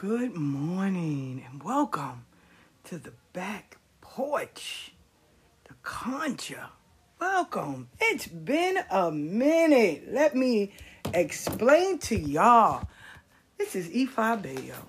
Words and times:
Good 0.00 0.34
morning 0.34 1.44
and 1.46 1.62
welcome 1.62 2.24
to 2.84 2.96
the 2.96 3.12
back 3.34 3.76
porch, 4.00 4.92
the 5.68 5.74
conjure. 5.82 6.68
Welcome. 7.20 7.90
It's 8.00 8.26
been 8.26 8.78
a 8.90 9.10
minute. 9.10 10.04
Let 10.10 10.34
me 10.34 10.72
explain 11.12 11.98
to 11.98 12.18
y'all. 12.18 12.88
This 13.58 13.76
is 13.76 13.90
E5 13.90 14.42
Bayo. 14.42 14.86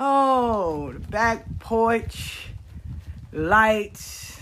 Oh, 0.00 0.92
the 0.92 0.98
back 0.98 1.44
porch, 1.60 2.48
lights, 3.30 4.40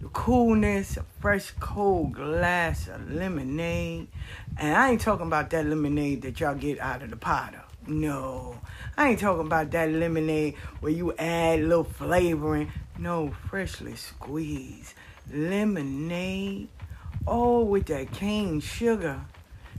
the 0.00 0.08
coolness, 0.08 0.96
a 0.96 1.04
fresh 1.20 1.50
cold 1.60 2.14
glass 2.14 2.88
of 2.88 3.10
lemonade. 3.12 4.08
And 4.56 4.74
I 4.74 4.92
ain't 4.92 5.02
talking 5.02 5.26
about 5.26 5.50
that 5.50 5.66
lemonade 5.66 6.22
that 6.22 6.40
y'all 6.40 6.54
get 6.54 6.80
out 6.80 7.02
of 7.02 7.10
the 7.10 7.16
potter. 7.16 7.60
No, 7.86 8.58
I 8.96 9.08
ain't 9.08 9.20
talking 9.20 9.46
about 9.46 9.70
that 9.72 9.90
lemonade 9.90 10.54
where 10.80 10.92
you 10.92 11.12
add 11.14 11.60
a 11.60 11.62
little 11.62 11.84
flavoring. 11.84 12.72
No, 12.98 13.32
freshly 13.48 13.96
squeezed 13.96 14.94
lemonade. 15.32 16.68
Oh, 17.26 17.64
with 17.64 17.86
that 17.86 18.12
cane 18.12 18.60
sugar, 18.60 19.20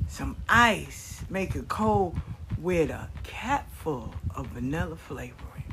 some 0.08 0.36
ice, 0.50 1.22
make 1.30 1.56
it 1.56 1.68
cold 1.68 2.20
with 2.59 2.90
a 2.90 3.08
capful 3.24 4.14
of 4.36 4.48
vanilla 4.48 4.96
flavoring. 4.96 5.64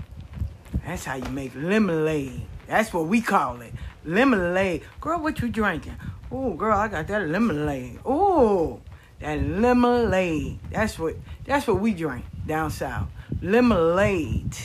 That's 0.85 1.05
how 1.05 1.15
you 1.15 1.29
make 1.31 1.53
lemonade. 1.55 2.43
That's 2.67 2.93
what 2.93 3.07
we 3.07 3.21
call 3.21 3.61
it. 3.61 3.73
Lemonade. 4.05 4.83
Girl, 5.01 5.21
what 5.21 5.41
you 5.41 5.49
drinking? 5.49 5.97
Oh, 6.31 6.55
girl, 6.55 6.77
I 6.77 6.89
got 6.89 7.07
that 7.09 7.29
lemonade. 7.29 8.01
Oh, 8.05 8.81
that 9.21 9.43
lemonade. 9.43 10.59
That's 10.71 10.99
what 10.99 11.17
that's 11.45 11.67
what 11.67 11.81
we 11.81 11.95
drink 11.95 12.25
down 12.47 12.71
south. 12.71 13.09
Lemonade. 13.43 14.57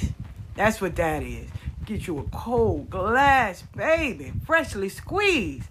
That's 0.55 0.79
what 0.79 0.95
that 0.97 1.23
is. 1.23 1.49
Get 1.85 2.05
you 2.05 2.19
a 2.19 2.23
cold 2.25 2.91
glass, 2.91 3.63
baby, 3.75 4.31
freshly 4.45 4.89
squeezed. 4.89 5.67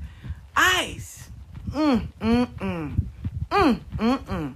Ice. 0.57 1.31
Mm, 1.71 2.09
mm, 2.21 2.47
mm. 2.47 2.95
Mm, 3.51 3.81
mm, 3.97 4.19
mm. 4.19 4.55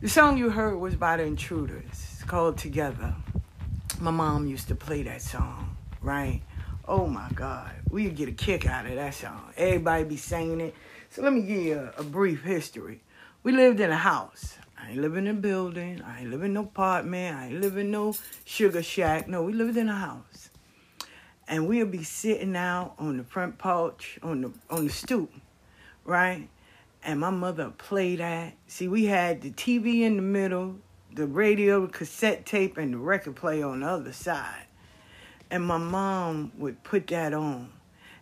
The 0.00 0.08
song 0.08 0.38
you 0.38 0.50
heard 0.50 0.76
was 0.78 0.96
by 0.96 1.18
the 1.18 1.22
Intruders. 1.22 1.84
It's 1.84 2.24
called 2.24 2.58
Together. 2.58 3.14
My 4.00 4.10
mom 4.10 4.48
used 4.48 4.66
to 4.68 4.74
play 4.74 5.04
that 5.04 5.22
song, 5.22 5.76
right? 6.00 6.42
Oh 6.88 7.06
my 7.06 7.28
God. 7.32 7.70
We'd 7.90 8.16
get 8.16 8.28
a 8.28 8.32
kick 8.32 8.66
out 8.66 8.86
of 8.86 8.96
that 8.96 9.14
song. 9.14 9.52
Everybody 9.56 10.02
be 10.02 10.16
singing 10.16 10.60
it. 10.60 10.74
So 11.10 11.22
let 11.22 11.32
me 11.32 11.42
give 11.42 11.62
you 11.62 11.78
a, 11.96 12.00
a 12.00 12.02
brief 12.02 12.42
history. 12.42 13.02
We 13.44 13.52
lived 13.52 13.78
in 13.78 13.90
a 13.90 13.96
house. 13.96 14.56
I 14.80 14.90
ain't 14.90 15.00
living 15.00 15.26
in 15.26 15.36
a 15.36 15.40
building. 15.40 16.02
I 16.02 16.20
ain't 16.20 16.30
living 16.30 16.46
in 16.46 16.54
no 16.54 16.62
apartment. 16.62 17.36
I 17.36 17.46
ain't 17.46 17.60
living 17.60 17.86
in 17.86 17.90
no 17.90 18.14
sugar 18.44 18.82
shack. 18.82 19.28
No, 19.28 19.42
we 19.42 19.52
lived 19.52 19.76
in 19.76 19.88
a 19.88 19.94
house. 19.94 20.50
And 21.48 21.68
we'll 21.68 21.86
be 21.86 22.04
sitting 22.04 22.56
out 22.56 22.94
on 22.98 23.16
the 23.16 23.24
front 23.24 23.58
porch, 23.58 24.18
on 24.22 24.40
the 24.40 24.52
on 24.70 24.86
the 24.86 24.92
stoop, 24.92 25.32
right? 26.04 26.48
And 27.02 27.18
my 27.18 27.30
mother 27.30 27.70
played 27.70 28.20
that. 28.20 28.54
See, 28.66 28.88
we 28.88 29.06
had 29.06 29.42
the 29.42 29.50
TV 29.50 30.02
in 30.02 30.16
the 30.16 30.22
middle, 30.22 30.76
the 31.12 31.26
radio, 31.26 31.86
the 31.86 31.92
cassette 31.92 32.46
tape, 32.46 32.76
and 32.76 32.94
the 32.94 32.98
record 32.98 33.36
player 33.36 33.66
on 33.66 33.80
the 33.80 33.88
other 33.88 34.12
side. 34.12 34.66
And 35.50 35.64
my 35.64 35.78
mom 35.78 36.52
would 36.58 36.84
put 36.84 37.08
that 37.08 37.34
on 37.34 37.72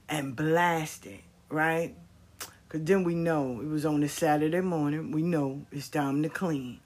and 0.08 0.34
blast 0.34 1.04
it, 1.04 1.20
right? 1.50 1.94
Because 2.68 2.84
then 2.84 3.02
we 3.02 3.14
know 3.14 3.60
it 3.62 3.66
was 3.66 3.86
on 3.86 4.02
a 4.02 4.08
Saturday 4.08 4.60
morning. 4.60 5.10
We 5.10 5.22
know 5.22 5.64
it's 5.72 5.88
time 5.88 6.22
to 6.22 6.28
clean. 6.28 6.80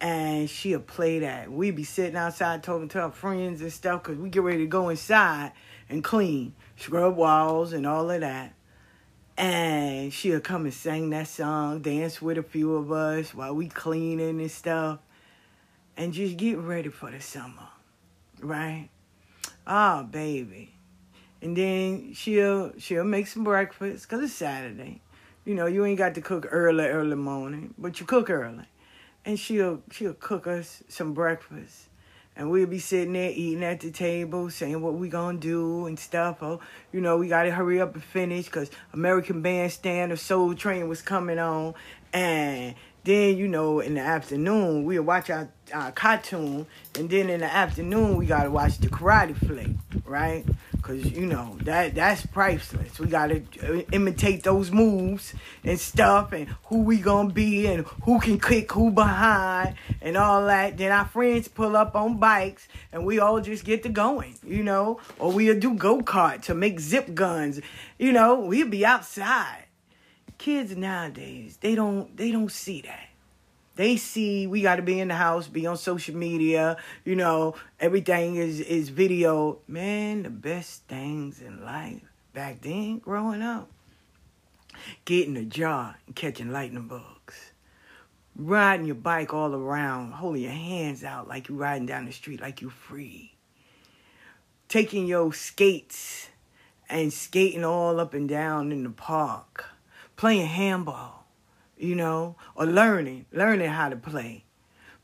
And 0.00 0.50
she'll 0.50 0.80
play 0.80 1.20
that. 1.20 1.52
We'd 1.52 1.76
be 1.76 1.84
sitting 1.84 2.16
outside 2.16 2.64
talking 2.64 2.88
to 2.88 3.00
our 3.02 3.12
friends 3.12 3.60
and 3.60 3.72
stuff 3.72 4.02
because 4.02 4.18
we 4.18 4.28
get 4.28 4.42
ready 4.42 4.58
to 4.58 4.66
go 4.66 4.88
inside 4.88 5.52
and 5.88 6.02
clean, 6.02 6.54
scrub 6.76 7.16
walls 7.16 7.72
and 7.72 7.86
all 7.86 8.10
of 8.10 8.20
that. 8.22 8.54
And 9.36 10.12
she'll 10.12 10.40
come 10.40 10.64
and 10.64 10.74
sing 10.74 11.10
that 11.10 11.28
song, 11.28 11.80
dance 11.80 12.20
with 12.20 12.38
a 12.38 12.42
few 12.42 12.74
of 12.74 12.90
us 12.90 13.32
while 13.32 13.54
we 13.54 13.68
cleaning 13.68 14.40
and 14.40 14.50
stuff. 14.50 14.98
And 15.96 16.12
just 16.12 16.36
get 16.36 16.58
ready 16.58 16.88
for 16.88 17.12
the 17.12 17.20
summer, 17.20 17.68
right? 18.40 18.88
Oh, 19.64 20.02
baby. 20.02 20.74
And 21.40 21.56
then 21.56 22.14
she'll 22.14 22.72
she'll 22.78 23.04
make 23.04 23.28
some 23.28 23.44
breakfast 23.44 24.08
because 24.08 24.24
it's 24.24 24.32
Saturday. 24.32 25.02
You 25.44 25.54
know, 25.54 25.66
you 25.66 25.84
ain't 25.84 25.98
got 25.98 26.14
to 26.14 26.22
cook 26.22 26.46
early, 26.50 26.84
early 26.84 27.16
morning, 27.16 27.74
but 27.76 28.00
you 28.00 28.06
cook 28.06 28.30
early. 28.30 28.64
And 29.26 29.38
she'll 29.38 29.82
she'll 29.90 30.14
cook 30.14 30.46
us 30.46 30.82
some 30.88 31.12
breakfast. 31.12 31.88
And 32.36 32.50
we'll 32.50 32.66
be 32.66 32.78
sitting 32.78 33.12
there 33.12 33.30
eating 33.30 33.62
at 33.62 33.80
the 33.80 33.90
table, 33.90 34.50
saying 34.50 34.80
what 34.80 34.94
we 34.94 35.08
gonna 35.08 35.38
do 35.38 35.86
and 35.86 35.98
stuff. 35.98 36.42
Oh, 36.42 36.60
you 36.92 37.00
know, 37.00 37.18
we 37.18 37.28
gotta 37.28 37.52
hurry 37.52 37.80
up 37.80 37.94
and 37.94 38.02
finish 38.02 38.46
because 38.46 38.70
American 38.92 39.42
Bandstand 39.42 40.12
or 40.12 40.16
Soul 40.16 40.54
Train 40.54 40.88
was 40.88 41.02
coming 41.02 41.38
on. 41.38 41.74
And 42.12 42.74
then, 43.04 43.36
you 43.36 43.48
know, 43.48 43.80
in 43.80 43.94
the 43.94 44.00
afternoon, 44.00 44.84
we'll 44.84 45.02
watch 45.02 45.28
our, 45.28 45.48
our 45.74 45.92
cartoon. 45.92 46.66
And 46.98 47.10
then 47.10 47.28
in 47.28 47.40
the 47.40 47.52
afternoon, 47.52 48.16
we 48.16 48.24
gotta 48.24 48.50
watch 48.50 48.78
the 48.78 48.88
karate 48.88 49.36
flick, 49.36 49.68
right? 50.06 50.44
Cause 50.80 51.02
you 51.02 51.24
know 51.24 51.56
that 51.62 51.94
that's 51.94 52.26
priceless. 52.26 52.98
We 52.98 53.06
gotta 53.06 53.42
uh, 53.62 53.80
imitate 53.92 54.42
those 54.42 54.70
moves 54.70 55.32
and 55.64 55.80
stuff, 55.80 56.32
and 56.32 56.46
who 56.64 56.82
we 56.82 56.98
gonna 56.98 57.32
be, 57.32 57.66
and 57.66 57.86
who 58.04 58.20
can 58.20 58.38
kick 58.38 58.70
who 58.72 58.90
behind, 58.90 59.76
and 60.02 60.18
all 60.18 60.44
that. 60.44 60.76
Then 60.76 60.92
our 60.92 61.06
friends 61.06 61.48
pull 61.48 61.74
up 61.74 61.96
on 61.96 62.18
bikes, 62.18 62.68
and 62.92 63.06
we 63.06 63.18
all 63.18 63.40
just 63.40 63.64
get 63.64 63.82
to 63.84 63.88
going, 63.88 64.36
you 64.46 64.62
know. 64.62 65.00
Or 65.18 65.32
we'll 65.32 65.58
do 65.58 65.72
go 65.72 66.02
kart 66.02 66.42
to 66.42 66.54
make 66.54 66.78
zip 66.80 67.14
guns, 67.14 67.62
you 67.98 68.12
know. 68.12 68.40
We'll 68.40 68.68
be 68.68 68.84
outside. 68.84 69.63
Kids 70.38 70.76
nowadays, 70.76 71.58
they 71.60 71.74
don't 71.74 72.16
they 72.16 72.30
don't 72.30 72.50
see 72.50 72.82
that. 72.82 73.08
They 73.76 73.96
see 73.96 74.46
we 74.46 74.62
got 74.62 74.76
to 74.76 74.82
be 74.82 75.00
in 75.00 75.08
the 75.08 75.14
house, 75.14 75.48
be 75.48 75.66
on 75.66 75.76
social 75.76 76.14
media, 76.14 76.76
you 77.04 77.16
know, 77.16 77.56
everything 77.80 78.36
is 78.36 78.60
is 78.60 78.88
video. 78.88 79.58
Man, 79.66 80.22
the 80.22 80.30
best 80.30 80.84
things 80.84 81.40
in 81.40 81.64
life 81.64 82.02
back 82.32 82.60
then 82.60 82.98
growing 82.98 83.42
up. 83.42 83.70
Getting 85.04 85.36
a 85.36 85.44
job 85.44 85.94
and 86.06 86.16
catching 86.16 86.50
lightning 86.50 86.88
bugs. 86.88 87.52
Riding 88.36 88.86
your 88.86 88.96
bike 88.96 89.32
all 89.32 89.54
around, 89.54 90.12
holding 90.12 90.42
your 90.42 90.50
hands 90.50 91.04
out 91.04 91.28
like 91.28 91.48
you're 91.48 91.56
riding 91.56 91.86
down 91.86 92.06
the 92.06 92.12
street 92.12 92.40
like 92.40 92.60
you're 92.60 92.70
free. 92.70 93.34
Taking 94.68 95.06
your 95.06 95.32
skates 95.32 96.28
and 96.88 97.12
skating 97.12 97.64
all 97.64 98.00
up 98.00 98.12
and 98.12 98.28
down 98.28 98.72
in 98.72 98.82
the 98.82 98.90
park. 98.90 99.66
Playing 100.16 100.46
handball 100.46 101.24
you 101.76 101.94
know, 101.94 102.36
or 102.54 102.66
learning, 102.66 103.26
learning 103.32 103.68
how 103.68 103.88
to 103.88 103.96
play, 103.96 104.44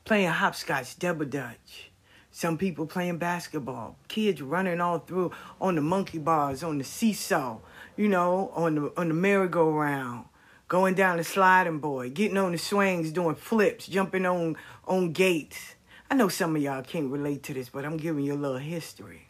playing 0.05 0.29
hopscotch, 0.29 0.97
double 0.99 1.25
dutch. 1.25 1.91
Some 2.31 2.57
people 2.57 2.85
playing 2.85 3.17
basketball, 3.17 3.97
kids 4.07 4.41
running 4.41 4.79
all 4.79 4.99
through 4.99 5.31
on 5.59 5.75
the 5.75 5.81
monkey 5.81 6.17
bars, 6.17 6.63
on 6.63 6.77
the 6.77 6.83
seesaw, 6.83 7.59
you 7.97 8.07
know, 8.07 8.51
on 8.55 8.75
the 8.75 8.93
on 8.95 9.09
the 9.09 9.13
merry-go-round, 9.13 10.25
going 10.69 10.95
down 10.95 11.17
the 11.17 11.25
sliding 11.25 11.79
board, 11.79 12.13
getting 12.13 12.37
on 12.37 12.53
the 12.53 12.57
swings, 12.57 13.11
doing 13.11 13.35
flips, 13.35 13.85
jumping 13.87 14.25
on 14.25 14.55
on 14.87 15.11
gates. 15.11 15.75
I 16.09 16.15
know 16.15 16.29
some 16.29 16.55
of 16.55 16.61
y'all 16.61 16.83
can't 16.83 17.11
relate 17.11 17.43
to 17.43 17.53
this, 17.53 17.67
but 17.67 17.83
I'm 17.83 17.97
giving 17.97 18.23
you 18.23 18.33
a 18.33 18.35
little 18.35 18.57
history. 18.57 19.27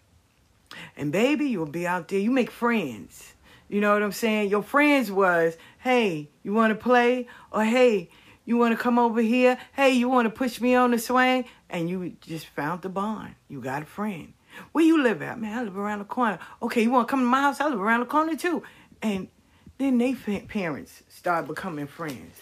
And 0.96 1.12
baby, 1.12 1.46
you'll 1.50 1.66
be 1.66 1.88
out 1.88 2.08
there. 2.08 2.20
You 2.20 2.32
make 2.32 2.52
friends. 2.52 3.34
You 3.72 3.80
know 3.80 3.94
what 3.94 4.04
I'm 4.04 4.12
saying? 4.12 4.50
Your 4.50 4.64
friends 4.64 5.10
was, 5.10 5.56
hey, 5.80 6.30
you 6.44 6.52
want 6.52 6.72
to 6.72 6.76
play? 6.76 7.28
Or 7.54 7.64
hey, 7.64 8.10
you 8.44 8.58
want 8.58 8.78
to 8.78 8.84
come 8.84 9.00
over 9.00 9.22
here? 9.22 9.58
Hey, 9.72 9.92
you 9.92 10.10
want 10.10 10.26
to 10.26 10.30
push 10.30 10.60
me 10.60 10.76
on 10.76 10.92
the 10.92 11.00
swing? 11.00 11.46
And 11.70 11.90
you 11.90 12.18
just 12.20 12.48
found 12.48 12.82
the 12.82 12.90
bond. 12.90 13.36
You 13.48 13.62
got 13.62 13.84
a 13.84 13.86
friend. 13.86 14.34
Where 14.74 14.84
you 14.84 15.02
live 15.02 15.22
at? 15.22 15.40
Man, 15.40 15.58
I 15.58 15.64
live 15.64 15.78
around 15.78 16.00
the 16.00 16.06
corner. 16.06 16.38
Okay, 16.62 16.84
you 16.84 16.92
want 16.92 17.08
to 17.08 17.12
come 17.12 17.22
to 17.22 17.26
my 17.26 17.44
house? 17.44 17.62
I 17.62 17.70
live 17.70 17.80
around 17.80 18.02
the 18.02 18.08
corner 18.08 18.36
too. 18.36 18.62
And 19.02 19.30
then 19.78 19.98
they 19.98 20.16
parents 20.16 21.04
start 21.08 21.48
becoming 21.48 21.88
friends. 21.88 22.42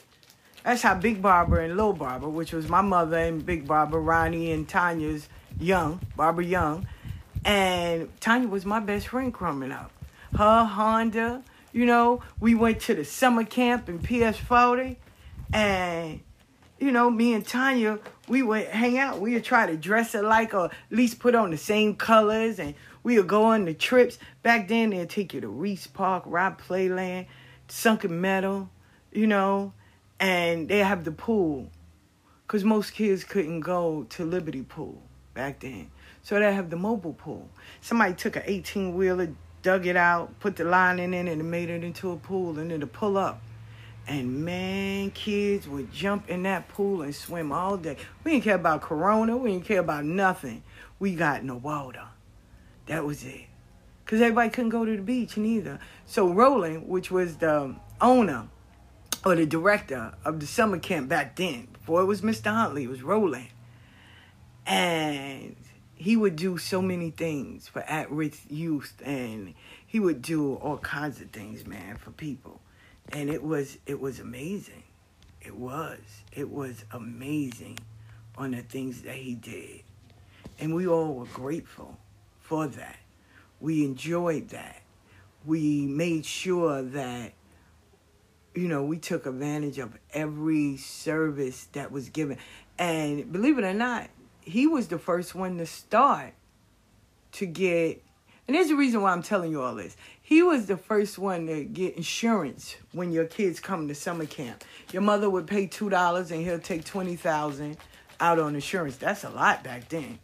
That's 0.64 0.81
how 0.81 0.96
Big 0.96 1.22
Barbara 1.22 1.66
and 1.66 1.78
Little 1.78 1.94
Barbara, 1.94 2.28
which 2.28 2.54
was 2.54 2.68
my 2.68 2.81
mother 2.81 3.20
and 3.20 3.46
Big 3.46 3.68
Barbara, 3.68 4.02
Ronnie 4.02 4.52
and 4.52 4.68
Tanya's 4.68 5.30
young, 5.60 6.02
Barbara 6.16 6.46
Young. 6.46 6.88
And 7.46 8.10
Tanya 8.20 8.48
was 8.48 8.66
my 8.66 8.80
best 8.80 9.10
friend 9.10 9.31
growing 9.31 9.72
up 9.72 9.92
her 10.36 10.66
Honda. 10.66 11.44
You 11.72 11.86
know, 11.86 12.22
we 12.40 12.56
went 12.56 12.81
to 12.81 12.96
the 12.96 13.06
summer 13.06 13.44
camp 13.44 13.90
in 13.90 14.00
PS40, 14.00 14.96
and 15.54 16.22
you 16.80 16.92
know, 16.92 17.10
me 17.10 17.34
and 17.34 17.46
Tanya, 17.46 18.00
we 18.28 18.42
would 18.42 18.68
hang 18.68 18.98
out. 18.98 19.20
We 19.20 19.34
would 19.34 19.44
try 19.44 19.66
to 19.68 19.76
dress 19.78 20.16
alike 20.16 20.54
or 20.54 20.66
at 20.66 20.72
least 20.90 21.20
put 21.20 21.36
on 21.36 21.52
the 21.52 21.58
same 21.58 21.96
colors, 21.96 22.58
and 22.60 22.74
we 23.04 23.18
would 23.18 23.28
go 23.28 23.44
on 23.46 23.66
the 23.66 23.74
trips. 23.74 24.18
Back 24.44 24.68
then, 24.68 24.92
they'd 24.92 25.10
take 25.10 25.34
you 25.34 25.42
to 25.42 25.48
Riis 25.48 25.92
Park, 25.92 26.24
Rob 26.26 26.60
Playland, 26.62 27.28
Sunken 27.68 28.20
Meadow, 28.22 28.70
you 29.12 29.28
know, 29.28 29.74
and 30.20 30.68
they 30.70 30.80
have 30.80 31.04
the 31.04 31.12
pool. 31.12 31.70
because 32.50 32.64
most 32.64 32.94
kids 32.94 33.24
couldn't 33.24 33.60
go 33.60 34.08
to 34.10 34.26
Liberty 34.26 34.64
Pool 34.64 35.00
back 35.36 35.60
then. 35.60 35.92
So 36.24 36.40
they 36.40 36.52
have 36.52 36.72
the 36.72 36.78
mobile 36.78 37.14
pool. 37.14 37.48
Somebody 37.80 38.16
took 38.16 38.36
an 38.38 38.44
18 38.46 38.96
wheeler, 38.96 39.30
dug 39.62 39.86
it 39.86 39.96
out, 39.96 40.40
put 40.40 40.56
the 40.56 40.64
line 40.64 41.00
in 41.00 41.14
it, 41.14 41.28
and 41.28 41.52
made 41.52 41.70
it 41.70 41.84
into 41.84 42.12
a 42.12 42.18
pool, 42.18 42.58
and 42.60 42.80
to 42.80 42.88
pull 42.88 43.18
up. 43.18 43.42
And 44.08 44.44
man, 44.44 45.12
kids 45.12 45.68
would 45.68 45.94
jump 45.94 46.30
in 46.30 46.44
that 46.44 46.68
pool 46.68 47.04
and 47.04 47.14
swim 47.14 47.52
all 47.52 47.78
day. 47.78 47.96
We 48.24 48.32
didn't 48.32 48.44
care 48.44 48.56
about 48.56 48.82
Corona. 48.82 49.38
We 49.38 49.52
didn't 49.52 49.66
care 49.66 49.82
about 49.82 50.04
nothing. 50.04 50.64
We 50.98 51.14
got 51.14 51.44
no 51.44 51.58
water. 51.58 52.08
That 52.88 53.06
was 53.06 53.24
it. 53.24 53.46
Because 54.04 54.20
everybody 54.22 54.50
couldn't 54.50 54.72
go 54.72 54.84
to 54.84 54.96
the 54.96 55.04
beach 55.04 55.38
neither. 55.38 55.80
So 56.08 56.28
Roland, 56.28 56.90
which 56.90 57.12
was 57.12 57.38
the 57.38 57.76
owner 58.02 58.48
or 59.24 59.36
the 59.36 59.46
director 59.46 60.16
of 60.26 60.40
the 60.40 60.48
summer 60.48 60.80
camp 60.80 61.08
back 61.08 61.36
then, 61.36 61.68
before 61.74 62.02
it 62.02 62.06
was 62.06 62.22
Mr. 62.22 62.52
Huntley, 62.52 62.86
it 62.86 62.90
was 62.90 63.04
Roland. 63.04 63.50
And 64.66 65.56
he 66.00 66.16
would 66.16 66.38
do 66.38 66.57
so 66.57 66.81
many 66.81 67.12
things 67.12 67.68
for 67.68 67.81
at-risk 67.81 68.44
youth 68.50 68.94
and 69.04 69.54
he 69.86 70.00
would 70.00 70.22
do 70.22 70.56
all 70.56 70.78
kinds 70.78 71.19
of 71.19 71.30
things, 71.31 71.68
man, 71.68 71.98
for 71.98 72.12
people. 72.12 72.62
And 73.12 73.30
it 73.30 73.44
was 73.44 73.78
it 73.86 74.00
was 74.00 74.19
amazing. 74.19 74.84
It 75.42 75.56
was. 75.56 76.00
It 76.31 76.50
was 76.50 76.86
amazing 76.92 77.80
on 78.38 78.51
the 78.51 78.62
things 78.62 79.01
that 79.01 79.16
he 79.16 79.36
did. 79.36 79.81
And 80.57 80.74
we 80.74 80.88
all 80.88 81.13
were 81.16 81.25
grateful 81.25 81.98
for 82.40 82.68
that. 82.68 82.98
We 83.60 83.83
enjoyed 83.83 84.50
that. 84.50 84.81
We 85.45 85.85
made 85.85 86.26
sure 86.26 86.81
that 86.81 87.33
you 88.56 88.68
know, 88.68 88.83
we 88.83 88.97
took 88.97 89.26
advantage 89.26 89.80
of 89.80 89.97
every 90.14 90.78
service 90.78 91.66
that 91.74 91.92
was 91.92 92.09
given. 92.09 92.38
And 92.78 93.31
believe 93.31 93.57
it 93.57 93.66
or 93.66 93.74
not, 93.74 94.09
he 94.50 94.68
was 94.68 94.88
the 94.88 95.00
first 95.00 95.36
one 95.36 95.58
to 95.58 95.66
start 95.66 96.34
to 97.34 97.46
get 97.46 98.04
and 98.48 98.56
there's 98.56 98.72
a 98.72 98.76
reason 98.76 99.04
why 99.04 99.12
I'm 99.12 99.22
telling 99.22 99.52
you 99.52 99.62
all 99.62 99.76
this. 99.76 99.96
He 100.24 100.42
was 100.42 100.66
the 100.66 100.76
first 100.76 101.20
one 101.20 101.46
to 101.46 101.64
get 101.64 101.96
insurance 101.98 102.76
when 102.94 103.12
your 103.12 103.26
kids 103.26 103.60
come 103.60 103.88
to 103.88 103.94
summer 103.94 104.26
camp. 104.26 104.64
Your 104.92 105.04
mother 105.04 105.30
would 105.30 105.46
pay 105.46 105.68
two 105.68 105.90
dollars 105.90 106.32
and 106.32 106.42
he'll 106.44 106.58
take 106.58 106.84
twenty 106.84 107.16
thousand 107.16 107.78
out 108.20 108.40
on 108.40 108.56
insurance. 108.56 108.98
That's 108.98 109.24
a 109.24 109.30
lot 109.30 109.64
back 109.64 109.88
then. 109.90 110.18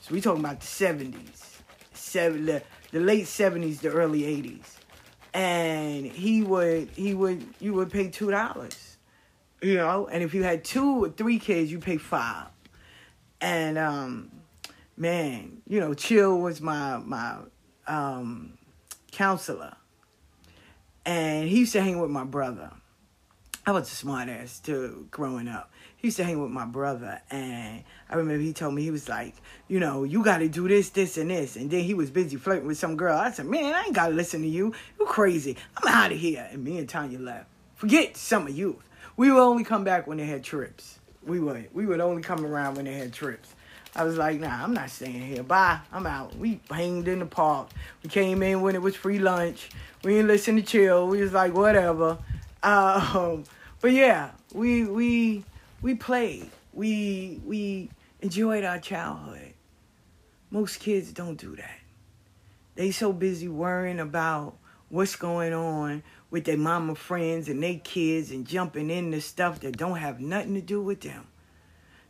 So 0.00 0.14
we 0.14 0.22
talking 0.22 0.40
about 0.40 0.60
the 0.60 0.66
seventies, 0.66 1.60
seven, 1.92 2.46
the, 2.46 2.62
the 2.92 3.00
late 3.00 3.26
seventies, 3.26 3.82
the 3.82 3.90
early 3.90 4.24
eighties, 4.24 4.78
and 5.34 6.06
he 6.06 6.42
would 6.42 6.88
he 6.96 7.12
would 7.12 7.46
you 7.60 7.74
would 7.74 7.90
pay 7.90 8.08
two 8.08 8.30
dollars, 8.30 8.96
you 9.60 9.74
know, 9.74 10.08
and 10.10 10.22
if 10.22 10.32
you 10.32 10.42
had 10.44 10.64
two 10.64 11.04
or 11.04 11.08
three 11.10 11.38
kids, 11.38 11.70
you 11.70 11.78
pay 11.78 11.98
five, 11.98 12.46
and 13.46 13.78
um, 13.78 14.30
man, 14.96 15.62
you 15.68 15.78
know, 15.78 15.94
Chill 15.94 16.40
was 16.40 16.60
my 16.60 16.98
my 16.98 17.36
um, 17.86 18.58
counselor, 19.12 19.76
and 21.04 21.48
he 21.48 21.60
used 21.60 21.72
to 21.74 21.80
hang 21.80 22.00
with 22.00 22.10
my 22.10 22.24
brother. 22.24 22.72
I 23.64 23.70
was 23.70 23.90
a 23.90 23.94
smart 23.94 24.28
ass 24.28 24.58
too 24.58 25.06
growing 25.12 25.46
up. 25.46 25.70
He 25.96 26.08
used 26.08 26.16
to 26.16 26.24
hang 26.24 26.42
with 26.42 26.50
my 26.50 26.66
brother, 26.66 27.22
and 27.30 27.84
I 28.10 28.16
remember 28.16 28.42
he 28.42 28.52
told 28.52 28.74
me 28.74 28.82
he 28.82 28.90
was 28.90 29.08
like, 29.08 29.36
you 29.68 29.78
know, 29.78 30.02
you 30.02 30.24
got 30.24 30.38
to 30.38 30.48
do 30.48 30.66
this, 30.66 30.90
this, 30.90 31.16
and 31.16 31.30
this. 31.30 31.54
And 31.54 31.70
then 31.70 31.84
he 31.84 31.94
was 31.94 32.10
busy 32.10 32.36
flirting 32.36 32.66
with 32.66 32.78
some 32.78 32.96
girl. 32.96 33.16
I 33.16 33.30
said, 33.30 33.46
man, 33.46 33.74
I 33.74 33.84
ain't 33.84 33.94
got 33.94 34.08
to 34.08 34.14
listen 34.14 34.42
to 34.42 34.48
you. 34.48 34.74
You 34.98 35.06
crazy. 35.06 35.56
I'm 35.76 35.92
out 35.92 36.12
of 36.12 36.18
here. 36.18 36.48
And 36.50 36.64
me 36.64 36.78
and 36.78 36.88
Tanya 36.88 37.18
left. 37.18 37.46
Forget 37.76 38.16
summer 38.16 38.50
youth. 38.50 38.88
We 39.16 39.30
would 39.30 39.40
only 39.40 39.64
come 39.64 39.84
back 39.84 40.06
when 40.06 40.18
they 40.18 40.26
had 40.26 40.42
trips. 40.44 40.98
We 41.26 41.40
would. 41.40 41.68
We 41.74 41.86
would 41.86 42.00
only 42.00 42.22
come 42.22 42.46
around 42.46 42.76
when 42.76 42.84
they 42.84 42.94
had 42.94 43.12
trips. 43.12 43.54
I 43.94 44.04
was 44.04 44.16
like, 44.16 44.40
nah, 44.40 44.62
I'm 44.62 44.74
not 44.74 44.90
staying 44.90 45.22
here. 45.22 45.42
Bye. 45.42 45.80
I'm 45.92 46.06
out. 46.06 46.36
We 46.36 46.60
hanged 46.70 47.08
in 47.08 47.18
the 47.18 47.26
park. 47.26 47.70
We 48.02 48.10
came 48.10 48.42
in 48.42 48.60
when 48.60 48.74
it 48.74 48.82
was 48.82 48.94
free 48.94 49.18
lunch. 49.18 49.70
We 50.04 50.12
didn't 50.12 50.28
listen 50.28 50.56
to 50.56 50.62
chill. 50.62 51.08
We 51.08 51.22
was 51.22 51.32
like, 51.32 51.54
whatever. 51.54 52.18
Um, 52.62 53.44
but 53.80 53.92
yeah, 53.92 54.30
we 54.52 54.84
we 54.84 55.44
we 55.82 55.94
played. 55.94 56.50
We 56.72 57.40
we 57.44 57.90
enjoyed 58.20 58.64
our 58.64 58.78
childhood. 58.78 59.54
Most 60.50 60.80
kids 60.80 61.12
don't 61.12 61.36
do 61.36 61.56
that. 61.56 61.78
They 62.74 62.90
so 62.90 63.12
busy 63.12 63.48
worrying 63.48 64.00
about 64.00 64.56
what's 64.90 65.16
going 65.16 65.52
on 65.52 66.02
with 66.30 66.44
their 66.44 66.56
mama 66.56 66.94
friends 66.94 67.48
and 67.48 67.62
their 67.62 67.78
kids 67.78 68.30
and 68.30 68.46
jumping 68.46 68.90
into 68.90 69.20
stuff 69.20 69.60
that 69.60 69.76
don't 69.76 69.98
have 69.98 70.20
nothing 70.20 70.54
to 70.54 70.60
do 70.60 70.82
with 70.82 71.00
them. 71.00 71.26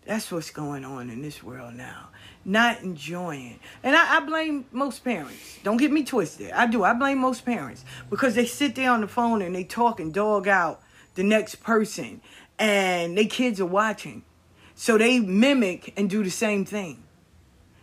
That's 0.06 0.30
what's 0.30 0.50
going 0.50 0.84
on 0.84 1.10
in 1.10 1.20
this 1.20 1.42
world 1.42 1.74
now. 1.74 2.10
Not 2.44 2.82
enjoying. 2.82 3.58
And 3.82 3.96
I, 3.96 4.18
I, 4.18 4.20
blame 4.20 4.64
most 4.70 5.02
parents. 5.02 5.58
Don't 5.64 5.78
get 5.78 5.90
me 5.90 6.04
twisted. 6.04 6.52
I 6.52 6.68
do. 6.68 6.84
I 6.84 6.92
blame 6.92 7.18
most 7.18 7.44
parents 7.44 7.84
because 8.08 8.36
they 8.36 8.46
sit 8.46 8.76
there 8.76 8.92
on 8.92 9.00
the 9.00 9.08
phone 9.08 9.42
and 9.42 9.54
they 9.54 9.64
talk 9.64 9.98
and 9.98 10.14
dog 10.14 10.46
out 10.46 10.80
the 11.16 11.24
next 11.24 11.56
person 11.56 12.20
and 12.58 13.18
their 13.18 13.26
kids 13.26 13.60
are 13.60 13.66
watching. 13.66 14.22
So 14.76 14.96
they 14.96 15.18
mimic 15.18 15.92
and 15.96 16.08
do 16.08 16.22
the 16.22 16.30
same 16.30 16.64
thing. 16.64 17.02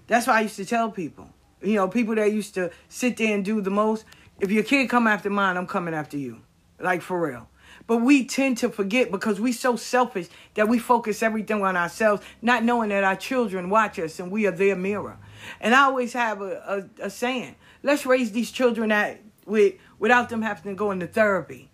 That's 0.08 0.28
why 0.28 0.40
I 0.40 0.42
used 0.42 0.58
to 0.58 0.66
tell 0.66 0.92
people. 0.92 1.30
You 1.62 1.76
know, 1.76 1.88
people 1.88 2.16
that 2.16 2.32
used 2.32 2.54
to 2.56 2.72
sit 2.88 3.18
there 3.18 3.34
and 3.34 3.44
do 3.44 3.62
the 3.62 3.70
most. 3.70 4.06
If 4.40 4.52
your 4.52 4.64
kid 4.64 4.90
come 4.90 5.08
after 5.08 5.30
mine, 5.30 5.58
I'm 5.58 5.68
coming 5.68 5.94
after 5.94 6.18
you. 6.18 6.42
Like 6.80 7.02
for 7.02 7.28
real. 7.28 7.50
But 7.88 7.98
we 7.98 8.26
tend 8.26 8.58
to 8.60 8.70
forget 8.70 9.12
because 9.12 9.40
we 9.40 9.52
so 9.52 9.76
selfish 9.76 10.28
that 10.54 10.70
we 10.70 10.80
focus 10.80 11.22
everything 11.22 11.64
on 11.64 11.76
ourselves, 11.76 12.24
not 12.42 12.64
knowing 12.64 12.90
that 12.90 13.04
our 13.04 13.16
children 13.16 13.70
watch 13.70 14.00
us 14.00 14.20
and 14.20 14.32
we 14.32 14.46
are 14.46 14.52
their 14.52 14.76
mirror. 14.76 15.18
And 15.60 15.76
I 15.76 15.84
always 15.84 16.14
have 16.14 16.42
a, 16.42 16.90
a, 17.00 17.06
a 17.06 17.10
saying, 17.10 17.56
let's 17.82 18.06
raise 18.06 18.32
these 18.32 18.52
children 18.52 18.92
at, 18.92 19.22
with, 19.46 19.76
without 20.00 20.30
them 20.30 20.42
having 20.42 20.72
to 20.72 20.76
go 20.76 20.92
into 20.92 21.08
therapy, 21.08 21.70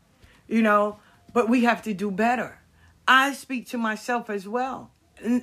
you 0.48 0.62
know, 0.62 1.00
but 1.34 1.48
we 1.48 1.64
have 1.64 1.84
to 1.84 1.94
do 1.94 2.10
better. 2.10 2.60
I 3.08 3.34
speak 3.34 3.68
to 3.70 3.78
myself 3.78 4.30
as 4.30 4.48
well. 4.48 4.92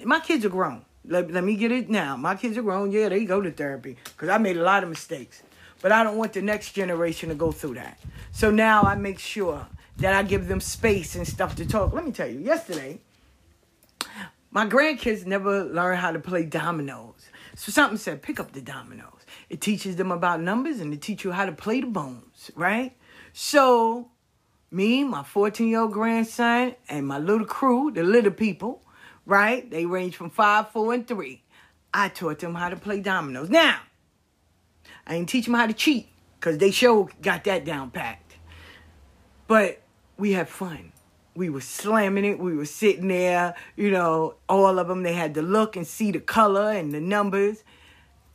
My 0.05 0.21
kids 0.21 0.45
are 0.45 0.51
grown. 0.51 0.85
Let, 1.05 1.31
let 1.31 1.45
me 1.45 1.55
get 1.55 1.71
it 1.71 1.89
now. 1.89 2.17
My 2.17 2.35
kids 2.35 2.57
are 2.57 2.63
grown. 2.63 2.91
Yeah, 2.91 3.09
they 3.09 3.25
go 3.25 3.41
to 3.41 3.53
therapy 3.53 3.97
because 4.05 4.29
I 4.29 4.39
made 4.39 4.57
a 4.57 4.63
lot 4.63 4.83
of 4.83 4.89
mistakes. 4.89 5.43
But 5.87 5.93
I 5.93 6.03
don't 6.03 6.17
want 6.17 6.33
the 6.33 6.43
next 6.43 6.73
generation 6.73 7.29
to 7.29 7.37
go 7.37 7.53
through 7.53 7.75
that. 7.75 8.01
So 8.33 8.51
now 8.51 8.83
I 8.83 8.97
make 8.97 9.21
sure 9.21 9.69
that 9.99 10.15
I 10.15 10.25
give 10.25 10.49
them 10.49 10.59
space 10.59 11.15
and 11.15 11.25
stuff 11.25 11.55
to 11.55 11.65
talk. 11.65 11.93
Let 11.93 12.05
me 12.05 12.11
tell 12.11 12.27
you, 12.27 12.41
yesterday, 12.41 12.99
my 14.51 14.67
grandkids 14.67 15.27
never 15.27 15.63
learned 15.63 16.01
how 16.01 16.11
to 16.11 16.19
play 16.19 16.43
dominoes. 16.43 17.31
So 17.55 17.71
something 17.71 17.99
said, 17.99 18.21
pick 18.21 18.41
up 18.41 18.51
the 18.51 18.61
dominoes. 18.61 19.21
It 19.49 19.61
teaches 19.61 19.95
them 19.95 20.11
about 20.11 20.41
numbers 20.41 20.81
and 20.81 20.93
it 20.93 21.03
teaches 21.03 21.27
you 21.27 21.31
how 21.31 21.47
to 21.47 21.53
play 21.53 21.81
the 21.81 21.87
bones, 21.87 22.51
right? 22.57 22.97
So 23.33 24.11
me, 24.73 25.05
my 25.05 25.23
14 25.23 25.69
year 25.69 25.83
old 25.83 25.93
grandson, 25.93 26.75
and 26.89 27.07
my 27.07 27.21
little 27.21 27.47
crew, 27.47 27.93
the 27.93 28.03
little 28.03 28.33
people, 28.33 28.83
right? 29.25 29.71
They 29.71 29.87
range 29.87 30.17
from 30.17 30.31
five, 30.31 30.71
four, 30.71 30.95
and 30.95 31.07
three. 31.07 31.45
I 31.95 32.09
taught 32.09 32.41
them 32.41 32.57
how 32.57 32.71
to 32.71 32.77
play 32.77 32.99
dominoes. 32.99 33.51
Now, 33.51 33.83
I 35.07 35.15
didn't 35.15 35.29
teach 35.29 35.45
them 35.45 35.55
how 35.55 35.67
to 35.67 35.73
cheat 35.73 36.09
because 36.41 36.59
they 36.59 36.71
sure 36.71 37.09
got 37.23 37.45
that 37.45 37.65
down 37.65 37.91
packed. 37.91 38.37
But 39.47 39.83
we 40.17 40.33
had 40.33 40.49
fun. 40.49 40.93
We 41.35 41.51
were 41.51 41.61
slamming 41.61 42.25
it. 42.25 42.39
We 42.39 42.57
were 42.57 42.65
sitting 42.65 43.09
there, 43.09 43.55
you 43.77 43.91
know, 43.91 44.37
all 44.49 44.79
of 44.79 44.89
them, 44.89 45.03
they 45.03 45.13
had 45.13 45.35
to 45.35 45.43
look 45.43 45.77
and 45.77 45.87
see 45.87 46.11
the 46.11 46.21
color 46.21 46.73
and 46.73 46.93
the 46.93 47.01
numbers. 47.01 47.63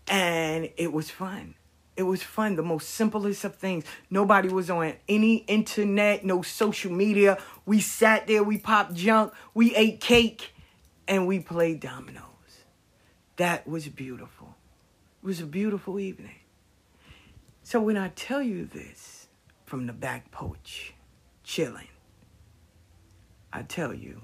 And 0.08 0.70
it 0.78 0.94
was 0.94 1.10
fun. 1.10 1.56
It 1.98 2.04
was 2.04 2.24
fun, 2.24 2.56
the 2.56 2.64
most 2.64 2.90
simplest 2.90 3.44
of 3.44 3.56
things. 3.56 3.84
Nobody 4.10 4.50
was 4.50 4.70
on 4.70 4.94
any 5.10 5.38
internet, 5.38 6.24
no 6.24 6.42
social 6.42 6.92
media. 6.92 7.38
We 7.66 7.82
sat 7.82 8.28
there, 8.28 8.44
we 8.44 8.58
popped 8.58 8.94
junk, 8.94 9.34
we 9.54 9.76
ate 9.76 10.00
cake, 10.00 10.54
and 11.08 11.28
we 11.28 11.40
played 11.40 11.82
dominoes. 11.82 12.24
That 13.36 13.68
was 13.68 13.88
beautiful. 13.90 14.56
It 15.22 15.26
was 15.26 15.42
a 15.42 15.46
beautiful 15.46 16.00
evening. 16.00 16.41
So 17.64 17.80
when 17.80 17.98
I 17.98 18.10
tell 18.10 18.42
you 18.42 18.66
this 18.66 19.28
from 19.66 19.88
the 19.88 19.94
back 19.94 20.32
porch, 20.32 20.94
chilling. 21.44 21.88
I 23.54 23.64
tell 23.64 23.94
you, 23.94 24.22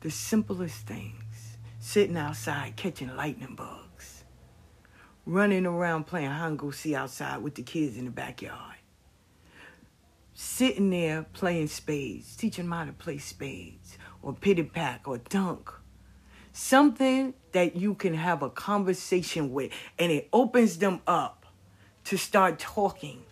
the 0.00 0.10
simplest 0.10 0.86
things, 0.86 1.58
sitting 1.78 2.16
outside 2.16 2.76
catching 2.76 3.14
lightning 3.16 3.54
bugs, 3.54 4.24
running 5.26 5.66
around 5.66 6.06
playing 6.06 6.30
hide 6.30 6.48
and 6.48 6.58
go 6.58 6.70
see 6.70 6.94
outside 6.94 7.42
with 7.42 7.54
the 7.54 7.62
kids 7.62 7.96
in 7.96 8.06
the 8.06 8.10
backyard, 8.10 8.76
sitting 10.34 10.90
there 10.90 11.26
playing 11.32 11.68
spades, 11.68 12.36
teaching 12.36 12.64
them 12.64 12.72
how 12.72 12.84
to 12.84 12.92
play 12.92 13.18
spades 13.18 13.98
or 14.22 14.32
pity 14.32 14.62
pack 14.62 15.06
or 15.06 15.18
dunk. 15.18 15.70
Something 16.52 17.34
that 17.52 17.76
you 17.76 17.94
can 17.94 18.14
have 18.14 18.42
a 18.42 18.50
conversation 18.50 19.52
with 19.52 19.72
and 19.98 20.10
it 20.10 20.28
opens 20.32 20.78
them 20.78 21.00
up 21.06 21.39
to 22.04 22.16
start 22.16 22.58
talking 22.58 23.22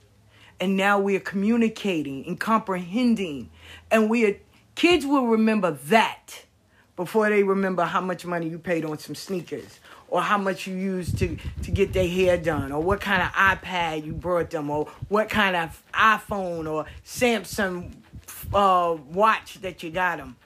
and 0.60 0.76
now 0.76 0.98
we 0.98 1.16
are 1.16 1.20
communicating 1.20 2.26
and 2.26 2.38
comprehending 2.38 3.50
and 3.90 4.10
we 4.10 4.26
are 4.26 4.36
kids 4.74 5.06
will 5.06 5.26
remember 5.26 5.72
that 5.86 6.44
before 6.96 7.28
they 7.30 7.42
remember 7.42 7.84
how 7.84 8.00
much 8.00 8.26
money 8.26 8.48
you 8.48 8.58
paid 8.58 8.84
on 8.84 8.98
some 8.98 9.14
sneakers 9.14 9.78
or 10.08 10.20
how 10.20 10.38
much 10.38 10.66
you 10.66 10.74
used 10.74 11.18
to, 11.18 11.36
to 11.62 11.70
get 11.70 11.92
their 11.92 12.08
hair 12.08 12.36
done 12.36 12.72
or 12.72 12.82
what 12.82 13.00
kind 13.00 13.22
of 13.22 13.28
iPad 13.32 14.04
you 14.04 14.12
brought 14.12 14.50
them 14.50 14.70
or 14.70 14.86
what 15.08 15.28
kind 15.28 15.54
of 15.54 15.82
iPhone 15.92 16.70
or 16.70 16.86
Samsung 17.04 17.92
uh, 18.52 18.96
watch 19.12 19.60
that 19.60 19.82
you 19.82 19.90
got 19.90 20.18
them. 20.18 20.36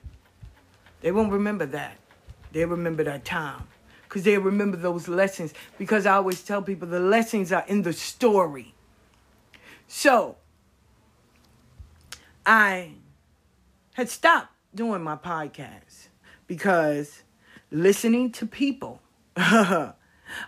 They 1.00 1.10
won't 1.10 1.32
remember 1.32 1.66
that. 1.66 1.96
They 2.52 2.64
remember 2.64 3.04
that 3.04 3.24
time 3.24 3.66
because 4.12 4.24
they 4.24 4.36
remember 4.36 4.76
those 4.76 5.08
lessons. 5.08 5.54
Because 5.78 6.04
I 6.04 6.16
always 6.16 6.42
tell 6.42 6.60
people 6.60 6.86
the 6.86 7.00
lessons 7.00 7.50
are 7.50 7.64
in 7.66 7.80
the 7.80 7.94
story. 7.94 8.74
So, 9.88 10.36
I 12.44 12.90
had 13.94 14.10
stopped 14.10 14.52
doing 14.74 15.02
my 15.02 15.16
podcast 15.16 16.08
because 16.46 17.22
listening 17.70 18.30
to 18.32 18.46
people 18.46 19.00
oh 19.36 19.94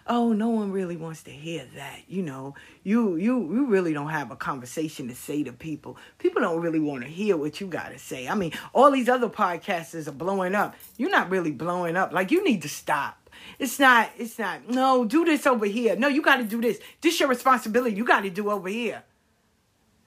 no 0.06 0.48
one 0.48 0.70
really 0.70 0.96
wants 0.96 1.22
to 1.22 1.30
hear 1.30 1.66
that 1.74 2.00
you 2.06 2.22
know. 2.22 2.54
You 2.82 3.16
you 3.16 3.54
you 3.54 3.66
really 3.66 3.94
don't 3.94 4.10
have 4.10 4.30
a 4.30 4.36
conversation 4.36 5.08
to 5.08 5.14
say 5.14 5.42
to 5.42 5.52
people. 5.52 5.96
People 6.18 6.42
don't 6.42 6.60
really 6.60 6.80
want 6.80 7.02
to 7.04 7.08
hear 7.08 7.36
what 7.38 7.60
you 7.60 7.66
got 7.66 7.92
to 7.92 7.98
say. 7.98 8.28
I 8.28 8.34
mean 8.34 8.52
all 8.74 8.90
these 8.90 9.08
other 9.08 9.28
podcasters 9.30 10.06
are 10.06 10.12
blowing 10.12 10.54
up. 10.54 10.74
You're 10.98 11.10
not 11.10 11.30
really 11.30 11.52
blowing 11.52 11.96
up. 11.96 12.12
Like 12.12 12.30
you 12.30 12.44
need 12.44 12.60
to 12.62 12.68
stop 12.68 13.23
it's 13.58 13.78
not 13.78 14.10
it's 14.18 14.38
not 14.38 14.68
no 14.68 15.04
do 15.04 15.24
this 15.24 15.46
over 15.46 15.66
here 15.66 15.96
no 15.96 16.08
you 16.08 16.22
got 16.22 16.36
to 16.36 16.44
do 16.44 16.60
this 16.60 16.78
this 17.00 17.18
your 17.20 17.28
responsibility 17.28 17.94
you 17.94 18.04
got 18.04 18.22
to 18.22 18.30
do 18.30 18.50
over 18.50 18.68
here 18.68 19.02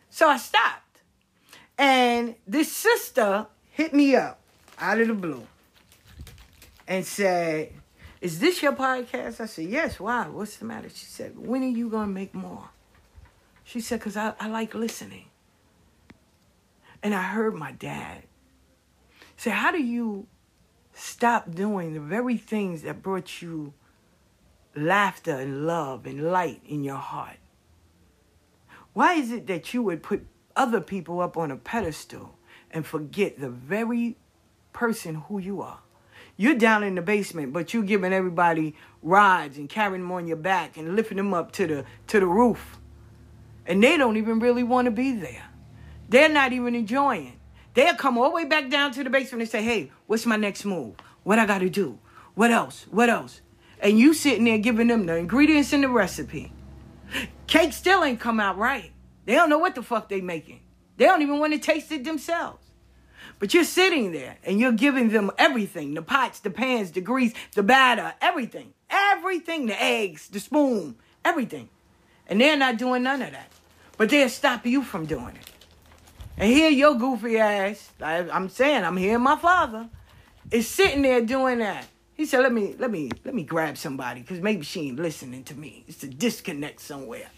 so 0.10 0.28
i 0.28 0.38
stopped 0.38 1.02
and 1.78 2.36
this 2.48 2.72
sister 2.72 3.48
hit 3.72 3.94
me 3.94 4.16
up 4.16 4.40
out 4.80 5.00
of 5.00 5.08
the 5.08 5.14
blue 5.14 5.46
and 6.88 7.06
said, 7.06 7.72
Is 8.22 8.40
this 8.40 8.62
your 8.62 8.74
podcast? 8.74 9.40
I 9.40 9.46
said, 9.46 9.66
Yes. 9.66 10.00
Why? 10.00 10.28
What's 10.28 10.58
the 10.58 10.66
matter? 10.66 10.90
She 10.90 11.06
said, 11.06 11.38
When 11.38 11.64
are 11.64 11.68
you 11.68 11.90
going 11.90 12.08
to 12.08 12.14
make 12.14 12.34
more? 12.34 12.70
She 13.64 13.82
said, 13.82 14.00
Because 14.00 14.18
I, 14.18 14.34
I 14.40 14.48
like 14.48 14.74
listening. 14.74 15.26
And 17.04 17.14
I 17.14 17.22
heard 17.24 17.54
my 17.54 17.74
dad 17.74 18.24
say, 19.36 19.52
How 19.52 19.72
do 19.72 19.82
you 19.82 20.28
stop 20.98 21.54
doing 21.54 21.94
the 21.94 22.00
very 22.00 22.38
things 22.38 22.82
that 22.82 23.02
brought 23.02 23.42
you 23.42 23.74
laughter 24.76 25.36
and 25.36 25.66
love 25.68 26.06
and 26.06 26.32
light 26.32 26.62
in 26.68 26.84
your 26.84 26.98
heart? 26.98 27.38
Why 28.94 29.14
is 29.14 29.32
it 29.32 29.48
that 29.48 29.74
you 29.74 29.84
would 29.84 30.02
put 30.02 30.26
other 30.56 30.82
people 30.82 31.22
up 31.22 31.38
on 31.38 31.52
a 31.52 31.56
pedestal 31.56 32.38
and 32.72 32.86
forget 32.86 33.40
the 33.40 33.50
very 33.50 34.18
person 34.74 35.16
who 35.16 35.38
you 35.40 35.62
are? 35.62 35.80
You're 36.36 36.56
down 36.56 36.84
in 36.84 36.96
the 36.96 37.02
basement, 37.02 37.54
but 37.54 37.74
you're 37.74 37.84
giving 37.84 38.14
everybody 38.14 38.76
rides 39.02 39.58
and 39.58 39.70
carrying 39.70 40.02
them 40.02 40.12
on 40.12 40.28
your 40.28 40.38
back 40.38 40.78
and 40.78 40.96
lifting 40.96 41.18
them 41.18 41.34
up 41.34 41.52
to 41.54 41.68
the 41.68 41.86
to 42.08 42.20
the 42.20 42.28
roof. 42.28 42.80
And 43.66 43.84
they 43.84 43.98
don't 43.98 44.18
even 44.18 44.40
really 44.40 44.64
want 44.64 44.86
to 44.86 44.92
be 44.92 45.14
there. 45.14 45.46
They're 46.10 46.30
not 46.30 46.54
even 46.54 46.74
enjoying. 46.76 47.37
They'll 47.78 47.94
come 47.94 48.18
all 48.18 48.30
the 48.30 48.36
way 48.36 48.46
back 48.46 48.72
down 48.72 48.92
to 48.94 49.04
the 49.04 49.10
basement 49.12 49.44
and 49.44 49.52
say, 49.52 49.62
hey, 49.62 49.92
what's 50.08 50.26
my 50.26 50.36
next 50.36 50.66
move? 50.66 50.96
What 51.22 51.38
I 51.38 51.46
gotta 51.46 51.70
do? 51.70 52.00
What 52.34 52.50
else? 52.50 52.88
What 52.90 53.08
else? 53.08 53.42
And 53.80 54.00
you 54.00 54.16
sitting 54.16 54.46
there 54.46 54.58
giving 54.58 54.88
them 54.88 55.06
the 55.06 55.16
ingredients 55.16 55.74
in 55.74 55.82
the 55.82 55.88
recipe. 55.88 56.52
Cake 57.46 57.74
still 57.74 58.04
ain't 58.04 58.20
come 58.20 58.40
out 58.40 58.58
right. 58.58 58.92
They 59.26 59.36
don't 59.36 59.52
know 59.52 59.60
what 59.60 59.76
the 59.76 59.84
fuck 59.84 60.10
they 60.10 60.22
making. 60.22 60.62
They 60.98 61.06
don't 61.06 61.22
even 61.22 61.38
want 61.38 61.54
to 61.54 61.60
taste 61.60 61.92
it 61.92 62.04
themselves. 62.04 62.66
But 63.38 63.54
you're 63.54 63.64
sitting 63.64 64.12
there 64.12 64.38
and 64.44 64.60
you're 64.60 64.72
giving 64.72 65.10
them 65.10 65.30
everything 65.38 65.94
the 65.94 66.02
pots, 66.02 66.40
the 66.40 66.50
pans, 66.50 66.90
the 66.90 67.02
grease, 67.02 67.34
the 67.54 67.62
batter, 67.62 68.16
everything. 68.22 68.74
Everything, 68.90 69.68
the 69.68 69.80
eggs, 69.80 70.30
the 70.30 70.40
spoon, 70.40 70.96
everything. 71.24 71.70
And 72.26 72.42
they're 72.42 72.58
not 72.58 72.80
doing 72.80 73.04
none 73.04 73.22
of 73.22 73.34
that. 73.34 73.52
But 73.98 74.10
they'll 74.10 74.30
stop 74.30 74.66
you 74.66 74.82
from 74.82 75.06
doing 75.06 75.36
it. 75.36 75.52
And 76.38 76.52
here 76.52 76.70
your 76.70 76.96
goofy 76.96 77.40
ass, 77.40 77.92
I'm 78.00 78.50
saying, 78.50 78.84
I'm 78.84 78.98
hearing 78.98 79.24
my 79.24 79.38
father, 79.38 79.90
is 80.52 80.68
sitting 80.68 81.02
there 81.02 81.22
doing 81.22 81.60
that. 81.60 81.88
He 82.14 82.26
said, 82.26 82.42
let 82.42 82.54
me, 82.54 82.76
let 82.78 82.92
me, 82.92 83.12
let 83.26 83.34
me 83.34 83.44
grab 83.44 83.78
somebody, 83.78 84.22
because 84.22 84.40
maybe 84.40 84.64
she 84.64 84.88
ain't 84.88 85.00
listening 85.00 85.44
to 85.46 85.56
me. 85.56 85.84
It's 85.88 86.04
a 86.04 86.08
disconnect 86.08 86.80
somewhere. 86.80 87.30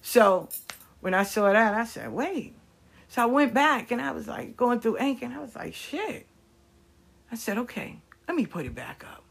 So 0.00 0.48
when 1.00 1.14
I 1.14 1.22
saw 1.22 1.52
that, 1.52 1.74
I 1.74 1.84
said, 1.84 2.12
wait, 2.12 2.54
so 3.08 3.22
I 3.22 3.26
went 3.26 3.54
back 3.54 3.90
and 3.90 4.00
I 4.00 4.10
was 4.12 4.26
like 4.26 4.56
going 4.56 4.80
through 4.80 4.96
Anchor 4.96 5.26
and 5.26 5.34
I 5.34 5.40
was 5.40 5.54
like, 5.54 5.74
shit. 5.74 6.26
I 7.30 7.36
said, 7.36 7.58
okay, 7.58 7.98
let 8.26 8.36
me 8.36 8.46
put 8.46 8.66
it 8.66 8.74
back 8.74 9.04
up. 9.04 9.21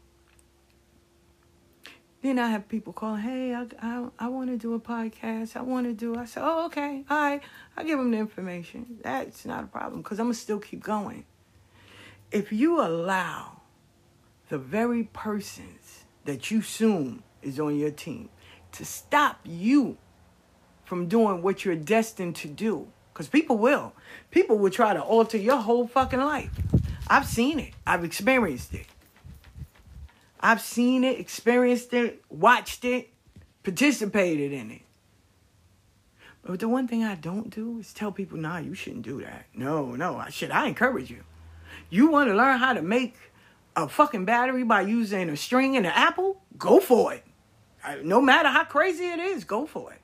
Then 2.22 2.38
I 2.38 2.48
have 2.48 2.68
people 2.68 2.92
call, 2.92 3.16
hey, 3.16 3.52
I, 3.52 3.66
I, 3.80 4.06
I 4.18 4.28
want 4.28 4.48
to 4.50 4.56
do 4.56 4.74
a 4.74 4.80
podcast. 4.80 5.56
I 5.56 5.62
want 5.62 5.86
to 5.86 5.92
do. 5.92 6.16
I 6.16 6.24
say, 6.24 6.40
oh, 6.42 6.66
okay, 6.66 7.04
all 7.10 7.20
right. 7.20 7.40
I 7.76 7.82
give 7.82 7.98
them 7.98 8.12
the 8.12 8.18
information. 8.18 8.98
That's 9.02 9.44
not 9.44 9.64
a 9.64 9.66
problem 9.66 10.02
because 10.02 10.20
I'm 10.20 10.26
gonna 10.26 10.34
still 10.34 10.60
keep 10.60 10.82
going. 10.82 11.24
If 12.30 12.52
you 12.52 12.80
allow 12.80 13.62
the 14.48 14.58
very 14.58 15.04
persons 15.12 16.04
that 16.24 16.50
you 16.50 16.60
assume 16.60 17.24
is 17.42 17.58
on 17.58 17.76
your 17.76 17.90
team 17.90 18.28
to 18.72 18.84
stop 18.84 19.40
you 19.44 19.96
from 20.84 21.08
doing 21.08 21.42
what 21.42 21.64
you're 21.64 21.74
destined 21.74 22.36
to 22.36 22.48
do, 22.48 22.86
because 23.12 23.28
people 23.28 23.58
will. 23.58 23.94
People 24.30 24.58
will 24.58 24.70
try 24.70 24.94
to 24.94 25.02
alter 25.02 25.38
your 25.38 25.56
whole 25.56 25.86
fucking 25.86 26.20
life. 26.20 26.50
I've 27.08 27.26
seen 27.26 27.58
it. 27.58 27.72
I've 27.86 28.04
experienced 28.04 28.74
it. 28.74 28.86
I've 30.42 30.60
seen 30.60 31.04
it, 31.04 31.20
experienced 31.20 31.94
it, 31.94 32.22
watched 32.28 32.84
it, 32.84 33.10
participated 33.62 34.52
in 34.52 34.70
it. 34.72 34.82
But 36.44 36.58
the 36.58 36.68
one 36.68 36.88
thing 36.88 37.04
I 37.04 37.14
don't 37.14 37.50
do 37.50 37.78
is 37.78 37.92
tell 37.92 38.10
people, 38.10 38.36
nah, 38.36 38.58
you 38.58 38.74
shouldn't 38.74 39.04
do 39.04 39.20
that. 39.22 39.46
No, 39.54 39.94
no, 39.94 40.16
I 40.16 40.30
should. 40.30 40.50
I 40.50 40.66
encourage 40.66 41.10
you. 41.10 41.22
You 41.88 42.08
want 42.08 42.28
to 42.28 42.34
learn 42.34 42.58
how 42.58 42.72
to 42.72 42.82
make 42.82 43.14
a 43.76 43.88
fucking 43.88 44.24
battery 44.24 44.64
by 44.64 44.80
using 44.80 45.30
a 45.30 45.36
string 45.36 45.76
and 45.76 45.86
an 45.86 45.92
apple? 45.94 46.42
Go 46.58 46.80
for 46.80 47.14
it. 47.14 47.24
No 48.02 48.20
matter 48.20 48.48
how 48.48 48.64
crazy 48.64 49.04
it 49.04 49.20
is, 49.20 49.44
go 49.44 49.66
for 49.66 49.92
it. 49.92 50.00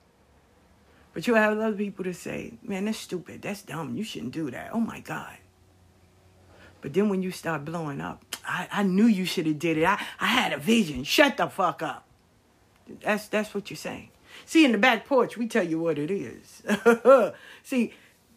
But 1.12 1.26
you'll 1.26 1.36
have 1.36 1.58
other 1.58 1.76
people 1.76 2.04
to 2.04 2.14
say, 2.14 2.52
man, 2.62 2.84
that's 2.84 2.98
stupid. 2.98 3.42
That's 3.42 3.62
dumb. 3.62 3.96
You 3.96 4.04
shouldn't 4.04 4.32
do 4.32 4.52
that. 4.52 4.70
Oh 4.72 4.80
my 4.80 5.00
God. 5.00 5.36
But 6.80 6.94
then 6.94 7.08
when 7.08 7.22
you 7.22 7.30
start 7.30 7.64
blowing 7.64 8.00
up, 8.00 8.24
I, 8.44 8.68
I 8.70 8.82
knew 8.82 9.06
you 9.06 9.24
should 9.24 9.46
have 9.46 9.58
did 9.58 9.78
it. 9.78 9.84
I, 9.84 10.00
I 10.20 10.26
had 10.26 10.52
a 10.52 10.58
vision. 10.58 11.04
Shut 11.04 11.36
the 11.36 11.48
fuck 11.48 11.82
up. 11.82 12.06
That's 13.02 13.28
that's 13.28 13.54
what 13.54 13.70
you're 13.70 13.76
saying. 13.76 14.10
See, 14.46 14.64
in 14.64 14.72
the 14.72 14.78
back 14.78 15.06
porch, 15.06 15.36
we 15.36 15.46
tell 15.46 15.66
you 15.66 15.78
what 15.78 15.98
it 15.98 16.10
is. 16.10 16.62
See, 17.62 17.92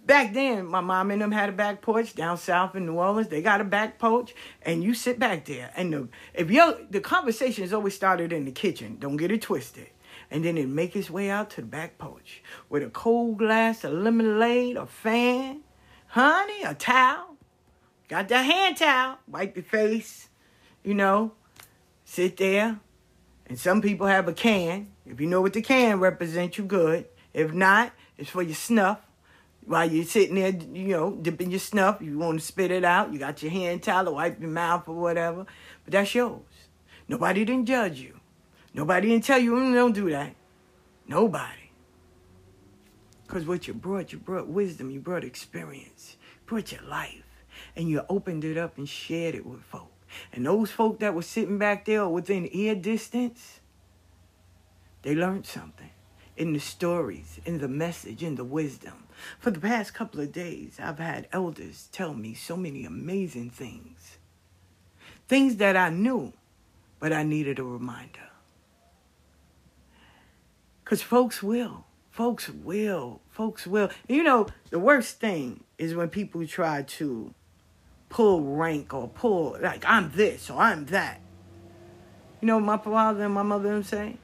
back 0.06 0.34
then, 0.34 0.66
my 0.66 0.82
mom 0.82 1.12
and 1.12 1.22
them 1.22 1.32
had 1.32 1.50
a 1.50 1.54
back 1.54 1.82
porch 1.82 2.16
down 2.16 2.38
south 2.38 2.76
in 2.76 2.86
New 2.86 2.96
Orleans. 2.96 3.30
They 3.30 3.42
got 3.42 3.62
a 3.62 3.66
back 3.66 4.00
porch, 4.00 4.34
and 4.64 4.84
you 4.84 4.94
sit 4.94 5.20
back 5.20 5.46
there. 5.46 5.72
And 5.76 5.94
the, 5.94 6.10
if 6.34 6.52
you 6.52 6.88
the 6.90 7.00
conversation 7.00 7.64
is 7.64 7.72
always 7.72 7.96
started 7.96 8.34
in 8.34 8.46
the 8.46 8.52
kitchen. 8.52 8.98
Don't 9.00 9.18
get 9.18 9.32
it 9.32 9.42
twisted 9.42 9.88
and 10.32 10.46
then 10.46 10.58
it 10.58 10.68
make 10.68 10.96
its 10.96 11.10
way 11.10 11.30
out 11.30 11.50
to 11.52 11.62
the 11.62 11.68
back 11.68 11.98
porch 11.98 12.42
with 12.70 12.82
a 12.82 12.90
cold 12.90 13.38
glass 13.38 13.84
of 13.84 13.92
lemonade, 13.92 14.78
a 14.78 14.86
fan, 14.86 15.62
honey, 16.08 16.64
a 16.64 16.74
towel. 16.74 17.31
Got 18.12 18.28
that 18.28 18.42
hand 18.42 18.76
towel, 18.76 19.20
wipe 19.26 19.56
your 19.56 19.64
face, 19.64 20.28
you 20.84 20.94
know, 20.94 21.32
sit 22.04 22.36
there. 22.36 22.78
And 23.46 23.58
some 23.58 23.82
people 23.82 24.06
have 24.06 24.28
a 24.28 24.34
can. 24.34 24.92
If 25.06 25.22
you 25.22 25.28
know 25.28 25.40
what 25.40 25.54
the 25.54 25.62
can 25.62 26.02
represents, 26.02 26.58
you 26.58 26.66
good. 26.66 27.06
If 27.34 27.54
not, 27.54 27.94
it's 28.18 28.30
for 28.30 28.42
your 28.42 28.56
snuff. 28.56 29.00
While 29.66 29.90
you're 29.90 30.04
sitting 30.04 30.36
there, 30.36 30.50
you 30.50 30.90
know, 30.90 31.12
dipping 31.12 31.52
your 31.52 31.62
snuff, 31.62 32.02
you 32.02 32.20
want 32.20 32.42
to 32.42 32.46
spit 32.46 32.70
it 32.70 32.84
out. 32.84 33.14
You 33.14 33.20
got 33.20 33.42
your 33.42 33.52
hand 33.54 33.82
towel 33.82 34.04
to 34.04 34.12
wipe 34.12 34.42
your 34.42 34.50
mouth 34.50 34.90
or 34.90 34.96
whatever. 34.96 35.46
But 35.86 35.94
that's 35.94 36.14
yours. 36.14 36.42
Nobody 37.08 37.46
didn't 37.46 37.68
judge 37.68 37.98
you. 37.98 38.20
Nobody 38.74 39.08
didn't 39.08 39.24
tell 39.24 39.40
you, 39.40 39.54
mm, 39.54 39.74
don't 39.74 39.94
do 39.94 40.10
that. 40.10 40.36
Nobody. 41.08 41.72
Because 43.26 43.46
what 43.46 43.70
you 43.70 43.74
brought, 43.74 44.12
you 44.12 44.20
brought 44.20 44.50
wisdom, 44.50 44.92
you 44.92 45.00
brought 45.00 45.24
experience, 45.24 46.18
you 46.20 46.40
brought 46.46 46.74
your 46.74 46.82
life. 46.82 47.24
And 47.76 47.90
you 47.90 48.04
opened 48.10 48.44
it 48.44 48.58
up 48.58 48.78
and 48.78 48.88
shared 48.88 49.36
it 49.36 49.46
with 49.46 49.62
folk. 49.62 49.92
And 50.34 50.46
those 50.46 50.72
folk 50.72 51.00
that 51.00 51.14
were 51.14 51.22
sitting 51.22 51.58
back 51.58 51.86
there 51.86 52.08
within 52.08 52.50
ear 52.52 52.76
distance, 52.76 53.62
they 55.04 55.16
learned 55.16 55.46
something 55.46 55.90
in 56.38 56.54
the 56.54 56.60
stories, 56.60 57.40
in 57.46 57.60
the 57.60 57.68
message, 57.68 58.24
in 58.24 58.36
the 58.36 58.44
wisdom. 58.44 59.04
For 59.40 59.52
the 59.52 59.60
past 59.60 59.94
couple 59.94 60.20
of 60.20 60.32
days, 60.32 60.80
I've 60.82 61.00
had 61.00 61.28
elders 61.32 61.88
tell 61.92 62.14
me 62.14 62.34
so 62.34 62.58
many 62.58 62.86
amazing 62.86 63.52
things. 63.52 64.18
Things 65.28 65.58
that 65.58 65.78
I 65.78 65.90
knew, 65.90 66.34
but 67.00 67.14
I 67.14 67.24
needed 67.24 67.60
a 67.60 67.64
reminder. 67.64 68.30
Because 70.84 71.02
folks 71.02 71.42
will. 71.42 71.86
Folks 72.10 72.50
will. 72.50 73.22
Folks 73.30 73.66
will. 73.66 73.90
You 74.10 74.24
know, 74.24 74.48
the 74.72 74.80
worst 74.80 75.20
thing 75.20 75.64
is 75.78 75.96
when 75.96 76.10
people 76.10 76.46
try 76.46 76.82
to 76.82 77.34
pull 78.12 78.42
rank 78.44 78.94
or 78.94 79.08
pull 79.08 79.58
like 79.60 79.84
I'm 79.88 80.12
this 80.12 80.50
or 80.50 80.60
I'm 80.60 80.86
that. 80.88 81.22
You 82.42 82.48
know 82.48 82.60
my 82.60 82.78
father 82.78 83.24
and 83.24 83.34
my 83.34 83.42
mother 83.42 83.70
them 83.70 83.84
say? 83.84 84.18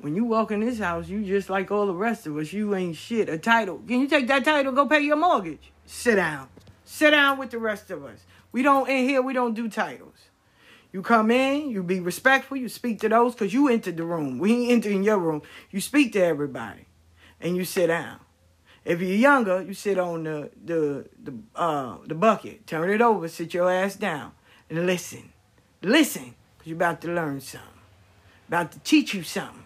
When 0.00 0.14
you 0.14 0.24
walk 0.24 0.50
in 0.50 0.60
this 0.60 0.78
house, 0.78 1.08
you 1.08 1.24
just 1.24 1.48
like 1.48 1.70
all 1.70 1.86
the 1.86 1.94
rest 1.94 2.26
of 2.26 2.36
us. 2.36 2.52
You 2.52 2.74
ain't 2.74 2.96
shit. 2.96 3.28
A 3.28 3.38
title. 3.38 3.82
Can 3.86 4.00
you 4.00 4.08
take 4.08 4.28
that 4.28 4.44
title? 4.44 4.72
Go 4.72 4.86
pay 4.86 5.00
your 5.00 5.16
mortgage. 5.16 5.72
Sit 5.86 6.16
down. 6.16 6.48
Sit 6.84 7.10
down 7.10 7.38
with 7.38 7.50
the 7.50 7.58
rest 7.58 7.90
of 7.90 8.04
us. 8.04 8.20
We 8.52 8.62
don't 8.62 8.88
in 8.88 9.08
here. 9.08 9.22
We 9.22 9.32
don't 9.32 9.54
do 9.54 9.68
titles. 9.68 10.14
You 10.92 11.02
come 11.02 11.30
in. 11.30 11.70
You 11.70 11.82
be 11.82 12.00
respectful. 12.00 12.56
You 12.56 12.68
speak 12.68 13.00
to 13.00 13.08
those 13.08 13.34
because 13.34 13.52
you 13.52 13.68
entered 13.68 13.96
the 13.96 14.04
room. 14.04 14.38
We 14.38 14.52
ain't 14.52 14.72
entering 14.72 15.02
your 15.02 15.18
room. 15.18 15.42
You 15.70 15.80
speak 15.80 16.12
to 16.14 16.24
everybody, 16.24 16.86
and 17.40 17.56
you 17.56 17.64
sit 17.64 17.88
down. 17.88 18.20
If 18.84 19.00
you're 19.00 19.10
younger, 19.10 19.62
you 19.62 19.74
sit 19.74 19.98
on 19.98 20.24
the 20.24 20.50
the 20.64 21.08
the 21.22 21.34
uh 21.54 21.98
the 22.06 22.14
bucket, 22.14 22.66
turn 22.66 22.90
it 22.90 23.00
over, 23.00 23.28
sit 23.28 23.54
your 23.54 23.70
ass 23.70 23.96
down, 23.96 24.32
and 24.70 24.86
listen. 24.86 25.32
Listen, 25.82 26.34
because 26.56 26.68
you're 26.68 26.76
about 26.76 27.00
to 27.02 27.08
learn 27.08 27.40
something. 27.40 27.68
About 28.48 28.72
to 28.72 28.78
teach 28.80 29.14
you 29.14 29.22
something. 29.22 29.64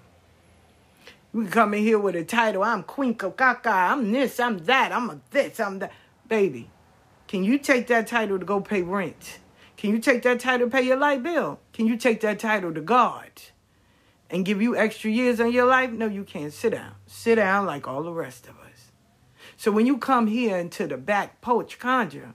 You 1.33 1.42
can 1.42 1.51
come 1.51 1.75
in 1.75 1.83
here 1.83 1.98
with 1.98 2.14
a 2.14 2.25
title, 2.25 2.62
I'm 2.62 2.83
Queen 2.83 3.14
Kokaka, 3.14 3.92
I'm 3.92 4.12
this, 4.12 4.38
I'm 4.38 4.59
that, 4.66 4.92
I'm 4.92 5.09
a 5.09 5.20
this, 5.31 5.59
I'm 5.61 5.79
that. 5.79 5.92
Baby, 6.29 6.68
can 7.27 7.44
you 7.44 7.59
take 7.59 7.87
that 7.87 8.07
title 8.07 8.38
to 8.38 8.44
go 8.44 8.61
pay 8.61 8.83
rent? 8.83 9.38
Can 9.79 9.90
you 9.90 9.98
take 9.98 10.22
that 10.22 10.40
title 10.40 10.66
to 10.68 10.70
pay 10.70 10.83
your 10.83 10.98
light 10.98 11.22
bill? 11.22 11.59
Can 11.72 11.87
you 11.87 11.96
take 11.96 12.20
that 12.20 12.38
title 12.38 12.75
to 12.75 12.81
God 12.83 13.31
and 14.29 14.44
give 14.44 14.61
you 14.61 14.77
extra 14.77 15.11
years 15.11 15.40
on 15.40 15.53
your 15.53 15.66
life? 15.66 15.90
No, 15.90 16.07
you 16.07 16.25
can't. 16.25 16.53
Sit 16.53 16.72
down. 16.72 16.94
Sit 17.07 17.37
down 17.37 17.66
like 17.66 17.88
all 17.88 18.03
the 18.03 18.12
rest 18.12 18.46
of 18.46 18.59
us. 18.59 18.62
So 19.62 19.70
when 19.70 19.87
you 19.87 19.96
come 19.96 20.27
here 20.27 20.57
into 20.57 20.88
the 20.88 20.96
back 20.96 21.40
porch 21.40 21.79
conjure, 21.79 22.35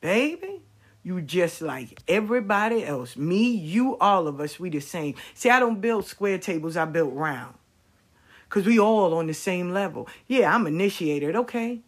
baby, 0.00 0.62
you 1.04 1.20
just 1.20 1.62
like 1.62 2.00
everybody 2.08 2.84
else. 2.84 3.16
Me, 3.16 3.48
you, 3.48 3.96
all 3.98 4.26
of 4.26 4.40
us, 4.40 4.58
we 4.58 4.68
the 4.68 4.80
same. 4.80 5.14
See, 5.34 5.50
I 5.50 5.60
don't 5.60 5.80
build 5.80 6.04
square 6.04 6.38
tables, 6.38 6.76
I 6.76 6.84
build 6.86 7.14
round. 7.14 7.54
Because 8.48 8.66
we 8.66 8.80
all 8.80 9.14
on 9.14 9.28
the 9.28 9.34
same 9.34 9.72
level. 9.72 10.08
Yeah, 10.26 10.52
I'm 10.52 10.66
initiated, 10.66 11.36
okay. 11.36 11.82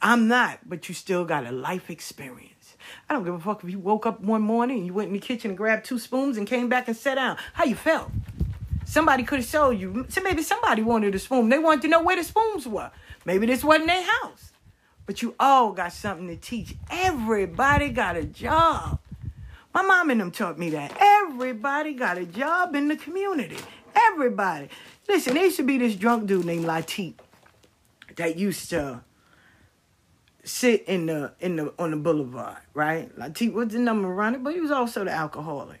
I'm 0.00 0.26
not, 0.26 0.68
but 0.68 0.88
you 0.88 0.96
still 0.96 1.24
got 1.24 1.46
a 1.46 1.52
life 1.52 1.88
experience. 1.88 2.76
I 3.08 3.14
don't 3.14 3.22
give 3.22 3.34
a 3.34 3.38
fuck 3.38 3.62
if 3.62 3.70
you 3.70 3.78
woke 3.78 4.04
up 4.04 4.20
one 4.20 4.42
morning 4.42 4.78
and 4.78 4.86
you 4.86 4.94
went 4.94 5.06
in 5.06 5.14
the 5.14 5.20
kitchen 5.20 5.52
and 5.52 5.56
grabbed 5.56 5.84
two 5.84 6.00
spoons 6.00 6.36
and 6.36 6.44
came 6.48 6.68
back 6.68 6.88
and 6.88 6.96
sat 6.96 7.14
down. 7.14 7.36
How 7.52 7.66
you 7.66 7.76
felt? 7.76 8.10
Somebody 8.84 9.22
could 9.22 9.38
have 9.38 9.48
showed 9.48 9.80
you. 9.80 10.06
So 10.08 10.20
maybe 10.20 10.42
somebody 10.42 10.82
wanted 10.82 11.14
a 11.14 11.18
spoon. 11.20 11.48
They 11.48 11.58
wanted 11.58 11.82
to 11.82 11.88
know 11.88 12.02
where 12.02 12.16
the 12.16 12.24
spoons 12.24 12.66
were. 12.66 12.90
Maybe 13.24 13.46
this 13.46 13.64
wasn't 13.64 13.88
their 13.88 14.02
house. 14.02 14.52
But 15.06 15.22
you 15.22 15.34
all 15.38 15.72
got 15.72 15.92
something 15.92 16.28
to 16.28 16.36
teach. 16.36 16.74
Everybody 16.90 17.90
got 17.90 18.16
a 18.16 18.24
job. 18.24 18.98
My 19.74 19.82
mom 19.82 20.10
and 20.10 20.20
them 20.20 20.30
taught 20.30 20.58
me 20.58 20.70
that. 20.70 20.96
Everybody 21.00 21.94
got 21.94 22.18
a 22.18 22.26
job 22.26 22.74
in 22.74 22.88
the 22.88 22.96
community. 22.96 23.56
Everybody. 23.94 24.68
Listen, 25.08 25.34
there 25.34 25.44
used 25.44 25.56
to 25.56 25.62
be 25.62 25.78
this 25.78 25.96
drunk 25.96 26.26
dude 26.26 26.44
named 26.44 26.64
Latif 26.64 27.14
that 28.16 28.36
used 28.36 28.70
to 28.70 29.02
sit 30.44 30.84
in 30.84 31.06
the 31.06 31.32
in 31.40 31.56
the 31.56 31.72
on 31.78 31.92
the 31.92 31.96
boulevard, 31.96 32.58
right? 32.74 33.14
Latif 33.18 33.52
was 33.52 33.68
the 33.68 33.78
number 33.78 34.08
runner, 34.08 34.38
but 34.38 34.54
he 34.54 34.60
was 34.60 34.70
also 34.70 35.04
the 35.04 35.10
alcoholic. 35.10 35.80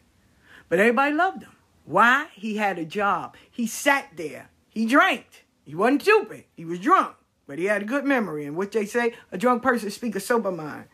But 0.68 0.78
everybody 0.78 1.14
loved 1.14 1.42
him. 1.42 1.52
Why? 1.84 2.28
He 2.32 2.56
had 2.56 2.78
a 2.78 2.84
job. 2.84 3.36
He 3.50 3.66
sat 3.66 4.08
there. 4.16 4.48
He 4.70 4.86
drank. 4.86 5.44
He 5.64 5.74
wasn't 5.74 6.02
stupid. 6.02 6.44
He 6.56 6.64
was 6.64 6.78
drunk. 6.78 7.14
But 7.46 7.58
he 7.58 7.64
had 7.64 7.82
a 7.82 7.86
good 7.86 8.04
memory, 8.04 8.44
and 8.44 8.56
what 8.56 8.72
they 8.72 8.86
say, 8.86 9.14
a 9.30 9.38
drunk 9.38 9.62
person 9.62 9.90
speak 9.90 10.14
a 10.16 10.20
sober 10.20 10.52
mind. 10.52 10.84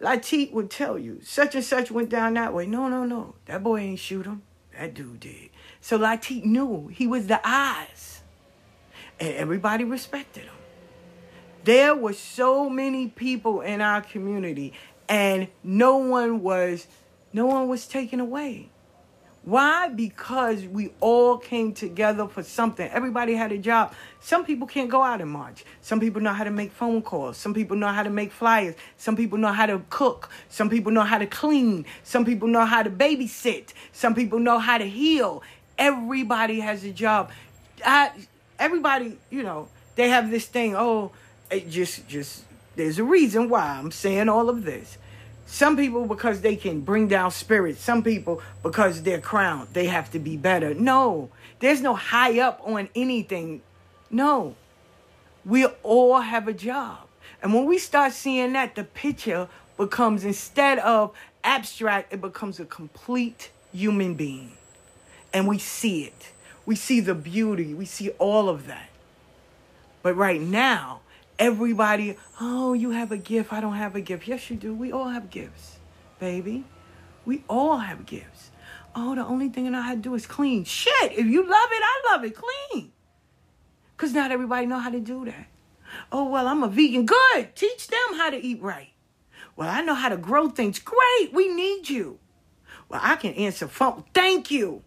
Latif 0.00 0.52
would 0.52 0.70
tell 0.70 0.98
you, 0.98 1.20
such 1.22 1.54
and 1.54 1.64
such 1.64 1.90
went 1.90 2.08
down 2.08 2.34
that 2.34 2.54
way. 2.54 2.66
No, 2.66 2.88
no, 2.88 3.04
no. 3.04 3.34
That 3.46 3.62
boy 3.62 3.80
ain't 3.80 3.98
shoot 3.98 4.24
him. 4.24 4.42
That 4.78 4.94
dude 4.94 5.20
did. 5.20 5.50
So 5.80 5.98
Latif 5.98 6.44
knew 6.44 6.88
he 6.88 7.06
was 7.06 7.26
the 7.26 7.40
eyes. 7.44 8.22
And 9.18 9.34
everybody 9.34 9.84
respected 9.84 10.44
him. 10.44 10.54
There 11.64 11.94
were 11.94 12.14
so 12.14 12.70
many 12.70 13.08
people 13.08 13.60
in 13.60 13.82
our 13.82 14.00
community, 14.00 14.72
and 15.08 15.48
no 15.62 15.98
one 15.98 16.40
was 16.40 16.86
no 17.32 17.44
one 17.46 17.68
was 17.68 17.86
taken 17.86 18.18
away. 18.18 18.69
Why? 19.42 19.88
Because 19.88 20.64
we 20.64 20.92
all 21.00 21.38
came 21.38 21.72
together 21.72 22.28
for 22.28 22.42
something. 22.42 22.88
Everybody 22.90 23.34
had 23.34 23.52
a 23.52 23.58
job. 23.58 23.94
Some 24.20 24.44
people 24.44 24.66
can't 24.66 24.90
go 24.90 25.02
out 25.02 25.22
in 25.22 25.28
March. 25.28 25.64
Some 25.80 25.98
people 25.98 26.20
know 26.20 26.34
how 26.34 26.44
to 26.44 26.50
make 26.50 26.72
phone 26.72 27.00
calls. 27.00 27.38
Some 27.38 27.54
people 27.54 27.76
know 27.76 27.88
how 27.88 28.02
to 28.02 28.10
make 28.10 28.32
flyers. 28.32 28.74
Some 28.98 29.16
people 29.16 29.38
know 29.38 29.52
how 29.52 29.64
to 29.64 29.80
cook. 29.88 30.28
Some 30.50 30.68
people 30.68 30.92
know 30.92 31.02
how 31.02 31.16
to 31.16 31.26
clean. 31.26 31.86
Some 32.04 32.26
people 32.26 32.48
know 32.48 32.66
how 32.66 32.82
to 32.82 32.90
babysit. 32.90 33.72
Some 33.92 34.14
people 34.14 34.38
know 34.38 34.58
how 34.58 34.76
to 34.76 34.86
heal. 34.86 35.42
Everybody 35.78 36.60
has 36.60 36.84
a 36.84 36.90
job. 36.90 37.30
I, 37.84 38.10
everybody, 38.58 39.16
you 39.30 39.42
know, 39.42 39.68
they 39.96 40.10
have 40.10 40.30
this 40.30 40.46
thing. 40.46 40.76
Oh, 40.76 41.12
it 41.50 41.70
just, 41.70 42.06
just. 42.06 42.44
There's 42.76 42.98
a 42.98 43.04
reason 43.04 43.48
why 43.48 43.62
I'm 43.62 43.90
saying 43.90 44.28
all 44.28 44.50
of 44.50 44.64
this. 44.64 44.98
Some 45.50 45.76
people 45.76 46.06
because 46.06 46.42
they 46.42 46.54
can 46.54 46.80
bring 46.80 47.08
down 47.08 47.32
spirits. 47.32 47.82
Some 47.82 48.04
people 48.04 48.40
because 48.62 49.02
they're 49.02 49.20
crowned. 49.20 49.70
They 49.72 49.86
have 49.86 50.08
to 50.12 50.20
be 50.20 50.36
better. 50.36 50.74
No, 50.74 51.28
there's 51.58 51.82
no 51.82 51.96
high 51.96 52.38
up 52.38 52.60
on 52.64 52.88
anything. 52.94 53.60
No, 54.10 54.54
we 55.44 55.66
all 55.82 56.20
have 56.20 56.46
a 56.46 56.52
job. 56.52 56.98
And 57.42 57.52
when 57.52 57.66
we 57.66 57.78
start 57.78 58.12
seeing 58.12 58.52
that, 58.52 58.76
the 58.76 58.84
picture 58.84 59.48
becomes 59.76 60.24
instead 60.24 60.78
of 60.78 61.12
abstract, 61.42 62.12
it 62.12 62.20
becomes 62.20 62.60
a 62.60 62.64
complete 62.64 63.50
human 63.72 64.14
being. 64.14 64.52
And 65.34 65.48
we 65.48 65.58
see 65.58 66.04
it. 66.04 66.32
We 66.64 66.76
see 66.76 67.00
the 67.00 67.14
beauty. 67.14 67.74
We 67.74 67.86
see 67.86 68.10
all 68.10 68.48
of 68.48 68.68
that. 68.68 68.88
But 70.02 70.16
right 70.16 70.40
now, 70.40 71.00
Everybody, 71.40 72.18
oh, 72.38 72.74
you 72.74 72.90
have 72.90 73.12
a 73.12 73.16
gift. 73.16 73.50
I 73.50 73.62
don't 73.62 73.72
have 73.72 73.96
a 73.96 74.02
gift. 74.02 74.28
Yes, 74.28 74.50
you 74.50 74.56
do. 74.56 74.74
We 74.74 74.92
all 74.92 75.08
have 75.08 75.30
gifts, 75.30 75.78
baby. 76.18 76.64
We 77.24 77.44
all 77.48 77.78
have 77.78 78.04
gifts. 78.04 78.50
Oh, 78.94 79.14
the 79.14 79.24
only 79.24 79.48
thing 79.48 79.66
I 79.66 79.70
know 79.70 79.80
how 79.80 79.94
to 79.94 80.00
do 80.00 80.14
is 80.14 80.26
clean. 80.26 80.64
Shit, 80.64 81.12
if 81.12 81.24
you 81.24 81.40
love 81.40 81.68
it, 81.72 81.82
I 81.82 82.02
love 82.12 82.24
it. 82.24 82.34
Clean. 82.36 82.92
Because 83.96 84.12
not 84.12 84.30
everybody 84.30 84.66
know 84.66 84.78
how 84.78 84.90
to 84.90 85.00
do 85.00 85.24
that. 85.24 85.46
Oh, 86.12 86.28
well, 86.28 86.46
I'm 86.46 86.62
a 86.62 86.68
vegan. 86.68 87.06
Good. 87.06 87.56
Teach 87.56 87.88
them 87.88 88.18
how 88.18 88.28
to 88.28 88.36
eat 88.36 88.60
right. 88.60 88.90
Well, 89.56 89.70
I 89.70 89.80
know 89.80 89.94
how 89.94 90.10
to 90.10 90.18
grow 90.18 90.50
things. 90.50 90.78
Great. 90.78 91.32
We 91.32 91.48
need 91.48 91.88
you. 91.88 92.18
Well, 92.90 93.00
I 93.02 93.16
can 93.16 93.32
answer 93.32 93.66
phone. 93.66 94.04
Thank 94.12 94.50
you. 94.50 94.82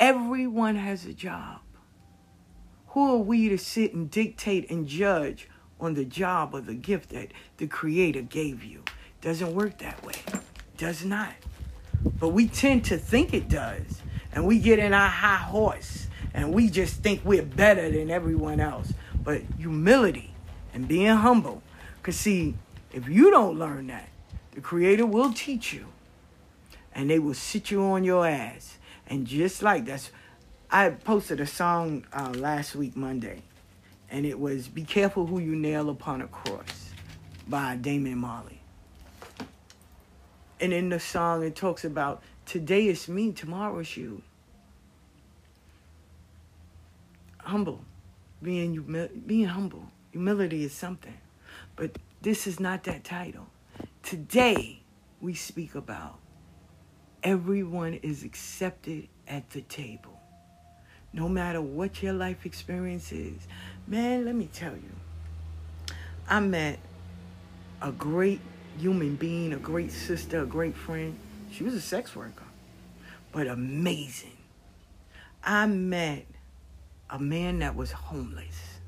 Everyone 0.00 0.76
has 0.76 1.04
a 1.04 1.12
job. 1.12 1.61
Who 2.92 3.14
are 3.14 3.18
we 3.18 3.48
to 3.48 3.56
sit 3.56 3.94
and 3.94 4.10
dictate 4.10 4.70
and 4.70 4.86
judge 4.86 5.48
on 5.80 5.94
the 5.94 6.04
job 6.04 6.54
or 6.54 6.60
the 6.60 6.74
gift 6.74 7.08
that 7.10 7.28
the 7.56 7.66
Creator 7.66 8.22
gave 8.22 8.62
you? 8.62 8.82
Doesn't 9.22 9.54
work 9.54 9.78
that 9.78 10.04
way. 10.04 10.16
Does 10.76 11.02
not. 11.02 11.32
But 12.20 12.28
we 12.28 12.48
tend 12.48 12.84
to 12.86 12.98
think 12.98 13.32
it 13.32 13.48
does. 13.48 14.02
And 14.34 14.46
we 14.46 14.58
get 14.58 14.78
in 14.78 14.92
our 14.92 15.08
high 15.08 15.36
horse 15.36 16.08
and 16.34 16.52
we 16.52 16.68
just 16.68 16.96
think 16.96 17.22
we're 17.24 17.42
better 17.42 17.90
than 17.90 18.10
everyone 18.10 18.60
else. 18.60 18.92
But 19.24 19.40
humility 19.56 20.34
and 20.74 20.86
being 20.86 21.16
humble. 21.16 21.62
Because, 21.96 22.16
see, 22.16 22.56
if 22.92 23.08
you 23.08 23.30
don't 23.30 23.58
learn 23.58 23.86
that, 23.86 24.10
the 24.50 24.60
Creator 24.60 25.06
will 25.06 25.32
teach 25.32 25.72
you. 25.72 25.86
And 26.94 27.08
they 27.08 27.18
will 27.18 27.32
sit 27.32 27.70
you 27.70 27.82
on 27.84 28.04
your 28.04 28.26
ass. 28.26 28.76
And 29.06 29.26
just 29.26 29.62
like 29.62 29.86
that's 29.86 30.10
I 30.74 30.88
posted 30.88 31.38
a 31.38 31.46
song 31.46 32.06
uh, 32.14 32.32
last 32.34 32.74
week, 32.74 32.96
Monday, 32.96 33.42
and 34.10 34.24
it 34.24 34.40
was 34.40 34.68
Be 34.68 34.84
Careful 34.84 35.26
Who 35.26 35.38
You 35.38 35.54
Nail 35.54 35.90
Upon 35.90 36.22
a 36.22 36.26
Cross 36.26 36.94
by 37.46 37.76
Damian 37.76 38.16
Marley. 38.16 38.62
And 40.62 40.72
in 40.72 40.88
the 40.88 40.98
song, 40.98 41.42
it 41.42 41.56
talks 41.56 41.84
about 41.84 42.22
today 42.46 42.86
is 42.86 43.06
me, 43.06 43.32
tomorrow 43.32 43.80
you. 43.80 44.22
Humble, 47.40 47.84
being, 48.42 48.72
humi- 48.72 49.10
being 49.26 49.48
humble. 49.48 49.90
Humility 50.12 50.64
is 50.64 50.72
something. 50.72 51.18
But 51.76 51.98
this 52.22 52.46
is 52.46 52.58
not 52.58 52.84
that 52.84 53.04
title. 53.04 53.46
Today, 54.02 54.80
we 55.20 55.34
speak 55.34 55.74
about 55.74 56.18
everyone 57.22 57.92
is 57.92 58.24
accepted 58.24 59.08
at 59.28 59.50
the 59.50 59.60
table 59.60 60.11
no 61.12 61.28
matter 61.28 61.60
what 61.60 62.02
your 62.02 62.12
life 62.12 62.46
experience 62.46 63.12
is. 63.12 63.46
Man, 63.86 64.24
let 64.24 64.34
me 64.34 64.48
tell 64.52 64.72
you, 64.72 65.94
I 66.28 66.40
met 66.40 66.78
a 67.80 67.92
great 67.92 68.40
human 68.78 69.16
being, 69.16 69.52
a 69.52 69.58
great 69.58 69.92
sister, 69.92 70.42
a 70.42 70.46
great 70.46 70.76
friend. 70.76 71.18
She 71.50 71.64
was 71.64 71.74
a 71.74 71.80
sex 71.80 72.16
worker, 72.16 72.46
but 73.32 73.46
amazing. 73.46 74.36
I 75.44 75.66
met 75.66 76.26
a 77.10 77.18
man 77.18 77.58
that 77.58 77.76
was 77.76 77.92
homeless, 77.92 78.78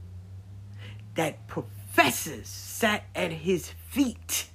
that 1.17 1.47
professors 1.47 2.47
sat 2.49 3.05
at 3.15 3.33
his 3.33 3.71
feet 3.91 4.49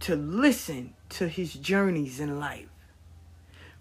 to 0.00 0.14
listen 0.14 0.94
to 1.10 1.28
his 1.28 1.54
journeys 1.54 2.20
in 2.20 2.38
life. 2.38 2.68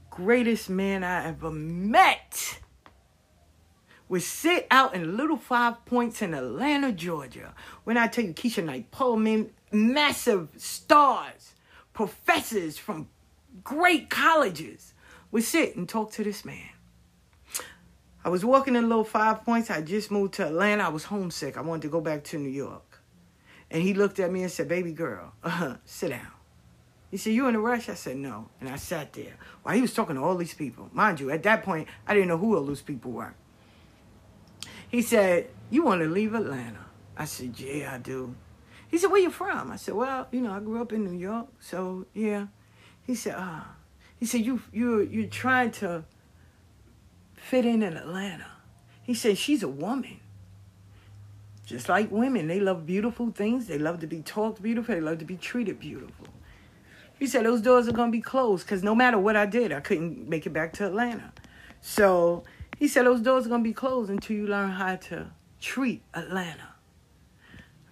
Greatest 0.09 0.69
man 0.69 1.03
I 1.03 1.27
ever 1.27 1.51
met 1.51 2.59
would 4.09 4.23
sit 4.23 4.67
out 4.71 4.95
in 4.95 5.15
Little 5.15 5.37
Five 5.37 5.85
Points 5.85 6.21
in 6.21 6.33
Atlanta, 6.33 6.91
Georgia. 6.91 7.53
When 7.83 7.95
I 7.95 8.07
tell 8.07 8.25
you 8.25 8.33
Keshia 8.33 8.65
Knight 8.65 8.91
Pulliam, 8.91 9.51
massive 9.71 10.49
stars, 10.57 11.53
professors 11.93 12.77
from 12.77 13.07
great 13.63 14.09
colleges 14.09 14.93
would 15.31 15.43
sit 15.43 15.75
and 15.75 15.87
talk 15.87 16.11
to 16.13 16.23
this 16.23 16.43
man. 16.43 16.69
I 18.25 18.29
was 18.29 18.43
walking 18.43 18.75
in 18.75 18.89
Little 18.89 19.03
Five 19.03 19.45
Points. 19.45 19.69
I 19.69 19.81
just 19.81 20.11
moved 20.11 20.33
to 20.35 20.47
Atlanta. 20.47 20.83
I 20.83 20.89
was 20.89 21.05
homesick. 21.05 21.55
I 21.55 21.61
wanted 21.61 21.83
to 21.83 21.89
go 21.89 22.01
back 22.01 22.23
to 22.25 22.37
New 22.37 22.49
York. 22.49 23.01
And 23.71 23.81
he 23.83 23.93
looked 23.93 24.19
at 24.19 24.31
me 24.31 24.41
and 24.41 24.51
said, 24.51 24.67
Baby 24.67 24.91
girl, 24.91 25.33
uh, 25.43 25.49
huh, 25.49 25.75
sit 25.85 26.09
down. 26.09 26.27
He 27.11 27.17
said, 27.17 27.33
You 27.33 27.47
in 27.47 27.55
a 27.55 27.59
rush? 27.59 27.87
I 27.87 27.93
said, 27.93 28.17
No. 28.17 28.49
And 28.59 28.67
I 28.67 28.75
sat 28.75 29.13
there 29.13 29.37
while 29.63 29.75
he 29.75 29.81
was 29.81 29.93
talking 29.93 30.15
to 30.15 30.21
all 30.23 30.35
these 30.35 30.53
people. 30.53 30.89
Mind 30.91 31.19
you, 31.19 31.29
at 31.29 31.43
that 31.43 31.63
point, 31.63 31.87
I 32.07 32.13
didn't 32.13 32.27
know 32.27 32.37
who 32.37 32.57
all 32.57 32.65
those 32.65 32.81
people 32.81 33.11
were. 33.11 33.33
He 34.89 35.01
said, 35.01 35.49
You 35.69 35.83
want 35.83 36.01
to 36.01 36.07
leave 36.07 36.33
Atlanta? 36.33 36.85
I 37.15 37.25
said, 37.25 37.59
Yeah, 37.59 37.93
I 37.93 37.97
do. 37.99 38.35
He 38.87 38.97
said, 38.97 39.11
Where 39.11 39.21
you 39.21 39.29
from? 39.29 39.71
I 39.71 39.75
said, 39.75 39.93
Well, 39.93 40.27
you 40.31 40.41
know, 40.41 40.51
I 40.51 40.59
grew 40.59 40.81
up 40.81 40.91
in 40.91 41.05
New 41.05 41.17
York, 41.17 41.47
so 41.59 42.05
yeah. 42.13 42.47
He 43.03 43.15
said, 43.15 43.35
Ah. 43.37 43.61
Uh, 43.61 43.73
he 44.19 44.25
said, 44.25 44.41
You 44.41 44.61
you 44.73 44.99
you're 44.99 45.27
trying 45.27 45.71
to 45.71 46.03
fit 47.35 47.65
in 47.65 47.83
in 47.83 47.95
Atlanta. 47.95 48.47
He 49.03 49.13
said, 49.13 49.37
She's 49.37 49.63
a 49.63 49.67
woman. 49.67 50.19
Just 51.65 51.87
like 51.87 52.09
women, 52.09 52.47
they 52.47 52.59
love 52.59 52.87
beautiful 52.87 53.29
things. 53.29 53.67
They 53.67 53.77
love 53.77 53.99
to 53.99 54.07
be 54.07 54.23
talked 54.23 54.59
beautiful. 54.59 54.95
They 54.95 55.01
love 55.01 55.19
to 55.19 55.25
be 55.25 55.37
treated 55.37 55.79
beautiful. 55.79 56.25
He 57.19 57.27
said 57.27 57.45
those 57.45 57.61
doors 57.61 57.87
are 57.87 57.91
gonna 57.91 58.11
be 58.11 58.21
closed 58.21 58.65
because 58.65 58.81
no 58.81 58.95
matter 58.95 59.19
what 59.19 59.35
I 59.35 59.45
did, 59.45 59.71
I 59.71 59.79
couldn't 59.79 60.27
make 60.27 60.47
it 60.47 60.49
back 60.51 60.73
to 60.73 60.87
Atlanta. 60.87 61.31
So 61.79 62.43
he 62.79 62.87
said 62.87 63.05
those 63.05 63.21
doors 63.21 63.45
are 63.45 63.49
gonna 63.49 63.61
be 63.61 63.73
closed 63.73 64.09
until 64.09 64.37
you 64.37 64.47
learn 64.47 64.71
how 64.71 64.95
to 64.95 65.27
treat 65.59 66.01
Atlanta. 66.13 66.69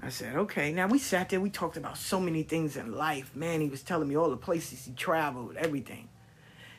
I 0.02 0.10
said, 0.10 0.36
okay. 0.36 0.72
Now 0.72 0.88
we 0.88 1.00
sat 1.00 1.30
there, 1.30 1.42
we 1.42 1.50
talked 1.50 1.76
about 1.76 1.98
so 1.98 2.20
many 2.20 2.44
things 2.44 2.78
in 2.78 2.94
life. 2.94 3.36
Man, 3.36 3.60
he 3.60 3.68
was 3.68 3.84
telling 3.84 4.08
me 4.08 4.16
all 4.16 4.30
the 4.30 4.38
places 4.38 4.86
he 4.86 4.94
traveled, 4.94 5.58
everything. 5.58 6.08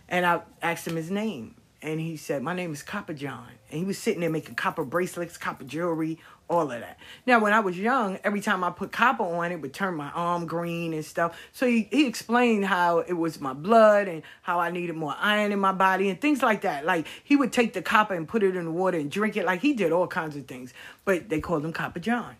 And 0.08 0.24
I 0.24 0.40
asked 0.62 0.86
him 0.86 0.96
his 0.96 1.10
name. 1.10 1.56
And 1.82 2.00
he 2.00 2.16
said, 2.16 2.42
My 2.42 2.54
name 2.54 2.72
is 2.72 2.82
Copper 2.82 3.12
John. 3.12 3.48
And 3.70 3.78
he 3.78 3.84
was 3.84 3.98
sitting 3.98 4.20
there 4.20 4.30
making 4.30 4.54
copper 4.54 4.84
bracelets, 4.84 5.36
copper 5.36 5.64
jewelry, 5.64 6.18
all 6.48 6.70
of 6.72 6.80
that. 6.80 6.98
Now, 7.26 7.40
when 7.40 7.52
I 7.52 7.60
was 7.60 7.78
young, 7.78 8.18
every 8.24 8.40
time 8.40 8.64
I 8.64 8.70
put 8.70 8.90
copper 8.90 9.22
on, 9.22 9.52
it 9.52 9.60
would 9.60 9.74
turn 9.74 9.94
my 9.94 10.10
arm 10.10 10.46
green 10.46 10.94
and 10.94 11.04
stuff. 11.04 11.38
So 11.52 11.66
he, 11.66 11.88
he 11.90 12.06
explained 12.06 12.64
how 12.64 13.00
it 13.00 13.12
was 13.12 13.40
my 13.40 13.52
blood 13.52 14.08
and 14.08 14.22
how 14.42 14.58
I 14.58 14.70
needed 14.70 14.96
more 14.96 15.14
iron 15.18 15.52
in 15.52 15.58
my 15.58 15.72
body 15.72 16.08
and 16.08 16.20
things 16.20 16.42
like 16.42 16.62
that. 16.62 16.86
Like 16.86 17.06
he 17.22 17.36
would 17.36 17.52
take 17.52 17.74
the 17.74 17.82
copper 17.82 18.14
and 18.14 18.26
put 18.26 18.42
it 18.42 18.56
in 18.56 18.64
the 18.64 18.70
water 18.70 18.98
and 18.98 19.10
drink 19.10 19.36
it. 19.36 19.44
Like 19.44 19.60
he 19.60 19.74
did 19.74 19.92
all 19.92 20.06
kinds 20.06 20.36
of 20.36 20.46
things. 20.46 20.72
But 21.04 21.28
they 21.28 21.40
called 21.40 21.64
him 21.64 21.72
Copper 21.72 22.00
John. 22.00 22.36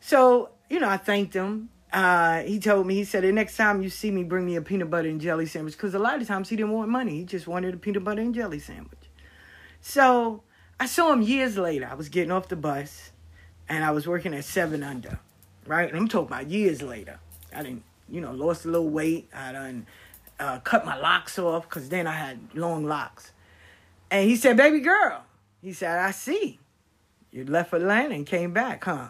So, 0.00 0.50
you 0.70 0.80
know, 0.80 0.88
I 0.88 0.96
thanked 0.96 1.34
him. 1.34 1.70
Uh, 1.92 2.42
he 2.42 2.58
told 2.58 2.86
me, 2.86 2.94
he 2.94 3.04
said, 3.04 3.22
the 3.22 3.30
next 3.30 3.56
time 3.56 3.80
you 3.80 3.88
see 3.88 4.10
me, 4.10 4.24
bring 4.24 4.44
me 4.44 4.56
a 4.56 4.62
peanut 4.62 4.90
butter 4.90 5.08
and 5.08 5.20
jelly 5.20 5.46
sandwich. 5.46 5.74
Because 5.74 5.94
a 5.94 5.98
lot 5.98 6.20
of 6.20 6.26
times 6.26 6.48
he 6.48 6.56
didn't 6.56 6.72
want 6.72 6.90
money. 6.90 7.18
He 7.18 7.24
just 7.24 7.46
wanted 7.46 7.74
a 7.74 7.76
peanut 7.76 8.02
butter 8.02 8.20
and 8.20 8.34
jelly 8.34 8.58
sandwich. 8.58 8.98
So 9.80 10.42
I 10.78 10.86
saw 10.86 11.12
him 11.12 11.22
years 11.22 11.56
later. 11.56 11.88
I 11.90 11.94
was 11.94 12.08
getting 12.08 12.32
off 12.32 12.48
the 12.48 12.56
bus 12.56 13.10
and 13.68 13.84
I 13.84 13.90
was 13.90 14.06
working 14.06 14.34
at 14.34 14.44
Seven 14.44 14.82
Under, 14.82 15.18
right? 15.66 15.88
And 15.88 15.96
I'm 15.96 16.08
talking 16.08 16.28
about 16.28 16.50
years 16.50 16.82
later. 16.82 17.18
I 17.54 17.62
didn't, 17.62 17.84
you 18.08 18.20
know, 18.20 18.32
lost 18.32 18.64
a 18.64 18.68
little 18.68 18.88
weight. 18.88 19.28
I 19.34 19.52
done 19.52 19.86
uh, 20.38 20.58
cut 20.60 20.84
my 20.84 20.96
locks 20.98 21.38
off 21.38 21.68
because 21.68 21.88
then 21.88 22.06
I 22.06 22.14
had 22.14 22.38
long 22.54 22.84
locks. 22.84 23.32
And 24.10 24.28
he 24.28 24.36
said, 24.36 24.56
baby 24.56 24.80
girl, 24.80 25.24
he 25.62 25.72
said, 25.72 25.98
I 25.98 26.10
see. 26.10 26.58
You 27.30 27.44
left 27.44 27.72
Atlanta 27.72 28.14
and 28.14 28.26
came 28.26 28.52
back, 28.52 28.84
huh? 28.84 29.08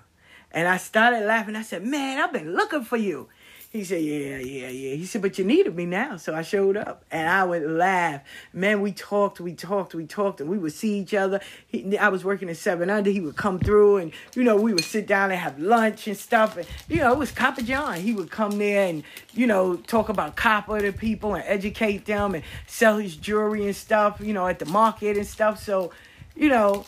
And 0.51 0.69
I 0.69 0.77
started 0.77 1.27
laughing. 1.27 1.57
I 1.57 1.63
said, 1.63 1.85
man, 1.85 2.19
I've 2.19 2.33
been 2.33 2.55
looking 2.55 2.85
for 2.85 2.97
you. 2.97 3.29
He 3.75 3.83
said, 3.83 4.03
Yeah, 4.03 4.39
yeah, 4.39 4.69
yeah. 4.69 4.95
He 4.95 5.05
said, 5.05 5.21
But 5.21 5.37
you 5.37 5.45
needed 5.45 5.75
me 5.75 5.85
now. 5.85 6.17
So 6.17 6.33
I 6.33 6.43
showed 6.43 6.77
up 6.77 7.05
and 7.11 7.29
I 7.29 7.43
would 7.43 7.69
laugh. 7.69 8.21
Man, 8.53 8.81
we 8.81 8.93
talked, 8.93 9.41
we 9.41 9.53
talked, 9.53 9.97
we 9.97 10.07
talked, 10.07 10.41
and 10.41 10.49
we 10.49 10.59
would 10.59 10.73
see 10.73 11.01
each 11.01 11.13
other. 11.13 11.41
He, 11.67 11.99
I 11.99 12.07
was 12.07 12.25
working 12.25 12.49
at 12.49 12.57
Seven 12.57 12.89
Under. 12.89 13.11
He 13.11 13.19
would 13.19 13.35
come 13.35 13.59
through 13.59 13.97
and, 13.97 14.13
you 14.37 14.45
know, 14.45 14.55
we 14.55 14.73
would 14.73 14.85
sit 14.85 15.09
down 15.09 15.33
and 15.33 15.41
have 15.41 15.59
lunch 15.59 16.07
and 16.07 16.17
stuff. 16.17 16.57
And, 16.57 16.69
you 16.89 16.99
know, 16.99 17.13
it 17.13 17.19
was 17.19 17.33
Copper 17.33 17.63
John. 17.63 17.97
He 17.97 18.13
would 18.13 18.31
come 18.31 18.59
there 18.59 18.87
and, 18.87 19.03
you 19.33 19.49
know, 19.49 19.75
talk 19.75 20.09
about 20.09 20.37
copper 20.37 20.81
to 20.81 20.93
people 20.93 21.35
and 21.35 21.43
educate 21.45 22.05
them 22.05 22.37
and 22.37 22.45
sell 22.69 22.99
his 22.99 23.17
jewelry 23.17 23.65
and 23.65 23.75
stuff, 23.75 24.21
you 24.21 24.33
know, 24.33 24.47
at 24.47 24.61
the 24.61 24.67
market 24.67 25.17
and 25.17 25.27
stuff. 25.27 25.61
So, 25.61 25.91
you 26.37 26.49
know, 26.49 26.87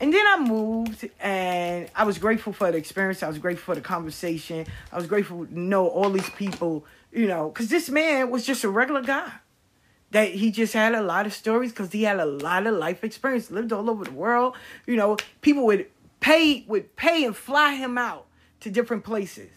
and 0.00 0.12
then 0.12 0.24
I 0.26 0.38
moved 0.38 1.08
and 1.20 1.90
I 1.94 2.04
was 2.04 2.18
grateful 2.18 2.52
for 2.52 2.70
the 2.70 2.78
experience. 2.78 3.22
I 3.22 3.28
was 3.28 3.38
grateful 3.38 3.74
for 3.74 3.80
the 3.80 3.84
conversation. 3.84 4.66
I 4.92 4.96
was 4.96 5.06
grateful 5.06 5.46
to 5.46 5.58
know 5.58 5.88
all 5.88 6.10
these 6.10 6.30
people, 6.30 6.84
you 7.12 7.26
know, 7.26 7.48
because 7.48 7.68
this 7.68 7.88
man 7.88 8.30
was 8.30 8.46
just 8.46 8.62
a 8.64 8.68
regular 8.68 9.02
guy. 9.02 9.32
That 10.10 10.30
he 10.30 10.50
just 10.50 10.72
had 10.72 10.94
a 10.94 11.02
lot 11.02 11.26
of 11.26 11.34
stories 11.34 11.70
because 11.70 11.92
he 11.92 12.04
had 12.04 12.18
a 12.18 12.24
lot 12.24 12.66
of 12.66 12.74
life 12.74 13.04
experience, 13.04 13.50
lived 13.50 13.74
all 13.74 13.90
over 13.90 14.04
the 14.04 14.12
world. 14.12 14.54
You 14.86 14.96
know, 14.96 15.18
people 15.42 15.66
would 15.66 15.86
pay 16.20 16.64
would 16.66 16.96
pay 16.96 17.24
and 17.24 17.36
fly 17.36 17.74
him 17.74 17.98
out 17.98 18.26
to 18.60 18.70
different 18.70 19.04
places. 19.04 19.50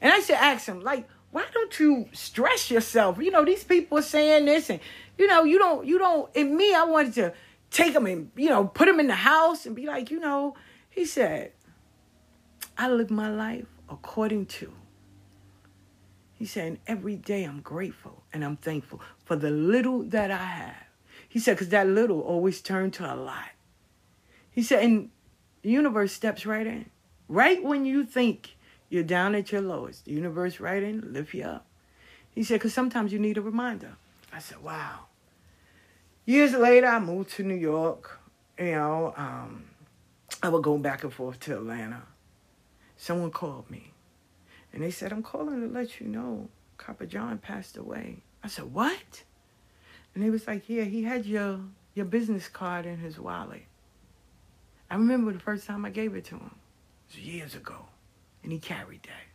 And 0.00 0.12
I 0.12 0.18
should 0.20 0.34
ask 0.34 0.66
him, 0.66 0.80
like, 0.80 1.08
why 1.30 1.44
don't 1.54 1.78
you 1.78 2.08
stress 2.12 2.70
yourself? 2.70 3.18
You 3.18 3.30
know, 3.30 3.44
these 3.44 3.62
people 3.62 3.98
are 3.98 4.02
saying 4.02 4.46
this, 4.46 4.68
and 4.68 4.80
you 5.16 5.26
know, 5.28 5.44
you 5.44 5.58
don't, 5.58 5.86
you 5.86 5.98
don't. 5.98 6.28
and 6.34 6.56
me, 6.56 6.74
I 6.74 6.84
wanted 6.84 7.14
to 7.14 7.32
take 7.70 7.94
him 7.94 8.06
and, 8.06 8.30
you 8.36 8.48
know, 8.48 8.64
put 8.66 8.88
him 8.88 9.00
in 9.00 9.06
the 9.06 9.14
house 9.14 9.66
and 9.66 9.76
be 9.76 9.86
like, 9.86 10.10
you 10.10 10.20
know, 10.20 10.56
he 10.88 11.04
said, 11.04 11.52
I 12.76 12.88
live 12.88 13.10
my 13.10 13.30
life 13.30 13.66
according 13.88 14.46
to. 14.46 14.72
He 16.32 16.46
said, 16.46 16.78
every 16.86 17.16
day 17.16 17.44
I'm 17.44 17.60
grateful 17.60 18.22
and 18.32 18.44
I'm 18.44 18.56
thankful 18.56 19.00
for 19.24 19.36
the 19.36 19.50
little 19.50 20.02
that 20.04 20.30
I 20.30 20.36
have. 20.36 20.84
He 21.28 21.38
said, 21.38 21.52
because 21.52 21.68
that 21.68 21.86
little 21.86 22.20
always 22.20 22.60
turned 22.60 22.94
to 22.94 23.12
a 23.12 23.14
lot. 23.14 23.50
He 24.50 24.62
said, 24.62 24.82
and 24.82 25.10
the 25.62 25.70
universe 25.70 26.12
steps 26.12 26.46
right 26.46 26.66
in. 26.66 26.90
Right 27.28 27.62
when 27.62 27.84
you 27.84 28.04
think 28.04 28.56
you're 28.88 29.04
down 29.04 29.34
at 29.34 29.52
your 29.52 29.60
lowest, 29.60 30.06
the 30.06 30.12
universe 30.12 30.58
right 30.58 30.82
in, 30.82 31.12
lift 31.12 31.34
you 31.34 31.44
up. 31.44 31.66
He 32.34 32.42
said, 32.42 32.54
because 32.54 32.74
sometimes 32.74 33.12
you 33.12 33.18
need 33.18 33.36
a 33.36 33.42
reminder. 33.42 33.96
I 34.32 34.38
said, 34.38 34.62
wow. 34.62 35.06
Years 36.30 36.52
later, 36.52 36.86
I 36.86 37.00
moved 37.00 37.30
to 37.30 37.42
New 37.42 37.56
York. 37.56 38.20
You 38.56 38.70
know, 38.70 39.12
um, 39.16 39.64
I 40.40 40.48
would 40.48 40.62
go 40.62 40.78
back 40.78 41.02
and 41.02 41.12
forth 41.12 41.40
to 41.40 41.56
Atlanta. 41.56 42.02
Someone 42.96 43.32
called 43.32 43.68
me, 43.68 43.90
and 44.72 44.80
they 44.80 44.92
said, 44.92 45.12
"I'm 45.12 45.24
calling 45.24 45.60
to 45.60 45.66
let 45.66 45.98
you 45.98 46.06
know 46.06 46.48
Copper 46.76 47.04
John 47.04 47.38
passed 47.38 47.76
away." 47.76 48.22
I 48.44 48.46
said, 48.46 48.72
"What?" 48.72 49.24
And 50.14 50.22
he 50.22 50.30
was 50.30 50.46
like, 50.46 50.68
"Yeah, 50.68 50.84
he 50.84 51.02
had 51.02 51.26
your 51.26 51.62
your 51.94 52.06
business 52.06 52.46
card 52.46 52.86
in 52.86 52.98
his 52.98 53.18
wallet." 53.18 53.64
I 54.88 54.94
remember 54.94 55.32
the 55.32 55.40
first 55.40 55.66
time 55.66 55.84
I 55.84 55.90
gave 55.90 56.14
it 56.14 56.26
to 56.26 56.36
him. 56.36 56.54
It 57.08 57.16
was 57.16 57.24
years 57.24 57.54
ago, 57.56 57.86
and 58.44 58.52
he 58.52 58.60
carried 58.60 59.02
that. 59.02 59.26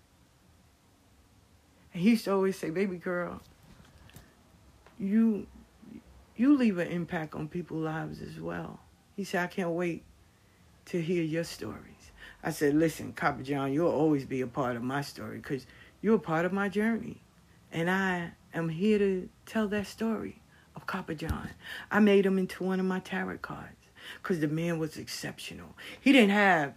And 1.93 2.03
he 2.03 2.11
used 2.11 2.23
to 2.23 2.31
always 2.31 2.57
say, 2.57 2.69
"Baby 2.69 2.95
girl, 2.95 3.41
you 4.97 5.47
you 6.35 6.57
leave 6.57 6.77
an 6.77 6.87
impact 6.87 7.35
on 7.35 7.47
people's 7.47 7.83
lives 7.83 8.21
as 8.21 8.39
well. 8.39 8.79
He 9.15 9.23
said, 9.23 9.43
I 9.43 9.47
can't 9.47 9.71
wait 9.71 10.03
to 10.87 11.01
hear 11.01 11.23
your 11.23 11.43
stories. 11.43 12.11
I 12.43 12.51
said, 12.51 12.75
listen, 12.75 13.13
Copper 13.13 13.43
John, 13.43 13.73
you'll 13.73 13.91
always 13.91 14.25
be 14.25 14.41
a 14.41 14.47
part 14.47 14.75
of 14.75 14.83
my 14.83 15.01
story 15.01 15.37
because 15.37 15.65
you're 16.01 16.15
a 16.15 16.19
part 16.19 16.45
of 16.45 16.53
my 16.53 16.69
journey. 16.69 17.21
And 17.71 17.89
I 17.89 18.31
am 18.53 18.69
here 18.69 18.99
to 18.99 19.29
tell 19.45 19.67
that 19.69 19.87
story 19.87 20.41
of 20.75 20.85
Copper 20.85 21.13
John. 21.13 21.49
I 21.89 21.99
made 21.99 22.25
him 22.25 22.37
into 22.37 22.63
one 22.63 22.79
of 22.79 22.85
my 22.85 22.99
tarot 22.99 23.39
cards 23.39 23.75
because 24.21 24.39
the 24.39 24.47
man 24.47 24.77
was 24.77 24.97
exceptional. 24.97 25.75
He 25.99 26.11
didn't 26.11 26.31
have 26.31 26.73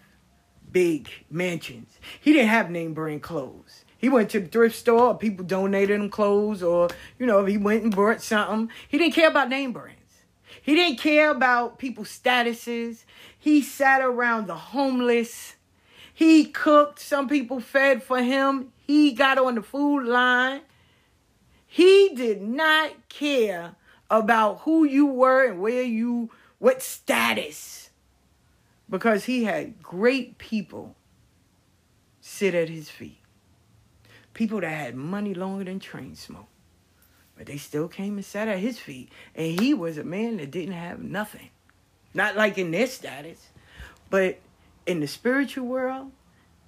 big 0.71 1.09
mansions. 1.31 1.99
He 2.21 2.33
didn't 2.33 2.49
have 2.49 2.71
name 2.71 2.94
brand 2.94 3.23
clothes. 3.23 3.85
He 3.99 4.09
went 4.09 4.31
to 4.31 4.41
the 4.41 4.47
thrift 4.47 4.77
store, 4.77 5.19
people 5.19 5.45
donated 5.45 6.01
him 6.01 6.09
clothes, 6.09 6.63
or, 6.63 6.89
you 7.19 7.27
know, 7.27 7.45
he 7.45 7.59
went 7.59 7.83
and 7.83 7.95
bought 7.95 8.23
something. 8.23 8.71
He 8.89 8.97
didn't 8.97 9.15
care 9.15 9.29
about 9.29 9.49
name 9.49 9.73
brands. 9.73 9.99
He 10.63 10.77
didn't 10.77 11.01
care 11.01 11.31
about 11.31 11.79
people's 11.79 12.09
statuses. 12.09 13.05
He 13.37 13.61
sat 13.61 14.01
around 14.01 14.47
the 14.47 14.55
homeless. 14.55 15.57
He 16.15 16.45
cooked. 16.45 17.01
Some 17.01 17.29
people 17.29 17.59
fed 17.59 18.03
for 18.05 18.23
him. 18.23 18.73
He 18.87 19.13
got 19.13 19.37
on 19.37 19.57
the 19.57 19.63
food 19.63 20.07
line. 20.07 20.61
He 21.67 22.11
did 22.15 22.41
not 22.41 23.09
care 23.09 23.75
about 24.09 24.61
who 24.61 24.85
you 24.85 25.07
were 25.07 25.45
and 25.45 25.61
where 25.61 25.83
you, 25.83 26.31
what 26.59 26.83
status, 26.83 27.91
because 28.89 29.25
he 29.25 29.45
had 29.45 29.83
great 29.83 30.39
people 30.39 30.95
sit 32.21 32.55
at 32.55 32.69
his 32.69 32.89
feet 32.89 33.19
People 34.38 34.61
that 34.61 34.70
had 34.70 34.94
money 34.94 35.35
longer 35.35 35.64
than 35.64 35.81
train 35.81 36.14
smoke. 36.14 36.46
But 37.37 37.46
they 37.46 37.57
still 37.57 37.88
came 37.88 38.14
and 38.18 38.24
sat 38.24 38.46
at 38.46 38.61
his 38.61 38.79
feet. 38.79 39.11
And 39.35 39.59
he 39.59 39.74
was 39.74 39.98
a 39.98 40.05
man 40.05 40.37
that 40.37 40.53
didn't 40.53 40.74
have 40.74 41.03
nothing. 41.03 41.51
Not 42.14 42.37
like 42.37 42.57
in 42.57 42.70
their 42.70 42.87
status, 42.87 43.48
but 44.11 44.38
in 44.87 45.01
the 45.01 45.09
spiritual 45.09 45.66
world 45.66 46.12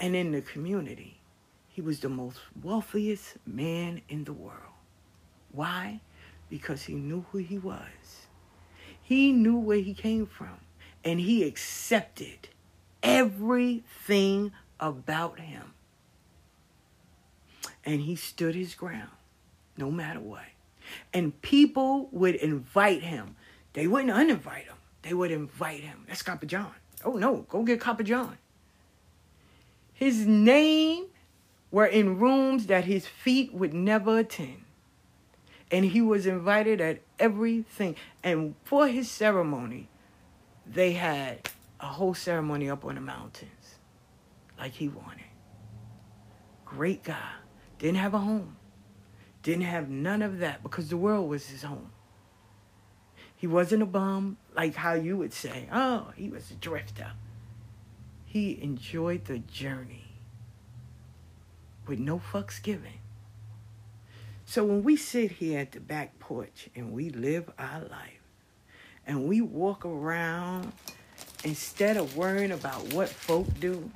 and 0.01 0.17
in 0.17 0.33
the 0.33 0.41
community. 0.41 1.21
He 1.69 1.81
was 1.81 2.01
the 2.01 2.09
most 2.09 2.41
wealthiest 2.61 3.37
man 3.47 4.01
in 4.09 4.25
the 4.25 4.33
world. 4.33 4.75
Why? 5.53 6.01
Because 6.49 6.83
he 6.83 6.95
knew 6.95 7.25
who 7.31 7.39
he 7.39 7.59
was. 7.59 8.27
He 9.01 9.31
knew 9.31 9.57
where 9.57 9.79
he 9.79 9.95
came 9.95 10.27
from. 10.27 10.59
And 11.05 11.21
he 11.21 11.45
accepted 11.45 12.49
everything 13.01 14.51
about 14.81 15.39
him. 15.39 15.75
And 17.85 18.01
he 18.01 18.17
stood 18.17 18.55
his 18.55 18.75
ground 18.75 19.11
no 19.77 19.91
matter 19.91 20.21
what. 20.21 20.45
And 21.13 21.41
people 21.43 22.09
would 22.13 22.35
invite 22.35 23.03
him. 23.03 23.37
They 23.73 23.87
wouldn't 23.87 24.13
uninvite 24.13 24.65
him. 24.65 24.77
They 25.03 25.15
would 25.15 25.31
invite 25.31 25.81
him. 25.81 26.05
That's 26.09 26.23
Copper 26.23 26.47
John. 26.47 26.75
Oh 27.05 27.13
no, 27.13 27.47
go 27.49 27.63
get 27.63 27.81
Copper 27.81 28.03
John. 28.03 28.37
His 29.95 30.27
name 30.27 31.07
were 31.71 31.87
in 31.87 32.19
rooms 32.19 32.67
that 32.67 32.85
his 32.85 33.07
feet 33.07 33.53
would 33.55 33.73
never 33.73 34.19
attend. 34.19 34.65
And 35.71 35.85
he 35.85 36.03
was 36.03 36.27
invited 36.27 36.81
at 36.81 37.01
everything. 37.19 37.97
And 38.25 38.55
for 38.65 38.89
his 38.89 39.11
ceremony, 39.11 39.89
they 40.67 40.93
had 40.93 41.49
a 41.79 41.87
whole 41.87 42.15
ceremony 42.15 42.69
up 42.69 42.85
on 42.85 42.97
the 42.97 43.01
mountains 43.01 43.77
like 44.59 44.73
he 44.73 44.89
wanted. 44.89 45.25
Great 46.65 47.03
guy. 47.05 47.40
Didn't 47.81 47.97
have 47.97 48.13
a 48.13 48.19
home. 48.19 48.57
Didn't 49.43 49.65
have 49.65 49.89
none 49.89 50.21
of 50.21 50.39
that 50.39 50.63
because 50.63 50.91
the 50.91 50.99
world 50.99 51.29
was 51.29 51.49
his 51.49 51.63
home. 51.63 51.91
He 53.35 53.47
wasn't 53.47 53.83
a 53.83 53.87
bum 53.87 54.37
like 54.55 54.75
how 54.75 54.93
you 54.93 55.17
would 55.17 55.33
say, 55.33 55.67
oh, 55.73 56.13
he 56.15 56.29
was 56.29 56.51
a 56.51 56.55
drifter. 56.55 57.13
He 58.27 58.63
enjoyed 58.63 59.25
the 59.25 59.39
journey 59.39 60.13
with 61.87 61.99
no 61.99 62.19
fucks 62.19 62.63
given. 62.63 62.93
So 64.45 64.63
when 64.65 64.83
we 64.83 64.97
sit 64.97 65.33
here 65.33 65.61
at 65.61 65.73
the 65.73 65.81
back 65.81 66.19
porch 66.19 66.69
and 66.77 66.93
we 66.93 67.09
live 67.09 67.51
our 67.59 67.81
life 67.81 68.21
and 69.07 69.27
we 69.27 69.41
walk 69.41 69.87
around 69.87 70.71
instead 71.45 71.97
of 71.97 72.15
worrying 72.15 72.53
about 72.53 72.93
what 72.93 73.09
folk 73.09 73.47
do 73.59 73.91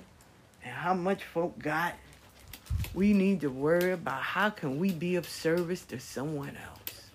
and 0.62 0.72
how 0.72 0.94
much 0.94 1.22
folk 1.22 1.58
got, 1.58 1.94
we 2.94 3.12
need 3.12 3.40
to 3.40 3.48
worry 3.48 3.90
about 3.90 4.22
how 4.22 4.50
can 4.50 4.78
we 4.78 4.92
be 4.92 5.16
of 5.16 5.28
service 5.28 5.84
to 5.86 5.98
someone 5.98 6.56
else. 6.56 7.10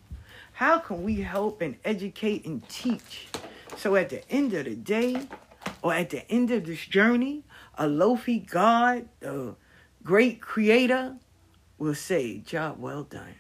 How 0.52 0.78
can 0.80 1.04
we 1.04 1.22
help 1.22 1.62
and 1.62 1.78
educate 1.86 2.46
and 2.46 2.68
teach? 2.68 3.28
So 3.78 3.96
at 3.96 4.10
the 4.10 4.30
end 4.30 4.54
of 4.54 4.66
the 4.66 4.76
day, 4.76 5.26
or 5.82 5.94
at 5.94 6.10
the 6.10 6.30
end 6.30 6.52
of 6.52 6.66
this 6.66 6.86
journey, 6.86 7.44
Olofi 7.80 8.46
God, 8.46 9.08
the 9.22 9.56
great 10.04 10.42
creator, 10.42 11.16
will 11.78 11.96
say, 11.96 12.40
job 12.40 12.78
well 12.78 13.04
done. 13.04 13.36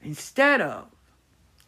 Instead 0.00 0.62
of 0.62 0.86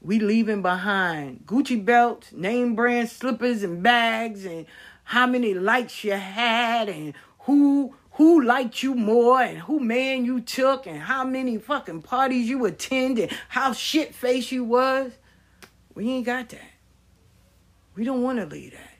we 0.00 0.18
leaving 0.18 0.62
behind 0.62 1.44
Gucci 1.44 1.84
belts, 1.84 2.32
name 2.32 2.74
brand 2.74 3.10
slippers 3.10 3.62
and 3.62 3.82
bags, 3.82 4.46
and 4.46 4.64
how 5.04 5.26
many 5.26 5.52
likes 5.52 6.04
you 6.04 6.12
had, 6.12 6.88
and 6.88 7.12
who 7.40 7.94
who 8.18 8.42
liked 8.42 8.82
you 8.82 8.96
more 8.96 9.40
and 9.40 9.58
who 9.58 9.78
man 9.78 10.24
you 10.24 10.40
took 10.40 10.88
and 10.88 10.98
how 10.98 11.22
many 11.22 11.56
fucking 11.56 12.02
parties 12.02 12.48
you 12.48 12.64
attended, 12.64 13.32
how 13.48 13.72
shit 13.72 14.12
face 14.12 14.50
you 14.50 14.64
was. 14.64 15.12
We 15.94 16.10
ain't 16.10 16.26
got 16.26 16.48
that. 16.48 16.70
We 17.94 18.02
don't 18.02 18.24
want 18.24 18.40
to 18.40 18.46
leave 18.46 18.72
that. 18.72 18.94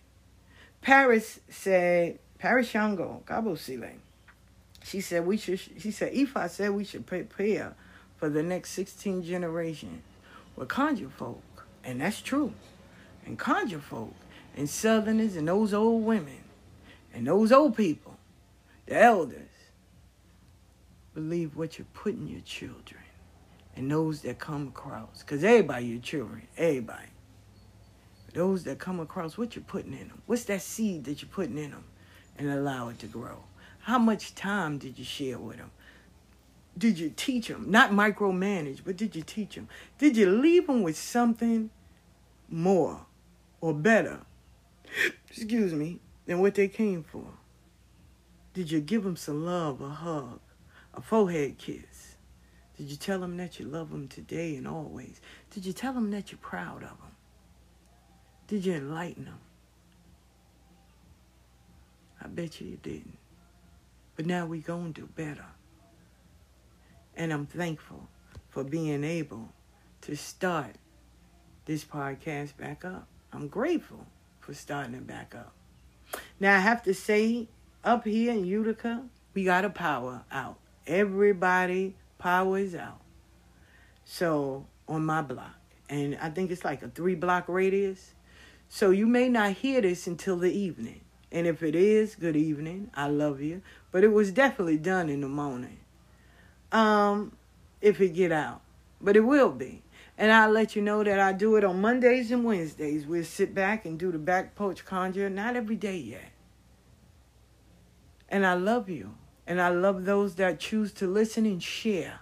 Paris 0.83 1.41
said, 1.49 2.21
Paris 2.39 2.69
Shango, 2.69 3.25
Gabo 3.27 3.59
Sile. 3.59 3.91
She 4.85 5.01
said 5.01 5.27
we 5.27 5.37
should 5.37 5.59
she 5.59 5.91
said 5.91 6.15
Ifa 6.15 6.49
said 6.49 6.71
we 6.71 6.85
should 6.85 7.05
prepare 7.05 7.75
for 8.19 8.29
the 8.29 8.45
next 8.45 8.71
16 8.71 9.25
generations 9.25 10.05
with 10.55 10.69
conjure 10.69 11.11
folk. 11.11 11.67
And 11.83 12.01
that's 12.01 12.21
true. 12.21 12.53
And 13.27 13.37
conjure 13.37 13.81
folk 13.81 14.15
and 14.57 14.71
southerners 14.71 15.35
and 15.35 15.49
those 15.49 15.75
old 15.75 16.05
women 16.05 16.45
and 17.13 17.27
those 17.27 17.51
old 17.51 17.77
people 17.77 18.08
the 18.89 19.03
elders, 19.03 19.51
believe 21.15 21.57
what 21.57 21.79
you 21.79 21.85
put 21.93 22.15
in 22.15 22.27
your 22.27 22.41
children 22.41 23.03
and 23.77 23.91
those 23.91 24.23
that 24.23 24.39
come 24.39 24.69
across. 24.69 25.21
Because 25.21 25.45
everybody 25.45 25.87
your 25.87 26.01
children, 26.01 26.49
everybody. 26.57 27.09
Those 28.33 28.65
that 28.65 28.79
come 28.79 29.01
across, 29.01 29.37
what 29.37 29.55
you're 29.55 29.65
putting 29.65 29.93
in 29.93 30.09
them. 30.09 30.23
What's 30.27 30.45
that 30.45 30.63
seed 30.63 31.05
that 31.05 31.21
you're 31.23 31.31
putting 31.31 31.59
in 31.59 31.71
them 31.71 31.85
and 32.39 32.51
allow 32.51 32.89
it 32.89 32.99
to 33.01 33.07
grow? 33.07 33.45
How 33.81 33.99
much 33.99 34.35
time 34.35 34.79
did 34.79 34.99
you 34.99 35.05
share 35.05 35.39
with 35.39 35.59
them? 35.59 35.71
Did 36.77 36.99
you 36.99 37.13
teach 37.15 37.49
them? 37.49 37.71
Not 37.71 37.91
micromanage, 37.91 38.81
but 38.85 38.97
did 38.97 39.17
you 39.17 39.23
teach 39.23 39.55
them? 39.55 39.69
Did 39.99 40.17
you 40.17 40.31
leave 40.31 40.67
them 40.67 40.83
with 40.83 40.97
something 40.97 41.71
more 42.49 43.05
or 43.61 43.75
better, 43.75 44.21
excuse 45.29 45.75
me, 45.75 46.01
than 46.27 46.41
what 46.41 46.55
they 46.55 46.69
came 46.69 47.03
for? 47.03 47.25
Did 48.59 48.73
you 48.73 48.81
give 48.81 49.05
them 49.05 49.15
some 49.15 49.47
love, 49.47 49.81
a 49.81 49.89
hug, 49.89 50.41
a 50.93 51.01
forehead 51.01 51.59
kiss? 51.59 52.17
Did 52.77 52.91
you 52.91 52.97
tell 52.97 53.21
them 53.21 53.37
that 53.37 53.61
you 53.61 53.65
love 53.65 53.91
them 53.93 54.09
today 54.09 54.57
and 54.57 54.67
always? 54.67 55.21
Did 55.53 55.65
you 55.65 55.73
tell 55.73 55.93
them 55.93 56.11
that 56.11 56.33
you're 56.33 56.41
proud 56.41 56.83
of 56.83 56.89
them? 56.89 57.15
Did 58.49 58.67
you 58.67 58.75
enlighten 58.75 59.27
them? 59.27 59.39
I 62.21 62.27
bet 62.27 62.61
you 62.61 62.67
you 62.67 62.81
didn't. 62.83 63.19
But 64.17 64.27
now 64.27 64.45
we're 64.45 64.61
going 64.61 64.93
to 64.95 65.03
do 65.03 65.07
better. 65.15 65.47
And 67.17 67.33
I'm 67.33 67.47
thankful 67.47 68.09
for 68.49 68.65
being 68.65 69.05
able 69.05 69.51
to 70.01 70.17
start 70.17 70.75
this 71.65 71.85
podcast 71.85 72.57
back 72.57 72.85
up. 72.85 73.07
I'm 73.33 73.47
grateful 73.47 74.05
for 74.41 74.53
starting 74.53 74.95
it 74.97 75.07
back 75.07 75.37
up. 75.37 75.53
Now 76.41 76.57
I 76.57 76.59
have 76.59 76.83
to 76.83 76.93
say 76.93 77.47
up 77.85 78.05
here 78.05 78.33
in 78.33 78.45
Utica, 78.45 79.05
we 79.35 79.45
got 79.45 79.65
a 79.65 79.71
power 79.71 80.25
out. 80.31 80.59
Everybody 80.87 81.97
power 82.19 82.59
is 82.59 82.75
out. 82.75 83.01
So 84.05 84.67
on 84.89 85.05
my 85.05 85.23
block. 85.23 85.55
And 85.89 86.19
I 86.21 86.31
think 86.31 86.51
it's 86.51 86.65
like 86.65 86.83
a 86.83 86.89
three 86.89 87.15
block 87.15 87.45
radius. 87.49 88.15
So 88.69 88.91
you 88.91 89.07
may 89.07 89.29
not 89.29 89.53
hear 89.53 89.81
this 89.81 90.07
until 90.07 90.37
the 90.37 90.53
evening. 90.53 91.01
And 91.31 91.47
if 91.47 91.63
it 91.63 91.75
is, 91.75 92.15
good 92.15 92.37
evening. 92.37 92.91
I 92.95 93.09
love 93.09 93.41
you. 93.41 93.63
But 93.93 94.05
it 94.05 94.13
was 94.13 94.31
definitely 94.31 94.79
done 94.79 95.09
in 95.09 95.21
the 95.21 95.29
morning. 95.29 95.79
Um, 96.73 97.37
if 97.81 98.01
it 98.01 98.15
get 98.15 98.33
out. 98.33 98.61
But 99.01 99.17
it 99.17 99.21
will 99.21 99.53
be. 99.53 99.83
And 100.17 100.33
I'll 100.33 100.51
let 100.51 100.75
you 100.75 100.83
know 100.83 101.05
that 101.05 101.21
I 101.21 101.33
do 101.33 101.57
it 101.57 101.65
on 101.65 101.81
Mondays 101.81 102.33
and 102.33 102.45
Wednesdays. 102.45 103.07
We'll 103.07 103.25
sit 103.25 103.55
back 103.55 103.85
and 103.85 103.99
do 103.99 104.11
the 104.11 104.19
back 104.19 104.55
porch 104.55 104.85
conjure. 104.85 105.31
Not 105.31 105.55
every 105.55 105.77
day 105.77 105.97
yet. 105.97 106.33
And 108.29 108.47
I 108.47 108.55
love 108.55 108.89
you. 108.89 109.15
And 109.47 109.61
I 109.61 109.71
love 109.71 110.05
those 110.05 110.35
that 110.35 110.61
choose 110.61 110.93
to 110.95 111.07
listen 111.07 111.47
and 111.47 111.63
share 111.63 112.21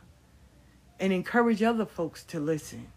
and 1.01 1.13
encourage 1.13 1.63
other 1.63 1.85
folks 1.85 2.23
to 2.25 2.39
listen. 2.39 2.89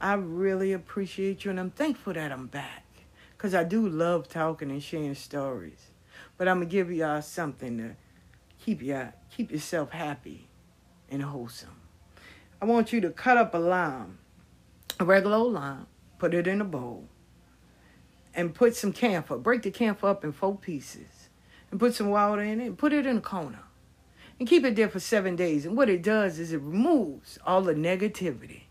I 0.00 0.14
really 0.14 0.72
appreciate 0.72 1.44
you 1.44 1.50
and 1.50 1.58
I'm 1.58 1.70
thankful 1.70 2.12
that 2.12 2.30
I'm 2.30 2.46
back 2.46 2.84
because 3.32 3.54
I 3.54 3.64
do 3.64 3.88
love 3.88 4.28
talking 4.28 4.70
and 4.70 4.82
sharing 4.82 5.14
stories. 5.14 5.90
But 6.38 6.48
I'm 6.48 6.58
going 6.58 6.68
to 6.68 6.72
give 6.72 6.92
y'all 6.92 7.22
something 7.22 7.78
to 7.78 7.96
keep, 8.64 8.82
you, 8.82 9.08
keep 9.34 9.50
yourself 9.50 9.90
happy 9.90 10.48
and 11.10 11.22
wholesome. 11.22 11.80
I 12.62 12.66
want 12.66 12.92
you 12.92 13.00
to 13.00 13.10
cut 13.10 13.36
up 13.36 13.54
a 13.54 13.58
lime, 13.58 14.18
a 15.00 15.04
regular 15.04 15.36
old 15.36 15.52
lime, 15.52 15.86
put 16.18 16.34
it 16.34 16.46
in 16.46 16.60
a 16.60 16.64
bowl, 16.64 17.04
and 18.34 18.54
put 18.54 18.76
some 18.76 18.92
camphor. 18.92 19.36
Break 19.36 19.62
the 19.62 19.70
camphor 19.70 20.08
up 20.08 20.24
in 20.24 20.32
four 20.32 20.56
pieces 20.56 21.13
and 21.74 21.80
put 21.80 21.92
some 21.92 22.08
water 22.08 22.40
in 22.40 22.60
it 22.60 22.66
and 22.66 22.78
put 22.78 22.92
it 22.92 23.04
in 23.04 23.16
a 23.16 23.20
corner 23.20 23.58
and 24.38 24.48
keep 24.48 24.64
it 24.64 24.76
there 24.76 24.88
for 24.88 25.00
seven 25.00 25.34
days. 25.34 25.66
And 25.66 25.76
what 25.76 25.90
it 25.90 26.02
does 26.02 26.38
is 26.38 26.52
it 26.52 26.60
removes 26.60 27.36
all 27.44 27.62
the 27.62 27.74
negativity 27.74 28.66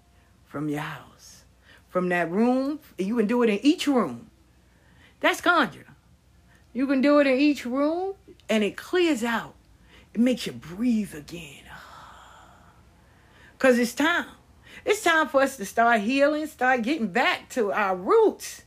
from 0.46 0.70
your 0.70 0.80
house, 0.80 1.44
from 1.90 2.08
that 2.08 2.32
room. 2.32 2.80
You 2.98 3.18
can 3.18 3.28
do 3.28 3.44
it 3.44 3.50
in 3.50 3.60
each 3.62 3.88
room. 3.88 4.32
That's 5.20 5.42
conjure. 5.42 5.88
You 6.72 6.88
can 6.88 7.02
do 7.02 7.20
it 7.20 7.28
in 7.28 7.38
each 7.38 7.66
room 7.66 8.14
and 8.48 8.64
it 8.64 8.78
clears 8.78 9.22
out. 9.22 9.56
It 10.14 10.22
makes 10.22 10.48
you 10.48 10.54
breathe 10.54 11.14
again. 11.14 11.64
Because 13.58 13.80
it's 13.80 13.94
time. 13.94 14.28
It's 14.86 15.04
time 15.04 15.28
for 15.28 15.42
us 15.42 15.58
to 15.58 15.66
start 15.66 16.00
healing, 16.00 16.48
start 16.48 16.84
getting 16.84 17.08
back 17.08 17.50
to 17.50 17.74
our 17.74 17.98
roots 17.98 18.64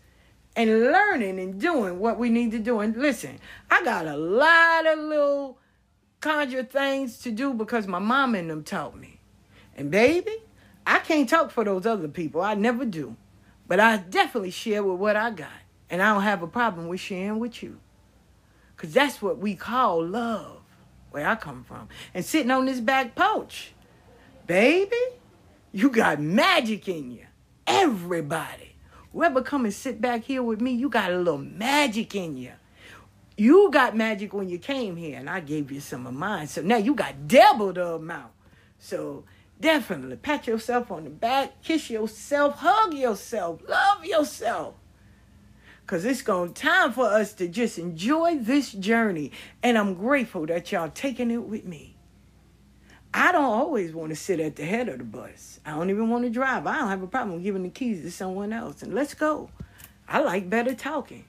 and 0.57 0.71
learning 0.71 1.39
and 1.39 1.61
doing 1.61 2.01
what 2.01 2.19
we 2.19 2.31
need 2.31 2.51
to 2.53 2.59
do. 2.59 2.81
And 2.81 2.97
listen, 2.97 3.39
I 3.71 3.85
got 3.85 4.07
a 4.07 4.17
lot 4.17 4.87
of 4.87 4.99
little 4.99 5.59
conjure 6.21 6.65
things 6.65 7.19
to 7.19 7.31
do 7.31 7.53
because 7.53 7.87
my 7.87 7.99
mom 7.99 8.35
and 8.35 8.51
them 8.51 8.65
taught 8.65 8.99
me. 8.99 9.21
And 9.77 9.91
baby, 9.91 10.33
I 10.87 11.01
can't 11.01 11.29
talk 11.29 11.51
for 11.51 11.63
those 11.63 11.85
other 11.85 12.09
people. 12.09 12.41
I 12.41 12.55
never 12.55 12.87
do. 12.87 13.17
But 13.69 13.81
I 13.81 13.99
definitely 13.99 14.51
share 14.51 14.83
with 14.83 14.99
what 14.99 15.15
I 15.15 15.31
got. 15.31 15.51
And 15.91 16.03
I 16.03 16.15
don't 16.15 16.23
have 16.23 16.43
a 16.43 16.47
problem 16.47 16.89
with 16.89 17.01
sharing 17.01 17.39
with 17.39 17.63
you. 17.63 17.79
Because 18.75 18.93
that's 18.93 19.21
what 19.21 19.39
we 19.39 19.55
call 19.55 20.05
love, 20.05 20.63
where 21.11 21.27
I 21.27 21.35
come 21.35 21.65
from. 21.65 21.89
And 22.15 22.25
sitting 22.25 22.51
on 22.51 22.67
this 22.67 22.81
back 22.81 23.15
porch, 23.15 23.73
baby, 24.47 24.97
you 25.73 25.91
got 25.91 26.21
magic 26.21 26.89
in 26.89 27.11
you. 27.11 27.27
Everybody. 27.67 28.66
Whoever 29.17 29.41
come 29.41 29.65
and 29.65 29.73
sit 29.73 29.99
back 29.99 30.25
here 30.25 30.43
with 30.43 30.61
me, 30.61 30.73
you 30.73 30.91
got 30.91 31.11
a 31.11 31.17
little 31.17 31.39
magic 31.39 32.15
in 32.15 32.37
you. 32.37 32.53
You 33.39 33.71
got 33.71 33.97
magic 33.97 34.35
when 34.35 34.51
you 34.51 34.59
came 34.59 34.95
here, 34.95 35.19
and 35.19 35.31
I 35.31 35.41
gave 35.41 35.73
you 35.73 35.81
some 35.81 36.07
of 36.07 36.13
mine. 36.13 36.49
So 36.49 36.61
now 36.61 36.77
you 36.77 36.95
got 36.95 37.27
double 37.27 37.73
the 37.73 37.95
amount. 37.95 38.33
So 38.79 39.25
definitely 39.59 40.17
pat 40.17 40.47
yourself 40.47 40.91
on 40.91 41.05
the 41.05 41.11
back, 41.11 41.63
kiss 41.63 41.89
yourself, 41.89 42.57
hug 42.59 42.93
yourself, 42.93 43.63
love 43.67 44.05
yourself. 44.05 44.75
Cause 45.87 46.05
it's 46.05 46.21
going 46.21 46.53
time 46.53 46.93
for 46.93 47.07
us 47.07 47.33
to 47.35 47.49
just 47.49 47.79
enjoy 47.79 48.37
this 48.37 48.71
journey. 48.71 49.33
And 49.63 49.79
I'm 49.79 49.95
grateful 49.95 50.45
that 50.45 50.71
y'all 50.73 50.91
taking 50.91 51.31
it 51.31 51.43
with 51.43 51.65
me. 51.65 51.96
I 53.19 53.33
don't 53.33 53.45
always 53.45 53.95
want 53.95 54.11
to 54.11 54.15
sit 54.15 54.41
at 54.41 54.57
the 54.57 54.67
head 54.67 54.91
of 54.91 54.99
the 54.99 55.05
bus. 55.05 55.59
I 55.65 55.71
don't 55.71 55.89
even 55.89 56.11
want 56.11 56.25
to 56.25 56.31
drive. 56.31 56.67
I 56.67 56.77
don't 56.77 56.89
have 56.89 57.03
a 57.03 57.07
problem 57.07 57.43
giving 57.43 57.63
the 57.63 57.71
keys 57.71 58.03
to 58.03 58.11
someone 58.11 58.53
else. 58.53 58.83
And 58.83 58.93
let's 58.93 59.15
go. 59.15 59.49
I 60.07 60.21
like 60.21 60.51
better 60.51 60.75
talking. 60.75 61.25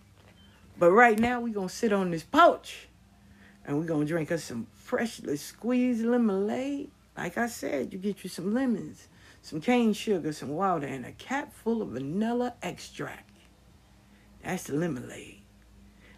But 0.77 0.91
right 0.91 1.17
now 1.17 1.39
we're 1.39 1.53
gonna 1.53 1.69
sit 1.69 1.93
on 1.93 2.11
this 2.11 2.23
porch 2.23 2.89
and 3.65 3.79
we're 3.79 3.85
gonna 3.85 4.03
drink 4.03 4.33
us 4.33 4.43
some 4.43 4.67
freshly 4.73 5.37
squeezed 5.37 6.03
lemonade. 6.03 6.91
Like 7.15 7.37
I 7.37 7.47
said, 7.47 7.93
you 7.93 7.99
get 7.99 8.21
you 8.21 8.29
some 8.29 8.53
lemons, 8.53 9.07
some 9.41 9.61
cane 9.61 9.93
sugar, 9.93 10.33
some 10.33 10.49
water, 10.49 10.87
and 10.87 11.05
a 11.05 11.13
cap 11.13 11.53
full 11.53 11.81
of 11.81 11.91
vanilla 11.91 12.53
extract. 12.61 13.31
That's 14.43 14.63
the 14.63 14.73
lemonade. 14.73 15.39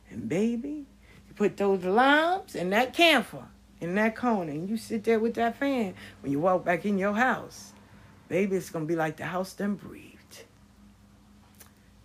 And 0.10 0.28
baby, 0.28 0.88
you 1.28 1.34
put 1.36 1.58
those 1.58 1.84
limes 1.84 2.56
in 2.56 2.72
that 2.72 2.96
camphor 2.96 3.46
in 3.82 3.96
that 3.96 4.16
corner 4.16 4.52
and 4.52 4.70
you 4.70 4.78
sit 4.78 5.04
there 5.04 5.20
with 5.20 5.36
that 5.36 5.58
fan 5.58 5.94
when 6.22 6.32
you 6.32 6.40
walk 6.40 6.66
back 6.66 6.86
in 6.86 6.98
your 6.98 7.14
house. 7.14 7.74
Baby, 8.28 8.58
it's 8.58 8.70
gonna 8.70 8.86
be 8.86 8.96
like 8.96 9.18
the 9.18 9.26
house 9.26 9.54
then 9.54 9.76
breathed. 9.76 10.44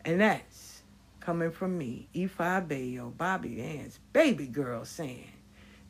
And 0.05 0.21
that's 0.21 0.83
coming 1.21 1.51
from 1.51 1.79
me, 1.79 2.09
E5 2.15 2.69
Bayo, 2.69 3.13
Bobby 3.17 3.61
Ann's 3.61 3.99
baby 4.13 4.47
girl 4.47 4.85
saying, 4.85 5.33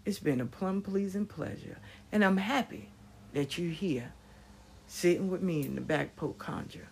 It's 0.04 0.18
been 0.18 0.40
a 0.40 0.46
plum 0.46 0.82
pleasing 0.82 1.26
pleasure. 1.26 1.78
And 2.12 2.24
I'm 2.24 2.36
happy 2.36 2.90
that 3.32 3.58
you're 3.58 3.70
here 3.70 4.12
sitting 4.86 5.30
with 5.30 5.42
me 5.42 5.64
in 5.64 5.74
the 5.74 5.80
back 5.80 6.14
porch 6.16 6.38
conjure. 6.38 6.88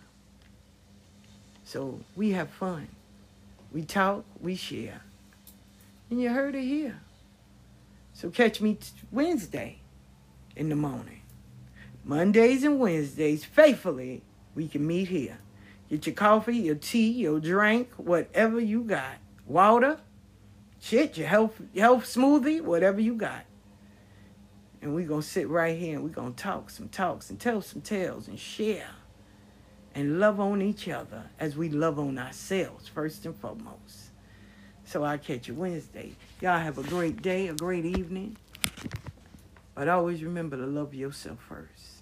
So 1.63 2.01
we 2.15 2.31
have 2.31 2.49
fun. 2.49 2.87
We 3.71 3.83
talk, 3.83 4.25
we 4.41 4.55
share. 4.55 5.01
And 6.09 6.21
you 6.21 6.29
heard 6.29 6.55
it 6.55 6.63
here. 6.63 6.99
So 8.13 8.29
catch 8.29 8.61
me 8.61 8.75
t- 8.75 8.87
Wednesday 9.11 9.79
in 10.55 10.69
the 10.69 10.75
morning. 10.75 11.21
Mondays 12.03 12.63
and 12.63 12.79
Wednesdays, 12.79 13.43
faithfully, 13.43 14.23
we 14.55 14.67
can 14.67 14.85
meet 14.85 15.07
here. 15.07 15.39
Get 15.89 16.05
your 16.05 16.15
coffee, 16.15 16.57
your 16.57 16.75
tea, 16.75 17.11
your 17.11 17.39
drink, 17.39 17.91
whatever 17.97 18.59
you 18.59 18.83
got. 18.83 19.15
Water, 19.45 19.99
shit, 20.79 21.17
your 21.17 21.27
health, 21.27 21.59
your 21.73 21.85
health 21.85 22.05
smoothie, 22.05 22.61
whatever 22.61 23.01
you 23.01 23.15
got. 23.15 23.45
And 24.81 24.93
we're 24.93 25.07
going 25.07 25.21
to 25.21 25.27
sit 25.27 25.47
right 25.47 25.77
here 25.77 25.95
and 25.95 26.03
we're 26.03 26.09
going 26.09 26.33
to 26.33 26.43
talk 26.43 26.69
some 26.69 26.89
talks 26.89 27.29
and 27.29 27.39
tell 27.39 27.61
some 27.61 27.81
tales 27.81 28.27
and 28.27 28.37
share 28.37 28.89
and 29.95 30.19
love 30.19 30.39
on 30.39 30.61
each 30.61 30.89
other 30.89 31.23
as 31.39 31.55
we 31.55 31.69
love 31.69 31.99
on 31.99 32.17
ourselves 32.17 32.87
first 32.87 33.25
and 33.25 33.35
foremost. 33.35 34.11
So 34.85 35.03
I'll 35.03 35.17
catch 35.17 35.47
you 35.47 35.53
Wednesday. 35.53 36.13
Y'all 36.43 36.59
have 36.59 36.77
a 36.77 36.83
great 36.83 37.21
day, 37.21 37.47
a 37.47 37.53
great 37.53 37.85
evening. 37.85 38.35
But 39.75 39.87
always 39.87 40.21
remember 40.21 40.57
to 40.57 40.65
love 40.65 40.93
yourself 40.93 41.39
first. 41.47 41.92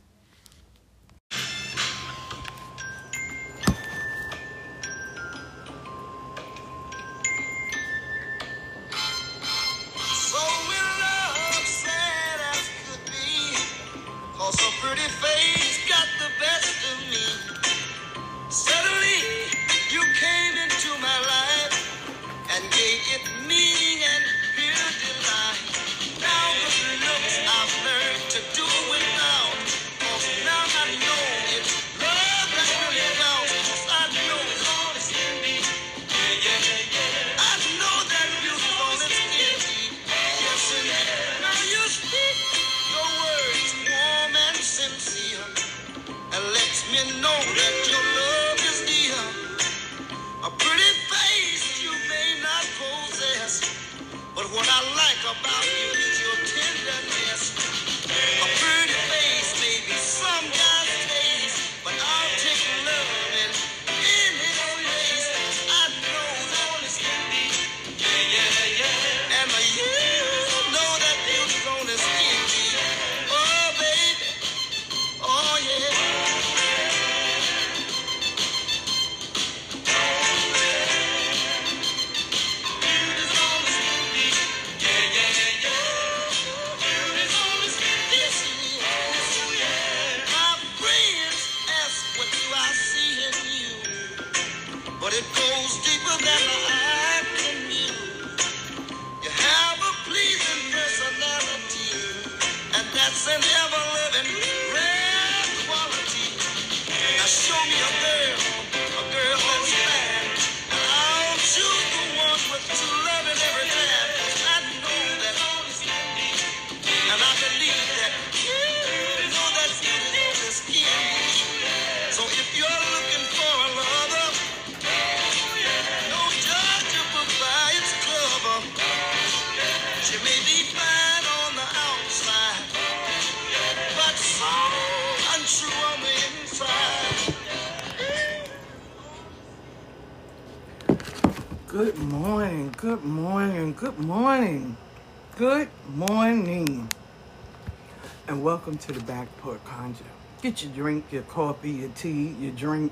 Get 150.51 150.63
your 150.63 150.73
drink, 150.73 151.05
your 151.13 151.21
coffee, 151.23 151.71
your 151.71 151.89
tea, 151.91 152.35
your 152.37 152.51
drink, 152.51 152.91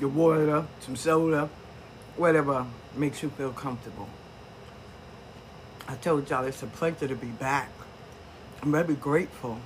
your 0.00 0.08
water, 0.08 0.66
some 0.80 0.96
soda, 0.96 1.48
whatever 2.16 2.66
makes 2.96 3.22
you 3.22 3.28
feel 3.30 3.52
comfortable. 3.52 4.08
I 5.86 5.94
told 5.94 6.28
y'all 6.28 6.44
it's 6.46 6.64
a 6.64 6.66
pleasure 6.66 7.06
to 7.06 7.14
be 7.14 7.28
back. 7.28 7.70
I'm 8.60 8.72
very 8.72 8.94
grateful 8.94 9.60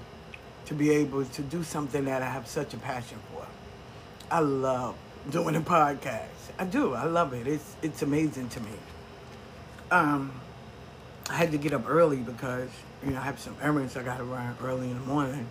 to 0.67 0.75
be 0.75 0.91
able 0.91 1.25
to 1.25 1.41
do 1.41 1.63
something 1.63 2.05
that 2.05 2.21
I 2.21 2.27
have 2.27 2.47
such 2.47 2.75
a 2.75 2.77
passion 2.77 3.17
for. 3.33 3.47
I 4.31 4.41
love 4.41 4.95
doing 5.31 5.57
a 5.57 5.63
podcast. 5.63 6.27
I 6.59 6.65
do. 6.65 6.93
I 6.93 7.05
love 7.05 7.33
it. 7.33 7.47
It's 7.47 7.75
it's 7.81 8.03
amazing 8.03 8.51
to 8.51 8.61
me. 8.61 8.73
Um, 9.91 10.31
I 11.31 11.37
had 11.37 11.53
to 11.53 11.59
get 11.59 11.73
up 11.73 11.89
early 11.89 12.19
because 12.19 12.69
you 13.03 13.13
know 13.13 13.19
I 13.19 13.23
have 13.23 13.41
some 13.41 13.57
errands 13.63 13.97
I 13.97 14.03
got 14.03 14.19
to 14.19 14.25
run 14.25 14.55
early 14.63 14.91
in 14.91 15.01
the 15.01 15.07
morning, 15.07 15.49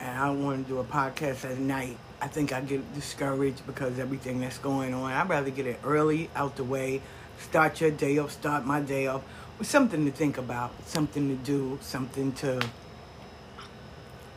and 0.00 0.18
I 0.18 0.30
want 0.30 0.66
to 0.66 0.72
do 0.72 0.78
a 0.78 0.84
podcast 0.84 1.44
at 1.44 1.58
night. 1.58 1.96
I 2.20 2.28
think 2.28 2.52
I 2.52 2.60
get 2.60 2.94
discouraged 2.94 3.66
because 3.66 3.98
everything 3.98 4.40
that's 4.40 4.58
going 4.58 4.94
on. 4.94 5.12
I'd 5.12 5.28
rather 5.28 5.50
get 5.50 5.66
it 5.66 5.80
early, 5.84 6.30
out 6.34 6.56
the 6.56 6.64
way, 6.64 7.02
start 7.38 7.80
your 7.80 7.90
day 7.90 8.18
off, 8.18 8.32
start 8.32 8.64
my 8.64 8.80
day 8.80 9.06
off 9.06 9.22
with 9.58 9.68
something 9.68 10.04
to 10.04 10.10
think 10.10 10.38
about, 10.38 10.72
something 10.86 11.28
to 11.28 11.44
do, 11.44 11.78
something 11.82 12.32
to 12.32 12.60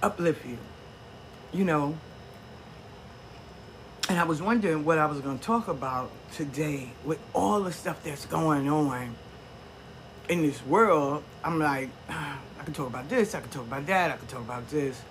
uplift 0.01 0.45
you. 0.45 0.57
You 1.53 1.65
know. 1.65 1.97
And 4.09 4.19
I 4.19 4.23
was 4.23 4.41
wondering 4.41 4.85
what 4.85 4.97
I 4.97 5.05
was 5.05 5.19
going 5.19 5.37
to 5.37 5.43
talk 5.43 5.67
about 5.67 6.09
today 6.33 6.89
with 7.05 7.19
all 7.33 7.61
the 7.61 7.71
stuff 7.71 8.03
that's 8.03 8.25
going 8.25 8.67
on 8.67 9.15
in 10.29 10.41
this 10.41 10.65
world. 10.65 11.23
I'm 11.43 11.59
like, 11.59 11.89
I 12.09 12.63
can 12.63 12.73
talk 12.73 12.87
about 12.87 13.07
this, 13.09 13.35
I 13.35 13.41
can 13.41 13.49
talk 13.49 13.67
about 13.67 13.85
that, 13.87 14.11
I 14.11 14.17
can 14.17 14.27
talk 14.27 14.41
about 14.41 14.67
this. 14.69 15.01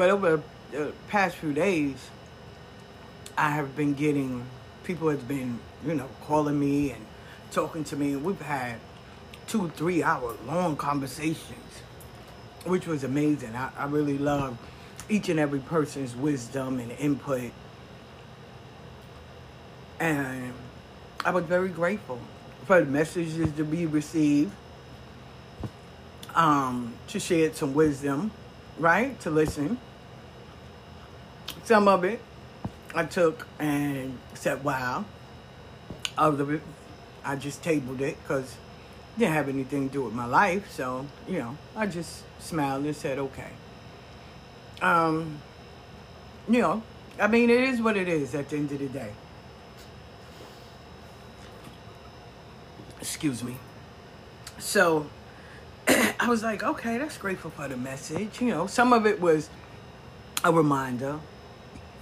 But 0.00 0.08
over 0.08 0.42
the 0.72 0.94
past 1.08 1.36
few 1.36 1.52
days, 1.52 1.94
I 3.36 3.50
have 3.50 3.76
been 3.76 3.92
getting 3.92 4.46
people 4.82 5.10
have 5.10 5.28
been, 5.28 5.58
you 5.86 5.92
know, 5.92 6.08
calling 6.22 6.58
me 6.58 6.92
and 6.92 7.04
talking 7.50 7.84
to 7.84 7.96
me. 7.96 8.16
We've 8.16 8.40
had 8.40 8.76
two, 9.46 9.68
three 9.76 10.02
hour 10.02 10.38
long 10.46 10.78
conversations, 10.78 11.82
which 12.64 12.86
was 12.86 13.04
amazing. 13.04 13.54
I, 13.54 13.72
I 13.76 13.84
really 13.84 14.16
love 14.16 14.56
each 15.10 15.28
and 15.28 15.38
every 15.38 15.60
person's 15.60 16.16
wisdom 16.16 16.78
and 16.78 16.92
input. 16.92 17.52
And 19.98 20.54
I 21.26 21.30
was 21.30 21.44
very 21.44 21.68
grateful 21.68 22.20
for 22.64 22.80
the 22.80 22.90
messages 22.90 23.52
to 23.52 23.64
be 23.64 23.84
received, 23.84 24.52
um, 26.34 26.94
to 27.08 27.20
share 27.20 27.52
some 27.52 27.74
wisdom, 27.74 28.30
right? 28.78 29.20
To 29.20 29.30
listen. 29.30 29.76
Some 31.64 31.88
of 31.88 32.04
it 32.04 32.20
I 32.94 33.04
took 33.04 33.46
and 33.58 34.18
said, 34.34 34.64
wow. 34.64 35.04
Other 36.18 36.42
of 36.42 36.50
it, 36.54 36.62
I 37.24 37.36
just 37.36 37.62
tabled 37.62 38.00
it 38.00 38.16
because 38.22 38.56
didn't 39.18 39.34
have 39.34 39.48
anything 39.48 39.88
to 39.88 39.92
do 39.92 40.02
with 40.02 40.14
my 40.14 40.24
life. 40.24 40.70
So, 40.70 41.06
you 41.28 41.38
know, 41.38 41.56
I 41.76 41.86
just 41.86 42.22
smiled 42.40 42.84
and 42.84 42.96
said, 42.96 43.18
okay. 43.18 43.50
Um, 44.82 45.38
you 46.48 46.60
know, 46.60 46.82
I 47.18 47.26
mean, 47.26 47.50
it 47.50 47.60
is 47.60 47.80
what 47.80 47.96
it 47.96 48.08
is 48.08 48.34
at 48.34 48.48
the 48.48 48.56
end 48.56 48.72
of 48.72 48.78
the 48.78 48.88
day. 48.88 49.10
Excuse 53.00 53.42
me. 53.42 53.56
So, 54.58 55.08
I 55.88 56.28
was 56.28 56.42
like, 56.42 56.62
okay, 56.62 56.98
that's 56.98 57.18
grateful 57.18 57.50
for 57.50 57.68
the 57.68 57.76
message. 57.76 58.40
You 58.40 58.48
know, 58.48 58.66
some 58.66 58.92
of 58.92 59.06
it 59.06 59.20
was 59.20 59.48
a 60.44 60.52
reminder, 60.52 61.20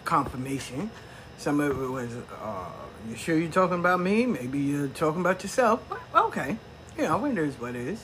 confirmation. 0.09 0.91
Some 1.37 1.61
of 1.61 1.83
it 1.83 1.87
was, 1.87 2.11
uh, 2.43 2.65
you 3.09 3.15
sure 3.15 3.37
you're 3.37 3.53
talking 3.53 3.79
about 3.79 4.01
me? 4.01 4.25
Maybe 4.25 4.59
you're 4.59 4.89
talking 4.89 5.21
about 5.21 5.43
yourself. 5.43 5.83
Okay, 6.15 6.57
you 6.97 7.05
know, 7.05 7.23
it 7.27 7.37
is 7.37 7.61
what 7.61 7.77
it 7.77 7.87
is. 7.87 8.03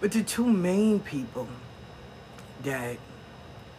But 0.00 0.10
the 0.10 0.24
two 0.24 0.44
main 0.44 0.98
people 0.98 1.46
that 2.64 2.96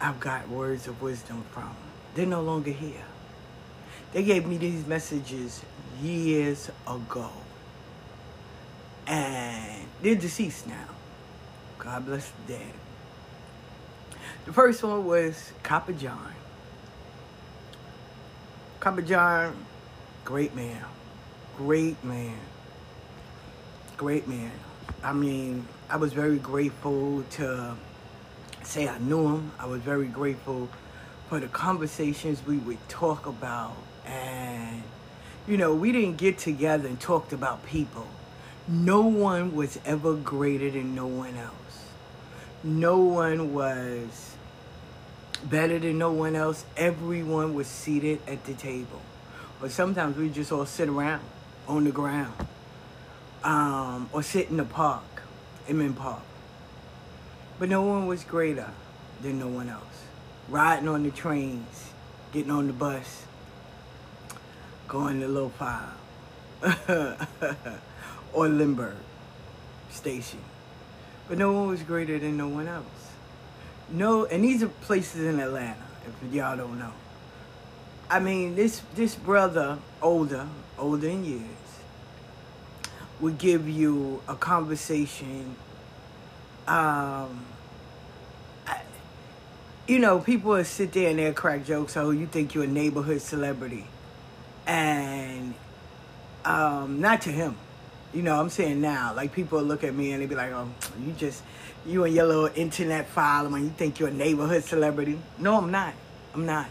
I've 0.00 0.18
got 0.18 0.48
words 0.48 0.88
of 0.88 1.02
wisdom 1.02 1.44
from, 1.52 1.76
they're 2.14 2.24
no 2.24 2.40
longer 2.40 2.72
here. 2.72 3.04
They 4.14 4.22
gave 4.22 4.46
me 4.46 4.56
these 4.56 4.86
messages 4.86 5.60
years 6.02 6.70
ago. 6.86 7.30
And 9.06 9.86
they're 10.02 10.14
deceased 10.14 10.66
now. 10.66 10.86
God 11.78 12.06
bless 12.06 12.30
the 12.30 12.54
dead. 12.54 12.72
The 14.46 14.52
first 14.52 14.82
one 14.82 15.04
was 15.04 15.52
Copper 15.62 15.92
John. 15.92 16.33
Copper 18.84 19.00
John, 19.00 19.56
great 20.26 20.54
man. 20.54 20.84
Great 21.56 22.04
man. 22.04 22.36
Great 23.96 24.28
man. 24.28 24.52
I 25.02 25.14
mean, 25.14 25.66
I 25.88 25.96
was 25.96 26.12
very 26.12 26.36
grateful 26.36 27.22
to 27.30 27.76
say 28.62 28.86
I 28.86 28.98
knew 28.98 29.36
him. 29.36 29.52
I 29.58 29.64
was 29.64 29.80
very 29.80 30.08
grateful 30.08 30.68
for 31.30 31.40
the 31.40 31.48
conversations 31.48 32.44
we 32.46 32.58
would 32.58 32.86
talk 32.90 33.24
about. 33.24 33.74
And, 34.04 34.82
you 35.48 35.56
know, 35.56 35.74
we 35.74 35.90
didn't 35.90 36.18
get 36.18 36.36
together 36.36 36.86
and 36.86 37.00
talked 37.00 37.32
about 37.32 37.64
people. 37.64 38.06
No 38.68 39.00
one 39.00 39.56
was 39.56 39.80
ever 39.86 40.12
greater 40.12 40.70
than 40.70 40.94
no 40.94 41.06
one 41.06 41.36
else. 41.36 41.86
No 42.62 42.98
one 42.98 43.54
was 43.54 44.33
better 45.44 45.78
than 45.78 45.98
no 45.98 46.12
one 46.12 46.34
else. 46.34 46.64
Everyone 46.76 47.54
was 47.54 47.66
seated 47.66 48.20
at 48.26 48.44
the 48.44 48.54
table. 48.54 49.00
Or 49.62 49.68
sometimes 49.68 50.16
we 50.16 50.30
just 50.30 50.50
all 50.52 50.66
sit 50.66 50.88
around 50.88 51.22
on 51.68 51.84
the 51.84 51.92
ground. 51.92 52.34
Um, 53.42 54.08
or 54.12 54.22
sit 54.22 54.48
in 54.48 54.56
the 54.56 54.64
park, 54.64 55.22
Inman 55.68 55.94
Park. 55.94 56.22
But 57.58 57.68
no 57.68 57.82
one 57.82 58.06
was 58.06 58.24
greater 58.24 58.70
than 59.22 59.38
no 59.38 59.48
one 59.48 59.68
else. 59.68 59.82
Riding 60.48 60.88
on 60.88 61.02
the 61.02 61.10
trains, 61.10 61.90
getting 62.32 62.50
on 62.50 62.66
the 62.66 62.72
bus, 62.72 63.24
going 64.88 65.20
to 65.20 65.28
Little 65.28 65.50
Five 65.50 65.88
or 68.32 68.48
Lindbergh 68.48 68.96
Station. 69.90 70.40
But 71.28 71.38
no 71.38 71.52
one 71.52 71.68
was 71.68 71.82
greater 71.82 72.18
than 72.18 72.36
no 72.36 72.48
one 72.48 72.66
else. 72.66 73.03
No, 73.90 74.24
and 74.26 74.42
these 74.42 74.62
are 74.62 74.68
places 74.68 75.24
in 75.24 75.38
Atlanta, 75.40 75.76
if 76.06 76.32
y'all 76.32 76.56
don't 76.56 76.78
know. 76.78 76.92
I 78.10 78.18
mean, 78.18 78.54
this 78.54 78.82
this 78.94 79.14
brother, 79.14 79.78
older, 80.02 80.46
older 80.78 81.08
in 81.08 81.24
years, 81.24 81.42
would 83.20 83.38
give 83.38 83.68
you 83.68 84.22
a 84.28 84.34
conversation 84.34 85.56
um, 86.66 87.44
you 89.86 89.98
know, 89.98 90.18
people 90.18 90.52
will 90.52 90.64
sit 90.64 90.92
there 90.92 91.10
and 91.10 91.18
they'll 91.18 91.34
crack 91.34 91.64
jokes. 91.64 91.96
Oh, 91.96 92.10
you 92.10 92.26
think 92.26 92.54
you're 92.54 92.64
a 92.64 92.68
neighborhood 92.68 93.20
celebrity, 93.20 93.86
and 94.66 95.54
um, 96.44 97.00
not 97.00 97.20
to 97.22 97.30
him. 97.30 97.56
You 98.14 98.22
know, 98.22 98.40
I'm 98.40 98.48
saying 98.48 98.80
now, 98.80 99.12
like 99.14 99.32
people 99.32 99.60
look 99.62 99.84
at 99.84 99.94
me 99.94 100.12
and 100.12 100.22
they 100.22 100.26
be 100.26 100.34
like, 100.34 100.52
"Oh, 100.52 100.70
you 101.04 101.12
just 101.12 101.42
you 101.86 102.04
and 102.04 102.14
your 102.14 102.26
little 102.26 102.50
internet 102.54 103.08
following. 103.08 103.64
You 103.64 103.70
think 103.70 103.98
you're 103.98 104.08
a 104.08 104.12
neighborhood 104.12 104.64
celebrity? 104.64 105.18
No, 105.38 105.58
I'm 105.58 105.70
not. 105.70 105.94
I'm 106.34 106.46
not." 106.46 106.68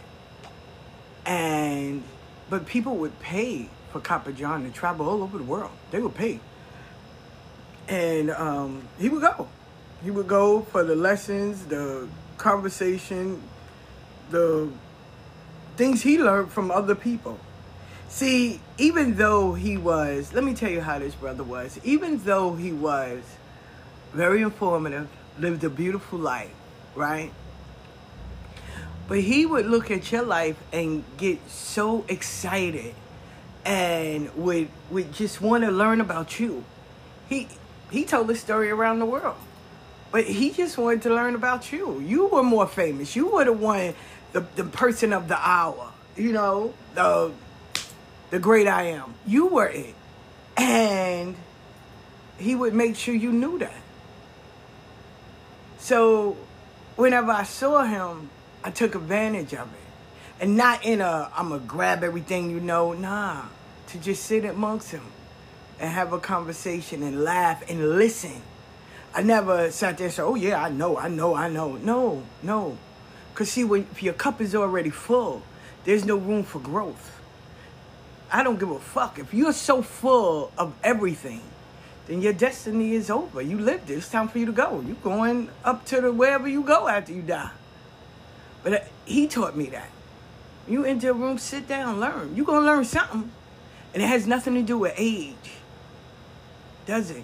And 1.25 2.03
but 2.49 2.65
people 2.65 2.97
would 2.97 3.19
pay 3.19 3.69
for 3.91 3.99
Copper 3.99 4.31
John 4.31 4.63
to 4.63 4.71
travel 4.71 5.07
all 5.07 5.23
over 5.23 5.37
the 5.37 5.43
world. 5.43 5.71
They 5.91 5.99
would 5.99 6.15
pay, 6.15 6.39
and 7.87 8.31
um, 8.31 8.83
he 8.99 9.09
would 9.09 9.21
go. 9.21 9.47
He 10.03 10.11
would 10.11 10.27
go 10.27 10.61
for 10.61 10.83
the 10.83 10.95
lessons, 10.95 11.65
the 11.65 12.07
conversation, 12.37 13.41
the 14.31 14.69
things 15.77 16.01
he 16.01 16.17
learned 16.19 16.51
from 16.51 16.71
other 16.71 16.95
people. 16.95 17.39
See, 18.09 18.59
even 18.77 19.15
though 19.15 19.53
he 19.53 19.77
was, 19.77 20.33
let 20.33 20.43
me 20.43 20.53
tell 20.53 20.69
you 20.69 20.81
how 20.81 20.99
this 20.99 21.15
brother 21.15 21.43
was. 21.43 21.79
Even 21.83 22.23
though 22.23 22.53
he 22.53 22.71
was 22.71 23.23
very 24.13 24.41
informative, 24.41 25.07
lived 25.39 25.63
a 25.63 25.69
beautiful 25.69 26.19
life, 26.19 26.53
right? 26.95 27.31
But 29.07 29.19
he 29.19 29.45
would 29.45 29.65
look 29.65 29.91
at 29.91 30.11
your 30.11 30.23
life 30.23 30.57
and 30.71 31.03
get 31.17 31.49
so 31.49 32.05
excited 32.07 32.95
and 33.65 34.33
would 34.35 34.69
would 34.89 35.13
just 35.13 35.41
want 35.41 35.63
to 35.63 35.71
learn 35.71 36.01
about 36.01 36.39
you. 36.39 36.63
He 37.27 37.47
he 37.91 38.05
told 38.05 38.27
the 38.27 38.35
story 38.35 38.69
around 38.69 38.99
the 38.99 39.05
world. 39.05 39.35
But 40.11 40.25
he 40.25 40.51
just 40.51 40.77
wanted 40.77 41.01
to 41.03 41.09
learn 41.09 41.33
about 41.33 41.71
you. 41.71 41.99
You 41.99 42.27
were 42.27 42.43
more 42.43 42.67
famous. 42.67 43.15
You 43.15 43.29
were 43.29 43.45
the 43.45 43.53
one, 43.53 43.95
the, 44.31 44.41
the 44.55 44.63
person 44.63 45.11
of 45.11 45.27
the 45.27 45.37
hour. 45.37 45.91
You 46.15 46.33
know, 46.33 46.73
the 46.93 47.31
the 48.29 48.39
great 48.39 48.67
I 48.67 48.83
am. 48.83 49.15
You 49.25 49.47
were 49.47 49.67
it. 49.67 49.95
And 50.55 51.35
he 52.37 52.55
would 52.55 52.73
make 52.73 52.95
sure 52.95 53.15
you 53.15 53.31
knew 53.31 53.57
that. 53.59 53.82
So 55.83 56.37
whenever 56.95 57.31
I 57.31 57.43
saw 57.43 57.83
him, 57.83 58.29
I 58.63 58.71
took 58.71 58.95
advantage 58.95 59.53
of 59.53 59.67
it. 59.67 59.79
And 60.39 60.55
not 60.55 60.85
in 60.85 61.01
a, 61.01 61.29
I'm 61.35 61.49
going 61.49 61.59
to 61.59 61.67
grab 61.67 62.03
everything 62.03 62.49
you 62.49 62.59
know. 62.59 62.93
Nah, 62.93 63.43
to 63.87 63.97
just 63.97 64.23
sit 64.23 64.45
amongst 64.45 64.91
him 64.91 65.03
and 65.79 65.91
have 65.91 66.13
a 66.13 66.19
conversation 66.19 67.03
and 67.03 67.23
laugh 67.23 67.69
and 67.69 67.97
listen 67.97 68.41
I 69.15 69.21
never 69.21 69.69
sat 69.69 69.97
there 69.99 70.07
and 70.07 70.13
said, 70.13 70.23
oh 70.23 70.33
yeah, 70.33 70.63
I 70.63 70.69
know, 70.69 70.97
I 70.97 71.07
know, 71.07 71.35
I 71.35 71.47
know. 71.47 71.73
No, 71.73 72.23
no. 72.41 72.77
Because 73.31 73.51
see, 73.51 73.63
when 73.63 73.85
your 73.99 74.13
cup 74.13 74.41
is 74.41 74.55
already 74.55 74.89
full, 74.89 75.43
there's 75.83 76.03
no 76.03 76.15
room 76.17 76.43
for 76.43 76.59
growth. 76.59 77.19
I 78.31 78.41
don't 78.41 78.59
give 78.59 78.71
a 78.71 78.79
fuck. 78.79 79.19
If 79.19 79.31
you're 79.31 79.53
so 79.53 79.83
full 79.83 80.51
of 80.57 80.73
everything, 80.83 81.41
then 82.07 82.21
your 82.21 82.33
destiny 82.33 82.93
is 82.93 83.09
over. 83.09 83.41
You 83.41 83.57
lived 83.59 83.89
it. 83.89 83.95
It's 83.95 84.09
time 84.09 84.27
for 84.27 84.39
you 84.39 84.45
to 84.45 84.51
go. 84.51 84.83
You're 84.85 84.95
going 84.97 85.49
up 85.63 85.85
to 85.85 86.01
the 86.01 86.11
wherever 86.11 86.47
you 86.47 86.63
go 86.63 86.87
after 86.87 87.13
you 87.13 87.21
die. 87.21 87.51
But 88.63 88.73
uh, 88.73 88.79
he 89.05 89.27
taught 89.27 89.55
me 89.55 89.67
that. 89.67 89.89
You 90.67 90.85
enter 90.85 91.11
a 91.11 91.13
room, 91.13 91.37
sit 91.37 91.67
down, 91.67 91.99
learn. 91.99 92.35
You're 92.35 92.45
going 92.45 92.61
to 92.61 92.65
learn 92.65 92.85
something. 92.85 93.31
And 93.93 94.03
it 94.03 94.07
has 94.07 94.25
nothing 94.27 94.55
to 94.55 94.61
do 94.61 94.77
with 94.79 94.93
age. 94.97 95.35
Does 96.85 97.11
it? 97.11 97.23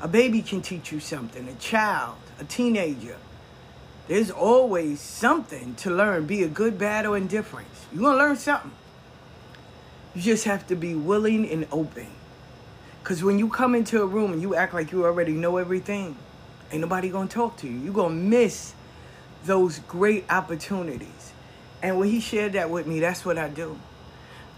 A 0.00 0.08
baby 0.08 0.42
can 0.42 0.62
teach 0.62 0.90
you 0.90 1.00
something, 1.00 1.48
a 1.48 1.54
child, 1.54 2.16
a 2.40 2.44
teenager. 2.44 3.16
There's 4.08 4.30
always 4.30 5.00
something 5.00 5.74
to 5.76 5.90
learn, 5.90 6.26
be 6.26 6.40
it 6.40 6.52
good, 6.52 6.76
bad, 6.76 7.06
or 7.06 7.16
indifferent. 7.16 7.68
You're 7.92 8.10
to 8.10 8.16
learn 8.16 8.36
something. 8.36 8.72
You 10.14 10.22
just 10.22 10.44
have 10.44 10.66
to 10.66 10.74
be 10.74 10.94
willing 10.94 11.48
and 11.48 11.66
open. 11.70 12.08
Because 13.02 13.24
when 13.24 13.38
you 13.38 13.48
come 13.48 13.74
into 13.74 14.02
a 14.02 14.06
room 14.06 14.32
and 14.32 14.40
you 14.40 14.54
act 14.54 14.74
like 14.74 14.92
you 14.92 15.04
already 15.04 15.32
know 15.32 15.56
everything, 15.56 16.16
ain't 16.70 16.80
nobody 16.80 17.08
going 17.08 17.28
to 17.28 17.34
talk 17.34 17.56
to 17.58 17.68
you. 17.68 17.78
You're 17.78 17.94
going 17.94 18.16
to 18.16 18.24
miss 18.24 18.74
those 19.44 19.80
great 19.80 20.24
opportunities. 20.30 21.32
And 21.82 21.98
when 21.98 22.08
he 22.08 22.20
shared 22.20 22.52
that 22.52 22.70
with 22.70 22.86
me, 22.86 23.00
that's 23.00 23.24
what 23.24 23.38
I 23.38 23.48
do. 23.48 23.78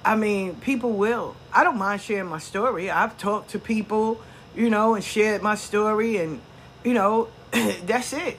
I 0.04 0.16
mean, 0.16 0.56
people 0.56 0.92
will. 0.92 1.34
I 1.52 1.64
don't 1.64 1.78
mind 1.78 2.02
sharing 2.02 2.28
my 2.28 2.38
story. 2.38 2.90
I've 2.90 3.16
talked 3.16 3.50
to 3.50 3.58
people 3.58 4.20
you 4.54 4.70
know, 4.70 4.94
and 4.94 5.04
shared 5.04 5.42
my 5.42 5.54
story, 5.54 6.16
and 6.18 6.40
you 6.84 6.94
know, 6.94 7.28
that's 7.50 8.12
it. 8.12 8.38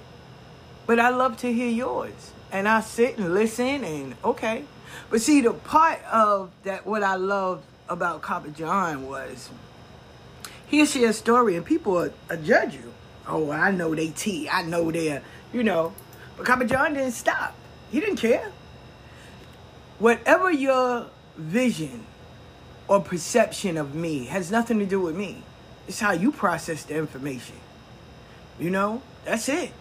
But 0.85 0.99
I 0.99 1.09
love 1.09 1.37
to 1.37 1.51
hear 1.51 1.69
yours, 1.69 2.31
and 2.51 2.67
I 2.67 2.81
sit 2.81 3.17
and 3.17 3.33
listen, 3.33 3.83
and 3.83 4.15
okay. 4.23 4.63
But 5.09 5.21
see, 5.21 5.41
the 5.41 5.53
part 5.53 6.03
of 6.05 6.51
that 6.63 6.85
what 6.85 7.03
I 7.03 7.15
loved 7.15 7.63
about 7.89 8.21
Copper 8.21 8.49
John 8.49 9.07
was 9.07 9.49
he'll 10.67 10.85
share 10.85 11.09
a 11.09 11.13
story, 11.13 11.55
and 11.55 11.65
people 11.65 11.93
will 11.93 12.13
uh, 12.29 12.35
judge 12.37 12.75
you. 12.75 12.93
Oh, 13.27 13.51
I 13.51 13.71
know 13.71 13.95
they 13.95 14.09
T. 14.09 14.47
I 14.49 14.63
know 14.63 14.91
they're, 14.91 15.23
you 15.51 15.63
know. 15.63 15.93
But 16.37 16.45
Copper 16.45 16.65
John 16.65 16.93
didn't 16.93 17.11
stop. 17.11 17.55
He 17.91 17.99
didn't 17.99 18.17
care. 18.17 18.51
Whatever 19.99 20.51
your 20.51 21.07
vision 21.37 22.05
or 22.87 22.99
perception 23.01 23.77
of 23.77 23.95
me 23.95 24.25
has 24.25 24.51
nothing 24.51 24.79
to 24.79 24.85
do 24.85 24.99
with 24.99 25.15
me. 25.15 25.43
It's 25.87 25.99
how 25.99 26.11
you 26.11 26.31
process 26.31 26.83
the 26.83 26.97
information. 26.97 27.55
You 28.59 28.69
know, 28.69 29.01
that's 29.23 29.49
it. 29.49 29.71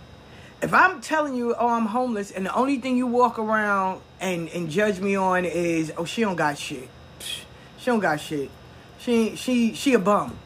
If 0.62 0.72
I'm 0.72 1.00
telling 1.00 1.34
you, 1.34 1.54
oh, 1.54 1.68
I'm 1.68 1.86
homeless, 1.86 2.30
and 2.30 2.46
the 2.46 2.54
only 2.54 2.78
thing 2.78 2.96
you 2.96 3.06
walk 3.06 3.38
around 3.38 4.00
and, 4.20 4.48
and 4.48 4.70
judge 4.70 5.00
me 5.00 5.14
on 5.14 5.44
is, 5.44 5.92
oh, 5.98 6.04
she 6.04 6.22
don't 6.22 6.36
got 6.36 6.56
shit. 6.56 6.88
She 7.18 7.86
don't 7.86 8.00
got 8.00 8.20
shit. 8.20 8.50
She 8.98 9.36
she 9.36 9.74
she 9.74 9.92
a 9.92 9.98
bum. 9.98 10.38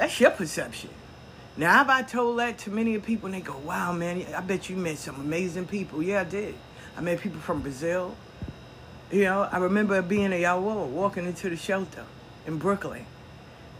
That's 0.00 0.18
your 0.18 0.30
perception. 0.30 0.88
Now, 1.58 1.74
have 1.74 1.90
I 1.90 2.00
told 2.00 2.38
that 2.38 2.56
to 2.60 2.70
many 2.70 2.98
people, 3.00 3.26
and 3.26 3.34
they 3.34 3.42
go, 3.42 3.58
wow, 3.58 3.92
man, 3.92 4.24
I 4.34 4.40
bet 4.40 4.70
you 4.70 4.76
met 4.76 4.96
some 4.96 5.16
amazing 5.16 5.66
people. 5.66 6.02
Yeah, 6.02 6.22
I 6.22 6.24
did. 6.24 6.54
I 6.96 7.02
met 7.02 7.20
people 7.20 7.38
from 7.40 7.60
Brazil. 7.60 8.16
You 9.12 9.24
know, 9.24 9.42
I 9.52 9.58
remember 9.58 10.00
being 10.00 10.32
a 10.32 10.40
Yawo, 10.40 10.86
walking 10.86 11.26
into 11.26 11.50
the 11.50 11.56
shelter 11.58 12.06
in 12.46 12.56
Brooklyn. 12.56 13.04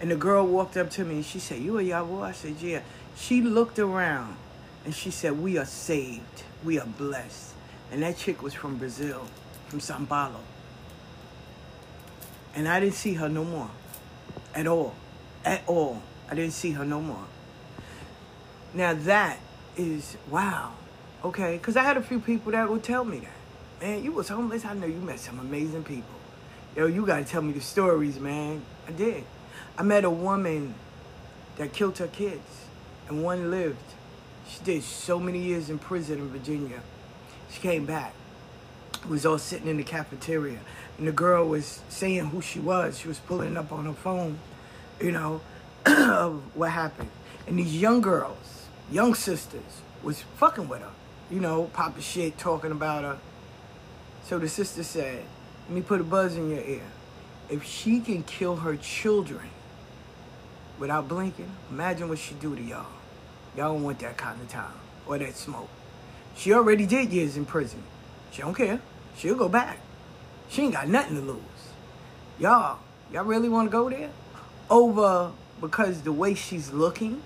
And 0.03 0.11
the 0.11 0.17
girl 0.17 0.47
walked 0.47 0.77
up 0.77 0.91
to 0.91 1.07
me 1.07 1.17
and 1.17 1.25
she 1.25 1.39
said, 1.39 1.63
You 1.63 1.79
a 1.79 1.83
Yawo? 1.83 2.21
I 2.21 2.33
said, 2.33 2.57
Yeah. 2.61 2.83
She 3.17 3.41
looked 3.41 3.79
around 3.79 4.37
and 4.85 4.95
she 4.95 5.11
said, 5.11 5.41
We 5.41 5.57
are 5.57 5.65
saved. 5.65 6.43
We 6.63 6.79
are 6.79 6.87
blessed. 6.87 7.55
And 7.93 8.03
that 8.03 8.19
chick 8.19 8.43
was 8.43 8.53
from 8.53 8.77
Brazil, 8.77 9.27
from 9.69 9.81
Sao 9.81 10.05
Paulo. 10.05 10.41
And 12.55 12.69
I 12.69 12.79
didn't 12.79 12.97
see 12.97 13.15
her 13.15 13.31
no 13.31 13.43
more. 13.43 13.71
At 14.55 14.67
all. 14.67 14.95
At 15.47 15.63
all. 15.67 16.03
I 16.31 16.35
didn't 16.35 16.53
see 16.53 16.71
her 16.73 16.85
no 16.85 17.01
more. 17.01 17.25
Now 18.73 18.95
that 18.95 19.39
is 19.77 20.17
wow. 20.31 20.73
Okay, 21.25 21.57
because 21.57 21.77
I 21.77 21.83
had 21.83 21.97
a 21.97 22.03
few 22.03 22.21
people 22.21 22.53
that 22.53 22.71
would 22.71 22.83
tell 22.83 23.05
me 23.05 23.19
that. 23.19 23.85
Man, 23.85 24.05
you 24.05 24.13
was 24.13 24.29
homeless. 24.29 24.65
I 24.65 24.75
know 24.75 24.87
you 24.87 25.01
met 25.01 25.19
some 25.19 25.39
amazing 25.39 25.85
people. 25.85 26.15
Yo, 26.77 26.87
you 26.87 27.05
gotta 27.05 27.25
tell 27.25 27.43
me 27.43 27.53
the 27.53 27.61
stories, 27.61 28.21
man. 28.21 28.63
I 28.87 28.93
did. 28.93 29.25
I 29.77 29.83
met 29.83 30.05
a 30.05 30.11
woman 30.11 30.75
that 31.57 31.73
killed 31.73 31.99
her 31.99 32.07
kids, 32.07 32.67
and 33.09 33.23
one 33.23 33.51
lived. 33.51 33.77
She 34.49 34.63
did 34.65 34.83
so 34.83 35.19
many 35.19 35.41
years 35.41 35.69
in 35.69 35.79
prison 35.79 36.21
in 36.21 36.29
Virginia. 36.29 36.81
She 37.51 37.61
came 37.61 37.87
back. 37.87 38.15
We 39.05 39.13
was 39.13 39.27
all 39.27 39.39
sitting 39.39 39.69
in 39.69 39.79
the 39.79 39.85
cafeteria, 39.85 40.59
and 40.99 41.09
the 41.09 41.13
girl 41.13 41.49
was 41.49 41.81
saying 41.89 42.27
who 42.27 42.41
she 42.41 42.61
was. 42.61 42.99
She 42.99 43.09
was 43.09 43.19
pulling 43.19 43.57
up 43.57 43.73
on 43.73 43.87
her 43.87 43.93
phone, 43.93 44.39
you 45.01 45.13
know, 45.13 45.41
of 45.87 46.43
what 46.55 46.71
happened. 46.71 47.11
And 47.47 47.59
these 47.59 47.77
young 47.77 48.01
girls, 48.01 48.67
young 48.91 49.15
sisters, 49.15 49.83
was 50.03 50.23
fucking 50.37 50.69
with 50.69 50.81
her, 50.81 50.91
you 51.31 51.41
know, 51.41 51.65
popping 51.73 52.03
shit, 52.03 52.39
talking 52.39 52.71
about 52.71 53.05
her. 53.05 53.19
So 54.25 54.39
the 54.39 54.49
sister 54.49 54.83
said, 54.83 55.25
let 55.69 55.75
me 55.75 55.83
put 55.83 56.01
a 56.01 56.05
buzz 56.05 56.37
in 56.37 56.51
your 56.51 56.65
ear. 56.65 56.83
If 57.49 57.65
she 57.65 58.01
can 58.01 58.23
kill 58.23 58.57
her 58.57 58.77
children, 58.77 59.51
without 60.81 61.07
blinking, 61.07 61.51
imagine 61.71 62.09
what 62.09 62.19
she 62.19 62.35
do 62.35 62.57
to 62.57 62.63
y'all. 62.63 62.87
Y'all 63.57 63.75
don't 63.75 63.83
want 63.83 63.99
that 64.01 64.17
kind 64.17 64.41
of 64.41 64.49
time 64.49 64.73
or 65.07 65.19
that 65.19 65.37
smoke. 65.37 65.69
She 66.37 66.53
already 66.53 66.87
did 66.87 67.13
years 67.13 67.37
in 67.37 67.45
prison. 67.45 67.83
She 68.33 68.43
don't 68.43 68.55
care. 68.55 68.81
She'll 69.17 69.37
go 69.37 69.49
back. 69.49 69.79
She 70.49 70.63
ain't 70.63 70.73
got 70.73 70.89
nothing 70.89 71.17
to 71.17 71.23
lose. 71.23 71.41
Y'all, 72.39 72.79
y'all 73.13 73.25
really 73.25 73.49
want 73.49 73.69
to 73.69 73.73
go 73.73 73.91
there? 73.91 74.11
Over 74.71 75.33
because 75.61 76.03
the 76.03 76.13
way 76.13 76.35
she's 76.35 76.73
looking? 76.73 77.23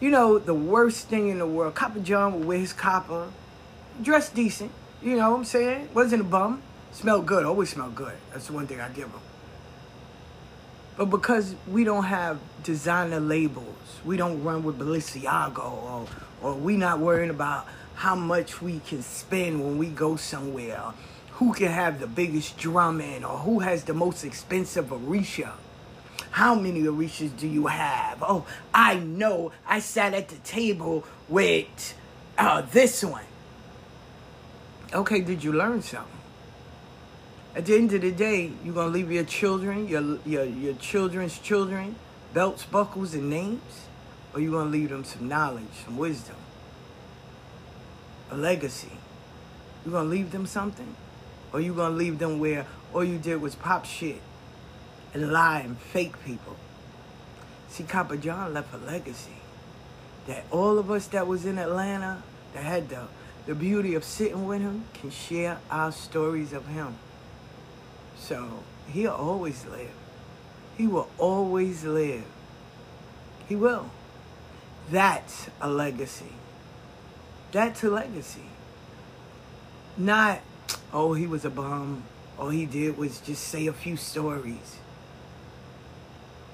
You 0.00 0.10
know, 0.10 0.38
the 0.38 0.54
worst 0.54 1.08
thing 1.08 1.28
in 1.28 1.38
the 1.38 1.46
world. 1.46 1.74
Copper 1.74 2.00
John 2.00 2.34
would 2.34 2.44
wear 2.44 2.58
his 2.58 2.72
copper, 2.72 3.28
dressed 4.02 4.34
decent. 4.34 4.70
You 5.02 5.16
know 5.16 5.30
what 5.30 5.38
I'm 5.38 5.44
saying? 5.44 5.88
Wasn't 5.94 6.20
a 6.20 6.24
bum. 6.24 6.62
Smelled 6.92 7.26
good. 7.26 7.44
Always 7.44 7.70
smelled 7.70 7.94
good. 7.94 8.14
That's 8.32 8.46
the 8.48 8.52
one 8.52 8.66
thing 8.66 8.80
I 8.80 8.88
give 8.88 9.08
him. 9.08 9.20
But 10.96 11.06
because 11.06 11.54
we 11.66 11.84
don't 11.84 12.04
have 12.04 12.38
designer 12.62 13.18
labels, 13.18 14.00
we 14.04 14.16
don't 14.16 14.42
run 14.44 14.62
with 14.62 14.78
Balenciaga 14.78 15.58
or, 15.58 16.06
or 16.40 16.54
we 16.54 16.76
not 16.76 17.00
worrying 17.00 17.30
about 17.30 17.66
how 17.96 18.14
much 18.14 18.62
we 18.62 18.80
can 18.80 19.02
spend 19.02 19.62
when 19.62 19.78
we 19.78 19.88
go 19.88 20.16
somewhere, 20.16 20.92
who 21.32 21.52
can 21.52 21.68
have 21.68 22.00
the 22.00 22.06
biggest 22.06 22.56
drum 22.56 23.00
in, 23.00 23.24
or 23.24 23.38
who 23.38 23.60
has 23.60 23.84
the 23.84 23.94
most 23.94 24.24
expensive 24.24 24.86
Orisha. 24.86 25.52
How 26.34 26.56
many 26.56 26.82
Orishas 26.82 27.36
do 27.36 27.46
you 27.46 27.68
have? 27.68 28.20
Oh, 28.20 28.44
I 28.74 28.96
know 28.96 29.52
I 29.68 29.78
sat 29.78 30.14
at 30.14 30.26
the 30.26 30.36
table 30.38 31.04
with 31.28 31.94
uh, 32.36 32.62
this 32.72 33.04
one. 33.04 33.22
Okay, 34.92 35.20
did 35.20 35.44
you 35.44 35.52
learn 35.52 35.80
something? 35.80 36.10
At 37.54 37.66
the 37.66 37.76
end 37.76 37.92
of 37.92 38.00
the 38.00 38.10
day, 38.10 38.50
you're 38.64 38.74
gonna 38.74 38.88
leave 38.88 39.12
your 39.12 39.22
children, 39.22 39.86
your 39.86 40.18
your 40.26 40.42
your 40.42 40.74
children's 40.74 41.38
children, 41.38 41.94
belts, 42.32 42.64
buckles, 42.64 43.14
and 43.14 43.30
names, 43.30 43.86
or 44.34 44.40
you're 44.40 44.58
gonna 44.58 44.70
leave 44.70 44.88
them 44.88 45.04
some 45.04 45.28
knowledge, 45.28 45.84
some 45.84 45.96
wisdom, 45.96 46.36
a 48.32 48.36
legacy. 48.36 48.98
You're 49.84 49.92
gonna 49.92 50.08
leave 50.08 50.32
them 50.32 50.46
something, 50.46 50.96
or 51.52 51.60
you 51.60 51.74
gonna 51.74 51.94
leave 51.94 52.18
them 52.18 52.40
where 52.40 52.66
all 52.92 53.04
you 53.04 53.18
did 53.18 53.40
was 53.40 53.54
pop 53.54 53.84
shit 53.84 54.20
and 55.14 55.32
lie 55.32 55.60
and 55.60 55.78
fake 55.78 56.22
people. 56.24 56.56
See, 57.70 57.84
Copper 57.84 58.16
John 58.16 58.52
left 58.52 58.74
a 58.74 58.78
legacy 58.78 59.38
that 60.26 60.44
all 60.50 60.78
of 60.78 60.90
us 60.90 61.06
that 61.08 61.26
was 61.26 61.46
in 61.46 61.58
Atlanta 61.58 62.22
that 62.52 62.64
had 62.64 62.88
the 62.88 63.06
the 63.46 63.54
beauty 63.54 63.94
of 63.94 64.04
sitting 64.04 64.46
with 64.46 64.62
him 64.62 64.84
can 64.94 65.10
share 65.10 65.58
our 65.70 65.92
stories 65.92 66.52
of 66.52 66.66
him. 66.66 66.96
So 68.18 68.60
he'll 68.88 69.12
always 69.12 69.66
live. 69.66 69.90
He 70.78 70.86
will 70.86 71.08
always 71.18 71.84
live. 71.84 72.24
He 73.46 73.54
will. 73.54 73.90
That's 74.90 75.48
a 75.60 75.68
legacy. 75.68 76.32
That's 77.52 77.84
a 77.84 77.90
legacy. 77.90 78.48
Not, 79.96 80.40
oh, 80.92 81.12
he 81.12 81.26
was 81.26 81.44
a 81.44 81.50
bum. 81.50 82.04
All 82.38 82.48
he 82.48 82.64
did 82.66 82.96
was 82.96 83.20
just 83.20 83.44
say 83.44 83.66
a 83.66 83.72
few 83.72 83.96
stories. 83.96 84.78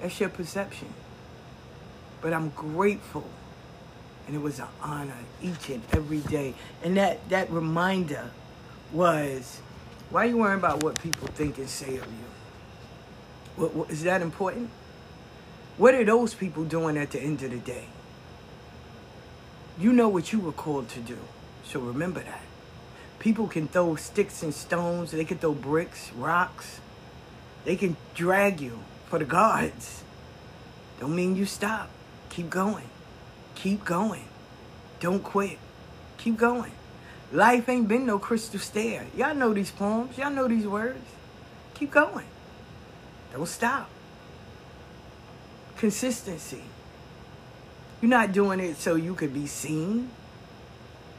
That's 0.01 0.19
your 0.19 0.29
perception. 0.29 0.87
But 2.21 2.33
I'm 2.33 2.49
grateful. 2.49 3.25
And 4.27 4.35
it 4.35 4.41
was 4.41 4.59
an 4.59 4.67
honor 4.81 5.17
each 5.41 5.69
and 5.69 5.81
every 5.93 6.19
day. 6.19 6.53
And 6.83 6.97
that, 6.97 7.27
that 7.29 7.49
reminder 7.51 8.31
was 8.91 9.61
why 10.09 10.25
are 10.25 10.29
you 10.29 10.37
worrying 10.37 10.59
about 10.59 10.83
what 10.83 11.01
people 11.01 11.27
think 11.29 11.57
and 11.57 11.69
say 11.69 11.97
of 11.97 12.05
you? 12.05 12.25
What, 13.55 13.73
what, 13.73 13.89
is 13.89 14.03
that 14.03 14.21
important? 14.21 14.69
What 15.77 15.95
are 15.95 16.03
those 16.03 16.33
people 16.33 16.65
doing 16.65 16.97
at 16.97 17.11
the 17.11 17.19
end 17.19 17.41
of 17.43 17.51
the 17.51 17.57
day? 17.57 17.85
You 19.79 19.93
know 19.93 20.09
what 20.09 20.33
you 20.33 20.39
were 20.39 20.51
called 20.51 20.89
to 20.89 20.99
do. 20.99 21.17
So 21.63 21.79
remember 21.79 22.19
that. 22.19 22.41
People 23.19 23.47
can 23.47 23.67
throw 23.67 23.95
sticks 23.95 24.43
and 24.43 24.53
stones, 24.53 25.11
they 25.11 25.25
can 25.25 25.37
throw 25.37 25.53
bricks, 25.53 26.11
rocks. 26.13 26.81
They 27.63 27.75
can 27.75 27.95
drag 28.15 28.59
you 28.59 28.79
for 29.11 29.19
the 29.19 29.25
gods. 29.25 30.03
Don't 31.01 31.13
mean 31.13 31.35
you 31.35 31.45
stop. 31.45 31.89
Keep 32.29 32.49
going. 32.49 32.87
Keep 33.55 33.83
going. 33.83 34.23
Don't 35.01 35.21
quit. 35.21 35.57
Keep 36.17 36.37
going. 36.37 36.71
Life 37.33 37.67
ain't 37.67 37.89
been 37.89 38.05
no 38.05 38.19
crystal 38.19 38.57
stair. 38.57 39.05
Y'all 39.17 39.35
know 39.35 39.53
these 39.53 39.69
poems. 39.69 40.17
Y'all 40.17 40.31
know 40.31 40.47
these 40.47 40.65
words. 40.65 41.05
Keep 41.73 41.91
going. 41.91 42.25
Don't 43.33 43.45
stop. 43.45 43.89
Consistency. 45.75 46.63
You're 48.01 48.11
not 48.11 48.31
doing 48.31 48.61
it 48.61 48.77
so 48.77 48.95
you 48.95 49.13
could 49.13 49.33
be 49.33 49.45
seen. 49.45 50.09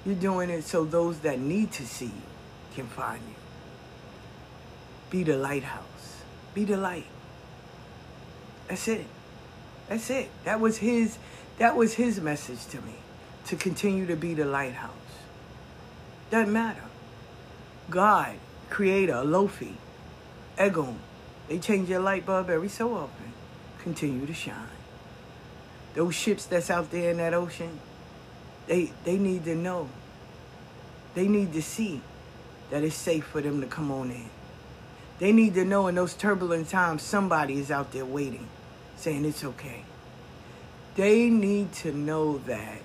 You're 0.07 0.15
doing 0.15 0.49
it 0.49 0.65
so 0.65 0.87
those 0.87 1.19
that 1.19 1.39
need 1.39 1.73
to 1.73 1.87
see 1.87 2.07
you 2.07 2.75
can 2.75 2.87
find 2.87 3.21
you. 3.21 3.35
Be 5.11 5.25
the 5.25 5.37
lighthouse. 5.37 6.23
Be 6.55 6.65
the 6.65 6.79
light. 6.79 7.12
That's 8.73 8.89
it. 8.89 9.05
That's 9.91 10.09
it. 10.09 10.31
That 10.45 10.59
was 10.59 10.79
his 10.79 11.19
that 11.59 11.77
was 11.77 11.93
his 11.93 12.23
message 12.23 12.65
to 12.69 12.79
me. 12.79 12.95
To 13.49 13.57
continue 13.57 14.07
to 14.07 14.17
be 14.17 14.33
the 14.33 14.47
lighthouse. 14.47 14.93
Doesn't 16.31 16.51
matter. 16.51 16.85
God, 17.91 18.37
creator, 18.71 19.13
Olofi, 19.13 19.75
Egun, 20.57 20.95
they 21.51 21.59
change 21.59 21.91
your 21.91 22.01
light 22.01 22.25
bulb 22.25 22.49
every 22.49 22.71
so 22.71 22.95
often. 22.95 23.35
Continue 23.83 24.25
to 24.25 24.33
shine. 24.33 24.79
Those 25.93 26.15
ships 26.15 26.47
that's 26.47 26.71
out 26.71 26.91
there 26.91 27.11
in 27.11 27.19
that 27.19 27.35
ocean, 27.35 27.79
they 28.69 28.91
they 29.05 29.19
need 29.19 29.45
to 29.45 29.55
know. 29.55 29.91
They 31.15 31.29
need 31.29 31.53
to 31.53 31.61
see 31.61 32.01
that 32.71 32.83
it's 32.83 32.97
safe 32.97 33.27
for 33.27 33.43
them 33.43 33.61
to 33.61 33.67
come 33.67 33.91
on 33.91 34.11
in. 34.11 34.31
They 35.19 35.31
need 35.31 35.55
to 35.55 35.65
know 35.65 35.89
in 35.89 35.95
those 35.95 36.15
turbulent 36.15 36.71
times 36.71 37.03
somebody 37.03 37.59
is 37.59 37.71
out 37.71 37.93
there 37.93 38.07
waiting, 38.07 38.49
saying 39.03 39.25
it's 39.25 39.43
okay. 39.43 39.83
They 40.95 41.29
need 41.29 41.73
to 41.75 41.93
know 41.93 42.39
that 42.47 42.79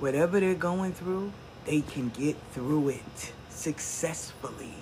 whatever 0.00 0.40
they're 0.40 0.54
going 0.54 0.92
through, 0.92 1.32
they 1.64 1.82
can 1.82 2.08
get 2.08 2.36
through 2.52 2.88
it 2.88 3.32
successfully. 3.48 4.74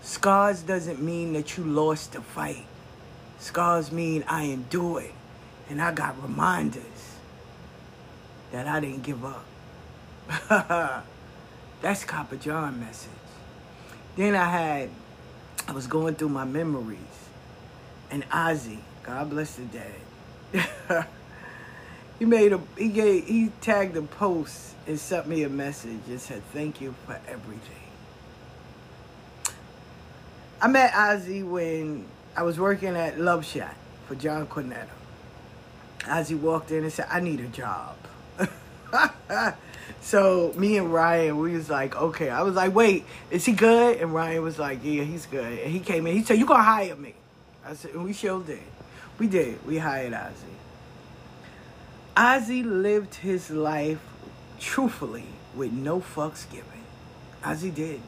Scars 0.00 0.62
doesn't 0.62 1.02
mean 1.02 1.34
that 1.34 1.58
you 1.58 1.64
lost 1.64 2.12
the 2.12 2.22
fight. 2.22 2.64
Scars 3.38 3.92
mean 3.92 4.24
I 4.26 4.44
endured 4.44 5.12
and 5.68 5.82
I 5.82 5.92
got 5.92 6.20
reminders 6.22 6.82
that 8.52 8.66
I 8.66 8.80
didn't 8.80 9.02
give 9.02 9.22
up. 9.22 9.44
That's 11.82 12.04
Copper 12.04 12.36
John 12.36 12.80
message. 12.80 13.10
Then 14.16 14.34
I 14.34 14.48
had, 14.48 14.88
I 15.66 15.72
was 15.72 15.86
going 15.86 16.14
through 16.14 16.30
my 16.30 16.44
memories, 16.44 16.98
and 18.10 18.28
Ozzy, 18.30 18.78
God 19.02 19.30
bless 19.30 19.56
the 19.56 19.64
dead. 19.64 21.06
he 22.18 22.24
made 22.24 22.52
a, 22.52 22.60
he 22.76 22.88
gave, 22.88 23.26
he 23.26 23.50
tagged 23.60 23.96
a 23.96 24.02
post 24.02 24.74
and 24.86 24.98
sent 24.98 25.26
me 25.26 25.42
a 25.42 25.48
message 25.48 26.00
and 26.08 26.20
said, 26.20 26.42
"Thank 26.52 26.80
you 26.80 26.94
for 27.06 27.18
everything." 27.28 27.76
I 30.60 30.66
met 30.66 30.92
Ozzy 30.92 31.48
when 31.48 32.04
I 32.36 32.42
was 32.42 32.58
working 32.58 32.96
at 32.96 33.20
Love 33.20 33.44
Shot 33.44 33.74
for 34.08 34.16
John 34.16 34.46
Cornetto. 34.48 34.88
Ozzy 36.00 36.38
walked 36.38 36.72
in 36.72 36.82
and 36.82 36.92
said, 36.92 37.06
I 37.10 37.20
need 37.20 37.38
a 37.40 37.46
job. 37.46 37.96
so 40.00 40.52
me 40.56 40.78
and 40.78 40.92
Ryan, 40.92 41.38
we 41.38 41.52
was 41.52 41.70
like, 41.70 41.94
okay. 41.94 42.30
I 42.30 42.42
was 42.42 42.54
like, 42.54 42.74
wait, 42.74 43.04
is 43.30 43.44
he 43.44 43.52
good? 43.52 43.98
And 44.00 44.12
Ryan 44.12 44.42
was 44.42 44.58
like, 44.58 44.80
yeah, 44.82 45.04
he's 45.04 45.26
good. 45.26 45.60
And 45.60 45.70
he 45.72 45.78
came 45.80 46.06
in, 46.06 46.16
he 46.16 46.24
said, 46.24 46.38
you 46.38 46.46
gonna 46.46 46.62
hire 46.62 46.96
me. 46.96 47.14
I 47.68 47.74
said, 47.74 47.90
and 47.90 48.04
we 48.04 48.14
sure 48.14 48.42
did. 48.42 48.62
We 49.18 49.26
did. 49.26 49.64
We 49.66 49.76
hired 49.76 50.14
Ozzy. 50.14 50.54
Ozzy 52.16 52.64
lived 52.64 53.16
his 53.16 53.50
life 53.50 54.00
truthfully 54.58 55.26
with 55.54 55.70
no 55.70 56.00
fucks 56.00 56.50
given. 56.50 56.64
Ozzy 57.42 57.74
did. 57.74 58.00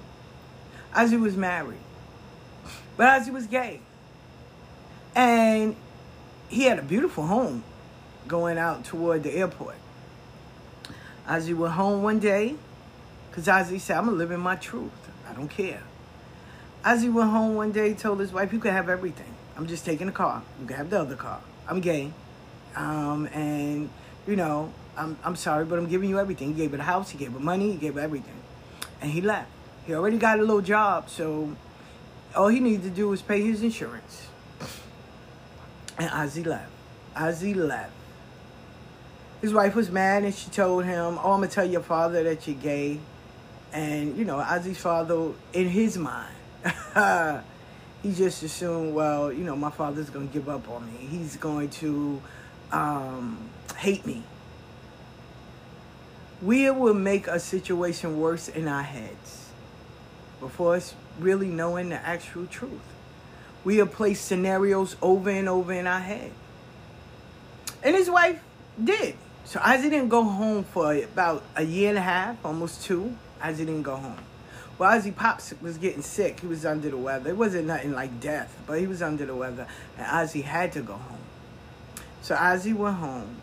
Ozzy 0.94 1.20
was 1.20 1.36
married. 1.36 1.78
But 2.96 3.08
Ozzy 3.20 3.34
was 3.34 3.46
gay. 3.46 3.80
And 5.14 5.76
he 6.48 6.62
had 6.62 6.78
a 6.78 6.82
beautiful 6.82 7.26
home 7.26 7.62
going 8.26 8.56
out 8.56 8.86
toward 8.86 9.24
the 9.24 9.32
airport. 9.32 9.76
Ozzy 11.28 11.54
went 11.54 11.74
home 11.74 12.02
one 12.02 12.18
day, 12.18 12.54
because 13.30 13.46
Ozzy 13.46 13.78
said, 13.78 13.98
I'm 13.98 14.06
going 14.06 14.14
to 14.14 14.18
live 14.18 14.30
in 14.30 14.40
my 14.40 14.56
truth. 14.56 14.90
I 15.28 15.34
don't 15.34 15.48
care. 15.48 15.82
Ozzy 16.82 17.12
went 17.12 17.28
home 17.28 17.56
one 17.56 17.72
day, 17.72 17.92
told 17.92 18.20
his 18.20 18.32
wife, 18.32 18.54
You 18.54 18.58
can 18.58 18.72
have 18.72 18.88
everything. 18.88 19.29
I'm 19.60 19.66
just 19.66 19.84
taking 19.84 20.06
the 20.06 20.12
car. 20.12 20.42
Can 20.66 20.74
have 20.74 20.88
the 20.88 20.98
other 20.98 21.16
car. 21.16 21.38
I'm 21.68 21.82
gay. 21.82 22.10
Um, 22.74 23.26
and, 23.26 23.90
you 24.26 24.34
know, 24.34 24.72
I'm, 24.96 25.18
I'm 25.22 25.36
sorry, 25.36 25.66
but 25.66 25.78
I'm 25.78 25.86
giving 25.86 26.08
you 26.08 26.18
everything. 26.18 26.48
He 26.48 26.54
gave 26.54 26.70
her 26.70 26.78
the 26.78 26.82
house, 26.82 27.10
he 27.10 27.18
gave 27.18 27.32
her 27.32 27.40
money, 27.40 27.72
he 27.72 27.76
gave 27.76 27.96
her 27.96 28.00
everything. 28.00 28.40
And 29.02 29.10
he 29.10 29.20
left. 29.20 29.50
He 29.86 29.92
already 29.92 30.16
got 30.16 30.38
a 30.38 30.40
little 30.40 30.62
job, 30.62 31.10
so 31.10 31.54
all 32.34 32.48
he 32.48 32.58
needed 32.58 32.84
to 32.84 32.88
do 32.88 33.10
was 33.10 33.20
pay 33.20 33.42
his 33.42 33.62
insurance. 33.62 34.28
And 35.98 36.08
Ozzy 36.08 36.46
left. 36.46 36.70
Ozzy 37.14 37.54
left. 37.54 37.92
His 39.42 39.52
wife 39.52 39.74
was 39.74 39.90
mad 39.90 40.24
and 40.24 40.34
she 40.34 40.48
told 40.48 40.86
him, 40.86 41.18
Oh, 41.22 41.32
I'm 41.32 41.40
going 41.40 41.50
to 41.50 41.54
tell 41.54 41.68
your 41.68 41.82
father 41.82 42.22
that 42.22 42.46
you're 42.46 42.56
gay. 42.56 42.98
And, 43.74 44.16
you 44.16 44.24
know, 44.24 44.38
Ozzy's 44.38 44.78
father, 44.78 45.32
in 45.52 45.68
his 45.68 45.98
mind, 45.98 46.34
he 48.02 48.12
just 48.12 48.42
assumed, 48.42 48.94
well, 48.94 49.32
you 49.32 49.44
know, 49.44 49.56
my 49.56 49.70
father's 49.70 50.10
going 50.10 50.28
to 50.28 50.32
give 50.32 50.48
up 50.48 50.68
on 50.68 50.86
me. 50.86 51.06
He's 51.06 51.36
going 51.36 51.68
to 51.70 52.20
um, 52.72 53.50
hate 53.76 54.06
me. 54.06 54.22
We 56.42 56.70
will 56.70 56.94
make 56.94 57.26
a 57.26 57.38
situation 57.38 58.18
worse 58.18 58.48
in 58.48 58.66
our 58.66 58.82
heads 58.82 59.50
before 60.40 60.76
us 60.76 60.94
really 61.18 61.48
knowing 61.48 61.90
the 61.90 61.96
actual 61.96 62.46
truth. 62.46 62.80
We 63.62 63.76
have 63.76 63.92
placed 63.92 64.24
scenarios 64.24 64.96
over 65.02 65.28
and 65.28 65.48
over 65.48 65.72
in 65.72 65.86
our 65.86 66.00
head. 66.00 66.32
And 67.82 67.94
his 67.94 68.08
wife 68.08 68.40
did. 68.82 69.16
So 69.44 69.60
Ozzy 69.60 69.90
didn't 69.90 70.08
go 70.08 70.22
home 70.22 70.64
for 70.64 70.94
about 70.94 71.42
a 71.56 71.62
year 71.62 71.90
and 71.90 71.98
a 71.98 72.02
half, 72.02 72.42
almost 72.44 72.84
two. 72.84 73.14
Ozzy 73.42 73.58
didn't 73.58 73.82
go 73.82 73.96
home. 73.96 74.18
Well, 74.80 74.98
Ozzy 74.98 75.14
Pops 75.14 75.52
was 75.60 75.76
getting 75.76 76.00
sick. 76.00 76.40
He 76.40 76.46
was 76.46 76.64
under 76.64 76.88
the 76.88 76.96
weather. 76.96 77.28
It 77.28 77.36
wasn't 77.36 77.66
nothing 77.66 77.92
like 77.92 78.18
death, 78.18 78.56
but 78.66 78.80
he 78.80 78.86
was 78.86 79.02
under 79.02 79.26
the 79.26 79.34
weather. 79.34 79.66
And 79.98 80.06
Ozzy 80.06 80.42
had 80.42 80.72
to 80.72 80.80
go 80.80 80.94
home. 80.94 81.18
So 82.22 82.34
Ozzy 82.34 82.74
went 82.74 82.96
home, 82.96 83.36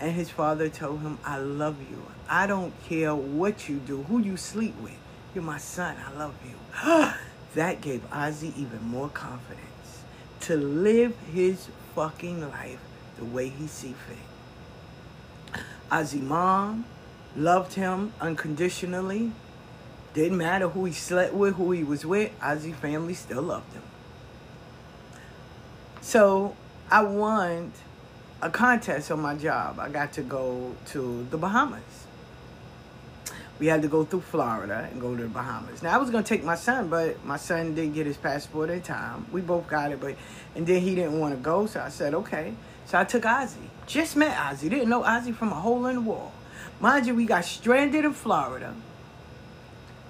and 0.00 0.12
his 0.12 0.30
father 0.30 0.70
told 0.70 1.02
him, 1.02 1.18
I 1.22 1.36
love 1.36 1.76
you. 1.90 2.02
I 2.30 2.46
don't 2.46 2.72
care 2.84 3.14
what 3.14 3.68
you 3.68 3.76
do, 3.76 4.04
who 4.04 4.20
you 4.20 4.38
sleep 4.38 4.74
with. 4.80 4.96
You're 5.34 5.44
my 5.44 5.58
son. 5.58 5.98
I 6.02 6.16
love 6.16 6.34
you. 6.46 6.54
that 7.56 7.82
gave 7.82 8.00
Ozzy 8.08 8.56
even 8.56 8.82
more 8.82 9.10
confidence 9.10 10.00
to 10.40 10.56
live 10.56 11.14
his 11.30 11.68
fucking 11.94 12.40
life 12.40 12.80
the 13.18 13.26
way 13.26 13.50
he 13.50 13.66
see 13.66 13.94
fit. 14.08 15.60
Ozzy 15.92 16.22
mom 16.22 16.86
loved 17.36 17.74
him 17.74 18.14
unconditionally. 18.18 19.32
Didn't 20.12 20.38
matter 20.38 20.68
who 20.68 20.84
he 20.86 20.92
slept 20.92 21.34
with, 21.34 21.54
who 21.54 21.70
he 21.72 21.84
was 21.84 22.04
with. 22.04 22.36
Ozzy 22.40 22.74
family 22.74 23.14
still 23.14 23.42
loved 23.42 23.72
him. 23.72 23.82
So 26.00 26.56
I 26.90 27.02
won 27.02 27.72
a 28.42 28.50
contest 28.50 29.10
on 29.10 29.20
my 29.20 29.34
job. 29.34 29.78
I 29.78 29.88
got 29.88 30.12
to 30.14 30.22
go 30.22 30.74
to 30.86 31.26
the 31.30 31.38
Bahamas. 31.38 31.82
We 33.60 33.66
had 33.66 33.82
to 33.82 33.88
go 33.88 34.04
through 34.04 34.22
Florida 34.22 34.88
and 34.90 35.00
go 35.00 35.14
to 35.14 35.22
the 35.22 35.28
Bahamas. 35.28 35.82
Now 35.82 35.94
I 35.94 35.98
was 35.98 36.08
gonna 36.08 36.24
take 36.24 36.42
my 36.42 36.54
son, 36.54 36.88
but 36.88 37.22
my 37.26 37.36
son 37.36 37.74
didn't 37.74 37.92
get 37.92 38.06
his 38.06 38.16
passport 38.16 38.70
in 38.70 38.80
time. 38.80 39.26
We 39.30 39.42
both 39.42 39.68
got 39.68 39.92
it, 39.92 40.00
but 40.00 40.16
and 40.56 40.66
then 40.66 40.80
he 40.80 40.94
didn't 40.94 41.20
want 41.20 41.34
to 41.34 41.40
go, 41.40 41.66
so 41.66 41.80
I 41.80 41.90
said 41.90 42.14
okay. 42.14 42.54
So 42.86 42.98
I 42.98 43.04
took 43.04 43.24
Ozzy. 43.24 43.68
Just 43.86 44.16
met 44.16 44.34
Ozzy. 44.34 44.70
Didn't 44.70 44.88
know 44.88 45.02
Ozzy 45.02 45.34
from 45.34 45.52
a 45.52 45.54
hole 45.54 45.84
in 45.86 45.96
the 45.96 46.00
wall. 46.00 46.32
Mind 46.80 47.06
you, 47.06 47.14
we 47.14 47.26
got 47.26 47.44
stranded 47.44 48.06
in 48.06 48.14
Florida. 48.14 48.74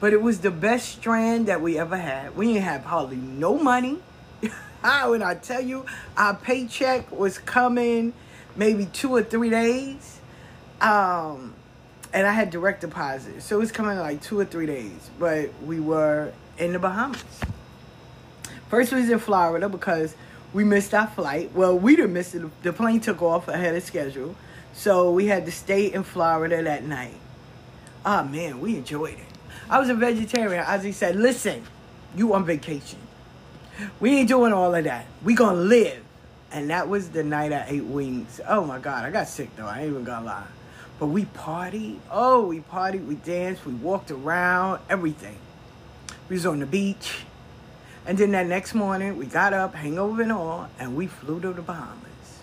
But 0.00 0.14
it 0.14 0.22
was 0.22 0.40
the 0.40 0.50
best 0.50 0.88
strand 0.88 1.46
that 1.46 1.60
we 1.60 1.78
ever 1.78 1.96
had. 1.96 2.34
We 2.36 2.46
didn't 2.46 2.62
have 2.62 2.84
hardly 2.84 3.16
no 3.16 3.58
money. 3.58 3.98
when 4.40 5.22
I 5.22 5.34
tell 5.34 5.60
you, 5.60 5.84
our 6.16 6.34
paycheck 6.34 7.12
was 7.12 7.38
coming 7.38 8.14
maybe 8.56 8.86
two 8.86 9.14
or 9.14 9.22
three 9.22 9.50
days. 9.50 10.20
Um, 10.80 11.54
and 12.12 12.26
I 12.26 12.32
had 12.32 12.50
direct 12.50 12.80
deposit. 12.80 13.42
So 13.42 13.56
it 13.56 13.60
was 13.60 13.72
coming 13.72 13.98
like 13.98 14.22
two 14.22 14.40
or 14.40 14.44
three 14.44 14.66
days. 14.66 15.10
But 15.18 15.50
we 15.64 15.80
were 15.80 16.32
in 16.58 16.72
the 16.72 16.78
Bahamas. 16.78 17.22
First 18.68 18.92
we 18.92 19.00
was 19.00 19.10
in 19.10 19.18
Florida 19.18 19.68
because 19.68 20.14
we 20.52 20.64
missed 20.64 20.94
our 20.94 21.06
flight. 21.06 21.52
Well, 21.54 21.78
we 21.78 21.96
didn't 21.96 22.12
miss 22.12 22.34
it. 22.34 22.62
The 22.62 22.72
plane 22.72 23.00
took 23.00 23.22
off 23.22 23.48
ahead 23.48 23.74
of 23.74 23.82
schedule. 23.82 24.34
So 24.72 25.12
we 25.12 25.26
had 25.26 25.44
to 25.46 25.52
stay 25.52 25.92
in 25.92 26.04
Florida 26.04 26.62
that 26.62 26.84
night. 26.84 27.14
Ah, 28.04 28.22
man, 28.22 28.60
we 28.60 28.76
enjoyed 28.76 29.18
it. 29.18 29.29
I 29.70 29.78
was 29.78 29.88
a 29.88 29.94
vegetarian. 29.94 30.64
Ozzy 30.64 30.92
said, 30.92 31.14
listen, 31.14 31.62
you 32.16 32.34
on 32.34 32.44
vacation. 32.44 32.98
We 34.00 34.18
ain't 34.18 34.28
doing 34.28 34.52
all 34.52 34.74
of 34.74 34.82
that. 34.82 35.06
We 35.22 35.34
gonna 35.34 35.60
live. 35.60 36.02
And 36.50 36.70
that 36.70 36.88
was 36.88 37.10
the 37.10 37.22
night 37.22 37.52
I 37.52 37.66
ate 37.68 37.84
wings. 37.84 38.40
Oh 38.48 38.64
my 38.64 38.80
God, 38.80 39.04
I 39.04 39.12
got 39.12 39.28
sick 39.28 39.54
though. 39.54 39.66
I 39.66 39.82
ain't 39.82 39.90
even 39.90 40.02
gonna 40.02 40.26
lie. 40.26 40.46
But 40.98 41.06
we 41.06 41.24
partied. 41.24 42.00
Oh, 42.10 42.46
we 42.46 42.60
partied. 42.60 43.06
We 43.06 43.14
danced. 43.14 43.64
We 43.64 43.72
walked 43.74 44.10
around. 44.10 44.80
Everything. 44.90 45.38
We 46.28 46.34
was 46.34 46.46
on 46.46 46.58
the 46.58 46.66
beach. 46.66 47.20
And 48.06 48.18
then 48.18 48.32
that 48.32 48.48
next 48.48 48.74
morning, 48.74 49.16
we 49.16 49.26
got 49.26 49.52
up, 49.52 49.76
hangover 49.76 50.22
and 50.22 50.32
all, 50.32 50.68
and 50.80 50.96
we 50.96 51.06
flew 51.06 51.38
to 51.42 51.52
the 51.52 51.62
Bahamas. 51.62 52.42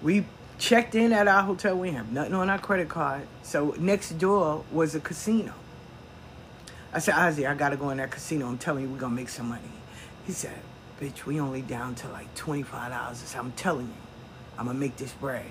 We 0.00 0.24
checked 0.58 0.94
in 0.94 1.12
at 1.12 1.28
our 1.28 1.42
hotel. 1.42 1.76
We 1.76 1.90
have 1.90 2.10
nothing 2.10 2.32
on 2.32 2.48
our 2.48 2.58
credit 2.58 2.88
card. 2.88 3.26
So 3.42 3.74
next 3.78 4.12
door 4.18 4.64
was 4.72 4.94
a 4.94 5.00
casino. 5.00 5.52
I 6.96 6.98
said, 6.98 7.14
Ozzy, 7.16 7.46
I 7.46 7.54
gotta 7.54 7.76
go 7.76 7.90
in 7.90 7.98
that 7.98 8.10
casino. 8.10 8.46
I'm 8.48 8.56
telling 8.56 8.84
you, 8.84 8.90
we're 8.90 8.96
gonna 8.96 9.14
make 9.14 9.28
some 9.28 9.50
money. 9.50 9.68
He 10.26 10.32
said, 10.32 10.58
bitch, 10.98 11.26
we 11.26 11.38
only 11.38 11.60
down 11.60 11.94
to 11.96 12.08
like 12.08 12.34
$25. 12.34 12.72
I 12.72 13.12
said, 13.12 13.38
I'm 13.38 13.52
telling 13.52 13.88
you, 13.88 13.92
I'm 14.58 14.64
gonna 14.64 14.78
make 14.78 14.96
this 14.96 15.12
bread. 15.12 15.44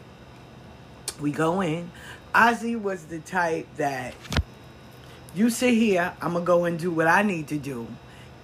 We 1.22 1.32
go 1.32 1.62
in. 1.62 1.92
Ozzy 2.34 2.82
was 2.82 3.06
the 3.06 3.20
type 3.20 3.68
that 3.78 4.16
you 5.36 5.52
sit 5.52 5.76
here, 5.76 6.14
I'm 6.20 6.34
gonna 6.34 6.44
go 6.44 6.66
and 6.66 6.80
do 6.80 6.90
what 6.90 7.06
I 7.06 7.22
need 7.22 7.50
to 7.50 7.60
do. 7.60 7.86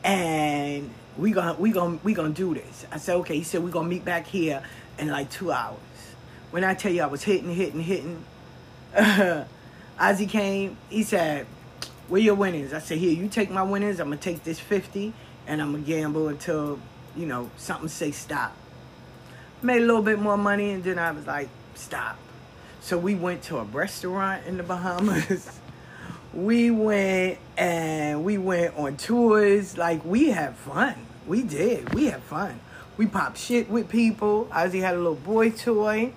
And 0.04 0.92
we 1.18 1.32
gonna 1.32 1.56
we 1.56 1.72
gonna 1.72 1.98
we 2.04 2.14
gonna 2.14 2.30
do 2.30 2.54
this. 2.54 2.86
I 2.92 2.98
said, 2.98 3.16
okay. 3.16 3.36
He 3.36 3.44
said 3.44 3.64
we're 3.64 3.72
gonna 3.72 3.90
meet 3.90 4.06
back 4.06 4.28
here 4.28 4.62
in 5.00 5.08
like 5.08 5.32
two 5.32 5.52
hours. 5.52 5.80
When 6.52 6.64
I 6.64 6.76
tell 6.76 6.92
you 6.92 7.02
I 7.02 7.08
was 7.08 7.24
hitting, 7.24 7.52
hitting, 7.52 7.82
hitting, 7.82 8.24
Ozzy 8.96 10.30
came. 10.30 10.78
He 10.88 11.02
said, 11.02 11.48
"Where 12.12 12.20
your 12.20 12.36
winnings?" 12.36 12.74
I 12.74 12.80
said, 12.80 12.98
"Here, 12.98 13.14
you 13.14 13.30
take 13.30 13.50
my 13.50 13.64
winnings. 13.64 14.02
I'm 14.02 14.08
gonna 14.08 14.18
take 14.18 14.44
this 14.44 14.60
fifty, 14.60 15.14
and 15.48 15.62
I'm 15.62 15.72
gonna 15.72 15.84
gamble 15.86 16.28
until 16.28 16.78
you 17.16 17.26
know 17.26 17.50
something 17.56 17.88
say 17.88 18.12
stop." 18.12 18.52
Made 19.62 19.82
a 19.82 19.86
little 19.86 20.02
bit 20.02 20.20
more 20.20 20.38
money, 20.38 20.72
and 20.72 20.84
then 20.84 21.00
I 21.00 21.12
was 21.12 21.26
like, 21.26 21.48
"Stop." 21.74 22.18
So 22.82 22.98
we 22.98 23.16
went 23.16 23.44
to 23.44 23.60
a 23.60 23.64
restaurant 23.64 24.46
in 24.46 24.58
the 24.58 24.64
Bahamas. 24.64 25.58
we 26.34 26.70
went 26.70 27.40
and 27.58 28.26
we 28.26 28.38
went 28.38 28.76
on 28.76 28.98
tours. 28.98 29.78
Like 29.78 30.04
we 30.04 30.32
had 30.32 30.58
fun. 30.58 30.96
We 31.26 31.44
did. 31.44 31.94
We 31.94 32.08
had 32.08 32.24
fun. 32.24 32.60
We 32.98 33.08
popped 33.08 33.38
shit 33.38 33.70
with 33.70 33.88
people. 33.88 34.50
Ozzy 34.52 34.82
had 34.82 34.96
a 34.96 34.98
little 34.98 35.16
boy 35.16 35.52
toy. 35.52 36.12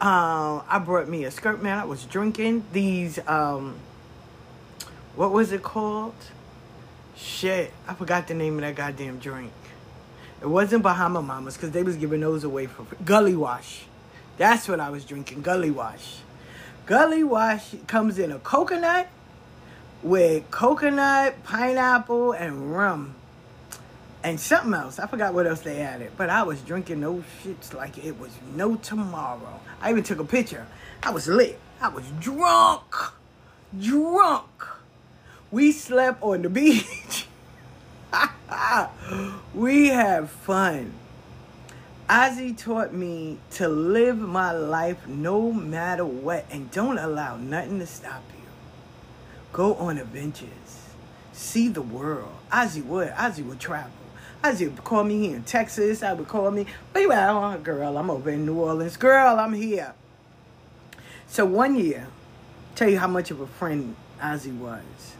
Um, 0.00 0.62
I 0.68 0.82
brought 0.84 1.08
me 1.08 1.22
a 1.22 1.30
skirt, 1.30 1.62
man. 1.62 1.78
I 1.78 1.84
was 1.84 2.06
drinking 2.06 2.64
these. 2.72 3.20
Um, 3.28 3.76
what 5.16 5.32
was 5.32 5.50
it 5.52 5.62
called? 5.62 6.14
Shit, 7.16 7.72
I 7.88 7.94
forgot 7.94 8.28
the 8.28 8.34
name 8.34 8.56
of 8.56 8.60
that 8.60 8.74
goddamn 8.74 9.18
drink. 9.18 9.52
It 10.42 10.46
wasn't 10.46 10.82
Bahama 10.82 11.22
Mamas 11.22 11.54
because 11.54 11.70
they 11.70 11.82
was 11.82 11.96
giving 11.96 12.20
those 12.20 12.44
away 12.44 12.66
for 12.66 12.84
free. 12.84 12.98
Gully 13.04 13.34
Wash. 13.34 13.84
That's 14.36 14.68
what 14.68 14.80
I 14.80 14.90
was 14.90 15.04
drinking. 15.06 15.40
Gully 15.40 15.70
Wash. 15.70 16.18
Gully 16.84 17.24
Wash 17.24 17.74
comes 17.86 18.18
in 18.18 18.30
a 18.30 18.38
coconut 18.38 19.08
with 20.02 20.50
coconut, 20.50 21.42
pineapple, 21.42 22.32
and 22.32 22.76
rum. 22.76 23.14
And 24.22 24.38
something 24.38 24.74
else. 24.74 24.98
I 24.98 25.06
forgot 25.06 25.32
what 25.32 25.46
else 25.46 25.60
they 25.60 25.80
added. 25.80 26.12
But 26.18 26.28
I 26.28 26.42
was 26.42 26.60
drinking 26.60 27.00
those 27.00 27.24
shits 27.42 27.72
like 27.72 28.04
it 28.04 28.18
was 28.18 28.32
no 28.54 28.76
tomorrow. 28.76 29.60
I 29.80 29.90
even 29.90 30.02
took 30.02 30.18
a 30.18 30.24
picture. 30.24 30.66
I 31.02 31.10
was 31.10 31.26
lit. 31.28 31.58
I 31.80 31.88
was 31.88 32.04
drunk. 32.20 32.94
Drunk. 33.80 34.66
We 35.50 35.70
slept 35.72 36.22
on 36.22 36.42
the 36.42 36.50
beach. 36.50 37.26
we 39.54 39.88
had 39.88 40.28
fun. 40.28 40.92
Ozzy 42.08 42.56
taught 42.56 42.92
me 42.92 43.38
to 43.52 43.68
live 43.68 44.18
my 44.18 44.52
life 44.52 45.06
no 45.06 45.52
matter 45.52 46.04
what 46.04 46.46
and 46.50 46.70
don't 46.70 46.98
allow 46.98 47.36
nothing 47.36 47.78
to 47.80 47.86
stop 47.86 48.22
you. 48.36 48.44
Go 49.52 49.74
on 49.74 49.98
adventures. 49.98 50.48
See 51.32 51.68
the 51.68 51.82
world. 51.82 52.32
Ozzy 52.50 52.84
would. 52.84 53.10
Ozzy 53.10 53.44
would 53.44 53.60
travel. 53.60 53.90
Ozzy 54.42 54.70
would 54.70 54.84
call 54.84 55.04
me 55.04 55.28
here 55.28 55.36
in 55.36 55.42
Texas. 55.42 56.02
I 56.02 56.12
would 56.12 56.28
call 56.28 56.50
me, 56.50 56.66
where 56.92 57.04
you 57.04 57.12
at? 57.12 57.30
Oh, 57.30 57.58
girl, 57.58 57.96
I'm 57.96 58.10
over 58.10 58.30
in 58.30 58.46
New 58.46 58.54
Orleans. 58.54 58.96
Girl, 58.96 59.38
I'm 59.38 59.52
here. 59.52 59.94
So 61.26 61.44
one 61.44 61.76
year, 61.76 62.06
tell 62.74 62.88
you 62.88 62.98
how 62.98 63.08
much 63.08 63.30
of 63.30 63.40
a 63.40 63.46
friend 63.46 63.96
Ozzy 64.20 64.56
was. 64.56 65.15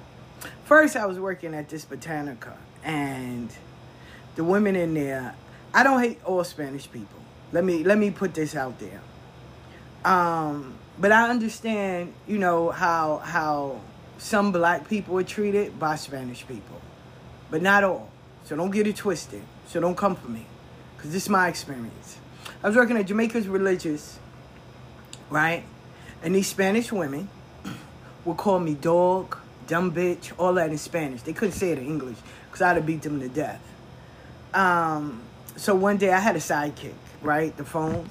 First, 0.66 0.96
I 0.96 1.06
was 1.06 1.20
working 1.20 1.54
at 1.54 1.68
this 1.68 1.84
Botanica, 1.84 2.52
and 2.82 3.48
the 4.34 4.42
women 4.42 4.74
in 4.74 4.94
there, 4.94 5.36
I 5.72 5.84
don't 5.84 6.02
hate 6.02 6.18
all 6.24 6.42
Spanish 6.42 6.90
people. 6.90 7.20
Let 7.52 7.62
me 7.62 7.84
let 7.84 7.98
me 7.98 8.10
put 8.10 8.34
this 8.34 8.56
out 8.56 8.76
there. 8.80 9.00
Um, 10.04 10.74
but 10.98 11.12
I 11.12 11.30
understand, 11.30 12.14
you 12.26 12.38
know, 12.38 12.70
how 12.70 13.18
how 13.18 13.80
some 14.18 14.50
black 14.50 14.88
people 14.88 15.16
are 15.18 15.22
treated 15.22 15.78
by 15.78 15.94
Spanish 15.94 16.44
people, 16.48 16.80
but 17.48 17.62
not 17.62 17.84
all. 17.84 18.10
So 18.42 18.56
don't 18.56 18.72
get 18.72 18.88
it 18.88 18.96
twisted. 18.96 19.42
So 19.68 19.80
don't 19.80 19.96
come 19.96 20.16
for 20.16 20.28
me, 20.28 20.46
because 20.96 21.12
this 21.12 21.22
is 21.22 21.28
my 21.28 21.46
experience. 21.46 22.16
I 22.64 22.66
was 22.66 22.76
working 22.76 22.96
at 22.96 23.06
Jamaica's 23.06 23.46
Religious, 23.46 24.18
right? 25.30 25.62
And 26.24 26.34
these 26.34 26.48
Spanish 26.48 26.90
women 26.90 27.28
would 28.24 28.36
call 28.36 28.58
me 28.58 28.74
dog, 28.74 29.38
dumb 29.66 29.92
bitch, 29.92 30.32
all 30.38 30.54
that 30.54 30.70
in 30.70 30.78
Spanish. 30.78 31.22
They 31.22 31.32
couldn't 31.32 31.54
say 31.54 31.70
it 31.70 31.78
in 31.78 31.86
English, 31.86 32.18
because 32.46 32.62
I'd 32.62 32.76
have 32.76 32.86
beat 32.86 33.02
them 33.02 33.20
to 33.20 33.28
death. 33.28 33.62
Um, 34.54 35.22
so 35.56 35.74
one 35.74 35.96
day 35.96 36.12
I 36.12 36.20
had 36.20 36.36
a 36.36 36.40
sidekick, 36.40 36.94
right? 37.22 37.56
The 37.56 37.64
phones. 37.64 38.10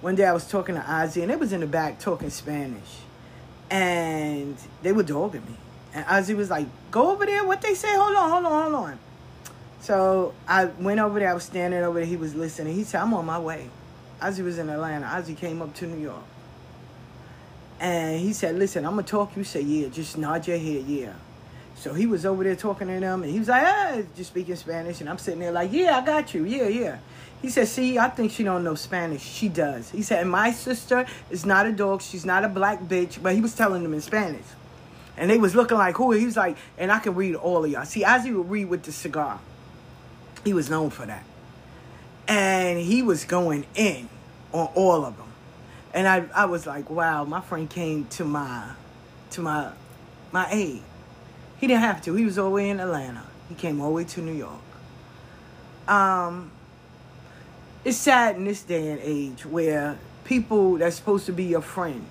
One 0.00 0.14
day 0.14 0.24
I 0.24 0.32
was 0.32 0.46
talking 0.46 0.74
to 0.74 0.80
Ozzy, 0.80 1.22
and 1.22 1.30
they 1.30 1.36
was 1.36 1.52
in 1.52 1.60
the 1.60 1.66
back 1.66 1.98
talking 1.98 2.30
Spanish 2.30 3.04
and 3.70 4.56
they 4.82 4.92
were 4.92 5.02
dogging 5.02 5.44
me. 5.44 5.56
And 5.94 6.04
Ozzy 6.06 6.36
was 6.36 6.50
like, 6.50 6.66
"Go 6.90 7.10
over 7.10 7.26
there. 7.26 7.44
What 7.44 7.60
they 7.60 7.74
say? 7.74 7.94
Hold 7.94 8.16
on, 8.16 8.30
hold 8.30 8.44
on, 8.46 8.72
hold 8.72 8.74
on." 8.74 8.98
So 9.80 10.32
I 10.48 10.66
went 10.66 11.00
over 11.00 11.18
there. 11.18 11.30
I 11.30 11.34
was 11.34 11.44
standing 11.44 11.82
over 11.82 11.98
there. 11.98 12.06
He 12.06 12.16
was 12.16 12.34
listening. 12.34 12.74
He 12.74 12.84
said, 12.84 13.00
"I'm 13.00 13.14
on 13.14 13.26
my 13.26 13.38
way." 13.38 13.68
Ozzy 14.20 14.44
was 14.44 14.58
in 14.58 14.68
Atlanta. 14.68 15.06
Ozzy 15.06 15.36
came 15.36 15.60
up 15.62 15.74
to 15.74 15.86
New 15.86 16.00
York, 16.00 16.24
and 17.80 18.20
he 18.20 18.32
said, 18.32 18.56
"Listen, 18.56 18.84
I'm 18.84 18.92
gonna 18.92 19.02
talk." 19.02 19.36
You 19.36 19.44
say, 19.44 19.60
"Yeah." 19.60 19.88
Just 19.88 20.18
nod 20.18 20.46
your 20.46 20.58
head, 20.58 20.84
"Yeah." 20.86 21.12
So 21.76 21.92
he 21.92 22.06
was 22.06 22.24
over 22.24 22.44
there 22.44 22.56
talking 22.56 22.88
to 22.88 23.00
them, 23.00 23.22
and 23.22 23.32
he 23.32 23.38
was 23.38 23.48
like, 23.48 23.64
"Ah," 23.64 23.98
just 24.16 24.30
speaking 24.30 24.56
Spanish, 24.56 25.00
and 25.00 25.08
I'm 25.10 25.18
sitting 25.18 25.40
there 25.40 25.52
like, 25.52 25.72
"Yeah, 25.72 25.98
I 25.98 26.04
got 26.04 26.34
you. 26.34 26.44
Yeah, 26.44 26.68
yeah." 26.68 26.98
He 27.44 27.50
said, 27.50 27.68
see, 27.68 27.98
I 27.98 28.08
think 28.08 28.32
she 28.32 28.42
don't 28.42 28.64
know 28.64 28.74
Spanish. 28.74 29.20
She 29.20 29.50
does. 29.50 29.90
He 29.90 30.00
said, 30.00 30.26
my 30.26 30.50
sister 30.50 31.04
is 31.28 31.44
not 31.44 31.66
a 31.66 31.72
dog. 31.72 32.00
She's 32.00 32.24
not 32.24 32.42
a 32.42 32.48
black 32.48 32.80
bitch. 32.80 33.22
But 33.22 33.34
he 33.34 33.42
was 33.42 33.54
telling 33.54 33.82
them 33.82 33.92
in 33.92 34.00
Spanish. 34.00 34.46
And 35.18 35.28
they 35.28 35.36
was 35.36 35.54
looking 35.54 35.76
like, 35.76 35.94
who? 35.96 36.12
He 36.12 36.24
was 36.24 36.38
like, 36.38 36.56
and 36.78 36.90
I 36.90 37.00
can 37.00 37.14
read 37.14 37.34
all 37.34 37.62
of 37.62 37.70
y'all. 37.70 37.84
See, 37.84 38.02
Ozzy 38.02 38.34
would 38.34 38.48
read 38.48 38.64
with 38.70 38.84
the 38.84 38.92
cigar. 38.92 39.40
He 40.42 40.54
was 40.54 40.70
known 40.70 40.88
for 40.88 41.04
that. 41.04 41.22
And 42.26 42.78
he 42.78 43.02
was 43.02 43.26
going 43.26 43.66
in 43.74 44.08
on 44.52 44.68
all 44.74 45.04
of 45.04 45.14
them. 45.18 45.28
And 45.94 46.08
I, 46.08 46.24
I 46.34 46.46
was 46.46 46.66
like, 46.66 46.90
wow, 46.90 47.24
my 47.24 47.40
friend 47.40 47.70
came 47.70 48.06
to 48.08 48.24
my, 48.24 48.72
to 49.30 49.40
my, 49.40 49.70
my 50.32 50.48
aid. 50.50 50.82
He 51.58 51.68
didn't 51.68 51.82
have 51.82 52.02
to. 52.02 52.14
He 52.14 52.24
was 52.24 52.36
all 52.36 52.46
the 52.46 52.56
way 52.56 52.68
in 52.68 52.80
Atlanta. 52.80 53.22
He 53.48 53.54
came 53.54 53.80
all 53.80 53.90
the 53.90 53.94
way 53.94 54.04
to 54.04 54.20
New 54.20 54.32
York. 54.32 54.60
Um, 55.86 56.50
it's 57.84 57.96
sad 57.96 58.36
in 58.36 58.44
this 58.44 58.62
day 58.62 58.90
and 58.90 59.00
age 59.02 59.46
where 59.46 59.96
people 60.24 60.78
that's 60.78 60.96
supposed 60.96 61.26
to 61.26 61.32
be 61.32 61.44
your 61.44 61.60
friend 61.60 62.04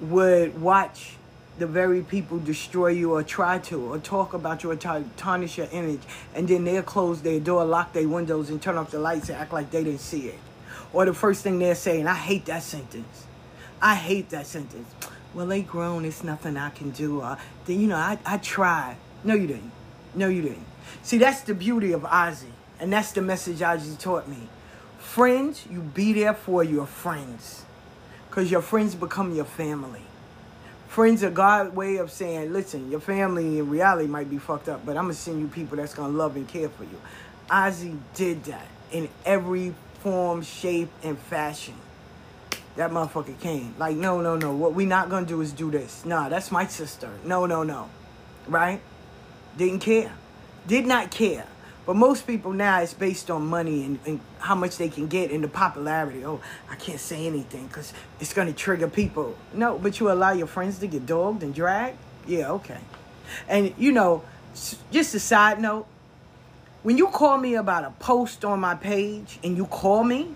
would 0.00 0.60
watch 0.60 1.16
the 1.58 1.66
very 1.66 2.02
people 2.02 2.38
destroy 2.38 2.88
you 2.88 3.12
or 3.12 3.22
try 3.22 3.58
to 3.58 3.92
or 3.92 3.98
talk 3.98 4.34
about 4.34 4.64
you 4.64 4.70
or 4.72 4.76
tarnish 4.76 5.58
your 5.58 5.68
image 5.70 6.00
and 6.34 6.48
then 6.48 6.64
they'll 6.64 6.82
close 6.82 7.22
their 7.22 7.38
door 7.38 7.64
lock 7.64 7.92
their 7.92 8.08
windows 8.08 8.50
and 8.50 8.60
turn 8.60 8.76
off 8.76 8.90
the 8.90 8.98
lights 8.98 9.28
and 9.28 9.38
act 9.38 9.52
like 9.52 9.70
they 9.70 9.84
didn't 9.84 10.00
see 10.00 10.28
it 10.28 10.38
or 10.94 11.04
the 11.04 11.14
first 11.14 11.42
thing 11.42 11.58
they're 11.58 11.74
saying 11.74 12.06
i 12.06 12.14
hate 12.14 12.46
that 12.46 12.62
sentence 12.62 13.26
i 13.82 13.94
hate 13.94 14.30
that 14.30 14.46
sentence 14.46 14.88
well 15.34 15.46
they 15.46 15.62
grown 15.62 16.04
it's 16.04 16.24
nothing 16.24 16.56
i 16.56 16.70
can 16.70 16.90
do 16.90 17.20
uh, 17.20 17.36
you 17.66 17.86
know 17.86 17.96
I, 17.96 18.18
I 18.24 18.38
tried 18.38 18.96
no 19.22 19.34
you 19.34 19.46
didn't 19.46 19.72
no 20.14 20.28
you 20.28 20.42
didn't 20.42 20.66
see 21.02 21.18
that's 21.18 21.42
the 21.42 21.54
beauty 21.54 21.92
of 21.92 22.02
ozzy 22.02 22.52
and 22.80 22.92
that's 22.92 23.12
the 23.12 23.22
message 23.22 23.58
ozzy 23.58 23.98
taught 23.98 24.28
me 24.28 24.48
Friends, 25.04 25.64
you 25.70 25.80
be 25.80 26.12
there 26.12 26.34
for 26.34 26.64
your 26.64 26.86
friends. 26.86 27.62
Because 28.28 28.50
your 28.50 28.62
friends 28.62 28.96
become 28.96 29.32
your 29.32 29.44
family. 29.44 30.02
Friends 30.88 31.22
are 31.22 31.30
God's 31.30 31.72
way 31.72 31.98
of 31.98 32.10
saying, 32.10 32.52
listen, 32.52 32.90
your 32.90 32.98
family 32.98 33.60
in 33.60 33.70
reality 33.70 34.08
might 34.08 34.28
be 34.28 34.38
fucked 34.38 34.68
up, 34.68 34.84
but 34.84 34.96
I'm 34.96 35.04
going 35.04 35.14
to 35.14 35.20
send 35.20 35.40
you 35.40 35.46
people 35.46 35.76
that's 35.76 35.94
going 35.94 36.10
to 36.10 36.18
love 36.18 36.34
and 36.34 36.48
care 36.48 36.68
for 36.68 36.82
you. 36.82 37.00
Ozzy 37.48 37.96
did 38.14 38.42
that. 38.44 38.66
in 38.90 39.08
every 39.24 39.72
form, 40.04 40.42
shape, 40.42 40.90
and 41.02 41.18
fashion. 41.18 41.74
That 42.76 42.90
motherfucker 42.90 43.40
came. 43.40 43.74
Like, 43.78 43.96
no, 43.96 44.20
no, 44.20 44.36
no. 44.36 44.52
What 44.52 44.74
we 44.74 44.84
not 44.84 45.08
gonna 45.08 45.26
do 45.26 45.40
is 45.40 45.50
do 45.50 45.70
this. 45.70 46.04
Nah, 46.04 46.28
that's 46.28 46.52
my 46.52 46.66
sister. 46.66 47.10
No, 47.24 47.46
no, 47.46 47.62
no. 47.62 47.88
Right? 48.46 48.80
Didn't 49.56 49.80
care. 49.80 50.12
Did 50.66 50.86
not 50.86 51.10
care. 51.10 51.46
But 51.86 51.96
most 51.96 52.26
people 52.26 52.52
now 52.52 52.80
it's 52.80 52.92
based 52.94 53.30
on 53.30 53.46
money 53.46 53.84
and, 53.84 53.98
and 54.06 54.20
how 54.38 54.54
much 54.54 54.76
they 54.76 54.88
can 54.88 55.06
get 55.06 55.30
and 55.30 55.42
the 55.42 55.48
popularity. 55.48 56.24
Oh, 56.24 56.40
I 56.70 56.76
can't 56.76 57.00
say 57.00 57.26
anything 57.26 57.66
because 57.66 57.92
it's 58.20 58.32
going 58.34 58.48
to 58.48 58.54
trigger 58.54 58.88
people. 58.88 59.36
No, 59.52 59.78
but 59.78 60.00
you 60.00 60.10
allow 60.10 60.32
your 60.32 60.46
friends 60.46 60.78
to 60.78 60.86
get 60.86 61.06
dogged 61.06 61.42
and 61.42 61.54
dragged? 61.54 61.98
Yeah, 62.26 62.52
okay. 62.52 62.80
And, 63.48 63.74
you 63.78 63.92
know, 63.92 64.22
just 64.90 65.14
a 65.14 65.20
side 65.20 65.60
note 65.60 65.86
when 66.84 66.98
you 66.98 67.08
call 67.08 67.38
me 67.38 67.54
about 67.54 67.84
a 67.84 67.90
post 67.92 68.44
on 68.44 68.60
my 68.60 68.74
page 68.74 69.38
and 69.42 69.56
you 69.56 69.64
call 69.64 70.04
me, 70.04 70.34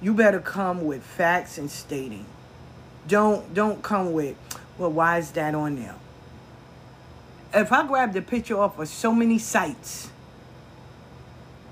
you 0.00 0.14
better 0.14 0.38
come 0.38 0.84
with 0.84 1.02
facts 1.02 1.58
and 1.58 1.68
stating. 1.68 2.24
Don't 3.08 3.52
don't 3.52 3.82
come 3.82 4.12
with, 4.12 4.36
well, 4.78 4.92
why 4.92 5.18
is 5.18 5.32
that 5.32 5.56
on 5.56 5.74
there? 5.74 5.96
If 7.52 7.72
I 7.72 7.84
grab 7.84 8.12
the 8.12 8.22
picture 8.22 8.56
off 8.56 8.78
of 8.78 8.86
so 8.86 9.12
many 9.12 9.40
sites, 9.40 10.08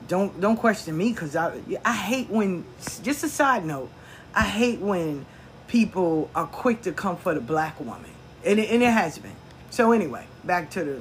don't 0.08 0.40
don't 0.40 0.56
question 0.56 0.96
me 0.96 1.12
because 1.12 1.36
I 1.36 1.60
I 1.84 1.92
hate 1.92 2.28
when 2.28 2.64
just 3.04 3.22
a 3.22 3.28
side 3.28 3.64
note, 3.64 3.90
I 4.34 4.42
hate 4.42 4.80
when 4.80 5.24
people 5.68 6.30
are 6.34 6.46
quick 6.46 6.82
to 6.82 6.90
come 6.90 7.16
for 7.16 7.32
the 7.32 7.40
black 7.40 7.78
woman, 7.78 8.10
and 8.44 8.58
it, 8.58 8.70
and 8.70 8.82
it 8.82 8.90
has 8.90 9.18
been. 9.18 9.36
So 9.70 9.92
anyway, 9.92 10.26
back 10.42 10.70
to 10.70 10.82
the 10.82 11.00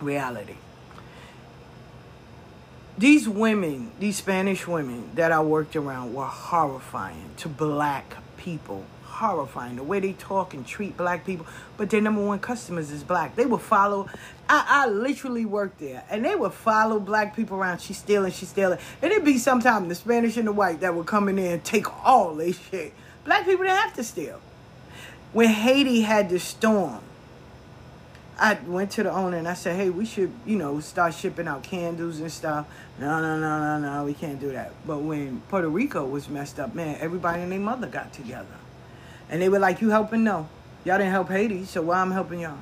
reality. 0.00 0.56
These 2.98 3.28
women, 3.28 3.90
these 3.98 4.16
Spanish 4.16 4.66
women 4.66 5.10
that 5.14 5.32
I 5.32 5.40
worked 5.40 5.76
around 5.76 6.14
were 6.14 6.26
horrifying 6.26 7.30
to 7.38 7.48
black 7.48 8.16
people. 8.36 8.84
Horrifying 9.04 9.76
the 9.76 9.82
way 9.82 10.00
they 10.00 10.14
talk 10.14 10.52
and 10.52 10.66
treat 10.66 10.96
black 10.96 11.24
people. 11.24 11.46
But 11.76 11.90
their 11.90 12.00
number 12.00 12.24
one 12.24 12.38
customers 12.38 12.90
is 12.90 13.02
black. 13.02 13.36
They 13.36 13.46
would 13.46 13.60
follow. 13.60 14.08
I, 14.48 14.64
I 14.68 14.88
literally 14.88 15.44
worked 15.44 15.80
there, 15.80 16.04
and 16.10 16.24
they 16.24 16.34
would 16.34 16.52
follow 16.52 16.98
black 16.98 17.36
people 17.36 17.56
around. 17.56 17.80
She's 17.80 17.98
stealing, 17.98 18.32
she's 18.32 18.48
stealing. 18.48 18.78
And 19.00 19.12
it'd 19.12 19.24
be 19.24 19.38
sometime 19.38 19.88
the 19.88 19.94
Spanish 19.94 20.36
and 20.36 20.48
the 20.48 20.52
white 20.52 20.80
that 20.80 20.94
would 20.94 21.06
come 21.06 21.28
in 21.28 21.36
there 21.36 21.54
and 21.54 21.64
take 21.64 21.86
all 22.04 22.34
this 22.34 22.58
shit. 22.70 22.92
Black 23.24 23.44
people 23.44 23.64
didn't 23.64 23.78
have 23.78 23.94
to 23.94 24.04
steal. 24.04 24.40
When 25.32 25.48
Haiti 25.48 26.02
had 26.02 26.28
the 26.28 26.40
storm, 26.40 27.00
I 28.38 28.54
went 28.66 28.90
to 28.92 29.04
the 29.04 29.12
owner 29.12 29.36
and 29.36 29.46
I 29.46 29.54
said, 29.54 29.76
hey, 29.76 29.88
we 29.90 30.04
should, 30.04 30.32
you 30.44 30.56
know, 30.56 30.80
start 30.80 31.14
shipping 31.14 31.46
out 31.46 31.62
candles 31.62 32.18
and 32.18 32.32
stuff. 32.32 32.66
No, 32.98 33.20
no, 33.20 33.38
no, 33.38 33.58
no, 33.58 33.78
no, 33.78 34.04
we 34.04 34.14
can't 34.14 34.38
do 34.40 34.52
that. 34.52 34.72
But 34.86 34.98
when 34.98 35.40
Puerto 35.48 35.68
Rico 35.68 36.04
was 36.04 36.28
messed 36.28 36.60
up, 36.60 36.74
man, 36.74 36.98
everybody 37.00 37.42
and 37.42 37.50
their 37.50 37.58
mother 37.58 37.86
got 37.86 38.12
together. 38.12 38.46
And 39.28 39.40
they 39.40 39.48
were 39.48 39.58
like, 39.58 39.80
you 39.80 39.90
helping? 39.90 40.24
No. 40.24 40.48
Y'all 40.84 40.98
didn't 40.98 41.12
help 41.12 41.28
Haiti, 41.28 41.64
so 41.64 41.82
why 41.82 42.00
I'm 42.00 42.10
helping 42.10 42.40
y'all? 42.40 42.58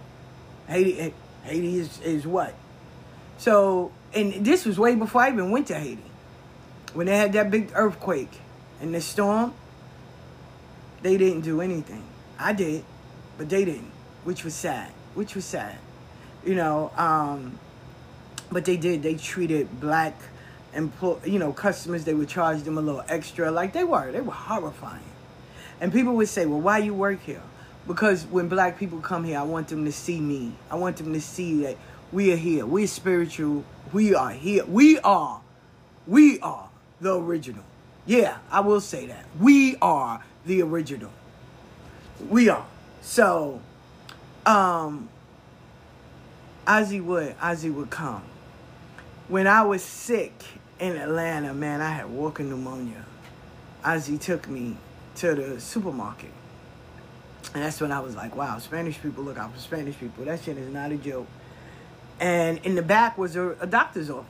Haiti, 0.68 1.12
Haiti 1.42 1.78
is, 1.78 2.00
is 2.02 2.26
what? 2.26 2.54
So, 3.38 3.92
and 4.14 4.44
this 4.44 4.64
was 4.66 4.78
way 4.78 4.94
before 4.94 5.22
I 5.22 5.30
even 5.30 5.50
went 5.50 5.66
to 5.68 5.74
Haiti. 5.74 6.02
When 6.92 7.06
they 7.06 7.16
had 7.16 7.32
that 7.32 7.50
big 7.50 7.70
earthquake 7.74 8.32
and 8.80 8.94
the 8.94 9.00
storm, 9.00 9.54
they 11.02 11.16
didn't 11.16 11.40
do 11.40 11.60
anything. 11.60 12.04
I 12.38 12.52
did, 12.52 12.84
but 13.38 13.48
they 13.48 13.64
didn't, 13.64 13.90
which 14.24 14.44
was 14.44 14.54
sad. 14.54 14.90
Which 15.14 15.34
was 15.34 15.44
sad, 15.44 15.76
you 16.44 16.54
know. 16.54 16.92
Um, 16.96 17.58
but 18.50 18.64
they 18.64 18.76
did. 18.76 19.02
They 19.02 19.14
treated 19.14 19.80
black 19.80 20.14
employ, 20.74 21.18
you 21.24 21.38
know, 21.38 21.52
customers. 21.52 22.04
They 22.04 22.14
would 22.14 22.28
charge 22.28 22.62
them 22.62 22.78
a 22.78 22.80
little 22.80 23.04
extra, 23.08 23.50
like 23.50 23.72
they 23.72 23.84
were. 23.84 24.10
They 24.12 24.20
were 24.20 24.32
horrifying. 24.32 25.02
And 25.80 25.92
people 25.92 26.14
would 26.16 26.28
say, 26.28 26.46
"Well, 26.46 26.60
why 26.60 26.78
you 26.78 26.94
work 26.94 27.22
here?" 27.22 27.42
Because 27.86 28.24
when 28.26 28.48
black 28.48 28.78
people 28.78 29.00
come 29.00 29.24
here, 29.24 29.38
I 29.38 29.42
want 29.42 29.68
them 29.68 29.84
to 29.84 29.92
see 29.92 30.20
me. 30.20 30.52
I 30.70 30.76
want 30.76 30.96
them 30.96 31.12
to 31.12 31.20
see 31.20 31.62
that 31.62 31.76
we 32.12 32.32
are 32.32 32.36
here. 32.36 32.66
We're 32.66 32.86
spiritual. 32.86 33.64
We 33.92 34.14
are 34.14 34.30
here. 34.30 34.64
We 34.66 34.98
are. 35.00 35.40
We 36.06 36.40
are 36.40 36.68
the 37.00 37.16
original. 37.16 37.64
Yeah, 38.06 38.38
I 38.50 38.60
will 38.60 38.80
say 38.80 39.06
that. 39.06 39.24
We 39.38 39.76
are 39.80 40.24
the 40.44 40.62
original. 40.62 41.10
We 42.28 42.48
are. 42.48 42.66
So, 43.02 43.60
um, 44.44 45.08
Ozzy 46.66 47.02
would, 47.02 47.38
Ozzy 47.38 47.72
would 47.72 47.90
come. 47.90 48.22
When 49.30 49.46
I 49.46 49.62
was 49.62 49.80
sick 49.80 50.32
in 50.80 50.96
Atlanta, 50.96 51.54
man, 51.54 51.80
I 51.80 51.90
had 51.90 52.10
walking 52.10 52.50
pneumonia. 52.50 53.04
Ozzy 53.84 54.20
took 54.20 54.48
me 54.48 54.76
to 55.14 55.36
the 55.36 55.60
supermarket. 55.60 56.32
And 57.54 57.62
that's 57.62 57.80
when 57.80 57.92
I 57.92 58.00
was 58.00 58.16
like, 58.16 58.34
wow, 58.34 58.58
Spanish 58.58 59.00
people 59.00 59.22
look 59.22 59.38
out 59.38 59.54
for 59.54 59.60
Spanish 59.60 59.96
people. 59.96 60.24
That 60.24 60.42
shit 60.42 60.58
is 60.58 60.68
not 60.74 60.90
a 60.90 60.96
joke. 60.96 61.28
And 62.18 62.58
in 62.64 62.74
the 62.74 62.82
back 62.82 63.16
was 63.16 63.36
a, 63.36 63.50
a 63.60 63.68
doctor's 63.68 64.10
office. 64.10 64.26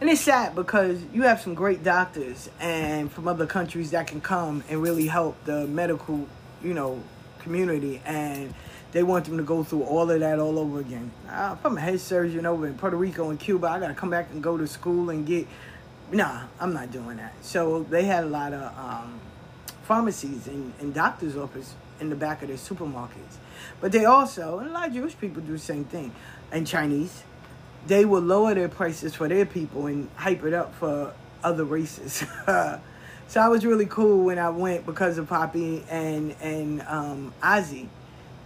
And 0.00 0.08
it's 0.08 0.22
sad 0.22 0.54
because 0.54 1.02
you 1.12 1.24
have 1.24 1.42
some 1.42 1.52
great 1.52 1.84
doctors 1.84 2.48
and 2.58 3.12
from 3.12 3.28
other 3.28 3.44
countries 3.44 3.90
that 3.90 4.06
can 4.06 4.22
come 4.22 4.64
and 4.70 4.80
really 4.80 5.08
help 5.08 5.44
the 5.44 5.66
medical, 5.66 6.26
you 6.64 6.72
know, 6.72 7.02
community. 7.40 8.00
And 8.06 8.54
they 8.92 9.02
want 9.02 9.24
them 9.24 9.38
to 9.38 9.42
go 9.42 9.64
through 9.64 9.82
all 9.84 10.10
of 10.10 10.20
that 10.20 10.38
all 10.38 10.58
over 10.58 10.80
again. 10.80 11.10
Uh, 11.28 11.56
if 11.58 11.64
I'm 11.64 11.76
a 11.76 11.80
head 11.80 12.00
surgeon 12.00 12.46
over 12.46 12.66
in 12.66 12.74
Puerto 12.74 12.96
Rico 12.96 13.30
and 13.30 13.40
Cuba, 13.40 13.66
I 13.66 13.80
got 13.80 13.88
to 13.88 13.94
come 13.94 14.10
back 14.10 14.28
and 14.32 14.42
go 14.42 14.56
to 14.56 14.66
school 14.66 15.10
and 15.10 15.26
get. 15.26 15.46
Nah, 16.10 16.42
I'm 16.60 16.74
not 16.74 16.92
doing 16.92 17.16
that. 17.16 17.32
So 17.40 17.84
they 17.84 18.04
had 18.04 18.24
a 18.24 18.26
lot 18.26 18.52
of 18.52 18.78
um, 18.78 19.18
pharmacies 19.84 20.46
and, 20.46 20.74
and 20.78 20.92
doctor's 20.92 21.36
office 21.38 21.74
in 22.00 22.10
the 22.10 22.16
back 22.16 22.42
of 22.42 22.48
their 22.48 22.58
supermarkets. 22.58 23.36
But 23.80 23.92
they 23.92 24.04
also, 24.04 24.58
and 24.58 24.68
a 24.68 24.72
lot 24.72 24.88
of 24.88 24.94
Jewish 24.94 25.18
people 25.18 25.40
do 25.42 25.52
the 25.52 25.58
same 25.58 25.84
thing, 25.84 26.12
and 26.50 26.66
Chinese, 26.66 27.22
they 27.86 28.04
will 28.04 28.20
lower 28.20 28.54
their 28.54 28.68
prices 28.68 29.14
for 29.14 29.26
their 29.28 29.46
people 29.46 29.86
and 29.86 30.10
hype 30.16 30.44
it 30.44 30.52
up 30.52 30.74
for 30.74 31.14
other 31.42 31.64
races. 31.64 32.24
so 32.46 33.40
I 33.40 33.48
was 33.48 33.64
really 33.64 33.86
cool 33.86 34.24
when 34.24 34.38
I 34.38 34.50
went 34.50 34.84
because 34.84 35.16
of 35.16 35.28
Poppy 35.28 35.84
and 35.88 36.34
and 36.40 36.82
um, 36.82 37.32
Ozzy, 37.42 37.88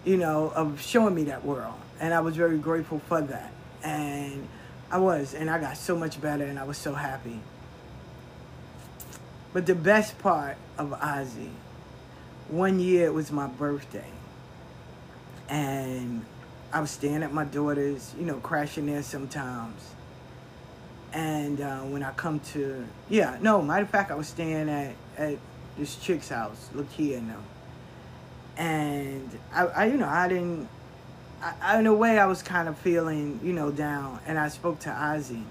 you 0.07 0.17
know, 0.17 0.53
of 0.55 0.81
showing 0.81 1.15
me 1.15 1.25
that 1.25 1.45
world, 1.45 1.75
and 2.01 2.15
I 2.15 2.21
was 2.21 2.37
very 2.37 2.59
grateful 2.59 3.01
for 3.01 3.21
that. 3.21 3.53
And 3.83 4.49
I 4.91 4.99
was, 4.99 5.35
and 5.35 5.51
I 5.51 5.61
got 5.61 5.77
so 5.77 5.97
much 5.97 6.21
better, 6.21 6.45
and 6.45 6.59
I 6.59 6.65
was 6.65 6.79
so 6.79 6.95
happy. 6.95 7.41
But 9.53 9.67
the 9.67 9.75
best 9.75 10.19
part 10.21 10.57
of 10.79 10.91
Ozzy, 10.91 11.51
one 12.49 12.79
year 12.79 13.07
it 13.07 13.15
was 13.15 13.33
my 13.33 13.49
birthday, 13.49 14.11
and 15.49 16.25
I 16.73 16.81
was 16.81 16.93
staying 16.93 17.25
at 17.25 17.33
my 17.33 17.45
daughter's, 17.45 18.15
you 18.19 18.27
know, 18.27 18.37
crashing 18.37 18.87
there 18.87 19.03
sometimes. 19.03 19.83
And 21.13 21.61
uh, 21.61 21.81
when 21.81 22.03
I 22.03 22.13
come 22.13 22.41
to, 22.53 22.85
yeah, 23.09 23.39
no, 23.41 23.61
matter 23.63 23.83
of 23.83 23.91
fact, 23.91 24.11
I 24.11 24.15
was 24.15 24.29
staying 24.29 24.69
at, 24.69 24.95
at 25.17 25.39
this 25.79 25.97
chick's 25.97 26.29
house, 26.29 26.69
Lakia 26.75 27.19
and 27.19 27.31
them. 27.31 27.43
And 28.57 29.39
I, 29.53 29.67
I, 29.67 29.85
you 29.87 29.97
know, 29.97 30.09
I 30.09 30.29
didn't, 30.29 30.69
I, 31.43 31.79
in 31.79 31.87
a 31.87 31.95
way, 31.95 32.19
I 32.19 32.27
was 32.27 32.43
kind 32.43 32.69
of 32.69 32.79
feeling, 32.79 33.41
you 33.43 33.53
know, 33.53 33.71
down. 33.71 34.21
And 34.27 34.39
I 34.39 34.49
spoke 34.49 34.81
to 34.81 34.91
Ozzy. 34.91 35.45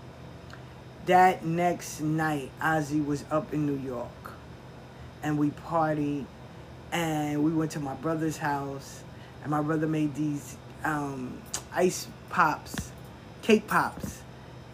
That 1.06 1.46
next 1.46 2.02
night, 2.02 2.50
Ozzy 2.60 3.06
was 3.06 3.24
up 3.30 3.54
in 3.54 3.66
New 3.66 3.78
York. 3.78 4.10
And 5.22 5.38
we 5.38 5.52
partied. 5.52 6.26
And 6.92 7.44
we 7.44 7.52
went 7.52 7.72
to 7.72 7.80
my 7.80 7.94
brother's 7.96 8.38
house. 8.38 9.04
And 9.44 9.52
my 9.52 9.62
brother 9.62 9.88
made 9.88 10.16
these 10.16 10.58
um, 10.84 11.40
ice 11.74 12.08
pops, 12.30 12.92
cake 13.44 13.68
pops. 13.68 14.22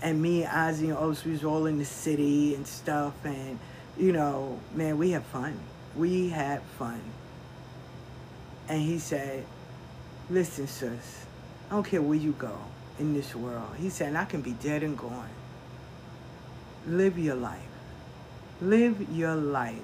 And 0.02 0.22
me 0.22 0.44
and 0.44 0.52
Ozzy 0.52 0.86
and 0.86 0.98
Otis, 0.98 1.26
we 1.26 1.34
was 1.34 1.44
all 1.44 1.66
in 1.66 1.78
the 1.78 1.86
city 1.86 2.56
and 2.56 2.66
stuff. 2.66 3.14
And, 3.26 3.60
you 3.98 4.14
know, 4.14 4.58
man, 4.74 4.98
we 4.98 5.12
had 5.12 5.24
fun. 5.26 5.60
We 5.98 6.30
had 6.30 6.62
fun. 6.80 7.02
And 8.70 8.82
he 8.82 9.00
said, 9.00 9.46
listen, 10.30 10.68
sis, 10.68 11.26
I 11.70 11.74
don't 11.74 11.84
care 11.84 12.02
where 12.02 12.18
you 12.18 12.34
go 12.34 12.58
in 13.00 13.14
this 13.14 13.36
world. 13.36 13.76
He 13.78 13.90
said, 13.90 14.16
I 14.16 14.26
can 14.26 14.42
be 14.42 14.52
dead 14.52 14.84
and 14.84 14.98
gone. 14.98 15.30
Live 16.88 17.18
your 17.18 17.36
life. 17.36 17.60
Live 18.62 19.10
your 19.12 19.36
life. 19.36 19.76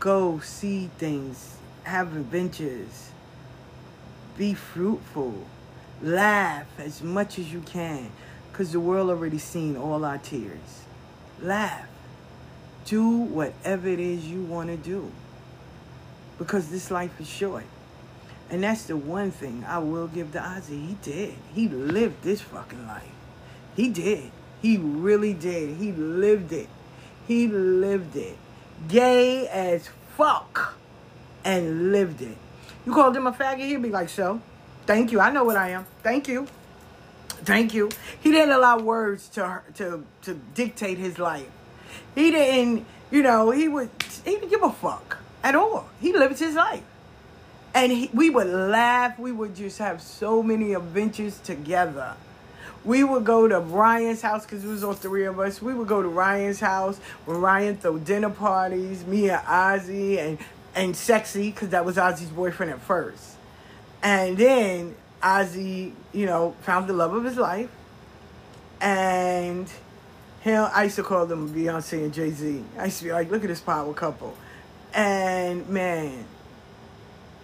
Go 0.00 0.40
see 0.40 0.90
things. 0.98 1.56
Have 1.84 2.16
adventures 2.16 3.10
be 4.36 4.54
fruitful, 4.54 5.34
laugh 6.02 6.66
as 6.78 7.02
much 7.02 7.38
as 7.38 7.52
you 7.52 7.60
can, 7.60 8.10
because 8.50 8.72
the 8.72 8.80
world 8.80 9.10
already 9.10 9.38
seen 9.38 9.76
all 9.76 10.04
our 10.04 10.18
tears. 10.18 10.84
Laugh. 11.40 11.86
Do 12.84 13.08
whatever 13.08 13.88
it 13.88 13.98
is 13.98 14.26
you 14.26 14.42
want 14.42 14.68
to 14.68 14.76
do, 14.76 15.10
because 16.38 16.68
this 16.68 16.90
life 16.90 17.20
is 17.20 17.28
short. 17.28 17.64
And 18.50 18.62
that's 18.62 18.84
the 18.84 18.96
one 18.96 19.30
thing 19.30 19.64
I 19.66 19.78
will 19.78 20.06
give 20.06 20.32
to 20.32 20.38
Ozzy. 20.38 20.88
He 20.88 20.96
did. 21.02 21.34
He 21.54 21.68
lived 21.68 22.22
this 22.22 22.40
fucking 22.40 22.86
life. 22.86 23.02
He 23.74 23.88
did. 23.88 24.30
He 24.62 24.76
really 24.76 25.34
did. 25.34 25.76
He 25.76 25.92
lived 25.92 26.52
it. 26.52 26.68
He 27.26 27.48
lived 27.48 28.16
it. 28.16 28.36
Gay 28.88 29.48
as 29.48 29.88
fuck. 30.16 30.74
And 31.44 31.92
lived 31.92 32.22
it. 32.22 32.36
You 32.84 32.92
called 32.92 33.16
him 33.16 33.26
a 33.26 33.32
faggot, 33.32 33.60
he'd 33.60 33.82
be 33.82 33.90
like, 33.90 34.08
so? 34.08 34.40
Thank 34.86 35.10
you. 35.10 35.20
I 35.20 35.30
know 35.30 35.44
what 35.44 35.56
I 35.56 35.70
am. 35.70 35.86
Thank 36.02 36.28
you. 36.28 36.46
Thank 37.28 37.74
you. 37.74 37.90
He 38.20 38.30
didn't 38.30 38.52
allow 38.52 38.78
words 38.78 39.28
to 39.30 39.62
to 39.74 40.04
to 40.22 40.34
dictate 40.54 40.98
his 40.98 41.18
life. 41.18 41.50
He 42.14 42.30
didn't, 42.30 42.86
you 43.10 43.22
know, 43.22 43.50
he 43.50 43.68
would 43.68 43.90
he 44.24 44.32
didn't 44.32 44.50
give 44.50 44.62
a 44.62 44.70
fuck 44.70 45.18
at 45.42 45.54
all. 45.54 45.88
He 46.00 46.12
lived 46.12 46.38
his 46.38 46.54
life. 46.54 46.82
And 47.74 47.92
he, 47.92 48.10
we 48.14 48.30
would 48.30 48.46
laugh. 48.46 49.18
We 49.18 49.32
would 49.32 49.54
just 49.54 49.78
have 49.78 50.00
so 50.00 50.42
many 50.42 50.72
adventures 50.72 51.38
together. 51.38 52.14
We 52.84 53.04
would 53.04 53.24
go 53.24 53.48
to 53.48 53.58
Ryan's 53.58 54.22
house 54.22 54.44
because 54.44 54.64
it 54.64 54.68
was 54.68 54.84
all 54.84 54.94
three 54.94 55.24
of 55.24 55.38
us. 55.40 55.60
We 55.60 55.74
would 55.74 55.88
go 55.88 56.00
to 56.02 56.08
Ryan's 56.08 56.60
house 56.60 56.98
when 57.24 57.38
Ryan 57.38 57.76
throw 57.76 57.98
dinner 57.98 58.30
parties. 58.30 59.04
Me 59.04 59.28
and 59.28 59.42
Ozzy 59.42 60.18
and 60.18 60.38
and 60.74 60.94
Sexy 60.94 61.50
because 61.50 61.70
that 61.70 61.84
was 61.84 61.96
Ozzy's 61.96 62.30
boyfriend 62.30 62.70
at 62.70 62.80
first. 62.80 63.36
And 64.02 64.36
then 64.36 64.94
Ozzy, 65.22 65.92
you 66.12 66.26
know, 66.26 66.54
found 66.60 66.86
the 66.86 66.92
love 66.92 67.14
of 67.14 67.24
his 67.24 67.36
life. 67.36 67.70
And 68.80 69.68
him, 70.42 70.68
I 70.72 70.84
used 70.84 70.96
to 70.96 71.02
call 71.02 71.26
them 71.26 71.52
Beyonce 71.52 72.04
and 72.04 72.14
Jay 72.14 72.30
Z. 72.30 72.62
I 72.78 72.84
used 72.84 72.98
to 72.98 73.04
be 73.04 73.12
like, 73.12 73.30
look 73.30 73.42
at 73.42 73.48
this 73.48 73.60
power 73.60 73.92
couple. 73.94 74.36
And 74.92 75.68
man, 75.68 76.24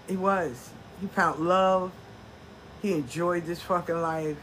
he 0.09 0.16
was. 0.16 0.70
He 1.01 1.07
found 1.09 1.40
love. 1.40 1.93
He 2.80 2.93
enjoyed 2.93 3.47
this 3.47 3.61
fucking 3.62 4.01
life. 4.01 4.36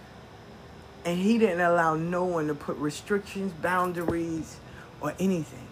And 1.06 1.18
he 1.18 1.38
didn't 1.38 1.62
allow 1.62 1.96
no 1.96 2.26
one 2.26 2.48
to 2.48 2.56
put 2.56 2.78
restrictions, 2.78 3.54
boundaries, 3.54 4.58
or 5.02 5.14
anything. 5.20 5.68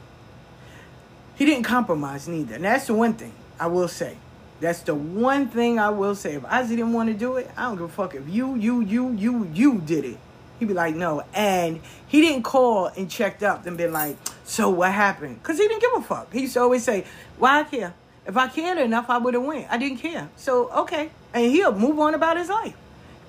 He 1.36 1.46
didn't 1.46 1.64
compromise 1.64 2.28
neither. 2.28 2.56
And 2.56 2.64
that's 2.64 2.88
the 2.88 2.94
one 2.94 3.14
thing 3.14 3.34
I 3.60 3.68
will 3.68 3.88
say. 3.88 4.18
That's 4.60 4.82
the 4.82 4.96
one 4.96 5.48
thing 5.50 5.78
I 5.78 5.90
will 5.90 6.16
say. 6.16 6.34
If 6.36 6.44
Ozzy 6.44 6.70
didn't 6.70 6.94
want 6.94 7.10
to 7.10 7.14
do 7.14 7.38
it, 7.38 7.50
I 7.56 7.64
don't 7.64 7.76
give 7.76 7.86
a 7.86 7.90
fuck. 7.90 8.16
If 8.16 8.28
you, 8.28 8.56
you, 8.56 8.82
you, 8.82 9.12
you, 9.14 9.50
you 9.54 9.80
did 9.80 10.04
it, 10.06 10.18
he'd 10.60 10.68
be 10.68 10.74
like, 10.74 10.96
no. 10.96 11.24
And 11.34 11.82
he 12.08 12.22
didn't 12.22 12.44
call 12.44 12.88
and 12.88 13.10
checked 13.10 13.44
up 13.44 13.68
and 13.68 13.78
been 13.78 13.94
like, 13.94 14.18
so 14.48 14.70
what 14.70 14.92
happened? 14.92 15.42
Because 15.42 15.58
he 15.58 15.68
didn't 15.68 15.82
give 15.82 15.92
a 15.96 16.02
fuck. 16.02 16.34
He 16.34 16.42
used 16.42 16.54
to 16.54 16.62
always 16.62 16.84
say, 16.84 17.06
why 17.38 17.60
I 17.60 17.64
care? 17.64 17.94
If 18.26 18.36
I 18.36 18.48
cared 18.48 18.80
enough, 18.80 19.10
I 19.10 19.20
would 19.20 19.36
have 19.36 19.44
went. 19.44 19.68
I 19.70 19.78
didn't 19.78 20.00
care. 20.00 20.30
So, 20.36 20.72
okay. 20.72 21.12
And 21.34 21.52
he'll 21.52 21.78
move 21.78 22.00
on 22.00 22.16
about 22.16 22.38
his 22.38 22.50
life. 22.50 22.76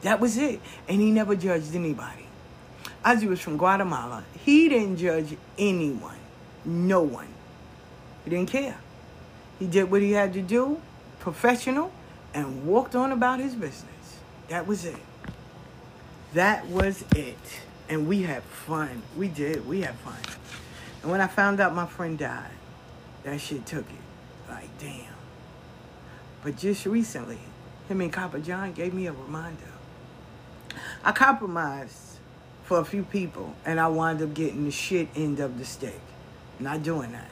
That 0.02 0.20
was 0.20 0.38
it. 0.38 0.60
And 0.88 1.00
he 1.00 1.10
never 1.10 1.36
judged 1.36 1.74
anybody. 1.74 2.26
Ozzy 3.04 3.28
was 3.28 3.40
from 3.40 3.58
Guatemala. 3.58 4.24
He 4.44 4.68
didn't 4.70 4.96
judge 4.96 5.36
anyone. 5.58 6.16
No 6.64 7.02
one. 7.02 7.28
He 8.24 8.30
didn't 8.30 8.48
care. 8.48 8.78
He 9.58 9.66
did 9.66 9.90
what 9.90 10.00
he 10.00 10.12
had 10.12 10.32
to 10.32 10.42
do 10.42 10.80
professional, 11.20 11.92
and 12.32 12.66
walked 12.66 12.94
on 12.94 13.12
about 13.12 13.40
his 13.40 13.54
business. 13.54 14.18
That 14.48 14.66
was 14.66 14.84
it. 14.84 14.96
That 16.34 16.66
was 16.66 17.04
it. 17.14 17.36
And 17.88 18.06
we 18.06 18.22
had 18.22 18.42
fun. 18.42 19.02
We 19.16 19.28
did. 19.28 19.66
We 19.66 19.82
had 19.82 19.94
fun. 19.96 20.16
And 21.03 21.11
when 21.11 21.20
I 21.20 21.26
found 21.26 21.61
out 21.61 21.74
my 21.74 21.86
friend 21.86 22.18
died, 22.18 22.51
that 23.24 23.40
shit 23.40 23.66
took 23.66 23.86
it. 23.90 24.51
Like, 24.51 24.68
damn. 24.78 25.05
But 26.42 26.57
just 26.57 26.86
recently, 26.86 27.38
him 27.88 28.01
and 28.01 28.12
Copper 28.12 28.40
John 28.40 28.72
gave 28.72 28.94
me 28.94 29.07
a 29.07 29.12
reminder. 29.12 29.72
I 31.05 31.12
compromised 31.12 32.18
for 32.64 32.80
a 32.80 32.84
few 32.84 33.03
people, 33.03 33.55
and 33.64 33.80
I 33.80 33.88
wound 33.88 34.22
up 34.22 34.34
getting 34.34 34.64
the 34.64 34.70
shit 34.70 35.09
end 35.14 35.40
of 35.40 35.59
the 35.59 35.64
stick. 35.64 36.01
Not 36.61 36.82
doing 36.82 37.12
that. 37.12 37.30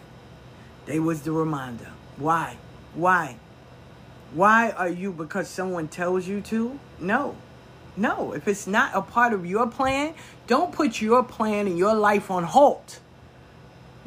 They 0.87 1.01
was 1.01 1.23
the 1.23 1.33
reminder. 1.33 1.91
Why? 2.17 2.57
Why? 2.95 3.37
Why 4.33 4.71
are 4.71 4.89
you 4.89 5.12
because 5.12 5.49
someone 5.49 5.89
tells 5.89 6.27
you 6.27 6.41
to? 6.43 6.79
No. 7.01 7.37
No. 7.97 8.33
If 8.33 8.49
it's 8.49 8.67
not 8.67 8.93
a 8.95 9.03
part 9.03 9.33
of 9.33 9.45
your 9.45 9.67
plan, 9.67 10.14
don't 10.47 10.73
put 10.73 11.01
your 11.01 11.23
plan 11.23 11.67
and 11.67 11.79
your 11.79 11.95
life 11.95 12.31
on 12.31 12.45
halt 12.45 13.01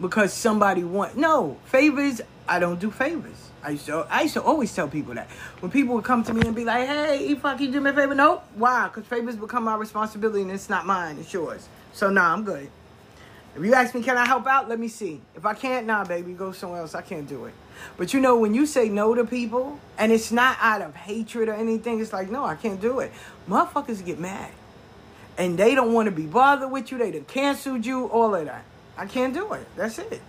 because 0.01 0.33
somebody 0.33 0.83
want 0.83 1.17
no 1.17 1.57
favors. 1.65 2.21
I 2.47 2.59
don't 2.59 2.79
do 2.79 2.91
favors. 2.91 3.49
I 3.61 3.71
used 3.71 3.85
to 3.87 4.07
I 4.09 4.21
used 4.21 4.33
to 4.35 4.41
always 4.41 4.73
tell 4.73 4.87
people 4.87 5.13
that 5.15 5.27
when 5.59 5.71
people 5.71 5.95
would 5.95 6.05
come 6.05 6.23
to 6.23 6.33
me 6.33 6.41
and 6.41 6.55
be 6.55 6.65
like, 6.65 6.87
"Hey, 6.87 7.35
fuck, 7.35 7.59
you 7.59 7.71
do 7.71 7.81
me 7.81 7.91
a 7.91 7.93
favor?" 7.93 8.15
Nope. 8.15 8.43
Why? 8.55 8.87
Because 8.87 9.05
favors 9.05 9.35
become 9.35 9.63
my 9.65 9.75
responsibility 9.75 10.41
and 10.41 10.51
it's 10.51 10.69
not 10.69 10.85
mine. 10.85 11.17
It's 11.19 11.33
yours. 11.33 11.67
So 11.93 12.09
nah, 12.09 12.33
I'm 12.33 12.43
good. 12.43 12.69
If 13.55 13.65
you 13.65 13.73
ask 13.73 13.95
me, 13.95 14.03
can 14.03 14.15
I 14.15 14.25
help 14.25 14.45
out? 14.47 14.69
Let 14.69 14.79
me 14.79 14.87
see. 14.87 15.21
If 15.35 15.45
I 15.45 15.53
can't, 15.53 15.87
nah, 15.87 16.05
baby, 16.05 16.33
go 16.33 16.51
somewhere 16.51 16.81
else. 16.81 16.93
I 16.93 17.01
can't 17.01 17.27
do 17.27 17.45
it. 17.45 17.53
But 17.97 18.13
you 18.13 18.19
know, 18.19 18.37
when 18.37 18.53
you 18.53 18.65
say 18.65 18.89
no 18.89 19.15
to 19.15 19.25
people, 19.25 19.79
and 19.97 20.11
it's 20.11 20.31
not 20.31 20.57
out 20.61 20.81
of 20.81 20.95
hatred 20.95 21.49
or 21.49 21.53
anything, 21.53 21.99
it's 21.99 22.13
like, 22.13 22.29
no, 22.29 22.45
I 22.45 22.55
can't 22.55 22.79
do 22.79 22.99
it. 22.99 23.11
Motherfuckers 23.49 24.05
get 24.05 24.19
mad. 24.19 24.51
And 25.37 25.57
they 25.57 25.73
don't 25.73 25.93
want 25.93 26.05
to 26.05 26.11
be 26.11 26.25
bothered 26.25 26.69
with 26.69 26.91
you. 26.91 26.99
They 26.99 27.11
done 27.11 27.25
canceled 27.25 27.85
you, 27.85 28.05
all 28.07 28.35
of 28.35 28.45
that. 28.45 28.63
I 28.99 29.05
can't 29.05 29.33
do 29.33 29.53
it. 29.53 29.65
That's 29.77 29.97
it. 29.97 30.21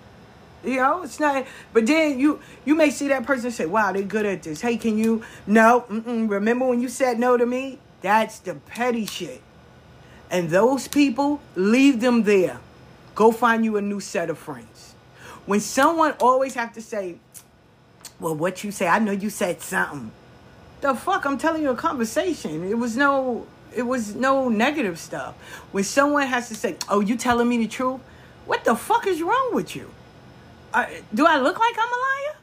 You 0.64 0.76
know, 0.76 1.02
it's 1.02 1.18
not. 1.18 1.44
But 1.72 1.86
then 1.86 2.20
you 2.20 2.40
you 2.64 2.76
may 2.76 2.90
see 2.90 3.08
that 3.08 3.26
person 3.26 3.50
say, 3.50 3.66
"Wow, 3.66 3.92
they're 3.92 4.02
good 4.02 4.24
at 4.24 4.44
this." 4.44 4.60
Hey, 4.60 4.76
can 4.76 4.96
you? 4.96 5.24
No. 5.46 5.84
Remember 5.88 6.66
when 6.68 6.80
you 6.80 6.88
said 6.88 7.18
no 7.18 7.36
to 7.36 7.44
me? 7.44 7.78
That's 8.00 8.38
the 8.38 8.54
petty 8.54 9.06
shit. 9.06 9.42
And 10.30 10.50
those 10.50 10.86
people, 10.86 11.40
leave 11.56 12.00
them 12.00 12.22
there. 12.22 12.60
Go 13.16 13.32
find 13.32 13.64
you 13.64 13.76
a 13.76 13.82
new 13.82 13.98
set 13.98 14.30
of 14.30 14.38
friends. 14.38 14.94
When 15.46 15.58
someone 15.58 16.12
always 16.20 16.54
have 16.54 16.72
to 16.74 16.82
say, 16.82 17.16
well, 18.20 18.36
what 18.36 18.62
you 18.62 18.70
say, 18.70 18.86
I 18.86 19.00
know 19.00 19.10
you 19.10 19.30
said 19.30 19.60
something. 19.60 20.12
The 20.82 20.94
fuck, 20.94 21.26
I'm 21.26 21.36
telling 21.36 21.62
you 21.62 21.70
a 21.70 21.74
conversation. 21.74 22.62
It 22.62 22.78
was 22.78 22.96
no, 22.96 23.46
it 23.74 23.82
was 23.82 24.14
no 24.14 24.48
negative 24.48 24.98
stuff. 25.00 25.34
When 25.72 25.82
someone 25.82 26.28
has 26.28 26.48
to 26.48 26.54
say, 26.54 26.76
oh, 26.88 27.00
you 27.00 27.16
telling 27.16 27.48
me 27.48 27.58
the 27.58 27.66
truth? 27.66 28.00
What 28.50 28.64
the 28.64 28.74
fuck 28.74 29.06
is 29.06 29.22
wrong 29.22 29.54
with 29.54 29.76
you? 29.76 29.88
Uh, 30.74 30.86
do 31.14 31.24
I 31.24 31.38
look 31.38 31.60
like 31.60 31.76
I'm 31.78 31.88
a 31.88 32.00
liar? 32.00 32.36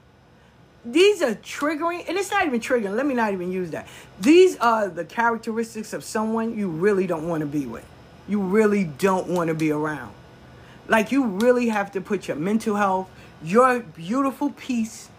These 0.86 1.22
are 1.22 1.36
triggering, 1.36 2.08
and 2.08 2.18
it's 2.18 2.32
not 2.32 2.46
even 2.46 2.62
triggering. 2.62 2.96
Let 2.96 3.06
me 3.06 3.14
not 3.14 3.34
even 3.34 3.52
use 3.52 3.72
that. 3.72 3.90
These 4.22 4.56
are 4.60 4.88
the 4.88 5.04
characteristics 5.04 5.92
of 5.92 6.06
someone 6.06 6.58
you 6.58 6.70
really 6.70 7.08
don't 7.08 7.28
want 7.28 7.42
to 7.42 7.46
be 7.46 7.66
with. 7.66 7.86
You 8.26 8.40
really 8.40 8.86
don't 8.86 9.28
want 9.28 9.50
to 9.50 9.54
be 9.54 9.70
around. 9.70 10.14
Like 10.88 11.12
you 11.12 11.26
really 11.26 11.68
have 11.68 11.92
to 11.92 12.00
put 12.00 12.30
your 12.30 12.38
mental 12.38 12.78
health, 12.78 13.10
your 13.44 13.82
beautiful 13.82 14.52
peace, 14.52 15.10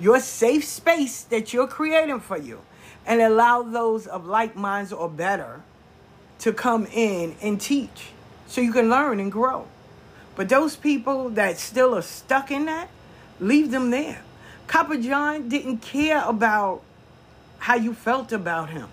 your 0.00 0.18
safe 0.18 0.64
space 0.64 1.24
that 1.24 1.52
you're 1.52 1.68
creating 1.68 2.20
for 2.20 2.38
you, 2.38 2.62
and 3.04 3.20
allow 3.20 3.62
those 3.62 4.06
of 4.06 4.24
like 4.24 4.56
minds 4.56 4.94
or 4.94 5.10
better 5.10 5.60
to 6.38 6.54
come 6.54 6.86
in 6.86 7.36
and 7.42 7.60
teach 7.60 8.12
so 8.46 8.62
you 8.62 8.72
can 8.72 8.88
learn 8.88 9.20
and 9.20 9.30
grow. 9.30 9.66
But 10.38 10.48
those 10.48 10.76
people 10.76 11.30
that 11.30 11.58
still 11.58 11.96
are 11.96 12.02
stuck 12.02 12.52
in 12.52 12.66
that, 12.66 12.88
leave 13.40 13.72
them 13.72 13.90
there. 13.90 14.22
Copper 14.68 14.96
John 14.96 15.48
didn't 15.48 15.78
care 15.78 16.22
about 16.24 16.80
how 17.58 17.74
you 17.74 17.92
felt 17.92 18.30
about 18.30 18.70
him. 18.70 18.88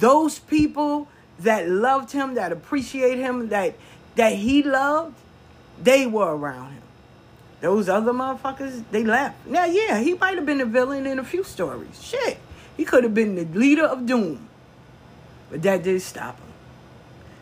Those 0.00 0.40
people 0.40 1.06
that 1.38 1.68
loved 1.68 2.10
him, 2.10 2.34
that 2.34 2.50
appreciate 2.50 3.16
him, 3.16 3.48
that 3.50 3.76
that 4.16 4.32
he 4.32 4.64
loved, 4.64 5.14
they 5.80 6.04
were 6.04 6.34
around 6.34 6.72
him. 6.72 6.82
Those 7.60 7.88
other 7.88 8.12
motherfuckers, 8.12 8.82
they 8.90 9.04
left. 9.04 9.46
Now, 9.46 9.66
yeah, 9.66 10.00
he 10.00 10.14
might 10.14 10.34
have 10.34 10.46
been 10.46 10.60
a 10.60 10.66
villain 10.66 11.06
in 11.06 11.20
a 11.20 11.24
few 11.24 11.44
stories. 11.44 12.02
Shit. 12.02 12.38
He 12.76 12.84
could 12.84 13.04
have 13.04 13.14
been 13.14 13.36
the 13.36 13.44
leader 13.56 13.84
of 13.84 14.04
doom. 14.04 14.48
But 15.48 15.62
that 15.62 15.84
didn't 15.84 16.02
stop 16.02 16.40
him. 16.40 16.52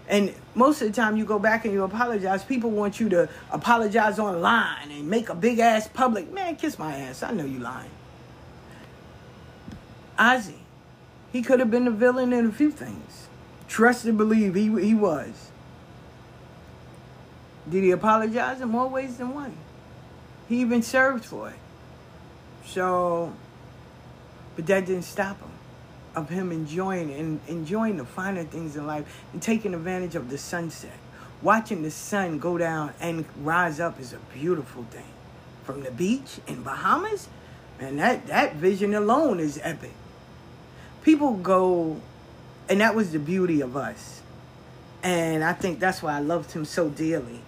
And 0.08 0.34
most 0.54 0.80
of 0.82 0.88
the 0.88 0.94
time 0.94 1.16
you 1.16 1.24
go 1.24 1.38
back 1.38 1.64
and 1.64 1.74
you 1.74 1.82
apologize, 1.82 2.44
people 2.44 2.70
want 2.70 3.00
you 3.00 3.08
to 3.08 3.28
apologize 3.50 4.18
online 4.18 4.90
and 4.90 5.08
make 5.08 5.28
a 5.28 5.34
big 5.34 5.58
ass 5.58 5.88
public. 5.88 6.32
Man, 6.32 6.56
kiss 6.56 6.78
my 6.78 6.94
ass. 6.94 7.22
I 7.22 7.32
know 7.32 7.44
you 7.44 7.58
lying. 7.58 7.90
Ozzy, 10.18 10.58
he 11.32 11.42
could 11.42 11.58
have 11.58 11.70
been 11.70 11.86
the 11.86 11.90
villain 11.90 12.32
in 12.32 12.46
a 12.46 12.52
few 12.52 12.70
things. 12.70 13.26
Trust 13.66 14.04
and 14.04 14.16
believe 14.16 14.54
he, 14.54 14.68
he 14.80 14.94
was. 14.94 15.50
Did 17.68 17.82
he 17.82 17.90
apologize 17.90 18.60
in 18.60 18.68
more 18.68 18.88
ways 18.88 19.16
than 19.16 19.34
one? 19.34 19.56
He 20.48 20.60
even 20.60 20.82
served 20.82 21.24
for 21.24 21.48
it. 21.48 21.56
So, 22.66 23.32
but 24.54 24.66
that 24.66 24.86
didn't 24.86 25.04
stop 25.04 25.40
him 25.40 25.53
of 26.14 26.28
him 26.28 26.52
enjoying 26.52 27.12
and 27.12 27.40
enjoying 27.48 27.96
the 27.96 28.04
finer 28.04 28.44
things 28.44 28.76
in 28.76 28.86
life 28.86 29.22
and 29.32 29.42
taking 29.42 29.74
advantage 29.74 30.14
of 30.14 30.30
the 30.30 30.38
sunset. 30.38 30.98
Watching 31.42 31.82
the 31.82 31.90
sun 31.90 32.38
go 32.38 32.56
down 32.56 32.94
and 33.00 33.24
rise 33.42 33.80
up 33.80 34.00
is 34.00 34.12
a 34.12 34.18
beautiful 34.32 34.84
thing. 34.84 35.04
From 35.64 35.82
the 35.82 35.90
beach 35.90 36.40
in 36.46 36.62
Bahamas, 36.62 37.28
and 37.80 37.98
that 37.98 38.26
that 38.28 38.56
vision 38.56 38.94
alone 38.94 39.40
is 39.40 39.58
epic. 39.62 39.94
People 41.02 41.34
go, 41.34 42.00
and 42.68 42.80
that 42.80 42.94
was 42.94 43.12
the 43.12 43.18
beauty 43.18 43.60
of 43.60 43.76
us. 43.76 44.22
And 45.02 45.44
I 45.44 45.52
think 45.52 45.80
that's 45.80 46.02
why 46.02 46.16
I 46.16 46.20
loved 46.20 46.52
him 46.52 46.64
so 46.64 46.88
dearly 46.88 47.42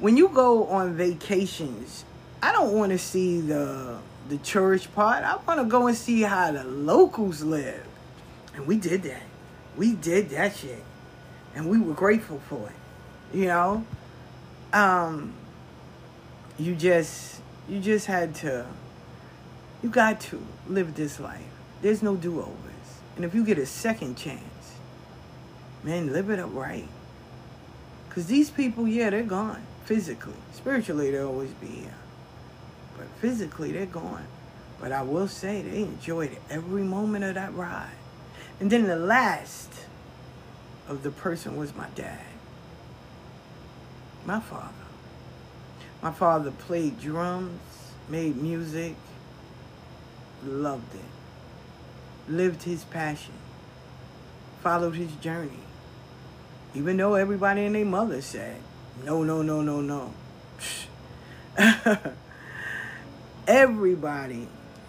when 0.00 0.16
you 0.16 0.28
go 0.28 0.66
on 0.66 0.94
vacations, 0.94 2.04
I 2.42 2.52
don't 2.52 2.72
want 2.72 2.90
to 2.92 2.98
see 2.98 3.40
the 3.40 3.98
the 4.28 4.38
tourist 4.38 4.94
part. 4.94 5.24
I 5.24 5.36
want 5.46 5.60
to 5.60 5.64
go 5.64 5.86
and 5.88 5.96
see 5.96 6.22
how 6.22 6.52
the 6.52 6.64
locals 6.64 7.42
live. 7.42 7.86
And 8.54 8.66
we 8.66 8.76
did 8.76 9.02
that. 9.04 9.22
We 9.76 9.94
did 9.94 10.30
that 10.30 10.56
shit. 10.56 10.82
And 11.54 11.68
we 11.68 11.78
were 11.78 11.94
grateful 11.94 12.40
for 12.48 12.68
it. 12.68 13.36
You 13.36 13.46
know? 13.46 13.86
Um 14.72 15.34
you 16.58 16.74
just 16.74 17.40
you 17.68 17.80
just 17.80 18.06
had 18.06 18.34
to 18.36 18.66
you 19.82 19.88
got 19.88 20.20
to 20.20 20.44
live 20.68 20.94
this 20.94 21.18
life. 21.18 21.40
There's 21.80 22.02
no 22.02 22.16
do-overs. 22.16 22.54
And 23.16 23.24
if 23.24 23.34
you 23.34 23.44
get 23.44 23.58
a 23.58 23.66
second 23.66 24.16
chance, 24.16 24.74
man, 25.82 26.12
live 26.12 26.28
it 26.30 26.38
up 26.38 26.50
right. 26.52 26.86
Cause 28.10 28.26
these 28.26 28.50
people, 28.50 28.86
yeah, 28.86 29.10
they're 29.10 29.22
gone 29.22 29.62
physically. 29.84 30.34
Spiritually, 30.52 31.10
they'll 31.10 31.28
always 31.28 31.52
be 31.54 31.66
here. 31.66 31.94
But 32.96 33.06
physically, 33.20 33.72
they're 33.72 33.86
gone. 33.86 34.26
But 34.80 34.92
I 34.92 35.02
will 35.02 35.28
say 35.28 35.62
they 35.62 35.82
enjoyed 35.82 36.36
every 36.50 36.82
moment 36.82 37.24
of 37.24 37.34
that 37.34 37.54
ride. 37.54 37.88
And 38.60 38.70
then 38.70 38.86
the 38.86 38.96
last 38.96 39.72
of 40.86 41.02
the 41.02 41.10
person 41.10 41.56
was 41.56 41.74
my 41.74 41.88
dad. 41.94 42.20
My 44.26 44.38
father. 44.38 44.74
My 46.02 46.12
father 46.12 46.50
played 46.50 47.00
drums, 47.00 47.60
made 48.08 48.36
music, 48.36 48.96
loved 50.44 50.94
it, 50.94 52.30
lived 52.30 52.62
his 52.62 52.84
passion, 52.84 53.34
followed 54.62 54.94
his 54.94 55.12
journey. 55.16 55.64
Even 56.74 56.96
though 56.96 57.14
everybody 57.14 57.64
and 57.64 57.74
their 57.74 57.84
mother 57.84 58.22
said, 58.22 58.56
no, 59.04 59.22
no, 59.22 59.42
no, 59.42 59.62
no, 59.62 59.80
no. 59.80 60.14
everybody 63.46 64.46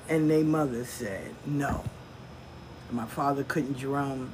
and 0.07 0.29
their 0.29 0.43
mother 0.43 0.85
said 0.85 1.33
no. 1.45 1.83
My 2.91 3.05
father 3.05 3.43
couldn't 3.43 3.77
drum. 3.77 4.33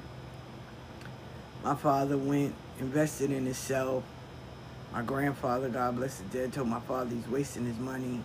My 1.63 1.75
father 1.75 2.17
went, 2.17 2.55
invested 2.79 3.31
in 3.31 3.45
himself. 3.45 4.03
My 4.91 5.03
grandfather, 5.03 5.69
God 5.69 5.97
bless 5.97 6.17
the 6.17 6.23
dead, 6.29 6.53
told 6.53 6.67
my 6.67 6.79
father 6.79 7.15
he's 7.15 7.27
wasting 7.27 7.65
his 7.65 7.77
money. 7.77 8.21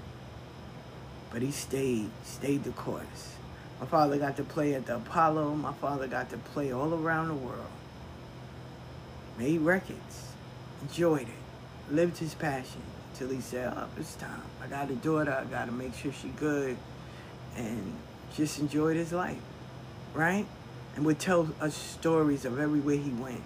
But 1.30 1.42
he 1.42 1.50
stayed, 1.50 2.10
stayed 2.24 2.64
the 2.64 2.70
course. 2.70 3.34
My 3.80 3.86
father 3.86 4.16
got 4.16 4.36
to 4.36 4.44
play 4.44 4.74
at 4.74 4.86
the 4.86 4.96
Apollo. 4.96 5.54
My 5.56 5.72
father 5.72 6.06
got 6.06 6.30
to 6.30 6.38
play 6.38 6.72
all 6.72 6.94
around 6.94 7.28
the 7.28 7.34
world. 7.34 7.66
Made 9.38 9.60
records. 9.60 10.32
Enjoyed 10.82 11.22
it. 11.22 11.92
Lived 11.92 12.18
his 12.18 12.34
passion 12.34 12.80
till 13.16 13.28
he 13.28 13.40
said, 13.40 13.72
oh, 13.76 13.88
it's 13.98 14.14
time. 14.14 14.42
I 14.62 14.66
got 14.66 14.90
a 14.90 14.94
daughter. 14.94 15.32
I 15.32 15.44
got 15.44 15.66
to 15.66 15.72
make 15.72 15.94
sure 15.94 16.12
she 16.12 16.28
good. 16.28 16.76
And 17.56 17.92
just 18.36 18.59
enjoyed 18.60 18.96
his 18.96 19.12
life, 19.12 19.40
right? 20.14 20.47
And 20.94 21.05
would 21.05 21.18
tell 21.18 21.48
us 21.60 21.74
stories 21.74 22.44
of 22.44 22.59
everywhere 22.59 22.97
he 22.97 23.10
went. 23.10 23.43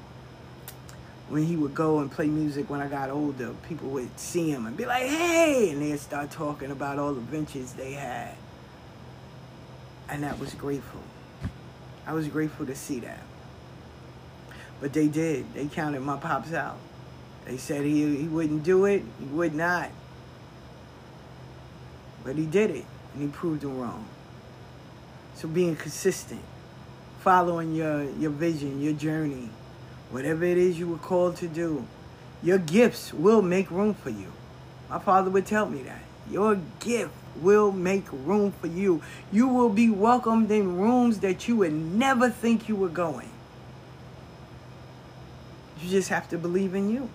When 1.28 1.44
he 1.44 1.56
would 1.56 1.74
go 1.74 1.98
and 1.98 2.10
play 2.10 2.26
music 2.26 2.70
when 2.70 2.80
I 2.80 2.86
got 2.86 3.10
older, 3.10 3.54
people 3.68 3.88
would 3.90 4.18
see 4.18 4.50
him 4.50 4.66
and 4.66 4.76
be 4.76 4.84
like, 4.84 5.06
hey! 5.06 5.70
And 5.70 5.82
they'd 5.82 5.98
start 5.98 6.30
talking 6.30 6.70
about 6.70 6.98
all 6.98 7.14
the 7.14 7.20
ventures 7.20 7.72
they 7.72 7.92
had. 7.92 8.34
And 10.08 10.22
that 10.22 10.38
was 10.38 10.54
grateful. 10.54 11.00
I 12.06 12.12
was 12.12 12.28
grateful 12.28 12.66
to 12.66 12.76
see 12.76 13.00
that. 13.00 13.22
But 14.80 14.92
they 14.92 15.08
did. 15.08 15.52
They 15.54 15.66
counted 15.66 16.00
my 16.00 16.16
pops 16.16 16.52
out. 16.52 16.78
They 17.44 17.56
said 17.56 17.84
he, 17.84 18.16
he 18.16 18.28
wouldn't 18.28 18.62
do 18.62 18.84
it. 18.84 19.02
He 19.18 19.26
would 19.26 19.54
not. 19.54 19.90
But 22.24 22.36
he 22.36 22.46
did 22.46 22.70
it, 22.70 22.84
and 23.14 23.22
he 23.22 23.28
proved 23.28 23.62
them 23.62 23.78
wrong. 23.78 24.04
So 25.34 25.48
being 25.48 25.76
consistent, 25.76 26.42
following 27.26 27.74
your, 27.74 28.04
your 28.20 28.30
vision, 28.30 28.80
your 28.80 28.92
journey, 28.92 29.48
whatever 30.12 30.44
it 30.44 30.56
is 30.56 30.78
you 30.78 30.86
were 30.86 30.96
called 30.96 31.34
to 31.34 31.48
do, 31.48 31.84
your 32.40 32.56
gifts 32.56 33.12
will 33.12 33.42
make 33.42 33.68
room 33.68 33.94
for 33.94 34.10
you. 34.10 34.32
My 34.88 35.00
father 35.00 35.28
would 35.28 35.44
tell 35.44 35.68
me 35.68 35.82
that. 35.82 36.02
Your 36.30 36.60
gift 36.78 37.10
will 37.34 37.72
make 37.72 38.04
room 38.12 38.52
for 38.52 38.68
you. 38.68 39.02
You 39.32 39.48
will 39.48 39.70
be 39.70 39.90
welcomed 39.90 40.52
in 40.52 40.78
rooms 40.78 41.18
that 41.18 41.48
you 41.48 41.56
would 41.56 41.72
never 41.72 42.30
think 42.30 42.68
you 42.68 42.76
were 42.76 42.88
going. 42.88 43.30
You 45.82 45.90
just 45.90 46.10
have 46.10 46.28
to 46.28 46.38
believe 46.38 46.76
in 46.76 46.88
you. 46.88 47.10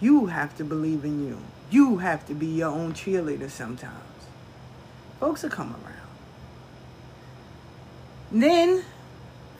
You 0.00 0.26
have 0.26 0.56
to 0.58 0.64
believe 0.64 1.04
in 1.04 1.26
you. 1.26 1.40
You 1.68 1.98
have 1.98 2.24
to 2.28 2.34
be 2.34 2.46
your 2.46 2.70
own 2.70 2.92
cheerleader 2.92 3.50
sometimes. 3.50 4.28
Folks 5.18 5.42
will 5.42 5.50
come 5.50 5.72
around. 5.72 5.93
Then 8.42 8.84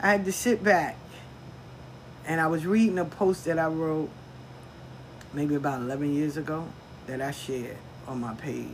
I 0.01 0.11
had 0.11 0.25
to 0.25 0.31
sit 0.31 0.63
back 0.63 0.97
and 2.27 2.41
I 2.41 2.47
was 2.47 2.65
reading 2.65 2.99
a 2.99 3.05
post 3.05 3.45
that 3.45 3.57
I 3.57 3.67
wrote 3.67 4.09
maybe 5.33 5.55
about 5.55 5.81
11 5.81 6.13
years 6.13 6.37
ago 6.37 6.67
that 7.07 7.21
I 7.21 7.31
shared 7.31 7.77
on 8.07 8.19
my 8.19 8.33
page. 8.33 8.67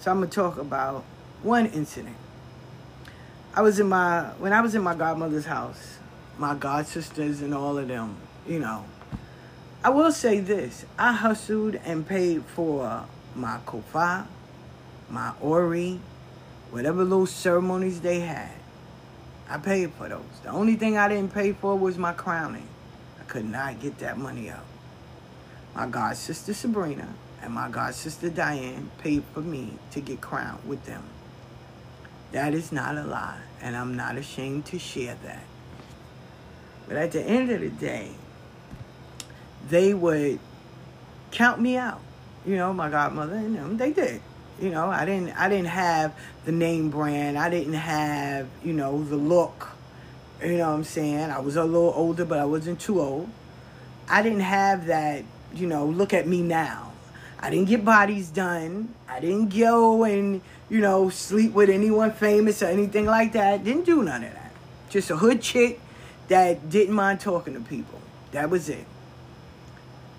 So 0.00 0.10
I'm 0.10 0.18
going 0.18 0.30
to 0.30 0.34
talk 0.34 0.58
about 0.58 1.04
one 1.42 1.66
incident. 1.66 2.16
I 3.54 3.62
was 3.62 3.80
in 3.80 3.88
my, 3.88 4.22
when 4.38 4.52
I 4.52 4.60
was 4.60 4.74
in 4.74 4.82
my 4.82 4.94
godmother's 4.94 5.46
house, 5.46 5.98
my 6.38 6.54
god 6.54 6.86
sisters 6.86 7.40
and 7.40 7.54
all 7.54 7.78
of 7.78 7.88
them, 7.88 8.16
you 8.46 8.58
know. 8.58 8.84
I 9.82 9.90
will 9.90 10.12
say 10.12 10.40
this 10.40 10.84
I 10.98 11.12
hustled 11.12 11.76
and 11.76 12.06
paid 12.06 12.44
for 12.44 13.04
my 13.34 13.58
kofa, 13.66 14.26
my 15.08 15.32
ori, 15.40 16.00
whatever 16.70 17.04
little 17.04 17.26
ceremonies 17.26 18.00
they 18.00 18.20
had. 18.20 18.52
I 19.48 19.58
paid 19.58 19.92
for 19.92 20.08
those. 20.08 20.24
The 20.42 20.50
only 20.50 20.74
thing 20.74 20.96
I 20.98 21.08
didn't 21.08 21.32
pay 21.32 21.52
for 21.52 21.76
was 21.76 21.96
my 21.96 22.12
crowning. 22.12 22.68
I 23.20 23.24
could 23.24 23.44
not 23.44 23.80
get 23.80 23.98
that 23.98 24.18
money 24.18 24.50
out. 24.50 24.64
My 25.74 25.86
god 25.86 26.16
sister 26.16 26.54
Sabrina 26.54 27.08
and 27.42 27.52
my 27.52 27.68
god 27.68 27.94
sister 27.94 28.30
Diane 28.30 28.90
paid 28.98 29.22
for 29.32 29.40
me 29.40 29.78
to 29.92 30.00
get 30.00 30.20
crowned 30.20 30.66
with 30.66 30.84
them. 30.86 31.04
That 32.32 32.54
is 32.54 32.72
not 32.72 32.96
a 32.96 33.04
lie, 33.04 33.40
and 33.60 33.76
I'm 33.76 33.96
not 33.96 34.16
ashamed 34.16 34.66
to 34.66 34.78
share 34.78 35.16
that. 35.24 35.44
But 36.88 36.96
at 36.96 37.12
the 37.12 37.22
end 37.22 37.50
of 37.50 37.60
the 37.60 37.68
day, 37.70 38.12
they 39.68 39.94
would 39.94 40.40
count 41.30 41.60
me 41.60 41.76
out. 41.76 42.00
You 42.44 42.56
know, 42.56 42.72
my 42.72 42.90
godmother 42.90 43.36
and 43.36 43.56
them, 43.56 43.76
they 43.76 43.92
did. 43.92 44.20
You 44.60 44.70
know, 44.70 44.86
I 44.86 45.04
didn't 45.04 45.38
I 45.38 45.48
didn't 45.48 45.68
have 45.68 46.14
the 46.44 46.52
name 46.52 46.90
brand. 46.90 47.38
I 47.38 47.50
didn't 47.50 47.74
have, 47.74 48.48
you 48.64 48.72
know, 48.72 49.02
the 49.04 49.16
look. 49.16 49.68
You 50.42 50.58
know 50.58 50.68
what 50.68 50.76
I'm 50.76 50.84
saying? 50.84 51.30
I 51.30 51.40
was 51.40 51.56
a 51.56 51.64
little 51.64 51.92
older, 51.94 52.24
but 52.24 52.38
I 52.38 52.44
wasn't 52.44 52.80
too 52.80 53.00
old. 53.00 53.28
I 54.08 54.22
didn't 54.22 54.40
have 54.40 54.86
that, 54.86 55.24
you 55.54 55.66
know, 55.66 55.86
look 55.86 56.14
at 56.14 56.26
me 56.26 56.42
now. 56.42 56.92
I 57.38 57.50
didn't 57.50 57.68
get 57.68 57.84
bodies 57.84 58.30
done. 58.30 58.94
I 59.08 59.20
didn't 59.20 59.56
go 59.56 60.04
and, 60.04 60.40
you 60.70 60.80
know, 60.80 61.10
sleep 61.10 61.52
with 61.52 61.68
anyone 61.70 62.12
famous 62.12 62.62
or 62.62 62.66
anything 62.66 63.06
like 63.06 63.32
that. 63.32 63.64
Didn't 63.64 63.84
do 63.84 64.02
none 64.02 64.24
of 64.24 64.32
that. 64.32 64.52
Just 64.88 65.10
a 65.10 65.16
hood 65.16 65.42
chick 65.42 65.80
that 66.28 66.70
didn't 66.70 66.94
mind 66.94 67.20
talking 67.20 67.54
to 67.54 67.60
people. 67.60 68.00
That 68.32 68.50
was 68.50 68.68
it. 68.68 68.86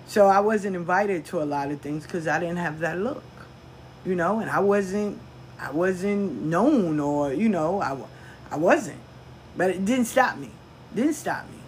So 0.06 0.26
I 0.26 0.40
wasn't 0.40 0.74
invited 0.74 1.26
to 1.26 1.42
a 1.42 1.44
lot 1.44 1.70
of 1.70 1.80
things 1.80 2.04
because 2.04 2.26
I 2.26 2.40
didn't 2.40 2.56
have 2.56 2.78
that 2.80 2.98
look, 2.98 3.22
you 4.04 4.14
know, 4.14 4.40
and 4.40 4.50
I 4.50 4.60
wasn't, 4.60 5.18
I 5.60 5.70
wasn't 5.70 6.42
known 6.42 7.00
or, 7.00 7.32
you 7.32 7.48
know, 7.48 7.80
I, 7.82 7.96
I 8.50 8.56
wasn't. 8.56 9.00
But 9.56 9.70
it 9.70 9.84
didn't 9.84 10.06
stop 10.06 10.36
me. 10.36 10.50
Didn't 10.94 11.14
stop 11.14 11.44
me. 11.50 11.58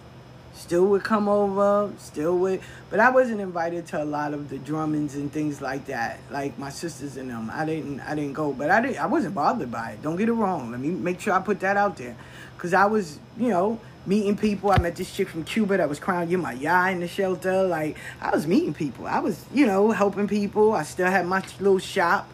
Still 0.53 0.85
would 0.87 1.03
come 1.03 1.27
over, 1.27 1.91
still 1.97 2.37
would, 2.39 2.61
but 2.89 2.99
I 2.99 3.09
wasn't 3.09 3.39
invited 3.39 3.87
to 3.87 4.03
a 4.03 4.05
lot 4.05 4.33
of 4.33 4.49
the 4.49 4.57
drummings 4.57 5.15
and 5.15 5.31
things 5.31 5.61
like 5.61 5.85
that. 5.85 6.19
Like 6.29 6.59
my 6.59 6.69
sisters 6.69 7.17
and 7.17 7.29
them, 7.29 7.49
I 7.51 7.65
didn't, 7.65 8.01
I 8.01 8.15
didn't 8.15 8.33
go, 8.33 8.51
but 8.53 8.69
I 8.69 8.81
didn't, 8.81 8.97
I 8.97 9.07
wasn't 9.07 9.33
bothered 9.33 9.71
by 9.71 9.91
it. 9.91 10.01
Don't 10.03 10.17
get 10.17 10.29
it 10.29 10.33
wrong. 10.33 10.71
Let 10.71 10.79
me 10.79 10.89
make 10.89 11.19
sure 11.19 11.33
I 11.33 11.39
put 11.39 11.61
that 11.61 11.77
out 11.77 11.97
there, 11.97 12.15
because 12.55 12.73
I 12.73 12.85
was, 12.85 13.17
you 13.37 13.47
know, 13.47 13.79
meeting 14.05 14.35
people. 14.35 14.71
I 14.71 14.77
met 14.77 14.95
this 14.95 15.13
chick 15.13 15.29
from 15.29 15.43
Cuba 15.43 15.77
that 15.77 15.89
was 15.89 15.99
crying 15.99 16.29
you 16.29 16.37
my 16.37 16.53
yah 16.53 16.87
in 16.89 16.99
the 16.99 17.07
shelter. 17.07 17.63
Like 17.63 17.97
I 18.19 18.31
was 18.31 18.47
meeting 18.47 18.73
people. 18.73 19.07
I 19.07 19.19
was, 19.19 19.45
you 19.53 19.65
know, 19.65 19.91
helping 19.91 20.27
people. 20.27 20.73
I 20.73 20.83
still 20.83 21.09
had 21.09 21.25
my 21.25 21.43
little 21.59 21.79
shop. 21.79 22.29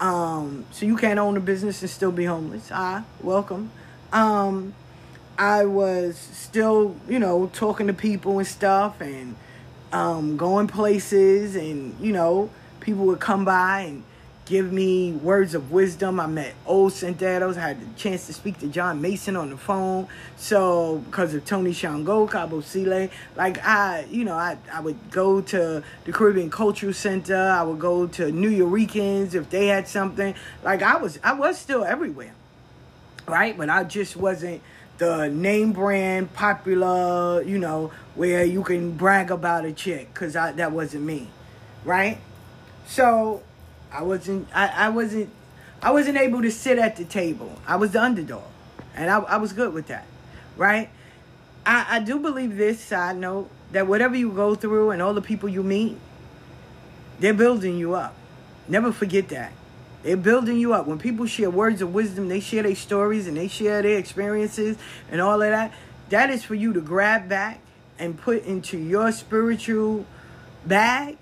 Um, 0.00 0.64
so 0.70 0.86
you 0.86 0.96
can't 0.96 1.18
own 1.18 1.36
a 1.36 1.40
business 1.40 1.82
and 1.82 1.90
still 1.90 2.12
be 2.12 2.24
homeless. 2.24 2.70
Ah, 2.72 3.04
welcome. 3.22 3.70
Um, 4.12 4.74
I 5.36 5.66
was 5.66 6.16
still, 6.16 6.96
you 7.08 7.18
know, 7.18 7.50
talking 7.52 7.86
to 7.86 7.92
people 7.92 8.38
and 8.38 8.46
stuff 8.46 9.00
and 9.00 9.36
um, 9.92 10.36
going 10.36 10.68
places 10.68 11.56
and, 11.56 11.98
you 12.00 12.12
know, 12.12 12.50
people 12.80 13.04
would 13.06 13.20
come 13.20 13.44
by 13.44 13.80
and 13.80 14.04
give 14.50 14.72
me 14.72 15.12
words 15.12 15.54
of 15.54 15.70
wisdom. 15.70 16.18
I 16.18 16.26
met 16.26 16.54
old 16.66 16.90
Santeros. 16.90 17.56
I 17.56 17.68
had 17.68 17.80
the 17.80 17.86
chance 17.96 18.26
to 18.26 18.32
speak 18.32 18.58
to 18.58 18.66
John 18.66 19.00
Mason 19.00 19.36
on 19.36 19.48
the 19.48 19.56
phone. 19.56 20.08
So 20.36 20.98
because 21.06 21.32
of 21.34 21.44
Tony 21.44 21.72
Shango, 21.72 22.26
Cabo 22.26 22.60
Sile, 22.60 23.08
like 23.36 23.64
I, 23.64 24.06
you 24.10 24.24
know, 24.24 24.34
I, 24.34 24.58
I 24.72 24.80
would 24.80 25.12
go 25.12 25.40
to 25.40 25.84
the 26.04 26.12
Caribbean 26.12 26.50
Cultural 26.50 26.92
Center. 26.92 27.36
I 27.36 27.62
would 27.62 27.78
go 27.78 28.08
to 28.08 28.32
New 28.32 28.48
Yorkers 28.48 29.36
if 29.36 29.48
they 29.50 29.68
had 29.68 29.86
something. 29.86 30.34
Like 30.64 30.82
I 30.82 30.96
was, 30.96 31.20
I 31.22 31.34
was 31.34 31.56
still 31.56 31.84
everywhere, 31.84 32.34
right? 33.28 33.56
But 33.56 33.70
I 33.70 33.84
just 33.84 34.16
wasn't 34.16 34.62
the 34.98 35.28
name 35.28 35.72
brand 35.72 36.34
popular, 36.34 37.40
you 37.42 37.58
know, 37.58 37.92
where 38.16 38.44
you 38.44 38.64
can 38.64 38.96
brag 38.96 39.30
about 39.30 39.64
a 39.64 39.72
chick, 39.72 40.12
cause 40.12 40.34
I 40.34 40.50
that 40.52 40.72
wasn't 40.72 41.04
me, 41.04 41.28
right? 41.84 42.18
So 42.86 43.44
I 43.92 44.02
wasn't 44.02 44.48
I, 44.54 44.68
I 44.68 44.88
wasn't 44.88 45.30
I 45.82 45.92
wasn't 45.92 46.18
able 46.18 46.42
to 46.42 46.50
sit 46.50 46.78
at 46.78 46.96
the 46.96 47.04
table. 47.04 47.58
I 47.66 47.76
was 47.76 47.92
the 47.92 48.02
underdog. 48.02 48.44
And 48.94 49.10
I, 49.10 49.18
I 49.20 49.36
was 49.36 49.52
good 49.52 49.72
with 49.72 49.86
that. 49.88 50.06
Right? 50.56 50.90
I, 51.64 51.86
I 51.96 52.00
do 52.00 52.18
believe 52.18 52.56
this 52.56 52.80
side 52.80 53.16
note 53.16 53.50
that 53.72 53.86
whatever 53.86 54.16
you 54.16 54.30
go 54.30 54.54
through 54.54 54.90
and 54.90 55.00
all 55.00 55.14
the 55.14 55.22
people 55.22 55.48
you 55.48 55.62
meet, 55.62 55.96
they're 57.18 57.34
building 57.34 57.76
you 57.76 57.94
up. 57.94 58.14
Never 58.68 58.92
forget 58.92 59.28
that. 59.28 59.52
They're 60.02 60.16
building 60.16 60.58
you 60.58 60.72
up. 60.72 60.86
When 60.86 60.98
people 60.98 61.26
share 61.26 61.50
words 61.50 61.82
of 61.82 61.92
wisdom, 61.92 62.28
they 62.28 62.40
share 62.40 62.62
their 62.62 62.74
stories 62.74 63.26
and 63.26 63.36
they 63.36 63.48
share 63.48 63.82
their 63.82 63.98
experiences 63.98 64.76
and 65.10 65.20
all 65.20 65.42
of 65.42 65.50
that. 65.50 65.72
That 66.08 66.30
is 66.30 66.42
for 66.42 66.54
you 66.54 66.72
to 66.72 66.80
grab 66.80 67.28
back 67.28 67.60
and 67.98 68.18
put 68.18 68.44
into 68.44 68.78
your 68.78 69.12
spiritual 69.12 70.06
bag 70.64 71.18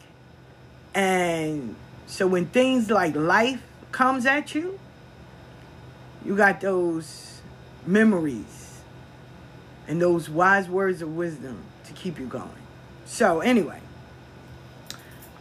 and 0.95 1.75
so 2.09 2.27
when 2.27 2.47
things 2.47 2.91
like 2.91 3.15
life 3.15 3.63
comes 3.93 4.25
at 4.25 4.55
you, 4.55 4.81
you 6.25 6.35
got 6.37 6.61
those 6.61 7.41
memories 7.87 8.81
and 9.87 10.01
those 10.01 10.29
wise 10.29 10.69
words 10.69 11.03
of 11.03 11.15
wisdom 11.15 11.63
to 11.85 11.93
keep 11.93 12.19
you 12.19 12.27
going. 12.27 12.49
So 13.05 13.41
anyway, 13.41 13.81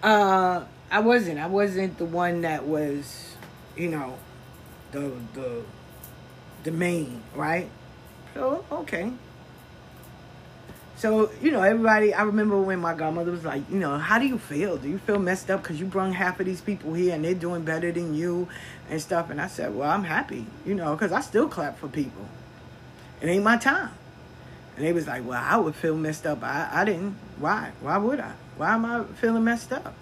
uh 0.03 0.65
I 0.91 0.99
wasn't 0.99 1.39
I 1.39 1.47
wasn't 1.47 1.97
the 1.97 2.05
one 2.05 2.41
that 2.41 2.65
was, 2.65 3.35
you 3.77 3.87
know, 3.87 4.17
the 4.91 5.13
the 5.33 5.63
the 6.63 6.71
main, 6.71 7.23
right? 7.33 7.69
So 8.33 8.65
okay. 8.71 9.13
So, 10.97 11.29
you 11.43 11.51
know, 11.51 11.61
everybody, 11.61 12.11
I 12.11 12.23
remember 12.23 12.59
when 12.59 12.79
my 12.79 12.95
godmother 12.95 13.29
was 13.29 13.45
like, 13.45 13.61
you 13.69 13.77
know, 13.77 13.99
how 13.99 14.17
do 14.17 14.25
you 14.25 14.39
feel? 14.39 14.77
Do 14.77 14.89
you 14.89 14.97
feel 14.97 15.19
messed 15.19 15.51
up 15.51 15.61
because 15.61 15.79
you 15.79 15.85
brung 15.85 16.11
half 16.11 16.39
of 16.39 16.47
these 16.47 16.59
people 16.59 16.95
here 16.95 17.13
and 17.13 17.23
they're 17.23 17.35
doing 17.35 17.63
better 17.63 17.91
than 17.91 18.15
you 18.15 18.47
and 18.89 18.99
stuff? 18.99 19.29
And 19.29 19.39
I 19.39 19.45
said, 19.45 19.75
well, 19.75 19.91
I'm 19.91 20.03
happy, 20.03 20.47
you 20.65 20.73
know, 20.73 20.95
because 20.95 21.11
I 21.11 21.21
still 21.21 21.47
clap 21.47 21.77
for 21.77 21.87
people. 21.87 22.27
It 23.21 23.27
ain't 23.27 23.43
my 23.43 23.57
time. 23.57 23.91
And 24.75 24.83
they 24.87 24.91
was 24.91 25.05
like, 25.05 25.23
well, 25.23 25.39
I 25.39 25.57
would 25.57 25.75
feel 25.75 25.95
messed 25.95 26.25
up. 26.25 26.41
I, 26.41 26.67
I 26.71 26.83
didn't. 26.83 27.15
Why? 27.37 27.73
Why 27.81 27.97
would 27.99 28.19
I? 28.19 28.33
Why 28.57 28.73
am 28.73 28.83
I 28.83 29.03
feeling 29.21 29.43
messed 29.43 29.71
up? 29.71 29.93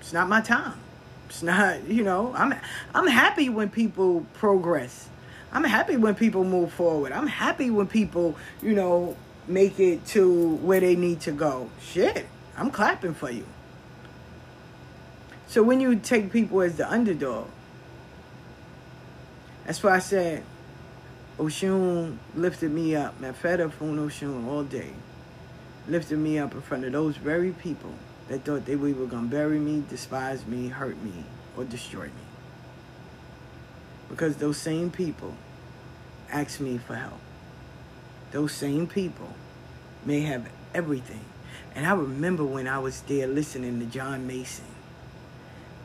It's 0.00 0.14
not 0.14 0.26
my 0.26 0.40
time. 0.40 0.80
It's 1.28 1.42
not, 1.42 1.84
you 1.86 2.02
know, 2.02 2.32
I'm 2.34 2.54
I'm 2.94 3.08
happy 3.08 3.50
when 3.50 3.68
people 3.68 4.24
progress. 4.32 5.10
I'm 5.52 5.64
happy 5.64 5.98
when 5.98 6.14
people 6.14 6.44
move 6.44 6.72
forward. 6.72 7.12
I'm 7.12 7.26
happy 7.26 7.68
when 7.68 7.88
people, 7.88 8.36
you 8.62 8.72
know, 8.72 9.16
make 9.50 9.80
it 9.80 10.06
to 10.06 10.56
where 10.56 10.80
they 10.80 10.96
need 10.96 11.20
to 11.22 11.32
go. 11.32 11.70
Shit, 11.80 12.26
I'm 12.56 12.70
clapping 12.70 13.14
for 13.14 13.30
you. 13.30 13.44
So 15.48 15.62
when 15.62 15.80
you 15.80 15.96
take 15.96 16.32
people 16.32 16.62
as 16.62 16.76
the 16.76 16.90
underdog, 16.90 17.48
that's 19.66 19.82
why 19.82 19.96
I 19.96 19.98
said 19.98 20.44
Oshun 21.38 22.18
lifted 22.34 22.70
me 22.70 22.94
up. 22.94 23.20
Maferefun 23.20 23.96
Oshun 23.98 24.46
all 24.46 24.62
day. 24.62 24.92
Lifted 25.88 26.18
me 26.18 26.38
up 26.38 26.54
in 26.54 26.60
front 26.60 26.84
of 26.84 26.92
those 26.92 27.16
very 27.16 27.50
people 27.52 27.94
that 28.28 28.44
thought 28.44 28.64
they 28.64 28.76
were 28.76 28.92
going 28.92 29.24
to 29.24 29.30
bury 29.30 29.58
me, 29.58 29.82
despise 29.88 30.46
me, 30.46 30.68
hurt 30.68 31.02
me, 31.02 31.24
or 31.56 31.64
destroy 31.64 32.04
me. 32.04 32.10
Because 34.08 34.36
those 34.36 34.56
same 34.56 34.90
people 34.90 35.34
asked 36.30 36.60
me 36.60 36.78
for 36.78 36.94
help. 36.94 37.18
Those 38.30 38.52
same 38.52 38.86
people 38.86 39.34
may 40.04 40.20
have 40.22 40.48
everything. 40.74 41.24
And 41.74 41.86
I 41.86 41.92
remember 41.92 42.44
when 42.44 42.66
I 42.66 42.78
was 42.78 43.00
there 43.02 43.26
listening 43.26 43.78
to 43.80 43.86
John 43.86 44.26
Mason. 44.26 44.64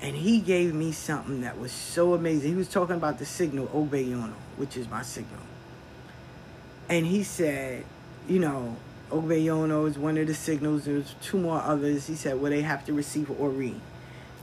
And 0.01 0.15
he 0.15 0.39
gave 0.39 0.73
me 0.73 0.91
something 0.91 1.41
that 1.41 1.59
was 1.59 1.71
so 1.71 2.13
amazing. 2.13 2.49
He 2.49 2.55
was 2.55 2.67
talking 2.67 2.95
about 2.95 3.17
the 3.17 3.25
signal 3.25 3.67
Obeyono, 3.67 4.33
which 4.57 4.77
is 4.77 4.89
my 4.89 5.03
signal. 5.03 5.41
And 6.89 7.05
he 7.05 7.23
said, 7.23 7.85
you 8.27 8.39
know, 8.39 8.75
Obeyono 9.09 9.87
is 9.87 9.97
one 9.97 10.17
of 10.17 10.27
the 10.27 10.33
signals. 10.33 10.85
There's 10.85 11.15
two 11.21 11.39
more 11.39 11.61
others. 11.61 12.07
He 12.07 12.15
said, 12.15 12.39
well, 12.41 12.51
they 12.51 12.61
have 12.61 12.85
to 12.85 12.93
receive 12.93 13.31
Ori. 13.39 13.75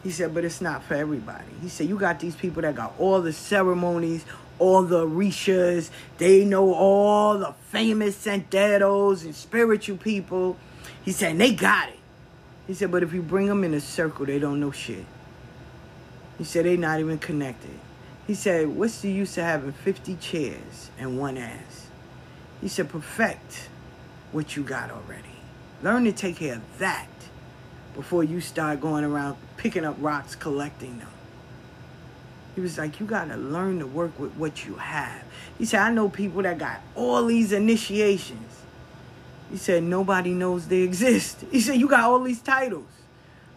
He 0.03 0.11
said, 0.11 0.35
but 0.35 0.44
it's 0.44 0.61
not 0.61 0.82
for 0.82 0.94
everybody. 0.94 1.44
He 1.61 1.69
said, 1.69 1.89
you 1.89 1.99
got 1.99 2.19
these 2.19 2.35
people 2.35 2.62
that 2.62 2.74
got 2.74 2.94
all 2.99 3.20
the 3.20 3.32
ceremonies, 3.32 4.24
all 4.58 4.82
the 4.82 5.06
Rishas. 5.06 5.90
They 6.18 6.44
know 6.44 6.74
all 6.74 7.38
the 7.38 7.52
famous 7.70 8.24
Santeros 8.24 9.24
and 9.24 9.34
spiritual 9.34 9.96
people. 9.96 10.56
He 11.04 11.12
said, 11.12 11.38
they 11.38 11.54
got 11.54 11.88
it. 11.88 11.98
He 12.66 12.74
said, 12.74 12.90
but 12.90 13.02
if 13.02 13.12
you 13.12 13.22
bring 13.22 13.46
them 13.46 13.64
in 13.64 13.74
a 13.74 13.80
circle, 13.80 14.26
they 14.26 14.38
don't 14.38 14.60
know 14.60 14.70
shit. 14.70 15.04
He 16.38 16.44
said, 16.44 16.64
they 16.64 16.76
not 16.76 17.00
even 17.00 17.18
connected. 17.18 17.78
He 18.26 18.34
said, 18.34 18.68
what's 18.68 19.00
the 19.00 19.10
use 19.10 19.36
of 19.36 19.44
having 19.44 19.72
50 19.72 20.16
chairs 20.16 20.90
and 20.98 21.18
one 21.18 21.36
ass? 21.36 21.88
He 22.60 22.68
said, 22.68 22.88
perfect 22.88 23.68
what 24.30 24.56
you 24.56 24.62
got 24.62 24.90
already. 24.90 25.28
Learn 25.82 26.04
to 26.04 26.12
take 26.12 26.36
care 26.36 26.54
of 26.54 26.78
that 26.78 27.08
before 27.94 28.24
you 28.24 28.40
start 28.40 28.80
going 28.80 29.04
around 29.04 29.36
picking 29.56 29.84
up 29.84 29.96
rocks, 29.98 30.34
collecting 30.34 30.98
them. 30.98 31.08
He 32.54 32.60
was 32.60 32.76
like, 32.76 33.00
you 33.00 33.06
got 33.06 33.28
to 33.28 33.36
learn 33.36 33.78
to 33.78 33.86
work 33.86 34.18
with 34.18 34.32
what 34.34 34.66
you 34.66 34.74
have. 34.74 35.22
He 35.58 35.64
said, 35.64 35.80
I 35.80 35.90
know 35.90 36.08
people 36.08 36.42
that 36.42 36.58
got 36.58 36.80
all 36.94 37.24
these 37.24 37.52
initiations. 37.52 38.60
He 39.50 39.56
said, 39.56 39.82
nobody 39.82 40.32
knows 40.32 40.66
they 40.66 40.80
exist. 40.80 41.44
He 41.50 41.60
said, 41.60 41.76
you 41.76 41.88
got 41.88 42.04
all 42.04 42.20
these 42.20 42.40
titles. 42.40 42.88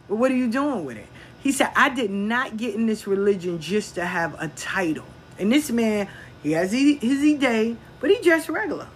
But 0.07 0.15
what 0.15 0.31
are 0.31 0.35
you 0.35 0.49
doing 0.49 0.85
with 0.85 0.97
it? 0.97 1.07
He 1.41 1.51
said, 1.51 1.72
I 1.76 1.89
did 1.89 2.09
not 2.11 2.57
get 2.57 2.76
in 2.76 2.85
this 2.85 3.05
religion 3.05 3.59
just 3.59 3.95
to 3.95 4.05
have 4.05 4.35
a 4.41 4.47
title. 4.49 5.05
And 5.38 5.51
this 5.51 5.69
man, 5.69 6.07
he 6.41 6.53
has 6.53 6.72
his 6.72 7.39
day, 7.39 7.76
but 7.99 8.09
he 8.09 8.22
just 8.22 8.49
regular. 8.49 8.88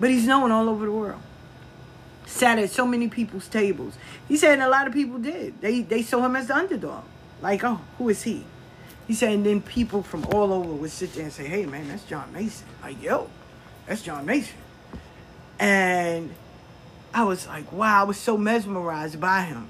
But 0.00 0.10
he's 0.10 0.26
known 0.26 0.50
all 0.50 0.68
over 0.68 0.84
the 0.84 0.92
world. 0.92 1.20
Sat 2.26 2.58
at 2.58 2.70
so 2.70 2.86
many 2.86 3.08
people's 3.08 3.48
tables. 3.48 3.96
He 4.28 4.36
said, 4.36 4.54
and 4.54 4.62
a 4.62 4.68
lot 4.68 4.86
of 4.86 4.92
people 4.92 5.18
did. 5.18 5.60
They 5.60 5.82
they 5.82 6.02
saw 6.02 6.24
him 6.24 6.36
as 6.36 6.48
the 6.48 6.56
underdog. 6.56 7.04
Like, 7.40 7.62
oh, 7.64 7.80
who 7.98 8.08
is 8.08 8.22
he? 8.22 8.44
He 9.12 9.16
said, 9.16 9.34
and 9.34 9.44
then 9.44 9.60
people 9.60 10.02
from 10.02 10.24
all 10.32 10.54
over 10.54 10.72
would 10.72 10.90
sit 10.90 11.12
there 11.12 11.24
and 11.24 11.32
say, 11.34 11.44
hey, 11.44 11.66
man, 11.66 11.86
that's 11.86 12.04
John 12.04 12.32
Mason. 12.32 12.66
Like, 12.80 13.02
yo, 13.02 13.28
that's 13.86 14.00
John 14.00 14.24
Mason. 14.24 14.56
And 15.58 16.30
I 17.12 17.24
was 17.24 17.46
like, 17.46 17.70
wow, 17.72 18.00
I 18.00 18.04
was 18.04 18.16
so 18.16 18.38
mesmerized 18.38 19.20
by 19.20 19.42
him. 19.42 19.68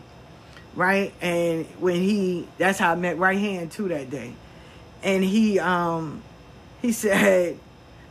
Right? 0.76 1.12
And 1.20 1.66
when 1.80 2.02
he, 2.02 2.46
that's 2.56 2.78
how 2.78 2.92
I 2.92 2.94
met 2.94 3.18
Right 3.18 3.36
Hand 3.36 3.72
too 3.72 3.88
that 3.88 4.10
day. 4.10 4.32
And 5.02 5.24
he, 5.24 5.58
um, 5.58 6.22
he 6.80 6.92
said, 6.92 7.58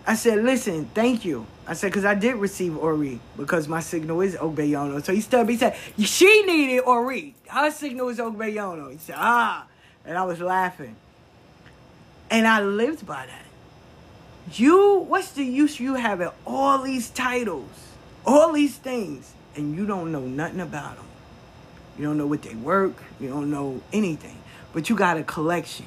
I 0.05 0.15
said, 0.15 0.43
listen, 0.43 0.89
thank 0.93 1.23
you. 1.23 1.47
I 1.65 1.75
said, 1.75 1.91
because 1.91 2.03
I 2.03 2.13
did 2.13 2.35
receive 2.35 2.77
Ori 2.77 3.21
because 3.37 3.69
my 3.69 3.79
signal 3.79 4.19
is 4.19 4.35
Obeyono. 4.35 5.01
So 5.01 5.13
he 5.13 5.21
stood 5.21 5.47
he 5.47 5.55
said, 5.55 5.77
she 5.97 6.43
needed 6.43 6.81
Ori. 6.81 7.35
Her 7.47 7.71
signal 7.71 8.09
is 8.09 8.17
Obeyono. 8.17 8.91
He 8.91 8.97
said, 8.97 9.15
ah. 9.17 9.65
And 10.03 10.17
I 10.17 10.25
was 10.25 10.41
laughing. 10.41 10.97
And 12.31 12.47
I 12.47 12.61
lived 12.61 13.05
by 13.05 13.25
that. 13.25 14.57
You, 14.57 14.99
what's 14.99 15.31
the 15.31 15.43
use 15.43 15.79
you 15.81 15.95
having 15.95 16.29
all 16.47 16.81
these 16.81 17.09
titles, 17.09 17.69
all 18.25 18.53
these 18.53 18.77
things, 18.77 19.33
and 19.55 19.75
you 19.75 19.85
don't 19.85 20.13
know 20.13 20.21
nothing 20.21 20.61
about 20.61 20.95
them? 20.95 21.05
You 21.97 22.05
don't 22.05 22.17
know 22.17 22.25
what 22.25 22.41
they 22.41 22.55
work. 22.55 22.95
You 23.19 23.29
don't 23.29 23.51
know 23.51 23.81
anything. 23.91 24.37
But 24.71 24.89
you 24.89 24.95
got 24.95 25.17
a 25.17 25.23
collection. 25.23 25.85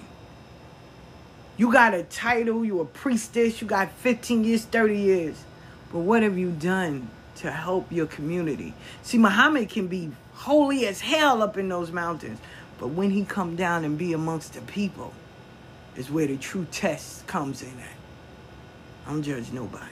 You 1.56 1.72
got 1.72 1.94
a 1.94 2.02
title. 2.02 2.62
You 2.62 2.80
a 2.80 2.84
priestess. 2.84 3.62
You 3.62 3.66
got 3.66 3.90
15 3.92 4.44
years, 4.44 4.66
30 4.66 4.98
years. 4.98 5.44
But 5.90 6.00
what 6.00 6.22
have 6.22 6.36
you 6.36 6.50
done 6.50 7.08
to 7.36 7.50
help 7.50 7.90
your 7.90 8.06
community? 8.06 8.74
See, 9.02 9.16
Muhammad 9.16 9.70
can 9.70 9.86
be 9.86 10.12
holy 10.34 10.86
as 10.86 11.00
hell 11.00 11.42
up 11.42 11.56
in 11.56 11.70
those 11.70 11.90
mountains. 11.90 12.38
But 12.78 12.88
when 12.88 13.10
he 13.10 13.24
come 13.24 13.56
down 13.56 13.82
and 13.84 13.96
be 13.96 14.12
amongst 14.12 14.52
the 14.52 14.60
people, 14.60 15.14
is 15.96 16.10
where 16.10 16.26
the 16.26 16.36
true 16.36 16.66
test 16.70 17.26
comes 17.26 17.62
in 17.62 17.78
at. 17.80 17.96
I 19.06 19.10
don't 19.10 19.22
judge 19.22 19.52
nobody. 19.52 19.84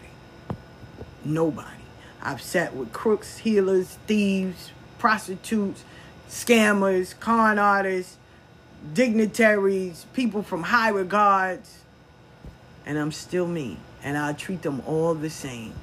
Nobody. 1.24 1.68
I've 2.22 2.42
sat 2.42 2.74
with 2.74 2.92
crooks, 2.92 3.38
healers, 3.38 3.98
thieves, 4.06 4.70
prostitutes, 4.98 5.84
scammers, 6.28 7.18
con 7.18 7.58
artists, 7.58 8.16
dignitaries, 8.94 10.06
people 10.12 10.42
from 10.42 10.62
high 10.64 10.88
regards, 10.88 11.78
and 12.86 12.98
I'm 12.98 13.12
still 13.12 13.46
me, 13.46 13.78
and 14.02 14.16
I 14.16 14.32
treat 14.32 14.62
them 14.62 14.82
all 14.86 15.14
the 15.14 15.30
same. 15.30 15.74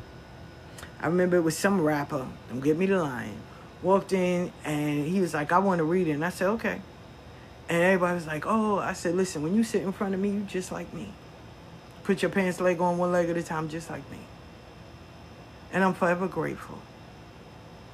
I 1.01 1.07
remember 1.07 1.37
it 1.37 1.43
was 1.43 1.57
some 1.57 1.81
rapper, 1.81 2.25
don't 2.49 2.59
get 2.61 2.77
me 2.77 2.85
the 2.85 3.01
line, 3.01 3.37
walked 3.81 4.11
in 4.13 4.51
and 4.65 5.05
he 5.07 5.21
was 5.21 5.33
like, 5.33 5.51
I 5.51 5.59
want 5.59 5.79
to 5.79 5.85
read 5.85 6.07
it. 6.07 6.11
And 6.11 6.25
I 6.25 6.29
said, 6.29 6.47
okay. 6.49 6.81
And 7.69 7.83
everybody 7.83 8.15
was 8.15 8.25
like, 8.25 8.45
oh, 8.47 8.79
I 8.79 8.93
said, 8.93 9.13
listen, 9.13 9.43
when 9.43 9.55
you 9.55 9.63
sit 9.63 9.83
in 9.83 9.91
front 9.91 10.15
of 10.15 10.19
me, 10.19 10.29
you 10.29 10.41
just 10.41 10.71
like 10.71 10.91
me. 10.91 11.13
Put 12.03 12.23
your 12.23 12.31
pants 12.31 12.59
leg 12.59 12.81
on 12.81 12.97
one 12.97 13.11
leg 13.11 13.29
at 13.29 13.37
a 13.37 13.43
time, 13.43 13.69
just 13.69 13.91
like 13.91 14.09
me. 14.09 14.17
And 15.71 15.83
I'm 15.83 15.93
forever 15.93 16.27
grateful. 16.27 16.79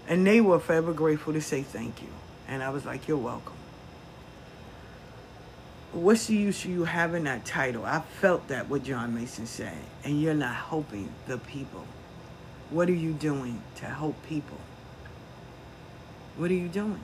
And 0.08 0.26
they 0.26 0.40
were 0.40 0.60
forever 0.60 0.94
grateful 0.94 1.34
to 1.34 1.42
say 1.42 1.62
thank 1.62 2.02
you. 2.02 2.08
And 2.48 2.64
I 2.64 2.70
was 2.70 2.86
like, 2.86 3.10
you're 3.10 3.18
welcome. 3.18 3.58
What's 5.92 6.28
the 6.28 6.36
use 6.36 6.64
of 6.64 6.72
you 6.72 6.86
having 6.86 7.26
that 7.26 7.46
title? 7.46 7.86
I 7.86 8.00
felt 8.22 8.48
that 8.48 8.70
what 8.70 8.84
John 8.84 9.14
Mason 9.14 9.46
said. 9.46 9.78
And 10.06 10.22
you're 10.22 10.34
not 10.34 10.56
helping 10.56 11.12
the 11.28 11.38
people. 11.38 11.86
What 12.70 12.88
are 12.88 12.94
you 12.94 13.12
doing 13.12 13.62
to 13.78 13.86
help 13.86 14.16
people? 14.28 14.58
What 16.38 16.50
are 16.50 16.56
you 16.56 16.70
doing? 16.70 17.02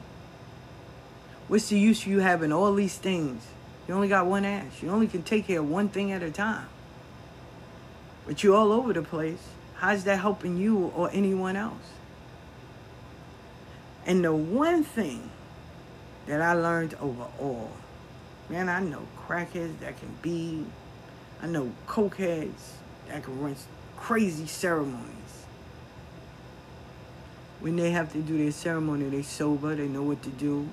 What's 1.51 1.67
the 1.67 1.77
use 1.77 2.03
of 2.03 2.07
you 2.07 2.19
having 2.19 2.53
all 2.53 2.73
these 2.73 2.97
things? 2.97 3.45
You 3.85 3.93
only 3.93 4.07
got 4.07 4.25
one 4.25 4.45
ass. 4.45 4.81
You 4.81 4.89
only 4.89 5.07
can 5.07 5.21
take 5.21 5.47
care 5.47 5.59
of 5.59 5.69
one 5.69 5.89
thing 5.89 6.13
at 6.13 6.23
a 6.23 6.31
time. 6.31 6.65
But 8.25 8.41
you're 8.41 8.55
all 8.55 8.71
over 8.71 8.93
the 8.93 9.01
place. 9.01 9.49
How's 9.75 10.05
that 10.05 10.21
helping 10.21 10.55
you 10.55 10.93
or 10.95 11.09
anyone 11.11 11.57
else? 11.57 11.91
And 14.05 14.23
the 14.23 14.33
one 14.33 14.85
thing 14.85 15.29
that 16.25 16.41
I 16.41 16.53
learned 16.53 16.93
overall, 17.01 17.71
man, 18.49 18.69
I 18.69 18.79
know 18.79 19.05
crackheads 19.27 19.77
that 19.79 19.99
can 19.99 20.15
be, 20.21 20.63
I 21.43 21.47
know 21.47 21.73
cokeheads 21.85 22.75
that 23.09 23.23
can 23.23 23.41
run 23.41 23.57
crazy 23.97 24.47
ceremonies. 24.47 25.45
When 27.59 27.75
they 27.75 27.91
have 27.91 28.13
to 28.13 28.21
do 28.21 28.37
their 28.37 28.53
ceremony, 28.53 29.09
they 29.09 29.21
sober, 29.21 29.75
they 29.75 29.89
know 29.89 30.03
what 30.03 30.23
to 30.23 30.29
do, 30.29 30.69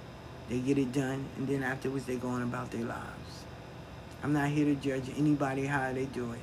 they 0.48 0.58
get 0.60 0.78
it 0.78 0.92
done, 0.92 1.24
and 1.36 1.46
then 1.46 1.62
afterwards 1.62 2.06
they 2.06 2.16
go 2.16 2.28
on 2.28 2.42
about 2.42 2.70
their 2.70 2.84
lives. 2.84 3.44
I'm 4.22 4.32
not 4.32 4.48
here 4.48 4.64
to 4.64 4.74
judge 4.74 5.04
anybody 5.16 5.66
how 5.66 5.92
they 5.92 6.06
do 6.06 6.32
it. 6.32 6.40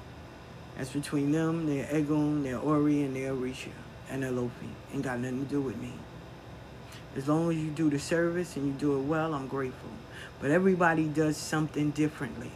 That's 0.78 0.92
between 0.92 1.32
them, 1.32 1.68
their 1.68 1.86
Egun, 1.86 2.44
their 2.44 2.60
Ori, 2.60 3.04
and 3.04 3.16
their 3.16 3.34
Orisha, 3.34 3.72
and 4.10 4.24
their 4.24 4.32
Olofi. 4.32 4.70
Ain't 4.94 5.04
got 5.04 5.20
nothing 5.20 5.46
to 5.46 5.50
do 5.50 5.62
with 5.62 5.78
me. 5.78 5.94
As 7.16 7.28
long 7.28 7.50
as 7.50 7.58
you 7.58 7.70
do 7.70 7.90
the 7.90 8.00
service 8.00 8.56
and 8.58 8.68
you 8.68 8.74
do 8.74 9.00
it 9.00 9.04
well, 9.04 9.34
I'm 9.34 9.48
grateful. 9.48 9.90
But 10.42 10.52
everybody 10.52 11.06
does 11.06 11.38
something 11.38 11.92
differently. 11.92 12.52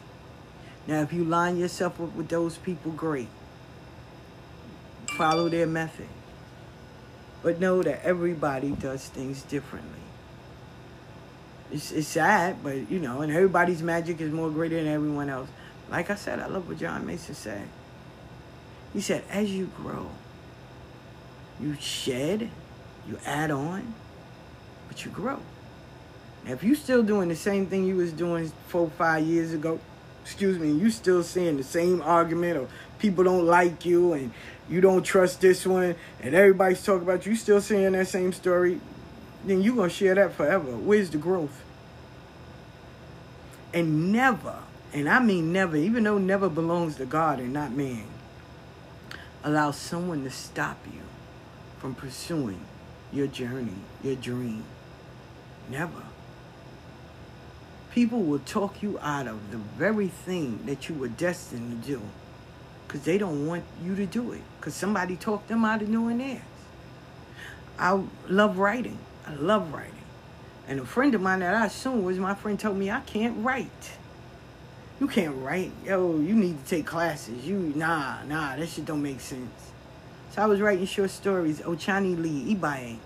Now, 0.85 1.01
if 1.01 1.13
you 1.13 1.23
line 1.23 1.57
yourself 1.57 1.99
up 2.01 2.13
with 2.15 2.27
those 2.27 2.57
people, 2.57 2.91
great. 2.91 3.29
Follow 5.17 5.47
their 5.47 5.67
method. 5.67 6.07
But 7.41 7.59
know 7.59 7.81
that 7.83 8.03
everybody 8.03 8.71
does 8.71 9.07
things 9.07 9.43
differently. 9.43 9.98
It's, 11.71 11.91
it's 11.91 12.07
sad, 12.07 12.63
but 12.63 12.89
you 12.89 12.99
know, 12.99 13.21
and 13.21 13.31
everybody's 13.31 13.83
magic 13.83 14.21
is 14.21 14.31
more 14.31 14.49
greater 14.49 14.75
than 14.75 14.87
everyone 14.87 15.29
else. 15.29 15.49
Like 15.89 16.09
I 16.09 16.15
said, 16.15 16.39
I 16.39 16.47
love 16.47 16.67
what 16.67 16.77
John 16.77 17.05
Mason 17.05 17.35
said. 17.35 17.67
He 18.93 19.01
said, 19.01 19.23
as 19.29 19.51
you 19.51 19.69
grow, 19.77 20.09
you 21.59 21.75
shed, 21.79 22.49
you 23.07 23.19
add 23.25 23.51
on, 23.51 23.93
but 24.87 25.05
you 25.05 25.11
grow. 25.11 25.39
Now, 26.45 26.53
if 26.53 26.63
you 26.63 26.75
still 26.75 27.03
doing 27.03 27.29
the 27.29 27.35
same 27.35 27.67
thing 27.67 27.85
you 27.85 27.97
was 27.97 28.11
doing 28.11 28.51
four, 28.67 28.89
five 28.91 29.25
years 29.25 29.53
ago, 29.53 29.79
excuse 30.23 30.57
me, 30.57 30.71
you 30.71 30.89
still 30.89 31.23
saying 31.23 31.57
the 31.57 31.63
same 31.63 32.01
argument 32.01 32.57
or 32.57 32.67
people 32.97 33.23
don't 33.23 33.45
like 33.45 33.85
you 33.85 34.13
and 34.13 34.31
you 34.69 34.81
don't 34.81 35.03
trust 35.03 35.41
this 35.41 35.65
one 35.65 35.95
and 36.21 36.35
everybody's 36.35 36.83
talking 36.83 37.03
about 37.03 37.25
you 37.25 37.35
still 37.35 37.61
saying 37.61 37.91
that 37.93 38.07
same 38.07 38.31
story, 38.31 38.79
then 39.45 39.61
you're 39.61 39.75
going 39.75 39.89
to 39.89 39.95
share 39.95 40.15
that 40.15 40.33
forever. 40.33 40.71
Where's 40.75 41.09
the 41.09 41.17
growth? 41.17 41.63
And 43.73 44.11
never, 44.11 44.55
and 44.93 45.07
I 45.07 45.19
mean 45.19 45.53
never, 45.53 45.77
even 45.77 46.03
though 46.03 46.17
never 46.17 46.49
belongs 46.49 46.95
to 46.97 47.05
God 47.05 47.39
and 47.39 47.53
not 47.53 47.71
man, 47.71 48.05
allow 49.43 49.71
someone 49.71 50.23
to 50.23 50.29
stop 50.29 50.77
you 50.91 51.01
from 51.77 51.95
pursuing 51.95 52.59
your 53.13 53.27
journey, 53.27 53.75
your 54.03 54.15
dream. 54.15 54.63
Never. 55.69 56.03
People 57.91 58.21
will 58.21 58.39
talk 58.39 58.81
you 58.81 58.99
out 58.99 59.27
of 59.27 59.51
the 59.51 59.57
very 59.57 60.07
thing 60.07 60.59
that 60.65 60.89
you 60.89 60.95
were 60.95 61.07
destined 61.07 61.83
to 61.83 61.89
do 61.89 62.01
because 62.87 63.03
they 63.03 63.17
don't 63.17 63.45
want 63.45 63.63
you 63.83 63.95
to 63.95 64.05
do 64.05 64.31
it 64.31 64.41
because 64.59 64.73
somebody 64.73 65.15
talked 65.15 65.47
them 65.47 65.63
out 65.63 65.81
of 65.81 65.91
doing 65.91 66.17
theirs. 66.17 66.41
I 67.77 68.01
love 68.27 68.57
writing. 68.57 68.97
I 69.29 69.35
love 69.35 69.71
writing. 69.73 69.93
And 70.67 70.79
a 70.79 70.85
friend 70.85 71.13
of 71.13 71.21
mine 71.21 71.39
that 71.39 71.53
I 71.53 71.67
assumed 71.67 72.03
was 72.03 72.17
my 72.17 72.33
friend 72.33 72.59
told 72.59 72.77
me 72.77 72.89
I 72.89 73.01
can't 73.01 73.43
write. 73.43 73.91
You 74.99 75.07
can't 75.07 75.35
write. 75.37 75.71
Yo, 75.85 76.19
you 76.19 76.33
need 76.33 76.63
to 76.63 76.69
take 76.69 76.85
classes. 76.85 77.45
You 77.45 77.73
nah, 77.75 78.23
nah, 78.23 78.55
that 78.55 78.67
shit 78.67 78.85
don't 78.85 79.01
make 79.01 79.19
sense. 79.19 79.71
So 80.31 80.41
I 80.41 80.45
was 80.45 80.61
writing 80.61 80.85
short 80.85 81.11
stories. 81.11 81.59
Ochani 81.61 82.19
Lee 82.19 82.55
Ibaye 82.55 82.97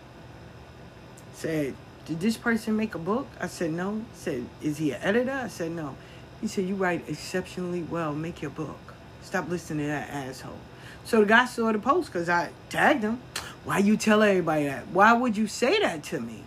said, 1.34 1.76
Did 2.06 2.20
this 2.20 2.38
person 2.38 2.76
make 2.76 2.95
a 2.95 3.00
book? 3.00 3.28
I 3.40 3.48
said, 3.48 3.72
No. 3.72 4.04
Said, 4.14 4.45
Is 4.62 4.78
he 4.78 4.91
an 4.91 5.02
editor? 5.02 5.32
I 5.32 5.48
said, 5.50 5.72
No. 5.72 5.95
He 6.41 6.48
said, 6.48 6.66
You 6.68 6.76
write 6.76 7.08
exceptionally 7.08 7.84
well. 7.84 8.14
Make 8.14 8.41
your 8.41 8.52
book. 8.52 8.94
Stop 9.22 9.50
listening 9.50 9.86
to 9.86 9.91
that 9.91 10.10
asshole. 10.10 10.58
So 11.06 11.20
the 11.20 11.26
guy 11.26 11.45
saw 11.45 11.72
the 11.72 11.80
post 11.80 12.12
because 12.12 12.30
I 12.30 12.50
tagged 12.70 13.04
him. 13.04 13.22
Why 13.65 13.77
you 13.77 13.95
tell 13.98 14.22
everybody 14.22 14.65
that? 14.65 14.88
Why 14.88 15.14
would 15.14 15.38
you 15.38 15.48
say 15.48 15.80
that 15.80 16.03
to 16.06 16.19
me? 16.19 16.44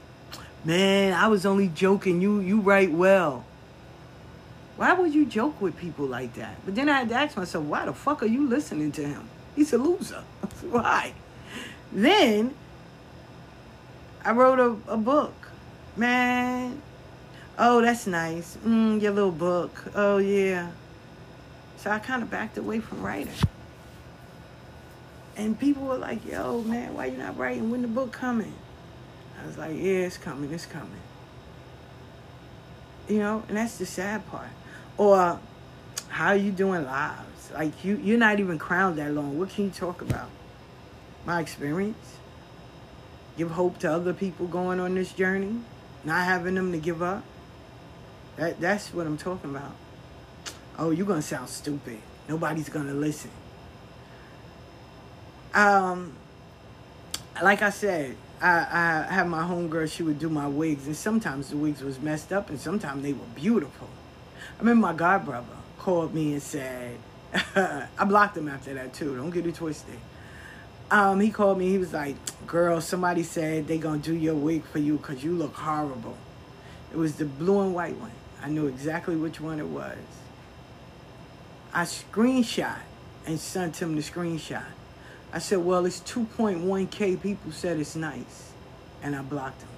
Man, 0.64 1.12
I 1.12 1.28
was 1.28 1.46
only 1.46 1.68
joking. 1.68 2.20
You 2.20 2.40
you 2.40 2.60
write 2.60 2.92
well. 2.92 3.44
Why 4.76 4.92
would 4.92 5.14
you 5.14 5.24
joke 5.24 5.60
with 5.60 5.76
people 5.76 6.06
like 6.06 6.34
that? 6.34 6.56
But 6.64 6.74
then 6.74 6.88
I 6.88 6.98
had 6.98 7.08
to 7.08 7.14
ask 7.14 7.36
myself, 7.36 7.64
why 7.64 7.86
the 7.86 7.94
fuck 7.94 8.22
are 8.22 8.26
you 8.26 8.46
listening 8.46 8.92
to 8.92 9.06
him? 9.06 9.28
He's 9.54 9.72
a 9.72 9.78
loser. 9.78 10.22
why? 10.70 11.14
Then 11.92 12.54
I 14.22 14.32
wrote 14.32 14.58
a, 14.58 14.92
a 14.92 14.96
book. 14.98 15.32
Man, 15.96 16.82
oh, 17.58 17.80
that's 17.80 18.06
nice. 18.06 18.58
Mm, 18.66 19.00
your 19.00 19.12
little 19.12 19.30
book. 19.30 19.84
Oh, 19.94 20.18
yeah. 20.18 20.70
So 21.78 21.90
I 21.90 21.98
kind 21.98 22.22
of 22.22 22.30
backed 22.30 22.58
away 22.58 22.80
from 22.80 23.02
writing. 23.02 23.32
And 25.36 25.58
people 25.58 25.84
were 25.84 25.98
like, 25.98 26.24
yo, 26.26 26.62
man, 26.62 26.94
why 26.94 27.06
you 27.06 27.18
not 27.18 27.36
writing? 27.36 27.70
When 27.70 27.82
the 27.82 27.88
book 27.88 28.10
coming? 28.12 28.54
I 29.40 29.46
was 29.46 29.58
like, 29.58 29.76
yeah, 29.76 30.06
it's 30.06 30.16
coming, 30.16 30.52
it's 30.52 30.64
coming. 30.66 30.90
You 33.08 33.18
know, 33.18 33.44
and 33.48 33.56
that's 33.56 33.76
the 33.78 33.86
sad 33.86 34.26
part. 34.30 34.48
Or 34.96 35.38
how 36.08 36.32
you 36.32 36.50
doing 36.50 36.84
lives? 36.84 37.50
Like 37.52 37.84
you 37.84 37.96
you're 38.02 38.18
not 38.18 38.40
even 38.40 38.58
crowned 38.58 38.98
that 38.98 39.12
long. 39.12 39.38
What 39.38 39.50
can 39.50 39.64
you 39.64 39.70
talk 39.70 40.02
about? 40.02 40.28
My 41.24 41.40
experience? 41.40 42.16
Give 43.36 43.50
hope 43.50 43.78
to 43.80 43.92
other 43.92 44.14
people 44.14 44.46
going 44.46 44.80
on 44.80 44.94
this 44.94 45.12
journey, 45.12 45.60
not 46.04 46.24
having 46.24 46.54
them 46.54 46.72
to 46.72 46.78
give 46.78 47.02
up. 47.02 47.22
That 48.36 48.60
that's 48.60 48.92
what 48.92 49.06
I'm 49.06 49.18
talking 49.18 49.50
about. 49.50 49.72
Oh, 50.78 50.90
you're 50.90 51.06
gonna 51.06 51.22
sound 51.22 51.48
stupid. 51.48 52.00
Nobody's 52.28 52.68
gonna 52.68 52.94
listen. 52.94 53.30
Um, 55.56 56.12
like 57.42 57.62
I 57.62 57.70
said, 57.70 58.14
I, 58.42 59.06
I 59.08 59.12
had 59.12 59.26
my 59.26 59.42
homegirl, 59.42 59.90
she 59.90 60.02
would 60.02 60.18
do 60.18 60.28
my 60.28 60.46
wigs, 60.46 60.86
and 60.86 60.94
sometimes 60.94 61.48
the 61.48 61.56
wigs 61.56 61.80
was 61.82 61.98
messed 61.98 62.30
up, 62.30 62.50
and 62.50 62.60
sometimes 62.60 63.02
they 63.02 63.14
were 63.14 63.24
beautiful. 63.34 63.88
I 64.56 64.58
remember 64.58 64.86
my 64.86 64.92
god 64.92 65.24
brother 65.24 65.46
called 65.78 66.12
me 66.12 66.34
and 66.34 66.42
said, 66.42 66.98
I 67.56 68.04
blocked 68.06 68.36
him 68.36 68.48
after 68.48 68.74
that 68.74 68.92
too. 68.92 69.16
Don't 69.16 69.30
get 69.30 69.46
it 69.46 69.54
twisted. 69.54 69.98
Um, 70.90 71.20
he 71.20 71.30
called 71.30 71.58
me. 71.58 71.70
He 71.70 71.78
was 71.78 71.92
like, 71.92 72.14
"Girl, 72.46 72.80
somebody 72.80 73.24
said 73.24 73.66
they 73.66 73.78
gonna 73.78 73.98
do 73.98 74.14
your 74.14 74.36
wig 74.36 74.64
for 74.64 74.78
you 74.78 74.98
because 74.98 75.24
you 75.24 75.32
look 75.34 75.54
horrible." 75.54 76.16
It 76.92 76.96
was 76.96 77.16
the 77.16 77.24
blue 77.24 77.62
and 77.62 77.74
white 77.74 77.96
one. 77.96 78.12
I 78.40 78.48
knew 78.50 78.66
exactly 78.66 79.16
which 79.16 79.40
one 79.40 79.58
it 79.58 79.66
was. 79.66 79.98
I 81.74 81.82
screenshot 81.82 82.78
and 83.26 83.40
sent 83.40 83.82
him 83.82 83.96
the 83.96 84.02
screenshot. 84.02 84.75
I 85.32 85.38
said, 85.38 85.58
well, 85.58 85.84
it's 85.86 86.00
2.1K 86.00 87.20
people 87.20 87.52
said 87.52 87.78
it's 87.78 87.96
nice. 87.96 88.52
And 89.02 89.14
I 89.14 89.22
blocked 89.22 89.60
them. 89.60 89.68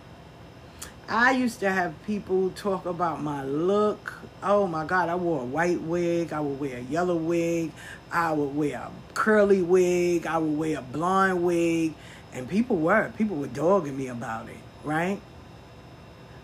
I 1.11 1.31
used 1.31 1.61
to 1.61 1.71
have 1.71 1.95
people 2.05 2.51
talk 2.51 2.85
about 2.85 3.23
my 3.23 3.43
look. 3.43 4.13
Oh 4.43 4.67
my 4.67 4.85
God, 4.85 5.09
I 5.09 5.15
wore 5.15 5.41
a 5.41 5.45
white 5.45 5.81
wig. 5.81 6.35
I 6.35 6.41
would 6.41 6.61
wear 6.61 6.77
a 6.77 6.83
yellow 6.83 7.17
wig. 7.17 7.73
I 8.13 8.33
would 8.33 8.55
wear 8.55 8.77
a 8.77 8.91
curly 9.15 9.63
wig. 9.63 10.27
I 10.27 10.37
would 10.37 10.59
wear 10.59 10.79
a 10.79 10.83
blonde 10.83 11.43
wig. 11.43 11.95
And 12.35 12.47
people 12.47 12.77
were, 12.77 13.11
people 13.17 13.37
were 13.37 13.47
dogging 13.47 13.97
me 13.97 14.09
about 14.09 14.51
it, 14.51 14.57
right? 14.85 15.19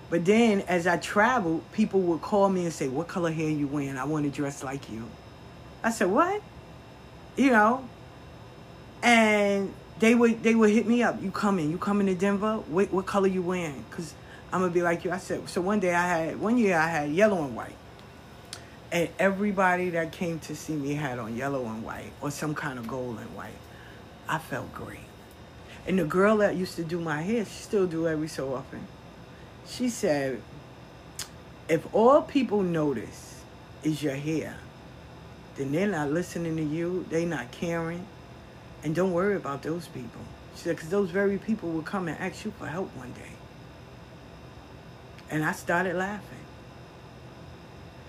But 0.08 0.24
then 0.24 0.62
as 0.62 0.86
I 0.86 0.96
traveled, 0.96 1.70
people 1.72 2.00
would 2.00 2.22
call 2.22 2.48
me 2.48 2.64
and 2.64 2.72
say, 2.72 2.88
What 2.88 3.06
color 3.06 3.30
hair 3.30 3.50
you 3.50 3.66
wearing? 3.66 3.98
I 3.98 4.04
want 4.04 4.24
to 4.24 4.30
dress 4.30 4.62
like 4.62 4.90
you. 4.90 5.08
I 5.82 5.90
said, 5.90 6.08
What? 6.08 6.40
You 7.36 7.50
know? 7.50 7.88
And 9.04 9.72
they 10.00 10.14
would 10.14 10.42
they 10.42 10.54
would 10.54 10.70
hit 10.70 10.86
me 10.86 11.02
up. 11.02 11.22
You 11.22 11.30
coming? 11.30 11.70
You 11.70 11.78
coming 11.78 12.06
to 12.06 12.14
Denver? 12.14 12.56
What 12.56 12.90
what 12.90 13.06
color 13.06 13.28
you 13.28 13.42
wearing? 13.42 13.84
Cause 13.90 14.14
I'm 14.50 14.60
gonna 14.62 14.72
be 14.72 14.82
like 14.82 15.04
you. 15.04 15.12
I 15.12 15.18
said. 15.18 15.48
So 15.48 15.60
one 15.60 15.78
day 15.78 15.94
I 15.94 16.08
had 16.08 16.40
one 16.40 16.58
year 16.58 16.76
I 16.76 16.88
had 16.88 17.10
yellow 17.10 17.44
and 17.44 17.54
white, 17.54 17.76
and 18.90 19.10
everybody 19.18 19.90
that 19.90 20.10
came 20.10 20.40
to 20.40 20.56
see 20.56 20.74
me 20.74 20.94
had 20.94 21.18
on 21.18 21.36
yellow 21.36 21.66
and 21.66 21.84
white 21.84 22.12
or 22.20 22.30
some 22.30 22.54
kind 22.54 22.78
of 22.78 22.88
gold 22.88 23.18
and 23.18 23.36
white. 23.36 23.58
I 24.26 24.38
felt 24.38 24.72
great. 24.72 25.00
And 25.86 25.98
the 25.98 26.04
girl 26.04 26.38
that 26.38 26.56
used 26.56 26.76
to 26.76 26.84
do 26.84 26.98
my 26.98 27.20
hair, 27.20 27.44
she 27.44 27.50
still 27.50 27.86
do 27.86 28.08
every 28.08 28.28
so 28.28 28.54
often. 28.54 28.86
She 29.66 29.90
said, 29.90 30.40
if 31.68 31.86
all 31.94 32.22
people 32.22 32.62
notice 32.62 33.42
is 33.82 34.02
your 34.02 34.14
hair, 34.14 34.56
then 35.56 35.72
they're 35.72 35.88
not 35.88 36.10
listening 36.10 36.56
to 36.56 36.62
you, 36.62 37.04
They're 37.10 37.26
not 37.26 37.50
caring, 37.50 38.06
and 38.84 38.94
don't 38.94 39.12
worry 39.12 39.34
about 39.34 39.62
those 39.62 39.88
people. 39.88 40.20
She 40.54 40.62
said, 40.64 40.76
because 40.76 40.90
those 40.90 41.10
very 41.10 41.38
people 41.38 41.70
will 41.70 41.82
come 41.82 42.06
and 42.06 42.18
ask 42.20 42.44
you 42.44 42.52
for 42.58 42.66
help 42.66 42.94
one 42.96 43.12
day. 43.12 43.32
And 45.30 45.42
I 45.42 45.52
started 45.52 45.96
laughing. 45.96 46.38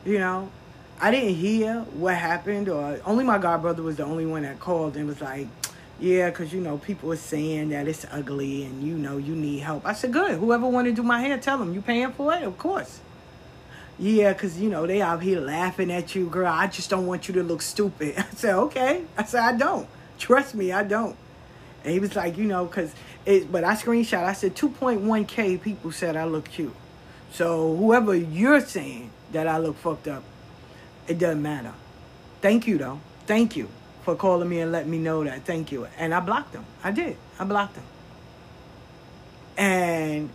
You 0.05 0.19
know, 0.19 0.51
I 1.01 1.11
didn't 1.11 1.35
hear 1.35 1.79
what 1.93 2.15
happened, 2.15 2.69
or 2.69 2.99
only 3.05 3.23
my 3.23 3.39
godbrother 3.39 3.83
was 3.83 3.95
the 3.95 4.03
only 4.03 4.25
one 4.25 4.43
that 4.43 4.59
called 4.59 4.97
and 4.97 5.07
was 5.07 5.21
like, 5.21 5.47
yeah, 5.99 6.29
because, 6.29 6.53
you 6.53 6.59
know, 6.59 6.77
people 6.77 7.11
are 7.13 7.17
saying 7.17 7.69
that 7.69 7.87
it's 7.87 8.05
ugly 8.11 8.65
and, 8.65 8.83
you 8.83 8.95
know, 8.95 9.17
you 9.17 9.33
need 9.33 9.59
help. 9.59 9.85
I 9.85 9.93
said, 9.93 10.11
good. 10.11 10.37
Whoever 10.37 10.67
want 10.67 10.87
to 10.87 10.93
do 10.93 11.03
my 11.03 11.21
hair, 11.21 11.37
tell 11.37 11.57
them. 11.57 11.73
You 11.73 11.81
paying 11.81 12.11
for 12.11 12.33
it? 12.33 12.43
Of 12.43 12.57
course. 12.57 12.99
Yeah, 13.97 14.33
because, 14.33 14.59
you 14.59 14.69
know, 14.69 14.85
they 14.85 15.01
out 15.01 15.23
here 15.23 15.39
laughing 15.39 15.89
at 15.89 16.13
you, 16.13 16.27
girl. 16.27 16.51
I 16.51 16.67
just 16.67 16.89
don't 16.89 17.07
want 17.07 17.29
you 17.29 17.33
to 17.35 17.43
look 17.43 17.61
stupid. 17.61 18.15
I 18.17 18.25
said, 18.35 18.55
okay. 18.55 19.05
I 19.17 19.23
said, 19.23 19.39
I 19.41 19.57
don't. 19.57 19.87
Trust 20.17 20.55
me, 20.55 20.71
I 20.71 20.83
don't. 20.83 21.15
And 21.83 21.93
he 21.93 21.99
was 21.99 22.15
like, 22.15 22.37
you 22.37 22.45
know, 22.45 22.65
because 22.65 22.93
it, 23.25 23.51
but 23.51 23.63
I 23.63 23.75
screenshot, 23.75 24.23
I 24.23 24.33
said 24.33 24.55
2.1K 24.55 25.61
people 25.61 25.91
said 25.91 26.15
I 26.15 26.25
look 26.25 26.49
cute. 26.49 26.75
So 27.31 27.75
whoever 27.75 28.15
you're 28.15 28.61
saying 28.61 29.11
that 29.31 29.47
I 29.47 29.57
look 29.57 29.77
fucked 29.77 30.07
up, 30.07 30.23
it 31.07 31.19
doesn't 31.19 31.41
matter. 31.41 31.73
Thank 32.41 32.67
you, 32.67 32.77
though. 32.77 32.99
Thank 33.27 33.55
you 33.55 33.69
for 34.03 34.15
calling 34.15 34.47
me 34.47 34.59
and 34.59 34.71
letting 34.71 34.91
me 34.91 34.99
know 34.99 35.23
that. 35.23 35.45
Thank 35.45 35.71
you. 35.71 35.87
And 35.97 36.13
I 36.13 36.19
blocked 36.19 36.53
him. 36.53 36.65
I 36.83 36.91
did. 36.91 37.17
I 37.39 37.43
blocked 37.43 37.75
him. 37.75 37.83
And 39.57 40.29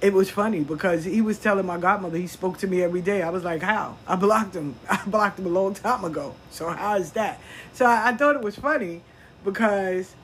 it 0.00 0.12
was 0.12 0.30
funny 0.30 0.60
because 0.60 1.04
he 1.04 1.20
was 1.20 1.38
telling 1.38 1.66
my 1.66 1.78
godmother 1.78 2.18
he 2.18 2.26
spoke 2.26 2.58
to 2.58 2.66
me 2.66 2.82
every 2.82 3.00
day. 3.00 3.22
I 3.22 3.30
was 3.30 3.44
like, 3.44 3.62
how? 3.62 3.96
I 4.06 4.16
blocked 4.16 4.54
him. 4.54 4.76
I 4.90 5.02
blocked 5.06 5.38
him 5.38 5.46
a 5.46 5.50
long 5.50 5.74
time 5.74 6.04
ago. 6.04 6.34
So 6.50 6.68
how 6.68 6.96
is 6.96 7.12
that? 7.12 7.40
So 7.72 7.86
I, 7.86 8.10
I 8.10 8.16
thought 8.16 8.36
it 8.36 8.42
was 8.42 8.56
funny 8.56 9.02
because 9.44 10.14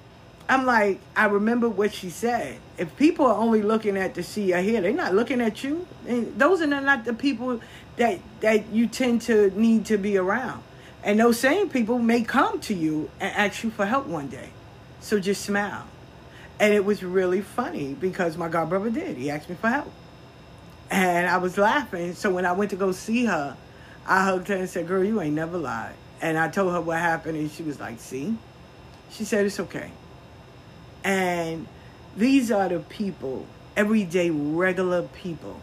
I'm 0.48 0.66
like, 0.66 1.00
I 1.16 1.26
remember 1.26 1.68
what 1.68 1.92
she 1.92 2.10
said. 2.10 2.58
If 2.78 2.96
people 2.96 3.26
are 3.26 3.36
only 3.36 3.62
looking 3.62 3.96
at 3.96 4.14
the 4.14 4.22
see 4.22 4.48
your 4.48 4.60
hair, 4.60 4.80
they're 4.80 4.92
not 4.92 5.14
looking 5.14 5.40
at 5.40 5.64
you. 5.64 5.86
And 6.06 6.38
those 6.38 6.60
are 6.60 6.66
not 6.66 7.04
the 7.04 7.14
people 7.14 7.60
that 7.96 8.20
that 8.40 8.68
you 8.68 8.86
tend 8.86 9.22
to 9.22 9.50
need 9.58 9.86
to 9.86 9.96
be 9.96 10.16
around. 10.16 10.62
And 11.02 11.20
those 11.20 11.38
same 11.38 11.68
people 11.68 11.98
may 11.98 12.22
come 12.22 12.60
to 12.60 12.74
you 12.74 13.10
and 13.20 13.34
ask 13.36 13.62
you 13.64 13.70
for 13.70 13.86
help 13.86 14.06
one 14.06 14.28
day. 14.28 14.50
So 15.00 15.18
just 15.18 15.44
smile. 15.44 15.86
And 16.60 16.72
it 16.72 16.84
was 16.84 17.02
really 17.02 17.40
funny 17.40 17.94
because 17.94 18.36
my 18.36 18.48
godbrother 18.48 18.92
did. 18.92 19.16
He 19.16 19.30
asked 19.30 19.48
me 19.48 19.56
for 19.56 19.68
help. 19.68 19.92
And 20.90 21.26
I 21.26 21.38
was 21.38 21.58
laughing. 21.58 22.14
So 22.14 22.30
when 22.30 22.46
I 22.46 22.52
went 22.52 22.70
to 22.70 22.76
go 22.76 22.92
see 22.92 23.24
her, 23.24 23.56
I 24.06 24.24
hugged 24.24 24.48
her 24.48 24.56
and 24.56 24.68
said, 24.68 24.86
Girl, 24.86 25.02
you 25.02 25.20
ain't 25.20 25.34
never 25.34 25.58
lied. 25.58 25.94
And 26.20 26.38
I 26.38 26.48
told 26.48 26.72
her 26.72 26.80
what 26.80 26.98
happened, 26.98 27.36
and 27.36 27.50
she 27.50 27.62
was 27.62 27.80
like, 27.80 27.98
See? 27.98 28.36
She 29.10 29.24
said, 29.24 29.46
It's 29.46 29.58
okay. 29.60 29.90
And 31.02 31.66
these 32.16 32.50
are 32.50 32.68
the 32.68 32.80
people, 32.80 33.46
everyday, 33.76 34.30
regular 34.30 35.02
people 35.02 35.60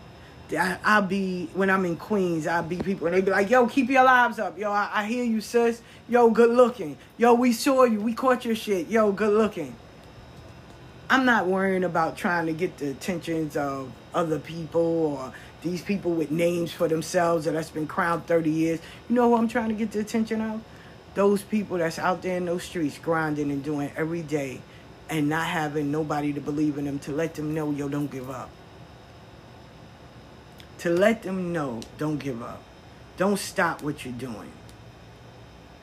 I, 0.57 0.99
will 0.99 1.07
be 1.07 1.49
when 1.53 1.69
I'm 1.69 1.85
in 1.85 1.95
Queens. 1.95 2.47
I'll 2.47 2.63
be 2.63 2.77
people 2.77 3.07
and 3.07 3.15
they 3.15 3.21
be 3.21 3.31
like, 3.31 3.49
"Yo, 3.49 3.67
keep 3.67 3.89
your 3.89 4.03
lives 4.03 4.39
up. 4.39 4.57
Yo, 4.57 4.71
I, 4.71 4.89
I, 4.93 5.05
hear 5.05 5.23
you, 5.23 5.41
sis. 5.41 5.81
Yo, 6.09 6.29
good 6.29 6.49
looking. 6.49 6.97
Yo, 7.17 7.33
we 7.33 7.53
saw 7.53 7.83
you. 7.83 8.01
We 8.01 8.13
caught 8.13 8.45
your 8.45 8.55
shit. 8.55 8.87
Yo, 8.87 9.11
good 9.11 9.33
looking." 9.33 9.75
I'm 11.11 11.25
not 11.25 11.45
worrying 11.45 11.83
about 11.83 12.17
trying 12.17 12.47
to 12.47 12.53
get 12.53 12.77
the 12.77 12.89
attentions 12.89 13.55
of 13.55 13.91
other 14.13 14.39
people 14.39 14.81
or 14.81 15.33
these 15.61 15.83
people 15.83 16.13
with 16.13 16.31
names 16.31 16.71
for 16.71 16.87
themselves 16.87 17.45
that 17.45 17.51
that's 17.51 17.69
been 17.69 17.85
crowned 17.85 18.25
30 18.25 18.49
years. 18.49 18.79
You 19.07 19.15
know 19.15 19.29
who 19.29 19.35
I'm 19.35 19.47
trying 19.47 19.69
to 19.69 19.75
get 19.75 19.91
the 19.91 19.99
attention 19.99 20.41
of? 20.41 20.63
Those 21.13 21.43
people 21.43 21.77
that's 21.77 21.99
out 21.99 22.23
there 22.23 22.37
in 22.37 22.45
those 22.45 22.63
streets 22.63 22.97
grinding 22.97 23.51
and 23.51 23.63
doing 23.63 23.91
every 23.95 24.23
day 24.23 24.61
and 25.09 25.29
not 25.29 25.45
having 25.45 25.91
nobody 25.91 26.33
to 26.33 26.41
believe 26.41 26.79
in 26.79 26.85
them 26.85 26.97
to 26.99 27.11
let 27.11 27.35
them 27.35 27.53
know, 27.53 27.69
yo, 27.69 27.89
don't 27.89 28.09
give 28.09 28.29
up 28.29 28.49
to 30.81 30.89
let 30.89 31.21
them 31.21 31.53
know 31.53 31.79
don't 31.99 32.17
give 32.17 32.41
up. 32.41 32.63
Don't 33.15 33.37
stop 33.37 33.83
what 33.83 34.03
you're 34.03 34.15
doing. 34.15 34.51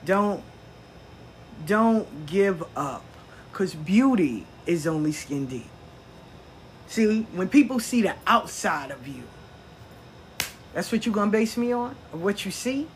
Don't 0.04 0.42
don't 1.66 2.26
give 2.26 2.64
up 2.76 3.04
cuz 3.52 3.74
beauty 3.74 4.44
is 4.68 4.86
only 4.86 5.12
skin 5.12 5.46
deep. 5.46 5.66
See, 6.88 7.22
when 7.32 7.48
people 7.48 7.80
see 7.80 8.02
the 8.02 8.14
outside 8.26 8.90
of 8.90 9.08
you, 9.08 9.22
that's 10.74 10.92
what 10.92 11.04
you're 11.04 11.14
going 11.14 11.32
to 11.32 11.32
base 11.32 11.56
me 11.56 11.72
on? 11.72 11.96
What 12.12 12.44
you 12.44 12.50
see? 12.50 12.86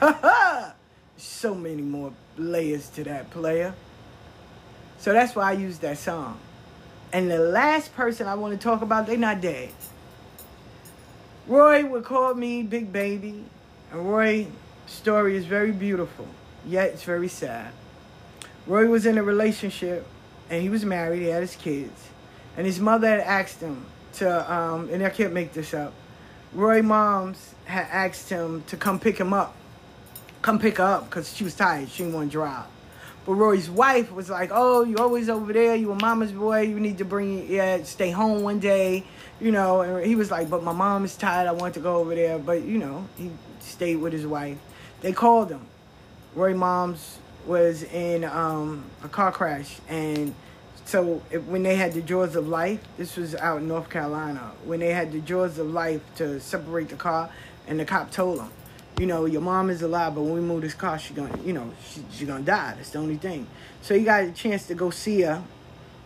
so 1.16 1.54
many 1.54 1.82
more 1.82 2.12
layers 2.36 2.88
to 2.90 3.04
that 3.04 3.30
player. 3.30 3.74
So 4.98 5.12
that's 5.12 5.34
why 5.34 5.50
I 5.50 5.52
use 5.52 5.78
that 5.78 5.98
song. 5.98 6.38
And 7.12 7.30
the 7.30 7.38
last 7.38 7.94
person 7.94 8.26
I 8.26 8.34
want 8.34 8.58
to 8.58 8.62
talk 8.62 8.82
about, 8.82 9.06
they're 9.06 9.16
not 9.16 9.40
dead. 9.40 9.70
Roy 11.46 11.84
would 11.84 12.04
call 12.04 12.34
me 12.34 12.62
Big 12.62 12.92
Baby, 12.92 13.44
and 13.92 14.10
Roy's 14.10 14.46
story 14.86 15.36
is 15.36 15.44
very 15.44 15.72
beautiful, 15.72 16.26
yet 16.66 16.90
it's 16.90 17.02
very 17.02 17.28
sad. 17.28 17.72
Roy 18.66 18.88
was 18.88 19.04
in 19.04 19.18
a 19.18 19.22
relationship, 19.22 20.06
and 20.50 20.62
he 20.62 20.68
was 20.68 20.84
married, 20.84 21.22
he 21.22 21.28
had 21.28 21.42
his 21.42 21.56
kids, 21.56 22.08
and 22.56 22.66
his 22.66 22.80
mother 22.80 23.08
had 23.08 23.20
asked 23.20 23.60
him 23.60 23.84
to, 24.14 24.52
um, 24.52 24.88
and 24.90 25.02
I 25.04 25.10
can't 25.10 25.32
make 25.32 25.52
this 25.52 25.74
up, 25.74 25.92
Roy 26.52 26.82
moms 26.82 27.54
had 27.64 27.86
asked 27.90 28.28
him 28.30 28.62
to 28.68 28.76
come 28.76 29.00
pick 29.00 29.18
him 29.18 29.32
up, 29.32 29.54
come 30.42 30.58
pick 30.58 30.78
her 30.78 30.84
up, 30.84 31.06
because 31.06 31.34
she 31.34 31.44
was 31.44 31.54
tired, 31.54 31.88
she 31.88 32.04
didn't 32.04 32.14
want 32.14 32.30
to 32.30 32.32
drive. 32.32 32.66
But 33.26 33.34
Roy's 33.34 33.70
wife 33.70 34.12
was 34.12 34.28
like, 34.28 34.50
"Oh, 34.52 34.84
you 34.84 34.98
always 34.98 35.30
over 35.30 35.52
there. 35.52 35.74
You 35.74 35.92
a 35.92 35.94
mama's 35.94 36.32
boy. 36.32 36.60
You 36.62 36.78
need 36.78 36.98
to 36.98 37.06
bring 37.06 37.50
yeah, 37.50 37.82
stay 37.84 38.10
home 38.10 38.42
one 38.42 38.58
day." 38.58 39.04
You 39.40 39.50
know, 39.50 39.80
and 39.80 40.04
he 40.04 40.14
was 40.14 40.30
like, 40.30 40.50
"But 40.50 40.62
my 40.62 40.72
mom 40.72 41.04
is 41.04 41.16
tired. 41.16 41.48
I 41.48 41.52
want 41.52 41.74
to 41.74 41.80
go 41.80 41.96
over 41.96 42.14
there." 42.14 42.38
But 42.38 42.62
you 42.64 42.76
know, 42.78 43.08
he 43.16 43.30
stayed 43.60 43.96
with 43.96 44.12
his 44.12 44.26
wife. 44.26 44.58
They 45.00 45.12
called 45.12 45.50
him. 45.50 45.62
Roy 46.34 46.54
mom's 46.54 47.18
was 47.46 47.82
in 47.82 48.24
um, 48.24 48.84
a 49.02 49.08
car 49.08 49.32
crash, 49.32 49.78
and 49.88 50.34
so 50.84 51.22
if, 51.30 51.42
when 51.44 51.62
they 51.62 51.76
had 51.76 51.92
the 51.92 52.02
jaws 52.02 52.36
of 52.36 52.46
life, 52.46 52.80
this 52.96 53.16
was 53.16 53.34
out 53.34 53.58
in 53.58 53.68
North 53.68 53.88
Carolina. 53.88 54.52
When 54.64 54.80
they 54.80 54.90
had 54.90 55.12
the 55.12 55.20
jaws 55.20 55.58
of 55.58 55.68
life 55.70 56.02
to 56.16 56.40
separate 56.40 56.90
the 56.90 56.96
car, 56.96 57.30
and 57.66 57.80
the 57.80 57.84
cop 57.84 58.10
told 58.10 58.40
him, 58.40 58.50
you 58.98 59.06
know, 59.06 59.24
your 59.24 59.40
mom 59.40 59.70
is 59.70 59.82
alive, 59.82 60.14
but 60.14 60.22
when 60.22 60.34
we 60.34 60.40
move 60.40 60.62
this 60.62 60.74
car, 60.74 60.98
she 60.98 61.14
gonna, 61.14 61.36
you 61.42 61.52
know, 61.52 61.72
she, 61.88 62.04
she 62.12 62.26
gonna 62.26 62.44
die. 62.44 62.74
That's 62.76 62.90
the 62.90 62.98
only 62.98 63.16
thing. 63.16 63.46
So 63.82 63.98
he 63.98 64.04
got 64.04 64.22
a 64.22 64.32
chance 64.32 64.66
to 64.68 64.74
go 64.74 64.90
see 64.90 65.22
her, 65.22 65.42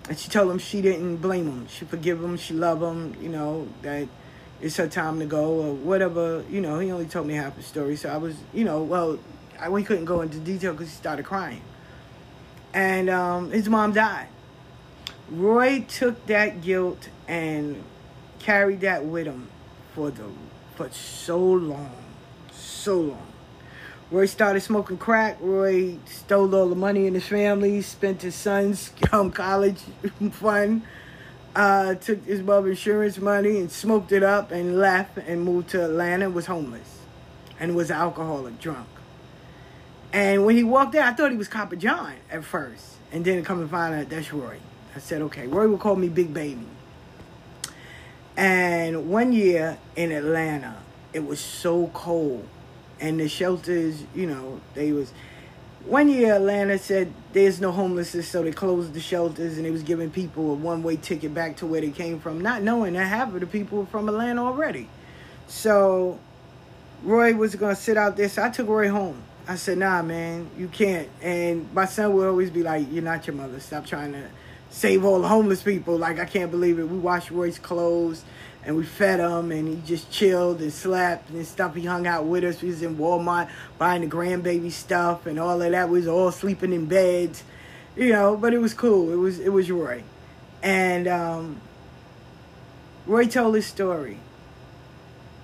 and 0.08 0.18
she 0.18 0.30
told 0.30 0.50
him 0.50 0.58
she 0.58 0.80
didn't 0.80 1.18
blame 1.18 1.46
him. 1.46 1.66
She 1.68 1.84
forgive 1.84 2.22
him. 2.22 2.36
She 2.36 2.54
love 2.54 2.82
him. 2.82 3.14
You 3.20 3.28
know 3.28 3.68
that 3.82 4.08
it's 4.60 4.76
her 4.76 4.88
time 4.88 5.18
to 5.18 5.26
go 5.26 5.60
or 5.60 5.74
whatever. 5.74 6.44
You 6.48 6.60
know, 6.60 6.78
he 6.78 6.90
only 6.90 7.06
told 7.06 7.26
me 7.26 7.34
half 7.34 7.56
the 7.56 7.62
story, 7.62 7.96
so 7.96 8.08
I 8.08 8.16
was, 8.16 8.36
you 8.54 8.64
know, 8.64 8.82
well, 8.82 9.18
I, 9.60 9.68
we 9.68 9.82
couldn't 9.82 10.04
go 10.04 10.20
into 10.20 10.38
detail 10.38 10.72
because 10.72 10.88
he 10.88 10.96
started 10.96 11.24
crying, 11.24 11.62
and 12.72 13.10
um, 13.10 13.50
his 13.50 13.68
mom 13.68 13.92
died. 13.92 14.28
Roy 15.30 15.84
took 15.88 16.26
that 16.26 16.62
guilt 16.62 17.08
and 17.26 17.82
carried 18.38 18.80
that 18.80 19.04
with 19.04 19.26
him 19.26 19.48
for 19.94 20.10
the 20.10 20.24
for 20.76 20.90
so 20.90 21.38
long 21.38 21.92
so 22.88 23.00
long. 23.00 23.26
Roy 24.10 24.24
started 24.26 24.60
smoking 24.60 24.96
crack. 24.96 25.36
Roy 25.40 25.98
stole 26.06 26.54
all 26.54 26.68
the 26.68 26.74
money 26.74 27.06
in 27.06 27.14
his 27.14 27.26
family, 27.26 27.82
spent 27.82 28.22
his 28.22 28.34
son's 28.34 28.92
um, 29.12 29.30
college 29.30 29.80
fund, 30.32 30.82
uh, 31.54 31.94
took 31.96 32.24
his 32.24 32.40
mother's 32.40 32.78
insurance 32.78 33.18
money 33.18 33.58
and 33.58 33.70
smoked 33.70 34.12
it 34.12 34.22
up 34.22 34.50
and 34.50 34.78
left 34.78 35.18
and 35.18 35.42
moved 35.42 35.68
to 35.70 35.84
Atlanta. 35.84 36.30
Was 36.30 36.46
homeless 36.46 37.00
and 37.60 37.76
was 37.76 37.90
alcoholic, 37.90 38.58
drunk. 38.58 38.88
And 40.12 40.46
when 40.46 40.56
he 40.56 40.64
walked 40.64 40.94
in, 40.94 41.02
I 41.02 41.12
thought 41.12 41.30
he 41.30 41.36
was 41.36 41.48
Copper 41.48 41.76
John 41.76 42.14
at 42.30 42.44
first, 42.44 42.84
and 43.12 43.24
then 43.24 43.44
come 43.44 43.60
and 43.60 43.70
find 43.70 43.94
out 43.94 44.08
that's 44.08 44.32
Roy. 44.32 44.58
I 44.96 45.00
said, 45.00 45.22
okay. 45.22 45.46
Roy 45.46 45.68
would 45.68 45.80
call 45.80 45.96
me 45.96 46.08
Big 46.08 46.32
Baby. 46.32 46.66
And 48.36 49.10
one 49.10 49.32
year 49.32 49.78
in 49.96 50.12
Atlanta, 50.12 50.76
it 51.12 51.26
was 51.26 51.40
so 51.40 51.88
cold, 51.88 52.46
and 53.00 53.20
the 53.20 53.28
shelters, 53.28 54.02
you 54.14 54.26
know, 54.26 54.60
they 54.74 54.92
was. 54.92 55.12
One 55.84 56.08
year, 56.08 56.34
Atlanta 56.34 56.78
said 56.78 57.12
there's 57.32 57.60
no 57.60 57.70
homelessness, 57.70 58.28
so 58.28 58.42
they 58.42 58.50
closed 58.50 58.94
the 58.94 59.00
shelters, 59.00 59.56
and 59.56 59.64
they 59.64 59.70
was 59.70 59.82
giving 59.82 60.10
people 60.10 60.52
a 60.52 60.54
one-way 60.54 60.96
ticket 60.96 61.32
back 61.32 61.56
to 61.58 61.66
where 61.66 61.80
they 61.80 61.90
came 61.90 62.20
from, 62.20 62.40
not 62.40 62.62
knowing 62.62 62.94
that 62.94 63.06
half 63.06 63.32
of 63.32 63.40
the 63.40 63.46
people 63.46 63.78
were 63.78 63.86
from 63.86 64.08
Atlanta 64.08 64.44
already. 64.44 64.88
So 65.46 66.18
Roy 67.02 67.34
was 67.34 67.54
gonna 67.54 67.76
sit 67.76 67.96
out 67.96 68.16
there, 68.16 68.28
so 68.28 68.42
I 68.42 68.50
took 68.50 68.68
Roy 68.68 68.90
home. 68.90 69.22
I 69.48 69.56
said, 69.56 69.78
"Nah, 69.78 70.02
man, 70.02 70.50
you 70.58 70.68
can't." 70.68 71.08
And 71.22 71.72
my 71.72 71.86
son 71.86 72.12
would 72.12 72.28
always 72.28 72.50
be 72.50 72.62
like, 72.62 72.86
"You're 72.92 73.02
not 73.02 73.26
your 73.26 73.34
mother. 73.34 73.58
Stop 73.60 73.86
trying 73.86 74.12
to 74.12 74.24
save 74.70 75.06
all 75.06 75.20
the 75.22 75.28
homeless 75.28 75.62
people." 75.62 75.96
Like 75.96 76.20
I 76.20 76.26
can't 76.26 76.50
believe 76.50 76.78
it. 76.78 76.88
We 76.88 76.98
washed 76.98 77.30
Roy's 77.30 77.58
clothes 77.58 78.24
and 78.64 78.76
we 78.76 78.84
fed 78.84 79.20
him, 79.20 79.50
and 79.50 79.66
he 79.66 79.80
just 79.86 80.10
chilled 80.10 80.60
and 80.60 80.70
slept 80.70 81.30
and 81.30 81.46
stuff. 81.46 81.74
He 81.74 81.86
hung 81.86 82.06
out 82.06 82.26
with 82.26 82.44
us. 82.44 82.60
We 82.60 82.68
was 82.68 82.82
in 82.82 82.96
Walmart 82.98 83.48
buying 83.78 84.02
the 84.02 84.06
grandbaby 84.06 84.70
stuff 84.70 85.24
and 85.24 85.38
all 85.40 85.62
of 85.62 85.70
that. 85.70 85.88
We 85.88 86.00
was 86.00 86.08
all 86.08 86.30
sleeping 86.30 86.74
in 86.74 86.84
beds, 86.84 87.42
you 87.96 88.12
know. 88.12 88.36
But 88.36 88.52
it 88.52 88.58
was 88.58 88.74
cool. 88.74 89.10
It 89.10 89.16
was 89.16 89.40
it 89.40 89.48
was 89.48 89.70
Roy, 89.70 90.02
and 90.62 91.08
um, 91.08 91.60
Roy 93.06 93.26
told 93.26 93.54
his 93.54 93.66
story, 93.66 94.18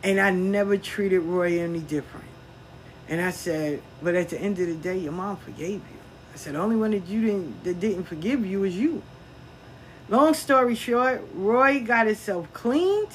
and 0.03 0.21
I 0.21 0.31
never 0.31 0.77
treated 0.77 1.21
Roy 1.21 1.61
any 1.61 1.81
different. 1.81 2.24
And 3.09 3.21
I 3.21 3.31
said, 3.31 3.83
but 4.03 4.15
at 4.15 4.31
the 4.31 4.41
end 4.41 4.59
of 4.59 4.67
the 4.67 4.75
day, 4.75 4.99
your 4.99 5.13
mom 5.13 5.37
forgave 5.37 5.75
you. 5.75 5.99
I 6.33 6.37
said, 6.37 6.55
the 6.55 6.59
only 6.59 6.77
one 6.77 6.93
that 6.93 7.07
you 7.07 7.21
didn't 7.21 7.65
that 7.65 7.81
didn't 7.81 8.05
forgive 8.05 8.45
you 8.45 8.61
was 8.61 8.77
you. 8.77 9.03
Long 10.09 10.35
story 10.35 10.75
short, 10.75 11.23
Roy 11.35 11.81
got 11.81 12.07
himself 12.07 12.53
cleaned. 12.53 13.13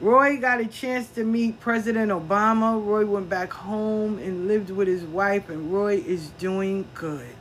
Roy 0.00 0.38
got 0.38 0.60
a 0.60 0.66
chance 0.66 1.08
to 1.10 1.24
meet 1.24 1.60
President 1.60 2.10
Obama. 2.10 2.84
Roy 2.84 3.06
went 3.06 3.28
back 3.28 3.52
home 3.52 4.18
and 4.18 4.48
lived 4.48 4.70
with 4.70 4.88
his 4.88 5.02
wife, 5.04 5.48
and 5.48 5.72
Roy 5.72 6.02
is 6.04 6.28
doing 6.38 6.86
good. 6.94 7.36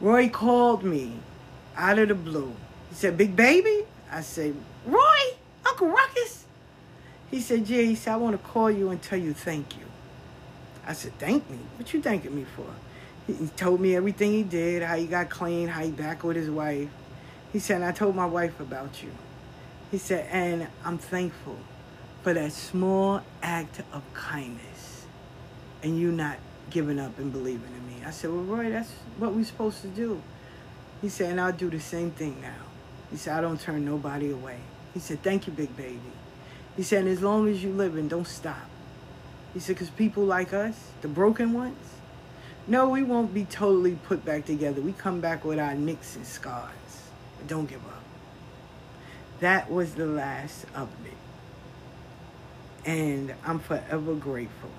Roy 0.00 0.28
called 0.28 0.84
me 0.84 1.14
out 1.76 1.98
of 1.98 2.08
the 2.08 2.14
blue. 2.14 2.54
He 2.90 2.94
said, 2.94 3.16
Big 3.16 3.34
baby? 3.34 3.84
I 4.10 4.20
said, 4.20 4.54
Roy, 4.86 5.18
Uncle 5.66 5.88
Ruckus. 5.88 6.41
He 7.32 7.40
said, 7.40 7.66
Yeah, 7.68 7.82
he 7.82 7.96
said, 7.96 8.12
I 8.12 8.16
want 8.16 8.40
to 8.40 8.48
call 8.48 8.70
you 8.70 8.90
and 8.90 9.02
tell 9.02 9.18
you 9.18 9.32
thank 9.32 9.76
you. 9.76 9.84
I 10.86 10.92
said, 10.92 11.18
Thank 11.18 11.48
me? 11.50 11.58
What 11.78 11.92
you 11.92 12.00
thanking 12.00 12.36
me 12.36 12.44
for? 12.54 12.66
He 13.26 13.48
told 13.56 13.80
me 13.80 13.96
everything 13.96 14.32
he 14.32 14.42
did, 14.42 14.82
how 14.82 14.96
he 14.96 15.06
got 15.06 15.30
clean, 15.30 15.68
how 15.68 15.82
he 15.82 15.90
back 15.90 16.22
with 16.22 16.36
his 16.36 16.50
wife. 16.50 16.90
He 17.52 17.58
said, 17.58 17.82
I 17.82 17.92
told 17.92 18.14
my 18.14 18.26
wife 18.26 18.60
about 18.60 19.02
you. 19.02 19.10
He 19.90 19.98
said, 19.98 20.28
and 20.30 20.66
I'm 20.84 20.98
thankful 20.98 21.56
for 22.22 22.34
that 22.34 22.52
small 22.52 23.22
act 23.42 23.80
of 23.92 24.02
kindness 24.12 25.06
and 25.82 25.98
you 25.98 26.12
not 26.12 26.36
giving 26.70 26.98
up 26.98 27.18
and 27.18 27.32
believing 27.32 27.68
in 27.76 27.86
me. 27.86 28.04
I 28.04 28.10
said, 28.10 28.30
well, 28.30 28.42
Roy, 28.42 28.70
that's 28.70 28.90
what 29.18 29.32
we're 29.32 29.44
supposed 29.44 29.80
to 29.82 29.88
do. 29.88 30.20
He 31.00 31.08
said, 31.08 31.30
and 31.30 31.40
I'll 31.40 31.52
do 31.52 31.70
the 31.70 31.80
same 31.80 32.10
thing 32.10 32.40
now. 32.42 32.54
He 33.10 33.16
said, 33.16 33.38
I 33.38 33.40
don't 33.40 33.60
turn 33.60 33.84
nobody 33.84 34.30
away. 34.30 34.58
He 34.94 35.00
said, 35.00 35.22
thank 35.22 35.46
you, 35.46 35.52
big 35.52 35.74
baby. 35.76 36.00
He 36.76 36.82
said, 36.82 37.06
as 37.06 37.20
long 37.20 37.48
as 37.48 37.62
you 37.62 37.70
live 37.70 37.96
and 37.96 38.08
don't 38.08 38.26
stop. 38.26 38.68
He 39.52 39.60
said, 39.60 39.76
because 39.76 39.90
people 39.90 40.24
like 40.24 40.52
us, 40.54 40.74
the 41.02 41.08
broken 41.08 41.52
ones, 41.52 41.76
no, 42.66 42.88
we 42.88 43.02
won't 43.02 43.34
be 43.34 43.44
totally 43.44 43.96
put 44.06 44.24
back 44.24 44.46
together. 44.46 44.80
We 44.80 44.92
come 44.92 45.20
back 45.20 45.44
with 45.44 45.58
our 45.58 45.74
nicks 45.74 46.16
and 46.16 46.26
scars. 46.26 46.70
But 47.36 47.48
don't 47.48 47.66
give 47.66 47.84
up. 47.86 48.02
That 49.40 49.70
was 49.70 49.94
the 49.94 50.06
last 50.06 50.66
of 50.74 50.88
it. 51.04 52.88
And 52.88 53.34
I'm 53.44 53.58
forever 53.58 54.14
grateful. 54.14 54.70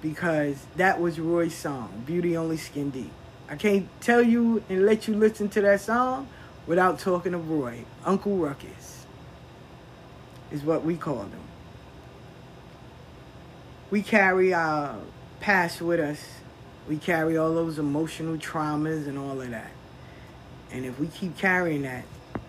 Because 0.00 0.64
that 0.76 1.00
was 1.00 1.18
Roy's 1.18 1.54
song, 1.54 2.04
Beauty 2.06 2.36
Only 2.36 2.56
Skin 2.56 2.90
Deep. 2.90 3.10
I 3.48 3.56
can't 3.56 3.88
tell 4.00 4.22
you 4.22 4.62
and 4.68 4.86
let 4.86 5.08
you 5.08 5.14
listen 5.14 5.48
to 5.50 5.60
that 5.62 5.80
song 5.80 6.28
without 6.66 6.98
talking 6.98 7.34
of 7.34 7.50
Roy. 7.50 7.84
Uncle 8.04 8.36
Ruckus 8.36 8.83
is 10.54 10.62
what 10.62 10.84
we 10.84 10.96
call 10.96 11.24
them. 11.24 11.40
We 13.90 14.02
carry 14.02 14.54
our 14.54 14.96
past 15.40 15.82
with 15.82 16.00
us 16.00 16.20
we 16.88 16.98
carry 16.98 17.36
all 17.36 17.54
those 17.54 17.78
emotional 17.78 18.36
traumas 18.36 19.06
and 19.06 19.18
all 19.18 19.40
of 19.40 19.50
that. 19.50 19.70
And 20.70 20.84
if 20.84 20.98
we 20.98 21.06
keep 21.06 21.38
carrying 21.38 21.82
that, 21.82 22.04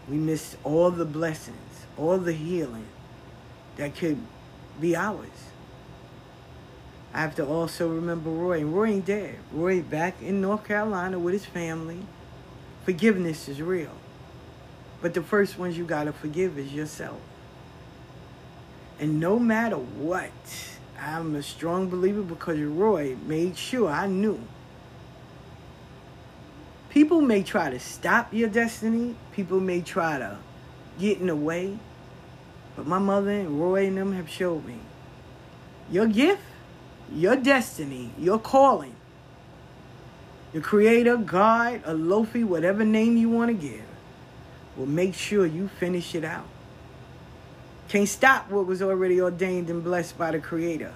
we 0.10 0.18
miss 0.18 0.58
all 0.64 0.92
the 0.92 1.06
blessings, 1.06 1.86
all 1.98 2.18
the 2.18 2.34
healing 2.34 2.88
that 3.78 3.96
could 3.96 4.18
be 4.80 4.96
ours. 4.96 5.30
I 7.14 7.22
have 7.22 7.36
to 7.36 7.46
also 7.46 7.88
remember 7.88 8.30
Roy. 8.30 8.60
And 8.60 8.76
Roy 8.76 8.88
ain't 8.88 9.06
dead. 9.06 9.38
Roy 9.54 9.82
back 9.82 10.22
in 10.22 10.42
North 10.42 10.66
Carolina 10.66 11.18
with 11.18 11.34
his 11.34 11.46
family. 11.46 12.00
Forgiveness 12.84 13.48
is 13.48 13.62
real. 13.62 13.92
But 15.02 15.14
the 15.14 15.22
first 15.22 15.58
ones 15.58 15.78
you 15.78 15.86
gotta 15.86 16.12
forgive 16.12 16.58
is 16.58 16.74
yourself. 16.74 17.20
And 19.00 19.20
no 19.20 19.40
matter 19.40 19.78
what, 19.78 20.32
I'm 21.00 21.36
a 21.36 21.44
strong 21.44 21.90
believer 21.90 22.24
because 22.24 22.60
Roy 22.60 23.18
made 23.28 23.58
sure 23.58 23.90
I 23.90 24.08
knew. 24.08 24.40
People 26.90 27.22
may 27.22 27.44
try 27.44 27.70
to 27.72 27.80
stop 27.80 28.34
your 28.34 28.50
destiny. 28.50 29.16
People 29.34 29.60
may 29.60 29.82
try 29.82 30.20
to 30.20 30.38
get 31.00 31.20
in 31.20 31.28
the 31.28 31.36
way. 31.36 31.78
But 32.76 32.88
my 32.88 33.00
mother 33.00 33.32
and 33.32 33.60
Roy 33.62 33.88
and 33.88 33.98
them 33.98 34.14
have 34.14 34.30
showed 34.30 34.66
me 34.66 34.80
your 35.92 36.08
gift, 36.08 36.42
your 37.14 37.36
destiny, 37.36 38.12
your 38.20 38.40
calling. 38.40 38.96
your 40.54 40.64
creator, 40.64 41.18
God, 41.18 41.84
Olofi, 41.84 42.44
whatever 42.46 42.86
name 42.86 43.18
you 43.18 43.30
want 43.30 43.50
to 43.50 43.54
give, 43.68 43.84
will 44.78 44.88
make 44.88 45.14
sure 45.14 45.46
you 45.46 45.68
finish 45.68 46.16
it 46.16 46.24
out. 46.26 46.48
Can't 47.88 48.10
stop 48.10 48.50
what 48.50 48.66
was 48.66 48.82
already 48.82 49.22
ordained 49.22 49.70
and 49.70 49.84
blessed 49.84 50.18
by 50.18 50.32
the 50.32 50.40
Creator. 50.40 50.94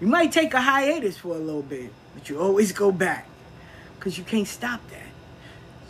You 0.00 0.06
might 0.06 0.32
take 0.32 0.54
a 0.54 0.60
hiatus 0.60 1.16
for 1.16 1.34
a 1.34 1.38
little 1.38 1.62
bit, 1.62 1.92
but 2.14 2.28
you 2.28 2.40
always 2.40 2.72
go 2.72 2.92
back 2.92 3.26
because 3.96 4.18
you 4.18 4.24
can't 4.24 4.46
stop 4.46 4.80
that. 4.90 5.02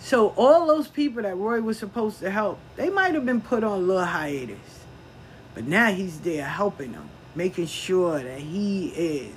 So 0.01 0.29
all 0.37 0.67
those 0.67 0.89
people 0.89 1.23
that 1.23 1.37
Roy 1.37 1.61
was 1.61 1.79
supposed 1.79 2.21
to 2.21 2.31
help, 2.31 2.59
they 2.77 2.89
might 2.89 3.15
have 3.15 3.27
been 3.27 3.41
put 3.41 3.65
on 3.65 3.79
a 3.79 3.83
little 3.83 4.05
hiatus. 4.05 4.85
But 5.55 5.65
now 5.65 5.93
he's 5.93 6.21
there 6.21 6.45
helping 6.45 6.93
them, 6.93 7.09
making 7.35 7.67
sure 7.67 8.23
that 8.23 8.39
he 8.39 8.89
is 8.89 9.35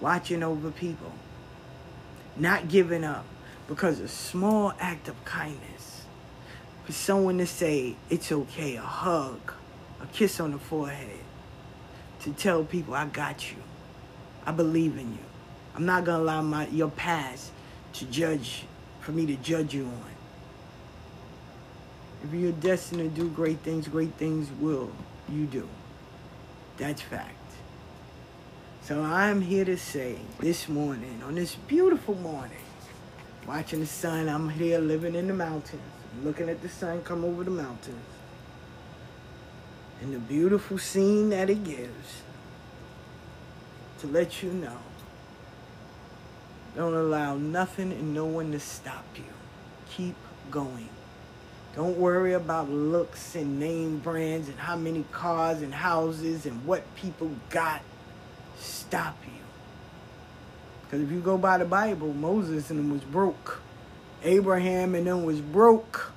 watching 0.00 0.42
over 0.42 0.70
people, 0.70 1.12
not 2.36 2.68
giving 2.68 3.04
up 3.04 3.24
because 3.68 4.00
a 4.00 4.08
small 4.08 4.72
act 4.80 5.08
of 5.08 5.24
kindness 5.24 6.02
for 6.84 6.92
someone 6.92 7.38
to 7.38 7.46
say 7.46 7.96
it's 8.10 8.32
okay, 8.32 8.76
a 8.76 8.82
hug, 8.82 9.52
a 10.02 10.06
kiss 10.06 10.40
on 10.40 10.52
the 10.52 10.58
forehead, 10.58 11.20
to 12.22 12.32
tell 12.32 12.64
people 12.64 12.94
I 12.94 13.06
got 13.06 13.50
you. 13.50 13.58
I 14.44 14.52
believe 14.52 14.98
in 14.98 15.12
you. 15.12 15.24
I'm 15.74 15.86
not 15.86 16.04
gonna 16.04 16.22
allow 16.22 16.42
my 16.42 16.66
your 16.68 16.90
past 16.90 17.50
to 17.94 18.04
judge 18.06 18.64
for 19.00 19.12
me 19.12 19.26
to 19.26 19.36
judge 19.36 19.74
you 19.74 19.84
on. 19.84 20.04
If 22.24 22.34
you're 22.34 22.52
destined 22.52 23.00
to 23.00 23.08
do 23.08 23.28
great 23.30 23.58
things, 23.60 23.88
great 23.88 24.14
things 24.14 24.48
will 24.60 24.90
you 25.28 25.46
do. 25.46 25.68
That's 26.76 27.02
fact. 27.02 27.36
So 28.82 29.02
I'm 29.02 29.40
here 29.40 29.64
to 29.64 29.76
say 29.76 30.18
this 30.40 30.68
morning, 30.68 31.22
on 31.24 31.36
this 31.36 31.54
beautiful 31.54 32.16
morning, 32.16 32.58
watching 33.46 33.80
the 33.80 33.86
sun, 33.86 34.28
I'm 34.28 34.48
here 34.48 34.78
living 34.78 35.14
in 35.14 35.28
the 35.28 35.34
mountains, 35.34 35.82
looking 36.22 36.48
at 36.48 36.62
the 36.62 36.68
sun 36.68 37.02
come 37.02 37.24
over 37.24 37.44
the 37.44 37.50
mountains, 37.50 38.04
and 40.02 40.12
the 40.12 40.18
beautiful 40.18 40.78
scene 40.78 41.30
that 41.30 41.48
it 41.48 41.62
gives 41.62 42.22
to 44.00 44.08
let 44.08 44.42
you 44.42 44.50
know. 44.50 44.78
Don't 46.74 46.94
allow 46.94 47.36
nothing 47.36 47.92
and 47.92 48.12
no 48.12 48.24
one 48.24 48.50
to 48.50 48.58
stop 48.58 49.04
you. 49.14 49.22
Keep 49.90 50.16
going. 50.50 50.88
Don't 51.76 51.96
worry 51.98 52.32
about 52.32 52.68
looks 52.68 53.36
and 53.36 53.60
name 53.60 53.98
brands 53.98 54.48
and 54.48 54.58
how 54.58 54.76
many 54.76 55.04
cars 55.12 55.62
and 55.62 55.72
houses 55.72 56.46
and 56.46 56.64
what 56.66 56.82
people 56.96 57.30
got 57.50 57.82
stop 58.58 59.16
you. 59.24 59.32
Because 60.82 61.00
if 61.00 61.12
you 61.12 61.20
go 61.20 61.38
by 61.38 61.58
the 61.58 61.64
Bible, 61.64 62.12
Moses 62.12 62.70
and 62.70 62.78
them 62.78 62.90
was 62.90 63.02
broke. 63.02 63.60
Abraham 64.24 64.94
and 64.94 65.06
them 65.06 65.24
was 65.24 65.40
broke. 65.40 66.12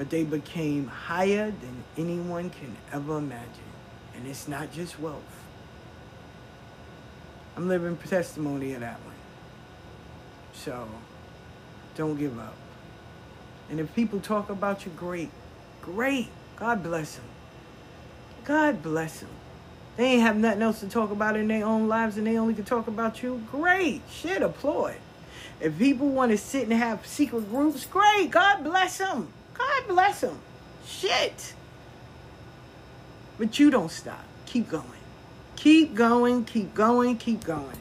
But 0.00 0.08
they 0.08 0.24
became 0.24 0.86
higher 0.86 1.50
than 1.50 1.84
anyone 1.98 2.48
can 2.48 2.74
ever 2.90 3.18
imagine. 3.18 3.70
And 4.16 4.26
it's 4.26 4.48
not 4.48 4.72
just 4.72 4.98
wealth. 4.98 5.20
I'm 7.54 7.68
living 7.68 7.98
testimony 7.98 8.72
of 8.72 8.80
that 8.80 8.98
one. 9.04 9.14
So, 10.54 10.88
don't 11.96 12.18
give 12.18 12.38
up. 12.38 12.54
And 13.68 13.78
if 13.78 13.94
people 13.94 14.20
talk 14.20 14.48
about 14.48 14.86
you, 14.86 14.92
great. 14.96 15.28
Great. 15.82 16.28
God 16.56 16.82
bless 16.82 17.16
them. 17.16 17.26
God 18.44 18.82
bless 18.82 19.20
them. 19.20 19.28
They 19.98 20.12
ain't 20.12 20.22
have 20.22 20.38
nothing 20.38 20.62
else 20.62 20.80
to 20.80 20.88
talk 20.88 21.10
about 21.10 21.36
in 21.36 21.46
their 21.46 21.66
own 21.66 21.88
lives 21.88 22.16
and 22.16 22.26
they 22.26 22.38
only 22.38 22.54
can 22.54 22.64
talk 22.64 22.88
about 22.88 23.22
you. 23.22 23.44
Great. 23.50 24.00
Shit, 24.10 24.40
applaud. 24.40 24.94
If 25.60 25.78
people 25.78 26.08
want 26.08 26.30
to 26.32 26.38
sit 26.38 26.62
and 26.62 26.72
have 26.72 27.06
secret 27.06 27.50
groups, 27.50 27.84
great. 27.84 28.30
God 28.30 28.64
bless 28.64 28.96
them. 28.96 29.30
God 29.60 29.88
bless 29.88 30.20
them. 30.22 30.38
Shit. 30.86 31.54
But 33.38 33.58
you 33.58 33.70
don't 33.70 33.90
stop. 33.90 34.24
Keep 34.46 34.70
going. 34.70 34.86
Keep 35.56 35.94
going, 35.94 36.44
keep 36.44 36.74
going, 36.74 37.18
keep 37.18 37.44
going. 37.44 37.76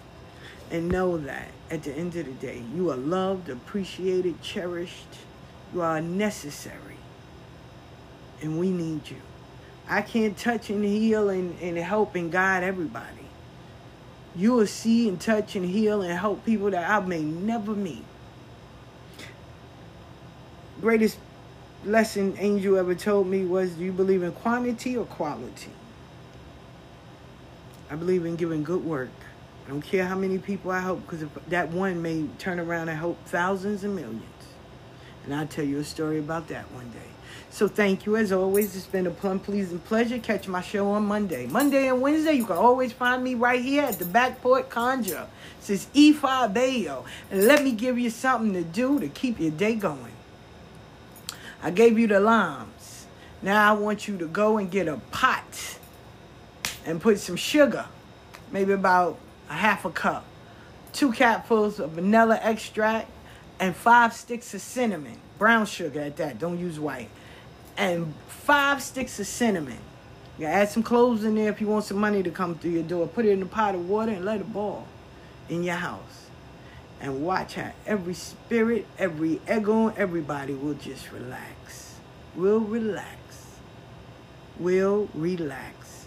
And 0.71 0.89
know 0.89 1.17
that 1.17 1.47
at 1.71 1.83
the 1.83 1.93
end 1.93 2.15
of 2.15 2.25
the 2.25 2.33
day, 2.33 2.61
you 2.75 2.91
are 2.91 2.97
loved, 2.97 3.49
appreciated, 3.49 4.41
cherished. 4.41 5.17
You 5.73 5.81
are 5.81 6.01
necessary. 6.01 6.97
And 8.41 8.59
we 8.59 8.69
need 8.69 9.09
you. 9.09 9.17
I 9.87 10.01
can't 10.01 10.37
touch 10.37 10.69
and 10.69 10.83
heal 10.83 11.29
and, 11.29 11.57
and 11.61 11.77
help 11.77 12.15
and 12.15 12.31
guide 12.31 12.63
everybody. 12.63 13.05
You 14.35 14.53
will 14.53 14.67
see 14.67 15.09
and 15.09 15.19
touch 15.19 15.55
and 15.55 15.65
heal 15.65 16.01
and 16.01 16.17
help 16.17 16.45
people 16.45 16.71
that 16.71 16.89
I 16.89 17.03
may 17.05 17.21
never 17.21 17.73
meet. 17.73 18.05
Greatest 20.81 21.17
lesson 21.85 22.35
Angel 22.39 22.77
ever 22.77 22.95
told 22.95 23.27
me 23.27 23.45
was 23.45 23.71
do 23.71 23.83
you 23.85 23.91
believe 23.91 24.23
in 24.23 24.31
quantity 24.31 24.97
or 24.97 25.05
quality? 25.05 25.71
I 27.89 27.95
believe 27.95 28.25
in 28.25 28.35
giving 28.35 28.63
good 28.63 28.83
work. 28.83 29.09
I 29.65 29.69
don't 29.69 29.81
care 29.81 30.05
how 30.05 30.15
many 30.15 30.37
people 30.37 30.71
I 30.71 30.79
help 30.79 31.01
because 31.07 31.27
that 31.47 31.69
one 31.69 32.01
may 32.01 32.25
turn 32.37 32.59
around 32.59 32.89
and 32.89 32.97
help 32.97 33.23
thousands 33.25 33.83
and 33.83 33.95
millions. 33.95 34.23
And 35.23 35.33
I'll 35.33 35.47
tell 35.47 35.65
you 35.65 35.79
a 35.79 35.83
story 35.83 36.19
about 36.19 36.47
that 36.47 36.71
one 36.71 36.89
day. 36.91 36.97
So 37.51 37.67
thank 37.67 38.05
you 38.05 38.15
as 38.15 38.31
always. 38.31 38.75
It's 38.75 38.85
been 38.85 39.07
a 39.07 39.11
plum 39.11 39.39
pleasing 39.39 39.79
pleasure. 39.79 40.19
Catch 40.19 40.47
my 40.47 40.61
show 40.61 40.89
on 40.91 41.05
Monday. 41.05 41.47
Monday 41.47 41.87
and 41.87 42.01
Wednesday, 42.01 42.33
you 42.33 42.45
can 42.45 42.57
always 42.57 42.91
find 42.91 43.23
me 43.23 43.35
right 43.35 43.61
here 43.61 43.83
at 43.83 43.99
the 43.99 44.05
Back 44.05 44.41
Porch 44.41 44.69
Conjure. 44.69 45.27
This 45.59 45.69
is 45.69 45.87
E5 45.93 46.53
Bayo. 46.53 47.05
And 47.31 47.45
let 47.45 47.63
me 47.63 47.71
give 47.71 47.97
you 47.97 48.09
something 48.09 48.53
to 48.53 48.63
do 48.63 48.99
to 48.99 49.07
keep 49.07 49.39
your 49.39 49.51
day 49.51 49.75
going. 49.75 50.13
I 51.61 51.71
gave 51.71 51.99
you 51.99 52.07
the 52.07 52.19
limes. 52.19 53.05
Now 53.41 53.73
I 53.73 53.77
want 53.77 54.07
you 54.07 54.17
to 54.17 54.27
go 54.27 54.57
and 54.57 54.69
get 54.69 54.87
a 54.87 54.97
pot 55.11 55.77
and 56.85 57.01
put 57.01 57.19
some 57.19 57.35
sugar, 57.35 57.85
maybe 58.51 58.73
about 58.73 59.17
a 59.49 59.53
half 59.53 59.85
a 59.85 59.89
cup, 59.89 60.25
two 60.93 61.11
capfuls 61.11 61.79
of 61.79 61.91
vanilla 61.91 62.39
extract, 62.41 63.09
and 63.59 63.75
five 63.75 64.13
sticks 64.13 64.53
of 64.53 64.61
cinnamon, 64.61 65.19
brown 65.37 65.65
sugar 65.65 65.99
at 65.99 66.17
that, 66.17 66.39
don't 66.39 66.57
use 66.57 66.79
white, 66.79 67.09
and 67.77 68.13
five 68.27 68.81
sticks 68.81 69.19
of 69.19 69.27
cinnamon. 69.27 69.79
You 70.37 70.45
add 70.45 70.69
some 70.69 70.83
cloves 70.83 71.25
in 71.25 71.35
there 71.35 71.49
if 71.49 71.59
you 71.59 71.67
want 71.67 71.83
some 71.83 71.97
money 71.97 72.23
to 72.23 72.31
come 72.31 72.55
through 72.55 72.71
your 72.71 72.83
door. 72.83 73.07
Put 73.07 73.25
it 73.25 73.31
in 73.31 73.41
a 73.41 73.45
pot 73.45 73.75
of 73.75 73.89
water 73.89 74.13
and 74.13 74.23
let 74.23 74.39
it 74.39 74.53
boil 74.53 74.87
in 75.49 75.63
your 75.63 75.75
house. 75.75 76.28
And 77.01 77.23
watch 77.23 77.55
how 77.55 77.71
every 77.85 78.13
spirit, 78.13 78.85
every 78.97 79.39
ego, 79.49 79.87
everybody 79.89 80.53
will 80.53 80.73
just 80.73 81.11
relax. 81.11 81.95
Will 82.35 82.59
relax. 82.59 83.17
Will 84.59 85.09
relax. 85.13 86.05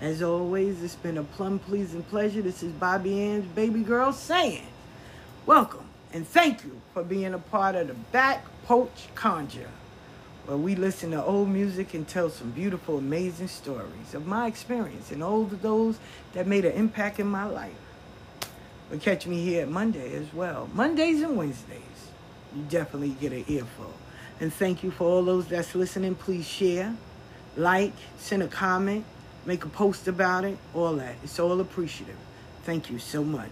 As 0.00 0.22
always, 0.22 0.82
it's 0.82 0.96
been 0.96 1.16
a 1.16 1.24
plum 1.24 1.58
pleasing 1.58 2.02
pleasure. 2.02 2.42
This 2.42 2.62
is 2.62 2.72
Bobby 2.72 3.20
Ann's 3.20 3.46
baby 3.46 3.82
girl 3.82 4.12
saying, 4.12 4.66
Welcome 5.46 5.88
and 6.14 6.26
thank 6.28 6.62
you 6.62 6.80
for 6.92 7.02
being 7.02 7.34
a 7.34 7.38
part 7.38 7.74
of 7.74 7.88
the 7.88 7.94
Back 7.94 8.44
Porch 8.66 9.08
Conjure, 9.16 9.70
where 10.46 10.56
we 10.56 10.76
listen 10.76 11.10
to 11.10 11.24
old 11.24 11.48
music 11.48 11.92
and 11.92 12.06
tell 12.06 12.30
some 12.30 12.50
beautiful, 12.50 12.98
amazing 12.98 13.48
stories 13.48 14.14
of 14.14 14.24
my 14.24 14.46
experience 14.46 15.10
and 15.10 15.24
all 15.24 15.42
of 15.42 15.60
those 15.60 15.98
that 16.32 16.46
made 16.46 16.64
an 16.64 16.72
impact 16.72 17.18
in 17.18 17.26
my 17.26 17.46
life. 17.46 17.72
But 18.90 19.00
catch 19.00 19.26
me 19.26 19.42
here 19.42 19.66
Monday 19.66 20.14
as 20.14 20.32
well. 20.32 20.68
Mondays 20.74 21.22
and 21.22 21.36
Wednesdays. 21.36 21.80
You 22.54 22.62
definitely 22.68 23.10
get 23.20 23.32
an 23.32 23.44
earful. 23.48 23.92
And 24.40 24.52
thank 24.52 24.82
you 24.82 24.90
for 24.90 25.04
all 25.04 25.22
those 25.22 25.46
that's 25.46 25.74
listening. 25.74 26.14
Please 26.14 26.46
share, 26.46 26.94
like, 27.56 27.92
send 28.18 28.42
a 28.42 28.48
comment, 28.48 29.04
make 29.46 29.64
a 29.64 29.68
post 29.68 30.08
about 30.08 30.44
it, 30.44 30.58
all 30.74 30.94
that. 30.96 31.14
It's 31.22 31.38
all 31.38 31.60
appreciative. 31.60 32.16
Thank 32.64 32.90
you 32.90 32.98
so 32.98 33.24
much. 33.24 33.50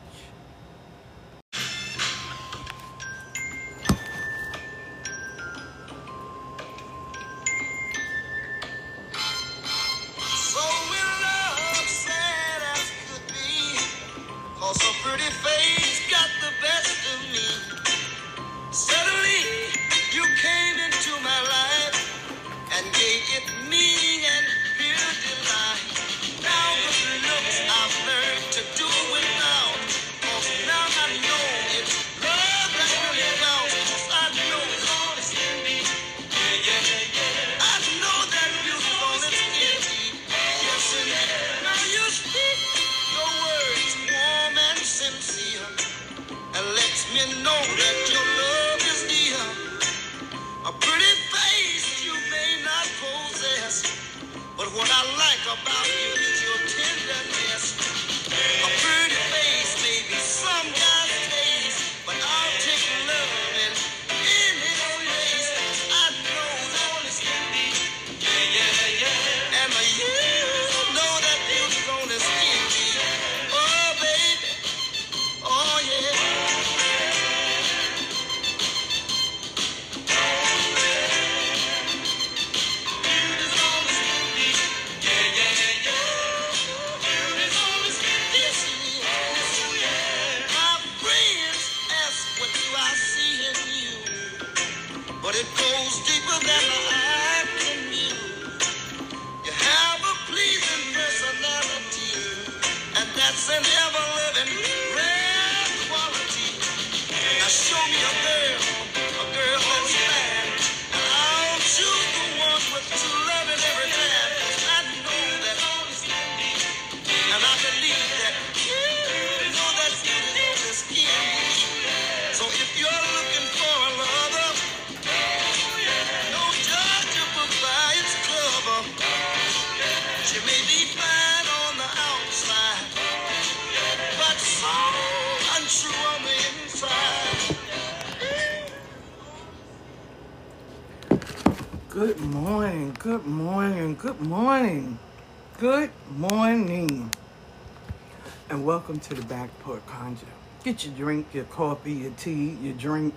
Your 150.84 150.94
drink, 150.94 151.26
your 151.32 151.44
coffee, 151.44 151.92
your 151.92 152.12
tea, 152.12 152.56
your 152.60 152.74
drink, 152.74 153.14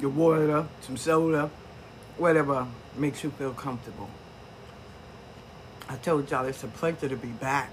your 0.00 0.10
water, 0.10 0.66
some 0.82 0.96
soda, 0.96 1.50
whatever 2.18 2.66
makes 2.96 3.24
you 3.24 3.30
feel 3.30 3.52
comfortable. 3.52 4.10
I 5.88 5.96
told 5.96 6.30
y'all 6.30 6.44
it's 6.46 6.64
a 6.64 6.68
pleasure 6.68 7.08
to 7.08 7.16
be 7.16 7.28
back. 7.28 7.70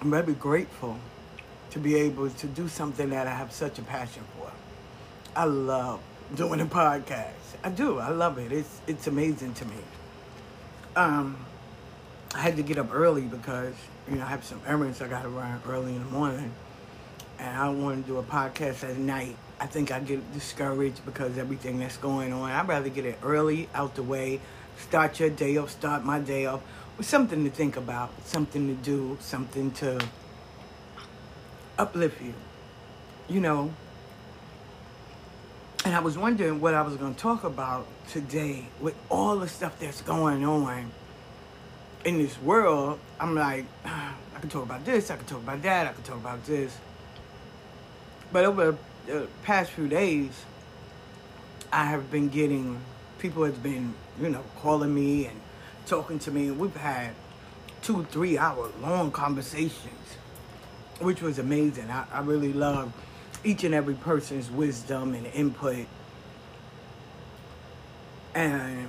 I'm 0.00 0.10
very 0.10 0.34
grateful 0.34 0.98
to 1.70 1.78
be 1.78 1.96
able 1.96 2.30
to 2.30 2.46
do 2.46 2.68
something 2.68 3.10
that 3.10 3.26
I 3.26 3.30
have 3.30 3.50
such 3.50 3.78
a 3.78 3.82
passion 3.82 4.22
for. 4.36 4.50
I 5.34 5.44
love 5.44 6.00
doing 6.36 6.60
a 6.60 6.66
podcast. 6.66 7.32
I 7.64 7.70
do. 7.70 7.98
I 7.98 8.10
love 8.10 8.38
it. 8.38 8.52
It's 8.52 8.80
it's 8.86 9.06
amazing 9.06 9.54
to 9.54 9.64
me. 9.64 9.76
Um, 10.96 11.36
I 12.34 12.38
had 12.38 12.56
to 12.56 12.62
get 12.62 12.78
up 12.78 12.94
early 12.94 13.22
because 13.22 13.74
you 14.08 14.16
know 14.16 14.22
I 14.22 14.28
have 14.28 14.44
some 14.44 14.60
errands 14.66 15.00
I 15.00 15.08
got 15.08 15.22
to 15.22 15.28
run 15.28 15.60
early 15.66 15.94
in 15.94 16.04
the 16.04 16.10
morning, 16.10 16.52
and 17.38 17.56
I 17.56 17.68
want 17.68 18.04
to 18.04 18.12
do 18.12 18.18
a 18.18 18.22
podcast 18.22 18.88
at 18.88 18.96
night. 18.96 19.36
I 19.60 19.66
think 19.66 19.90
I 19.90 20.00
get 20.00 20.32
discouraged 20.32 21.04
because 21.04 21.38
everything 21.38 21.78
that's 21.78 21.96
going 21.96 22.32
on. 22.32 22.50
I'd 22.50 22.68
rather 22.68 22.88
get 22.88 23.04
it 23.04 23.18
early, 23.22 23.68
out 23.74 23.94
the 23.94 24.02
way, 24.02 24.40
start 24.78 25.20
your 25.20 25.30
day 25.30 25.56
off, 25.56 25.70
start 25.70 26.04
my 26.04 26.18
day 26.18 26.46
off 26.46 26.60
with 26.96 27.06
something 27.06 27.44
to 27.44 27.50
think 27.50 27.76
about, 27.76 28.10
something 28.26 28.68
to 28.68 28.74
do, 28.82 29.16
something 29.20 29.70
to 29.72 30.00
uplift 31.78 32.20
you. 32.22 32.34
You 33.28 33.40
know. 33.40 33.72
And 35.84 35.94
I 35.94 36.00
was 36.00 36.16
wondering 36.16 36.60
what 36.60 36.74
I 36.74 36.82
was 36.82 36.96
going 36.96 37.14
to 37.14 37.20
talk 37.20 37.44
about 37.44 37.86
today 38.08 38.66
with 38.80 38.94
all 39.10 39.36
the 39.38 39.48
stuff 39.48 39.78
that's 39.78 40.00
going 40.00 40.44
on 40.44 40.90
in 42.04 42.18
this 42.18 42.40
world. 42.40 42.98
I'm 43.20 43.34
like, 43.34 43.66
I 43.84 44.40
can 44.40 44.48
talk 44.48 44.62
about 44.62 44.84
this, 44.84 45.10
I 45.10 45.16
can 45.16 45.26
talk 45.26 45.42
about 45.42 45.62
that, 45.62 45.86
I 45.86 45.92
can 45.92 46.02
talk 46.02 46.16
about 46.16 46.44
this. 46.44 46.76
But 48.34 48.46
over 48.46 48.76
the 49.06 49.28
past 49.44 49.70
few 49.70 49.86
days, 49.86 50.30
I 51.72 51.84
have 51.84 52.10
been 52.10 52.28
getting 52.30 52.80
people 53.20 53.44
have 53.44 53.62
been, 53.62 53.94
you 54.20 54.28
know, 54.28 54.42
calling 54.56 54.92
me 54.92 55.26
and 55.26 55.40
talking 55.86 56.18
to 56.18 56.32
me. 56.32 56.50
We've 56.50 56.74
had 56.74 57.12
two, 57.80 58.04
three 58.10 58.36
hour 58.36 58.72
long 58.82 59.12
conversations, 59.12 60.16
which 60.98 61.22
was 61.22 61.38
amazing. 61.38 61.88
I, 61.92 62.06
I 62.12 62.20
really 62.22 62.52
love 62.52 62.92
each 63.44 63.62
and 63.62 63.72
every 63.72 63.94
person's 63.94 64.50
wisdom 64.50 65.14
and 65.14 65.28
input. 65.28 65.86
And 68.34 68.88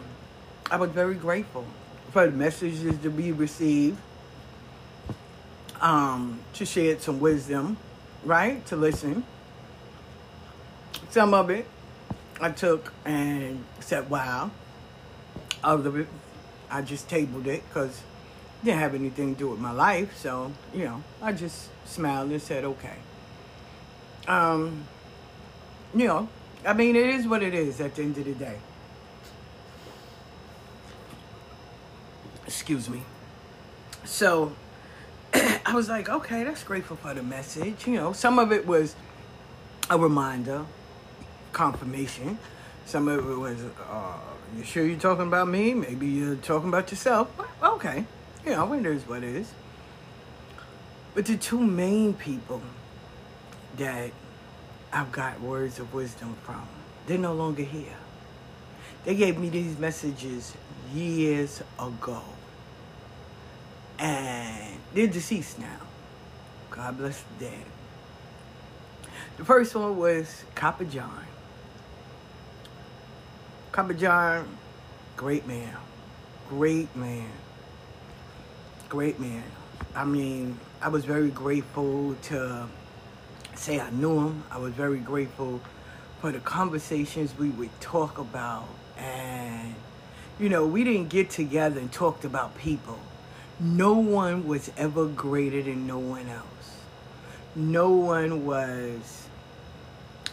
I 0.72 0.78
was 0.78 0.90
very 0.90 1.14
grateful 1.14 1.66
for 2.12 2.26
the 2.26 2.36
messages 2.36 2.98
to 2.98 3.12
be 3.12 3.32
received, 3.32 4.00
um, 5.82 6.40
to 6.54 6.66
share 6.66 6.98
some 6.98 7.20
wisdom, 7.20 7.78
right? 8.24 8.66
To 8.66 8.76
listen. 8.76 9.24
Some 11.16 11.34
of 11.34 11.50
it 11.50 11.66
I 12.42 12.52
took 12.52 12.92
and 13.06 13.64
said, 13.80 14.10
wow. 14.10 14.52
Other 15.64 15.88
of 15.88 16.00
it, 16.00 16.08
I 16.70 16.82
just 16.82 17.08
tabled 17.08 17.48
it 17.48 17.64
because 17.70 18.02
didn't 18.66 18.82
have 18.82 18.94
anything 18.94 19.34
to 19.34 19.40
do 19.40 19.48
with 19.48 19.62
my 19.62 19.72
life. 19.72 20.18
So, 20.18 20.52
you 20.74 20.84
know, 20.84 21.02
I 21.22 21.32
just 21.32 21.70
smiled 21.86 22.32
and 22.32 22.42
said, 22.42 22.66
okay. 22.66 22.98
Um, 24.28 24.84
you 25.96 26.06
know, 26.06 26.28
I 26.66 26.74
mean, 26.74 26.98
it 26.98 27.08
is 27.08 27.26
what 27.26 27.42
it 27.42 27.54
is 27.54 27.80
at 27.80 27.96
the 27.96 28.02
end 28.02 28.18
of 28.18 28.26
the 28.26 28.34
day. 28.34 28.58
Excuse 32.46 32.90
me. 32.90 33.04
So, 34.04 34.54
I 35.34 35.74
was 35.74 35.88
like, 35.88 36.10
okay, 36.10 36.44
that's 36.44 36.66
grateful 36.66 36.98
for 36.98 37.14
the 37.14 37.24
message. 37.24 37.88
You 37.88 37.94
know, 37.94 38.12
some 38.12 38.38
of 38.38 38.52
it 38.52 38.68
was 38.68 38.98
a 39.90 39.98
reminder, 39.98 40.66
confirmation. 41.56 42.38
Some 42.86 43.08
of 43.08 43.28
it 43.28 43.36
was, 43.36 43.58
uh, 43.90 44.18
you 44.56 44.64
sure 44.64 44.86
you're 44.86 45.00
talking 45.00 45.26
about 45.26 45.48
me? 45.48 45.74
Maybe 45.74 46.06
you're 46.06 46.36
talking 46.36 46.70
about 46.70 46.92
yourself. 46.92 47.30
Okay, 47.64 48.06
you 48.46 48.52
know, 48.52 48.72
is 48.74 49.08
what 49.08 49.24
it 49.24 49.36
is. 49.36 49.52
But 51.16 51.26
the 51.26 51.38
two 51.38 51.60
main 51.60 52.14
people 52.14 52.62
that 53.78 54.12
I've 54.92 55.12
got 55.12 55.40
words 55.40 55.80
of 55.80 55.94
wisdom 55.94 56.36
from, 56.44 56.68
they're 57.08 57.18
no 57.18 57.34
longer 57.34 57.64
here. 57.64 57.98
They 59.06 59.16
gave 59.16 59.40
me 59.40 59.50
these 59.50 59.80
messages 59.80 60.54
years 60.94 61.64
ago. 61.80 62.22
And 63.98 64.78
they're 64.94 65.08
deceased 65.08 65.58
now. 65.58 65.80
God 66.70 66.98
bless 66.98 67.24
the 67.40 67.46
dead. 67.46 67.66
The 69.38 69.46
first 69.46 69.74
one 69.74 69.98
was 69.98 70.44
Copper 70.54 70.84
John. 70.84 71.26
Copper 73.76 73.94
John, 73.94 74.48
great 75.18 75.46
man. 75.46 75.76
Great 76.48 76.96
man. 76.96 77.30
Great 78.88 79.20
man. 79.20 79.44
I 79.94 80.06
mean, 80.06 80.58
I 80.82 80.88
was 80.88 81.04
very 81.04 81.30
grateful 81.30 82.16
to 82.30 82.70
say 83.54 83.82
I 83.82 83.90
knew 83.90 84.28
him. 84.28 84.44
I 84.50 84.60
was 84.60 84.72
very 84.72 85.00
grateful 85.00 85.60
for 86.22 86.32
the 86.32 86.40
conversations 86.40 87.38
we 87.38 87.50
would 87.50 87.82
talk 87.82 88.18
about. 88.18 88.70
And, 88.98 89.76
you 90.40 90.48
know, 90.48 90.66
we 90.66 90.86
didn't 90.86 91.10
get 91.10 91.30
together 91.30 91.78
and 91.78 91.92
talked 91.92 92.24
about 92.24 92.58
people. 92.58 92.98
No 93.60 93.96
one 93.96 94.48
was 94.48 94.72
ever 94.78 95.06
greater 95.06 95.62
than 95.62 95.86
no 95.86 96.00
one 96.00 96.30
else. 96.30 96.78
No 97.58 97.90
one 97.90 98.46
was 98.46 99.25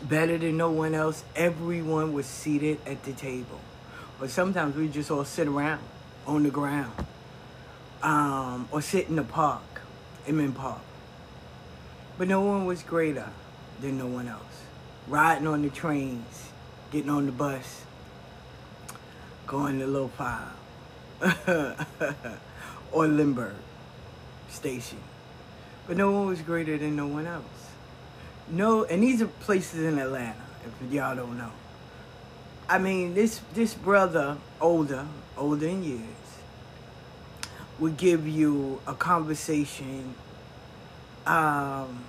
better 0.08 0.38
than 0.38 0.56
no 0.56 0.70
one 0.70 0.94
else. 0.94 1.24
Everyone 1.36 2.12
was 2.12 2.26
seated 2.26 2.78
at 2.86 3.02
the 3.04 3.12
table. 3.12 3.60
Or 4.20 4.28
sometimes 4.28 4.76
we 4.76 4.88
just 4.88 5.10
all 5.10 5.24
sit 5.24 5.48
around 5.48 5.82
on 6.26 6.42
the 6.42 6.50
ground. 6.50 6.92
Um, 8.02 8.68
or 8.70 8.82
sit 8.82 9.08
in 9.08 9.16
the 9.16 9.22
park, 9.22 9.80
Inman 10.26 10.52
Park. 10.52 10.80
But 12.18 12.28
no 12.28 12.40
one 12.40 12.66
was 12.66 12.82
greater 12.82 13.28
than 13.80 13.98
no 13.98 14.06
one 14.06 14.28
else. 14.28 14.42
Riding 15.08 15.46
on 15.46 15.62
the 15.62 15.70
trains, 15.70 16.50
getting 16.90 17.10
on 17.10 17.26
the 17.26 17.32
bus, 17.32 17.82
going 19.46 19.78
to 19.78 19.86
Little 19.86 20.08
Five. 20.08 20.48
or 22.92 23.06
Lindbergh 23.06 23.54
Station. 24.48 24.98
But 25.86 25.96
no 25.96 26.10
one 26.10 26.26
was 26.26 26.40
greater 26.40 26.76
than 26.78 26.96
no 26.96 27.06
one 27.06 27.26
else. 27.26 27.61
No, 28.48 28.84
and 28.84 29.02
these 29.02 29.22
are 29.22 29.26
places 29.26 29.84
in 29.84 29.98
Atlanta, 29.98 30.42
if 30.64 30.92
y'all 30.92 31.16
don't 31.16 31.38
know. 31.38 31.50
I 32.68 32.78
mean, 32.78 33.14
this 33.14 33.40
this 33.54 33.74
brother, 33.74 34.36
older, 34.60 35.06
older 35.36 35.66
in 35.66 35.82
years, 35.82 36.00
would 37.78 37.96
give 37.96 38.26
you 38.26 38.80
a 38.86 38.94
conversation. 38.94 40.14
Um, 41.26 42.04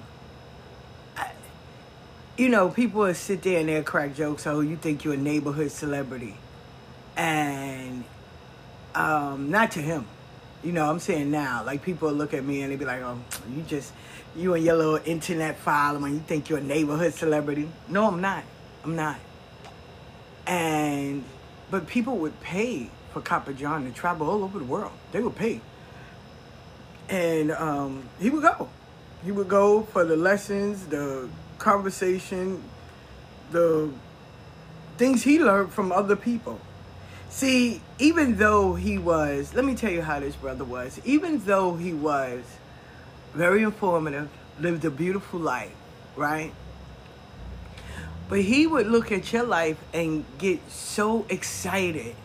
you 2.37 2.49
know, 2.49 2.69
people 2.69 3.01
would 3.01 3.15
sit 3.15 3.43
there 3.43 3.59
and 3.59 3.69
they'll 3.69 3.83
crack 3.83 4.15
jokes. 4.15 4.47
Oh, 4.47 4.61
you 4.61 4.75
think 4.75 5.03
you're 5.03 5.13
a 5.13 5.17
neighborhood 5.17 5.71
celebrity, 5.71 6.37
and 7.15 8.03
um, 8.95 9.51
not 9.51 9.71
to 9.71 9.81
him 9.81 10.07
you 10.63 10.71
know, 10.71 10.89
I'm 10.89 10.99
saying 10.99 11.29
now, 11.29 11.63
like 11.65 11.83
people 11.83 12.11
look 12.11 12.33
at 12.33 12.43
me 12.43 12.61
and 12.61 12.71
they 12.71 12.77
be 12.77 12.85
like, 12.85 13.01
oh, 13.01 13.19
you 13.53 13.63
just, 13.63 13.91
you 14.35 14.53
and 14.53 14.63
your 14.63 14.75
little 14.75 14.99
internet 15.05 15.57
following, 15.57 16.13
you 16.13 16.19
think 16.19 16.49
you're 16.49 16.59
a 16.59 16.63
neighborhood 16.63 17.13
celebrity. 17.13 17.69
No, 17.87 18.07
I'm 18.07 18.21
not. 18.21 18.43
I'm 18.83 18.95
not. 18.95 19.17
And, 20.47 21.23
but 21.69 21.87
people 21.87 22.17
would 22.17 22.39
pay 22.41 22.89
for 23.11 23.21
Copper 23.21 23.53
John 23.53 23.85
to 23.85 23.91
travel 23.91 24.29
all 24.29 24.43
over 24.43 24.59
the 24.59 24.65
world. 24.65 24.91
They 25.11 25.21
would 25.21 25.35
pay. 25.35 25.61
And 27.09 27.51
um, 27.51 28.03
he 28.19 28.29
would 28.29 28.41
go. 28.41 28.69
He 29.23 29.31
would 29.31 29.47
go 29.47 29.83
for 29.83 30.03
the 30.03 30.17
lessons, 30.17 30.87
the 30.87 31.29
conversation, 31.59 32.61
the 33.51 33.89
things 34.97 35.23
he 35.23 35.39
learned 35.39 35.71
from 35.71 35.91
other 35.91 36.15
people. 36.15 36.59
See, 37.29 37.81
even 37.99 38.37
though 38.37 38.75
he 38.75 38.97
was, 38.97 39.53
let 39.53 39.65
me 39.65 39.75
tell 39.75 39.91
you 39.91 40.01
how 40.01 40.19
this 40.19 40.35
brother 40.35 40.63
was. 40.63 40.99
Even 41.05 41.39
though 41.45 41.75
he 41.75 41.93
was 41.93 42.43
very 43.33 43.63
informative, 43.63 44.29
lived 44.59 44.85
a 44.85 44.91
beautiful 44.91 45.39
life, 45.39 45.73
right? 46.15 46.53
But 48.29 48.41
he 48.41 48.67
would 48.67 48.87
look 48.87 49.11
at 49.11 49.31
your 49.33 49.43
life 49.43 49.77
and 49.93 50.25
get 50.37 50.59
so 50.69 51.25
excited 51.29 52.15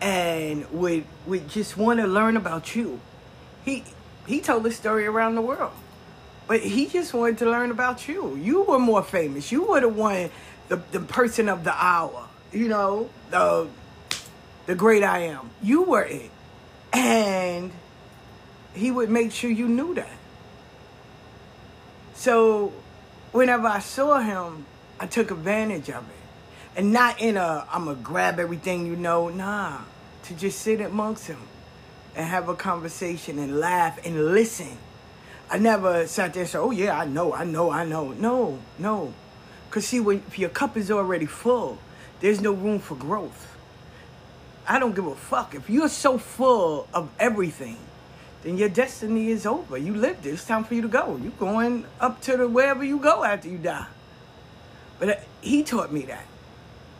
and 0.00 0.70
would 0.70 1.04
would 1.26 1.48
just 1.48 1.76
want 1.76 2.00
to 2.00 2.06
learn 2.06 2.36
about 2.36 2.74
you. 2.74 3.00
He 3.64 3.84
he 4.26 4.40
told 4.40 4.62
the 4.62 4.70
story 4.70 5.06
around 5.06 5.34
the 5.34 5.42
world. 5.42 5.72
But 6.46 6.60
he 6.60 6.86
just 6.86 7.12
wanted 7.12 7.38
to 7.38 7.50
learn 7.50 7.70
about 7.70 8.08
you. 8.08 8.34
You 8.36 8.62
were 8.62 8.78
more 8.78 9.02
famous. 9.02 9.52
You 9.52 9.64
would 9.68 9.82
have 9.82 9.94
won 9.94 10.30
the, 10.68 10.76
the 10.92 11.00
person 11.00 11.48
of 11.48 11.62
the 11.62 11.74
hour. 11.74 12.26
You 12.52 12.68
know, 12.68 13.10
the 13.30 13.68
the 14.66 14.74
great 14.74 15.02
I 15.02 15.20
am. 15.20 15.50
You 15.62 15.82
were 15.82 16.04
it. 16.04 16.30
And 16.92 17.70
he 18.74 18.90
would 18.90 19.10
make 19.10 19.32
sure 19.32 19.50
you 19.50 19.68
knew 19.68 19.94
that. 19.94 20.17
So 22.18 22.72
whenever 23.30 23.68
I 23.68 23.78
saw 23.78 24.18
him, 24.18 24.66
I 24.98 25.06
took 25.06 25.30
advantage 25.30 25.88
of 25.88 26.02
it. 26.02 26.16
And 26.74 26.92
not 26.92 27.20
in 27.20 27.36
a, 27.36 27.64
I'm 27.70 27.84
going 27.84 27.96
to 27.96 28.02
grab 28.02 28.40
everything 28.40 28.86
you 28.86 28.96
know. 28.96 29.28
Nah. 29.28 29.78
To 30.24 30.34
just 30.34 30.58
sit 30.58 30.80
amongst 30.80 31.28
him 31.28 31.38
and 32.16 32.26
have 32.26 32.48
a 32.48 32.56
conversation 32.56 33.38
and 33.38 33.60
laugh 33.60 34.04
and 34.04 34.34
listen. 34.34 34.78
I 35.48 35.58
never 35.58 36.08
sat 36.08 36.34
there 36.34 36.42
and 36.42 36.50
said, 36.50 36.58
oh, 36.58 36.72
yeah, 36.72 36.98
I 36.98 37.04
know, 37.04 37.32
I 37.32 37.44
know, 37.44 37.70
I 37.70 37.84
know. 37.84 38.08
No, 38.08 38.58
no. 38.80 39.14
Because 39.70 39.86
see, 39.86 40.00
when, 40.00 40.24
if 40.26 40.40
your 40.40 40.50
cup 40.50 40.76
is 40.76 40.90
already 40.90 41.26
full, 41.26 41.78
there's 42.18 42.40
no 42.40 42.52
room 42.52 42.80
for 42.80 42.96
growth. 42.96 43.56
I 44.66 44.80
don't 44.80 44.96
give 44.96 45.06
a 45.06 45.14
fuck. 45.14 45.54
If 45.54 45.70
you're 45.70 45.88
so 45.88 46.18
full 46.18 46.88
of 46.92 47.10
everything, 47.20 47.78
then 48.42 48.56
your 48.56 48.68
destiny 48.68 49.28
is 49.28 49.46
over. 49.46 49.76
You 49.76 49.94
lived 49.94 50.26
it. 50.26 50.30
It's 50.30 50.44
time 50.44 50.64
for 50.64 50.74
you 50.74 50.82
to 50.82 50.88
go. 50.88 51.18
You're 51.22 51.32
going 51.32 51.84
up 52.00 52.20
to 52.22 52.36
the 52.36 52.48
wherever 52.48 52.84
you 52.84 52.98
go 52.98 53.24
after 53.24 53.48
you 53.48 53.58
die. 53.58 53.86
But 54.98 55.08
uh, 55.08 55.14
he 55.40 55.62
taught 55.62 55.92
me 55.92 56.02
that. 56.02 56.24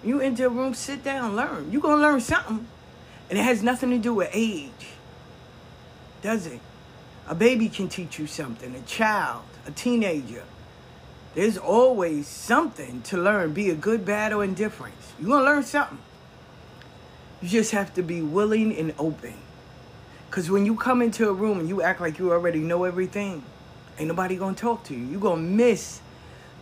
You 0.02 0.20
enter 0.20 0.46
a 0.46 0.48
room, 0.48 0.74
sit 0.74 1.02
down, 1.04 1.36
learn. 1.36 1.70
You're 1.70 1.82
going 1.82 1.96
to 1.96 2.02
learn 2.02 2.20
something. 2.20 2.66
And 3.30 3.38
it 3.38 3.42
has 3.42 3.62
nothing 3.62 3.90
to 3.90 3.98
do 3.98 4.14
with 4.14 4.30
age. 4.32 4.70
Does 6.22 6.46
it? 6.46 6.60
A 7.28 7.34
baby 7.34 7.68
can 7.68 7.88
teach 7.88 8.18
you 8.18 8.26
something, 8.26 8.74
a 8.74 8.80
child, 8.82 9.44
a 9.66 9.70
teenager. 9.70 10.44
There's 11.34 11.58
always 11.58 12.26
something 12.26 13.02
to 13.02 13.18
learn, 13.18 13.52
be 13.52 13.70
a 13.70 13.74
good, 13.74 14.04
bad, 14.04 14.32
or 14.32 14.42
indifferent. 14.42 14.94
You're 15.18 15.28
going 15.28 15.44
to 15.44 15.50
learn 15.50 15.62
something. 15.62 15.98
You 17.42 17.48
just 17.48 17.72
have 17.72 17.94
to 17.94 18.02
be 18.02 18.22
willing 18.22 18.74
and 18.76 18.94
open. 18.98 19.34
Because 20.28 20.50
when 20.50 20.66
you 20.66 20.76
come 20.76 21.00
into 21.00 21.28
a 21.28 21.32
room 21.32 21.58
and 21.58 21.68
you 21.68 21.82
act 21.82 22.00
like 22.00 22.18
you 22.18 22.32
already 22.32 22.60
know 22.60 22.84
everything, 22.84 23.42
ain't 23.98 24.08
nobody 24.08 24.36
going 24.36 24.54
to 24.54 24.60
talk 24.60 24.84
to 24.84 24.94
you. 24.94 25.04
You're 25.04 25.20
going 25.20 25.42
to 25.44 25.50
miss 25.50 26.00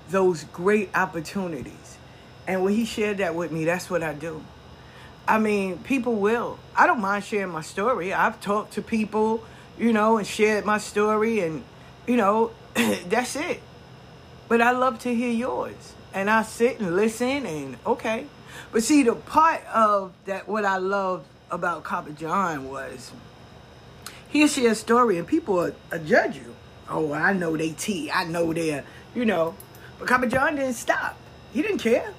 those 0.09 0.45
great 0.45 0.91
opportunities. 0.97 1.99
And 2.47 2.63
when 2.63 2.75
he 2.75 2.85
shared 2.85 3.19
that 3.19 3.35
with 3.35 3.51
me, 3.51 3.65
that's 3.65 3.91
what 3.91 4.03
I 4.03 4.13
do. 4.13 4.43
I 5.27 5.39
mean, 5.39 5.79
people 5.79 6.15
will. 6.15 6.59
I 6.77 6.87
don't 6.87 7.01
mind 7.01 7.25
sharing 7.25 7.51
my 7.51 7.63
story. 7.63 8.13
I've 8.13 8.41
talked 8.41 8.75
to 8.75 8.83
people, 8.83 9.43
you 9.77 9.93
know, 9.93 10.19
and 10.19 10.27
shared 10.27 10.65
my 10.65 10.79
story, 10.79 11.41
and, 11.41 11.65
you 12.07 12.17
know, 12.17 12.53
that's 12.75 13.35
it. 13.35 13.61
But 14.49 14.61
I 14.61 14.71
love 14.71 15.01
to 15.01 15.13
hear 15.13 15.33
yours. 15.33 15.95
And 16.15 16.31
I 16.31 16.43
sit 16.43 16.79
and 16.79 16.95
listen, 16.95 17.45
and 17.45 17.77
okay. 17.85 18.27
But 18.71 18.85
see, 18.85 19.03
the 19.03 19.17
part 19.17 19.67
of 19.67 20.13
that, 20.27 20.47
what 20.47 20.65
I 20.65 20.77
loved 20.77 21.27
about 21.51 21.83
Copper 21.83 22.13
John 22.13 22.71
was 22.71 23.11
he'll 24.37 24.49
share 24.49 24.73
a 24.73 24.75
story, 24.75 25.19
and 25.19 25.27
people 25.27 25.55
will 25.55 25.73
uh, 25.93 25.99
judge 25.99 26.37
you. 26.37 26.55
Oh, 26.89 27.13
I 27.13 27.33
know 27.33 27.57
they 27.57 27.71
T. 27.71 28.11
I 28.11 28.25
know 28.25 28.53
they're, 28.53 28.85
you 29.15 29.25
know. 29.25 29.55
But 29.99 30.09
Copper 30.09 30.27
John 30.27 30.57
didn't 30.57 30.75
stop. 30.75 31.17
He 31.53 31.63
didn't 31.63 31.79
care. 31.79 32.13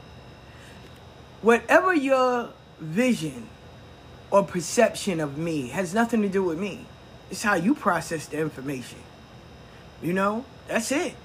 Whatever 1.41 1.93
your 1.93 2.49
vision 2.79 3.47
or 4.31 4.43
perception 4.43 5.19
of 5.19 5.37
me 5.37 5.69
has 5.69 5.93
nothing 5.93 6.21
to 6.23 6.29
do 6.29 6.43
with 6.43 6.59
me. 6.59 6.85
It's 7.29 7.43
how 7.43 7.55
you 7.55 7.75
process 7.75 8.25
the 8.27 8.39
information. 8.39 8.99
You 10.01 10.13
know, 10.13 10.45
that's 10.67 10.91
it. 10.91 11.15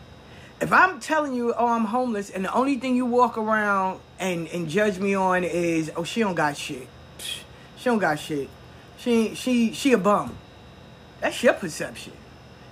If 0.61 0.73
I'm 0.73 1.01
telling 1.01 1.35
you, 1.35 1.53
oh, 1.55 1.67
I'm 1.67 1.87
homeless, 1.87 2.31
and 2.31 2.45
the 2.45 2.53
only 2.55 2.77
thing 2.77 2.95
you 2.95 3.05
walk 3.05 3.37
around 3.37 4.01
and, 4.21 4.47
and 4.49 4.69
judge 4.69 4.99
me 4.99 5.15
on 5.15 5.43
is, 5.43 5.91
oh, 5.97 6.05
she 6.05 6.21
don't 6.21 6.35
got 6.35 6.57
shit. 6.57 6.87
She 7.19 7.87
don't 7.87 7.99
got 7.99 8.19
shit. 8.19 8.49
She 8.99 9.35
she 9.35 9.73
she 9.73 9.93
a 9.93 9.99
bum. 9.99 10.37
That's 11.23 11.43
your 11.43 11.55
perception. 11.55 12.13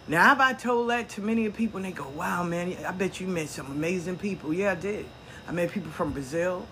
Now, 0.07 0.25
have 0.25 0.41
I 0.41 0.53
told 0.53 0.91
that 0.91 1.09
to 1.11 1.23
many 1.23 1.49
people, 1.49 1.79
and 1.79 1.87
they 1.87 1.93
go, 1.93 2.09
wow, 2.11 2.43
man, 2.43 2.77
I 2.87 2.91
bet 2.91 3.19
you 3.21 3.27
met 3.27 3.49
some 3.49 3.67
amazing 3.67 4.19
people. 4.19 4.53
Yeah, 4.53 4.73
I 4.73 4.75
did. 4.75 5.07
I 5.49 5.53
met 5.53 5.71
people 5.71 5.91
from 5.91 6.13
Brazil, 6.13 6.67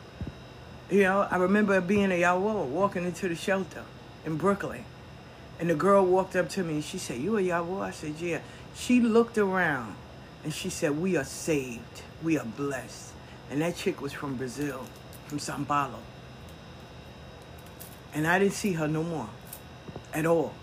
you 0.90 1.02
know, 1.02 1.28
I 1.30 1.36
remember 1.36 1.80
being 1.82 2.10
a 2.10 2.20
Yawo, 2.20 2.64
walking 2.64 3.04
into 3.04 3.28
the 3.28 3.34
shelter 3.34 3.84
in 4.24 4.36
Brooklyn. 4.38 4.84
And 5.60 5.68
the 5.68 5.74
girl 5.74 6.06
walked 6.06 6.34
up 6.34 6.48
to 6.50 6.64
me 6.64 6.74
and 6.74 6.84
she 6.84 6.98
said, 6.98 7.20
You 7.20 7.36
a 7.36 7.42
Yawo? 7.42 7.82
I 7.82 7.90
said, 7.90 8.14
Yeah. 8.18 8.40
She 8.74 9.00
looked 9.00 9.36
around 9.36 9.96
and 10.44 10.54
she 10.54 10.70
said, 10.70 10.98
We 10.98 11.16
are 11.16 11.24
saved. 11.24 12.02
We 12.22 12.38
are 12.38 12.44
blessed. 12.44 13.12
And 13.50 13.60
that 13.60 13.76
chick 13.76 14.00
was 14.00 14.12
from 14.12 14.36
Brazil, 14.36 14.84
from 15.26 15.38
Sao 15.38 15.62
Paulo. 15.64 15.98
And 18.14 18.26
I 18.26 18.38
didn't 18.38 18.54
see 18.54 18.72
her 18.74 18.88
no 18.88 19.02
more. 19.02 19.28
At 20.14 20.24
all. 20.24 20.54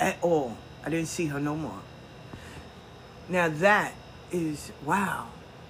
At 0.00 0.16
all. 0.22 0.56
I 0.84 0.90
didn't 0.90 1.08
see 1.08 1.26
her 1.26 1.40
no 1.40 1.56
more. 1.56 1.80
Now 3.28 3.48
that 3.48 3.94
is 4.30 4.70
wow. 4.84 5.28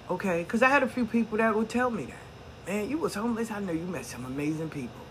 Okay. 0.09 0.43
Because 0.43 0.61
I 0.61 0.69
had 0.69 0.83
a 0.83 0.87
few 0.87 1.05
people 1.05 1.37
that 1.37 1.55
would 1.55 1.69
tell 1.69 1.89
me 1.89 2.05
that 2.05 2.25
man, 2.67 2.89
you 2.89 2.97
was 2.97 3.13
homeless. 3.13 3.51
I 3.51 3.59
know 3.59 3.71
you 3.71 3.85
met 3.85 4.05
some 4.05 4.25
amazing 4.25 4.69
people. 4.69 5.01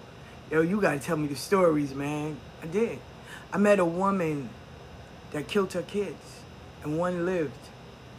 Yo, 0.50 0.60
you 0.60 0.80
gotta 0.80 0.98
tell 0.98 1.16
me 1.16 1.28
the 1.28 1.36
stories, 1.36 1.94
man. 1.94 2.36
I 2.62 2.66
did. 2.66 2.98
I 3.52 3.58
met 3.58 3.78
a 3.78 3.84
woman 3.84 4.50
that 5.32 5.48
killed 5.48 5.72
her 5.72 5.82
kids, 5.82 6.40
and 6.82 6.98
one 6.98 7.24
lived. 7.24 7.52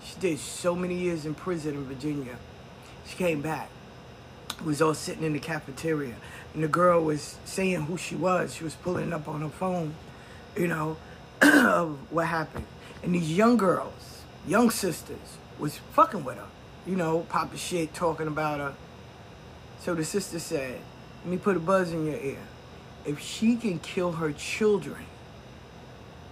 She 0.04 0.20
did 0.20 0.40
so 0.40 0.76
many 0.76 0.96
years 0.96 1.26
in 1.26 1.34
prison 1.34 1.76
in 1.76 1.86
Virginia. 1.86 2.38
She 3.08 3.16
came 3.16 3.42
back. 3.42 3.70
We 4.62 4.68
was 4.68 4.82
all 4.82 4.94
sitting 4.94 5.24
in 5.24 5.34
the 5.34 5.40
cafeteria, 5.40 6.16
and 6.54 6.64
the 6.64 6.68
girl 6.68 7.04
was 7.04 7.38
saying 7.46 7.82
who 7.82 7.98
she 7.98 8.16
was. 8.16 8.56
She 8.56 8.64
was 8.64 8.76
pulling 8.76 9.12
up 9.12 9.28
on 9.28 9.42
her 9.42 9.50
phone, 9.50 9.96
you 10.56 10.68
know, 10.68 10.98
of 11.42 11.98
what 12.12 12.28
happened. 12.28 12.66
And 13.04 13.14
these 13.14 13.32
young 13.32 13.58
girls, 13.58 14.24
young 14.48 14.70
sisters, 14.70 15.38
was 15.60 15.78
fucking 15.94 16.24
with 16.24 16.38
her, 16.38 16.48
you 16.86 16.96
know, 16.96 17.26
popping 17.30 17.58
shit, 17.58 17.94
talking 17.94 18.28
about 18.28 18.60
her. 18.60 18.74
So 19.80 19.94
the 19.94 20.04
sister 20.04 20.40
said, 20.40 20.80
let 21.24 21.32
me 21.32 21.38
put 21.38 21.56
a 21.56 21.60
buzz 21.60 21.92
in 21.92 22.06
your 22.06 22.20
ear. 22.20 22.40
If 23.06 23.20
she 23.20 23.56
can 23.56 23.80
kill 23.80 24.14
her 24.14 24.32
children 24.32 25.06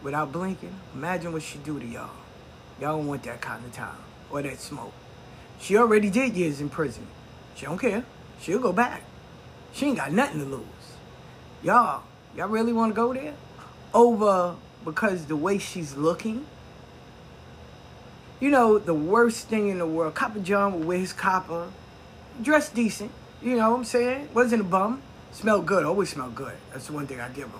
without 0.01 0.31
blinking, 0.31 0.75
imagine 0.93 1.31
what 1.33 1.43
she 1.43 1.59
do 1.59 1.79
to 1.79 1.85
y'all. 1.85 2.09
Y'all 2.81 2.97
don't 2.97 3.07
want 3.07 3.23
that 3.23 3.41
kind 3.41 3.63
of 3.63 3.71
time 3.71 3.97
or 4.31 4.41
that 4.41 4.59
smoke. 4.59 4.93
She 5.59 5.77
already 5.77 6.09
did 6.09 6.35
years 6.35 6.59
in 6.59 6.69
prison. 6.69 7.07
She 7.55 7.65
don't 7.65 7.77
care. 7.77 8.03
She'll 8.41 8.59
go 8.59 8.73
back. 8.73 9.03
She 9.73 9.85
ain't 9.87 9.97
got 9.97 10.11
nothing 10.11 10.39
to 10.39 10.45
lose. 10.45 10.65
Y'all, 11.63 12.03
y'all 12.35 12.49
really 12.49 12.73
want 12.73 12.91
to 12.91 12.95
go 12.95 13.13
there? 13.13 13.35
Over 13.93 14.55
because 14.83 15.25
the 15.25 15.35
way 15.35 15.57
she's 15.57 15.95
looking? 15.95 16.45
You 18.39 18.49
know, 18.49 18.77
the 18.77 18.93
worst 18.93 19.47
thing 19.47 19.69
in 19.69 19.77
the 19.77 19.87
world, 19.87 20.15
Copper 20.15 20.39
John 20.39 20.73
will 20.73 20.87
wear 20.87 20.97
his 20.97 21.13
copper, 21.13 21.69
dress 22.41 22.69
decent, 22.69 23.11
you 23.43 23.57
know 23.57 23.71
what 23.71 23.77
I'm 23.79 23.83
saying? 23.83 24.29
Wasn't 24.33 24.61
a 24.61 24.63
bum. 24.63 25.01
Smelled 25.33 25.65
good. 25.65 25.85
Always 25.85 26.09
smelled 26.09 26.35
good. 26.35 26.53
That's 26.71 26.87
the 26.87 26.93
one 26.93 27.07
thing 27.07 27.19
I 27.19 27.27
give 27.27 27.47
him. 27.49 27.59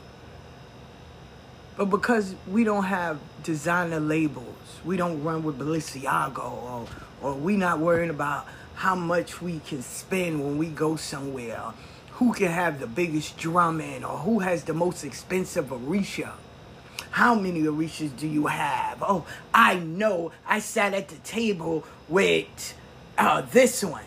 But 1.76 1.86
because 1.86 2.36
we 2.48 2.64
don't 2.64 2.86
have 2.86 3.20
designer 3.44 4.00
labels, 4.00 4.80
we 4.86 4.96
don't 4.96 5.24
run 5.24 5.44
with 5.44 5.60
Balenciaga, 5.60 6.40
or, 6.40 6.88
or 7.22 7.34
we 7.34 7.58
not 7.58 7.80
worrying 7.80 8.12
about 8.12 8.48
how 8.76 8.96
much 8.96 9.42
we 9.42 9.60
can 9.60 9.82
spend 9.82 10.42
when 10.42 10.58
we 10.58 10.68
go 10.68 10.96
somewhere, 10.96 11.74
who 12.12 12.32
can 12.32 12.52
have 12.52 12.80
the 12.80 12.88
biggest 12.88 13.38
drum 13.38 13.82
in, 13.82 14.04
or 14.04 14.20
who 14.20 14.40
has 14.40 14.64
the 14.64 14.74
most 14.74 15.04
expensive 15.04 15.66
Orisha. 15.66 16.32
How 17.14 17.36
many 17.36 17.62
Orishas 17.62 18.18
do 18.18 18.28
you 18.28 18.48
have? 18.48 19.04
Oh, 19.04 19.24
I 19.54 19.76
know. 19.76 20.32
I 20.48 20.58
sat 20.58 20.96
at 20.96 21.10
the 21.10 21.18
table 21.18 21.84
with 22.10 22.74
uh, 23.20 23.42
this 23.52 23.84
one. 23.84 24.06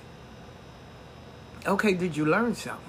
Okay, 1.64 1.94
did 1.94 2.16
you 2.16 2.26
learn 2.26 2.56
something? 2.56 2.84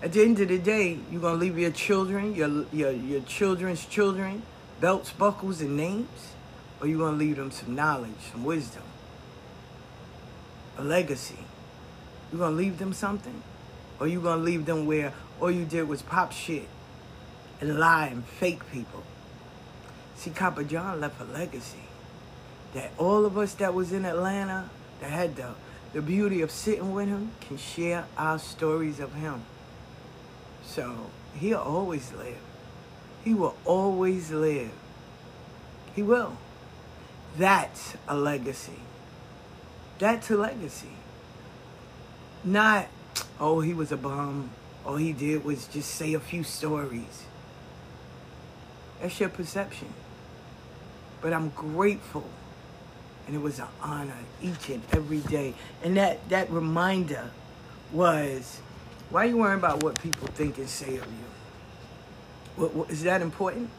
At 0.00 0.14
the 0.14 0.22
end 0.22 0.40
of 0.40 0.48
the 0.48 0.56
day, 0.56 0.98
you're 1.12 1.20
gonna 1.20 1.36
leave 1.36 1.58
your 1.58 1.72
children, 1.72 2.34
your 2.34 2.64
your 2.72 2.90
your 2.90 3.20
children's 3.20 3.84
children, 3.84 4.44
belts, 4.80 5.12
buckles, 5.12 5.60
and 5.60 5.76
names, 5.76 6.32
or 6.80 6.86
you 6.86 6.96
gonna 6.96 7.18
leave 7.18 7.36
them 7.36 7.50
some 7.50 7.74
knowledge, 7.74 8.22
some 8.32 8.44
wisdom, 8.44 8.84
a 10.78 10.82
legacy. 10.82 11.44
You're 12.32 12.38
gonna 12.38 12.56
leave 12.56 12.78
them 12.78 12.94
something, 12.94 13.42
or 14.00 14.08
you 14.08 14.22
gonna 14.22 14.42
leave 14.42 14.64
them 14.64 14.86
where 14.86 15.12
all 15.38 15.50
you 15.50 15.66
did 15.66 15.86
was 15.86 16.00
pop 16.00 16.32
shit 16.32 16.66
and 17.60 17.78
lie 17.78 18.06
and 18.06 18.24
fake 18.24 18.70
people. 18.70 19.02
See, 20.16 20.30
Copper 20.30 20.64
John 20.64 21.00
left 21.00 21.20
a 21.20 21.24
legacy 21.24 21.78
that 22.74 22.92
all 22.98 23.24
of 23.24 23.36
us 23.36 23.54
that 23.54 23.74
was 23.74 23.92
in 23.92 24.04
Atlanta 24.04 24.70
that 25.00 25.10
had 25.10 25.36
the 25.36 25.54
the 25.92 26.00
beauty 26.00 26.40
of 26.40 26.50
sitting 26.50 26.94
with 26.94 27.08
him 27.08 27.32
can 27.40 27.56
share 27.56 28.04
our 28.16 28.38
stories 28.38 29.00
of 29.00 29.12
him. 29.14 29.42
So 30.64 31.10
he'll 31.34 31.58
always 31.58 32.12
live. 32.12 32.38
He 33.24 33.34
will 33.34 33.56
always 33.64 34.30
live. 34.30 34.70
He 35.96 36.02
will. 36.02 36.36
That's 37.36 37.94
a 38.06 38.16
legacy. 38.16 38.78
That's 39.98 40.30
a 40.30 40.36
legacy. 40.36 40.92
Not, 42.44 42.86
oh, 43.40 43.60
he 43.60 43.74
was 43.74 43.90
a 43.90 43.96
bum. 43.96 44.50
All 44.86 44.96
he 44.96 45.12
did 45.12 45.44
was 45.44 45.66
just 45.66 45.90
say 45.90 46.14
a 46.14 46.20
few 46.20 46.44
stories. 46.44 47.24
That's 49.00 49.18
your 49.18 49.28
perception. 49.28 49.88
But 51.20 51.32
I'm 51.32 51.50
grateful 51.50 52.24
and 53.30 53.36
it 53.36 53.42
was 53.42 53.60
an 53.60 53.68
honor 53.80 54.16
each 54.42 54.70
and 54.70 54.82
every 54.92 55.20
day. 55.20 55.54
And 55.84 55.96
that, 55.96 56.28
that 56.30 56.50
reminder 56.50 57.30
was, 57.92 58.60
why 59.08 59.24
are 59.24 59.28
you 59.28 59.38
worrying 59.38 59.58
about 59.58 59.84
what 59.84 60.02
people 60.02 60.26
think 60.28 60.58
and 60.58 60.68
say 60.68 60.96
of 60.96 61.06
you? 61.06 61.28
What, 62.56 62.74
what, 62.74 62.90
is 62.90 63.04
that 63.04 63.22
important? 63.22 63.70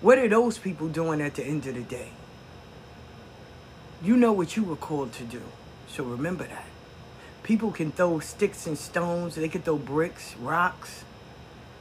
What 0.00 0.18
are 0.18 0.28
those 0.28 0.56
people 0.56 0.86
doing 0.86 1.20
at 1.20 1.34
the 1.34 1.44
end 1.44 1.66
of 1.66 1.74
the 1.74 1.82
day? 1.82 2.10
You 4.04 4.16
know 4.16 4.32
what 4.32 4.56
you 4.56 4.62
were 4.62 4.76
called 4.76 5.12
to 5.14 5.24
do, 5.24 5.42
so 5.88 6.04
remember 6.04 6.44
that. 6.44 6.66
People 7.42 7.72
can 7.72 7.90
throw 7.90 8.20
sticks 8.20 8.68
and 8.68 8.78
stones, 8.78 9.34
they 9.34 9.48
can 9.48 9.62
throw 9.62 9.78
bricks, 9.78 10.36
rocks, 10.36 11.04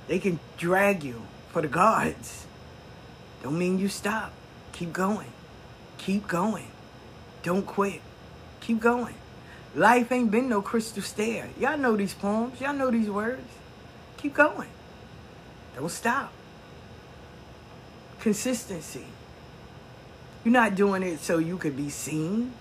they 0.08 0.18
can 0.18 0.40
drag 0.58 1.04
you 1.04 1.22
for 1.54 1.62
the 1.62 1.68
gods. 1.68 2.48
Don't 3.44 3.58
mean 3.58 3.78
you 3.78 3.88
stop. 3.88 4.34
Keep 4.74 4.92
going. 4.92 5.32
Keep 6.00 6.28
going. 6.28 6.68
Don't 7.44 7.66
quit. 7.66 8.02
Keep 8.60 8.80
going. 8.80 9.14
Life 9.76 10.12
ain't 10.12 10.32
been 10.32 10.50
no 10.50 10.62
crystal 10.62 11.04
stair. 11.04 11.50
Y'all 11.60 11.78
know 11.78 11.96
these 11.96 12.16
poems. 12.16 12.60
Y'all 12.60 12.74
know 12.74 12.90
these 12.90 13.10
words. 13.10 13.48
Keep 14.18 14.34
going. 14.34 14.70
Don't 15.76 15.92
stop. 15.92 16.34
Consistency. 18.20 19.06
You're 20.44 20.54
not 20.54 20.76
doing 20.76 21.04
it 21.04 21.20
so 21.20 21.38
you 21.38 21.58
could 21.58 21.78
be 21.78 21.90
seen. 21.90 22.54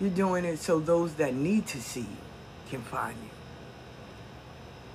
You're 0.00 0.10
doing 0.10 0.44
it 0.44 0.58
so 0.58 0.80
those 0.80 1.14
that 1.14 1.34
need 1.34 1.66
to 1.68 1.80
see 1.80 2.00
you 2.00 2.06
can 2.68 2.82
find 2.82 3.16
you. 3.16 3.30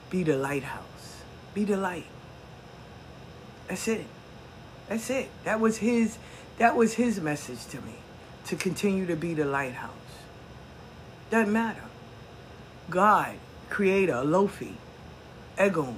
Be 0.09 0.23
the 0.23 0.35
lighthouse. 0.35 1.21
Be 1.53 1.63
the 1.63 1.77
light. 1.77 2.05
That's 3.71 3.87
it. 3.87 4.05
That's 4.89 5.09
it. 5.09 5.29
That 5.45 5.61
was 5.61 5.77
his 5.77 6.17
that 6.57 6.75
was 6.75 6.95
his 6.95 7.21
message 7.21 7.65
to 7.67 7.77
me. 7.77 7.95
To 8.47 8.57
continue 8.57 9.05
to 9.05 9.15
be 9.15 9.33
the 9.33 9.45
lighthouse. 9.45 9.93
Doesn't 11.29 11.53
matter. 11.53 11.85
God, 12.89 13.35
creator, 13.69 14.11
Olofi, 14.11 14.73
Egun, 15.57 15.95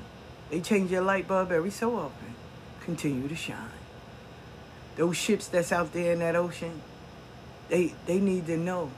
they 0.52 0.62
change 0.62 0.92
your 0.92 1.02
light 1.02 1.28
bulb 1.28 1.52
every 1.52 1.72
so 1.72 1.96
often. 1.96 2.36
Continue 2.82 3.28
to 3.28 3.36
shine. 3.36 3.58
Those 4.96 5.18
ships 5.18 5.48
that's 5.48 5.72
out 5.72 5.94
there 5.94 6.14
in 6.14 6.20
that 6.20 6.36
ocean, 6.36 6.80
they 7.70 7.96
they 8.06 8.20
need 8.20 8.46
to 8.46 8.56
know. 8.58 8.92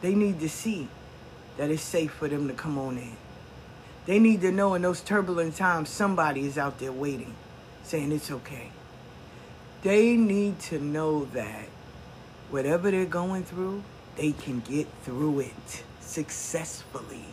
They 0.00 0.14
need 0.14 0.38
to 0.38 0.48
see 0.48 0.86
that 1.56 1.72
it's 1.72 1.82
safe 1.82 2.12
for 2.12 2.28
them 2.28 2.46
to 2.46 2.54
come 2.54 2.78
on 2.78 2.98
in. 2.98 3.16
They 4.08 4.18
need 4.18 4.40
to 4.40 4.50
know 4.50 4.72
in 4.72 4.80
those 4.80 5.02
turbulent 5.02 5.56
times 5.56 5.90
somebody 5.90 6.46
is 6.46 6.56
out 6.56 6.78
there 6.78 6.90
waiting, 6.90 7.34
saying 7.88 8.12
it's 8.12 8.30
okay. 8.30 8.70
They 9.82 10.16
need 10.16 10.60
to 10.60 10.78
know 10.78 11.24
that 11.26 11.66
whatever 12.50 12.90
they're 12.90 13.06
going 13.06 13.44
through, 13.44 13.82
they 14.16 14.32
can 14.32 14.60
get 14.60 14.86
through 15.04 15.40
it 15.40 15.84
successfully. 16.00 17.24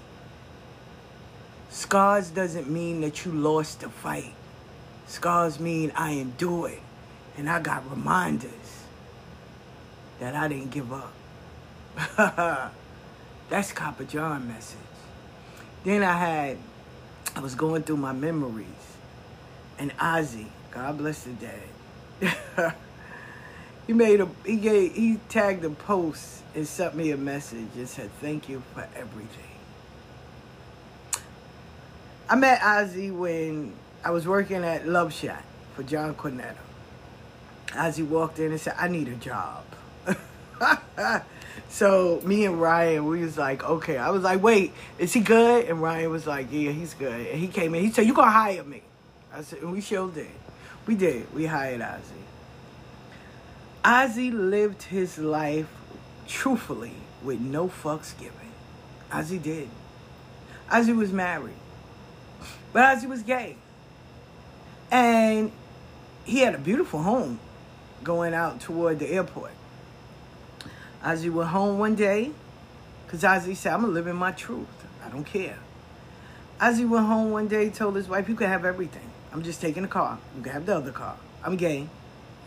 Scars 1.69 2.30
doesn't 2.30 2.69
mean 2.69 3.02
that 3.02 3.26
you 3.26 3.32
lost 3.34 3.82
the 3.82 3.90
fight. 3.90 4.34
Scars 5.07 5.60
mean 5.60 5.91
I 5.94 6.11
endured 6.11 6.80
and 7.38 7.49
I 7.49 7.60
got 7.60 7.90
reminders 7.90 8.52
that 10.19 10.36
I 10.36 10.48
didn't 10.48 10.72
give 10.72 10.94
up. 10.94 11.14
That's 13.49 13.73
Copper 13.73 14.06
John 14.06 14.48
message. 14.48 14.77
Then 15.84 16.02
I 16.02 16.14
had, 16.14 16.57
I 17.36 17.41
was 17.41 17.56
going 17.56 17.84
through 17.84 17.98
my 17.98 18.14
memories, 18.14 18.65
and 19.77 19.95
Ozzy, 19.97 20.45
God 20.72 20.97
bless 20.97 21.23
the 21.23 21.31
dead. 21.31 22.73
he 23.88 23.93
made 23.93 24.22
a, 24.22 24.30
he 24.45 24.57
gave, 24.57 24.93
he 24.93 25.19
tagged 25.30 25.64
a 25.65 25.69
post 25.69 26.41
and 26.53 26.68
sent 26.68 26.95
me 26.95 27.11
a 27.11 27.18
message 27.18 27.68
and 27.76 27.88
said, 27.88 28.10
"Thank 28.22 28.49
you 28.49 28.64
for 28.73 28.88
everything." 28.95 29.43
I 32.30 32.35
met 32.35 32.60
Ozzy 32.61 33.15
when 33.15 33.73
I 34.03 34.11
was 34.11 34.27
working 34.27 34.64
at 34.64 34.88
Love 34.88 35.14
Shot 35.14 35.43
for 35.76 35.84
John 35.84 36.15
Cornetto. 36.15 36.56
Ozzy 37.68 38.07
walked 38.07 38.39
in 38.39 38.52
and 38.52 38.61
said, 38.61 38.76
"I 38.77 38.88
need 38.88 39.07
a 39.07 39.15
job." 39.15 39.65
so 41.69 42.22
me 42.23 42.45
and 42.45 42.61
Ryan, 42.61 43.06
we 43.06 43.22
was 43.22 43.38
like, 43.38 43.64
okay. 43.64 43.97
I 43.97 44.10
was 44.10 44.23
like, 44.23 44.41
wait, 44.41 44.73
is 44.97 45.14
he 45.14 45.19
good? 45.19 45.65
And 45.65 45.81
Ryan 45.81 46.10
was 46.10 46.26
like, 46.27 46.47
yeah, 46.52 46.72
he's 46.72 46.93
good. 46.93 47.27
And 47.27 47.39
he 47.39 47.47
came 47.47 47.76
in. 47.76 47.84
He 47.84 47.91
said, 47.91 48.06
you 48.06 48.14
gonna 48.14 48.31
hire 48.31 48.64
me? 48.64 48.81
I 49.36 49.41
said, 49.41 49.60
and 49.64 49.74
we 49.74 49.82
sure 49.82 50.10
did. 50.10 50.30
We 50.88 50.95
did. 50.95 51.34
We 51.34 51.45
hired 51.45 51.82
Ozzy. 51.82 52.24
Ozzy 53.84 54.32
lived 54.32 54.84
his 54.84 55.18
life 55.18 55.68
truthfully 56.26 56.94
with 57.22 57.41
no 57.41 57.68
fucks 57.68 58.18
given. 58.18 58.52
Ozzy 59.12 59.41
did. 59.41 59.68
Ozzy 60.70 60.95
was 60.95 61.12
married, 61.12 61.53
but 62.72 62.84
Ozzy 62.84 63.10
was 63.10 63.24
gay, 63.24 63.57
and 64.90 65.52
he 66.24 66.40
had 66.40 66.56
a 66.56 66.57
beautiful 66.57 67.02
home 67.02 67.40
going 68.03 68.34
out 68.34 68.62
toward 68.62 68.99
the 68.99 69.07
airport. 69.07 69.52
Ozzy 71.03 71.30
went 71.30 71.49
home 71.49 71.78
one 71.78 71.95
day, 71.95 72.32
because 73.06 73.22
Ozzy 73.22 73.56
said, 73.56 73.74
I'm 73.74 73.82
going 73.82 73.91
to 73.91 73.95
live 73.95 74.07
in 74.07 74.16
my 74.16 74.32
truth. 74.32 74.68
I 75.06 75.10
don't 75.10 75.26
care. 75.26 75.60
Ozzy 76.60 76.88
went 76.88 77.06
home 77.06 77.32
one 77.32 77.48
day, 77.48 77.70
told 77.70 77.95
his 77.95 78.07
wife, 78.07 78.30
You 78.30 78.36
can 78.36 78.48
have 78.48 78.64
everything. 78.66 79.05
I'm 79.36 79.44
just 79.44 79.60
taking 79.60 79.84
the 79.84 79.90
car. 79.90 80.18
I'm 80.34 80.41
gonna 80.44 80.53
have 80.53 80.66
the 80.66 80.78
other 80.78 80.94
car. 80.94 81.18
I'm 81.44 81.57
gay. 81.57 81.90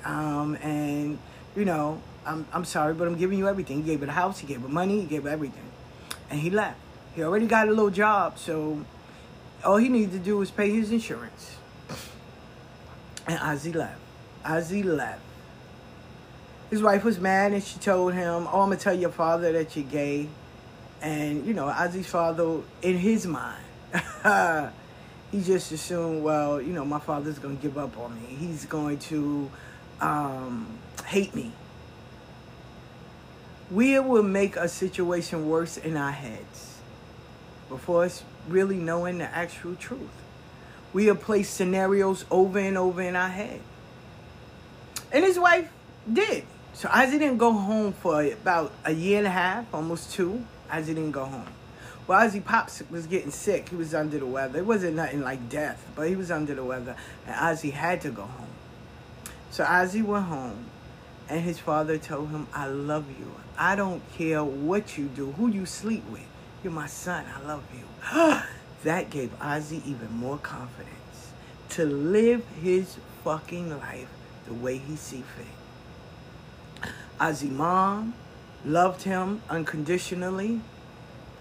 Um, 0.06 0.56
and, 0.62 1.18
you 1.54 1.66
know, 1.66 2.00
I'm, 2.24 2.46
I'm 2.50 2.64
sorry, 2.64 2.94
but 2.94 3.06
I'm 3.06 3.18
giving 3.18 3.38
you 3.38 3.46
everything. 3.46 3.76
He 3.76 3.82
gave 3.82 4.00
her 4.00 4.06
the 4.06 4.12
house, 4.12 4.38
he 4.38 4.46
gave 4.46 4.62
her 4.62 4.68
money, 4.68 5.02
he 5.02 5.06
gave 5.06 5.24
her 5.24 5.28
everything. 5.28 5.70
And 6.30 6.40
he 6.40 6.48
left. 6.48 6.78
He 7.14 7.22
already 7.22 7.46
got 7.46 7.68
a 7.68 7.72
little 7.72 7.90
job, 7.90 8.38
so 8.38 8.86
all 9.62 9.76
he 9.76 9.90
needed 9.90 10.12
to 10.12 10.18
do 10.18 10.38
was 10.38 10.50
pay 10.50 10.70
his 10.70 10.90
insurance. 10.90 11.56
And 13.26 13.38
Ozzy 13.38 13.74
left. 13.74 14.00
Ozzy 14.42 14.82
left. 14.82 15.20
His 16.70 16.80
wife 16.80 17.04
was 17.04 17.20
mad 17.20 17.52
and 17.52 17.62
she 17.62 17.78
told 17.80 18.14
him, 18.14 18.48
Oh, 18.50 18.62
I'm 18.62 18.68
going 18.68 18.78
to 18.78 18.82
tell 18.82 18.98
your 18.98 19.10
father 19.10 19.52
that 19.52 19.76
you're 19.76 19.84
gay. 19.84 20.30
And, 21.02 21.44
you 21.44 21.52
know, 21.52 21.66
Ozzy's 21.66 22.06
father, 22.06 22.62
in 22.80 22.96
his 22.96 23.26
mind, 23.26 23.62
he 25.30 25.42
just 25.42 25.72
assumed, 25.72 26.22
well, 26.22 26.60
you 26.60 26.72
know, 26.72 26.84
my 26.84 26.98
father's 26.98 27.38
going 27.38 27.56
to 27.56 27.62
give 27.62 27.76
up 27.76 27.98
on 27.98 28.14
me. 28.14 28.34
He's 28.34 28.64
going 28.64 28.98
to 28.98 29.50
um, 30.00 30.78
hate 31.04 31.34
me. 31.34 31.52
We 33.70 33.98
will 33.98 34.22
make 34.22 34.56
a 34.56 34.68
situation 34.68 35.48
worse 35.48 35.76
in 35.76 35.96
our 35.96 36.12
heads 36.12 36.78
before 37.68 38.04
us 38.04 38.24
really 38.48 38.76
knowing 38.76 39.18
the 39.18 39.24
actual 39.24 39.74
truth. 39.74 40.08
We 40.94 41.06
have 41.06 41.20
placed 41.20 41.52
scenarios 41.52 42.24
over 42.30 42.58
and 42.58 42.78
over 42.78 43.02
in 43.02 43.14
our 43.14 43.28
head. 43.28 43.60
And 45.12 45.22
his 45.24 45.38
wife 45.38 45.70
did. 46.10 46.44
So 46.72 46.88
Ozzy 46.88 47.18
didn't 47.18 47.36
go 47.38 47.52
home 47.52 47.92
for 47.92 48.22
about 48.22 48.72
a 48.84 48.92
year 48.92 49.18
and 49.18 49.26
a 49.26 49.30
half, 49.30 49.66
almost 49.74 50.12
two. 50.12 50.44
Ozzy 50.70 50.86
didn't 50.86 51.10
go 51.10 51.26
home. 51.26 51.46
Well, 52.08 52.26
Ozzy 52.26 52.42
Pops 52.42 52.82
was 52.90 53.06
getting 53.06 53.30
sick. 53.30 53.68
He 53.68 53.76
was 53.76 53.94
under 53.94 54.18
the 54.18 54.24
weather. 54.24 54.60
It 54.60 54.64
wasn't 54.64 54.96
nothing 54.96 55.20
like 55.20 55.50
death, 55.50 55.86
but 55.94 56.08
he 56.08 56.16
was 56.16 56.30
under 56.30 56.54
the 56.54 56.64
weather. 56.64 56.96
And 57.26 57.34
Ozzy 57.36 57.70
had 57.70 58.00
to 58.00 58.10
go 58.10 58.22
home. 58.22 58.48
So 59.50 59.62
Ozzy 59.62 60.02
went 60.02 60.24
home, 60.24 60.64
and 61.28 61.42
his 61.42 61.58
father 61.58 61.98
told 61.98 62.30
him, 62.30 62.46
I 62.54 62.66
love 62.66 63.04
you. 63.10 63.30
I 63.58 63.76
don't 63.76 64.02
care 64.14 64.42
what 64.42 64.96
you 64.96 65.04
do, 65.08 65.32
who 65.32 65.48
you 65.48 65.66
sleep 65.66 66.02
with. 66.10 66.24
You're 66.64 66.72
my 66.72 66.86
son. 66.86 67.26
I 67.26 67.46
love 67.46 67.62
you. 67.74 67.84
that 68.84 69.10
gave 69.10 69.38
Ozzy 69.38 69.84
even 69.84 70.10
more 70.12 70.38
confidence 70.38 71.32
to 71.70 71.84
live 71.84 72.42
his 72.62 72.96
fucking 73.22 73.78
life 73.78 74.08
the 74.46 74.54
way 74.54 74.78
he 74.78 74.96
see 74.96 75.22
fit. 75.36 76.90
Ozzy 77.20 77.50
mom 77.50 78.14
loved 78.64 79.02
him 79.02 79.42
unconditionally. 79.50 80.62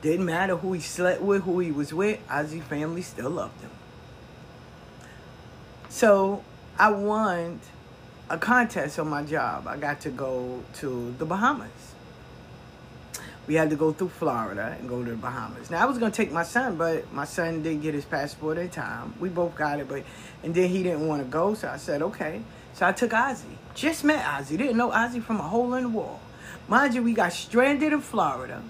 Didn't 0.02 0.26
matter 0.26 0.56
who 0.56 0.74
he 0.74 0.80
slept 0.80 1.22
with, 1.22 1.44
who 1.44 1.60
he 1.60 1.72
was 1.72 1.94
with. 1.94 2.26
Ozzy 2.28 2.61
family 2.61 3.02
still 3.02 3.30
loved 3.30 3.60
him. 3.61 3.72
So 5.90 6.44
I 6.78 6.91
won 6.91 7.60
a 8.30 8.38
contest 8.38 8.99
on 8.99 9.07
my 9.07 9.24
job. 9.24 9.68
I 9.68 9.78
got 9.78 10.02
to 10.02 10.10
go 10.10 10.64
to 10.76 11.15
the 11.18 11.26
Bahamas. 11.26 11.69
We 13.48 13.56
had 13.56 13.69
to 13.69 13.78
go 13.78 13.94
through 13.94 14.10
Florida 14.10 14.76
and 14.78 14.90
go 14.90 15.03
to 15.03 15.11
the 15.11 15.15
Bahamas. 15.15 15.72
Now 15.72 15.82
I 15.82 15.86
was 15.86 15.98
gonna 15.98 16.11
take 16.11 16.32
my 16.34 16.44
son, 16.44 16.76
but 16.76 17.11
my 17.14 17.24
son 17.24 17.64
didn't 17.64 17.82
get 17.82 17.94
his 17.94 18.03
passport 18.03 18.57
in 18.57 18.69
time. 18.69 19.14
We 19.19 19.30
both 19.30 19.56
got 19.56 19.80
it, 19.80 19.88
but 19.88 20.03
and 20.44 20.53
then 20.53 20.69
he 20.69 20.84
didn't 20.84 21.07
want 21.07 21.24
to 21.24 21.28
go, 21.28 21.53
so 21.53 21.69
I 21.69 21.78
said 21.78 22.02
okay. 22.02 22.41
So 22.74 22.86
I 22.86 22.91
took 22.91 23.11
Ozzy. 23.11 23.56
Just 23.74 24.03
met 24.03 24.24
Ozzy. 24.26 24.57
Didn't 24.57 24.76
know 24.76 24.91
Ozzy 24.91 25.24
from 25.24 25.40
a 25.40 25.44
hole 25.44 25.74
in 25.76 25.84
the 25.84 25.90
wall. 25.90 26.19
Mind 26.68 26.94
you, 26.94 27.02
we 27.02 27.14
got 27.14 27.32
stranded 27.32 27.94
in 27.94 28.02
Florida. 28.02 28.61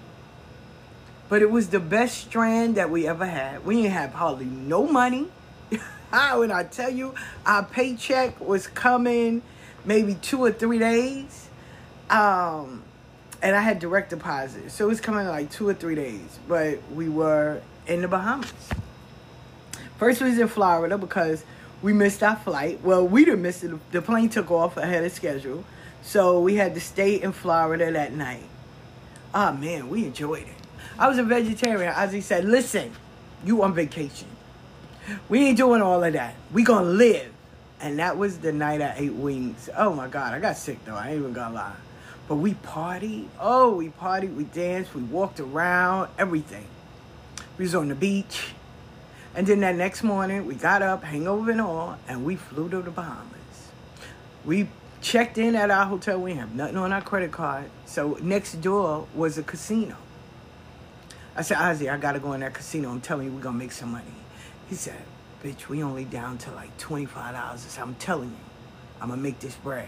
But 1.28 1.42
it 1.42 1.50
was 1.50 1.68
the 1.68 1.80
best 1.80 2.18
strand 2.18 2.76
that 2.76 2.90
we 2.90 3.06
ever 3.06 3.26
had. 3.26 3.64
We 3.64 3.82
didn't 3.82 3.92
have 3.92 4.14
hardly 4.14 4.46
no 4.46 4.86
money. 4.86 5.28
when 6.10 6.50
I 6.50 6.64
tell 6.64 6.90
you 6.90 7.14
our 7.44 7.62
paycheck 7.64 8.40
was 8.40 8.66
coming 8.66 9.42
maybe 9.84 10.14
two 10.14 10.42
or 10.42 10.52
three 10.52 10.78
days. 10.78 11.48
Um, 12.10 12.82
and 13.42 13.54
I 13.54 13.60
had 13.60 13.78
direct 13.78 14.10
deposit, 14.10 14.70
so 14.70 14.86
it 14.86 14.88
was 14.88 15.00
coming 15.00 15.20
in 15.20 15.28
like 15.28 15.50
two 15.50 15.68
or 15.68 15.74
three 15.74 15.94
days. 15.94 16.38
But 16.48 16.80
we 16.92 17.08
were 17.08 17.60
in 17.86 18.02
the 18.02 18.08
Bahamas. 18.08 18.52
First, 19.98 20.20
we 20.20 20.30
was 20.30 20.38
in 20.38 20.48
Florida 20.48 20.98
because 20.98 21.44
we 21.82 21.92
missed 21.92 22.22
our 22.22 22.36
flight. 22.36 22.80
Well, 22.82 23.06
we 23.06 23.24
didn't 23.24 23.42
miss 23.42 23.62
it. 23.62 23.72
The 23.92 24.02
plane 24.02 24.28
took 24.28 24.50
off 24.50 24.76
ahead 24.76 25.04
of 25.04 25.12
schedule, 25.12 25.64
so 26.02 26.40
we 26.40 26.56
had 26.56 26.74
to 26.74 26.80
stay 26.80 27.20
in 27.20 27.32
Florida 27.32 27.92
that 27.92 28.12
night. 28.12 28.44
Ah 29.34 29.52
man, 29.52 29.88
we 29.88 30.06
enjoyed 30.06 30.42
it. 30.48 30.57
I 30.98 31.08
was 31.08 31.18
a 31.18 31.22
vegetarian. 31.22 31.92
Ozzy 31.92 32.22
said, 32.22 32.44
"Listen, 32.44 32.90
you 33.44 33.62
on 33.62 33.72
vacation. 33.72 34.28
We 35.28 35.46
ain't 35.46 35.56
doing 35.56 35.80
all 35.80 36.02
of 36.02 36.12
that. 36.14 36.34
We 36.52 36.64
gonna 36.64 36.88
live." 36.88 37.30
And 37.80 38.00
that 38.00 38.18
was 38.18 38.38
the 38.38 38.52
night 38.52 38.82
I 38.82 38.94
ate 38.96 39.12
wings. 39.12 39.70
Oh 39.76 39.92
my 39.92 40.08
God, 40.08 40.34
I 40.34 40.40
got 40.40 40.56
sick 40.56 40.84
though. 40.84 40.96
I 40.96 41.10
ain't 41.10 41.20
even 41.20 41.32
gonna 41.32 41.54
lie. 41.54 41.76
But 42.26 42.36
we 42.36 42.54
partied. 42.54 43.28
Oh, 43.40 43.76
we 43.76 43.90
partied. 43.90 44.34
We 44.34 44.44
danced. 44.44 44.94
We 44.94 45.02
walked 45.02 45.38
around. 45.38 46.08
Everything. 46.18 46.66
We 47.56 47.64
was 47.64 47.74
on 47.74 47.88
the 47.88 47.94
beach. 47.94 48.48
And 49.34 49.46
then 49.46 49.60
that 49.60 49.76
next 49.76 50.02
morning, 50.02 50.46
we 50.46 50.56
got 50.56 50.82
up, 50.82 51.04
hangover 51.04 51.52
and 51.52 51.60
all, 51.60 51.96
and 52.08 52.24
we 52.24 52.34
flew 52.34 52.68
to 52.70 52.82
the 52.82 52.90
Bahamas. 52.90 53.70
We 54.44 54.68
checked 55.00 55.38
in 55.38 55.54
at 55.54 55.70
our 55.70 55.86
hotel. 55.86 56.20
We 56.20 56.34
have 56.34 56.54
nothing 56.54 56.76
on 56.76 56.92
our 56.92 57.02
credit 57.02 57.30
card. 57.30 57.70
So 57.86 58.18
next 58.20 58.60
door 58.60 59.06
was 59.14 59.38
a 59.38 59.44
casino. 59.44 59.96
I 61.38 61.42
said, 61.42 61.58
Ozzy, 61.58 61.88
I 61.88 61.96
gotta 61.98 62.18
go 62.18 62.32
in 62.32 62.40
that 62.40 62.52
casino. 62.52 62.90
I'm 62.90 63.00
telling 63.00 63.28
you, 63.28 63.32
we're 63.32 63.40
gonna 63.40 63.56
make 63.56 63.70
some 63.70 63.92
money. 63.92 64.04
He 64.68 64.74
said, 64.74 65.00
bitch, 65.40 65.68
we 65.68 65.84
only 65.84 66.04
down 66.04 66.36
to 66.38 66.50
like 66.50 66.76
$25. 66.78 67.14
I 67.16 67.56
said, 67.56 67.80
I'm 67.80 67.94
telling 67.94 68.30
you, 68.30 68.36
I'm 69.00 69.10
gonna 69.10 69.22
make 69.22 69.38
this 69.38 69.54
bread. 69.54 69.86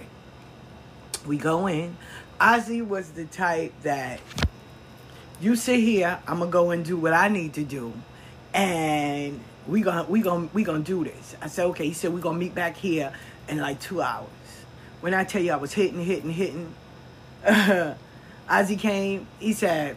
We 1.27 1.39
go 1.39 1.67
in. 1.67 1.97
Ozzy 2.41 2.87
was 2.87 3.11
the 3.11 3.25
type 3.25 3.73
that 3.83 4.21
you 5.41 5.57
sit 5.57 5.81
here, 5.81 6.21
I'm 6.29 6.39
gonna 6.39 6.53
go 6.53 6.71
and 6.71 6.85
do 6.85 6.97
what 6.97 7.15
I 7.15 7.27
need 7.27 7.55
to 7.55 7.65
do, 7.65 7.95
and 8.55 9.41
we 9.67 9.81
gonna 9.81 10.05
we 10.05 10.21
gonna 10.21 10.49
we 10.53 10.63
gonna 10.63 10.79
do 10.85 11.03
this. 11.03 11.35
I 11.43 11.49
said, 11.49 11.67
okay. 11.67 11.89
He 11.89 11.95
said 11.95 12.15
we 12.15 12.21
gonna 12.21 12.39
meet 12.39 12.55
back 12.55 12.77
here 12.77 13.13
in 13.49 13.59
like 13.59 13.81
two 13.81 14.03
hours. 14.03 14.29
When 15.01 15.15
I 15.15 15.25
tell 15.25 15.43
you 15.43 15.51
I 15.51 15.57
was 15.57 15.73
hitting, 15.73 16.05
hitting, 16.05 16.31
hitting, 16.31 16.75
Ozzy 17.45 18.79
came. 18.79 19.27
He 19.41 19.53
said, 19.53 19.97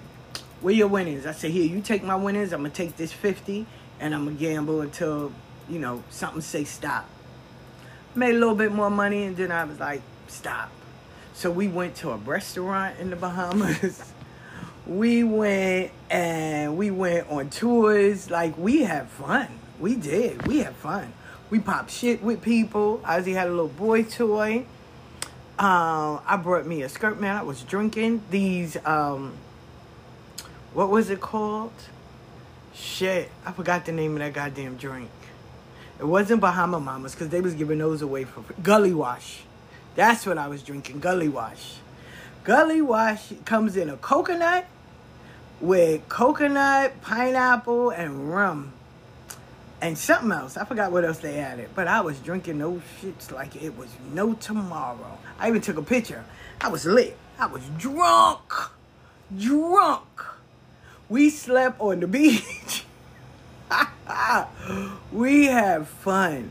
"Where 0.63 0.73
your 0.73 0.87
winnings?" 0.87 1.27
I 1.27 1.33
said, 1.33 1.51
"Here, 1.51 1.65
you 1.65 1.81
take 1.81 2.03
my 2.03 2.15
winnings. 2.15 2.53
I'm 2.53 2.61
gonna 2.61 2.73
take 2.73 2.97
this 2.97 3.11
fifty, 3.11 3.67
and 3.99 4.15
I'm 4.15 4.25
gonna 4.25 4.37
gamble 4.37 4.81
until 4.81 5.31
you 5.69 5.77
know 5.77 6.03
something 6.09 6.41
say 6.41 6.63
stop." 6.63 7.07
Made 8.15 8.33
a 8.33 8.39
little 8.39 8.55
bit 8.55 8.71
more 8.71 8.89
money, 8.89 9.23
and 9.23 9.37
then 9.37 9.51
I 9.51 9.65
was 9.65 9.79
like, 9.79 10.01
"Stop." 10.27 10.71
So 11.33 11.51
we 11.51 11.67
went 11.67 11.95
to 11.97 12.11
a 12.11 12.17
restaurant 12.17 12.99
in 12.99 13.09
the 13.09 13.15
Bahamas. 13.15 14.13
we 14.87 15.23
went 15.23 15.91
and 16.09 16.77
we 16.77 16.91
went 16.91 17.29
on 17.29 17.49
tours. 17.49 18.29
Like 18.29 18.57
we 18.57 18.83
had 18.83 19.09
fun. 19.09 19.47
We 19.79 19.95
did. 19.95 20.47
We 20.47 20.59
had 20.59 20.75
fun. 20.75 21.13
We 21.49 21.59
popped 21.59 21.91
shit 21.91 22.23
with 22.23 22.41
people. 22.41 22.99
Ozzy 23.03 23.33
had 23.33 23.47
a 23.47 23.51
little 23.51 23.67
boy 23.67 24.03
toy. 24.03 24.65
Um, 25.59 26.19
I 26.25 26.39
brought 26.41 26.65
me 26.65 26.81
a 26.81 26.89
skirt, 26.89 27.19
man. 27.19 27.35
I 27.35 27.43
was 27.43 27.61
drinking 27.63 28.23
these. 28.31 28.77
Um, 28.85 29.33
what 30.73 30.89
was 30.89 31.09
it 31.09 31.21
called? 31.21 31.73
Shit, 32.73 33.29
I 33.45 33.51
forgot 33.51 33.85
the 33.85 33.91
name 33.91 34.13
of 34.13 34.19
that 34.19 34.33
goddamn 34.33 34.77
drink. 34.77 35.09
It 35.99 36.05
wasn't 36.05 36.41
Bahama 36.41 36.79
Mamas 36.79 37.13
because 37.13 37.29
they 37.29 37.41
was 37.41 37.53
giving 37.53 37.77
those 37.77 38.01
away 38.01 38.23
for 38.23 38.41
free. 38.41 38.55
Gully 38.61 38.93
Wash. 38.93 39.43
That's 39.95 40.25
what 40.25 40.37
I 40.37 40.47
was 40.47 40.63
drinking, 40.63 40.99
Gully 40.99 41.29
Wash. 41.29 41.75
Gully 42.43 42.81
Wash 42.81 43.31
comes 43.45 43.77
in 43.77 43.89
a 43.89 43.97
coconut 43.97 44.65
with 45.61 46.09
coconut, 46.09 46.99
pineapple, 47.01 47.91
and 47.91 48.33
rum. 48.33 48.73
And 49.81 49.97
something 49.97 50.31
else. 50.31 50.57
I 50.57 50.65
forgot 50.65 50.91
what 50.91 51.05
else 51.05 51.19
they 51.19 51.39
added. 51.39 51.69
But 51.75 51.87
I 51.87 52.01
was 52.01 52.17
drinking 52.19 52.57
those 52.57 52.81
shits 53.01 53.31
like 53.31 53.61
it 53.61 53.77
was 53.77 53.89
no 54.13 54.33
tomorrow. 54.33 55.17
I 55.37 55.49
even 55.49 55.61
took 55.61 55.77
a 55.77 55.83
picture. 55.83 56.23
I 56.59 56.69
was 56.69 56.85
lit. 56.85 57.17
I 57.37 57.45
was 57.45 57.61
drunk. 57.77 58.51
Drunk. 59.37 60.32
We 61.13 61.29
slept 61.29 61.79
on 61.79 61.99
the 61.99 62.07
beach. 62.07 62.85
we 65.11 65.45
had 65.45 65.87
fun. 65.87 66.49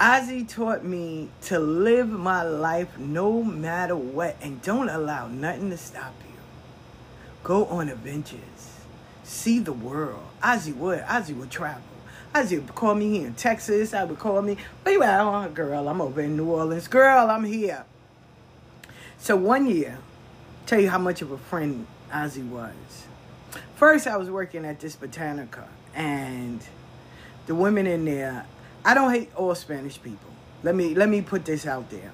Ozzy 0.00 0.48
taught 0.48 0.82
me 0.82 1.28
to 1.42 1.60
live 1.60 2.08
my 2.08 2.42
life 2.42 2.98
no 2.98 3.44
matter 3.44 3.94
what 3.94 4.36
and 4.42 4.60
don't 4.62 4.88
allow 4.88 5.28
nothing 5.28 5.70
to 5.70 5.76
stop 5.76 6.12
you. 6.28 6.34
Go 7.44 7.66
on 7.66 7.88
adventures. 7.88 8.80
See 9.22 9.60
the 9.60 9.72
world. 9.72 10.26
Ozzy 10.42 10.74
would. 10.74 11.02
Ozzy 11.02 11.36
would 11.36 11.52
travel. 11.52 11.82
Ozzy 12.34 12.60
would 12.60 12.74
call 12.74 12.96
me 12.96 13.18
here 13.18 13.28
in 13.28 13.34
Texas. 13.34 13.94
I 13.94 14.02
would 14.02 14.18
call 14.18 14.42
me, 14.42 14.56
at? 14.84 15.20
Oh, 15.20 15.48
girl, 15.54 15.88
I'm 15.88 16.00
over 16.00 16.20
in 16.20 16.36
New 16.36 16.50
Orleans. 16.50 16.88
Girl, 16.88 17.30
I'm 17.30 17.44
here. 17.44 17.84
So 19.18 19.36
one 19.36 19.68
year, 19.68 19.98
tell 20.66 20.80
you 20.80 20.90
how 20.90 20.98
much 20.98 21.22
of 21.22 21.30
a 21.30 21.38
friend 21.38 21.86
Ozzy 22.10 22.44
was. 22.44 23.05
First, 23.76 24.06
I 24.06 24.16
was 24.16 24.30
working 24.30 24.64
at 24.64 24.80
this 24.80 24.96
Botanica, 24.96 25.64
and 25.94 26.60
the 27.46 27.54
women 27.54 27.86
in 27.86 28.04
there 28.04 28.46
I 28.86 28.94
don't 28.94 29.10
hate 29.10 29.34
all 29.34 29.52
Spanish 29.56 30.00
people. 30.00 30.30
Let 30.62 30.76
me 30.76 30.94
let 30.94 31.08
me 31.08 31.20
put 31.20 31.44
this 31.44 31.66
out 31.66 31.90
there. 31.90 32.12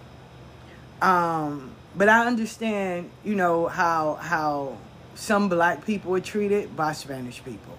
Um, 1.02 1.72
but 1.94 2.09
I 2.09 2.26
understand, 2.26 3.10
you 3.22 3.34
know, 3.34 3.66
how 3.68 4.14
how 4.14 4.78
some 5.14 5.51
black 5.51 5.84
people 5.84 6.14
are 6.16 6.20
treated 6.20 6.74
by 6.74 6.93
Spanish 6.93 7.44
people, 7.44 7.76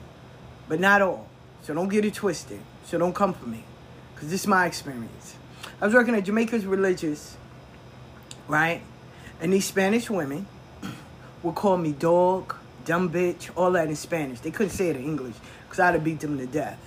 but 0.69 0.80
not 0.80 1.01
all. 1.01 1.27
So 1.64 1.73
don't 1.73 1.89
get 1.89 2.05
it 2.05 2.14
twisted. 2.14 2.60
So 2.85 2.99
don't 2.99 3.15
come 3.15 3.34
for 3.34 3.47
me, 3.47 3.64
because 4.14 4.30
this 4.30 4.41
is 4.41 4.47
my 4.47 4.68
experience. 4.68 5.35
I 5.81 5.85
was 5.85 5.95
working 5.95 6.14
at 6.14 6.23
Jamaica's 6.23 6.68
Religious, 6.68 7.35
right? 8.47 8.81
And 9.41 9.51
these 9.51 9.65
Spanish 9.65 10.07
women 10.07 10.45
would 11.41 11.55
call 11.55 11.77
me 11.77 11.93
dog, 11.93 12.55
dumb 12.85 13.10
bitch, 13.10 13.49
all 13.55 13.72
that 13.72 13.88
in 13.88 13.95
Spanish. 13.95 14.39
They 14.39 14.51
couldn't 14.51 14.72
say 14.72 14.89
it 14.89 14.95
in 14.95 15.03
English 15.03 15.35
because 15.64 15.80
I'd 15.80 15.93
have 15.93 16.03
beat 16.03 16.19
them 16.19 16.38
to 16.38 16.45
death. 16.45 16.80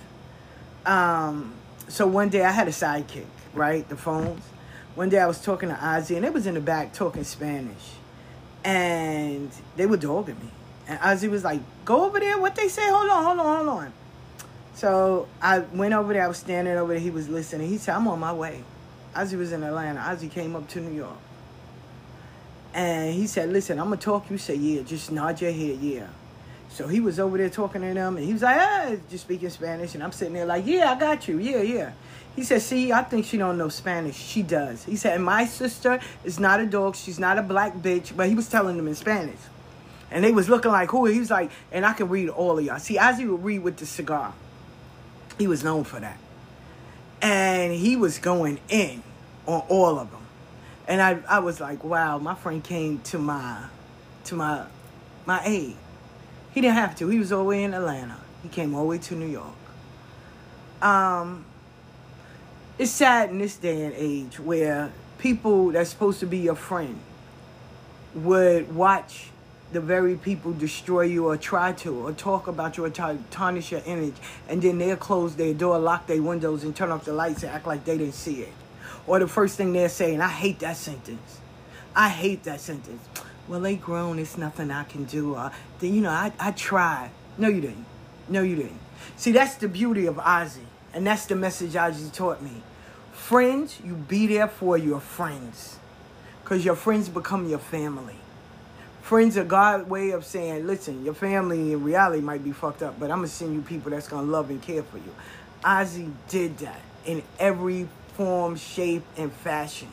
Um, 0.85 1.53
so 1.87 2.07
one 2.07 2.29
day 2.29 2.43
I 2.43 2.51
had 2.51 2.67
a 2.67 2.71
sidekick, 2.71 3.25
right? 3.53 3.87
The 3.87 3.97
phones. 3.97 4.43
One 4.95 5.09
day 5.09 5.19
I 5.19 5.27
was 5.27 5.41
talking 5.41 5.69
to 5.69 5.75
Ozzy, 5.75 6.15
and 6.15 6.25
they 6.25 6.29
was 6.29 6.47
in 6.47 6.55
the 6.55 6.61
back 6.61 6.93
talking 6.93 7.23
Spanish, 7.23 7.93
and 8.63 9.51
they 9.75 9.85
were 9.85 9.97
dogging 9.97 10.39
me. 10.39 10.49
And 10.87 10.99
Ozzy 10.99 11.29
was 11.29 11.43
like, 11.43 11.61
"Go 11.85 12.05
over 12.05 12.19
there. 12.19 12.39
What 12.39 12.55
they 12.55 12.67
say? 12.67 12.87
Hold 12.89 13.09
on, 13.09 13.23
hold 13.23 13.39
on, 13.39 13.65
hold 13.65 13.69
on." 13.79 13.93
So 14.73 15.27
I 15.41 15.59
went 15.59 15.93
over 15.93 16.13
there. 16.13 16.23
I 16.23 16.27
was 16.27 16.37
standing 16.37 16.77
over 16.77 16.93
there. 16.93 17.01
He 17.01 17.09
was 17.09 17.29
listening. 17.29 17.67
He 17.69 17.77
said, 17.77 17.95
"I'm 17.95 18.07
on 18.07 18.19
my 18.19 18.33
way." 18.33 18.63
Ozzy 19.15 19.37
was 19.37 19.51
in 19.51 19.63
Atlanta. 19.63 19.99
Ozzy 19.99 20.31
came 20.31 20.55
up 20.55 20.67
to 20.69 20.79
New 20.79 20.95
York, 20.95 21.17
and 22.77 23.13
he 23.13 23.27
said, 23.27 23.51
"Listen, 23.51 23.77
I'm 23.77 23.87
gonna 23.87 23.97
talk." 23.97 24.31
You 24.31 24.37
say, 24.37 24.55
"Yeah." 24.55 24.83
Just 24.83 25.11
nod 25.11 25.41
your 25.41 25.51
head, 25.51 25.79
"Yeah." 25.81 26.07
So 26.69 26.87
he 26.87 26.99
was 26.99 27.19
over 27.19 27.37
there 27.37 27.49
talking 27.49 27.81
to 27.81 27.93
them, 27.93 28.17
and 28.17 28.25
he 28.25 28.33
was 28.33 28.43
like, 28.43 28.57
ah, 28.59 28.91
just 29.09 29.23
speaking 29.23 29.49
Spanish, 29.49 29.95
and 29.95 30.03
I'm 30.03 30.11
sitting 30.11 30.35
there 30.35 30.45
like, 30.45 30.67
yeah, 30.67 30.91
I 30.91 30.99
got 30.99 31.27
you, 31.27 31.39
yeah, 31.39 31.61
yeah. 31.61 31.91
He 32.35 32.43
said, 32.43 32.61
see, 32.61 32.91
I 32.91 33.01
think 33.01 33.25
she 33.25 33.37
don't 33.37 33.57
know 33.57 33.67
Spanish. 33.69 34.15
She 34.15 34.43
does. 34.43 34.83
He 34.83 34.95
said, 34.95 35.15
and 35.15 35.25
my 35.25 35.45
sister 35.45 35.99
is 36.23 36.39
not 36.39 36.59
a 36.59 36.67
dog. 36.67 36.95
She's 36.95 37.17
not 37.17 37.39
a 37.39 37.41
black 37.41 37.73
bitch. 37.73 38.15
But 38.15 38.29
he 38.29 38.35
was 38.35 38.47
telling 38.47 38.77
them 38.77 38.87
in 38.87 38.93
Spanish. 38.93 39.39
And 40.11 40.23
they 40.23 40.31
was 40.31 40.47
looking 40.47 40.71
like, 40.71 40.91
who? 40.91 41.07
He 41.07 41.17
was 41.17 41.31
like, 41.31 41.49
and 41.71 41.83
I 41.83 41.93
can 41.93 42.09
read 42.09 42.29
all 42.29 42.59
of 42.59 42.63
y'all. 42.63 42.77
See, 42.77 42.97
Ozzy 42.97 43.27
would 43.27 43.43
read 43.43 43.63
with 43.63 43.77
the 43.77 43.87
cigar. 43.87 44.35
He 45.39 45.47
was 45.47 45.63
known 45.63 45.83
for 45.83 45.99
that. 45.99 46.19
And 47.23 47.73
he 47.73 47.95
was 47.95 48.19
going 48.19 48.59
in 48.69 49.01
on 49.47 49.63
all 49.67 49.97
of 49.97 50.11
them. 50.11 50.26
And 50.87 51.01
I, 51.01 51.19
I 51.27 51.39
was 51.39 51.59
like, 51.59 51.83
wow, 51.83 52.17
my 52.17 52.35
friend 52.35 52.63
came 52.63 52.99
to 52.99 53.17
my, 53.17 53.65
to 54.25 54.35
my, 54.35 54.65
my 55.25 55.41
aid. 55.43 55.75
He 56.53 56.61
didn't 56.61 56.75
have 56.75 56.95
to. 56.97 57.09
He 57.09 57.19
was 57.19 57.31
all 57.31 57.43
the 57.43 57.49
way 57.49 57.63
in 57.63 57.73
Atlanta. 57.73 58.17
He 58.41 58.49
came 58.49 58.73
all 58.73 58.83
the 58.83 58.89
way 58.89 58.97
to 58.99 59.15
New 59.15 59.27
York. 59.27 59.53
Um, 60.81 61.45
it's 62.77 62.91
sad 62.91 63.31
in 63.31 63.39
this 63.39 63.57
day 63.57 63.85
and 63.85 63.93
age 63.97 64.39
where 64.39 64.91
people 65.17 65.71
that's 65.71 65.89
supposed 65.89 66.19
to 66.19 66.25
be 66.25 66.37
your 66.37 66.55
friend 66.55 66.99
would 68.13 68.73
watch 68.75 69.29
the 69.71 69.81
very 69.81 70.15
people 70.15 70.53
destroy 70.53 71.01
you 71.01 71.27
or 71.27 71.35
try 71.35 71.73
to 71.73 72.07
or 72.07 72.11
talk 72.13 72.47
about 72.47 72.77
you 72.77 72.85
or 72.85 72.89
tarnish 72.89 73.71
your 73.71 73.81
image 73.85 74.15
and 74.47 74.61
then 74.61 74.77
they'll 74.77 74.95
close 74.95 75.35
their 75.35 75.53
door 75.53 75.77
lock 75.77 76.07
their 76.07 76.21
windows 76.21 76.63
and 76.63 76.75
turn 76.75 76.89
off 76.89 77.03
the 77.03 77.11
lights 77.11 77.43
and 77.43 77.51
act 77.51 77.67
like 77.67 77.83
they 77.83 77.97
didn't 77.97 78.13
see 78.13 78.41
it 78.41 78.53
or 79.07 79.19
the 79.19 79.27
first 79.27 79.57
thing 79.57 79.73
they're 79.73 79.89
saying 79.89 80.21
i 80.21 80.27
hate 80.29 80.59
that 80.59 80.77
sentence 80.77 81.39
i 81.95 82.09
hate 82.09 82.43
that 82.43 82.59
sentence 82.59 83.01
well, 83.47 83.61
they 83.61 83.75
grown. 83.75 84.19
It's 84.19 84.37
nothing 84.37 84.71
I 84.71 84.83
can 84.83 85.05
do. 85.05 85.35
Uh, 85.35 85.51
you 85.81 86.01
know, 86.01 86.09
I, 86.09 86.33
I 86.39 86.51
tried. 86.51 87.11
No, 87.37 87.47
you 87.47 87.61
didn't. 87.61 87.85
No, 88.27 88.41
you 88.41 88.55
didn't. 88.57 88.79
See, 89.15 89.31
that's 89.31 89.55
the 89.55 89.69
beauty 89.69 90.05
of 90.05 90.15
Ozzy. 90.15 90.65
And 90.93 91.07
that's 91.07 91.25
the 91.27 91.35
message 91.35 91.73
Ozzy 91.73 92.11
taught 92.11 92.41
me. 92.41 92.61
Friends, 93.13 93.79
you 93.83 93.93
be 93.93 94.27
there 94.27 94.47
for 94.47 94.77
your 94.77 94.99
friends. 94.99 95.77
Because 96.43 96.65
your 96.65 96.75
friends 96.75 97.09
become 97.09 97.47
your 97.47 97.59
family. 97.59 98.15
Friends 99.01 99.37
are 99.37 99.45
God 99.45 99.89
way 99.89 100.11
of 100.11 100.25
saying, 100.25 100.67
listen, 100.67 101.05
your 101.05 101.13
family 101.13 101.71
in 101.71 101.83
reality 101.83 102.21
might 102.21 102.43
be 102.43 102.51
fucked 102.51 102.83
up, 102.83 102.99
but 102.99 103.09
I'm 103.09 103.19
gonna 103.19 103.27
send 103.27 103.53
you 103.53 103.61
people 103.61 103.91
that's 103.91 104.09
gonna 104.09 104.27
love 104.27 104.49
and 104.49 104.61
care 104.61 104.83
for 104.83 104.97
you. 104.97 105.15
Ozzy 105.63 106.11
did 106.27 106.57
that 106.57 106.81
in 107.05 107.23
every 107.39 107.87
form, 108.17 108.55
shape, 108.57 109.03
and 109.15 109.31
fashion. 109.31 109.89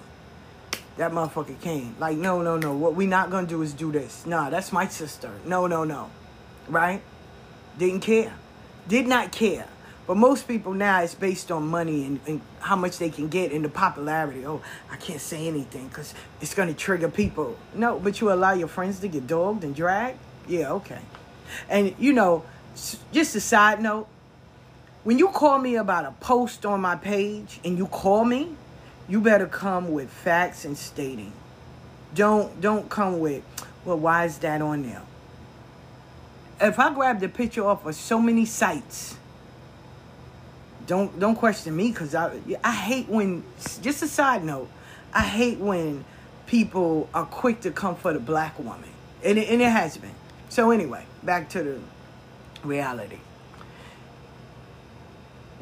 That 0.97 1.13
motherfucker 1.13 1.61
came. 1.61 1.95
Like, 1.99 2.17
no, 2.17 2.41
no, 2.41 2.57
no. 2.57 2.75
What 2.75 2.95
we 2.95 3.07
not 3.07 3.31
gonna 3.31 3.47
do 3.47 3.63
is 3.63 3.73
do 3.73 3.93
this. 3.93 4.25
Nah, 4.27 4.49
that's 4.51 4.73
my 4.73 4.89
sister. 4.89 5.31
No, 5.45 5.67
no, 5.67 5.85
no. 5.85 6.11
Right? 6.69 7.03
Didn't 7.79 8.01
care. 8.01 8.33
Did 8.89 9.07
not 9.07 9.31
care. 9.31 9.67
But 10.07 10.17
most 10.17 10.47
people 10.47 10.75
now 10.75 11.03
it's 11.03 11.15
based 11.15 11.51
on 11.51 11.67
money 11.67 12.05
and, 12.05 12.21
and 12.27 12.41
how 12.61 12.77
much 12.77 12.99
they 12.99 13.11
can 13.11 13.29
get 13.29 13.53
and 13.53 13.65
the 13.65 13.71
popularity. 13.71 14.47
Oh, 14.47 14.63
I 14.91 14.97
can't 14.97 15.21
say 15.21 15.47
anything 15.47 15.89
because 15.89 16.15
it's 16.41 16.55
going 16.55 16.69
to 16.69 16.75
trigger 16.75 17.09
people. 17.09 17.57
No, 17.75 17.99
but 17.99 18.21
you 18.21 18.31
allow 18.31 18.53
your 18.53 18.69
friends 18.69 19.01
to 19.01 19.09
get 19.09 19.27
dogged 19.27 19.65
and 19.65 19.75
dragged? 19.75 20.19
Yeah, 20.47 20.73
okay. 20.73 21.01
And, 21.71 21.95
you 21.99 22.13
know, 22.13 22.45
just 23.13 23.35
a 23.35 23.41
side 23.41 23.81
note 23.81 24.07
when 25.05 25.19
you 25.19 25.29
call 25.29 25.59
me 25.59 25.77
about 25.77 26.07
a 26.07 26.13
post 26.13 26.65
on 26.65 26.81
my 26.81 26.97
page 26.97 27.61
and 27.65 27.77
you 27.77 27.87
call 27.87 28.25
me, 28.25 28.57
you 29.07 29.21
better 29.21 29.47
come 29.47 29.93
with 29.93 30.11
facts 30.11 30.65
and 30.65 30.77
stating. 30.77 31.33
Don't 32.15 32.61
don't 32.61 32.89
come 32.89 33.21
with, 33.21 33.43
well, 33.85 33.99
why 33.99 34.25
is 34.25 34.39
that 34.39 34.63
on 34.63 34.83
there? 34.83 35.03
If 36.61 36.79
I 36.79 36.93
grab 36.95 37.21
the 37.21 37.29
picture 37.29 37.65
off 37.67 37.85
of 37.85 37.95
so 37.95 38.19
many 38.19 38.47
sites, 38.47 39.17
don't 40.87 41.19
don't 41.21 41.37
question 41.37 41.77
me 41.77 41.91
because 41.91 42.15
I 42.15 42.39
I 42.63 42.73
hate 42.73 43.09
when 43.09 43.45
just 43.83 44.03
a 44.03 44.09
side 44.09 44.43
note, 44.43 44.71
I 45.13 45.23
hate 45.23 45.59
when 45.59 46.05
people 46.47 47.11
are 47.13 47.27
quick 47.27 47.61
to 47.63 47.71
come 47.71 47.97
for 47.97 48.13
the 48.13 48.21
black 48.21 48.59
woman, 48.59 48.91
and 49.23 49.39
it, 49.39 49.49
and 49.51 49.61
it 49.61 49.71
has 49.71 49.99
been. 49.99 50.15
So 50.49 50.71
anyway, 50.71 51.05
back 51.23 51.51
to 51.51 51.63
the 51.63 51.81
reality. 52.63 53.19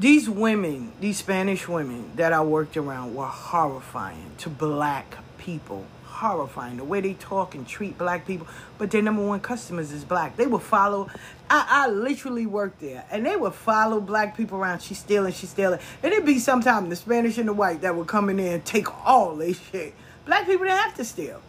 These 0.03 0.29
women, 0.29 0.91
these 0.99 1.19
Spanish 1.19 1.69
women 1.69 2.11
that 2.16 2.33
I 2.33 2.43
worked 2.43 2.77
around, 2.77 3.15
were 3.15 3.24
horrifying 3.24 4.33
to 4.39 4.49
black 4.49 5.16
people 5.39 5.87
horrifying 6.05 6.77
the 6.77 6.83
way 6.85 7.01
they 7.01 7.15
talk 7.15 7.55
and 7.55 7.69
treat 7.69 7.97
black 7.99 8.27
people. 8.27 8.49
But 8.79 8.91
their 8.91 9.01
number 9.01 9.24
one 9.24 9.39
customers 9.39 9.93
is 9.93 10.03
black. 10.03 10.37
They 10.37 10.49
would 10.49 10.62
follow. 10.62 11.09
I, 11.49 11.66
I 11.69 11.89
literally 11.89 12.47
worked 12.47 12.81
there, 12.81 13.05
and 13.12 13.24
they 13.24 13.37
would 13.37 13.55
follow 13.55 14.01
black 14.01 14.37
people 14.37 14.59
around. 14.59 14.83
She's 14.83 14.99
stealing, 14.99 15.35
she's 15.35 15.51
stealing, 15.51 15.79
and 16.03 16.12
it'd 16.12 16.27
be 16.27 16.41
sometime 16.41 16.89
the 16.89 16.97
Spanish 16.97 17.39
and 17.39 17.47
the 17.47 17.53
white 17.53 17.83
that 17.83 17.95
would 17.95 18.09
come 18.09 18.29
in 18.29 18.39
there 18.39 18.55
and 18.55 18.65
take 18.65 18.89
all 19.07 19.37
this 19.37 19.61
shit. 19.70 19.95
Black 20.27 20.47
people 20.47 20.66
didn't 20.66 20.79
have 20.79 20.97
to 20.97 21.05
steal. 21.05 21.41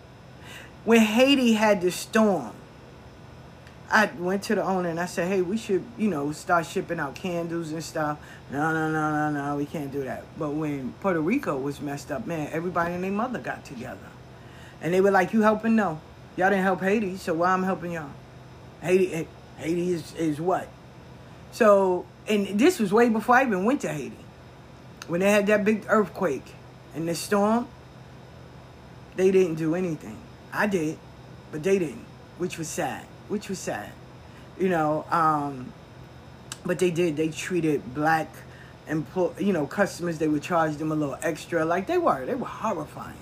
When 0.85 1.01
Haiti 1.01 1.53
had 1.53 1.81
the 1.81 1.89
storm, 1.89 2.53
I 3.93 4.09
went 4.17 4.41
to 4.45 4.55
the 4.55 4.63
owner 4.63 4.89
and 4.89 4.99
I 4.99 5.05
said, 5.05 5.27
"Hey, 5.27 5.43
we 5.43 5.55
should, 5.55 5.83
you 5.99 6.07
know, 6.07 6.31
start 6.31 6.65
shipping 6.65 6.99
out 6.99 7.13
candles 7.13 7.71
and 7.71 7.83
stuff." 7.83 8.17
No, 8.51 8.73
no, 8.73 8.91
no, 8.91 9.11
no, 9.11 9.29
no, 9.29 9.55
we 9.55 9.67
can't 9.67 9.91
do 9.91 10.03
that. 10.03 10.23
But 10.35 10.49
when 10.49 10.93
Puerto 10.93 11.21
Rico 11.21 11.55
was 11.55 11.79
messed 11.79 12.11
up, 12.11 12.25
man, 12.25 12.49
everybody 12.51 12.95
and 12.95 13.03
their 13.03 13.11
mother 13.11 13.37
got 13.37 13.63
together. 13.65 14.09
And 14.81 14.91
they 14.91 14.99
were 14.99 15.11
like, 15.11 15.31
"You 15.31 15.41
helping? 15.41 15.75
No, 15.75 16.01
y'all 16.35 16.49
didn't 16.49 16.63
help 16.63 16.81
Haiti, 16.81 17.17
so 17.17 17.35
why 17.35 17.51
I'm 17.51 17.61
helping 17.61 17.91
y'all? 17.91 18.09
Haiti, 18.81 19.13
eh, 19.13 19.23
Haiti 19.57 19.91
is 19.91 20.15
is 20.15 20.41
what? 20.41 20.67
So, 21.51 22.07
and 22.27 22.59
this 22.59 22.79
was 22.79 22.91
way 22.91 23.09
before 23.09 23.35
I 23.35 23.43
even 23.43 23.63
went 23.63 23.81
to 23.81 23.89
Haiti, 23.89 24.25
when 25.07 25.19
they 25.19 25.29
had 25.29 25.45
that 25.47 25.63
big 25.63 25.85
earthquake 25.87 26.55
and 26.95 27.07
the 27.07 27.13
storm. 27.13 27.67
They 29.15 29.29
didn't 29.29 29.55
do 29.55 29.75
anything. 29.75 30.17
I 30.51 30.65
did, 30.65 30.97
but 31.51 31.61
they 31.61 31.77
didn't, 31.77 32.05
which 32.39 32.57
was 32.57 32.67
sad. 32.67 33.05
Which 33.29 33.49
was 33.49 33.59
sad, 33.59 33.91
you 34.59 34.69
know. 34.69 35.05
Um, 35.09 35.71
but 36.65 36.79
they 36.79 36.91
did. 36.91 37.17
They 37.17 37.29
treated 37.29 37.93
black 37.93 38.29
employ, 38.87 39.31
you 39.39 39.53
know, 39.53 39.65
customers. 39.65 40.17
They 40.17 40.27
would 40.27 40.43
charge 40.43 40.75
them 40.77 40.91
a 40.91 40.95
little 40.95 41.17
extra, 41.21 41.65
like 41.65 41.87
they 41.87 41.97
were. 41.97 42.25
They 42.25 42.35
were 42.35 42.45
horrifying. 42.45 43.17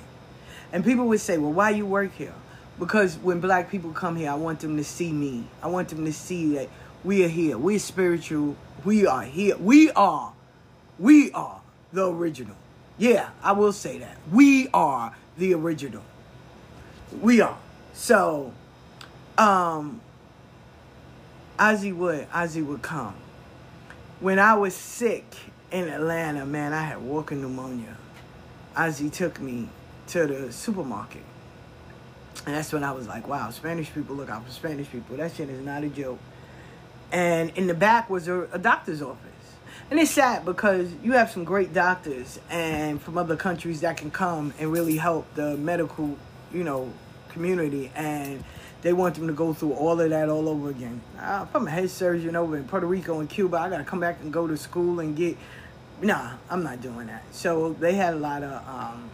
And 0.74 0.84
people 0.84 1.08
would 1.08 1.20
say, 1.20 1.38
well, 1.38 1.52
why 1.52 1.72
you 1.72 1.86
work 1.86 2.14
here? 2.16 2.34
Because 2.80 3.18
when 3.18 3.40
black 3.40 3.70
people 3.70 3.92
come 3.92 4.16
here, 4.16 4.32
I 4.32 4.36
want 4.36 4.62
them 4.62 4.78
to 4.78 4.84
see 4.84 5.12
me. 5.12 5.46
I 5.62 5.68
want 5.68 5.90
them 5.90 6.06
to 6.06 6.14
see 6.14 6.56
that 6.56 6.70
we 7.04 7.24
are 7.24 7.28
here. 7.28 7.58
We're 7.58 7.80
spiritual. 7.80 8.56
We 8.84 9.06
are 9.06 9.24
here. 9.24 9.58
We 9.58 9.92
are. 9.92 10.34
We 10.98 11.32
are 11.32 11.62
the 11.92 12.08
original. 12.08 12.56
Yeah, 12.98 13.30
I 13.44 13.52
will 13.54 13.74
say 13.74 14.00
that. 14.00 14.18
We 14.32 14.70
are 14.74 15.16
the 15.38 15.54
original. 15.54 16.04
We 17.20 17.42
are. 17.42 17.58
So, 17.94 18.54
um, 19.38 20.02
Ozzy 21.58 21.96
would, 21.96 22.30
Ozzy 22.32 22.66
would 22.66 22.82
come. 22.82 23.16
When 24.20 24.40
I 24.40 24.54
was 24.54 24.76
sick 24.76 25.26
in 25.72 25.88
Atlanta, 25.88 26.46
man, 26.46 26.74
I 26.74 26.82
had 26.84 27.02
walking 27.02 27.42
pneumonia. 27.42 27.98
Ozzy 28.76 29.12
took 29.12 29.40
me 29.40 29.70
to 30.08 30.28
the 30.28 30.52
supermarket. 30.52 31.24
And 32.46 32.56
that's 32.56 32.74
when 32.74 32.84
I 32.84 32.92
was 32.92 33.08
like, 33.08 33.28
wow, 33.28 33.50
Spanish 33.52 33.94
people 33.94 34.16
look 34.16 34.30
out 34.30 34.46
for 34.46 34.52
Spanish 34.52 34.90
people. 34.90 35.18
That 35.18 35.34
shit 35.34 35.50
is 35.50 35.64
not 35.64 35.84
a 35.84 35.90
joke. 35.90 36.20
And 37.12 37.52
in 37.52 37.68
the 37.68 37.74
back 37.74 38.10
was 38.10 38.28
a, 38.28 38.44
a 38.52 38.60
doctor's 38.60 39.02
office. 39.02 39.28
And 39.90 40.00
it's 40.00 40.12
sad 40.12 40.46
because 40.46 40.90
you 41.04 41.12
have 41.14 41.30
some 41.30 41.44
great 41.44 41.74
doctors 41.74 42.40
and 42.50 43.02
from 43.02 43.18
other 43.18 43.36
countries 43.36 43.82
that 43.82 43.98
can 43.98 44.10
come 44.10 44.54
and 44.58 44.72
really 44.72 44.98
help 44.98 45.32
the 45.36 45.58
medical, 45.58 46.18
you 46.54 46.64
know, 46.64 46.92
community. 47.30 47.92
And 47.94 48.44
they 48.82 48.94
want 48.94 49.16
them 49.16 49.28
to 49.28 49.34
go 49.34 49.54
through 49.54 49.74
all 49.74 50.00
of 50.00 50.10
that 50.10 50.30
all 50.30 50.50
over 50.50 50.70
again. 50.70 51.02
Uh, 51.20 51.46
if 51.48 51.56
I'm 51.56 51.68
a 51.68 51.70
head 51.70 51.90
surgeon 51.90 52.36
over 52.36 52.58
in 52.58 52.64
Puerto 52.64 52.88
Rico 52.88 53.20
and 53.20 53.30
Cuba, 53.30 53.58
I 53.58 53.70
got 53.70 53.78
to 53.78 53.84
come 53.84 54.00
back 54.00 54.20
and 54.22 54.34
go 54.34 54.48
to 54.48 54.58
school 54.58 55.00
and 55.00 55.16
get. 55.16 55.38
Nah, 56.02 56.32
I'm 56.50 56.64
not 56.64 56.82
doing 56.82 57.08
that. 57.08 57.24
So 57.32 57.74
they 57.74 57.94
had 57.94 58.16
a 58.16 58.18
lot 58.18 58.42
of 58.42 58.68
um, 58.68 59.10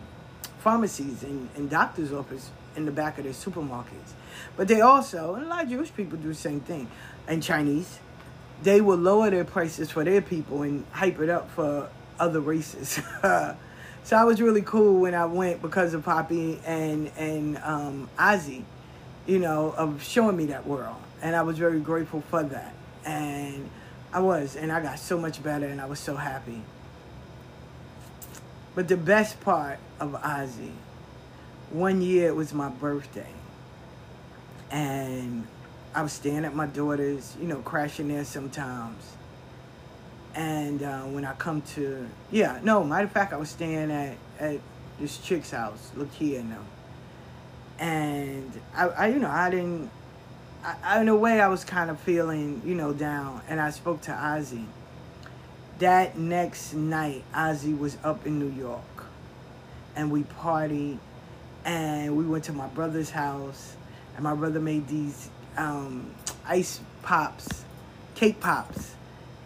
pharmacies 0.60 1.24
and, 1.24 1.50
and 1.56 1.70
doctor's 1.70 2.14
office 2.14 2.50
in 2.78 2.86
the 2.86 2.92
back 2.92 3.18
of 3.18 3.26
their 3.26 3.34
supermarkets. 3.34 4.14
But 4.56 4.70
they 4.70 4.80
also, 4.80 5.36
and 5.36 5.46
a 5.46 5.48
lot 5.50 5.64
of 5.64 5.70
Jewish 5.70 5.94
people 5.94 6.18
do 6.18 6.30
the 6.30 6.36
same 6.36 6.62
thing, 6.62 6.90
and 7.28 7.44
Chinese, 7.44 8.00
they 8.64 8.80
will 8.80 8.98
lower 8.98 9.30
their 9.30 9.44
prices 9.44 9.92
for 9.92 10.04
their 10.04 10.22
people 10.22 10.62
and 10.62 10.86
hype 10.92 11.20
it 11.20 11.30
up 11.30 11.50
for 11.52 11.90
other 12.20 12.40
races. 12.40 13.02
so 13.22 14.18
I 14.18 14.24
was 14.24 14.42
really 14.42 14.62
cool 14.62 15.02
when 15.02 15.14
I 15.14 15.26
went 15.26 15.62
because 15.62 15.94
of 15.94 16.04
Poppy 16.06 16.60
and 16.66 17.12
and 17.18 17.58
um, 17.58 18.10
Ozzy, 18.18 18.64
you 19.28 19.40
know, 19.40 19.74
of 19.78 20.02
showing 20.04 20.38
me 20.38 20.46
that 20.48 20.66
world, 20.66 20.96
and 21.22 21.36
I 21.36 21.44
was 21.44 21.58
very 21.58 21.80
grateful 21.80 22.22
for 22.30 22.44
that. 22.44 22.74
And 23.06 23.70
I 24.14 24.22
was, 24.22 24.56
and 24.56 24.72
I 24.72 24.82
got 24.82 25.00
so 25.00 25.20
much 25.20 25.44
better, 25.44 25.68
and 25.68 25.80
I 25.80 25.86
was 25.86 26.00
so 26.00 26.16
happy. 26.16 26.62
But 28.74 28.88
the 28.88 28.98
best 28.98 29.42
part 29.42 29.80
of 30.00 30.14
Ozzy, 30.14 30.72
one 31.72 32.02
year 32.02 32.28
it 32.28 32.36
was 32.36 32.54
my 32.54 32.70
birthday. 32.70 33.34
And 34.70 35.48
I 35.96 36.04
was 36.04 36.14
staying 36.14 36.46
at 36.46 36.54
my 36.54 36.68
daughter's, 36.68 37.36
you 37.42 37.48
know, 37.48 37.58
crashing 37.60 38.08
there 38.08 38.24
sometimes. 38.24 39.04
And 40.36 40.84
uh, 40.84 41.02
when 41.02 41.26
I 41.26 41.34
come 41.34 41.64
to, 41.74 42.08
yeah, 42.32 42.60
no, 42.62 42.84
matter 42.84 43.06
of 43.06 43.12
fact, 43.12 43.34
I 43.34 43.38
was 43.38 43.50
staying 43.50 43.90
at, 43.90 44.16
at 44.40 44.60
this 45.00 45.18
chick's 45.18 45.52
house, 45.52 45.92
Lakia 45.98 46.42
and 46.42 46.52
them. 46.52 46.66
And 47.80 48.52
I, 48.76 48.88
I, 48.88 49.08
you 49.08 49.20
know, 49.20 49.30
I 49.30 49.50
didn't, 49.50 49.90
I, 50.64 51.02
in 51.02 51.08
a 51.08 51.16
way, 51.16 51.42
I 51.42 51.48
was 51.48 51.64
kind 51.64 51.90
of 51.90 52.00
feeling, 52.00 52.62
you 52.66 52.76
know, 52.76 52.94
down. 52.94 53.42
And 53.48 53.60
I 53.60 53.70
spoke 53.70 54.02
to 54.04 54.12
Ozzy 54.12 54.66
that 55.80 56.18
next 56.18 56.74
night, 56.74 57.24
Ozzy 57.34 57.78
was 57.78 57.98
up 58.04 58.26
in 58.26 58.40
New 58.40 58.50
York, 58.60 59.06
and 59.96 60.12
we 60.12 60.24
partied, 60.24 60.98
and 61.66 62.18
we 62.18 62.26
went 62.26 62.46
to 62.46 62.54
my 62.54 62.68
brother's 62.68 63.12
house, 63.12 63.76
and 64.16 64.24
my 64.24 64.34
brother 64.34 64.60
made 64.60 64.88
these 64.88 65.30
um, 65.56 66.14
ice 66.48 66.80
pops, 67.04 67.64
cake 68.16 68.40
pops, 68.40 68.96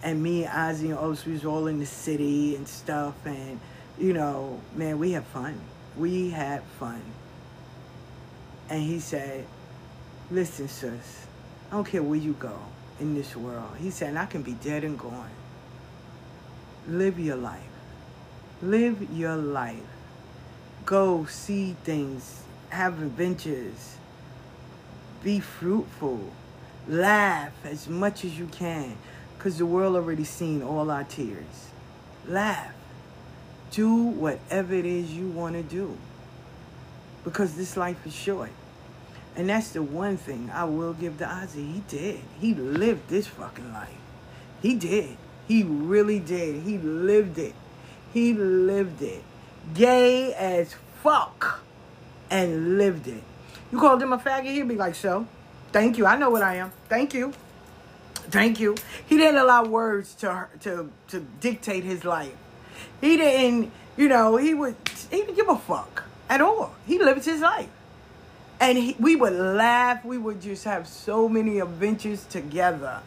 and 0.04 0.24
me 0.24 0.46
and 0.46 0.54
Ozzy 0.54 0.98
and 0.98 1.26
we 1.26 1.34
was 1.34 1.46
all 1.46 1.68
in 1.68 1.80
the 1.80 1.86
city 1.86 2.56
and 2.56 2.68
stuff, 2.68 3.16
and 3.26 3.60
you 4.00 4.14
know, 4.14 4.60
man, 4.76 5.00
we 5.00 5.12
had 5.12 5.26
fun. 5.26 5.60
We 5.98 6.30
had 6.30 6.64
fun. 6.80 7.02
And 8.72 8.82
he 8.82 9.00
said, 9.00 9.46
"Listen, 10.32 10.68
sis, 10.68 11.28
I 11.70 11.76
don't 11.76 11.86
care 11.86 12.02
where 12.02 12.18
you 12.18 12.34
go 12.40 12.58
in 13.00 13.14
this 13.14 13.36
world." 13.36 13.76
He 13.78 13.92
said, 13.92 14.16
"I 14.16 14.26
can 14.26 14.42
be 14.42 14.54
dead 14.54 14.84
and 14.84 14.98
gone." 14.98 15.30
live 16.88 17.20
your 17.20 17.36
life. 17.36 17.62
Live 18.62 19.12
your 19.12 19.36
life. 19.36 19.78
Go 20.86 21.26
see 21.26 21.76
things, 21.84 22.44
have 22.70 23.02
adventures, 23.02 23.98
be 25.24 25.40
fruitful, 25.40 26.20
laugh 26.88 27.54
as 27.64 27.88
much 27.88 28.26
as 28.26 28.38
you 28.38 28.48
can 28.48 28.98
because 29.38 29.58
the 29.58 29.66
world 29.66 29.96
already 29.96 30.24
seen 30.24 30.62
all 30.62 30.90
our 30.90 31.04
tears. 31.04 31.70
Laugh. 32.28 32.74
Do 33.72 33.96
whatever 33.96 34.74
it 34.74 34.86
is 34.86 35.12
you 35.12 35.28
want 35.30 35.56
to 35.56 35.64
do 35.64 35.98
because 37.24 37.56
this 37.56 37.78
life 37.78 38.06
is 38.06 38.14
short. 38.14 38.50
And 39.36 39.50
that's 39.50 39.72
the 39.72 39.82
one 39.82 40.18
thing 40.18 40.52
I 40.54 40.66
will 40.66 40.94
give 40.94 41.18
to 41.20 41.26
Ozzy. 41.26 41.74
He 41.74 41.84
did. 41.88 42.20
He 42.40 42.54
lived 42.54 43.10
this 43.10 43.28
fucking 43.28 43.72
life. 43.72 43.90
He 44.62 44.76
did. 44.76 45.18
He 45.48 45.64
really 45.64 46.20
did. 46.20 46.64
He 46.64 46.78
lived 46.78 47.38
it. 47.38 47.56
He 48.14 48.34
lived 48.34 49.02
it. 49.02 49.24
Gay 49.74 50.34
as 50.34 50.76
fuck. 51.02 51.62
And 52.30 52.78
lived 52.78 53.08
it. 53.08 53.24
You 53.72 53.80
called 53.80 54.02
him 54.02 54.14
a 54.14 54.18
faggot, 54.18 54.46
he'd 54.46 54.68
be 54.68 54.76
like, 54.76 54.96
so. 54.96 55.28
Thank 55.72 55.98
you. 55.98 56.06
I 56.06 56.18
know 56.18 56.30
what 56.30 56.44
I 56.44 56.56
am. 56.56 56.72
Thank 56.90 57.14
you. 57.14 57.34
Thank 58.30 58.60
you. 58.60 58.76
He 59.06 59.18
didn't 59.18 59.38
allow 59.38 59.66
words 59.66 60.14
to 60.16 60.48
to 60.62 60.92
to 61.10 61.20
dictate 61.40 61.84
his 61.84 62.06
life. 62.06 62.36
He 63.00 63.18
didn't, 63.18 63.72
you 63.98 64.08
know, 64.08 64.38
he 64.38 64.54
would 64.54 64.76
he 65.10 65.18
didn't 65.18 65.36
give 65.36 65.50
a 65.50 65.58
fuck 65.58 66.04
at 66.30 66.42
all. 66.42 66.74
He 66.86 67.00
lived 67.00 67.26
his 67.26 67.42
life. 67.42 67.70
And 68.62 68.78
he, 68.78 68.96
we 69.00 69.16
would 69.16 69.34
laugh. 69.34 70.06
We 70.06 70.20
would 70.20 70.40
just 70.40 70.66
have 70.66 70.88
so 70.88 71.28
many 71.28 71.60
adventures 71.60 72.24
together. 72.26 73.00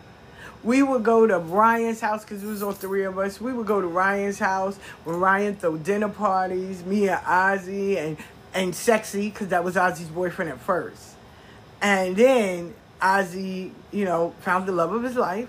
We 0.64 0.82
would 0.82 1.04
go 1.04 1.28
to 1.28 1.38
Ryan's 1.38 2.00
house 2.00 2.24
because 2.24 2.42
it 2.42 2.46
was 2.46 2.60
all 2.60 2.72
three 2.72 3.04
of 3.04 3.18
us. 3.18 3.40
We 3.40 3.52
would 3.52 3.66
go 3.66 3.80
to 3.80 3.86
Ryan's 3.86 4.40
house 4.40 4.76
when 5.04 5.20
Ryan 5.20 5.54
throw 5.54 5.76
dinner 5.76 6.08
parties. 6.08 6.84
Me 6.84 7.08
and 7.08 7.20
Ozzy 7.20 7.96
and 7.96 8.16
and 8.52 8.74
Sexy 8.74 9.30
because 9.30 9.48
that 9.48 9.62
was 9.62 9.76
Ozzy's 9.76 10.08
boyfriend 10.08 10.50
at 10.50 10.58
first. 10.58 11.14
And 11.80 12.16
then 12.16 12.74
Ozzy, 13.00 13.70
you 13.92 14.04
know, 14.04 14.34
found 14.40 14.66
the 14.66 14.72
love 14.72 14.92
of 14.92 15.04
his 15.04 15.14
life. 15.14 15.48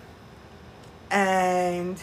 And 1.10 2.00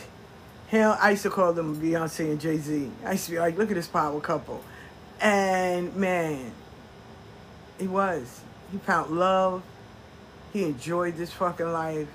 him, 0.68 0.96
I 0.98 1.10
used 1.10 1.22
to 1.22 1.30
call 1.30 1.52
them 1.52 1.80
Beyonce 1.80 2.30
and 2.30 2.40
Jay 2.40 2.56
Z. 2.56 2.90
I 3.04 3.12
used 3.12 3.26
to 3.26 3.30
be 3.32 3.38
like, 3.38 3.56
look 3.58 3.70
at 3.70 3.76
this 3.76 3.86
power 3.86 4.20
couple. 4.20 4.64
And 5.20 5.94
man, 5.94 6.52
he 7.82 7.88
was. 7.88 8.40
He 8.70 8.78
found 8.78 9.10
love. 9.10 9.62
He 10.52 10.62
enjoyed 10.62 11.16
this 11.16 11.32
fucking 11.32 11.70
life. 11.72 12.08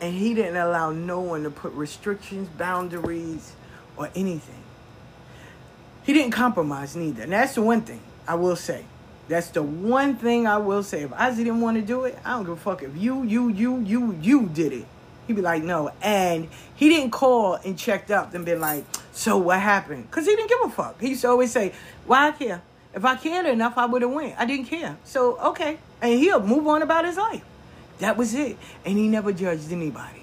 And 0.00 0.14
he 0.14 0.34
didn't 0.34 0.56
allow 0.56 0.90
no 0.90 1.20
one 1.20 1.44
to 1.44 1.50
put 1.50 1.72
restrictions, 1.74 2.48
boundaries, 2.48 3.52
or 3.96 4.10
anything. 4.14 4.62
He 6.04 6.12
didn't 6.12 6.32
compromise 6.32 6.96
neither. 6.96 7.22
And 7.22 7.32
that's 7.32 7.54
the 7.54 7.62
one 7.62 7.82
thing 7.82 8.00
I 8.26 8.34
will 8.34 8.56
say. 8.56 8.84
That's 9.28 9.48
the 9.48 9.62
one 9.62 10.16
thing 10.16 10.46
I 10.46 10.58
will 10.58 10.82
say. 10.82 11.02
If 11.02 11.10
Ozzy 11.10 11.38
didn't 11.38 11.60
want 11.60 11.76
to 11.76 11.82
do 11.82 12.04
it, 12.04 12.18
I 12.24 12.32
don't 12.32 12.44
give 12.44 12.52
a 12.52 12.56
fuck. 12.56 12.82
If 12.82 12.96
you, 12.96 13.22
you, 13.22 13.48
you, 13.48 13.80
you, 13.80 14.18
you 14.20 14.46
did 14.48 14.72
it, 14.72 14.86
he'd 15.26 15.36
be 15.36 15.42
like, 15.42 15.62
no. 15.62 15.92
And 16.02 16.48
he 16.74 16.88
didn't 16.88 17.10
call 17.10 17.54
and 17.54 17.78
checked 17.78 18.10
up 18.10 18.34
and 18.34 18.44
been 18.44 18.60
like, 18.60 18.84
so 19.12 19.38
what 19.38 19.60
happened? 19.60 20.10
Because 20.10 20.26
he 20.26 20.34
didn't 20.34 20.48
give 20.48 20.60
a 20.64 20.70
fuck. 20.70 21.00
He 21.00 21.10
used 21.10 21.22
to 21.22 21.28
always 21.28 21.52
say, 21.52 21.72
why 22.06 22.28
I 22.28 22.32
care? 22.32 22.62
If 22.94 23.04
I 23.04 23.16
cared 23.16 23.46
enough, 23.46 23.76
I 23.76 23.86
would 23.86 24.02
have 24.02 24.10
went. 24.10 24.38
I 24.38 24.44
didn't 24.44 24.66
care. 24.66 24.96
So, 25.04 25.38
okay. 25.38 25.78
And 26.00 26.18
he'll 26.18 26.44
move 26.44 26.66
on 26.66 26.82
about 26.82 27.04
his 27.04 27.16
life. 27.16 27.44
That 27.98 28.16
was 28.16 28.34
it. 28.34 28.56
And 28.84 28.96
he 28.96 29.08
never 29.08 29.32
judged 29.32 29.72
anybody. 29.72 30.22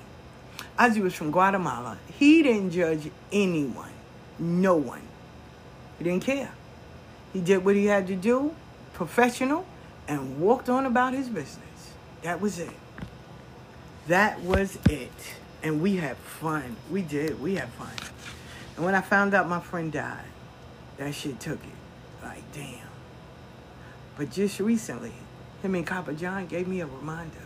Ozzy 0.79 1.01
was 1.01 1.13
from 1.13 1.31
Guatemala. 1.31 1.97
He 2.17 2.43
didn't 2.43 2.71
judge 2.71 3.11
anyone. 3.31 3.91
No 4.39 4.75
one. 4.75 5.01
He 5.97 6.05
didn't 6.05 6.23
care. 6.23 6.51
He 7.33 7.41
did 7.41 7.63
what 7.63 7.75
he 7.75 7.85
had 7.85 8.07
to 8.07 8.15
do 8.15 8.55
professional, 9.01 9.65
and 10.07 10.39
walked 10.39 10.69
on 10.69 10.85
about 10.85 11.11
his 11.11 11.27
business. 11.27 11.93
That 12.21 12.39
was 12.39 12.59
it. 12.59 12.69
That 14.07 14.39
was 14.41 14.77
it. 14.89 15.11
And 15.63 15.81
we 15.81 15.95
had 15.95 16.17
fun. 16.17 16.75
We 16.91 17.01
did. 17.01 17.41
We 17.41 17.55
had 17.55 17.69
fun. 17.69 17.89
And 18.75 18.85
when 18.85 18.93
I 18.93 19.01
found 19.01 19.33
out 19.33 19.49
my 19.49 19.59
friend 19.59 19.91
died, 19.91 20.25
that 20.97 21.15
shit 21.15 21.39
took 21.39 21.57
it. 21.63 21.80
Like, 22.23 22.43
damn. 22.53 22.87
But 24.17 24.31
just 24.31 24.59
recently, 24.59 25.13
him 25.61 25.75
and 25.75 25.85
Copper 25.85 26.13
John 26.13 26.47
gave 26.47 26.67
me 26.67 26.81
a 26.81 26.85
reminder. 26.85 27.37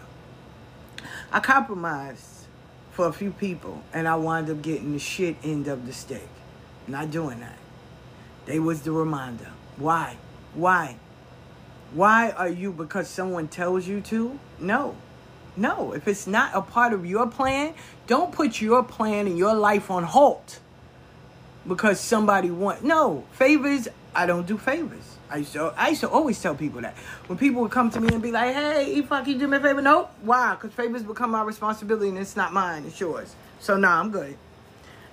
I 1.31 1.39
compromised 1.39 2.45
for 2.91 3.07
a 3.07 3.13
few 3.13 3.31
people, 3.31 3.83
and 3.93 4.07
I 4.07 4.15
wound 4.15 4.49
up 4.49 4.61
getting 4.61 4.93
the 4.93 4.99
shit 4.99 5.37
end 5.43 5.67
of 5.67 5.85
the 5.85 5.93
stick. 5.93 6.27
Not 6.87 7.11
doing 7.11 7.39
that. 7.39 7.57
They 8.45 8.59
was 8.59 8.81
the 8.81 8.91
reminder. 8.91 9.51
Why? 9.77 10.17
Why? 10.53 10.97
Why 11.93 12.31
are 12.31 12.49
you 12.49 12.71
because 12.71 13.07
someone 13.07 13.47
tells 13.47 13.87
you 13.87 14.01
to? 14.01 14.39
No. 14.59 14.95
No. 15.57 15.93
If 15.93 16.07
it's 16.07 16.27
not 16.27 16.51
a 16.53 16.61
part 16.61 16.93
of 16.93 17.05
your 17.05 17.27
plan, 17.27 17.73
don't 18.07 18.31
put 18.31 18.61
your 18.61 18.83
plan 18.83 19.27
and 19.27 19.37
your 19.37 19.53
life 19.53 19.89
on 19.89 20.03
halt 20.03 20.59
because 21.67 21.99
somebody 21.99 22.51
want. 22.51 22.83
No. 22.83 23.25
Favors, 23.33 23.87
I 24.15 24.25
don't 24.25 24.47
do 24.47 24.57
favors. 24.57 25.17
I 25.29 25.37
used 25.37 25.53
to, 25.53 25.73
I 25.75 25.89
used 25.89 26.01
to 26.01 26.09
always 26.09 26.41
tell 26.41 26.55
people 26.55 26.81
that. 26.81 26.95
When 27.27 27.37
people 27.37 27.61
would 27.61 27.71
come 27.71 27.89
to 27.91 27.99
me 27.99 28.07
and 28.13 28.21
be 28.21 28.31
like, 28.31 28.53
hey, 28.53 29.05
I 29.11 29.21
can 29.21 29.37
do 29.37 29.47
me 29.47 29.57
a 29.57 29.59
favor, 29.59 29.81
nope. 29.81 30.09
Why? 30.21 30.55
Because 30.55 30.71
favors 30.71 31.03
become 31.03 31.31
my 31.31 31.43
responsibility 31.43 32.09
and 32.09 32.17
it's 32.17 32.35
not 32.35 32.53
mine, 32.53 32.85
it's 32.85 32.99
yours. 32.99 33.35
So, 33.59 33.75
nah, 33.77 33.99
I'm 33.99 34.11
good. 34.11 34.37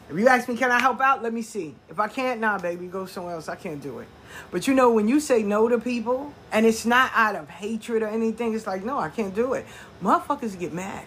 If 0.08 0.18
you 0.18 0.28
ask 0.28 0.48
me, 0.48 0.56
can 0.56 0.70
I 0.70 0.78
help 0.78 1.00
out? 1.00 1.22
Let 1.22 1.32
me 1.32 1.42
see. 1.42 1.74
If 1.88 1.98
I 1.98 2.06
can't, 2.06 2.40
nah, 2.40 2.58
baby, 2.58 2.86
go 2.86 3.06
somewhere 3.06 3.34
else. 3.34 3.48
I 3.48 3.56
can't 3.56 3.82
do 3.82 4.00
it. 4.00 4.08
But 4.50 4.68
you 4.68 4.74
know, 4.74 4.90
when 4.92 5.08
you 5.08 5.20
say 5.20 5.42
no 5.42 5.68
to 5.68 5.78
people, 5.78 6.32
and 6.52 6.66
it's 6.66 6.84
not 6.84 7.10
out 7.14 7.34
of 7.34 7.48
hatred 7.48 8.02
or 8.02 8.08
anything, 8.08 8.54
it's 8.54 8.66
like, 8.66 8.84
no, 8.84 8.98
I 8.98 9.08
can't 9.08 9.34
do 9.34 9.54
it. 9.54 9.64
Motherfuckers 10.02 10.58
get 10.58 10.72
mad. 10.72 11.04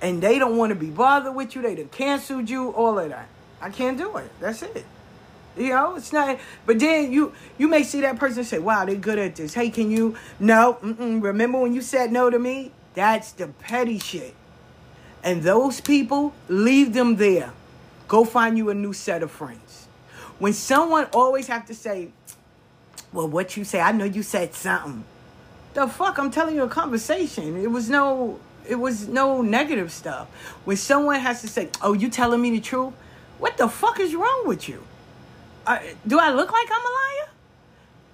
And 0.00 0.22
they 0.22 0.38
don't 0.38 0.56
want 0.56 0.70
to 0.70 0.76
be 0.76 0.90
bothered 0.90 1.34
with 1.34 1.54
you. 1.54 1.62
They 1.62 1.74
done 1.74 1.88
canceled 1.88 2.48
you, 2.48 2.70
all 2.70 2.98
of 2.98 3.08
that. 3.08 3.28
I 3.60 3.70
can't 3.70 3.98
do 3.98 4.16
it. 4.16 4.30
That's 4.40 4.62
it. 4.62 4.84
You 5.56 5.70
know, 5.70 5.96
it's 5.96 6.12
not. 6.12 6.38
But 6.64 6.78
then 6.78 7.12
you 7.12 7.32
you 7.58 7.68
may 7.68 7.82
see 7.82 8.00
that 8.00 8.18
person 8.18 8.44
say, 8.44 8.58
"Wow, 8.58 8.84
they're 8.84 8.96
good 8.96 9.18
at 9.18 9.36
this." 9.36 9.54
Hey, 9.54 9.70
can 9.70 9.90
you? 9.90 10.16
No. 10.40 10.78
Remember 10.82 11.60
when 11.60 11.74
you 11.74 11.82
said 11.82 12.10
no 12.12 12.30
to 12.30 12.38
me? 12.38 12.72
That's 12.94 13.32
the 13.32 13.48
petty 13.48 13.98
shit. 13.98 14.34
And 15.24 15.42
those 15.42 15.80
people, 15.80 16.34
leave 16.48 16.94
them 16.94 17.16
there. 17.16 17.52
Go 18.08 18.24
find 18.24 18.58
you 18.58 18.70
a 18.70 18.74
new 18.74 18.92
set 18.92 19.22
of 19.22 19.30
friends. 19.30 19.86
When 20.38 20.52
someone 20.52 21.06
always 21.14 21.46
have 21.46 21.66
to 21.66 21.74
say, 21.74 22.08
well, 23.12 23.28
what 23.28 23.56
you 23.56 23.64
say, 23.64 23.80
I 23.80 23.92
know 23.92 24.04
you 24.04 24.22
said 24.22 24.54
something. 24.54 25.04
The 25.74 25.86
fuck, 25.86 26.18
I'm 26.18 26.30
telling 26.30 26.56
you 26.56 26.64
a 26.64 26.68
conversation. 26.68 27.56
It 27.56 27.70
was 27.70 27.88
no, 27.88 28.40
it 28.68 28.74
was 28.74 29.08
no 29.08 29.40
negative 29.40 29.92
stuff. 29.92 30.28
When 30.64 30.76
someone 30.76 31.20
has 31.20 31.40
to 31.42 31.48
say, 31.48 31.70
oh, 31.80 31.92
you 31.92 32.10
telling 32.10 32.42
me 32.42 32.50
the 32.50 32.60
truth? 32.60 32.92
What 33.38 33.56
the 33.56 33.68
fuck 33.68 34.00
is 34.00 34.14
wrong 34.14 34.42
with 34.46 34.68
you? 34.68 34.82
Uh, 35.66 35.78
do 36.06 36.18
I 36.18 36.30
look 36.32 36.50
like 36.50 36.68
I'm 36.70 36.80
a 36.80 36.84
liar? 36.84 37.28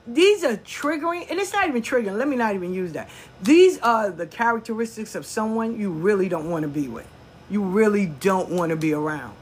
These 0.07 0.45
are 0.45 0.57
triggering, 0.57 1.27
and 1.31 1.39
it's 1.39 1.53
not 1.53 1.69
even 1.69 1.83
triggering. 1.83 2.16
Let 2.16 2.29
me 2.29 2.37
not 2.37 2.55
even 2.55 2.73
use 2.73 2.93
that. 2.93 3.09
These 3.43 3.79
are 3.81 4.11
the 4.11 4.27
characteristics 4.27 5.15
of 5.15 5.27
someone 5.27 5.79
you 5.79 5.91
really 5.91 6.29
don't 6.29 6.51
want 6.51 6.62
to 6.62 6.69
be 6.69 6.89
with. 6.89 7.07
You 7.51 7.62
really 7.62 8.07
don't 8.07 8.51
want 8.51 8.70
to 8.70 8.77
be 8.77 8.93
around. 8.93 9.35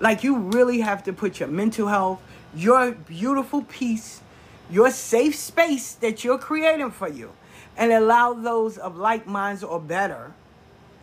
Like 0.00 0.22
you 0.22 0.36
really 0.36 0.80
have 0.80 1.02
to 1.04 1.12
put 1.12 1.40
your 1.40 1.48
mental 1.48 1.88
health, 1.88 2.20
your 2.54 2.92
beautiful 2.92 3.62
peace, 3.62 4.20
your 4.70 4.90
safe 4.90 5.34
space 5.34 5.94
that 5.94 6.22
you're 6.22 6.38
creating 6.38 6.90
for 6.92 7.08
you, 7.08 7.32
and 7.76 7.92
allow 7.92 8.34
those 8.34 8.78
of 8.78 8.96
like 8.96 9.26
minds 9.26 9.64
or 9.64 9.80
better 9.80 10.32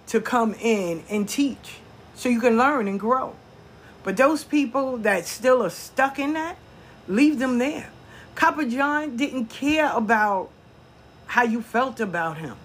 to 0.08 0.22
come 0.22 0.54
in 0.54 1.04
and 1.10 1.28
teach 1.28 1.78
so 2.16 2.30
you 2.30 2.40
can 2.40 2.58
learn 2.58 2.88
and 2.88 3.00
grow. 3.00 3.36
But 4.06 4.18
those 4.18 4.44
people 4.44 4.98
that 4.98 5.26
still 5.26 5.64
are 5.64 5.72
stuck 5.72 6.20
in 6.20 6.34
that, 6.34 6.58
leave 7.08 7.40
them 7.40 7.58
there. 7.58 7.90
Copper 8.36 8.66
John 8.66 9.18
didn't 9.18 9.48
care 9.48 9.92
about 9.92 10.52
how 11.26 11.44
you 11.44 11.64
felt 11.64 12.00
about 12.00 12.38
him. 12.38 12.56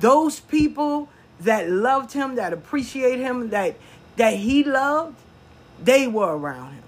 Those 0.00 0.40
people 0.40 1.08
that 1.40 1.70
loved 1.70 2.12
him, 2.12 2.34
that 2.34 2.52
appreciate 2.52 3.20
him, 3.20 3.50
that 3.50 3.76
that 4.16 4.34
he 4.34 4.64
loved, 4.64 5.14
they 5.82 6.08
were 6.08 6.36
around 6.36 6.72
him. 6.72 6.82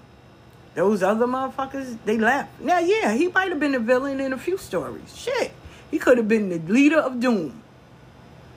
Those 0.75 1.01
other 1.01 1.25
motherfuckers, 1.25 1.97
they 2.05 2.17
left. 2.17 2.59
Now, 2.59 2.79
yeah, 2.79 3.13
he 3.13 3.27
might 3.29 3.49
have 3.49 3.59
been 3.59 3.75
a 3.75 3.79
villain 3.79 4.19
in 4.19 4.33
a 4.33 4.37
few 4.37 4.57
stories. 4.57 5.15
Shit. 5.15 5.51
He 5.89 5.99
could 5.99 6.17
have 6.17 6.27
been 6.27 6.49
the 6.49 6.59
leader 6.71 6.99
of 6.99 7.19
doom. 7.19 7.61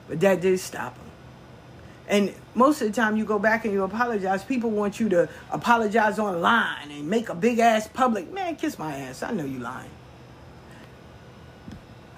But 0.07 0.19
that 0.19 0.41
didn't 0.41 0.59
stop 0.59 0.97
him. 0.97 1.02
And 2.13 2.31
most 2.53 2.79
of 2.79 2.87
the 2.87 2.93
time 2.93 3.17
you 3.17 3.25
go 3.25 3.39
back 3.39 3.65
and 3.65 3.73
you 3.73 3.81
apologize, 3.81 4.43
people 4.43 4.69
want 4.69 4.99
you 4.99 5.09
to 5.09 5.27
apologize 5.49 6.19
online 6.19 6.91
and 6.91 7.09
make 7.09 7.27
a 7.29 7.33
big 7.33 7.57
ass 7.57 7.87
public. 7.87 8.31
Man, 8.31 8.55
kiss 8.55 8.77
my 8.77 8.95
ass. 8.95 9.23
I 9.23 9.31
know 9.31 9.43
you 9.45 9.57
lying. 9.57 9.89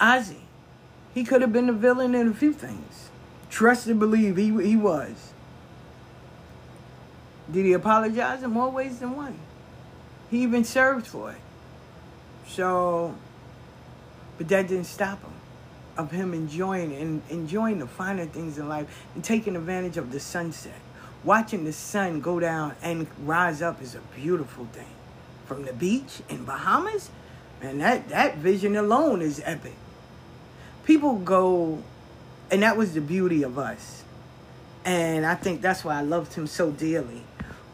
Ozzy, 0.02 0.42
he 1.14 1.24
could 1.24 1.42
have 1.42 1.54
been 1.54 1.68
the 1.68 1.74
villain 1.74 2.14
in 2.14 2.28
a 2.28 2.34
few 2.34 2.52
things. 2.52 3.08
Trust 3.50 3.88
and 3.88 3.98
believe 3.98 4.36
he, 4.36 4.48
he 4.62 4.76
was. 4.76 5.32
Did 7.50 7.64
he 7.64 7.72
apologize 7.72 8.44
in 8.44 8.50
more 8.50 8.70
ways 8.70 9.00
than 9.00 9.16
one? 9.16 9.40
He 10.30 10.44
even 10.44 10.66
served 10.66 11.08
for 11.08 11.32
it. 11.32 11.38
So, 12.50 13.16
but 14.38 14.50
that 14.50 14.68
didn't 14.68 14.88
stop 14.88 15.24
him 15.24 15.35
of 15.98 16.12
him 16.12 16.34
enjoying 16.34 16.94
and 16.94 17.22
enjoying 17.30 17.80
the 17.80 17.88
finer 17.88 18.26
things 18.26 18.58
in 18.58 18.68
life 18.68 19.06
and 19.16 19.24
taking 19.24 19.56
advantage 19.56 19.98
of 19.98 20.12
the 20.12 20.20
sunset. 20.20 20.80
Watching 21.24 21.64
the 21.66 21.74
sun 21.74 22.22
go 22.22 22.40
down 22.40 22.76
and 22.82 23.08
rise 23.24 23.62
up 23.62 23.82
is 23.82 23.96
a 23.96 24.02
beautiful 24.16 24.66
thing. 24.66 24.88
From 25.46 25.66
the 25.66 25.74
beach 25.74 26.22
in 26.30 26.46
Bahamas, 26.46 27.10
and 27.62 27.82
that, 27.82 28.10
that 28.10 28.38
vision 28.38 28.76
alone 28.76 29.22
is 29.22 29.42
epic. 29.46 29.76
people 30.86 31.16
go, 31.18 31.82
and 32.52 32.64
that 32.64 32.78
was 32.78 32.94
the 32.94 33.02
beauty 33.02 33.44
of 33.44 33.58
us. 33.58 34.04
And 34.84 35.26
I 35.26 35.36
think 35.36 35.62
that's 35.62 35.84
why 35.84 35.98
I 35.98 36.02
loved 36.02 36.34
him 36.34 36.48
so 36.48 36.72
dearly. 36.72 37.24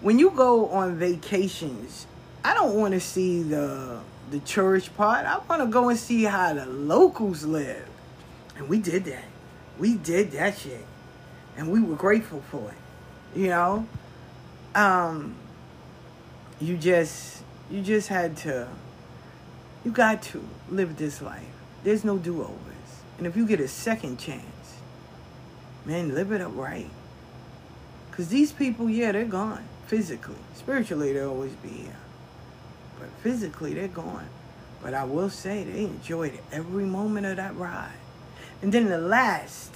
When 0.02 0.18
you 0.18 0.32
go 0.32 0.70
on 0.70 0.98
vacations, 0.98 2.08
I 2.44 2.54
don't 2.54 2.76
want 2.76 2.94
to 2.94 3.00
see 3.00 3.44
the 3.44 4.00
the 4.32 4.40
church 4.40 4.96
part. 4.96 5.26
I 5.26 5.40
want 5.50 5.62
to 5.62 5.68
go 5.68 5.90
and 5.90 6.00
see 6.00 6.24
how 6.24 6.54
the 6.54 6.66
locals 6.66 7.44
live. 7.46 7.88
And 8.62 8.70
we 8.70 8.78
did 8.78 9.06
that. 9.06 9.24
We 9.80 9.96
did 9.96 10.34
that 10.34 10.56
shit. 10.56 10.86
And 11.58 11.72
we 11.72 11.82
were 11.82 11.96
grateful 11.96 12.44
for 12.52 12.70
it. 12.70 13.40
You 13.40 13.48
know? 13.48 13.88
Um 14.76 15.36
you 16.60 16.78
just 16.78 17.42
you 17.72 17.82
just 17.82 18.08
had 18.08 18.38
to 18.38 18.68
you 19.84 19.90
got 19.90 20.22
to 20.22 20.48
live 20.70 20.98
this 20.98 21.24
life. 21.24 21.44
There's 21.84 22.06
no 22.06 22.20
do-overs. 22.20 23.02
And 23.18 23.26
if 23.26 23.36
you 23.36 23.48
get 23.48 23.60
a 23.60 23.68
second 23.68 24.20
chance, 24.20 24.78
man, 25.84 26.14
live 26.14 26.32
it 26.32 26.40
up 26.40 26.56
right. 26.56 26.90
Cause 28.12 28.28
these 28.28 28.52
people, 28.52 28.92
yeah, 28.92 29.12
they're 29.12 29.26
gone 29.26 29.66
physically. 29.88 30.36
Spiritually, 30.54 31.14
they'll 31.14 31.30
always 31.30 31.54
be 31.54 31.70
here. 31.70 31.98
But 33.00 33.10
physically, 33.24 33.74
they're 33.74 33.88
gone. 33.88 34.30
But 34.84 34.94
I 34.94 35.06
will 35.06 35.32
say 35.32 35.64
they 35.64 35.86
enjoyed 35.86 36.38
every 36.52 36.86
moment 36.86 37.26
of 37.26 37.38
that 37.38 37.56
ride. 37.56 38.01
And 38.62 38.72
then 38.72 38.90
the 38.90 38.98
last 38.98 39.74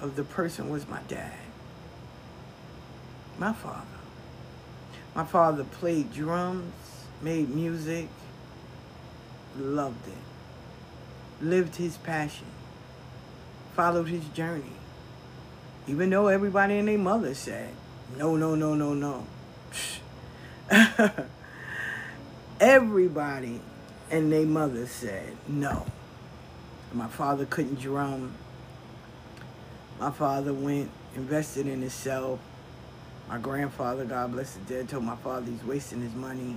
of 0.00 0.16
the 0.16 0.24
person 0.24 0.68
was 0.68 0.86
my 0.88 1.00
dad. 1.08 1.38
My 3.38 3.52
father. 3.52 3.86
My 5.14 5.24
father 5.24 5.64
played 5.64 6.12
drums, 6.12 6.74
made 7.22 7.50
music, 7.50 8.08
loved 9.58 10.06
it, 10.08 11.44
lived 11.44 11.76
his 11.76 11.96
passion, 11.98 12.46
followed 13.74 14.08
his 14.08 14.24
journey. 14.28 14.76
Even 15.86 16.10
though 16.10 16.28
everybody 16.28 16.78
and 16.78 16.88
their 16.88 16.98
mother 16.98 17.34
said, 17.34 17.70
no, 18.16 18.36
no, 18.36 18.54
no, 18.54 18.74
no, 18.74 18.94
no. 18.94 19.26
everybody 22.60 23.60
and 24.10 24.32
their 24.32 24.46
mother 24.46 24.86
said 24.86 25.36
no. 25.48 25.86
My 26.92 27.08
father 27.08 27.46
couldn't 27.46 27.80
drum. 27.80 28.34
My 29.98 30.10
father 30.10 30.52
went, 30.52 30.90
invested 31.14 31.66
in 31.66 31.80
himself. 31.80 32.38
My 33.28 33.38
grandfather, 33.38 34.04
God 34.04 34.32
bless 34.32 34.54
the 34.54 34.60
dead, 34.60 34.88
told 34.88 35.04
my 35.04 35.16
father 35.16 35.50
he's 35.50 35.64
wasting 35.64 36.02
his 36.02 36.14
money. 36.14 36.56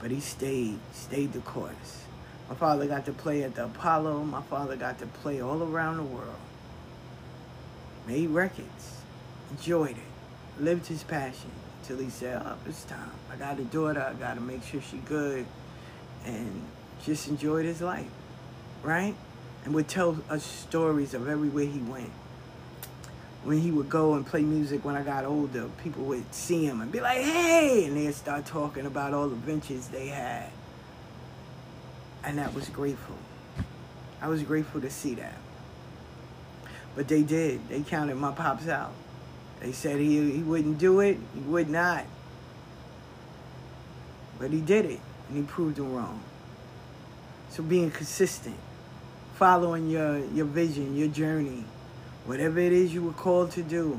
But 0.00 0.10
he 0.10 0.20
stayed, 0.20 0.78
stayed 0.92 1.32
the 1.32 1.40
course. 1.40 2.04
My 2.48 2.54
father 2.54 2.86
got 2.86 3.06
to 3.06 3.12
play 3.12 3.42
at 3.42 3.54
the 3.54 3.66
Apollo. 3.66 4.24
My 4.24 4.42
father 4.42 4.76
got 4.76 4.98
to 4.98 5.06
play 5.06 5.40
all 5.40 5.62
around 5.62 5.98
the 5.98 6.02
world. 6.02 6.34
Made 8.06 8.28
records, 8.30 8.96
enjoyed 9.50 9.92
it, 9.96 10.62
lived 10.62 10.86
his 10.86 11.04
passion 11.04 11.50
till 11.84 11.98
he 11.98 12.10
said, 12.10 12.42
oh, 12.44 12.56
it's 12.66 12.84
time. 12.84 13.10
I 13.32 13.36
got 13.36 13.58
a 13.58 13.64
daughter. 13.64 14.00
I 14.00 14.14
got 14.14 14.34
to 14.34 14.40
make 14.40 14.64
sure 14.64 14.80
she 14.80 14.98
good. 14.98 15.46
And 16.26 16.62
just 17.04 17.28
enjoyed 17.28 17.64
his 17.64 17.80
life, 17.80 18.10
right? 18.82 19.14
And 19.64 19.74
would 19.74 19.88
tell 19.88 20.18
us 20.28 20.44
stories 20.44 21.14
of 21.14 21.28
everywhere 21.28 21.66
he 21.66 21.80
went. 21.80 22.10
When 23.44 23.58
he 23.58 23.70
would 23.70 23.88
go 23.88 24.14
and 24.14 24.26
play 24.26 24.42
music 24.42 24.84
when 24.84 24.96
I 24.96 25.02
got 25.02 25.24
older, 25.24 25.68
people 25.82 26.04
would 26.04 26.34
see 26.34 26.64
him 26.64 26.80
and 26.80 26.92
be 26.92 27.00
like, 27.00 27.18
hey! 27.18 27.84
And 27.86 27.96
they'd 27.96 28.14
start 28.14 28.44
talking 28.46 28.86
about 28.86 29.14
all 29.14 29.28
the 29.28 29.36
ventures 29.36 29.88
they 29.88 30.08
had. 30.08 30.50
And 32.22 32.38
that 32.38 32.54
was 32.54 32.68
grateful. 32.68 33.16
I 34.20 34.28
was 34.28 34.42
grateful 34.42 34.80
to 34.82 34.90
see 34.90 35.14
that. 35.14 35.36
But 36.94 37.08
they 37.08 37.22
did. 37.22 37.66
They 37.68 37.80
counted 37.80 38.16
my 38.16 38.32
pops 38.32 38.68
out. 38.68 38.92
They 39.60 39.72
said 39.72 39.98
he, 39.98 40.30
he 40.32 40.42
wouldn't 40.42 40.78
do 40.78 41.00
it. 41.00 41.18
He 41.34 41.40
would 41.40 41.70
not. 41.70 42.04
But 44.38 44.50
he 44.50 44.60
did 44.60 44.86
it, 44.86 45.00
and 45.28 45.36
he 45.36 45.42
proved 45.44 45.76
them 45.76 45.94
wrong. 45.94 46.20
So 47.50 47.62
being 47.62 47.90
consistent, 47.90 48.56
following 49.40 49.88
your, 49.88 50.18
your 50.34 50.44
vision, 50.44 50.94
your 50.94 51.08
journey, 51.08 51.64
whatever 52.26 52.58
it 52.58 52.74
is 52.74 52.92
you 52.92 53.02
were 53.02 53.12
called 53.12 53.50
to 53.50 53.62
do, 53.62 53.98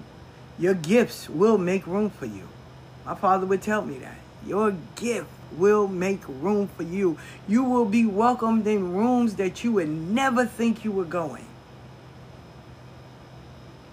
your 0.60 0.76
gifts 0.76 1.28
will 1.28 1.58
make 1.58 1.88
room 1.88 2.12
for 2.12 2.28
you. 2.28 2.48
My 3.08 3.16
father 3.16 3.48
would 3.48 3.64
tell 3.64 3.84
me 3.84 3.98
that. 3.98 4.20
Your 4.46 4.76
gift 4.96 5.28
will 5.58 5.88
make 5.88 6.22
room 6.28 6.68
for 6.68 6.84
you. 6.84 7.18
You 7.48 7.64
will 7.64 7.86
be 7.86 8.06
welcomed 8.06 8.68
in 8.68 8.94
rooms 8.94 9.34
that 9.38 9.64
you 9.64 9.72
would 9.72 9.90
never 9.90 10.46
think 10.46 10.86
you 10.86 10.92
were 10.92 11.06
going. 11.06 11.48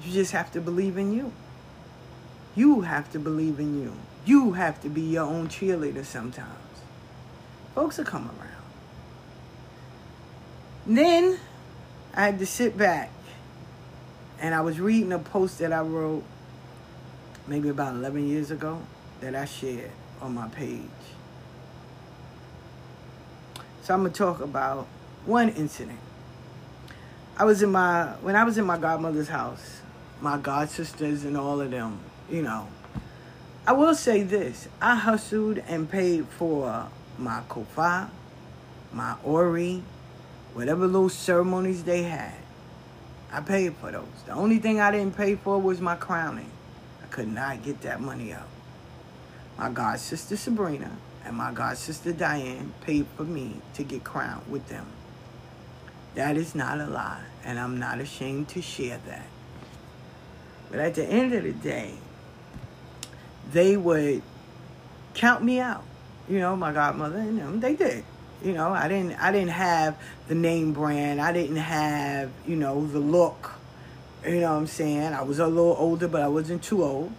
You 0.05 0.12
just 0.12 0.33
have 0.33 0.53
to 0.53 0.61
believe 0.61 0.99
in 0.99 1.15
you. 1.15 1.33
You 2.57 2.83
have 2.83 3.11
to 3.12 3.19
believe 3.19 3.59
in 3.59 3.81
you. 3.81 3.95
You 4.27 4.53
have 4.53 4.83
to 4.83 4.91
be 4.91 5.01
your 5.01 5.25
own 5.25 5.49
cheerleader 5.49 6.05
sometimes. 6.05 6.83
Folks 7.75 7.97
will 7.97 8.05
come 8.05 8.27
around. 8.27 8.57
Then 10.89 11.39
I 12.15 12.24
had 12.24 12.39
to 12.39 12.47
sit 12.47 12.78
back 12.78 13.10
and 14.40 14.55
I 14.55 14.62
was 14.62 14.81
reading 14.81 15.12
a 15.12 15.19
post 15.19 15.59
that 15.59 15.70
I 15.70 15.82
wrote 15.82 16.24
maybe 17.47 17.69
about 17.69 17.94
11 17.94 18.27
years 18.27 18.51
ago 18.51 18.81
that 19.20 19.35
I 19.35 19.44
shared 19.44 19.90
on 20.23 20.35
my 20.35 20.48
page. 20.48 20.81
So 23.82 23.93
I'm 23.93 24.01
going 24.01 24.12
to 24.12 24.19
talk 24.19 24.40
about 24.40 24.86
one 25.27 25.51
incident. 25.51 25.98
I 27.36 27.44
was 27.44 27.62
in 27.62 27.70
my, 27.70 28.06
when 28.23 28.35
I 28.35 28.44
was 28.44 28.56
in 28.56 28.65
my 28.65 28.78
godmother's 28.78 29.28
house, 29.28 29.82
my 30.23 30.39
god 30.39 30.70
sisters 30.70 31.24
and 31.24 31.36
all 31.36 31.60
of 31.60 31.70
them, 31.70 32.01
you 32.31 32.40
know. 32.40 32.66
I 33.66 33.73
will 33.73 33.94
say 33.94 34.23
this. 34.23 34.69
I 34.81 34.94
hustled 34.94 35.59
and 35.59 35.90
paid 35.90 36.27
for 36.28 36.89
my 37.19 37.43
kofa, 37.47 38.09
my 38.90 39.16
ori, 39.23 39.82
whatever 40.59 40.89
little 40.89 41.09
ceremonies 41.09 41.85
they 41.85 42.02
had. 42.02 42.35
I 43.30 43.40
paid 43.40 43.76
for 43.76 43.93
those. 43.93 44.09
The 44.26 44.32
only 44.32 44.59
thing 44.59 44.80
I 44.80 44.90
didn't 44.90 45.16
pay 45.16 45.36
for 45.36 45.60
was 45.60 45.80
my 45.80 45.94
crowning. 45.94 46.51
I 47.01 47.06
could 47.06 47.28
not 47.28 47.62
get 47.62 47.82
that 47.82 48.01
money 48.01 48.32
out. 48.32 48.48
My 49.56 49.70
god 49.70 50.01
sister 50.01 50.36
Sabrina 50.36 50.90
and 51.24 51.36
my 51.36 51.52
god 51.52 51.78
sister 51.78 52.12
Diane 52.12 52.74
paid 52.80 53.06
for 53.16 53.22
me 53.22 53.60
to 53.74 53.85
get 53.85 54.02
crowned 54.02 54.51
with 54.51 54.66
them. 54.66 54.86
That 56.16 56.36
is 56.36 56.56
not 56.56 56.80
a 56.80 56.86
lie, 56.86 57.22
and 57.44 57.56
I'm 57.56 57.78
not 57.78 58.01
ashamed 58.01 58.48
to 58.48 58.60
share 58.60 58.98
that. 59.06 59.26
But 60.72 60.80
at 60.80 60.97
the 60.97 61.05
end 61.05 61.35
of 61.35 61.44
the 61.44 61.52
day, 61.52 61.94
they 63.52 63.76
would 63.76 64.22
count 65.14 65.44
me 65.44 65.60
out. 65.60 65.85
You 66.28 66.40
know, 66.40 66.56
my 66.56 66.72
godmother 66.72 67.18
and 67.18 67.39
them, 67.39 67.60
they 67.60 67.76
did. 67.76 68.02
You 68.43 68.52
know, 68.52 68.69
I 68.69 68.89
didn't 68.89 69.20
I 69.20 69.32
didn't 69.32 69.51
have 69.51 69.98
the 70.28 70.35
name 70.35 70.73
brand. 70.73 71.20
I 71.20 71.32
didn't 71.32 71.56
have, 71.56 72.31
you 72.47 72.56
know, 72.56 72.86
the 72.86 72.98
look. 72.98 73.52
You 74.24 74.40
know 74.40 74.52
what 74.52 74.59
I'm 74.59 74.66
saying? 74.66 75.12
I 75.12 75.23
was 75.23 75.39
a 75.39 75.47
little 75.47 75.77
older, 75.78 76.09
but 76.09 76.23
I 76.23 76.28
wasn't 76.28 76.62
too 76.62 76.85
old. 76.85 77.12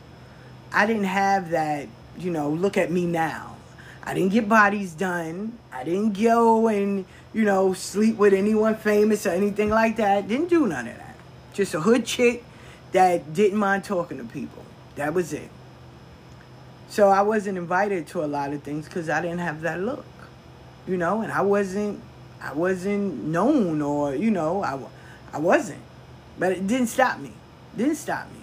I 0.71 0.85
didn't 0.85 1.05
have 1.05 1.49
that, 1.51 1.87
you 2.17 2.31
know, 2.31 2.49
look 2.49 2.77
at 2.77 2.91
me 2.91 3.05
now. 3.05 3.57
I 4.03 4.13
didn't 4.13 4.31
get 4.31 4.47
bodies 4.47 4.93
done. 4.93 5.57
I 5.71 5.83
didn't 5.83 6.19
go 6.19 6.67
and, 6.67 7.05
you 7.33 7.43
know, 7.43 7.73
sleep 7.73 8.17
with 8.17 8.33
anyone 8.33 8.75
famous 8.75 9.25
or 9.25 9.31
anything 9.31 9.69
like 9.69 9.97
that. 9.97 10.27
Didn't 10.27 10.49
do 10.49 10.67
none 10.67 10.87
of 10.87 10.97
that. 10.97 11.15
Just 11.53 11.73
a 11.73 11.81
hood 11.81 12.05
chick 12.05 12.43
that 12.91 13.33
didn't 13.33 13.57
mind 13.57 13.83
talking 13.83 14.17
to 14.17 14.23
people. 14.23 14.63
That 14.95 15.13
was 15.13 15.33
it. 15.33 15.49
So 16.89 17.09
I 17.09 17.21
wasn't 17.21 17.57
invited 17.57 18.07
to 18.07 18.23
a 18.23 18.27
lot 18.27 18.51
of 18.51 18.63
things 18.63 18.85
because 18.85 19.09
I 19.09 19.21
didn't 19.21 19.39
have 19.39 19.61
that 19.61 19.79
look, 19.79 20.05
you 20.89 20.97
know, 20.97 21.21
and 21.21 21.31
I 21.31 21.41
wasn't, 21.41 22.01
I 22.41 22.53
wasn't 22.53 23.25
known 23.25 23.81
or, 23.81 24.15
you 24.15 24.31
know, 24.31 24.63
I, 24.63 24.79
I 25.31 25.37
wasn't. 25.37 25.81
But 26.39 26.53
it 26.53 26.65
didn't 26.65 26.87
stop 26.87 27.19
me. 27.19 27.31
Didn't 27.77 27.97
stop 27.97 28.25
me. 28.31 28.39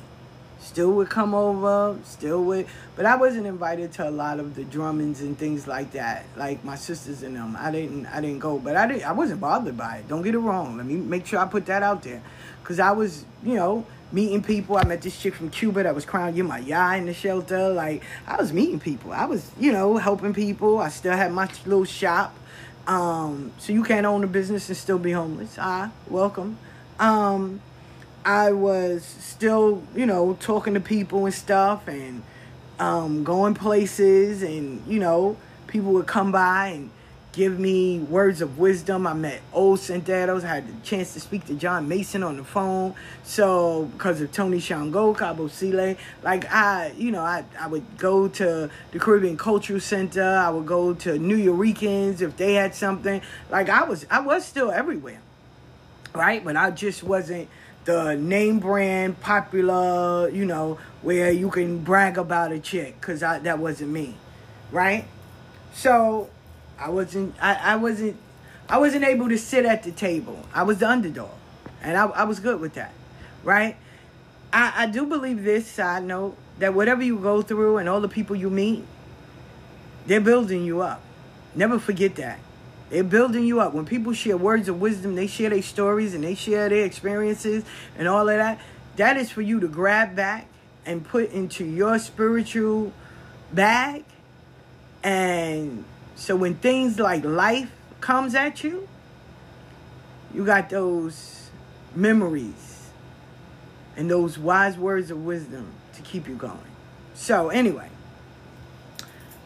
Still 0.60 0.92
would 0.92 1.10
come 1.10 1.34
over, 1.34 1.98
still 2.04 2.42
would, 2.44 2.66
but 2.96 3.06
I 3.06 3.16
wasn't 3.16 3.46
invited 3.46 3.92
to 3.94 4.08
a 4.08 4.10
lot 4.10 4.40
of 4.40 4.54
the 4.54 4.64
drummings 4.64 5.20
and 5.20 5.36
things 5.38 5.66
like 5.66 5.92
that. 5.92 6.24
Like 6.36 6.64
my 6.64 6.76
sisters 6.76 7.22
and 7.22 7.36
them, 7.36 7.56
I 7.58 7.70
didn't, 7.70 8.06
I 8.06 8.20
didn't 8.20 8.40
go. 8.40 8.58
But 8.58 8.76
I 8.76 8.86
didn't, 8.86 9.04
I 9.04 9.12
wasn't 9.12 9.40
bothered 9.40 9.76
by 9.76 9.98
it. 9.98 10.08
Don't 10.08 10.22
get 10.22 10.34
it 10.34 10.38
wrong. 10.38 10.76
Let 10.76 10.86
me 10.86 10.96
make 10.96 11.26
sure 11.26 11.38
I 11.38 11.46
put 11.46 11.66
that 11.66 11.82
out 11.82 12.02
there, 12.02 12.22
because 12.62 12.78
I 12.80 12.92
was, 12.92 13.24
you 13.44 13.54
know, 13.54 13.86
meeting 14.12 14.42
people. 14.42 14.76
I 14.76 14.84
met 14.84 15.02
this 15.02 15.20
chick 15.20 15.34
from 15.34 15.50
Cuba 15.50 15.82
that 15.82 15.94
was 15.94 16.04
crying 16.04 16.36
you 16.36 16.44
my 16.44 16.60
Yemaya 16.60 16.98
in 16.98 17.06
the 17.06 17.14
shelter. 17.14 17.68
Like 17.70 18.02
I 18.26 18.36
was 18.36 18.52
meeting 18.52 18.80
people. 18.80 19.12
I 19.12 19.24
was, 19.24 19.50
you 19.58 19.72
know, 19.72 19.96
helping 19.96 20.34
people. 20.34 20.78
I 20.78 20.88
still 20.88 21.16
had 21.16 21.32
my 21.32 21.48
little 21.64 21.84
shop. 21.84 22.34
Um, 22.86 23.52
so 23.58 23.72
you 23.72 23.82
can't 23.82 24.06
own 24.06 24.22
a 24.22 24.28
business 24.28 24.68
and 24.68 24.76
still 24.76 24.98
be 24.98 25.12
homeless. 25.12 25.56
Ah, 25.58 25.90
welcome. 26.08 26.56
Um, 27.00 27.60
I 28.24 28.52
was 28.52 29.04
still, 29.04 29.82
you 29.94 30.06
know, 30.06 30.36
talking 30.40 30.74
to 30.74 30.80
people 30.80 31.26
and 31.26 31.34
stuff 31.34 31.88
and 31.88 32.22
um, 32.78 33.24
going 33.24 33.54
places 33.54 34.42
and, 34.42 34.86
you 34.86 34.98
know, 34.98 35.36
people 35.66 35.92
would 35.92 36.06
come 36.06 36.32
by 36.32 36.68
and 36.68 36.90
give 37.36 37.60
me 37.60 37.98
words 37.98 38.40
of 38.40 38.58
wisdom. 38.58 39.06
I 39.06 39.12
met 39.12 39.42
old 39.52 39.78
Santeros. 39.78 40.42
I 40.42 40.54
had 40.54 40.66
the 40.66 40.86
chance 40.86 41.12
to 41.12 41.20
speak 41.20 41.44
to 41.46 41.54
John 41.54 41.86
Mason 41.86 42.22
on 42.22 42.38
the 42.38 42.44
phone. 42.44 42.94
So 43.24 43.84
because 43.92 44.22
of 44.22 44.32
Tony 44.32 44.58
Shango, 44.58 45.12
Cabo 45.12 45.46
Sile, 45.48 45.96
like 46.22 46.50
I, 46.50 46.94
you 46.96 47.10
know, 47.10 47.20
I, 47.20 47.44
I 47.60 47.66
would 47.66 47.98
go 47.98 48.26
to 48.26 48.70
the 48.90 48.98
Caribbean 48.98 49.36
Cultural 49.36 49.80
Center. 49.80 50.24
I 50.24 50.48
would 50.48 50.64
go 50.64 50.94
to 50.94 51.18
New 51.18 51.36
Yorkers 51.36 52.22
if 52.22 52.38
they 52.38 52.54
had 52.54 52.74
something. 52.74 53.20
Like 53.50 53.68
I 53.68 53.84
was, 53.84 54.06
I 54.10 54.20
was 54.20 54.46
still 54.46 54.70
everywhere, 54.70 55.20
right? 56.14 56.42
But 56.42 56.56
I 56.56 56.70
just 56.70 57.02
wasn't 57.02 57.48
the 57.84 58.14
name 58.14 58.60
brand 58.60 59.20
popular, 59.20 60.30
you 60.30 60.46
know, 60.46 60.78
where 61.02 61.30
you 61.30 61.50
can 61.50 61.84
brag 61.84 62.16
about 62.16 62.50
a 62.50 62.58
chick, 62.58 62.98
cause 63.02 63.22
I 63.22 63.40
that 63.40 63.58
wasn't 63.58 63.90
me, 63.90 64.16
right? 64.72 65.04
So 65.74 66.30
I 66.78 66.90
wasn't 66.90 67.34
I, 67.40 67.54
I 67.54 67.76
wasn't 67.76 68.16
I 68.68 68.78
wasn't 68.78 69.04
able 69.04 69.28
to 69.28 69.38
sit 69.38 69.64
at 69.64 69.82
the 69.82 69.92
table. 69.92 70.44
I 70.52 70.62
was 70.64 70.78
the 70.78 70.88
underdog. 70.88 71.30
And 71.82 71.96
I, 71.96 72.06
I 72.06 72.24
was 72.24 72.40
good 72.40 72.60
with 72.60 72.74
that. 72.74 72.92
Right? 73.44 73.76
I, 74.52 74.72
I 74.84 74.86
do 74.86 75.06
believe 75.06 75.44
this 75.44 75.66
side 75.66 76.04
note 76.04 76.36
that 76.58 76.74
whatever 76.74 77.02
you 77.02 77.18
go 77.18 77.42
through 77.42 77.78
and 77.78 77.88
all 77.88 78.00
the 78.00 78.08
people 78.08 78.34
you 78.34 78.50
meet, 78.50 78.84
they're 80.06 80.20
building 80.20 80.64
you 80.64 80.80
up. 80.80 81.02
Never 81.54 81.78
forget 81.78 82.16
that. 82.16 82.38
They're 82.90 83.04
building 83.04 83.44
you 83.44 83.60
up. 83.60 83.74
When 83.74 83.84
people 83.84 84.12
share 84.12 84.36
words 84.36 84.68
of 84.68 84.80
wisdom, 84.80 85.14
they 85.14 85.26
share 85.26 85.50
their 85.50 85.62
stories 85.62 86.14
and 86.14 86.22
they 86.22 86.34
share 86.34 86.68
their 86.68 86.84
experiences 86.84 87.64
and 87.98 88.06
all 88.06 88.28
of 88.28 88.36
that. 88.36 88.60
That 88.96 89.16
is 89.16 89.30
for 89.30 89.42
you 89.42 89.60
to 89.60 89.68
grab 89.68 90.14
back 90.14 90.46
and 90.84 91.04
put 91.04 91.30
into 91.30 91.64
your 91.64 91.98
spiritual 91.98 92.92
bag 93.52 94.04
and 95.02 95.84
so 96.16 96.34
when 96.34 96.54
things 96.54 96.98
like 96.98 97.24
life 97.24 97.70
comes 98.00 98.34
at 98.34 98.64
you, 98.64 98.88
you 100.34 100.44
got 100.44 100.70
those 100.70 101.50
memories 101.94 102.88
and 103.96 104.10
those 104.10 104.38
wise 104.38 104.76
words 104.76 105.10
of 105.10 105.24
wisdom 105.24 105.72
to 105.94 106.02
keep 106.02 106.26
you 106.26 106.34
going. 106.34 106.58
So 107.14 107.50
anyway, 107.50 107.90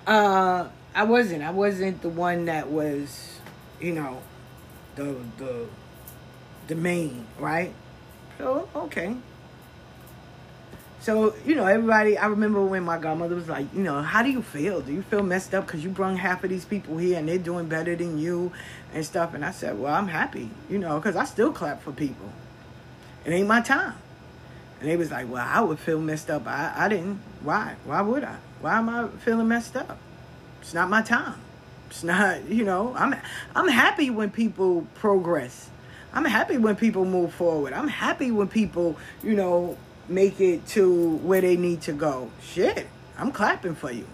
uh 0.07 0.69
I 0.95 1.05
wasn't 1.05 1.43
I 1.43 1.51
wasn't 1.51 2.03
the 2.03 2.09
one 2.09 2.47
that 2.47 2.71
was, 2.71 3.39
you 3.81 3.93
know, 3.93 4.23
the 4.95 5.17
the 5.39 5.67
the 6.69 6.75
main, 6.77 7.27
right? 7.39 7.75
So 8.39 8.69
okay. 8.75 9.17
So, 11.01 11.35
you 11.47 11.55
know, 11.55 11.65
everybody, 11.65 12.19
I 12.19 12.27
remember 12.27 12.63
when 12.63 12.83
my 12.83 12.99
godmother 12.99 13.35
was 13.35 13.49
like, 13.49 13.73
you 13.73 13.83
know, 13.83 14.03
how 14.03 14.23
do 14.23 14.31
you 14.31 14.43
feel? 14.43 14.83
Do 14.83 14.93
you 14.93 15.01
feel 15.01 15.23
messed 15.23 15.55
up 15.55 15.67
because 15.67 15.83
you 15.83 15.89
brung 15.89 16.15
half 16.17 16.45
of 16.45 16.51
these 16.51 16.67
people 16.67 16.99
here 16.99 17.19
and 17.19 17.27
they're 17.27 17.39
doing 17.39 17.69
better 17.69 17.97
than 17.97 18.19
you 18.19 18.53
and 18.93 19.03
stuff? 19.05 19.33
And 19.33 19.43
I 19.43 19.51
said, 19.51 19.79
well, 19.79 19.95
I'm 19.95 20.09
happy, 20.09 20.51
you 20.69 20.79
know, 20.79 20.99
because 20.99 21.17
I 21.17 21.25
still 21.25 21.53
clap 21.53 21.83
for 21.83 21.93
people. 21.93 22.31
It 23.25 23.31
ain't 23.31 23.49
my 23.49 23.63
time. 23.63 23.95
And 24.81 24.91
they 24.91 24.97
was 24.97 25.11
like, 25.11 25.31
well, 25.31 25.47
I 25.47 25.63
would 25.63 25.79
feel 25.79 26.01
messed 26.01 26.29
up. 26.29 26.47
I, 26.47 26.73
I 26.77 26.89
didn't. 26.89 27.21
Why? 27.43 27.77
Why 27.87 28.03
would 28.03 28.23
I? 28.23 28.37
Why 28.61 28.79
am 28.79 28.91
I 28.91 29.09
feeling 29.25 29.49
messed 29.49 29.77
up? 29.77 29.99
It's 30.61 30.75
not 30.75 30.91
my 30.91 31.01
time. 31.01 31.41
It's 31.89 32.05
not, 32.05 32.45
you 32.51 32.65
know, 32.65 32.95
I'm 32.95 33.15
I'm 33.55 33.69
happy 33.69 34.11
when 34.11 34.31
people 34.31 34.87
progress. 34.97 35.71
I'm 36.13 36.27
happy 36.27 36.59
when 36.59 36.77
people 36.77 37.07
move 37.07 37.33
forward. 37.33 37.73
I'm 37.73 37.89
happy 37.89 38.31
when 38.31 38.49
people, 38.49 38.99
you 39.23 39.35
know, 39.35 39.79
make 40.09 40.41
it 40.41 40.67
to 40.69 41.17
where 41.19 41.41
they 41.41 41.57
need 41.57 41.83
to 41.83 41.93
go. 41.93 42.31
Shit, 42.43 42.87
I'm 43.17 43.33
clapping 43.33 43.75
for 43.75 43.91
you. 43.91 44.07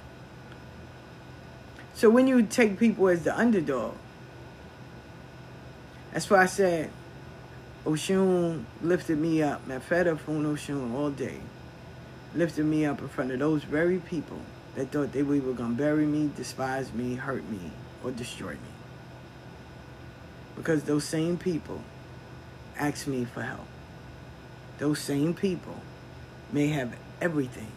So 1.94 2.10
when 2.10 2.26
you 2.26 2.42
take 2.42 2.78
people 2.78 3.08
as 3.08 3.24
the 3.24 3.36
underdog, 3.36 3.94
that's 6.12 6.28
why 6.28 6.42
I 6.42 6.46
said 6.46 6.90
Oshun 7.84 8.64
lifted 8.82 9.18
me 9.18 9.42
up. 9.42 9.66
Maferefun 9.66 10.44
Oshun 10.44 10.92
all 10.94 11.10
day. 11.10 11.40
Lifted 12.34 12.64
me 12.66 12.84
up 12.84 13.00
in 13.00 13.08
front 13.08 13.30
of 13.30 13.38
those 13.38 13.64
very 13.64 13.98
people 13.98 14.40
that 14.74 14.90
thought 14.90 15.12
they 15.12 15.22
were 15.22 15.38
going 15.38 15.76
to 15.76 15.82
bury 15.82 16.04
me, 16.04 16.30
despise 16.36 16.92
me, 16.92 17.14
hurt 17.14 17.48
me, 17.48 17.70
or 18.04 18.10
destroy 18.10 18.52
me. 18.52 18.58
Because 20.54 20.82
those 20.84 21.04
same 21.04 21.38
people 21.38 21.80
asked 22.78 23.06
me 23.06 23.24
for 23.24 23.42
help 23.42 23.66
those 24.78 24.98
same 24.98 25.34
people 25.34 25.76
may 26.52 26.68
have 26.68 26.94
everything. 27.20 27.70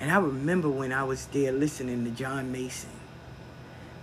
And 0.00 0.10
I 0.10 0.18
remember 0.18 0.68
when 0.68 0.92
I 0.92 1.04
was 1.04 1.26
there 1.26 1.52
listening 1.52 2.04
to 2.04 2.10
John 2.10 2.52
Mason. 2.52 2.90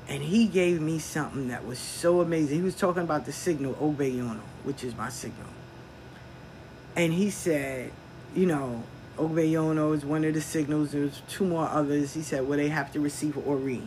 And 0.07 0.21
he 0.21 0.47
gave 0.47 0.81
me 0.81 0.99
something 0.99 1.49
that 1.49 1.65
was 1.65 1.79
so 1.79 2.21
amazing. 2.21 2.57
He 2.57 2.63
was 2.63 2.75
talking 2.75 3.03
about 3.03 3.25
the 3.25 3.31
signal 3.31 3.75
Ogbeyono, 3.75 4.41
which 4.63 4.83
is 4.83 4.95
my 4.95 5.09
signal. 5.09 5.47
And 6.95 7.13
he 7.13 7.29
said, 7.29 7.91
you 8.35 8.45
know, 8.45 8.83
Ogbeyono 9.17 9.95
is 9.95 10.03
one 10.03 10.25
of 10.25 10.33
the 10.33 10.41
signals. 10.41 10.91
There's 10.91 11.21
two 11.29 11.45
more 11.45 11.67
others. 11.67 12.13
He 12.13 12.21
said, 12.21 12.47
well, 12.47 12.57
they 12.57 12.69
have 12.69 12.91
to 12.93 12.99
receive 12.99 13.37
Ori. 13.37 13.81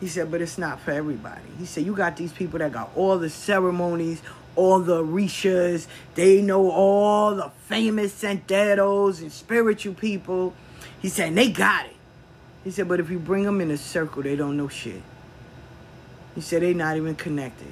He 0.00 0.06
said, 0.06 0.30
but 0.30 0.40
it's 0.40 0.58
not 0.58 0.80
for 0.80 0.92
everybody. 0.92 1.42
He 1.58 1.66
said, 1.66 1.84
you 1.84 1.94
got 1.94 2.16
these 2.16 2.32
people 2.32 2.60
that 2.60 2.70
got 2.72 2.90
all 2.94 3.18
the 3.18 3.30
ceremonies, 3.30 4.22
all 4.58 4.80
the 4.80 5.02
Rishas. 5.04 5.86
They 6.16 6.42
know 6.42 6.70
all 6.70 7.36
the 7.36 7.50
famous 7.68 8.12
Santeros 8.22 9.20
and 9.20 9.30
spiritual 9.30 9.94
people. 9.94 10.52
He 11.00 11.08
said, 11.08 11.34
they 11.34 11.50
got 11.50 11.86
it. 11.86 11.94
He 12.64 12.72
said, 12.72 12.88
but 12.88 12.98
if 12.98 13.08
you 13.08 13.20
bring 13.20 13.44
them 13.44 13.60
in 13.60 13.70
a 13.70 13.76
circle, 13.76 14.22
they 14.22 14.34
don't 14.34 14.56
know 14.56 14.68
shit. 14.68 15.00
He 16.34 16.40
said, 16.40 16.62
they 16.62 16.74
not 16.74 16.96
even 16.96 17.14
connected. 17.14 17.68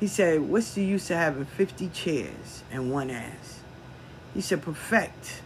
He 0.00 0.08
said, 0.08 0.40
what's 0.40 0.74
the 0.74 0.84
use 0.84 1.08
of 1.10 1.18
having 1.18 1.44
50 1.44 1.88
chairs 1.90 2.64
and 2.72 2.92
one 2.92 3.10
ass? 3.10 3.60
He 4.34 4.40
said, 4.40 4.60
perfect 4.60 5.40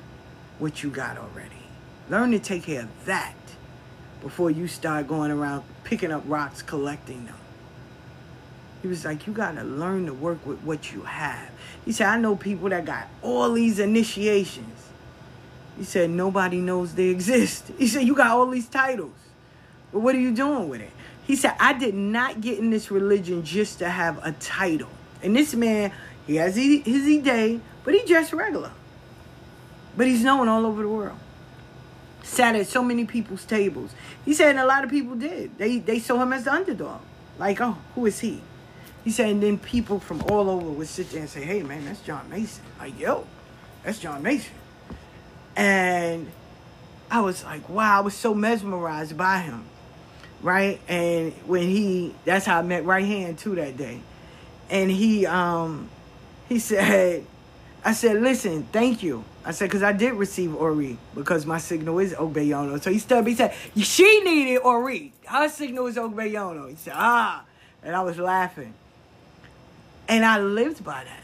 what 0.58 0.82
you 0.82 0.88
got 0.88 1.18
already. 1.18 1.50
Learn 2.08 2.30
to 2.30 2.38
take 2.38 2.62
care 2.64 2.82
of 2.82 3.04
that 3.04 3.34
before 4.22 4.50
you 4.50 4.66
start 4.66 5.06
going 5.06 5.30
around 5.30 5.64
picking 5.84 6.10
up 6.10 6.22
rocks, 6.26 6.62
collecting 6.62 7.26
them. 7.26 7.36
He 8.82 8.88
was 8.88 9.04
like, 9.04 9.26
you 9.26 9.32
got 9.32 9.56
to 9.56 9.64
learn 9.64 10.06
to 10.06 10.14
work 10.14 10.44
with 10.46 10.60
what 10.60 10.92
you 10.92 11.02
have. 11.02 11.50
He 11.84 11.92
said, 11.92 12.06
I 12.06 12.18
know 12.18 12.36
people 12.36 12.68
that 12.68 12.84
got 12.84 13.08
all 13.22 13.52
these 13.52 13.78
initiations. 13.78 14.84
He 15.76 15.84
said, 15.84 16.10
nobody 16.10 16.60
knows 16.60 16.94
they 16.94 17.08
exist. 17.08 17.70
He 17.78 17.88
said, 17.88 18.02
you 18.04 18.14
got 18.14 18.30
all 18.30 18.46
these 18.46 18.66
titles. 18.66 19.14
But 19.92 20.00
what 20.00 20.14
are 20.14 20.20
you 20.20 20.34
doing 20.34 20.68
with 20.68 20.80
it? 20.80 20.90
He 21.26 21.36
said, 21.36 21.54
I 21.60 21.72
did 21.72 21.94
not 21.94 22.40
get 22.40 22.58
in 22.58 22.70
this 22.70 22.90
religion 22.90 23.44
just 23.44 23.78
to 23.80 23.88
have 23.88 24.24
a 24.24 24.32
title. 24.32 24.88
And 25.22 25.34
this 25.34 25.54
man, 25.54 25.92
he 26.26 26.36
has 26.36 26.56
his, 26.56 27.22
day, 27.22 27.60
but 27.84 27.94
he 27.94 28.04
just 28.04 28.32
regular. 28.32 28.72
But 29.96 30.06
he's 30.06 30.22
known 30.22 30.48
all 30.48 30.64
over 30.64 30.82
the 30.82 30.88
world. 30.88 31.18
Sat 32.22 32.54
at 32.54 32.66
so 32.66 32.82
many 32.82 33.04
people's 33.04 33.44
tables. 33.44 33.92
He 34.24 34.34
said, 34.34 34.50
and 34.50 34.60
a 34.60 34.66
lot 34.66 34.84
of 34.84 34.90
people 34.90 35.16
did. 35.16 35.56
They 35.58 35.78
they 35.78 35.98
saw 35.98 36.22
him 36.22 36.32
as 36.32 36.44
the 36.44 36.52
underdog. 36.52 37.00
Like, 37.38 37.60
oh, 37.60 37.78
who 37.94 38.06
is 38.06 38.20
he? 38.20 38.40
He 39.08 39.12
said, 39.12 39.30
and 39.30 39.42
then 39.42 39.56
people 39.56 40.00
from 40.00 40.20
all 40.24 40.50
over 40.50 40.68
would 40.68 40.86
sit 40.86 41.10
there 41.12 41.20
and 41.20 41.30
say, 41.30 41.42
hey, 41.42 41.62
man, 41.62 41.86
that's 41.86 42.02
John 42.02 42.28
Mason. 42.28 42.62
Like, 42.78 43.00
yo, 43.00 43.26
that's 43.82 43.98
John 43.98 44.22
Mason. 44.22 44.52
And 45.56 46.30
I 47.10 47.22
was 47.22 47.42
like, 47.42 47.70
wow, 47.70 47.96
I 47.96 48.00
was 48.00 48.12
so 48.12 48.34
mesmerized 48.34 49.16
by 49.16 49.38
him. 49.38 49.64
Right? 50.42 50.78
And 50.88 51.32
when 51.46 51.62
he, 51.62 52.14
that's 52.26 52.44
how 52.44 52.58
I 52.58 52.62
met 52.62 52.84
Right 52.84 53.06
Hand 53.06 53.38
too 53.38 53.54
that 53.54 53.78
day. 53.78 54.02
And 54.68 54.90
he, 54.90 55.24
um, 55.24 55.88
he 56.46 56.58
said, 56.58 57.24
I 57.82 57.94
said, 57.94 58.20
listen, 58.20 58.64
thank 58.72 59.02
you. 59.02 59.24
I 59.42 59.52
said, 59.52 59.70
because 59.70 59.82
I 59.82 59.92
did 59.94 60.12
receive 60.12 60.54
Ori 60.54 60.98
because 61.14 61.46
my 61.46 61.56
signal 61.56 61.98
is 61.98 62.12
Ogbeyono. 62.12 62.82
So 62.82 62.92
he 62.92 62.98
stood 62.98 63.26
he 63.26 63.34
said, 63.34 63.54
she 63.74 64.20
needed 64.20 64.58
Ori. 64.58 65.14
Her 65.24 65.48
signal 65.48 65.86
is 65.86 65.96
Ogbeyono. 65.96 66.68
He 66.68 66.76
said, 66.76 66.92
ah. 66.94 67.46
And 67.82 67.96
I 67.96 68.02
was 68.02 68.18
laughing. 68.18 68.74
And 70.08 70.24
I 70.24 70.40
lived 70.40 70.82
by 70.82 71.04
that. 71.04 71.22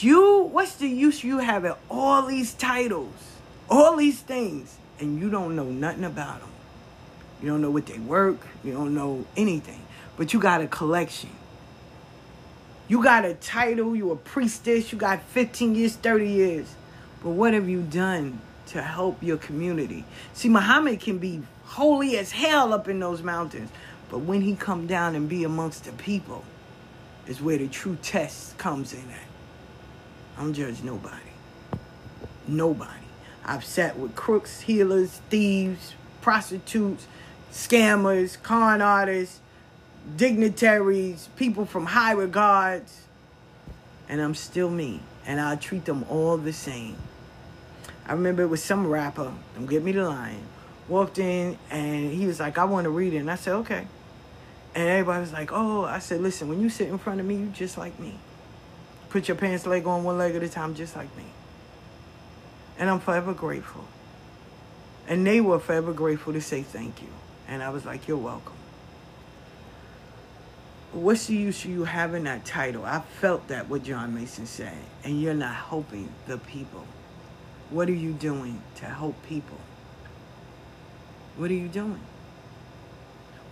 You, 0.00 0.42
what's 0.44 0.76
the 0.76 0.88
use 0.88 1.22
you 1.22 1.38
having 1.38 1.74
all 1.90 2.26
these 2.26 2.54
titles, 2.54 3.12
all 3.68 3.96
these 3.96 4.20
things, 4.20 4.76
and 4.98 5.20
you 5.20 5.28
don't 5.28 5.56
know 5.56 5.64
nothing 5.64 6.04
about 6.04 6.40
them? 6.40 6.50
You 7.42 7.48
don't 7.48 7.60
know 7.60 7.70
what 7.70 7.86
they 7.86 7.98
work. 7.98 8.38
You 8.62 8.72
don't 8.72 8.94
know 8.94 9.26
anything. 9.36 9.82
But 10.16 10.32
you 10.32 10.40
got 10.40 10.62
a 10.62 10.66
collection. 10.66 11.30
You 12.88 13.02
got 13.02 13.24
a 13.24 13.34
title. 13.34 13.94
You 13.94 14.12
a 14.12 14.16
priestess. 14.16 14.92
You 14.92 14.98
got 14.98 15.22
15 15.22 15.74
years, 15.74 15.96
30 15.96 16.28
years. 16.28 16.74
But 17.22 17.30
what 17.30 17.54
have 17.54 17.68
you 17.68 17.82
done 17.82 18.40
to 18.68 18.82
help 18.82 19.22
your 19.22 19.36
community? 19.36 20.04
See, 20.32 20.48
Muhammad 20.48 21.00
can 21.00 21.18
be 21.18 21.42
holy 21.64 22.16
as 22.16 22.32
hell 22.32 22.72
up 22.72 22.88
in 22.88 23.00
those 23.00 23.22
mountains. 23.22 23.70
But 24.10 24.20
when 24.20 24.42
he 24.42 24.54
come 24.54 24.86
down 24.86 25.14
and 25.14 25.28
be 25.28 25.44
amongst 25.44 25.84
the 25.84 25.92
people, 25.92 26.44
is 27.26 27.40
where 27.40 27.58
the 27.58 27.68
true 27.68 27.96
test 28.02 28.56
comes 28.58 28.92
in 28.92 29.10
at. 29.10 29.28
I 30.36 30.42
don't 30.42 30.54
judge 30.54 30.82
nobody. 30.82 31.16
Nobody. 32.46 32.90
I've 33.44 33.64
sat 33.64 33.98
with 33.98 34.14
crooks, 34.14 34.60
healers, 34.60 35.20
thieves, 35.30 35.94
prostitutes, 36.20 37.06
scammers, 37.52 38.42
con 38.42 38.82
artists, 38.82 39.40
dignitaries, 40.16 41.28
people 41.36 41.66
from 41.66 41.86
high 41.86 42.12
regards, 42.12 43.02
and 44.08 44.20
I'm 44.20 44.34
still 44.34 44.70
me, 44.70 45.00
and 45.26 45.40
I 45.40 45.56
treat 45.56 45.84
them 45.84 46.04
all 46.08 46.36
the 46.36 46.52
same. 46.52 46.96
I 48.06 48.12
remember 48.12 48.42
it 48.42 48.48
was 48.48 48.62
some 48.62 48.86
rapper, 48.86 49.32
don't 49.54 49.66
get 49.66 49.82
me 49.82 49.92
the 49.92 50.08
line, 50.08 50.42
walked 50.88 51.18
in 51.18 51.56
and 51.70 52.12
he 52.12 52.26
was 52.26 52.40
like, 52.40 52.58
I 52.58 52.64
want 52.64 52.84
to 52.84 52.90
read 52.90 53.14
it. 53.14 53.18
And 53.18 53.30
I 53.30 53.36
said, 53.36 53.54
okay. 53.56 53.86
And 54.74 54.88
everybody's 54.88 55.32
like, 55.32 55.50
oh, 55.52 55.84
I 55.84 56.00
said, 56.00 56.20
listen, 56.20 56.48
when 56.48 56.60
you 56.60 56.68
sit 56.68 56.88
in 56.88 56.98
front 56.98 57.20
of 57.20 57.26
me, 57.26 57.36
you 57.36 57.46
just 57.46 57.78
like 57.78 57.98
me. 58.00 58.18
Put 59.08 59.28
your 59.28 59.36
pants 59.36 59.66
leg 59.66 59.86
on 59.86 60.02
one 60.02 60.18
leg 60.18 60.34
at 60.34 60.42
a 60.42 60.48
time, 60.48 60.74
just 60.74 60.96
like 60.96 61.16
me. 61.16 61.24
And 62.78 62.90
I'm 62.90 62.98
forever 62.98 63.32
grateful. 63.32 63.84
And 65.06 65.24
they 65.24 65.40
were 65.40 65.60
forever 65.60 65.92
grateful 65.92 66.32
to 66.32 66.40
say 66.40 66.62
thank 66.62 67.00
you. 67.00 67.08
And 67.46 67.62
I 67.62 67.70
was 67.70 67.84
like, 67.84 68.08
you're 68.08 68.16
welcome. 68.16 68.56
What's 70.92 71.26
the 71.26 71.34
use 71.36 71.64
of 71.64 71.70
you 71.70 71.84
having 71.84 72.24
that 72.24 72.44
title? 72.44 72.84
I 72.84 73.00
felt 73.20 73.48
that 73.48 73.68
what 73.68 73.84
John 73.84 74.14
Mason 74.14 74.46
said. 74.46 74.78
And 75.04 75.20
you're 75.20 75.34
not 75.34 75.54
helping 75.54 76.08
the 76.26 76.38
people. 76.38 76.84
What 77.70 77.88
are 77.88 77.94
you 77.94 78.12
doing 78.12 78.62
to 78.76 78.86
help 78.86 79.14
people? 79.28 79.58
What 81.36 81.50
are 81.50 81.54
you 81.54 81.68
doing? 81.68 82.00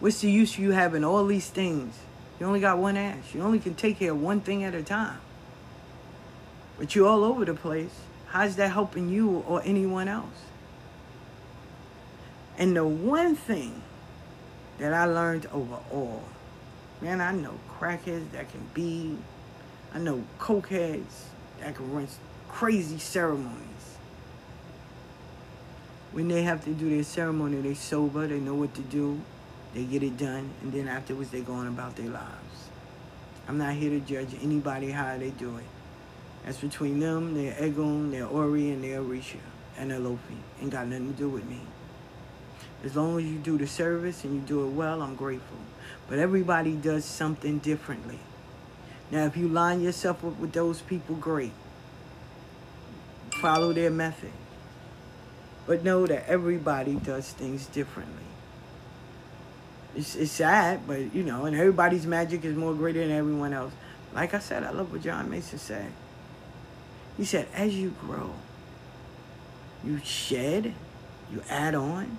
What's 0.03 0.21
the 0.21 0.29
use 0.29 0.55
of 0.55 0.59
you 0.59 0.73
having 0.73 1.05
all 1.05 1.25
these 1.27 1.49
things? 1.49 1.97
You 2.41 2.47
only 2.47 2.59
got 2.59 2.77
one 2.77 2.97
ass. 2.97 3.33
You 3.33 3.41
only 3.43 3.61
can 3.61 3.77
take 3.77 4.01
care 4.01 4.11
of 4.11 4.21
one 4.21 4.41
thing 4.41 4.65
at 4.65 4.75
a 4.75 4.83
time. 4.83 5.21
But 6.77 6.97
you're 6.97 7.07
all 7.07 7.23
over 7.23 7.45
the 7.45 7.55
place. 7.55 7.95
How's 8.27 8.57
that 8.57 8.73
helping 8.73 9.11
you 9.11 9.45
or 9.47 9.63
anyone 9.65 10.09
else? 10.09 10.27
And 12.59 12.75
the 12.75 12.85
one 12.85 13.37
thing 13.37 13.81
that 14.79 14.93
I 14.93 15.05
learned 15.05 15.47
overall, 15.53 16.25
man, 17.01 17.21
I 17.21 17.31
know 17.31 17.55
crackheads 17.79 18.33
that 18.33 18.51
can 18.51 18.69
be, 18.75 19.17
I 19.95 20.01
know 20.01 20.25
cokeheads 20.41 21.27
that 21.61 21.77
can 21.77 21.95
run 21.95 22.09
crazy 22.49 22.99
ceremonies. 22.99 23.99
When 26.11 26.27
they 26.27 26.43
have 26.43 26.65
to 26.65 26.73
do 26.73 26.91
their 26.91 27.05
ceremony, 27.05 27.61
they 27.61 27.75
sober, 27.75 28.27
they 28.27 28.41
know 28.41 28.55
what 28.55 28.75
to 28.75 28.83
do, 28.83 29.21
they 29.75 29.85
get 29.85 30.03
it 30.03 30.17
done, 30.17 30.51
and 30.63 30.73
then 30.73 30.89
afterwards 30.89 31.31
they 31.31 31.41
go 31.41 31.55
on 31.55 31.67
about 31.67 31.97
their 31.97 32.11
lives. 32.11 32.69
I'm 33.49 33.59
not 33.59 33.75
here 33.75 33.91
to 33.91 34.01
judge 34.01 34.35
anybody 34.43 34.91
how 34.91 35.17
they 35.19 35.31
do 35.31 35.57
it. 35.57 35.65
That's 36.45 36.59
between 36.59 37.01
them, 37.01 37.35
their 37.35 37.53
Egun, 37.55 38.11
their 38.11 38.27
Ori, 38.27 38.71
and 38.71 38.83
their 38.83 39.01
Orisha, 39.01 39.39
and 39.79 39.91
their 39.91 39.99
Olofi. 39.99 40.37
Ain't 40.61 40.71
got 40.71 40.87
nothing 40.87 41.13
to 41.13 41.19
do 41.19 41.29
with 41.29 41.45
me. 41.45 41.61
As 42.85 42.97
long 42.97 43.19
as 43.19 43.25
you 43.25 43.39
do 43.39 43.57
the 43.57 43.67
service 43.67 44.25
and 44.25 44.35
you 44.35 44.41
do 44.41 44.67
it 44.67 44.71
well, 44.71 45.03
I'm 45.03 45.15
grateful. 45.15 45.59
But 46.09 46.19
everybody 46.19 46.73
does 46.73 47.05
something 47.05 47.59
differently. 47.59 48.19
Now, 49.11 49.27
if 49.27 49.37
you 49.37 49.47
line 49.47 49.83
yourself 49.83 50.25
up 50.25 50.39
with 50.39 50.53
those 50.53 50.81
people, 50.81 51.15
great. 51.17 51.53
Follow 53.41 53.73
their 53.73 53.91
method. 53.91 54.33
But 55.67 55.85
know 55.85 56.07
that 56.07 56.29
everybody 56.29 56.95
does 56.95 57.31
things 57.31 57.67
differently. 57.67 58.22
It's, 59.95 60.17
it's 60.17 60.33
sad, 60.33 60.87
but 60.87 61.15
you 61.15 61.23
know, 61.23 61.45
and 61.45 61.57
everybody's 61.57 62.07
magic 62.07 62.45
is 62.45 62.57
more 62.57 62.75
greater 62.75 63.01
than 63.01 63.11
everyone 63.11 63.53
else. 63.53 63.73
Like 64.15 64.35
I 64.35 64.39
said, 64.39 64.63
I 64.63 64.71
love 64.71 64.93
what 64.93 65.03
John 65.03 65.31
Mason 65.31 65.59
said. 65.59 65.91
He 67.17 67.25
said, 67.25 67.47
as 67.55 67.75
you 67.75 67.95
grow, 68.01 68.33
you 69.85 69.99
shed, 70.03 70.75
you 71.31 71.43
add 71.49 71.75
on, 71.75 72.19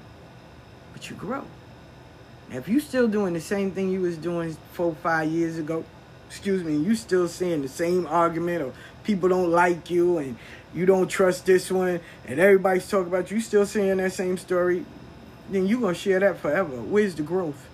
but 0.92 1.10
you 1.10 1.16
grow. 1.16 1.46
Now, 2.50 2.58
if 2.58 2.68
you 2.68 2.80
still 2.80 3.08
doing 3.08 3.34
the 3.34 3.42
same 3.42 3.72
thing 3.72 3.90
you 3.90 4.02
was 4.02 4.18
doing 4.18 4.56
four, 4.74 4.94
five 4.96 5.30
years 5.30 5.58
ago, 5.58 5.84
excuse 6.28 6.64
me, 6.64 6.76
you 6.76 6.96
still 6.96 7.28
saying 7.28 7.62
the 7.62 7.68
same 7.68 8.06
argument 8.08 8.64
or 8.64 8.74
people 9.04 9.30
don't 9.30 9.52
like 9.52 9.90
you 9.90 10.18
and 10.18 10.36
you 10.74 10.86
don't 10.86 11.08
trust 11.08 11.46
this 11.46 11.72
one 11.72 12.00
and 12.28 12.40
everybody's 12.40 12.88
talking 12.90 13.08
about 13.08 13.32
you 13.32 13.40
still 13.40 13.66
saying 13.66 13.98
that 13.98 14.14
same 14.14 14.38
story, 14.38 14.86
then 15.50 15.68
you're 15.68 15.80
going 15.80 15.94
to 15.94 16.00
share 16.00 16.20
that 16.20 16.40
forever. 16.40 16.82
Where's 16.82 17.16
the 17.16 17.24
growth? 17.24 17.68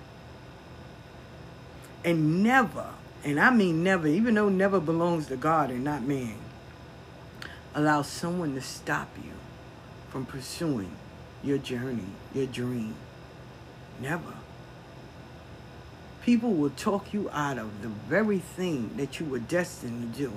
And 2.04 2.44
never, 2.44 2.88
and 3.24 3.40
I 3.40 3.52
mean 3.52 3.84
never, 3.84 4.08
even 4.08 4.36
though 4.36 4.50
never 4.50 4.80
belongs 4.80 5.28
to 5.28 5.36
God 5.36 5.70
and 5.70 5.84
not 5.84 6.04
man, 6.04 6.36
allow 7.76 8.02
someone 8.02 8.56
to 8.56 8.62
stop 8.62 9.10
you 9.24 9.32
from 10.10 10.26
pursuing 10.26 10.92
your 11.44 11.58
journey, 11.58 12.08
your 12.34 12.46
dream. 12.46 12.96
Never. 14.02 14.34
People 16.24 16.52
will 16.52 16.70
talk 16.72 17.14
you 17.14 17.30
out 17.32 17.58
of 17.58 17.82
the 17.82 17.88
very 17.88 18.40
thing 18.40 18.92
that 18.98 19.20
you 19.20 19.26
were 19.26 19.40
destined 19.40 20.14
to 20.14 20.20
do 20.20 20.34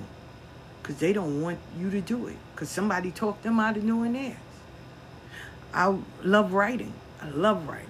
because 0.81 0.97
they 0.97 1.13
don't 1.13 1.41
want 1.41 1.59
you 1.77 1.89
to 1.89 2.01
do 2.01 2.27
it 2.27 2.37
because 2.53 2.69
somebody 2.69 3.11
talked 3.11 3.43
them 3.43 3.59
out 3.59 3.77
of 3.77 3.85
doing 3.85 4.13
theirs. 4.13 4.35
I 5.73 5.97
love 6.23 6.53
writing. 6.53 6.93
I 7.23 7.29
love 7.29 7.67
writing. 7.67 7.87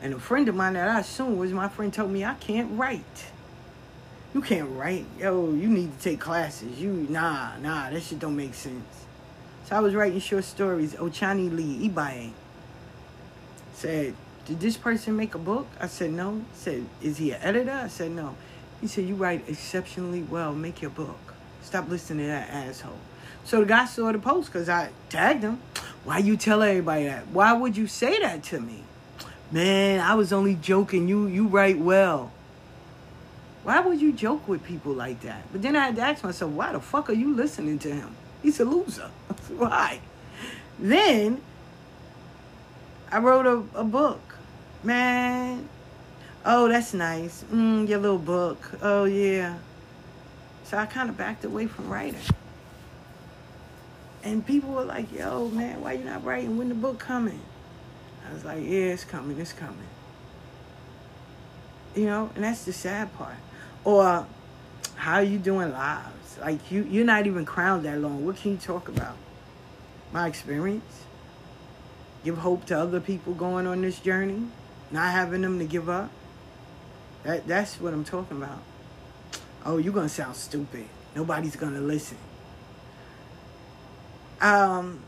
And 0.00 0.14
a 0.14 0.18
friend 0.18 0.48
of 0.48 0.54
mine 0.54 0.74
that 0.74 0.88
I 0.88 1.00
assumed 1.00 1.38
was 1.38 1.52
my 1.52 1.68
friend 1.68 1.92
told 1.92 2.10
me 2.10 2.24
I 2.24 2.34
can't 2.34 2.78
write. 2.78 3.24
You 4.34 4.40
can't 4.40 4.70
write. 4.70 5.04
Yo, 5.18 5.52
you 5.52 5.68
need 5.68 5.96
to 5.98 6.02
take 6.02 6.20
classes. 6.20 6.80
You 6.80 7.06
nah, 7.10 7.56
nah, 7.58 7.90
that 7.90 8.02
shit 8.02 8.18
don't 8.18 8.36
make 8.36 8.54
sense. 8.54 9.04
So 9.64 9.76
I 9.76 9.80
was 9.80 9.94
writing 9.94 10.20
short 10.20 10.44
stories. 10.44 10.94
Ochani 10.94 11.54
Lee 11.54 11.88
Ibaye 11.88 12.30
said, 13.74 14.14
Did 14.46 14.60
this 14.60 14.76
person 14.76 15.16
make 15.16 15.34
a 15.34 15.38
book? 15.38 15.66
I 15.80 15.88
said, 15.88 16.12
No. 16.12 16.42
Said, 16.54 16.86
Is 17.02 17.18
he 17.18 17.32
an 17.32 17.42
editor? 17.42 17.72
I 17.72 17.88
said, 17.88 18.12
No. 18.12 18.36
He 18.80 18.86
said, 18.86 19.06
You 19.06 19.16
write 19.16 19.48
exceptionally 19.48 20.22
well. 20.22 20.54
Make 20.54 20.82
your 20.82 20.92
book. 20.92 21.34
Stop 21.62 21.88
listening 21.88 22.26
to 22.26 22.32
that 22.32 22.48
asshole. 22.50 22.98
So 23.44 23.60
the 23.60 23.66
guy 23.66 23.86
saw 23.86 24.12
the 24.12 24.18
post 24.18 24.52
because 24.52 24.68
I 24.68 24.90
tagged 25.08 25.42
him. 25.42 25.60
Why 26.04 26.18
you 26.18 26.36
tell 26.36 26.62
everybody 26.62 27.04
that? 27.04 27.28
Why 27.28 27.52
would 27.52 27.76
you 27.76 27.86
say 27.86 28.18
that 28.20 28.42
to 28.44 28.60
me? 28.60 28.82
Man, 29.50 30.00
I 30.00 30.14
was 30.14 30.32
only 30.32 30.54
joking. 30.54 31.08
You 31.08 31.26
you 31.26 31.46
write 31.46 31.78
well. 31.78 32.32
Why 33.64 33.78
would 33.80 34.00
you 34.00 34.12
joke 34.12 34.48
with 34.48 34.64
people 34.64 34.92
like 34.92 35.20
that? 35.20 35.50
But 35.52 35.62
then 35.62 35.76
I 35.76 35.86
had 35.86 35.96
to 35.96 36.02
ask 36.02 36.24
myself, 36.24 36.50
why 36.50 36.72
the 36.72 36.80
fuck 36.80 37.08
are 37.10 37.14
you 37.14 37.34
listening 37.34 37.78
to 37.80 37.94
him? 37.94 38.16
He's 38.42 38.58
a 38.58 38.64
loser. 38.64 39.10
why? 39.56 40.00
Then 40.80 41.40
I 43.10 43.18
wrote 43.18 43.46
a, 43.46 43.78
a 43.78 43.84
book. 43.84 44.20
Man, 44.82 45.68
oh, 46.44 46.66
that's 46.66 46.92
nice. 46.92 47.44
Mm, 47.52 47.88
your 47.88 48.00
little 48.00 48.18
book. 48.18 48.58
Oh, 48.82 49.04
yeah. 49.04 49.58
So 50.64 50.76
I 50.76 50.86
kind 50.86 51.08
of 51.08 51.16
backed 51.16 51.44
away 51.44 51.66
from 51.66 51.88
writing. 51.88 52.18
And 54.24 54.46
people 54.46 54.70
were 54.70 54.84
like, 54.84 55.12
yo, 55.12 55.48
man, 55.48 55.80
why 55.80 55.94
you 55.94 56.04
not 56.04 56.24
writing? 56.24 56.56
When 56.56 56.68
the 56.68 56.74
book 56.74 56.98
coming? 56.98 57.40
I 58.28 58.32
was 58.32 58.44
like, 58.44 58.62
yeah, 58.62 58.92
it's 58.92 59.04
coming, 59.04 59.38
it's 59.38 59.52
coming. 59.52 59.88
You 61.94 62.06
know, 62.06 62.30
and 62.34 62.44
that's 62.44 62.64
the 62.64 62.72
sad 62.72 63.12
part. 63.16 63.36
Or 63.84 64.26
how 64.94 65.18
you 65.18 65.38
doing 65.38 65.72
lives? 65.72 66.38
Like 66.40 66.70
you 66.70 66.84
you're 66.84 67.04
not 67.04 67.26
even 67.26 67.44
crowned 67.44 67.84
that 67.84 67.98
long. 68.00 68.24
What 68.24 68.36
can 68.36 68.52
you 68.52 68.56
talk 68.56 68.88
about? 68.88 69.16
My 70.12 70.28
experience? 70.28 71.04
Give 72.24 72.38
hope 72.38 72.66
to 72.66 72.78
other 72.78 73.00
people 73.00 73.34
going 73.34 73.66
on 73.66 73.82
this 73.82 73.98
journey, 73.98 74.42
not 74.90 75.10
having 75.10 75.42
them 75.42 75.58
to 75.58 75.64
give 75.64 75.88
up. 75.88 76.10
That 77.24 77.46
that's 77.46 77.80
what 77.80 77.92
I'm 77.92 78.04
talking 78.04 78.36
about. 78.36 78.60
Oh, 79.64 79.78
you're 79.78 79.92
gonna 79.92 80.08
sound 80.08 80.36
stupid. 80.36 80.86
Nobody's 81.14 81.56
gonna 81.56 81.80
listen. 81.80 82.18
Um, 84.42 84.98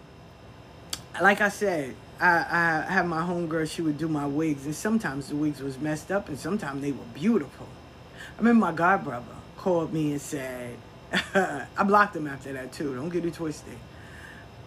like 1.20 1.40
I 1.40 1.48
said, 1.48 1.96
I, 2.20 2.84
I 2.88 2.92
had 2.92 3.06
my 3.08 3.20
homegirl, 3.20 3.68
she 3.68 3.82
would 3.82 3.98
do 3.98 4.06
my 4.06 4.26
wigs, 4.26 4.64
and 4.64 4.74
sometimes 4.74 5.28
the 5.28 5.34
wigs 5.34 5.60
was 5.60 5.76
messed 5.78 6.12
up, 6.12 6.28
and 6.28 6.38
sometimes 6.38 6.80
they 6.80 6.92
were 6.92 7.04
beautiful. 7.12 7.66
I 8.34 8.38
remember 8.38 8.66
my 8.66 8.72
god 8.72 9.02
brother 9.02 9.26
called 9.56 9.92
me 9.92 10.12
and 10.12 10.20
said, 10.20 10.76
I 11.34 11.82
blocked 11.84 12.14
him 12.14 12.28
after 12.28 12.52
that 12.52 12.72
too, 12.72 12.94
don't 12.94 13.08
get 13.08 13.24
it 13.24 13.34
twisted. 13.34 13.76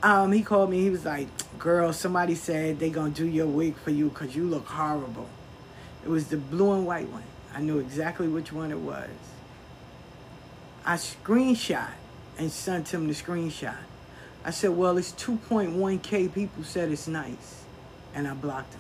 Um, 0.04 0.34
he 0.34 0.44
called 0.44 0.70
me, 0.70 0.82
he 0.82 0.90
was 0.90 1.06
like, 1.06 1.28
girl, 1.58 1.94
somebody 1.94 2.36
said 2.36 2.78
they 2.78 2.90
gonna 2.90 3.10
do 3.12 3.26
your 3.26 3.48
wig 3.48 3.78
for 3.78 3.92
you 3.92 4.10
because 4.10 4.36
you 4.36 4.44
look 4.44 4.66
horrible. 4.68 5.30
It 6.04 6.10
was 6.10 6.28
the 6.28 6.38
blue 6.38 6.74
and 6.74 6.86
white 6.86 7.10
one. 7.10 7.24
I 7.54 7.62
knew 7.62 7.80
exactly 7.80 8.28
which 8.28 8.52
one 8.52 8.72
it 8.72 8.80
was. 8.80 9.10
I 10.86 10.96
screenshot 10.96 11.92
and 12.38 12.52
sent 12.52 12.94
him 12.94 13.08
the 13.08 13.14
screenshot. 13.14 13.78
I 14.48 14.52
said, 14.52 14.70
well, 14.70 14.98
it's 14.98 15.12
2.1K 15.12 16.34
people 16.34 16.64
said 16.64 16.90
it's 16.90 17.06
nice. 17.06 17.66
And 18.16 18.26
I 18.26 18.34
blocked 18.34 18.72
them. 18.72 18.80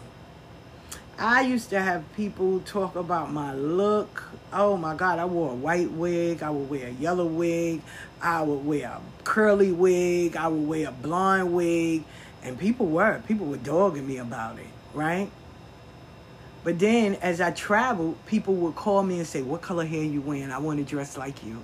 I 1.19 1.41
used 1.41 1.71
to 1.71 1.81
have 1.81 2.05
people 2.15 2.61
talk 2.61 2.95
about 2.95 3.33
my 3.33 3.53
look. 3.53 4.23
Oh 4.53 4.77
my 4.77 4.95
God, 4.95 5.19
I 5.19 5.25
wore 5.25 5.51
a 5.51 5.55
white 5.55 5.91
wig. 5.91 6.41
I 6.41 6.51
would 6.51 6.69
wear 6.69 6.87
a 6.87 6.91
yellow 6.91 7.25
wig. 7.25 7.81
I 8.21 8.43
would 8.43 8.65
wear 8.65 8.87
a 8.87 9.01
curly 9.25 9.73
wig. 9.73 10.37
I 10.37 10.47
would 10.47 10.69
wear 10.69 10.87
a 10.87 10.91
blonde 10.93 11.53
wig. 11.53 12.05
And 12.43 12.57
people 12.57 12.85
were, 12.85 13.21
people 13.27 13.47
were 13.47 13.57
dogging 13.57 14.07
me 14.07 14.19
about 14.19 14.59
it, 14.59 14.67
right? 14.93 15.29
But 16.63 16.79
then 16.79 17.15
as 17.15 17.41
I 17.41 17.51
traveled, 17.51 18.25
people 18.25 18.53
would 18.55 18.75
call 18.75 19.03
me 19.03 19.17
and 19.17 19.27
say, 19.27 19.41
What 19.41 19.61
color 19.61 19.85
hair 19.85 20.03
you 20.03 20.21
wearing? 20.21 20.49
I 20.49 20.59
want 20.59 20.79
to 20.79 20.85
dress 20.85 21.17
like 21.17 21.43
you. 21.43 21.61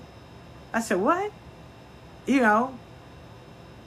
I 0.74 0.82
said, 0.82 1.00
What? 1.00 1.32
You 2.26 2.42
know? 2.42 2.78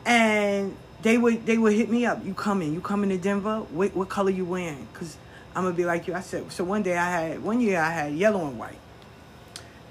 And 0.06 0.76
they 1.02 1.18
would 1.18 1.44
they 1.44 1.58
would 1.58 1.74
hit 1.74 1.90
me 1.90 2.06
up. 2.06 2.24
You 2.24 2.32
coming? 2.32 2.72
You 2.72 2.80
coming 2.80 3.10
to 3.10 3.18
Denver? 3.18 3.58
What 3.58 3.94
what 3.94 4.08
color 4.08 4.30
you 4.30 4.46
wearing? 4.46 4.88
Cause 4.94 5.18
I'm 5.54 5.64
gonna 5.64 5.76
be 5.76 5.84
like 5.84 6.06
you. 6.06 6.14
I 6.14 6.20
said. 6.20 6.50
So 6.52 6.64
one 6.64 6.82
day 6.82 6.96
I 6.96 7.10
had 7.10 7.42
one 7.42 7.60
year 7.60 7.80
I 7.80 7.90
had 7.90 8.14
yellow 8.14 8.46
and 8.46 8.58
white, 8.58 8.78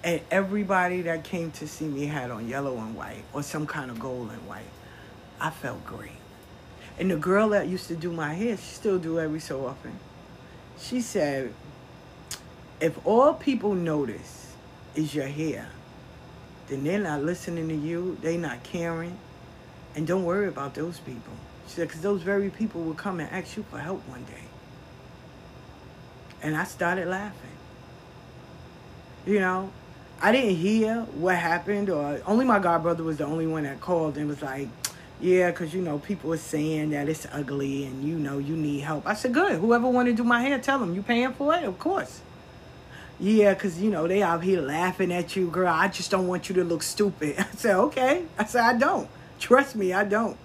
and 0.04 0.22
everybody 0.32 1.02
that 1.04 1.24
came 1.24 1.52
to 1.52 1.68
see 1.68 1.86
me 1.86 2.08
had 2.08 2.32
on 2.32 2.48
yellow 2.48 2.78
and 2.78 2.96
white 2.96 3.24
or 3.34 3.44
some 3.44 3.68
kind 3.68 3.92
of 3.92 4.00
gold 4.00 4.32
and 4.32 4.48
white. 4.48 4.72
I 5.40 5.50
felt 5.50 5.86
great. 5.86 6.12
And 6.98 7.12
the 7.12 7.18
girl 7.18 7.50
that 7.50 7.68
used 7.68 7.88
to 7.90 7.96
do 7.96 8.12
my 8.12 8.34
hair, 8.34 8.56
she 8.56 8.64
still 8.64 8.98
do 8.98 9.20
every 9.20 9.42
so 9.42 9.66
often. 9.66 10.00
She 10.80 11.02
said, 11.02 11.54
if 12.80 13.06
all 13.06 13.34
people 13.34 13.74
notice 13.74 14.54
is 14.96 15.14
your 15.14 15.28
hair, 15.28 15.68
then 16.68 16.84
they're 16.84 17.00
not 17.00 17.22
listening 17.22 17.68
to 17.68 17.76
you, 17.76 18.18
They're 18.22 18.38
not 18.38 18.64
caring, 18.64 19.18
and 19.96 20.06
don't 20.06 20.26
worry 20.26 20.48
about 20.48 20.74
those 20.74 21.00
people. 21.00 21.34
She 21.68 21.76
said, 21.76 21.88
because 21.88 22.02
those 22.02 22.22
very 22.22 22.50
people 22.50 22.82
will 22.82 22.94
come 22.94 23.20
and 23.20 23.30
ask 23.32 23.58
you 23.58 23.64
for 23.72 23.80
help 23.80 24.08
one 24.10 24.24
day. 24.26 24.44
And 26.42 26.56
I 26.56 26.64
started 26.66 27.08
laughing. 27.08 27.50
You 29.26 29.40
know, 29.40 29.72
I 30.22 30.32
didn't 30.32 30.56
hear 30.56 31.02
what 31.16 31.36
happened, 31.36 31.90
or 31.90 32.22
only 32.26 32.46
my 32.46 32.60
godbrother 32.60 33.04
was 33.04 33.18
the 33.18 33.26
only 33.26 33.48
one 33.48 33.64
that 33.64 33.82
called 33.82 34.18
and 34.18 34.28
was 34.28 34.42
like, 34.42 34.68
yeah, 35.20 35.50
because, 35.50 35.74
you 35.74 35.82
know, 35.82 35.98
people 36.00 36.34
are 36.34 36.38
saying 36.38 36.90
that 36.92 37.08
it's 37.08 37.26
ugly 37.32 37.86
and, 37.86 38.04
you 38.04 38.16
know, 38.16 38.38
you 38.38 38.56
need 38.56 38.82
help. 38.82 39.08
I 39.08 39.14
said, 39.14 39.34
good. 39.34 39.60
Whoever 39.60 39.88
want 39.88 40.08
to 40.08 40.14
do 40.14 40.24
my 40.24 40.42
hair, 40.42 40.60
tell 40.60 40.78
them. 40.78 40.94
You 40.94 41.02
paying 41.02 41.32
for 41.34 41.56
it? 41.56 41.64
Of 41.64 41.80
course. 41.80 42.22
Yeah, 43.18 43.54
because, 43.54 43.82
you 43.82 43.90
know, 43.90 44.08
they 44.08 44.22
out 44.22 44.44
here 44.44 44.62
laughing 44.62 45.14
at 45.14 45.36
you, 45.36 45.48
girl. 45.50 45.74
I 45.74 45.88
just 45.88 46.12
don't 46.12 46.28
want 46.28 46.50
you 46.50 46.56
to 46.56 46.66
look 46.66 46.84
stupid. 46.84 47.36
I 47.40 47.48
said, 47.56 47.76
okay. 47.76 48.26
I 48.38 48.44
said, 48.44 48.62
I 48.62 48.78
don't. 48.78 49.10
Trust 49.46 49.76
me, 49.76 49.94
I 49.94 50.04
don't. 50.06 50.38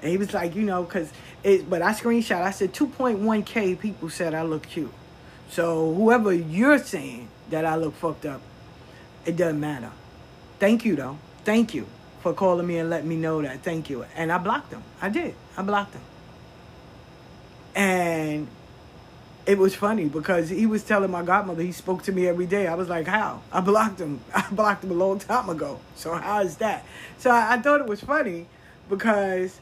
And 0.00 0.10
he 0.10 0.16
was 0.16 0.34
like, 0.34 0.56
you 0.56 0.62
know, 0.62 0.82
because 0.82 1.12
it, 1.44 1.70
but 1.70 1.80
I 1.80 1.92
screenshot, 1.92 2.42
I 2.42 2.50
said 2.50 2.74
2.1K 2.74 3.78
people 3.78 4.10
said 4.10 4.34
I 4.34 4.42
look 4.42 4.64
cute. 4.64 4.92
So 5.48 5.94
whoever 5.94 6.32
you're 6.32 6.78
saying 6.78 7.28
that 7.50 7.64
I 7.64 7.76
look 7.76 7.94
fucked 7.94 8.26
up, 8.26 8.40
it 9.24 9.36
doesn't 9.36 9.60
matter. 9.60 9.92
Thank 10.58 10.84
you, 10.84 10.96
though. 10.96 11.18
Thank 11.44 11.72
you 11.72 11.86
for 12.20 12.32
calling 12.32 12.66
me 12.66 12.78
and 12.78 12.90
letting 12.90 13.08
me 13.08 13.14
know 13.14 13.40
that. 13.42 13.62
Thank 13.62 13.88
you. 13.88 14.04
And 14.16 14.32
I 14.32 14.38
blocked 14.38 14.72
him. 14.72 14.82
I 15.00 15.08
did. 15.08 15.36
I 15.56 15.62
blocked 15.62 15.94
him. 15.94 16.02
And 17.76 18.48
it 19.44 19.58
was 19.58 19.74
funny 19.74 20.06
because 20.06 20.48
he 20.48 20.66
was 20.66 20.84
telling 20.84 21.10
my 21.10 21.22
godmother 21.22 21.62
he 21.62 21.72
spoke 21.72 22.02
to 22.04 22.12
me 22.12 22.28
every 22.28 22.46
day. 22.46 22.66
I 22.66 22.74
was 22.74 22.88
like, 22.88 23.06
how? 23.06 23.42
I 23.50 23.60
blocked 23.60 24.00
him. 24.00 24.20
I 24.34 24.46
blocked 24.50 24.84
him 24.84 24.90
a 24.90 24.94
long 24.94 25.18
time 25.18 25.48
ago. 25.48 25.80
So 25.96 26.14
how 26.14 26.40
is 26.40 26.56
that? 26.58 26.84
So 27.18 27.30
I, 27.30 27.54
I 27.54 27.58
thought 27.58 27.80
it 27.80 27.86
was 27.86 28.00
funny 28.00 28.46
because 28.88 29.58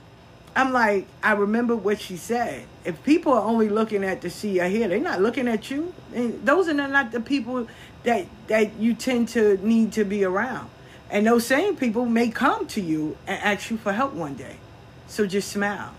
I'm 0.55 0.73
like, 0.73 1.07
I 1.23 1.33
remember 1.33 1.77
what 1.77 2.01
she 2.01 2.17
said. 2.17 2.65
If 2.85 3.03
people 3.05 3.33
are 3.33 3.43
only 3.43 3.69
looking 3.69 4.05
at 4.05 4.21
to 4.23 4.31
see 4.31 4.57
your 4.57 4.69
hair, 4.69 4.89
they're 4.89 4.99
not 4.99 5.23
looking 5.23 5.49
at 5.49 5.71
you. 5.71 5.95
And 6.15 6.45
those 6.45 6.69
are 6.69 6.75
not 6.75 7.13
the 7.13 7.21
people 7.21 7.69
that 8.03 8.27
that 8.49 8.75
you 8.79 8.95
tend 8.95 9.29
to 9.31 9.65
need 9.67 9.93
to 9.93 10.05
be 10.05 10.25
around. 10.25 10.69
And 11.11 11.27
those 11.27 11.47
same 11.47 11.77
people 11.77 12.07
may 12.07 12.31
come 12.31 12.67
to 12.69 12.81
you 12.81 13.17
and 13.27 13.43
ask 13.43 13.71
you 13.71 13.77
for 13.77 13.93
help 13.93 14.13
one 14.13 14.35
day. 14.35 14.57
So 15.09 15.27
just 15.27 15.51
smile. 15.51 15.95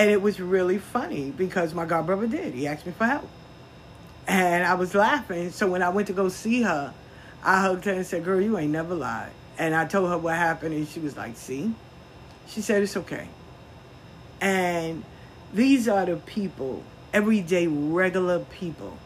And 0.00 0.10
it 0.10 0.22
was 0.22 0.40
really 0.40 0.78
funny 0.78 1.30
because 1.30 1.74
my 1.74 1.84
godbrother 1.84 2.30
did. 2.30 2.54
He 2.54 2.66
asked 2.66 2.86
me 2.86 2.92
for 2.96 3.04
help. 3.04 3.28
And 4.26 4.64
I 4.64 4.72
was 4.72 4.94
laughing. 4.94 5.50
So 5.50 5.66
when 5.68 5.82
I 5.82 5.90
went 5.90 6.06
to 6.06 6.14
go 6.14 6.30
see 6.30 6.62
her, 6.62 6.94
I 7.44 7.60
hugged 7.60 7.84
her 7.84 7.92
and 7.92 8.06
said, 8.06 8.24
Girl, 8.24 8.40
you 8.40 8.56
ain't 8.56 8.72
never 8.72 8.94
lied. 8.94 9.30
And 9.58 9.74
I 9.74 9.84
told 9.84 10.08
her 10.08 10.16
what 10.16 10.36
happened, 10.36 10.74
and 10.74 10.88
she 10.88 11.00
was 11.00 11.18
like, 11.18 11.36
See? 11.36 11.74
She 12.48 12.62
said, 12.62 12.82
It's 12.82 12.96
okay. 12.96 13.28
And 14.40 15.04
these 15.52 15.86
are 15.86 16.06
the 16.06 16.16
people, 16.16 16.82
everyday, 17.12 17.66
regular 17.66 18.38
people. 18.38 18.96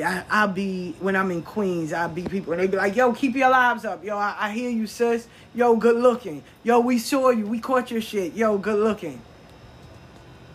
I, 0.00 0.46
will 0.46 0.52
be, 0.52 0.94
when 1.00 1.16
I'm 1.16 1.32
in 1.32 1.42
Queens, 1.42 1.92
I'll 1.92 2.08
be 2.08 2.22
people, 2.22 2.52
and 2.52 2.62
they 2.62 2.68
be 2.68 2.76
like, 2.76 2.94
yo, 2.94 3.12
keep 3.14 3.34
your 3.34 3.50
lives 3.50 3.84
up. 3.84 4.04
Yo, 4.04 4.16
I, 4.16 4.36
I 4.38 4.52
hear 4.52 4.70
you, 4.70 4.86
sis. 4.86 5.26
Yo, 5.56 5.74
good 5.74 5.96
looking. 5.96 6.44
Yo, 6.62 6.78
we 6.78 7.00
saw 7.00 7.30
you. 7.30 7.46
We 7.46 7.58
caught 7.58 7.90
your 7.90 8.02
shit. 8.02 8.34
Yo, 8.34 8.58
good 8.58 8.78
looking. 8.78 9.20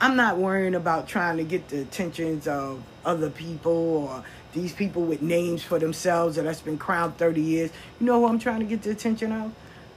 I'm 0.01 0.15
not 0.15 0.37
worrying 0.37 0.73
about 0.73 1.07
trying 1.07 1.37
to 1.37 1.43
get 1.43 1.67
the 1.67 1.81
attentions 1.81 2.47
of 2.47 2.81
other 3.05 3.29
people 3.29 3.71
or 3.71 4.23
these 4.51 4.73
people 4.73 5.03
with 5.03 5.21
names 5.21 5.61
for 5.61 5.77
themselves 5.77 6.37
that 6.37 6.41
that's 6.41 6.59
been 6.59 6.79
crowned 6.79 7.17
30 7.17 7.39
years. 7.39 7.69
You 7.99 8.07
know 8.07 8.19
who 8.19 8.27
I'm 8.27 8.39
trying 8.39 8.61
to 8.61 8.65
get 8.65 8.81
the 8.81 8.89
attention 8.89 9.31
of? 9.31 9.53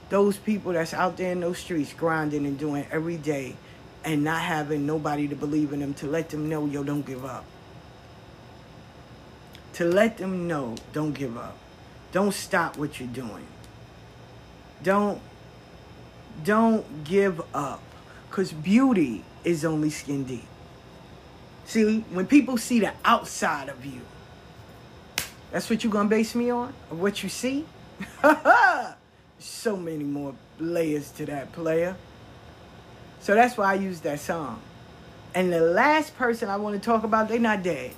Those 0.09 0.37
people 0.37 0.73
that's 0.73 0.93
out 0.93 1.17
there 1.17 1.31
in 1.31 1.39
those 1.39 1.57
streets 1.57 1.91
grinding 1.91 2.45
and 2.45 2.55
doing 2.55 2.85
every 2.91 3.17
day 3.17 3.55
and 4.03 4.23
not 4.23 4.41
having 4.41 4.85
nobody 4.85 5.27
to 5.27 5.35
believe 5.35 5.73
in 5.73 5.79
them 5.79 5.95
to 5.95 6.05
let 6.05 6.29
them 6.29 6.47
know, 6.47 6.67
yo, 6.67 6.83
don't 6.83 7.03
give 7.03 7.25
up. 7.25 7.43
To 9.73 9.85
let 9.85 10.17
them 10.17 10.47
know, 10.47 10.75
don't 10.93 11.13
give 11.13 11.35
up. 11.35 11.57
Don't 12.11 12.31
stop 12.31 12.77
what 12.77 12.99
you're 12.99 13.09
doing. 13.09 13.47
Don't 14.83 15.19
don't 16.43 17.03
give 17.03 17.41
up. 17.55 17.81
Cause 18.29 18.51
beauty 18.51 19.23
is 19.45 19.63
only 19.63 19.89
skin 19.89 20.23
deep. 20.25 20.45
See, 21.65 21.99
when 22.11 22.27
people 22.27 22.57
see 22.57 22.79
the 22.79 22.91
outside 23.05 23.69
of 23.69 23.85
you, 23.85 24.01
that's 25.51 25.69
what 25.69 25.83
you're 25.83 25.93
gonna 25.93 26.09
base 26.09 26.35
me 26.35 26.49
on? 26.49 26.73
What 26.89 27.23
you 27.23 27.29
see? 27.29 27.65
so 29.39 29.77
many 29.77 30.03
more 30.03 30.35
layers 30.59 31.11
to 31.11 31.25
that 31.27 31.51
player. 31.53 31.95
So 33.21 33.33
that's 33.35 33.57
why 33.57 33.71
I 33.71 33.75
use 33.75 34.01
that 34.01 34.19
song. 34.19 34.61
And 35.33 35.51
the 35.51 35.61
last 35.61 36.15
person 36.17 36.49
I 36.49 36.57
want 36.57 36.81
to 36.81 36.85
talk 36.85 37.03
about, 37.03 37.27
they're 37.27 37.39
not 37.39 37.63
dead. 37.63 37.93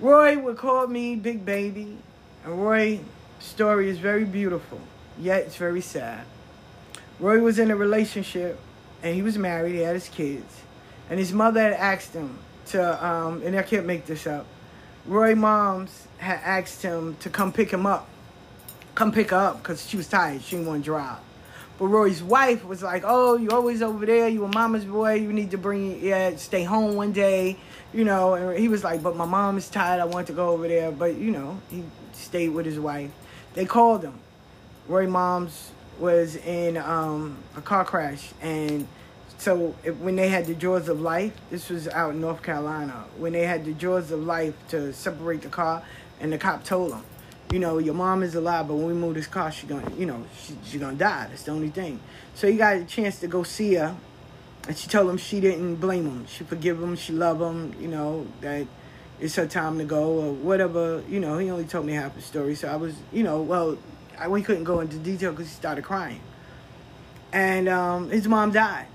Roy 0.00 0.38
would 0.38 0.56
call 0.56 0.86
me 0.86 1.16
Big 1.16 1.44
Baby. 1.44 1.96
And 2.44 2.62
Roy's 2.62 3.00
story 3.38 3.88
is 3.88 3.98
very 3.98 4.24
beautiful, 4.24 4.80
yet 5.18 5.42
it's 5.42 5.56
very 5.56 5.80
sad. 5.80 6.24
Roy 7.18 7.40
was 7.40 7.58
in 7.58 7.70
a 7.70 7.76
relationship 7.76 8.58
and 9.06 9.14
he 9.14 9.22
was 9.22 9.38
married, 9.38 9.74
he 9.74 9.80
had 9.80 9.94
his 9.94 10.08
kids. 10.08 10.62
And 11.08 11.18
his 11.18 11.32
mother 11.32 11.60
had 11.62 11.74
asked 11.74 12.12
him 12.12 12.38
to, 12.66 13.06
um, 13.06 13.40
and 13.42 13.56
I 13.56 13.62
can't 13.62 13.86
make 13.86 14.06
this 14.06 14.26
up, 14.26 14.46
Roy 15.06 15.36
Moms 15.36 16.08
had 16.18 16.40
asked 16.42 16.82
him 16.82 17.16
to 17.20 17.30
come 17.30 17.52
pick 17.52 17.70
him 17.70 17.86
up. 17.86 18.08
Come 18.96 19.12
pick 19.12 19.30
her 19.30 19.36
up 19.36 19.62
because 19.62 19.86
she 19.88 19.96
was 19.96 20.08
tired. 20.08 20.42
She 20.42 20.56
didn't 20.56 20.66
want 20.66 20.82
to 20.82 20.84
drive. 20.84 21.18
But 21.78 21.86
Roy's 21.86 22.22
wife 22.22 22.64
was 22.64 22.82
like, 22.82 23.02
"Oh, 23.06 23.36
you 23.36 23.50
always 23.50 23.82
over 23.82 24.06
there. 24.06 24.28
You 24.28 24.44
a 24.44 24.48
mama's 24.48 24.84
boy. 24.84 25.14
You 25.14 25.32
need 25.32 25.50
to 25.50 25.58
bring 25.58 26.02
yeah, 26.02 26.34
stay 26.36 26.64
home 26.64 26.96
one 26.96 27.12
day, 27.12 27.58
you 27.92 28.02
know." 28.02 28.34
And 28.34 28.58
he 28.58 28.68
was 28.68 28.82
like, 28.82 29.02
"But 29.02 29.14
my 29.14 29.26
mom 29.26 29.58
is 29.58 29.68
tired. 29.68 30.00
I 30.00 30.06
want 30.06 30.26
to 30.28 30.32
go 30.32 30.48
over 30.48 30.66
there." 30.66 30.90
But 30.90 31.16
you 31.16 31.30
know, 31.30 31.60
he 31.70 31.84
stayed 32.14 32.48
with 32.48 32.64
his 32.64 32.80
wife. 32.80 33.10
They 33.52 33.66
called 33.66 34.02
him. 34.02 34.18
Roy 34.88 35.06
Moms 35.06 35.70
was 35.98 36.36
in 36.36 36.78
um, 36.78 37.36
a 37.56 37.60
car 37.60 37.84
crash, 37.84 38.30
and 38.40 38.88
so 39.46 39.76
if, 39.84 39.94
when 39.98 40.16
they 40.16 40.28
had 40.28 40.46
the 40.46 40.56
jaws 40.56 40.88
of 40.88 41.00
life, 41.00 41.32
this 41.50 41.70
was 41.70 41.86
out 41.86 42.14
in 42.14 42.20
North 42.20 42.42
Carolina. 42.42 43.04
When 43.16 43.32
they 43.32 43.46
had 43.46 43.64
the 43.64 43.74
jaws 43.74 44.10
of 44.10 44.24
life 44.24 44.54
to 44.70 44.92
separate 44.92 45.42
the 45.42 45.48
car, 45.48 45.84
and 46.18 46.32
the 46.32 46.38
cop 46.38 46.64
told 46.64 46.94
him, 46.94 47.04
you 47.52 47.60
know, 47.60 47.78
your 47.78 47.94
mom 47.94 48.24
is 48.24 48.34
alive, 48.34 48.66
but 48.66 48.74
when 48.74 48.86
we 48.88 48.92
move 48.92 49.14
this 49.14 49.28
car, 49.28 49.52
she's 49.52 49.70
gonna, 49.70 49.88
you 49.94 50.04
know, 50.04 50.24
she, 50.36 50.58
she's 50.64 50.80
gonna 50.80 50.96
die. 50.96 51.28
That's 51.28 51.44
the 51.44 51.52
only 51.52 51.68
thing. 51.68 52.00
So 52.34 52.50
he 52.50 52.56
got 52.56 52.74
a 52.74 52.84
chance 52.86 53.20
to 53.20 53.28
go 53.28 53.44
see 53.44 53.74
her, 53.74 53.96
and 54.66 54.76
she 54.76 54.88
told 54.88 55.08
him 55.08 55.16
she 55.16 55.38
didn't 55.38 55.76
blame 55.76 56.06
him. 56.06 56.26
She 56.26 56.42
forgive 56.42 56.82
him. 56.82 56.96
She 56.96 57.12
love 57.12 57.40
him. 57.40 57.72
You 57.80 57.86
know 57.86 58.26
that 58.40 58.66
it's 59.20 59.36
her 59.36 59.46
time 59.46 59.78
to 59.78 59.84
go 59.84 60.08
or 60.08 60.32
whatever. 60.32 61.04
You 61.08 61.20
know, 61.20 61.38
he 61.38 61.52
only 61.52 61.66
told 61.66 61.86
me 61.86 61.92
half 61.92 62.16
the 62.16 62.20
story, 62.20 62.56
so 62.56 62.66
I 62.66 62.74
was, 62.74 62.96
you 63.12 63.22
know, 63.22 63.42
well, 63.42 63.78
I, 64.18 64.26
we 64.26 64.42
couldn't 64.42 64.64
go 64.64 64.80
into 64.80 64.98
detail 64.98 65.30
because 65.30 65.46
he 65.46 65.54
started 65.54 65.84
crying, 65.84 66.20
and 67.32 67.68
um, 67.68 68.10
his 68.10 68.26
mom 68.26 68.50
died. 68.50 68.88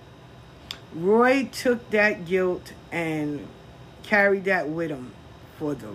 Roy 0.93 1.49
took 1.51 1.89
that 1.91 2.25
guilt 2.25 2.73
and 2.91 3.47
carried 4.03 4.45
that 4.45 4.69
with 4.69 4.91
him 4.91 5.11
for 5.57 5.73
the 5.73 5.87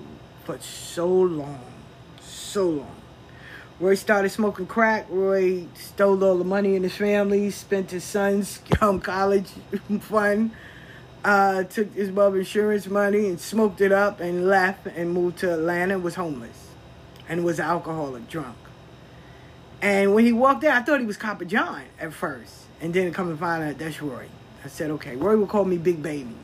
for 0.44 0.58
so 0.60 1.08
long 1.08 1.60
so 2.57 2.70
long. 2.70 2.97
Roy 3.78 3.94
started 3.94 4.31
smoking 4.31 4.66
crack. 4.66 5.07
Roy 5.10 5.66
stole 5.75 6.25
all 6.25 6.39
the 6.39 6.44
money 6.44 6.75
in 6.75 6.83
his 6.83 6.97
family, 6.97 7.50
spent 7.50 7.91
his 7.91 8.05
son's 8.05 8.60
um, 8.81 8.99
college 9.00 9.50
fund, 10.00 10.52
uh, 11.23 11.65
took 11.65 11.92
his 11.92 12.10
mother's 12.10 12.47
insurance 12.47 12.86
money 12.86 13.28
and 13.28 13.39
smoked 13.39 13.83
it 13.83 13.92
up 13.92 14.20
and 14.20 14.49
left 14.49 14.86
and 14.86 15.12
moved 15.12 15.39
to 15.39 15.52
Atlanta. 15.52 15.99
Was 15.99 16.15
homeless 16.15 16.68
and 17.28 17.44
was 17.44 17.60
alcoholic, 17.60 18.28
drunk. 18.28 18.57
And 19.83 20.15
when 20.15 20.25
he 20.25 20.33
walked 20.33 20.65
out, 20.65 20.81
I 20.81 20.83
thought 20.83 21.00
he 21.00 21.07
was 21.07 21.18
Copper 21.18 21.44
John 21.44 21.83
at 22.00 22.15
first, 22.15 22.55
and 22.81 22.94
then 22.94 23.12
come 23.12 23.28
and 23.28 23.39
find 23.39 23.62
out 23.62 23.76
that's 23.76 24.00
Roy. 24.00 24.28
I 24.67 24.69
said, 24.69 24.91
okay. 24.91 25.15
Roy 25.15 25.36
would 25.36 25.49
call 25.49 25.65
me 25.65 25.78
Big 25.78 26.03
Baby. 26.03 26.35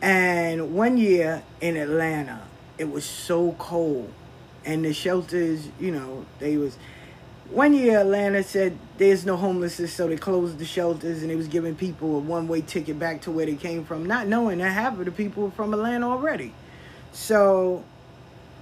And 0.00 0.76
one 0.76 0.96
year 0.96 1.42
in 1.60 1.76
Atlanta, 1.76 2.42
it 2.78 2.88
was 2.88 3.04
so 3.04 3.56
cold, 3.58 4.12
and 4.64 4.84
the 4.84 4.92
shelters, 4.92 5.68
you 5.80 5.90
know, 5.90 6.24
they 6.38 6.56
was. 6.56 6.78
One 7.50 7.74
year, 7.74 7.98
Atlanta 7.98 8.44
said 8.44 8.78
there's 8.96 9.26
no 9.26 9.36
homelessness, 9.36 9.92
so 9.92 10.06
they 10.06 10.16
closed 10.16 10.58
the 10.58 10.64
shelters, 10.64 11.22
and 11.22 11.30
they 11.32 11.36
was 11.36 11.48
giving 11.48 11.74
people 11.74 12.14
a 12.16 12.20
one-way 12.20 12.60
ticket 12.60 12.96
back 12.96 13.22
to 13.22 13.32
where 13.32 13.44
they 13.44 13.56
came 13.56 13.84
from, 13.84 14.06
not 14.06 14.28
knowing 14.28 14.58
that 14.58 14.70
half 14.70 14.96
of 14.96 15.04
the 15.04 15.10
people 15.10 15.42
were 15.42 15.50
from 15.50 15.74
Atlanta 15.74 16.08
already. 16.08 16.54
So 17.10 17.82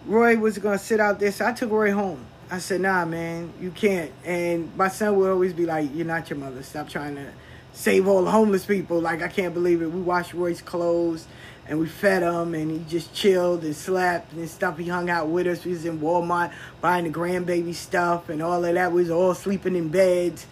Roy 0.07 0.39
was 0.39 0.57
gonna 0.57 0.79
sit 0.79 1.01
out 1.01 1.21
there, 1.21 1.33
so 1.33 1.45
I 1.45 1.53
took 1.53 1.71
Roy 1.71 1.93
home. 1.93 2.25
I 2.51 2.61
said, 2.61 2.81
"Nah, 2.81 3.05
man, 3.05 3.53
you 3.61 3.71
can't." 3.71 4.11
And 4.25 4.75
my 4.75 4.89
son 4.89 5.17
would 5.17 5.31
always 5.31 5.53
be 5.53 5.67
like, 5.67 5.95
"You're 5.95 6.07
not 6.07 6.31
your 6.31 6.39
mother. 6.39 6.63
Stop 6.63 6.89
trying 6.89 7.17
to 7.17 7.27
save 7.73 8.09
all 8.09 8.25
the 8.25 8.31
homeless 8.31 8.67
people." 8.67 9.01
Like 9.01 9.23
I 9.23 9.29
can't 9.29 9.55
believe 9.55 9.83
it. 9.83 9.93
We 9.93 10.01
washed 10.01 10.35
Roy's 10.35 10.63
clothes 10.63 11.27
and 11.71 11.79
we 11.79 11.87
fed 11.87 12.23
him, 12.25 12.53
and 12.53 12.69
he 12.69 12.85
just 12.89 13.15
chilled 13.15 13.63
and 13.63 13.77
slept 13.77 14.33
and 14.33 14.51
stuff. 14.51 14.77
He 14.77 14.89
hung 14.89 15.09
out 15.09 15.29
with 15.29 15.47
us. 15.47 15.65
We 15.65 15.71
was 15.71 15.85
in 15.85 16.01
Walmart 16.01 16.53
buying 16.81 17.05
the 17.05 17.11
grandbaby 17.11 17.75
stuff 17.75 18.29
and 18.29 18.43
all 18.43 18.65
of 18.65 18.75
that. 18.75 18.91
We 18.91 19.03
was 19.03 19.11
all 19.11 19.35
sleeping 19.35 19.77
in 19.77 19.89
beds, 19.89 20.47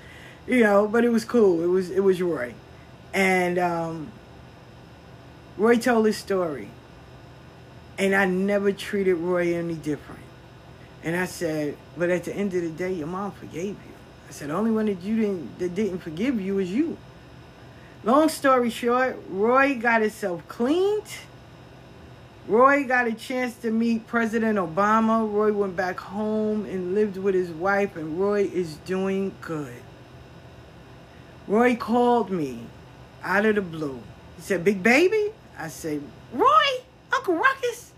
you 0.47 0.63
know. 0.63 0.87
But 0.87 1.05
it 1.05 1.09
was 1.09 1.25
cool. 1.25 1.65
It 1.65 1.67
was 1.67 1.91
it 1.91 2.01
was 2.05 2.23
Roy, 2.23 2.55
and 3.13 3.59
um, 3.59 4.13
Roy 5.57 5.77
told 5.77 6.07
his 6.07 6.17
story, 6.17 6.71
and 7.99 8.15
I 8.15 8.25
never 8.25 8.71
treated 8.71 9.15
Roy 9.15 9.57
any 9.57 9.75
different. 9.75 10.23
And 11.03 11.17
I 11.17 11.27
said, 11.27 11.77
but 11.97 12.11
at 12.11 12.25
the 12.25 12.35
end 12.35 12.55
of 12.55 12.63
the 12.63 12.71
day, 12.71 12.93
your 12.93 13.07
mom 13.07 13.33
forgave 13.33 13.71
you. 13.71 13.95
I 14.29 14.33
said, 14.33 14.51
the 14.51 14.55
only 14.55 14.71
one 14.71 14.87
that 14.87 15.01
you 15.03 15.17
didn't 15.17 15.59
that 15.59 15.75
didn't 15.75 15.99
forgive 15.99 16.41
you 16.41 16.61
is 16.61 16.71
you. 16.71 16.97
Long 18.05 18.29
story 18.29 18.71
short, 18.71 19.19
Roy 19.29 19.75
got 19.75 20.03
himself 20.03 20.47
cleaned. 20.47 21.03
Roy 22.47 22.85
got 22.85 23.07
a 23.07 23.13
chance 23.13 23.57
to 23.57 23.71
meet 23.71 24.07
President 24.07 24.57
Obama. 24.57 25.31
Roy 25.31 25.53
went 25.53 25.77
back 25.77 25.99
home 25.99 26.65
and 26.65 26.95
lived 26.95 27.17
with 27.17 27.35
his 27.35 27.51
wife, 27.51 27.97
and 27.97 28.19
Roy 28.19 28.45
is 28.45 28.77
doing 28.87 29.35
good. 29.41 29.83
Roy 31.49 31.77
called 31.77 32.31
me 32.31 32.61
out 33.23 33.45
of 33.45 33.57
the 33.57 33.63
blue. 33.63 34.01
He 34.37 34.43
said, 34.43 34.65
Big 34.65 34.83
baby? 34.83 35.33
I 35.59 35.69
said, 35.69 36.01
Roy, 36.33 36.67
Uncle 37.13 37.35
Ruckus. 37.35 37.93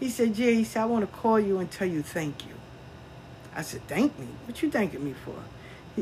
He 0.00 0.08
said, 0.08 0.36
Yeah, 0.36 0.50
he 0.52 0.64
said, 0.64 0.82
I 0.82 0.86
want 0.86 1.08
to 1.08 1.16
call 1.18 1.38
you 1.38 1.58
and 1.58 1.70
tell 1.70 1.86
you 1.86 2.02
thank 2.02 2.46
you. 2.46 2.54
I 3.54 3.62
said, 3.62 3.86
Thank 3.86 4.18
me? 4.18 4.26
What 4.46 4.62
you 4.62 4.70
thanking 4.70 5.04
me 5.04 5.14
for? 5.24 5.34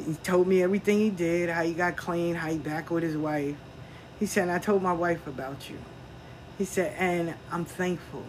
He 0.07 0.15
told 0.23 0.47
me 0.47 0.63
everything 0.63 0.99
he 0.99 1.11
did, 1.11 1.51
how 1.51 1.63
he 1.63 1.73
got 1.73 1.97
clean, 1.97 2.35
how 2.35 2.51
he 2.51 2.59
back 2.59 2.91
with 2.91 3.03
his 3.03 3.17
wife. 3.17 3.57
He 4.19 4.27
said, 4.27 4.49
I 4.49 4.59
told 4.59 4.83
my 4.83 4.93
wife 4.93 5.27
about 5.27 5.71
you. 5.71 5.79
He 6.59 6.65
said, 6.65 6.95
and 6.99 7.35
I'm 7.53 7.65
thankful 7.65 8.25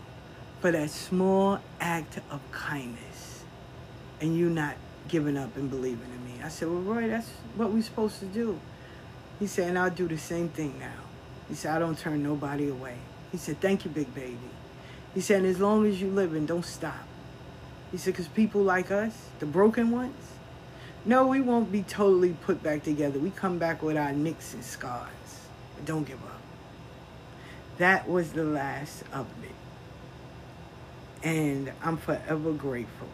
for 0.61 0.71
that 0.71 0.89
small 0.89 1.59
act 1.79 2.19
of 2.29 2.41
kindness 2.51 3.43
and 4.21 4.35
you 4.35 4.49
not 4.49 4.75
giving 5.07 5.37
up 5.37 5.55
and 5.55 5.69
believing 5.69 6.09
in 6.13 6.25
me. 6.25 6.43
I 6.43 6.49
said, 6.49 6.67
well, 6.67 6.81
Roy, 6.81 7.07
that's 7.07 7.29
what 7.55 7.71
we're 7.71 7.81
supposed 7.81 8.19
to 8.19 8.25
do. 8.25 8.59
He 9.39 9.47
said, 9.47 9.69
and 9.69 9.79
I'll 9.79 9.89
do 9.89 10.07
the 10.07 10.17
same 10.17 10.49
thing 10.49 10.77
now. 10.79 11.01
He 11.47 11.55
said, 11.55 11.75
I 11.75 11.79
don't 11.79 11.97
turn 11.97 12.21
nobody 12.21 12.69
away. 12.69 12.97
He 13.31 13.37
said, 13.37 13.59
thank 13.59 13.85
you, 13.85 13.91
big 13.91 14.13
baby. 14.13 14.37
He 15.15 15.21
said, 15.21 15.43
as 15.45 15.59
long 15.59 15.87
as 15.87 15.99
you 15.99 16.09
living, 16.09 16.45
don't 16.45 16.65
stop. 16.65 17.07
He 17.91 17.97
said, 17.97 18.13
because 18.13 18.27
people 18.27 18.61
like 18.61 18.91
us, 18.91 19.13
the 19.39 19.47
broken 19.47 19.89
ones, 19.89 20.28
no, 21.05 21.27
we 21.27 21.41
won't 21.41 21.71
be 21.71 21.83
totally 21.83 22.33
put 22.33 22.61
back 22.61 22.83
together. 22.83 23.19
We 23.19 23.31
come 23.31 23.57
back 23.57 23.81
with 23.81 23.97
our 23.97 24.11
nicks 24.11 24.53
and 24.53 24.63
scars. 24.63 25.09
But 25.75 25.85
don't 25.85 26.03
give 26.03 26.21
up. 26.25 26.41
That 27.77 28.09
was 28.09 28.33
the 28.33 28.43
last 28.43 29.03
of 29.13 29.27
it. 29.43 31.25
And 31.25 31.71
I'm 31.81 31.97
forever 31.97 32.51
grateful. 32.51 33.07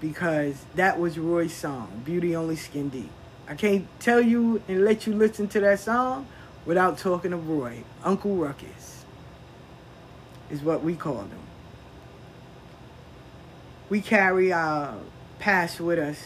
Because 0.00 0.64
that 0.74 0.98
was 0.98 1.18
Roy's 1.18 1.54
song, 1.54 2.02
Beauty 2.04 2.36
Only 2.36 2.56
Skin 2.56 2.88
Deep. 2.90 3.10
I 3.48 3.54
can't 3.54 3.86
tell 4.00 4.20
you 4.20 4.62
and 4.68 4.84
let 4.84 5.06
you 5.06 5.14
listen 5.14 5.48
to 5.48 5.60
that 5.60 5.80
song 5.80 6.26
without 6.66 6.98
talking 6.98 7.32
of 7.32 7.48
Roy. 7.48 7.82
Uncle 8.04 8.36
Ruckus 8.36 9.04
is 10.50 10.62
what 10.62 10.82
we 10.82 10.94
call 10.94 11.22
him. 11.22 11.30
We 13.88 14.00
carry 14.00 14.52
our 14.52 14.94
past 15.38 15.80
with 15.80 15.98
us 15.98 16.18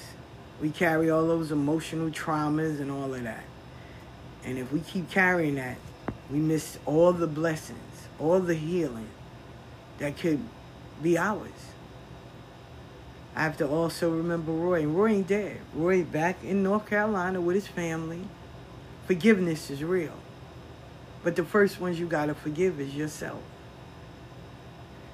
we 0.61 0.71
carry 0.71 1.11
all 1.11 1.27
those 1.27 1.53
emotional 1.53 2.11
traumas 2.11 2.81
and 2.81 2.91
all 2.91 3.13
of 3.13 3.23
that. 3.25 3.45
And 4.45 4.59
if 4.59 4.73
we 4.73 4.81
keep 4.81 5.11
carrying 5.11 5.57
that, 5.57 5.77
we 6.31 6.39
miss 6.39 6.79
all 6.87 7.13
the 7.13 7.27
blessings, 7.27 8.09
all 8.19 8.41
the 8.41 8.55
healing 8.55 9.09
that 9.99 10.17
could 10.19 10.41
be 11.03 11.19
ours. 11.19 11.51
I 13.35 13.43
have 13.43 13.59
to 13.59 13.69
also 13.69 14.11
remember 14.11 14.51
Roy. 14.51 14.83
And 14.83 14.97
Roy 14.97 15.09
ain't 15.11 15.29
dead. 15.29 15.59
Roy 15.75 16.03
back 16.05 16.43
in 16.43 16.63
North 16.63 16.87
Carolina 16.87 17.41
with 17.41 17.57
his 17.57 17.67
family. 17.67 18.23
Forgiveness 19.07 19.71
is 19.71 19.85
real. 19.85 20.15
But 21.23 21.37
the 21.37 21.45
first 21.45 21.79
ones 21.79 22.01
you 22.01 22.07
gotta 22.07 22.35
forgive 22.35 22.81
is 22.81 22.95
yourself. 22.95 23.43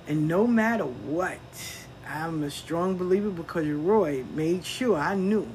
And 0.07 0.29
no 0.29 0.47
matter 0.47 0.85
what, 0.85 1.41
I'm 2.13 2.43
a 2.43 2.51
strong 2.51 2.97
believer 2.99 3.31
because 3.31 3.67
Roy 3.67 4.23
made 4.35 4.67
sure 4.67 4.99
I 4.99 5.15
knew. 5.15 5.49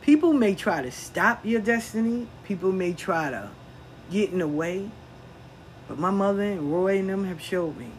People 0.00 0.32
may 0.32 0.54
try 0.54 0.80
to 0.80 0.90
stop 0.90 1.44
your 1.44 1.60
destiny. 1.60 2.26
People 2.44 2.72
may 2.72 2.94
try 2.94 3.30
to 3.30 3.50
get 4.10 4.30
in 4.30 4.38
the 4.38 4.48
way. 4.48 4.90
But 5.86 5.98
my 5.98 6.10
mother 6.10 6.42
and 6.42 6.72
Roy 6.72 6.98
and 6.98 7.10
them 7.10 7.24
have 7.24 7.42
showed 7.42 7.76
me 7.76 7.90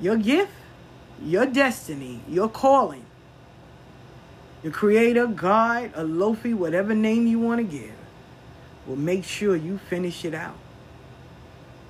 your 0.00 0.16
gift, 0.16 0.50
your 1.22 1.46
destiny, 1.46 2.20
your 2.28 2.48
calling, 2.48 3.04
your 4.64 4.72
creator, 4.72 5.28
God, 5.28 5.92
Olofi, 5.92 6.54
whatever 6.54 6.92
name 6.92 7.28
you 7.28 7.38
want 7.38 7.58
to 7.58 7.64
give, 7.64 7.94
will 8.86 8.96
make 8.96 9.22
sure 9.22 9.54
you 9.54 9.78
finish 9.78 10.24
it 10.24 10.34
out. 10.34 10.56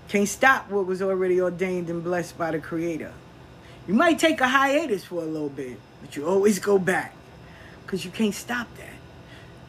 Can't 0.09 0.29
stop 0.29 0.71
what 0.71 0.87
was 0.87 1.03
already 1.03 1.41
ordained 1.41 1.89
and 1.91 2.05
blessed 2.05 2.37
by 2.37 2.51
the 2.51 2.59
Creator. 2.59 3.13
You 3.87 3.95
might 3.95 4.19
take 4.19 4.41
a 4.41 4.49
hiatus 4.49 5.05
for 5.05 5.23
a 5.23 5.27
little 5.27 5.49
bit, 5.49 5.79
but 6.01 6.17
you 6.17 6.27
always 6.27 6.59
go 6.59 6.79
back 6.79 7.15
because 7.83 8.05
you 8.05 8.11
can't 8.11 8.35
stop 8.35 8.67
that. 8.77 8.89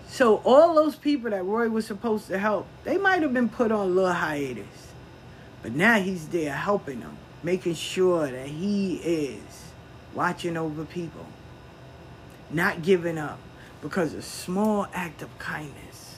So 0.07 0.37
all 0.45 0.75
those 0.75 0.95
people 0.95 1.31
that 1.31 1.43
Roy 1.43 1.69
was 1.69 1.85
supposed 1.85 2.27
to 2.27 2.37
help, 2.37 2.67
they 2.83 2.97
might 2.97 3.21
have 3.21 3.33
been 3.33 3.49
put 3.49 3.71
on 3.71 3.87
a 3.87 3.89
little 3.89 4.13
hiatus. 4.13 4.93
But 5.61 5.73
now 5.73 5.99
he's 5.99 6.27
there 6.29 6.53
helping 6.53 7.01
them, 7.01 7.17
making 7.43 7.73
sure 7.73 8.29
that 8.29 8.47
he 8.47 8.95
is 8.97 9.41
watching 10.13 10.55
over 10.55 10.85
people, 10.85 11.25
not 12.49 12.81
giving 12.81 13.17
up 13.17 13.39
because 13.81 14.13
a 14.13 14.21
small 14.21 14.87
act 14.93 15.21
of 15.21 15.37
kindness 15.39 16.17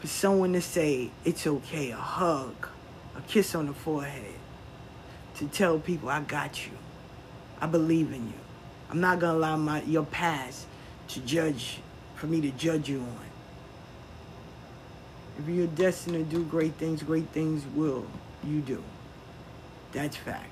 for 0.00 0.06
someone 0.06 0.52
to 0.52 0.60
say 0.60 1.10
it's 1.24 1.46
okay, 1.46 1.90
a 1.90 1.96
hug, 1.96 2.68
a 3.16 3.20
kiss 3.22 3.54
on 3.54 3.66
the 3.66 3.72
forehead, 3.72 4.34
to 5.36 5.46
tell 5.48 5.78
people 5.78 6.08
I 6.08 6.20
got 6.20 6.66
you. 6.66 6.72
I 7.60 7.66
believe 7.66 8.12
in 8.12 8.26
you. 8.26 8.40
I'm 8.90 9.00
not 9.00 9.18
gonna 9.18 9.38
allow 9.38 9.56
my 9.56 9.82
your 9.82 10.04
past 10.04 10.66
to 11.08 11.20
judge 11.20 11.80
for 12.14 12.26
me 12.26 12.40
to 12.40 12.50
judge 12.50 12.88
you 12.88 13.00
on. 13.00 13.18
If 15.38 15.48
you're 15.48 15.66
destined 15.66 16.16
to 16.16 16.36
do 16.36 16.44
great 16.44 16.74
things, 16.74 17.02
great 17.02 17.28
things 17.28 17.64
will 17.74 18.06
you 18.44 18.60
do. 18.60 18.82
That's 19.92 20.16
fact. 20.16 20.50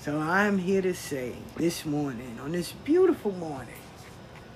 So 0.00 0.18
I'm 0.18 0.58
here 0.58 0.82
to 0.82 0.94
say 0.94 1.34
this 1.56 1.84
morning, 1.84 2.38
on 2.42 2.52
this 2.52 2.72
beautiful 2.72 3.32
morning, 3.32 3.74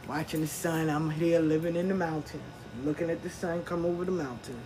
watching 0.09 0.41
the 0.41 0.47
sun, 0.47 0.89
I'm 0.89 1.11
here 1.11 1.41
living 1.41 1.77
in 1.77 1.89
the 1.89 1.95
mountains, 1.95 2.43
looking 2.85 3.11
at 3.11 3.23
the 3.23 3.31
sun 3.31 3.63
come 3.65 3.85
over 3.85 4.05
the 4.05 4.13
mountains, 4.13 4.65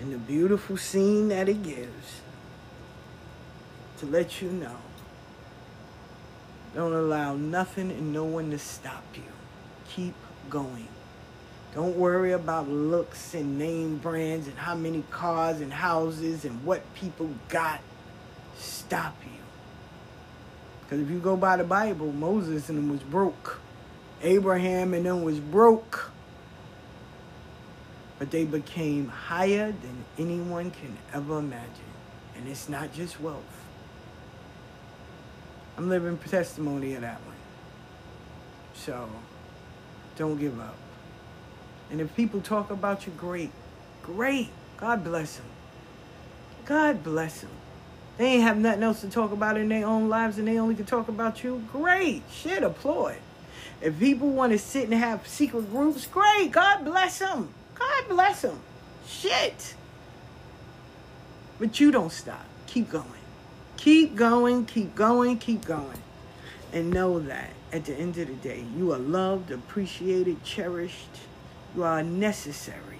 and 0.00 0.12
the 0.12 0.18
beautiful 0.18 0.76
scene 0.76 1.28
that 1.28 1.48
it 1.48 1.62
gives 1.62 2.22
to 3.98 4.06
let 4.06 4.40
you 4.40 4.50
know. 4.50 4.76
Don't 6.74 6.92
allow 6.92 7.34
nothing 7.34 7.90
and 7.90 8.12
no 8.12 8.24
one 8.24 8.50
to 8.50 8.58
stop 8.58 9.04
you. 9.14 9.22
Keep 9.94 10.14
going. 10.48 10.88
Don't 11.74 11.96
worry 11.96 12.32
about 12.32 12.68
looks 12.68 13.34
and 13.34 13.58
name 13.58 13.98
brands 13.98 14.48
and 14.48 14.56
how 14.56 14.74
many 14.74 15.04
cars 15.10 15.60
and 15.60 15.72
houses 15.72 16.44
and 16.44 16.64
what 16.64 16.82
people 16.94 17.30
got 17.48 17.80
stop 18.56 19.16
you. 19.24 19.30
Because 20.82 21.00
if 21.00 21.10
you 21.10 21.18
go 21.18 21.36
by 21.36 21.56
the 21.56 21.64
Bible, 21.64 22.12
Moses 22.12 22.68
and 22.68 22.78
them 22.78 22.90
was 22.90 23.00
broke. 23.00 23.60
Abraham 24.22 24.94
and 24.94 25.06
them 25.06 25.22
was 25.22 25.38
broke. 25.38 26.09
But 28.20 28.30
they 28.30 28.44
became 28.44 29.08
higher 29.08 29.72
than 29.72 30.04
anyone 30.18 30.70
can 30.70 30.96
ever 31.12 31.38
imagine. 31.38 31.90
And 32.36 32.46
it's 32.46 32.68
not 32.68 32.92
just 32.92 33.18
wealth. 33.18 33.42
I'm 35.76 35.88
living 35.88 36.18
testimony 36.18 36.94
of 36.94 37.00
that 37.00 37.18
one. 37.22 37.34
So, 38.74 39.08
don't 40.16 40.38
give 40.38 40.60
up. 40.60 40.76
And 41.90 42.02
if 42.02 42.14
people 42.14 42.42
talk 42.42 42.70
about 42.70 43.06
you, 43.06 43.12
great. 43.16 43.50
Great. 44.02 44.50
God 44.76 45.02
bless 45.02 45.36
them. 45.36 45.46
God 46.66 47.02
bless 47.02 47.40
them. 47.40 47.50
They 48.18 48.34
ain't 48.34 48.42
have 48.42 48.58
nothing 48.58 48.82
else 48.82 49.00
to 49.00 49.08
talk 49.08 49.32
about 49.32 49.56
in 49.56 49.70
their 49.70 49.86
own 49.86 50.10
lives 50.10 50.36
and 50.36 50.46
they 50.46 50.58
only 50.58 50.74
can 50.74 50.84
talk 50.84 51.08
about 51.08 51.42
you. 51.42 51.64
Great. 51.72 52.22
Shit, 52.30 52.62
applaud. 52.62 53.16
If 53.80 53.98
people 53.98 54.28
want 54.28 54.52
to 54.52 54.58
sit 54.58 54.84
and 54.84 54.92
have 54.92 55.26
secret 55.26 55.70
groups, 55.70 56.06
great. 56.06 56.50
God 56.52 56.84
bless 56.84 57.18
them. 57.20 57.54
God 57.80 58.08
bless 58.08 58.42
them. 58.42 58.60
Shit. 59.06 59.74
But 61.58 61.80
you 61.80 61.90
don't 61.90 62.12
stop. 62.12 62.44
Keep 62.66 62.90
going. 62.90 63.06
Keep 63.76 64.14
going, 64.14 64.66
keep 64.66 64.94
going, 64.94 65.38
keep 65.38 65.64
going. 65.64 66.02
And 66.72 66.90
know 66.90 67.18
that 67.20 67.50
at 67.72 67.86
the 67.86 67.94
end 67.94 68.18
of 68.18 68.28
the 68.28 68.34
day, 68.34 68.64
you 68.76 68.92
are 68.92 68.98
loved, 68.98 69.50
appreciated, 69.50 70.44
cherished. 70.44 71.18
You 71.74 71.84
are 71.84 72.02
necessary. 72.02 72.98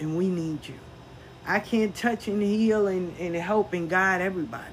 And 0.00 0.16
we 0.16 0.28
need 0.28 0.66
you. 0.66 0.74
I 1.46 1.60
can't 1.60 1.94
touch 1.94 2.28
and 2.28 2.42
heal 2.42 2.86
and, 2.88 3.16
and 3.18 3.34
help 3.36 3.72
and 3.72 3.88
guide 3.88 4.20
everybody. 4.20 4.64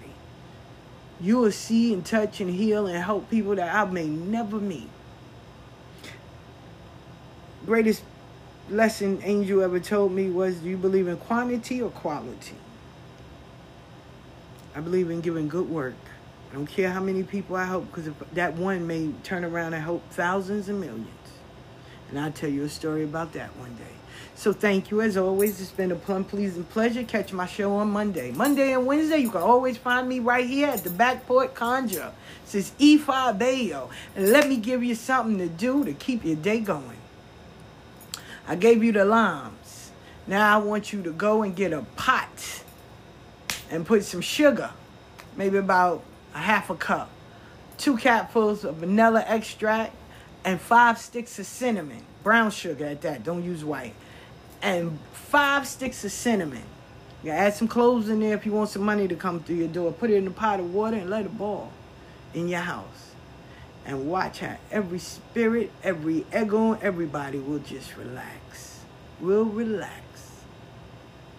You 1.22 1.38
will 1.38 1.52
see 1.52 1.94
and 1.94 2.06
touch 2.06 2.42
and 2.42 2.50
heal 2.50 2.88
and 2.88 3.04
help 3.04 3.30
people 3.30 3.56
that 3.56 3.74
I 3.74 3.90
may 3.90 4.08
never 4.08 4.60
meet. 4.60 4.90
Greatest 7.66 8.04
lesson 8.70 9.22
Angel 9.24 9.62
ever 9.62 9.80
told 9.80 10.12
me 10.12 10.30
was 10.30 10.56
do 10.58 10.70
you 10.70 10.78
believe 10.78 11.08
in 11.08 11.18
quantity 11.18 11.82
or 11.82 11.90
quality? 11.90 12.56
I 14.76 14.80
believe 14.80 15.10
in 15.10 15.22
giving 15.22 15.48
good 15.48 15.70
work. 15.70 15.96
I 16.52 16.56
don't 16.56 16.68
care 16.68 16.92
how 16.92 17.02
many 17.02 17.24
people 17.24 17.56
I 17.56 17.66
help 17.66 17.88
because 17.88 18.12
that 18.34 18.54
one 18.56 18.86
may 18.86 19.12
turn 19.24 19.44
around 19.44 19.74
and 19.74 19.84
help 19.84 20.08
thousands 20.12 20.70
and 20.70 20.80
millions. 20.80 21.08
And 22.10 22.20
I'll 22.20 22.32
tell 22.32 22.50
you 22.50 22.64
a 22.64 22.70
story 22.70 23.04
about 23.04 23.34
that 23.34 23.56
one 23.58 23.76
day. 23.76 23.84
So 24.36 24.54
thank 24.54 24.92
you 24.92 25.02
as 25.02 25.18
always. 25.18 25.62
It's 25.62 25.72
been 25.72 25.92
a 25.92 25.96
plum 25.96 26.26
pleasing 26.26 26.64
pleasure. 26.66 27.04
Catch 27.04 27.34
my 27.34 27.46
show 27.46 27.76
on 27.76 27.92
Monday. 27.92 28.32
Monday 28.32 28.74
and 28.74 28.86
Wednesday, 28.86 29.18
you 29.18 29.32
can 29.32 29.42
always 29.42 29.78
find 29.78 30.08
me 30.08 30.20
right 30.20 30.46
here 30.46 30.68
at 30.68 30.84
the 30.84 30.90
Back 30.90 31.26
Porch 31.26 31.54
Conjure. 31.54 32.12
This 32.46 32.56
is 32.56 32.72
E5 32.80 33.38
Bayo. 33.38 33.90
And 34.16 34.30
let 34.30 34.48
me 34.48 34.58
give 34.58 34.84
you 34.84 34.96
something 34.96 35.38
to 35.38 35.48
do 35.48 35.84
to 35.86 35.94
keep 35.94 36.24
your 36.26 36.36
day 36.36 36.60
going. 36.60 36.98
I 38.48 38.56
gave 38.56 38.84
you 38.84 38.92
the 38.92 39.06
limes. 39.06 39.92
Now 40.28 40.56
I 40.56 40.64
want 40.64 40.94
you 40.94 41.02
to 41.04 41.12
go 41.12 41.44
and 41.44 41.56
get 41.56 41.74
a 41.74 41.82
pot 41.96 42.64
and 43.70 43.86
put 43.86 44.04
some 44.04 44.22
sugar, 44.22 44.72
maybe 45.36 45.58
about 45.58 46.04
a 46.34 46.40
half 46.40 46.70
a 46.70 46.76
cup, 46.76 47.10
two 47.78 47.98
capfuls 47.98 48.64
of 48.64 48.76
vanilla 48.76 49.24
extract, 49.28 49.96
and 50.46 50.60
five 50.60 50.98
sticks 50.98 51.40
of 51.40 51.46
cinnamon, 51.46 52.04
brown 52.22 52.52
sugar 52.52 52.86
at 52.86 53.02
that, 53.02 53.24
don't 53.24 53.44
use 53.44 53.64
white, 53.64 53.94
and 54.62 55.00
five 55.14 55.68
sticks 55.68 56.04
of 56.04 56.12
cinnamon. 56.12 56.64
You 57.24 57.32
add 57.32 57.54
some 57.54 57.70
cloves 57.70 58.10
in 58.10 58.20
there 58.20 58.36
if 58.36 58.46
you 58.46 58.52
want 58.52 58.70
some 58.70 58.84
money 58.84 59.08
to 59.08 59.16
come 59.16 59.42
through 59.42 59.56
your 59.56 59.70
door. 59.70 59.94
Put 59.94 60.10
it 60.10 60.16
in 60.16 60.28
a 60.28 60.32
pot 60.32 60.60
of 60.60 60.74
water 60.74 60.98
and 60.98 61.10
let 61.10 61.26
it 61.26 61.38
boil 61.38 61.72
in 62.34 62.50
your 62.50 62.60
house. 62.60 63.03
And 63.86 64.10
watch 64.10 64.40
how 64.40 64.58
every 64.72 65.00
spirit, 65.00 65.72
every 65.84 66.26
ego, 66.36 66.74
everybody 66.74 67.40
will 67.40 67.60
just 67.60 67.96
relax. 67.98 68.80
Will 69.20 69.46
relax. 69.46 70.02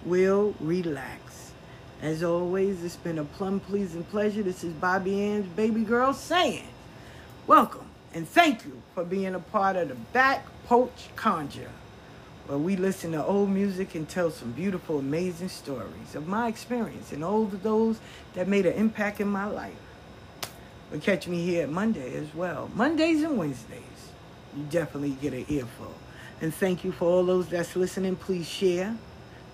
Will 0.04 0.54
relax. 0.60 1.52
As 2.02 2.22
always, 2.22 2.84
it's 2.84 2.96
been 2.96 3.18
a 3.18 3.24
plum 3.24 3.60
pleasing 3.60 4.04
pleasure. 4.04 4.42
This 4.42 4.62
is 4.62 4.74
Bobby 4.74 5.22
Ann's 5.22 5.46
baby 5.46 5.84
girl 5.84 6.12
saying, 6.12 6.66
Welcome 7.46 7.88
and 8.14 8.28
thank 8.28 8.64
you 8.64 8.80
for 8.94 9.04
being 9.04 9.34
a 9.34 9.40
part 9.40 9.76
of 9.76 9.88
the 9.88 9.94
Back 9.94 10.46
Porch 10.66 11.08
Conjure, 11.16 11.70
where 12.46 12.58
we 12.58 12.76
listen 12.76 13.12
to 13.12 13.24
old 13.24 13.50
music 13.50 13.96
and 13.96 14.08
tell 14.08 14.30
some 14.30 14.52
beautiful, 14.52 15.00
amazing 15.00 15.48
stories 15.48 16.14
of 16.14 16.28
my 16.28 16.46
experience 16.46 17.10
and 17.12 17.24
all 17.24 17.42
of 17.42 17.62
those 17.64 17.98
that 18.34 18.46
made 18.46 18.66
an 18.66 18.74
impact 18.74 19.20
in 19.20 19.28
my 19.28 19.46
life. 19.46 19.74
But 20.94 21.02
catch 21.02 21.26
me 21.26 21.44
here 21.44 21.66
Monday 21.66 22.14
as 22.14 22.32
well. 22.36 22.70
Mondays 22.72 23.24
and 23.24 23.36
Wednesdays. 23.36 23.80
You 24.56 24.62
definitely 24.70 25.16
get 25.20 25.32
an 25.32 25.44
earful. 25.48 25.92
And 26.40 26.54
thank 26.54 26.84
you 26.84 26.92
for 26.92 27.06
all 27.06 27.24
those 27.24 27.48
that's 27.48 27.74
listening. 27.74 28.14
Please 28.14 28.48
share, 28.48 28.96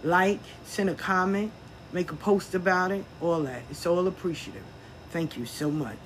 like, 0.05 0.41
send 0.67 0.91
a 0.91 0.94
comment, 0.94 1.51
make 1.94 2.12
a 2.12 2.15
post 2.15 2.55
about 2.55 2.91
it, 2.91 3.07
all 3.23 3.41
that. 3.44 3.62
It's 3.70 3.86
all 3.86 4.07
appreciative. 4.07 4.65
Thank 5.12 5.39
you 5.39 5.47
so 5.47 5.70
much. 5.70 5.97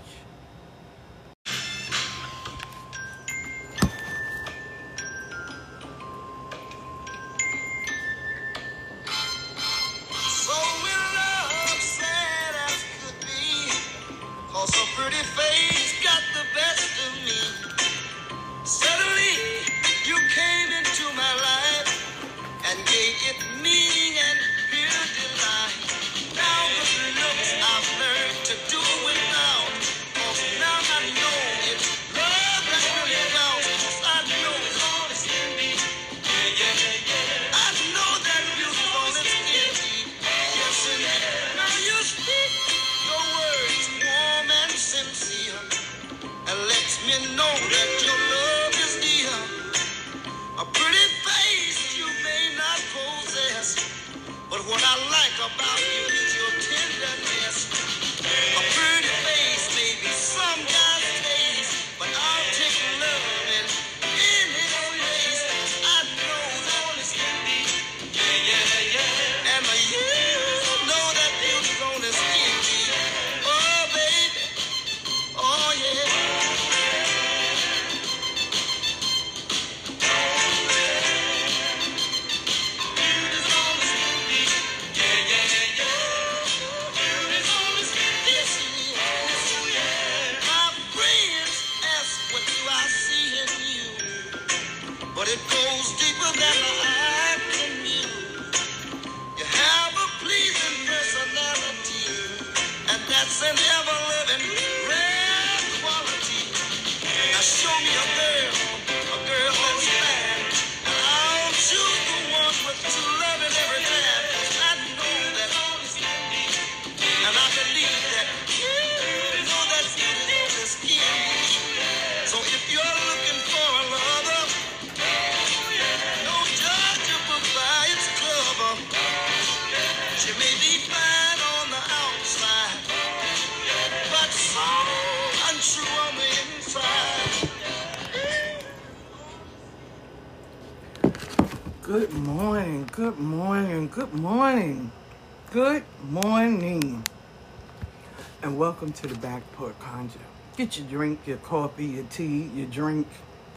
Get 150.64 150.78
your 150.78 150.86
drink, 150.86 151.26
your 151.26 151.36
coffee, 151.36 151.84
your 151.84 152.04
tea, 152.04 152.44
your 152.54 152.64
drink, 152.64 153.06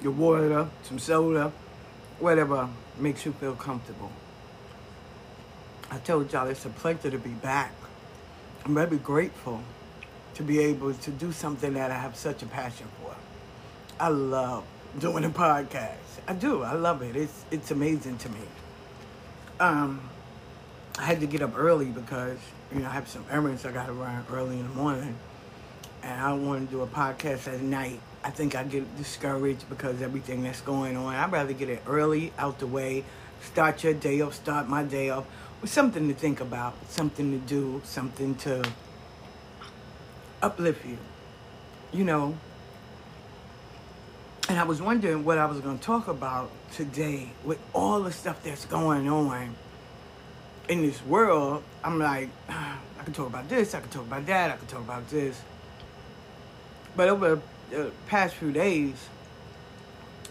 your 0.02 0.12
water, 0.12 0.68
some 0.84 1.00
soda, 1.00 1.54
whatever 2.20 2.68
makes 3.00 3.26
you 3.26 3.32
feel 3.32 3.56
comfortable. 3.56 4.12
I 5.90 6.00
told 6.00 6.34
y'all 6.34 6.50
it's 6.50 6.66
a 6.66 6.70
pleasure 6.70 7.10
to 7.10 7.18
be 7.18 7.30
back. 7.30 7.72
I'm 8.66 8.74
very 8.74 8.98
grateful 8.98 9.64
to 10.34 10.44
be 10.44 10.60
able 10.60 10.94
to 10.96 11.12
do 11.12 11.32
something 11.32 11.76
that 11.76 11.92
I 11.92 11.98
have 11.98 12.18
such 12.18 12.44
a 12.44 12.46
passion 12.46 12.88
for. 13.02 13.16
I 14.02 14.10
love 14.10 14.66
doing 15.00 15.24
a 15.24 15.30
podcast. 15.30 16.20
I 16.28 16.34
do. 16.34 16.62
I 16.64 16.74
love 16.74 17.02
it. 17.04 17.16
It's 17.16 17.46
it's 17.52 17.72
amazing 17.72 18.18
to 18.18 18.28
me. 18.28 18.42
Um, 19.62 20.02
I 21.00 21.04
had 21.04 21.22
to 21.22 21.26
get 21.26 21.42
up 21.42 21.58
early 21.58 21.86
because 21.86 22.38
you 22.74 22.82
know 22.82 22.90
I 22.90 22.92
have 22.92 23.08
some 23.08 23.24
errands 23.32 23.66
I 23.66 23.72
got 23.72 23.86
to 23.86 23.94
run 23.94 24.26
early 24.30 24.60
in 24.60 24.68
the 24.68 24.76
morning, 24.76 25.16
and 26.04 26.22
I 26.22 26.34
want 26.34 26.70
to 26.70 26.76
do 26.76 26.82
a 26.82 26.88
podcast 26.88 27.48
at 27.52 27.62
night. 27.62 28.00
I 28.24 28.30
think 28.30 28.56
I 28.56 28.64
get 28.64 28.98
discouraged 28.98 29.70
because 29.70 30.02
everything 30.02 30.44
that's 30.44 30.62
going 30.62 30.98
on. 30.98 31.16
I'd 31.16 31.32
rather 31.32 31.54
get 31.54 31.70
it 31.70 31.82
early, 31.88 32.34
out 32.38 32.60
the 32.60 32.68
way, 32.68 33.04
start 33.42 33.84
your 33.84 33.94
day 33.94 34.22
off, 34.22 34.36
start 34.36 34.68
my 34.68 34.84
day 34.84 35.10
off 35.10 35.26
with 35.62 35.72
something 35.72 36.08
to 36.08 36.14
think 36.14 36.42
about, 36.42 36.76
something 36.90 37.32
to 37.32 37.46
do, 37.48 37.82
something 37.84 38.36
to 38.36 38.64
uplift 40.42 40.86
you. 40.86 40.98
You 41.94 42.04
know. 42.04 42.38
And 44.50 44.58
I 44.58 44.64
was 44.64 44.82
wondering 44.82 45.26
what 45.26 45.38
I 45.38 45.46
was 45.46 45.60
going 45.60 45.78
to 45.78 45.84
talk 45.84 46.08
about 46.08 46.50
today 46.72 47.30
with 47.44 47.60
all 47.74 48.02
the 48.02 48.12
stuff 48.12 48.44
that's 48.44 48.66
going 48.66 49.10
on 49.10 49.56
in 50.70 50.82
this 50.82 51.04
world. 51.06 51.64
I'm 51.84 52.00
like, 52.00 52.30
I 52.50 53.04
can 53.04 53.14
talk 53.14 53.28
about 53.28 53.50
this, 53.50 53.74
I 53.74 53.82
can 53.82 53.90
talk 53.90 54.04
about 54.04 54.26
that, 54.26 54.52
I 54.52 54.58
can 54.58 54.68
talk 54.68 54.82
about 54.82 55.08
this. 55.10 55.42
But 56.98 57.10
over 57.10 57.40
the 57.70 57.92
past 58.08 58.36
few 58.36 58.52
days, 58.52 58.96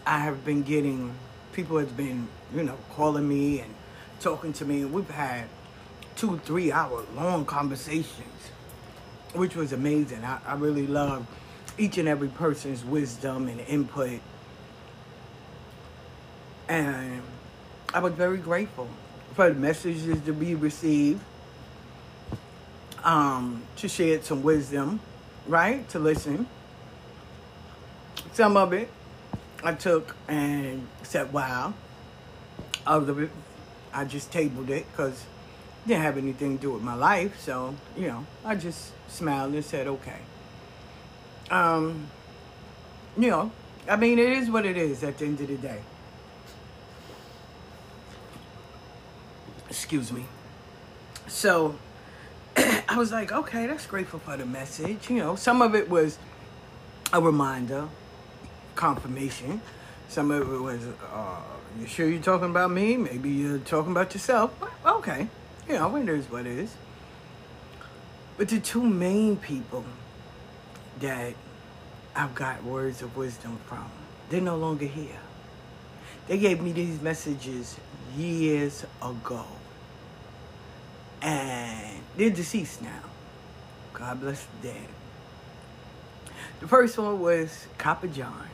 I 0.05 0.19
have 0.19 0.45
been 0.45 0.63
getting 0.63 1.15
people 1.53 1.79
have 1.79 1.97
been, 1.97 2.27
you 2.53 2.61
know, 2.61 2.77
calling 2.93 3.27
me 3.27 3.61
and 3.61 3.73
talking 4.19 4.53
to 4.53 4.65
me. 4.65 4.85
We've 4.85 5.09
had 5.09 5.45
two, 6.15 6.39
three 6.45 6.71
hour 6.71 7.03
long 7.15 7.45
conversations, 7.45 8.51
which 9.33 9.55
was 9.55 9.73
amazing. 9.73 10.23
I, 10.23 10.39
I 10.45 10.55
really 10.55 10.85
love 10.85 11.25
each 11.77 11.97
and 11.97 12.07
every 12.07 12.27
person's 12.27 12.83
wisdom 12.83 13.47
and 13.47 13.59
input. 13.61 14.19
And 16.67 17.21
I 17.93 17.99
was 17.99 18.13
very 18.13 18.37
grateful 18.37 18.89
for 19.33 19.49
the 19.49 19.55
messages 19.55 20.19
to 20.25 20.33
be 20.33 20.53
received, 20.53 21.21
um, 23.03 23.63
to 23.77 23.87
share 23.87 24.21
some 24.21 24.43
wisdom, 24.43 24.99
right? 25.47 25.87
To 25.89 25.99
listen. 25.99 26.45
Some 28.37 28.55
of 28.55 28.71
it 28.71 28.87
I 29.63 29.73
took 29.73 30.15
and 30.27 30.87
said, 31.01 31.33
wow. 31.33 31.73
Other 32.85 33.23
it, 33.23 33.31
I 33.91 34.05
just 34.05 34.31
tabled 34.31 34.69
it 34.69 34.85
because 34.91 35.13
it 35.13 35.87
didn't 35.87 36.03
have 36.03 36.19
anything 36.19 36.57
to 36.57 36.61
do 36.61 36.71
with 36.73 36.83
my 36.83 36.93
life. 36.93 37.39
So, 37.39 37.73
you 37.97 38.09
know, 38.09 38.27
I 38.45 38.53
just 38.53 38.91
smiled 39.07 39.55
and 39.55 39.65
said, 39.65 39.87
okay. 39.87 40.19
Um, 41.49 42.11
you 43.17 43.31
know, 43.31 43.51
I 43.89 43.95
mean, 43.95 44.19
it 44.19 44.29
is 44.29 44.51
what 44.51 44.67
it 44.67 44.77
is 44.77 45.03
at 45.03 45.17
the 45.17 45.25
end 45.25 45.41
of 45.41 45.47
the 45.47 45.57
day. 45.57 45.81
Excuse 49.67 50.11
me. 50.11 50.25
So 51.25 51.75
I 52.55 52.97
was 52.99 53.11
like, 53.11 53.31
okay, 53.31 53.65
that's 53.65 53.87
grateful 53.87 54.19
for 54.19 54.37
the 54.37 54.45
message. 54.45 55.09
You 55.09 55.17
know, 55.17 55.35
some 55.35 55.63
of 55.63 55.73
it 55.73 55.89
was 55.89 56.19
a 57.11 57.19
reminder, 57.19 57.89
confirmation. 58.77 59.61
Some 60.07 60.31
of 60.31 60.53
it 60.53 60.61
was, 60.61 60.85
uh, 61.11 61.41
you 61.79 61.85
sure 61.87 62.07
you're 62.07 62.21
talking 62.21 62.49
about 62.49 62.71
me? 62.71 62.95
Maybe 62.95 63.29
you're 63.29 63.59
talking 63.59 63.91
about 63.91 64.13
yourself. 64.13 64.53
Okay. 64.85 65.27
You 65.67 65.73
know, 65.75 65.93
is 65.97 66.31
what 66.31 66.45
it 66.45 66.57
is. 66.59 66.73
But 68.37 68.47
the 68.47 68.59
two 68.59 68.83
main 68.83 69.35
people 69.35 69.83
that 71.01 71.33
I've 72.15 72.33
got 72.33 72.63
words 72.63 73.01
of 73.01 73.17
wisdom 73.17 73.59
from, 73.67 73.89
they're 74.29 74.39
no 74.39 74.55
longer 74.55 74.85
here. 74.85 75.19
They 76.27 76.37
gave 76.37 76.61
me 76.61 76.71
these 76.71 77.01
messages 77.01 77.75
years 78.15 78.85
ago. 79.01 79.45
And 81.21 81.99
they're 82.15 82.29
deceased 82.29 82.81
now. 82.81 83.01
God 83.93 84.21
bless 84.21 84.45
the 84.61 84.69
dead. 84.69 84.87
The 86.59 86.67
first 86.67 86.97
one 86.97 87.19
was 87.19 87.67
Copper 87.77 88.07
John. 88.07 88.47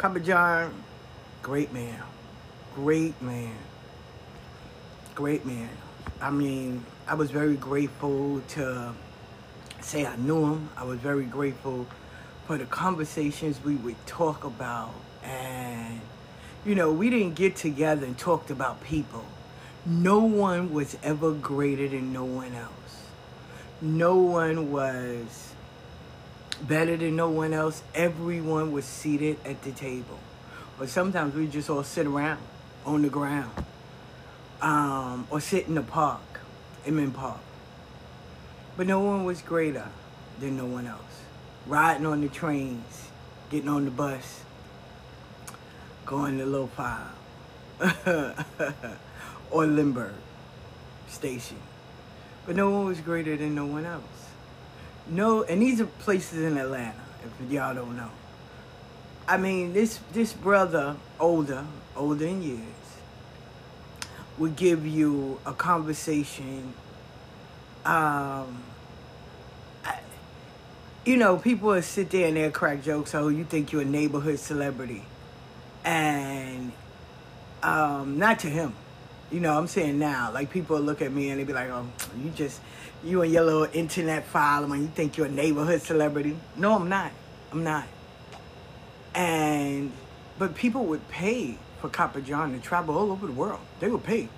Copper 0.00 0.18
John, 0.18 0.72
great 1.42 1.74
man. 1.74 2.02
Great 2.74 3.20
man. 3.20 3.54
Great 5.14 5.44
man. 5.44 5.68
I 6.22 6.30
mean, 6.30 6.86
I 7.06 7.12
was 7.12 7.30
very 7.30 7.56
grateful 7.56 8.40
to 8.48 8.94
say 9.82 10.06
I 10.06 10.16
knew 10.16 10.54
him. 10.54 10.70
I 10.74 10.84
was 10.84 10.98
very 11.00 11.26
grateful 11.26 11.86
for 12.46 12.56
the 12.56 12.64
conversations 12.64 13.62
we 13.62 13.74
would 13.74 14.06
talk 14.06 14.44
about. 14.44 14.94
And, 15.22 16.00
you 16.64 16.74
know, 16.74 16.90
we 16.92 17.10
didn't 17.10 17.34
get 17.34 17.56
together 17.56 18.06
and 18.06 18.16
talked 18.16 18.50
about 18.50 18.82
people. 18.82 19.26
No 19.84 20.20
one 20.20 20.72
was 20.72 20.96
ever 21.02 21.32
greater 21.32 21.86
than 21.86 22.10
no 22.10 22.24
one 22.24 22.54
else. 22.54 23.02
No 23.82 24.16
one 24.16 24.72
was 24.72 25.49
better 26.66 26.96
than 26.96 27.16
no 27.16 27.30
one 27.30 27.52
else. 27.52 27.82
Everyone 27.94 28.72
was 28.72 28.84
seated 28.84 29.38
at 29.44 29.62
the 29.62 29.72
table. 29.72 30.18
Or 30.78 30.86
sometimes 30.86 31.34
we 31.34 31.46
just 31.46 31.68
all 31.68 31.84
sit 31.84 32.06
around 32.06 32.40
on 32.84 33.02
the 33.02 33.08
ground. 33.08 33.52
Um, 34.62 35.26
or 35.30 35.40
sit 35.40 35.66
in 35.68 35.74
the 35.74 35.82
park, 35.82 36.40
Inman 36.86 37.12
Park. 37.12 37.40
But 38.76 38.86
no 38.86 39.00
one 39.00 39.24
was 39.24 39.42
greater 39.42 39.88
than 40.38 40.56
no 40.56 40.66
one 40.66 40.86
else. 40.86 41.00
Riding 41.66 42.06
on 42.06 42.20
the 42.20 42.28
trains, 42.28 43.08
getting 43.50 43.68
on 43.68 43.84
the 43.84 43.90
bus, 43.90 44.42
going 46.06 46.38
to 46.38 46.66
Five 46.68 47.06
or 49.50 49.66
Lindbergh 49.66 50.14
Station. 51.08 51.58
But 52.46 52.56
no 52.56 52.70
one 52.70 52.86
was 52.86 53.00
greater 53.00 53.36
than 53.36 53.54
no 53.54 53.66
one 53.66 53.84
else. 53.84 54.19
No, 55.10 55.42
and 55.42 55.60
these 55.60 55.80
are 55.80 55.86
places 55.86 56.42
in 56.42 56.56
Atlanta, 56.56 56.94
if 57.42 57.50
y'all 57.50 57.74
don't 57.74 57.96
know. 57.96 58.10
I 59.26 59.36
mean, 59.36 59.72
this 59.72 59.98
this 60.12 60.32
brother, 60.32 60.96
older, 61.18 61.66
older 61.96 62.26
in 62.26 62.42
years, 62.42 62.60
would 64.38 64.56
give 64.56 64.86
you 64.86 65.38
a 65.44 65.52
conversation 65.52 66.74
um, 67.84 68.62
I, 69.84 70.00
you 71.04 71.16
know, 71.16 71.38
people 71.38 71.70
will 71.70 71.82
sit 71.82 72.10
there 72.10 72.28
and 72.28 72.36
they'll 72.36 72.50
crack 72.50 72.82
jokes. 72.82 73.14
Oh, 73.14 73.28
you 73.28 73.44
think 73.44 73.72
you're 73.72 73.82
a 73.82 73.86
neighborhood 73.86 74.38
celebrity, 74.38 75.04
and 75.84 76.72
um, 77.62 78.18
not 78.18 78.38
to 78.40 78.48
him. 78.48 78.74
You 79.30 79.38
know, 79.38 79.56
I'm 79.56 79.68
saying 79.68 79.98
now, 79.98 80.32
like 80.32 80.50
people 80.50 80.80
look 80.80 81.02
at 81.02 81.12
me 81.12 81.30
and 81.30 81.38
they 81.38 81.44
be 81.44 81.52
like, 81.52 81.70
"Oh, 81.70 81.86
you 82.20 82.30
just 82.30 82.60
you 83.04 83.22
and 83.22 83.32
your 83.32 83.44
little 83.44 83.68
internet 83.72 84.26
following. 84.26 84.82
You 84.82 84.88
think 84.88 85.16
you're 85.16 85.26
a 85.26 85.30
neighborhood 85.30 85.82
celebrity? 85.82 86.36
No, 86.56 86.74
I'm 86.74 86.88
not. 86.88 87.12
I'm 87.52 87.62
not." 87.62 87.86
And 89.14 89.92
but 90.38 90.54
people 90.56 90.84
would 90.86 91.08
pay 91.08 91.56
for 91.80 91.88
Copper 91.88 92.20
John 92.20 92.52
to 92.52 92.58
travel 92.58 92.98
all 92.98 93.12
over 93.12 93.26
the 93.26 93.32
world. 93.32 93.60
They 93.78 93.88
would 93.88 94.02
pay, 94.02 94.28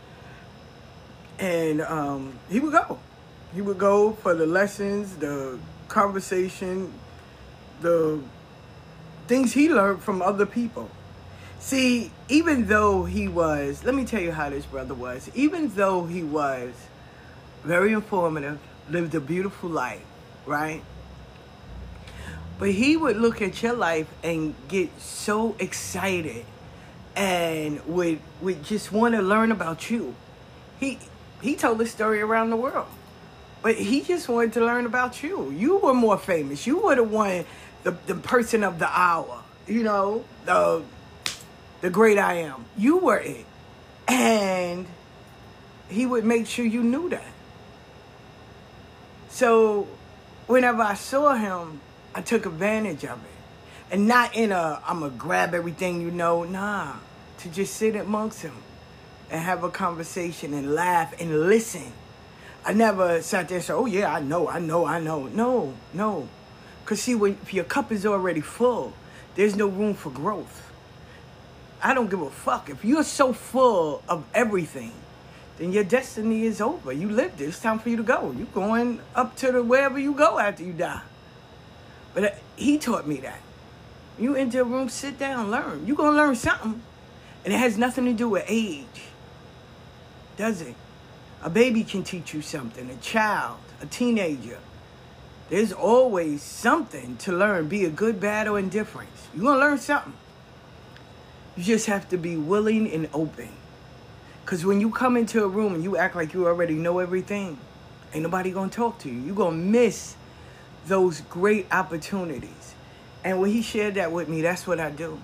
and 1.39 1.81
um, 1.81 2.35
he 2.51 2.61
would 2.61 2.73
go. 2.73 2.99
He 3.55 3.62
would 3.62 3.79
go 3.79 4.12
for 4.12 4.35
the 4.35 4.47
lessons, 4.47 5.17
the 5.17 5.59
conversation, 5.89 6.93
the 7.81 8.21
things 9.27 9.53
he 9.53 9.71
learned 9.73 10.03
from 10.03 10.21
other 10.23 10.47
people. 10.47 10.91
See, 11.62 12.10
even 12.28 12.66
though 12.66 13.05
he 13.05 13.28
was, 13.28 13.84
let 13.84 13.94
me 13.94 14.05
tell 14.05 14.20
you 14.20 14.32
how 14.32 14.50
this 14.50 14.66
brother 14.66 14.94
was. 14.94 15.31
Even 15.32 15.68
though 15.68 16.07
he 16.07 16.24
was 16.24 16.74
very 17.62 17.92
informative, 17.92 18.58
lived 18.91 19.15
a 19.15 19.20
beautiful 19.20 19.70
life, 19.70 20.02
right? 20.44 20.82
But 22.58 22.73
he 22.73 22.97
would 22.97 23.16
look 23.16 23.41
at 23.41 23.62
your 23.62 23.74
life 23.74 24.08
and 24.24 24.57
get 24.66 25.00
so 25.00 25.55
excited 25.60 26.44
and 27.15 27.81
would 27.86 28.18
would 28.41 28.65
just 28.65 28.91
want 28.91 29.15
to 29.15 29.23
learn 29.23 29.52
about 29.52 29.89
you. 29.89 30.16
He 30.81 30.99
he 31.41 31.55
told 31.55 31.78
the 31.78 31.86
story 31.86 32.20
around 32.20 32.50
the 32.50 32.57
world. 32.57 32.89
But 33.62 33.76
he 33.76 34.02
just 34.02 34.28
wanted 34.28 34.55
to 34.55 34.66
learn 34.66 34.84
about 34.84 35.23
you. 35.23 35.52
You 35.52 35.76
were 35.76 35.94
more 35.94 36.18
famous. 36.18 36.66
You 36.66 36.78
would 36.78 36.99
have 36.99 37.10
won 37.10 37.44
the, 37.84 37.92
the 38.07 38.16
person 38.16 38.65
of 38.65 38.81
the 38.81 38.89
hour. 38.89 39.44
You 39.68 39.84
know, 39.84 40.24
the 40.44 40.82
the 41.83 41.91
great 41.91 42.17
I 42.17 42.35
am. 42.35 42.65
You 42.78 42.97
were 42.99 43.19
it. 43.19 43.44
And 44.09 44.86
he 45.89 46.07
would 46.07 46.25
make 46.25 46.47
sure 46.47 46.65
you 46.65 46.83
knew 46.83 47.11
that. 47.11 47.33
So 49.28 49.86
whenever 50.47 50.81
I 50.81 50.94
saw 50.94 51.35
him, 51.35 51.81
I 52.15 52.23
took 52.23 52.47
advantage 52.47 53.05
of 53.05 53.19
it. 53.19 53.31
And 53.91 54.09
not 54.09 54.35
in 54.35 54.52
a, 54.52 54.81
I'm 54.86 55.01
going 55.01 55.12
to 55.12 55.19
grab 55.19 55.55
everything 55.55 56.01
you 56.01 56.11
know. 56.11 56.44
Nah. 56.44 56.94
To 57.41 57.49
just 57.49 57.75
sit 57.75 57.97
amongst 57.97 58.43
him 58.43 58.55
and 59.31 59.43
have 59.43 59.65
a 59.65 59.70
conversation 59.70 60.55
and 60.55 60.75
laugh 60.75 61.12
and 61.20 61.49
listen. 61.49 61.93
I 62.65 62.73
never 62.73 63.20
sat 63.23 63.49
there 63.49 63.57
and 63.57 63.65
said, 63.65 63.75
oh, 63.75 63.86
yeah, 63.86 64.15
I 64.15 64.20
know, 64.20 64.49
I 64.49 64.61
know, 64.61 64.86
I 64.86 65.01
know. 65.01 65.27
No, 65.27 65.75
no. 65.93 66.28
Because 66.85 67.02
see, 67.02 67.17
when, 67.17 67.36
your 67.51 67.65
cup 67.65 67.91
is 67.91 68.07
already 68.07 68.41
full, 68.41 68.93
there's 69.35 69.57
no 69.57 69.67
room 69.67 69.94
for 69.94 70.11
growth. 70.11 70.61
I 71.83 71.94
don't 71.94 72.09
give 72.09 72.23
a 72.23 72.31
fuck. 72.31 72.70
If 72.70 72.85
you're 72.85 73.02
so 73.02 73.33
full 73.33 74.02
of 74.09 74.25
everything, 74.33 74.93
then 75.59 75.73
your 75.73 75.85
destiny 75.85 76.44
is 76.44 76.61
over. 76.61 76.93
You 76.93 77.11
lived 77.11 77.41
it. 77.41 77.47
It's 77.47 77.61
time 77.61 77.78
for 77.78 77.89
you 77.89 77.97
to 77.97 78.02
go. 78.02 78.33
You're 78.36 78.47
going 78.47 79.01
up 79.15 79.36
to 79.36 79.52
the 79.52 79.62
wherever 79.62 79.99
you 79.99 80.15
go 80.15 80.39
after 80.39 80.62
you 80.62 80.73
die. 80.73 81.02
But 82.15 82.25
uh, 82.25 82.31
he 82.57 82.78
taught 82.78 83.07
me 83.07 83.17
that. 83.19 83.41
You 84.19 84.36
enter 84.36 84.61
a 84.61 84.65
room, 84.65 84.89
sit 84.89 85.19
down, 85.19 85.51
learn. 85.51 85.86
You're 85.86 85.97
going 85.97 86.12
to 86.12 86.17
learn 86.17 86.36
something. 86.36 86.83
And 87.44 87.52
it 87.52 87.59
has 87.59 87.77
nothing 87.77 88.05
to 88.05 88.12
do 88.12 88.28
with 88.28 88.44
age. 88.47 88.86
Does 90.36 90.61
it? 90.61 90.75
A 91.43 91.51
baby 91.51 91.83
can 91.83 92.05
teach 92.05 92.33
you 92.33 92.43
something, 92.43 92.89
a 92.89 92.97
child, 92.97 93.59
a 93.81 93.86
teenager. 93.86 94.59
There's 95.51 95.73
always 95.73 96.43
something 96.43 97.17
to 97.19 97.33
learn, 97.33 97.69
be 97.69 97.83
it 97.83 97.97
good, 97.97 98.20
bad, 98.20 98.47
or 98.47 98.59
indifferent. 98.59 99.11
You're 99.35 99.43
going 99.43 99.59
to 99.59 99.67
learn 99.67 99.78
something. 99.78 100.15
You 101.56 101.64
just 101.64 101.86
have 101.86 102.08
to 102.10 102.16
be 102.16 102.36
willing 102.36 102.90
and 102.90 103.08
open. 103.12 103.50
Because 104.44 104.64
when 104.64 104.81
you 104.81 104.90
come 104.90 105.16
into 105.16 105.44
a 105.44 105.48
room 105.48 105.74
and 105.74 105.84
you 105.84 105.97
act 105.97 106.16
like 106.16 106.34
you 106.34 106.47
already 106.47 106.74
know 106.74 106.98
everything, 106.98 107.58
ain't 108.12 108.22
nobody 108.22 108.50
going 108.50 108.70
to 108.70 108.76
talk 108.76 108.98
to 109.00 109.10
you. 109.10 109.20
You're 109.20 109.36
going 109.36 109.58
to 109.58 109.64
miss 109.64 110.16
those 110.86 111.20
great 111.22 111.66
opportunities. 111.72 112.74
And 113.24 113.40
when 113.40 113.50
he 113.50 113.62
shared 113.62 113.94
that 113.94 114.10
with 114.12 114.28
me, 114.28 114.42
that's 114.42 114.66
what 114.66 114.81
I 114.81 114.90
do. 114.90 115.20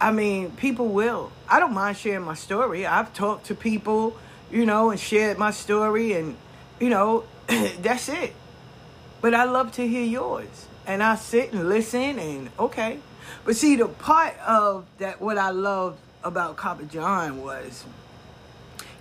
I 0.00 0.12
mean, 0.12 0.52
people 0.52 0.88
will. 0.88 1.32
I 1.48 1.58
don't 1.58 1.74
mind 1.74 1.96
sharing 1.96 2.24
my 2.24 2.34
story. 2.34 2.86
I've 2.86 3.12
talked 3.12 3.46
to 3.46 3.54
people, 3.54 4.16
you 4.50 4.64
know, 4.64 4.90
and 4.90 5.00
shared 5.00 5.38
my 5.38 5.50
story, 5.50 6.12
and, 6.12 6.36
you 6.78 6.88
know, 6.88 7.24
that's 7.46 8.08
it. 8.08 8.34
But 9.20 9.34
I 9.34 9.44
love 9.44 9.72
to 9.72 9.86
hear 9.86 10.04
yours. 10.04 10.66
And 10.86 11.02
I 11.02 11.16
sit 11.16 11.52
and 11.52 11.68
listen, 11.68 12.18
and 12.18 12.50
okay. 12.58 13.00
But 13.44 13.56
see, 13.56 13.76
the 13.76 13.86
part 13.86 14.38
of 14.40 14.86
that, 14.98 15.20
what 15.20 15.38
I 15.38 15.50
loved 15.50 15.98
about 16.22 16.56
Copper 16.56 16.84
John 16.84 17.42
was 17.42 17.84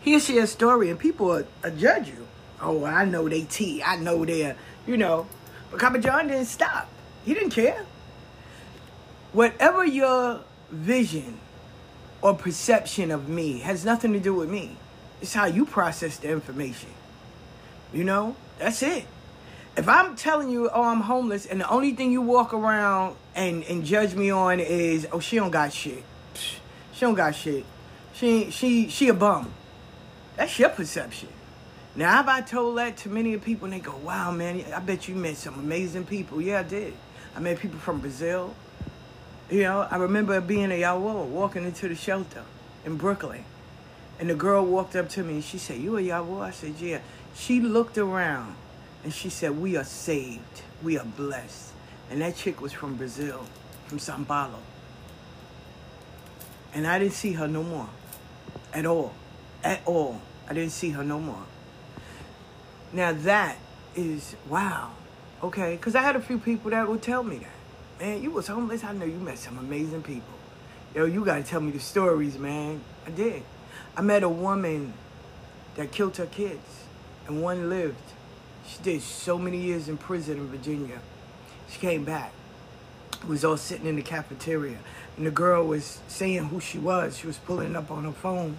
he'll 0.02 0.20
share 0.20 0.44
a 0.44 0.48
story, 0.48 0.90
and 0.90 1.00
people 1.00 1.28
will, 1.28 1.48
will 1.64 1.76
judge 1.76 2.08
you. 2.08 2.28
Oh, 2.62 2.86
I 2.86 3.06
know 3.06 3.28
they 3.30 3.44
T. 3.44 3.84
I 3.84 3.98
know 3.98 4.26
they're, 4.26 4.56
you 4.86 4.98
know. 4.98 5.28
But 5.70 5.80
Copper 5.80 6.00
John 6.00 6.28
didn't 6.28 6.46
stop. 6.46 6.90
He 7.26 7.34
didn't 7.34 7.52
care. 7.52 7.86
Whatever 9.34 9.86
your 9.86 10.42
vision 10.70 11.40
or 12.22 12.34
perception 12.34 13.12
of 13.12 13.30
me 13.30 13.60
has 13.60 13.86
nothing 13.86 14.14
to 14.14 14.20
do 14.20 14.34
with 14.34 14.50
me. 14.50 14.78
It's 15.22 15.34
how 15.34 15.46
you 15.46 15.66
process 15.66 16.18
the 16.18 16.30
information. 16.30 16.90
You 17.94 18.04
know, 18.04 18.36
that's 18.60 18.82
it. 18.84 19.06
If 19.76 19.88
I'm 19.88 20.16
telling 20.16 20.50
you, 20.50 20.70
oh, 20.70 20.84
I'm 20.84 21.02
homeless, 21.02 21.46
and 21.46 21.62
the 21.62 21.70
only 21.70 21.94
thing 21.94 22.12
you 22.12 22.22
walk 22.22 22.54
around 22.54 23.16
and, 23.38 23.64
and 23.66 23.86
judge 23.86 24.16
me 24.16 24.32
on 24.32 24.60
is, 24.60 25.08
oh, 25.12 25.20
she 25.20 25.38
don't 25.38 25.52
got 25.52 25.72
shit. 25.72 26.04
She 26.34 27.02
don't 27.02 27.14
got 27.14 27.36
shit. 27.36 27.64
She 28.14 28.50
she 28.50 28.90
she 28.90 29.10
a 29.10 29.14
bum. 29.14 29.54
That's 30.36 30.58
your 30.58 30.70
perception. 30.70 31.30
Now, 31.96 32.12
have 32.12 32.28
I 32.28 32.42
told 32.42 32.78
that 32.80 32.98
to 32.98 33.10
many 33.10 33.38
people, 33.38 33.66
and 33.66 33.74
they 33.74 33.80
go, 33.80 33.96
wow, 33.98 34.32
man, 34.32 34.64
I 34.74 34.80
bet 34.80 35.08
you 35.08 35.16
met 35.16 35.38
some 35.38 35.56
amazing 35.56 36.06
people. 36.06 36.42
Yeah, 36.42 36.60
I 36.60 36.64
did. 36.64 36.94
I 37.36 37.40
met 37.40 37.60
people 37.60 37.80
from 37.80 38.00
Brazil. 38.00 38.56
You 39.50 39.64
know, 39.64 39.88
I 39.90 39.98
remember 39.98 40.40
being 40.42 40.72
a 40.72 40.82
Yawo, 40.82 41.26
walking 41.26 41.64
into 41.64 41.88
the 41.88 41.96
shelter 41.96 42.44
in 42.86 42.98
Brooklyn. 42.98 43.46
And 44.20 44.30
the 44.30 44.36
girl 44.36 44.66
walked 44.66 44.96
up 44.96 45.10
to 45.10 45.24
me 45.24 45.36
and 45.36 45.44
she 45.44 45.58
said, 45.58 45.80
You 45.80 45.98
a 45.98 46.02
Yawo? 46.02 46.42
I 46.42 46.52
said, 46.52 46.76
Yeah. 46.80 47.00
She 47.36 47.62
looked 47.62 47.98
around 47.98 48.56
and 49.04 49.14
she 49.14 49.30
said, 49.30 49.60
We 49.60 49.78
are 49.78 49.84
saved. 49.84 50.64
We 50.84 50.98
are 50.98 51.06
blessed. 51.06 51.67
And 52.10 52.22
that 52.22 52.36
chick 52.36 52.62
was 52.62 52.72
from 52.72 52.96
Brazil, 52.96 53.46
from 53.88 54.00
Sao 54.00 54.18
Paulo. 54.24 54.60
And 56.74 56.88
I 56.88 57.00
didn't 57.00 57.14
see 57.14 57.34
her 57.34 57.48
no 57.48 57.64
more. 57.64 57.90
At 58.74 58.86
all. 58.86 59.14
At 59.64 59.82
all. 59.86 60.22
I 60.50 60.54
didn't 60.54 60.72
see 60.72 60.92
her 60.92 61.04
no 61.04 61.20
more. 61.20 61.44
Now 62.94 63.12
that 63.12 63.58
is 63.96 64.36
wow. 64.48 64.92
Okay, 65.44 65.76
because 65.76 65.96
I 65.96 66.02
had 66.02 66.16
a 66.16 66.22
few 66.22 66.40
people 66.40 66.72
that 66.72 66.88
would 66.88 67.02
tell 67.02 67.24
me 67.24 67.38
that. 67.40 68.04
Man, 68.04 68.24
you 68.24 68.32
was 68.32 68.48
homeless. 68.48 68.84
I 68.84 68.94
know 68.94 69.06
you 69.06 69.20
met 69.20 69.38
some 69.38 69.58
amazing 69.58 70.04
people. 70.04 70.34
Yo, 70.96 71.06
you 71.06 71.26
gotta 71.26 71.44
tell 71.44 71.62
me 71.62 71.72
the 71.72 71.80
stories, 71.80 72.38
man. 72.38 72.82
I 73.06 73.12
did. 73.12 73.44
I 73.96 74.02
met 74.02 74.24
a 74.24 74.30
woman 74.30 74.94
that 75.76 75.92
killed 75.92 76.18
her 76.18 76.26
kids, 76.26 76.86
and 77.28 77.42
one 77.42 77.70
lived. 77.70 77.98
She 78.68 78.82
did 78.82 79.02
so 79.02 79.38
many 79.38 79.58
years 79.58 79.90
in 79.90 79.98
prison 79.98 80.38
in 80.38 80.48
Virginia. 80.48 81.00
She 81.78 81.86
came 81.86 82.06
back. 82.06 82.32
We 83.24 83.30
was 83.30 83.46
all 83.46 83.58
sitting 83.58 83.86
in 83.86 83.98
the 83.98 84.02
cafeteria, 84.02 84.78
and 85.16 85.28
the 85.28 85.32
girl 85.32 85.68
was 85.68 86.00
saying 86.08 86.46
who 86.46 86.60
she 86.60 86.80
was. 86.80 87.18
She 87.20 87.28
was 87.28 87.38
pulling 87.38 87.76
up 87.76 87.92
on 87.92 88.04
her 88.04 88.12
phone, 88.12 88.58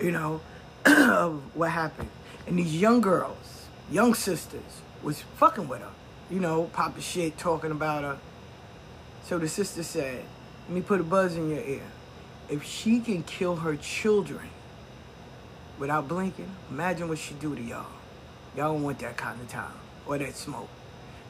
you 0.00 0.10
know, 0.10 0.40
of 0.84 1.40
what 1.54 1.70
happened. 1.70 2.08
And 2.48 2.58
these 2.58 2.74
young 2.74 3.00
girls, 3.00 3.66
young 3.92 4.12
sisters, 4.14 4.80
was 5.04 5.20
fucking 5.36 5.68
with 5.68 5.82
her, 5.82 5.90
you 6.30 6.40
know, 6.40 6.64
popping 6.72 7.02
shit, 7.02 7.38
talking 7.38 7.70
about 7.70 8.02
her. 8.02 8.18
So 9.22 9.38
the 9.38 9.48
sister 9.48 9.84
said, 9.84 10.24
let 10.66 10.74
me 10.74 10.80
put 10.80 11.00
a 11.00 11.04
buzz 11.04 11.36
in 11.36 11.50
your 11.50 11.62
ear. 11.62 11.86
If 12.48 12.64
she 12.64 12.98
can 12.98 13.22
kill 13.22 13.56
her 13.56 13.76
children 13.76 14.48
without 15.78 16.08
blinking, 16.08 16.50
imagine 16.70 17.08
what 17.08 17.18
she 17.18 17.34
do 17.34 17.54
to 17.54 17.62
y'all. 17.62 17.86
Y'all 18.56 18.72
don't 18.72 18.82
want 18.82 18.98
that 18.98 19.16
kind 19.16 19.40
of 19.40 19.48
time 19.48 19.74
or 20.06 20.18
that 20.18 20.34
smoke. 20.34 20.68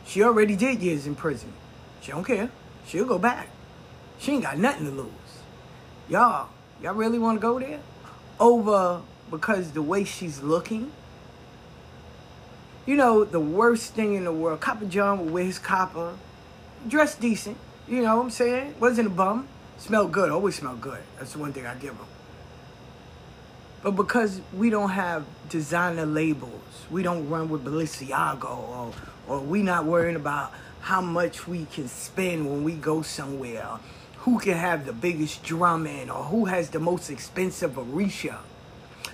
She 0.08 0.22
already 0.22 0.56
did 0.56 0.80
years 0.80 1.06
in 1.06 1.14
prison. 1.14 1.52
She 2.00 2.12
don't 2.12 2.24
care. 2.24 2.50
She'll 2.86 3.04
go 3.04 3.18
back. 3.18 3.50
She 4.18 4.32
ain't 4.32 4.42
got 4.42 4.56
nothing 4.56 4.86
to 4.86 4.90
lose. 4.90 5.10
Y'all, 6.08 6.48
y'all 6.82 6.94
really 6.94 7.18
want 7.18 7.36
to 7.36 7.42
go 7.42 7.58
there? 7.60 7.80
Over 8.40 9.02
because 9.30 9.72
the 9.72 9.82
way 9.82 10.04
she's 10.04 10.42
looking? 10.42 10.92
You 12.86 12.96
know, 12.96 13.22
the 13.22 13.38
worst 13.38 13.92
thing 13.92 14.14
in 14.14 14.24
the 14.24 14.32
world. 14.32 14.60
Copper 14.60 14.86
John 14.86 15.20
would 15.20 15.30
wear 15.30 15.44
his 15.44 15.58
copper, 15.58 16.16
dressed 16.88 17.20
decent. 17.20 17.58
You 17.86 18.00
know 18.00 18.16
what 18.16 18.22
I'm 18.22 18.30
saying? 18.30 18.76
Wasn't 18.80 19.06
a 19.06 19.10
bum. 19.10 19.46
Smelled 19.76 20.10
good. 20.10 20.30
Always 20.30 20.56
smelled 20.56 20.80
good. 20.80 21.02
That's 21.18 21.34
the 21.34 21.38
one 21.38 21.52
thing 21.52 21.66
I 21.66 21.74
give 21.74 21.92
him. 21.92 22.06
But 23.82 23.90
because 23.90 24.40
we 24.56 24.70
don't 24.70 24.90
have 24.90 25.26
designer 25.50 26.06
labels, 26.06 26.86
we 26.90 27.02
don't 27.02 27.28
run 27.28 27.50
with 27.50 27.62
Balenciaga, 27.62 28.44
or, 28.44 28.94
or 29.28 29.40
we 29.40 29.62
not 29.62 29.84
worrying 29.84 30.16
about 30.16 30.52
how 30.80 31.00
much 31.00 31.46
we 31.46 31.66
can 31.66 31.86
spend 31.88 32.48
when 32.48 32.64
we 32.64 32.72
go 32.72 33.02
somewhere, 33.02 33.78
who 34.18 34.38
can 34.38 34.56
have 34.56 34.86
the 34.86 34.92
biggest 34.92 35.42
drum 35.42 35.86
in, 35.86 36.10
or 36.10 36.24
who 36.24 36.46
has 36.46 36.70
the 36.70 36.80
most 36.80 37.10
expensive 37.10 37.72
Orisha. 37.72 38.38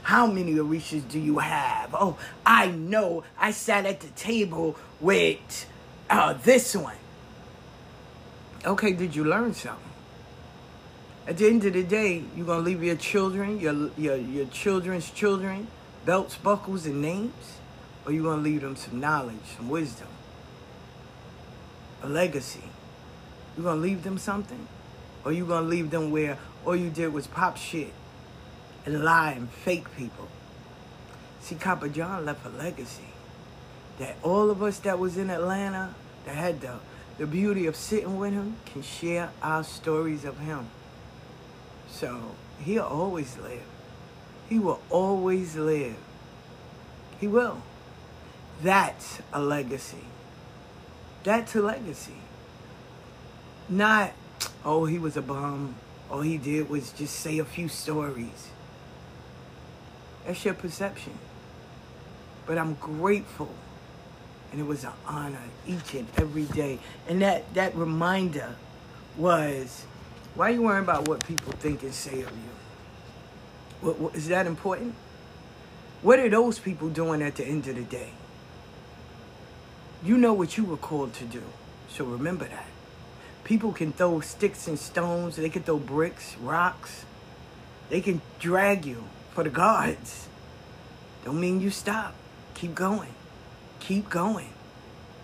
How 0.02 0.26
many 0.26 0.55
Orishas 0.55 1.09
do 1.09 1.18
you 1.18 1.39
have? 1.39 1.94
Oh, 1.94 2.17
I 2.44 2.67
know. 2.67 3.25
I 3.39 3.51
sat 3.51 3.86
at 3.86 4.01
the 4.01 4.09
table 4.09 4.76
with 5.01 5.67
uh, 6.10 6.34
this 6.34 6.76
one. 6.76 6.97
Okay, 8.65 8.93
did 8.93 9.17
you 9.17 9.25
learn 9.25 9.55
something? 9.55 9.83
At 11.26 11.39
the 11.39 11.47
end 11.47 11.65
of 11.65 11.73
the 11.73 11.83
day, 11.83 12.23
you're 12.36 12.47
gonna 12.47 12.60
leave 12.60 12.83
your 12.83 12.97
children, 12.97 13.59
your 13.59 13.91
your 13.97 14.17
your 14.17 14.47
children's 14.47 15.10
children, 15.10 15.68
belts, 16.05 16.36
buckles, 16.36 16.84
and 16.84 17.01
names, 17.01 17.59
or 18.05 18.12
you 18.12 18.23
gonna 18.23 18.42
leave 18.42 18.60
them 18.60 18.76
some 18.76 19.00
knowledge, 19.00 19.36
some 19.57 19.68
wisdom, 19.68 20.08
a 22.02 22.08
legacy. 22.08 22.65
You 23.57 23.62
gonna 23.62 23.81
leave 23.81 24.02
them 24.02 24.18
something, 24.18 24.66
or 25.24 25.33
you 25.33 25.47
gonna 25.47 25.66
leave 25.66 25.91
them 25.91 26.10
where 26.10 26.39
all 26.66 26.76
you 26.76 26.91
did 26.91 27.12
was 27.12 27.26
pop 27.26 27.57
shit 27.57 27.92
and 28.84 29.05
lie 29.05 29.33
and 29.33 29.49
fake 29.49 29.94
people. 29.97 30.28
See, 31.41 31.55
Copper 31.55 31.89
John 31.89 32.24
left 32.24 32.44
a 32.44 32.49
legacy 32.49 33.12
that 33.99 34.16
all 34.23 34.50
of 34.50 34.62
us 34.62 34.78
that 34.81 34.99
was 34.99 35.16
in 35.16 35.31
Atlanta 35.31 35.94
that 36.26 36.34
had 36.34 36.60
the 36.60 36.78
the 37.16 37.26
beauty 37.26 37.66
of 37.66 37.76
sitting 37.76 38.18
with 38.18 38.33
him 38.33 38.57
can 38.66 38.83
share 38.83 39.31
our 39.41 39.62
stories 39.62 40.24
of 40.24 40.39
him. 40.39 40.66
So 41.89 42.33
he'll 42.60 42.83
always 42.83 43.39
live. 43.39 43.62
He 44.49 44.58
will 44.58 44.81
always 44.91 45.55
live. 45.55 45.97
He 47.20 47.28
will. 47.28 47.62
That's 48.62 49.20
a 49.33 49.41
legacy. 49.41 50.05
That's 51.23 51.55
a 51.55 51.62
legacy. 51.62 52.16
Not, 53.68 54.12
oh, 54.65 54.84
he 54.84 54.99
was 54.99 55.16
a 55.16 55.23
bum. 55.23 55.74
All 56.10 56.20
he 56.20 56.36
did 56.36 56.68
was 56.68 56.92
just 56.92 57.16
say 57.16 57.39
a 57.39 57.44
few 57.44 57.68
stories. 57.68 58.50
That's 60.26 60.44
your 60.44 60.55
perception. 60.55 61.15
But 62.47 62.58
I'm 62.58 62.74
grateful. 62.74 63.50
And 64.52 64.60
it 64.60 64.66
was 64.66 64.84
an 64.84 64.92
honor 65.07 65.42
each 65.66 65.94
and 65.94 66.07
every 66.16 66.44
day. 66.44 66.78
And 67.08 67.23
that, 67.23 67.52
that 67.55 67.74
reminder 67.74 68.55
was, 69.16 69.84
why 70.34 70.50
are 70.50 70.52
you 70.52 70.62
worrying 70.62 70.84
about 70.84 71.08
what 71.08 71.26
people 71.26 71.52
think 71.52 71.83
and 71.83 71.92
say 71.92 72.23
of 72.23 72.31
you? 72.31 72.50
What, 73.81 73.99
what, 73.99 74.15
is 74.15 74.28
that 74.28 74.47
important? 74.47 74.94
What 76.02 76.18
are 76.18 76.28
those 76.28 76.58
people 76.58 76.89
doing 76.89 77.23
at 77.23 77.36
the 77.36 77.44
end 77.44 77.66
of 77.66 77.76
the 77.76 77.83
day? 77.83 78.10
You 80.05 80.18
know 80.18 80.34
what 80.34 80.58
you 80.58 80.65
were 80.65 80.76
called 80.76 81.15
to 81.15 81.24
do, 81.24 81.42
so 81.89 82.05
remember 82.05 82.44
that. 82.44 82.66
People 83.42 83.73
can 83.73 83.92
throw 83.92 84.20
sticks 84.20 84.68
and 84.68 84.78
stones, 84.78 85.36
they 85.36 85.49
can 85.49 85.62
throw 85.62 85.78
bricks, 85.78 86.36
rocks, 86.42 87.07
they 87.89 88.02
can 88.02 88.20
drag 88.39 88.84
you 88.84 89.05
for 89.33 89.44
the 89.44 89.50
gods. 89.50 90.28
Don't 91.24 91.41
mean 91.41 91.62
you 91.62 91.70
stop. 91.70 92.15
Keep 92.55 92.74
going. 92.74 93.15
Keep 93.81 94.10
going. 94.10 94.50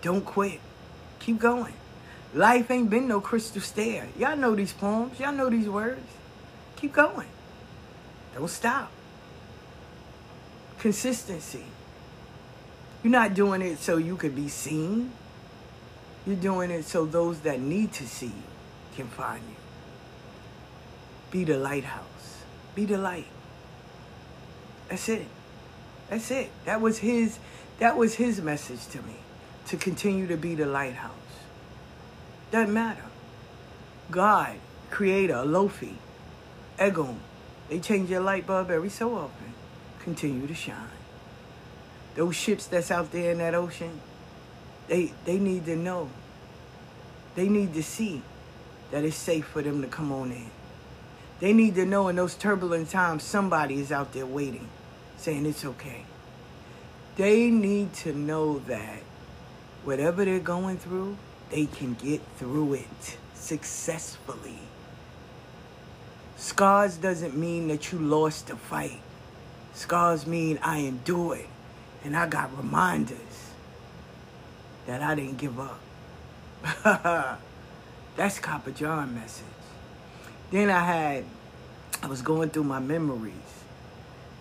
Don't 0.01 0.25
quit. 0.25 0.59
Keep 1.19 1.39
going. 1.39 1.73
Life 2.33 2.71
ain't 2.71 2.89
been 2.89 3.07
no 3.07 3.21
crystal 3.21 3.61
stair. 3.61 4.07
Y'all 4.17 4.35
know 4.35 4.55
these 4.55 4.73
poems. 4.73 5.19
Y'all 5.19 5.31
know 5.31 5.49
these 5.49 5.69
words. 5.69 6.07
Keep 6.77 6.93
going. 6.93 7.27
Don't 8.33 8.49
stop. 8.49 8.91
Consistency. 10.79 11.65
You're 13.03 13.11
not 13.11 13.33
doing 13.33 13.61
it 13.61 13.79
so 13.79 13.97
you 13.97 14.15
could 14.15 14.35
be 14.35 14.47
seen. 14.47 15.11
You're 16.25 16.35
doing 16.35 16.69
it 16.69 16.85
so 16.85 17.05
those 17.05 17.39
that 17.41 17.59
need 17.59 17.93
to 17.93 18.07
see 18.07 18.27
you 18.27 18.33
can 18.95 19.07
find 19.07 19.41
you. 19.41 19.55
Be 21.31 21.43
the 21.43 21.57
lighthouse. 21.57 22.43
Be 22.75 22.85
the 22.85 22.97
light. 22.97 23.27
That's 24.89 25.09
it. 25.09 25.25
That's 26.09 26.29
it. 26.29 26.51
That 26.65 26.81
was 26.81 26.99
his 26.99 27.39
that 27.79 27.97
was 27.97 28.15
his 28.15 28.41
message 28.41 28.85
to 28.89 29.01
me. 29.01 29.15
To 29.67 29.77
continue 29.77 30.27
to 30.27 30.37
be 30.37 30.53
the 30.53 30.65
lighthouse. 30.65 31.13
Doesn't 32.51 32.73
matter. 32.73 33.05
God, 34.11 34.57
creator, 34.89 35.35
Olofi, 35.35 35.93
Egun, 36.77 37.15
they 37.69 37.79
change 37.79 38.09
your 38.09 38.19
light 38.19 38.45
bulb 38.45 38.69
every 38.69 38.89
so 38.89 39.15
often. 39.15 39.53
Continue 40.03 40.45
to 40.47 40.53
shine. 40.53 41.00
Those 42.15 42.35
ships 42.35 42.67
that's 42.67 42.91
out 42.91 43.11
there 43.11 43.31
in 43.31 43.37
that 43.37 43.55
ocean, 43.55 43.99
they 44.87 45.13
they 45.25 45.37
need 45.37 45.65
to 45.65 45.75
know. 45.75 46.09
They 47.35 47.47
need 47.47 47.73
to 47.75 47.83
see 47.83 48.21
that 48.91 49.05
it's 49.05 49.15
safe 49.15 49.45
for 49.45 49.61
them 49.61 49.81
to 49.81 49.87
come 49.87 50.11
on 50.11 50.31
in. 50.31 50.51
They 51.39 51.53
need 51.53 51.75
to 51.75 51.85
know 51.85 52.09
in 52.09 52.17
those 52.17 52.35
turbulent 52.35 52.89
times 52.89 53.23
somebody 53.23 53.79
is 53.79 53.91
out 53.91 54.11
there 54.13 54.25
waiting, 54.25 54.67
saying 55.17 55.45
it's 55.45 55.63
okay. 55.63 56.05
They 57.15 57.49
need 57.49 57.93
to 57.93 58.13
know 58.13 58.59
that 58.59 58.99
whatever 59.83 60.25
they're 60.25 60.39
going 60.39 60.77
through, 60.77 61.17
they 61.49 61.65
can 61.65 61.93
get 61.95 62.21
through 62.37 62.73
it 62.75 63.17
successfully. 63.33 64.59
Scars 66.37 66.97
doesn't 66.97 67.35
mean 67.35 67.67
that 67.69 67.91
you 67.91 67.99
lost 67.99 68.47
the 68.47 68.55
fight. 68.55 68.99
Scars 69.73 70.27
mean 70.27 70.59
I 70.61 70.79
endured 70.79 71.45
and 72.03 72.15
I 72.15 72.27
got 72.27 72.55
reminders 72.57 73.17
that 74.87 75.01
I 75.01 75.15
didn't 75.15 75.37
give 75.37 75.59
up. 75.59 75.79
That's 78.15 78.39
Copper 78.39 78.71
John 78.71 79.15
message. 79.15 79.45
Then 80.51 80.69
I 80.69 80.79
had, 80.79 81.25
I 82.03 82.07
was 82.07 82.21
going 82.21 82.49
through 82.49 82.65
my 82.65 82.79
memories, 82.79 83.33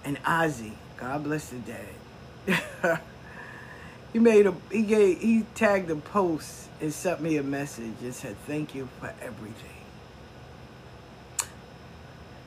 and 0.04 0.22
Ozzy, 0.24 0.72
God 0.96 1.24
bless 1.24 1.50
the 1.50 1.58
dead. 1.58 3.00
he 4.12 4.18
made 4.18 4.46
a, 4.46 4.54
he 4.72 4.82
gave, 4.82 5.20
he 5.20 5.44
tagged 5.54 5.90
a 5.90 5.96
post 5.96 6.68
and 6.80 6.92
sent 6.92 7.20
me 7.20 7.36
a 7.36 7.42
message 7.42 7.94
and 8.02 8.14
said, 8.14 8.36
"Thank 8.46 8.74
you 8.74 8.88
for 8.98 9.12
everything." 9.22 9.70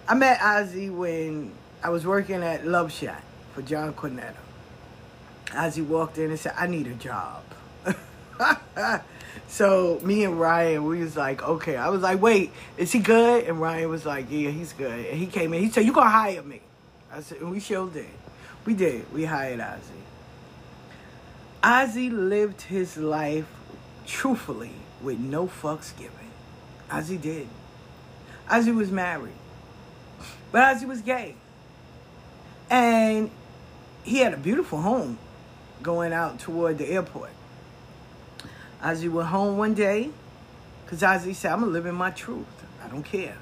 I 0.08 0.16
met 0.16 0.40
Ozzy 0.40 0.94
when 0.94 1.54
I 1.82 1.90
was 1.90 2.06
working 2.06 2.44
at 2.44 2.68
Love 2.68 2.92
Shot 2.92 3.22
for 3.54 3.62
John 3.62 3.94
Cornetto. 3.94 4.43
Ozzy 5.54 5.86
walked 5.86 6.18
in 6.18 6.30
and 6.30 6.40
said, 6.40 6.54
"I 6.58 6.68
need 6.68 6.88
a 6.88 6.96
job." 6.96 7.44
so 9.48 10.00
me 10.04 10.24
and 10.24 10.40
Ryan, 10.40 10.86
we 10.86 11.00
was 11.00 11.16
like, 11.16 11.44
okay. 11.44 11.76
I 11.76 11.90
was 11.90 12.02
like, 12.02 12.22
wait, 12.22 12.52
is 12.78 12.92
he 12.92 13.00
good? 13.00 13.46
And 13.46 13.60
Ryan 13.62 13.90
was 13.90 14.06
like, 14.06 14.28
yeah, 14.30 14.50
he's 14.50 14.74
good. 14.74 15.06
And 15.06 15.18
he 15.18 15.28
came 15.28 15.54
in. 15.54 15.62
He 15.62 15.70
said, 15.70 15.86
you 15.86 15.94
gonna 15.94 16.10
hire 16.10 16.44
me? 16.44 16.62
I 17.12 17.22
said, 17.22 17.40
and 17.40 17.52
we 17.52 17.60
sure 17.60 17.90
did. 17.90 18.08
We 18.66 18.74
did. 18.74 19.12
We 19.14 19.26
hired 19.26 19.60
Ozzy. 19.60 20.02
Ozzy 21.62 22.12
lived 22.12 22.62
his 22.62 22.98
life 22.98 23.46
truthfully 24.06 24.74
with 25.02 25.20
no 25.20 25.48
fucks 25.48 25.96
given. 25.98 26.12
Ozzy 26.90 27.22
did. 27.22 27.48
Ozzy 28.50 28.76
was 28.76 28.92
married, 28.92 29.34
but 30.52 30.62
Ozzy 30.62 30.86
was 30.86 31.02
gay, 31.02 31.36
and 32.70 33.32
he 34.04 34.18
had 34.18 34.34
a 34.34 34.38
beautiful 34.38 34.82
home 34.82 35.18
going 35.84 36.14
out 36.14 36.40
toward 36.40 36.78
the 36.78 36.88
airport. 36.88 37.32
Ozzy 38.82 39.12
went 39.12 39.30
home 39.30 39.58
one 39.58 39.74
day, 39.74 40.10
because 40.84 41.02
Ozzy 41.02 41.36
said, 41.36 41.52
I'm 41.52 41.76
in 41.76 41.96
my 41.96 42.12
truth. 42.12 42.46
I 42.84 42.88
don't 42.88 43.04
care. 43.04 43.38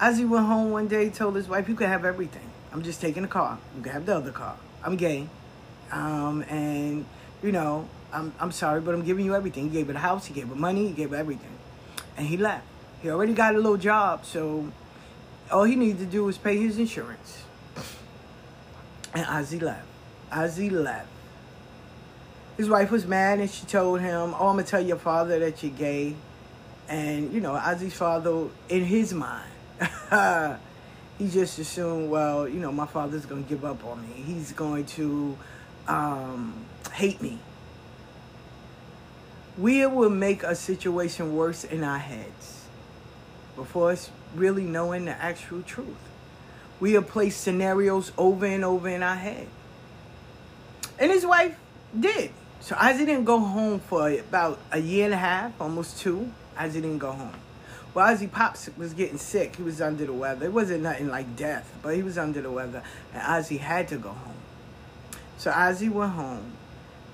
Ozzy 0.00 0.28
went 0.28 0.46
home 0.46 0.70
one 0.70 0.88
day, 0.88 1.08
told 1.10 1.36
his 1.36 1.48
wife, 1.48 1.68
You 1.68 1.74
can 1.74 1.88
have 1.88 2.04
everything. 2.04 2.50
I'm 2.72 2.82
just 2.82 3.00
taking 3.00 3.22
the 3.22 3.28
car. 3.28 3.58
You 3.76 3.82
can 3.82 3.92
have 3.92 4.06
the 4.06 4.16
other 4.16 4.32
car. 4.32 4.56
I'm 4.82 4.96
gay. 4.96 5.28
Um, 5.92 6.42
and, 6.48 7.06
you 7.42 7.52
know, 7.52 7.88
I'm, 8.12 8.34
I'm 8.40 8.52
sorry, 8.52 8.80
but 8.80 8.94
I'm 8.94 9.04
giving 9.04 9.24
you 9.24 9.34
everything. 9.34 9.64
He 9.64 9.70
gave 9.70 9.86
her 9.86 9.92
the 9.92 9.98
house, 10.00 10.26
he 10.26 10.34
gave 10.34 10.48
her 10.48 10.54
money, 10.54 10.88
he 10.88 10.92
gave 10.92 11.10
her 11.10 11.16
everything. 11.16 11.56
And 12.16 12.26
he 12.26 12.36
left. 12.36 12.66
He 13.02 13.10
already 13.10 13.34
got 13.34 13.54
a 13.54 13.58
little 13.58 13.76
job, 13.76 14.24
so 14.24 14.72
all 15.50 15.64
he 15.64 15.76
needed 15.76 15.98
to 15.98 16.06
do 16.06 16.24
was 16.24 16.38
pay 16.38 16.56
his 16.56 16.78
insurance. 16.78 17.42
And 19.12 19.26
Ozzy 19.26 19.60
left. 19.60 19.86
Ozzy 20.30 20.70
left. 20.70 21.08
His 22.56 22.68
wife 22.68 22.90
was 22.90 23.06
mad 23.06 23.40
and 23.40 23.50
she 23.50 23.66
told 23.66 24.00
him, 24.00 24.34
Oh, 24.38 24.48
I'm 24.48 24.54
going 24.54 24.64
to 24.64 24.70
tell 24.70 24.80
your 24.80 24.96
father 24.96 25.38
that 25.40 25.62
you're 25.62 25.72
gay. 25.72 26.14
And, 26.88 27.32
you 27.32 27.40
know, 27.40 27.52
Ozzy's 27.52 27.94
father, 27.94 28.48
in 28.68 28.84
his 28.84 29.12
mind, 29.12 29.50
he 31.18 31.28
just 31.28 31.58
assumed, 31.58 32.10
well, 32.10 32.48
you 32.48 32.60
know, 32.60 32.70
my 32.70 32.86
father's 32.86 33.26
going 33.26 33.42
to 33.42 33.48
give 33.48 33.64
up 33.64 33.84
on 33.84 34.02
me. 34.02 34.22
He's 34.22 34.52
going 34.52 34.84
to 34.86 35.36
um, 35.88 36.54
hate 36.92 37.20
me. 37.22 37.38
We 39.56 39.86
will 39.86 40.10
make 40.10 40.42
a 40.42 40.54
situation 40.54 41.34
worse 41.34 41.64
in 41.64 41.84
our 41.84 41.98
heads 41.98 42.64
before 43.56 43.92
us 43.92 44.10
really 44.34 44.64
knowing 44.64 45.04
the 45.04 45.12
actual 45.12 45.62
truth. 45.62 45.96
We 46.80 46.94
have 46.94 47.08
placed 47.08 47.40
scenarios 47.40 48.10
over 48.18 48.46
and 48.46 48.64
over 48.64 48.88
in 48.88 49.02
our 49.02 49.14
head. 49.14 49.46
And 50.98 51.10
his 51.10 51.24
wife 51.24 51.56
did. 51.98 52.30
So 52.64 52.74
Ozzy 52.76 53.00
didn't 53.00 53.24
go 53.24 53.40
home 53.40 53.78
for 53.78 54.08
about 54.08 54.58
a 54.72 54.78
year 54.78 55.04
and 55.04 55.12
a 55.12 55.18
half, 55.18 55.52
almost 55.60 56.00
two. 56.00 56.32
Ozzy 56.56 56.72
didn't 56.72 56.96
go 56.96 57.12
home. 57.12 57.34
Well, 57.92 58.06
Ozzy 58.06 58.32
Pops 58.32 58.70
was 58.78 58.94
getting 58.94 59.18
sick. 59.18 59.56
He 59.56 59.62
was 59.62 59.82
under 59.82 60.06
the 60.06 60.14
weather. 60.14 60.46
It 60.46 60.52
wasn't 60.54 60.82
nothing 60.82 61.08
like 61.08 61.36
death, 61.36 61.70
but 61.82 61.94
he 61.94 62.02
was 62.02 62.16
under 62.16 62.40
the 62.40 62.50
weather. 62.50 62.82
And 63.12 63.22
Ozzy 63.22 63.58
had 63.58 63.88
to 63.88 63.98
go 63.98 64.08
home. 64.08 64.36
So 65.36 65.50
Ozzy 65.50 65.90
went 65.90 66.12
home, 66.12 66.52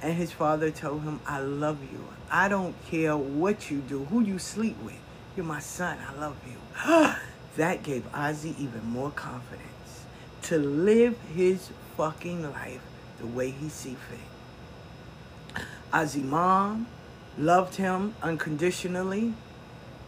and 0.01 0.15
his 0.15 0.31
father 0.31 0.71
told 0.71 1.03
him, 1.03 1.19
I 1.27 1.41
love 1.41 1.83
you. 1.83 2.05
I 2.31 2.49
don't 2.49 2.77
care 2.87 3.17
what 3.17 3.73
you 3.73 3.79
do, 3.79 4.05
who 4.05 4.21
you 4.21 4.39
sleep 4.39 4.81
with. 4.85 5.01
You're 5.37 5.47
my 5.47 5.59
son. 5.59 5.99
I 5.99 6.21
love 6.21 6.37
you. 6.47 7.13
that 7.57 7.83
gave 7.83 8.05
Ozzy 8.13 8.57
even 8.57 8.87
more 8.87 9.11
confidence 9.11 10.05
to 10.43 10.59
live 10.59 11.19
his 11.35 11.71
fucking 11.97 12.45
life 12.53 12.83
the 13.19 13.27
way 13.27 13.51
he 13.51 13.69
see 13.69 13.97
fit. 14.09 14.30
Ozzy 15.93 16.23
mom 16.23 16.87
loved 17.37 17.77
him 17.77 18.15
unconditionally. 18.23 19.35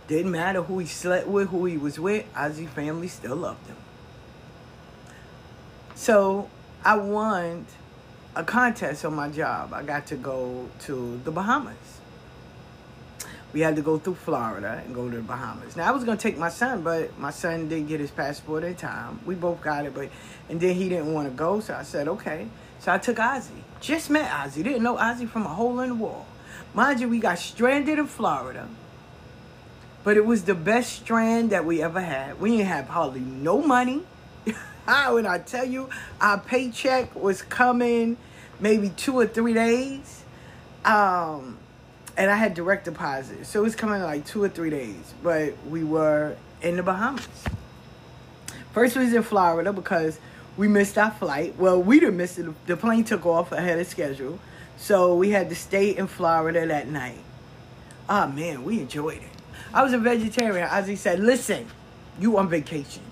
Didn't 0.06 0.30
matter 0.30 0.62
who 0.62 0.78
he 0.78 0.86
slept 0.86 1.26
with, 1.26 1.48
who 1.48 1.64
he 1.64 1.76
was 1.76 1.98
with. 1.98 2.32
Ozzy 2.34 2.68
family 2.68 3.08
still 3.08 3.36
loved 3.36 3.66
him. 3.66 3.76
So 5.94 6.48
I 6.84 6.96
won 6.96 7.66
a 8.34 8.44
contest 8.44 9.04
on 9.04 9.14
my 9.14 9.28
job. 9.28 9.72
I 9.72 9.82
got 9.82 10.06
to 10.08 10.16
go 10.16 10.68
to 10.80 11.20
the 11.24 11.30
Bahamas. 11.30 11.76
We 13.52 13.60
had 13.60 13.76
to 13.76 13.82
go 13.82 13.98
through 13.98 14.14
Florida 14.14 14.82
and 14.84 14.94
go 14.94 15.10
to 15.10 15.16
the 15.16 15.22
Bahamas. 15.22 15.76
Now 15.76 15.88
I 15.88 15.90
was 15.90 16.04
gonna 16.04 16.16
take 16.16 16.38
my 16.38 16.48
son, 16.48 16.82
but 16.82 17.18
my 17.18 17.30
son 17.30 17.68
didn't 17.68 17.88
get 17.88 18.00
his 18.00 18.10
passport 18.10 18.64
in 18.64 18.74
time. 18.74 19.20
We 19.26 19.34
both 19.34 19.60
got 19.60 19.84
it, 19.84 19.94
but 19.94 20.08
and 20.48 20.60
then 20.60 20.74
he 20.74 20.88
didn't 20.88 21.12
want 21.12 21.28
to 21.28 21.34
go, 21.34 21.60
so 21.60 21.74
I 21.74 21.82
said 21.82 22.08
okay. 22.08 22.48
So 22.78 22.92
I 22.92 22.98
took 22.98 23.16
Ozzy. 23.18 23.62
Just 23.82 24.10
met 24.10 24.30
Ozzy. 24.30 24.62
Didn't 24.62 24.84
know 24.84 24.96
Ozzy 24.96 25.28
from 25.28 25.44
a 25.44 25.48
hole 25.48 25.80
in 25.80 25.88
the 25.88 25.94
wall. 25.96 26.24
Mind 26.72 27.00
you, 27.00 27.08
we 27.08 27.18
got 27.18 27.38
stranded 27.38 27.98
in 27.98 28.06
Florida. 28.06 28.68
But 30.04 30.16
it 30.16 30.24
was 30.24 30.44
the 30.44 30.54
best 30.54 30.92
strand 30.92 31.50
that 31.50 31.64
we 31.64 31.82
ever 31.82 32.00
had. 32.00 32.40
We 32.40 32.52
didn't 32.52 32.68
have 32.68 32.88
hardly 32.88 33.20
no 33.20 33.60
money. 33.60 34.02
when 34.84 35.26
I 35.26 35.38
tell 35.44 35.64
you 35.64 35.90
our 36.20 36.38
paycheck 36.38 37.14
was 37.16 37.42
coming 37.42 38.16
maybe 38.60 38.90
two 38.90 39.18
or 39.18 39.26
three 39.26 39.52
days. 39.52 40.22
Um, 40.84 41.58
and 42.16 42.30
I 42.30 42.36
had 42.36 42.54
direct 42.54 42.84
deposit, 42.84 43.46
so 43.46 43.60
it 43.60 43.62
was 43.62 43.74
coming 43.74 43.96
in 43.96 44.02
like 44.02 44.26
two 44.26 44.42
or 44.42 44.48
three 44.48 44.70
days. 44.70 45.14
But 45.24 45.54
we 45.68 45.82
were 45.82 46.36
in 46.60 46.76
the 46.76 46.82
Bahamas. 46.84 47.26
First, 48.72 48.96
we 48.96 49.04
was 49.04 49.12
in 49.12 49.22
Florida 49.22 49.72
because 49.72 50.18
we 50.56 50.68
missed 50.68 50.98
our 50.98 51.10
flight. 51.10 51.56
Well, 51.58 51.82
we 51.82 52.00
didn't 52.00 52.16
miss 52.16 52.38
it. 52.38 52.46
The 52.66 52.76
plane 52.76 53.04
took 53.04 53.24
off 53.24 53.52
ahead 53.52 53.78
of 53.78 53.86
schedule, 53.86 54.38
so 54.76 55.14
we 55.16 55.30
had 55.30 55.48
to 55.48 55.54
stay 55.54 55.96
in 55.96 56.06
Florida 56.06 56.66
that 56.66 56.88
night. 56.88 57.18
Ah 58.08 58.26
man, 58.26 58.64
we 58.64 58.80
enjoyed 58.80 59.18
it. 59.18 59.30
I 59.72 59.82
was 59.82 59.92
a 59.92 59.98
vegetarian. 59.98 60.68
Ozzy 60.68 60.98
said, 60.98 61.20
"Listen, 61.20 61.66
you 62.20 62.36
on 62.36 62.48
vacation. 62.48 63.02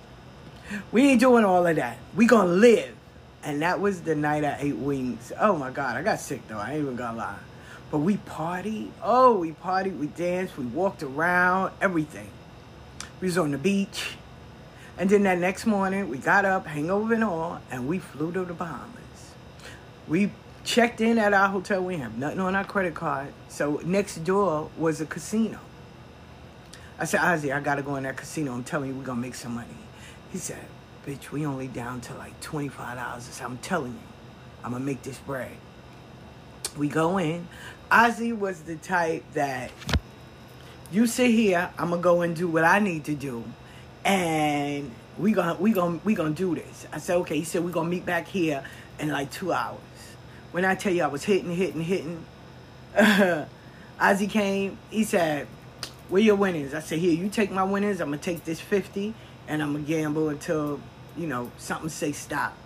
We 0.93 1.11
ain't 1.11 1.21
doing 1.21 1.45
all 1.45 1.67
of 1.67 1.77
that. 1.77 1.99
We 2.15 2.27
gonna 2.27 2.53
live." 2.53 2.95
And 3.43 3.63
that 3.63 3.81
was 3.81 4.03
the 4.03 4.15
night 4.15 4.45
I 4.45 4.59
ate 4.61 4.77
wings. 4.77 5.33
Oh 5.41 5.57
my 5.57 5.71
God, 5.71 5.97
I 5.97 6.03
got 6.03 6.21
sick 6.21 6.47
though. 6.49 6.59
I 6.59 6.73
ain't 6.73 6.83
even 6.83 6.97
gonna 6.97 7.17
lie. 7.17 7.39
But 7.91 7.99
we 7.99 8.19
partied. 8.19 8.91
Oh, 9.03 9.39
we 9.39 9.53
partied. 9.53 9.99
We 9.99 10.09
danced. 10.09 10.59
We 10.59 10.67
walked 10.67 11.03
around. 11.03 11.73
Everything. 11.81 12.29
We 13.21 13.27
was 13.27 13.39
on 13.39 13.51
the 13.51 13.59
beach. 13.59 14.17
And 14.99 15.09
then 15.09 15.23
that 15.23 15.39
next 15.39 15.67
morning, 15.67 16.09
we 16.09 16.19
got 16.19 16.45
up, 16.45 16.67
hangover 16.67 17.15
and 17.15 17.25
all, 17.25 17.61
and 17.71 17.89
we 17.89 17.99
flew 17.99 18.33
to 18.33 18.45
the 18.45 18.55
Bahamas. 18.55 18.95
We 20.09 20.31
checked 20.65 21.01
in 21.01 21.19
at 21.19 21.33
our 21.33 21.49
hotel. 21.49 21.83
We 21.83 21.97
have 21.97 22.19
nothing 22.19 22.41
on 22.41 22.55
our 22.55 22.65
credit 22.65 22.95
card. 22.95 23.33
So 23.49 23.81
next 23.85 24.25
door 24.25 24.71
was 24.77 25.01
a 25.01 25.07
casino. 25.07 25.59
I 26.99 27.05
said, 27.07 27.21
Ozzy, 27.21 27.55
I 27.55 27.61
gotta 27.61 27.83
go 27.83 27.97
in 27.97 28.03
that 28.03 28.17
casino. 28.17 28.53
I'm 28.53 28.65
telling 28.65 28.91
you, 28.91 28.97
we're 28.97 29.05
gonna 29.05 29.21
make 29.21 29.35
some 29.35 29.55
money. 29.55 29.69
He 30.33 30.39
said, 30.39 30.65
bitch, 31.07 31.31
we 31.31 31.47
only 31.47 31.67
down 31.67 32.03
to 32.03 32.15
like 32.15 32.39
$25. 32.43 32.79
I 32.79 33.19
said, 33.21 33.45
I'm 33.45 33.59
telling 33.59 33.93
you, 33.93 33.99
I'm 34.63 34.73
gonna 34.73 34.85
make 34.85 35.03
this 35.03 35.19
bread. 35.19 35.53
We 36.77 36.89
go 36.89 37.19
in. 37.19 37.49
Ozzy 37.91 38.37
was 38.37 38.61
the 38.63 38.77
type 38.77 39.25
that 39.33 39.71
you 40.93 41.07
sit 41.07 41.31
here, 41.31 41.71
I'm 41.79 41.91
gonna 41.91 42.03
go 42.03 42.23
and 42.23 42.35
do 42.35 42.49
what 42.49 42.65
I 42.65 42.81
need 42.81 43.05
to 43.05 43.15
do, 43.15 43.45
and 44.05 44.91
we 45.19 45.33
gonna 45.33 45.55
we 45.61 45.73
gonna 45.73 46.01
we 46.05 46.15
gonna 46.15 46.31
do 46.31 46.55
this. 46.55 46.87
I 46.93 46.99
said, 46.99 47.17
okay. 47.19 47.37
He 47.39 47.45
said 47.45 47.65
we 47.65 47.73
gonna 47.73 47.89
meet 47.89 48.07
back 48.07 48.27
here 48.27 48.63
in 48.99 49.09
like 49.09 49.31
two 49.31 49.53
hours. 49.53 49.81
When 50.53 50.65
I 50.65 50.75
tell 50.75 50.93
you 50.93 51.03
I 51.03 51.07
was 51.09 51.25
hitting, 51.25 51.55
hitting, 51.55 51.83
hitting, 51.83 52.25
Ozzy 52.97 54.29
came. 54.29 54.79
He 54.91 55.05
said, 55.05 55.47
"Where 56.09 56.23
your 56.23 56.37
winnings?" 56.37 56.75
I 56.75 56.81
said, 56.81 56.99
"Here, 56.99 57.13
you 57.13 57.29
take 57.29 57.51
my 57.51 57.65
winnings. 57.65 58.01
I'm 58.01 58.09
gonna 58.09 58.19
take 58.19 58.45
this 58.45 58.61
fifty, 58.61 59.15
and 59.47 59.63
I'm 59.63 59.73
gonna 59.73 59.85
gamble 59.85 60.29
until 60.31 60.81
you 61.17 61.27
know 61.27 61.51
something 61.59 61.89
say 61.89 62.13
stop." 62.13 62.57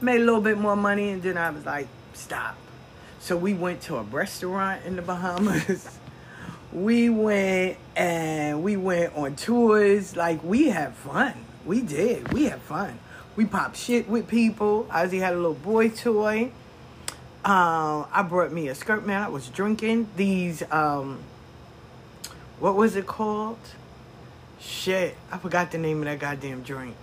Made 0.00 0.20
a 0.20 0.24
little 0.24 0.40
bit 0.40 0.58
more 0.58 0.76
money, 0.76 1.10
and 1.10 1.22
then 1.22 1.36
I 1.36 1.50
was 1.50 1.66
like, 1.66 1.88
"Stop." 2.14 2.56
So 3.20 3.36
we 3.36 3.52
went 3.52 3.82
to 3.82 3.96
a 3.96 4.02
restaurant 4.02 4.84
in 4.86 4.96
the 4.96 5.02
Bahamas. 5.02 5.97
we 6.72 7.08
went 7.08 7.76
and 7.96 8.62
we 8.62 8.76
went 8.76 9.14
on 9.16 9.36
tours. 9.36 10.16
Like 10.16 10.42
we 10.42 10.68
had 10.68 10.94
fun. 10.94 11.34
We 11.64 11.80
did. 11.82 12.32
We 12.32 12.44
had 12.44 12.60
fun. 12.62 12.98
We 13.36 13.46
popped 13.46 13.76
shit 13.76 14.08
with 14.08 14.28
people. 14.28 14.86
Ozzy 14.90 15.20
had 15.20 15.32
a 15.32 15.36
little 15.36 15.54
boy 15.54 15.90
toy. 15.90 16.50
Um, 17.44 18.06
I 18.12 18.26
brought 18.28 18.52
me 18.52 18.68
a 18.68 18.74
skirt, 18.74 19.06
man. 19.06 19.22
I 19.22 19.28
was 19.28 19.48
drinking 19.48 20.08
these. 20.16 20.62
Um, 20.70 21.20
what 22.58 22.74
was 22.74 22.96
it 22.96 23.06
called? 23.06 23.58
Shit, 24.60 25.16
I 25.30 25.38
forgot 25.38 25.70
the 25.70 25.78
name 25.78 25.98
of 25.98 26.06
that 26.06 26.18
goddamn 26.18 26.62
drink. 26.62 26.96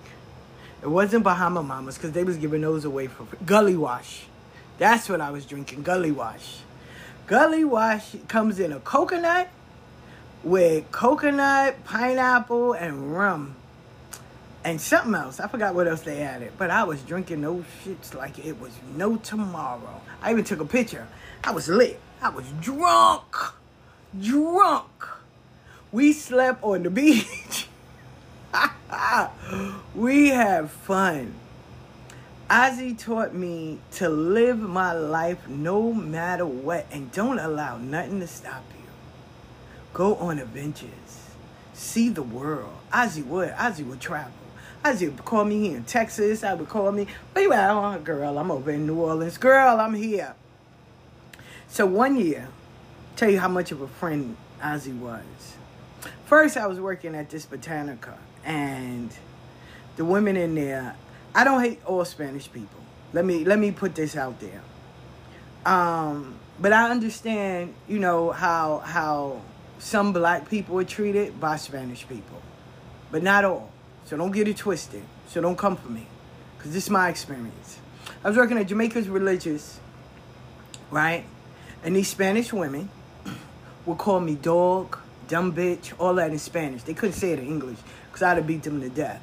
It 0.84 0.90
wasn't 0.90 1.24
Bahama 1.24 1.64
Mamas 1.64 1.96
because 1.96 2.12
they 2.12 2.24
was 2.26 2.38
giving 2.38 2.62
those 2.62 2.84
away 2.84 3.08
for 3.08 3.26
free. 3.26 3.40
Gully 3.46 3.78
Wash. 3.78 4.26
That's 4.78 5.08
what 5.08 5.22
I 5.22 5.32
was 5.32 5.46
drinking. 5.46 5.84
Gully 5.84 6.12
Wash. 6.12 6.58
Gully 7.28 7.66
Wash 7.66 8.16
comes 8.28 8.60
in 8.60 8.72
a 8.72 8.80
coconut 8.80 9.48
with 10.44 10.92
coconut, 10.92 11.84
pineapple, 11.84 12.74
and 12.74 13.16
rum. 13.18 13.56
And 14.64 14.80
something 14.80 15.16
else. 15.16 15.40
I 15.40 15.48
forgot 15.48 15.74
what 15.74 15.88
else 15.88 16.02
they 16.02 16.22
added. 16.22 16.54
But 16.58 16.70
I 16.70 16.84
was 16.84 17.02
drinking 17.02 17.42
those 17.42 17.66
shits 17.84 18.14
like 18.14 18.44
it 18.46 18.60
was 18.60 18.72
no 18.96 19.18
tomorrow. 19.18 20.02
I 20.22 20.32
even 20.32 20.44
took 20.44 20.60
a 20.60 20.66
picture. 20.66 21.08
I 21.44 21.52
was 21.52 21.68
lit. 21.68 22.00
I 22.22 22.30
was 22.30 22.46
drunk. 22.62 23.36
Drunk. 24.20 25.08
We 25.92 26.14
slept 26.14 26.64
on 26.64 26.84
the 26.84 26.90
beach. 26.92 27.68
we 29.96 30.30
have 30.30 30.70
fun. 30.72 31.34
Ozzy 32.50 32.98
taught 32.98 33.34
me 33.34 33.80
to 33.94 34.08
live 34.08 34.60
my 34.60 34.94
life 34.94 35.48
no 35.48 35.92
matter 35.92 36.46
what 36.46 36.86
and 36.92 37.12
don't 37.12 37.40
allow 37.40 37.78
nothing 37.78 38.20
to 38.20 38.28
stop 38.28 38.64
you. 38.78 38.86
Go 39.94 40.16
on 40.18 40.38
adventures. 40.38 40.90
See 41.74 42.10
the 42.10 42.22
world. 42.22 42.74
Ozzy 42.94 43.26
would. 43.26 43.50
Ozzy 43.54 43.86
would 43.86 44.00
travel. 44.00 44.32
Ozzy 44.84 45.10
would 45.10 45.26
call 45.26 45.44
me 45.44 45.70
here 45.70 45.78
in 45.78 45.86
Texas. 45.86 46.44
I 46.44 46.54
would 46.54 46.70
call 46.70 46.92
me, 46.92 47.08
where 47.34 47.44
you 47.44 47.52
at? 47.54 47.72
Oh, 47.72 48.00
girl, 48.00 48.38
I'm 48.38 48.52
over 48.52 48.70
in 48.70 48.86
New 48.86 49.00
Orleans. 49.00 49.40
Girl, 49.40 49.80
I'm 49.80 49.96
here. 49.96 50.36
So 51.68 51.88
one 51.88 52.16
year, 52.16 52.50
tell 53.16 53.32
you 53.32 53.40
how 53.40 53.48
much 53.48 53.72
of 53.72 53.82
a 53.82 53.88
friend 53.88 54.38
Ozzy 54.62 54.96
was. 54.96 55.24
First, 56.26 56.58
I 56.58 56.68
was 56.68 56.80
working 56.80 57.16
at 57.16 57.32
this 57.32 57.48
Botanica, 57.48 58.14
and 58.44 59.12
the 59.96 60.06
women 60.06 60.38
in 60.38 60.54
there, 60.54 60.96
I 61.36 61.44
don't 61.44 61.62
hate 61.62 61.80
all 61.86 62.06
Spanish 62.06 62.50
people. 62.52 62.80
Let 63.12 63.26
me 63.26 63.44
let 63.44 63.60
me 63.60 63.72
put 63.72 63.94
this 63.94 64.16
out 64.16 64.40
there. 64.40 64.62
Um, 65.66 66.36
but 66.60 66.72
I 66.72 66.90
understand, 66.90 67.74
you 67.90 68.00
know, 68.00 68.32
how 68.32 68.80
how 68.80 69.42
some 69.78 70.14
black 70.14 70.50
people 70.50 70.80
are 70.80 70.86
treated 70.86 71.38
by 71.40 71.58
Spanish 71.58 72.08
people, 72.08 72.42
but 73.12 73.22
not 73.22 73.44
all. 73.44 73.70
So 74.06 74.16
don't 74.16 74.32
get 74.32 74.48
it 74.48 74.56
twisted. 74.56 75.04
So 75.28 75.42
don't 75.42 75.58
come 75.58 75.76
for 75.76 75.90
me, 75.90 76.08
because 76.58 76.72
this 76.72 76.86
is 76.86 76.90
my 76.90 77.10
experience. 77.10 77.80
I 78.24 78.30
was 78.30 78.38
working 78.38 78.58
at 78.58 78.68
Jamaica's 78.68 79.10
Religious, 79.10 79.80
right? 80.90 81.26
And 81.84 81.96
these 81.96 82.08
Spanish 82.08 82.54
women 82.54 82.90
would 83.86 83.98
call 83.98 84.22
me 84.22 84.36
dog, 84.36 84.98
dumb 85.28 85.54
bitch, 85.54 85.92
all 86.00 86.14
that 86.16 86.32
in 86.32 86.40
Spanish. 86.40 86.84
They 86.84 86.94
couldn't 86.94 87.14
say 87.16 87.34
it 87.34 87.40
in 87.40 87.48
English 87.48 87.78
because 88.08 88.24
I'd 88.24 88.38
have 88.38 88.48
beat 88.48 88.64
them 88.64 88.80
to 88.80 88.90
death. 88.90 89.22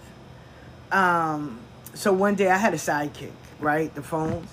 Um, 0.91 1.60
so 1.95 2.12
one 2.12 2.35
day 2.35 2.51
I 2.51 2.57
had 2.57 2.75
a 2.75 2.79
sidekick, 2.79 3.33
right? 3.61 3.95
The 3.95 4.03
phones. 4.03 4.49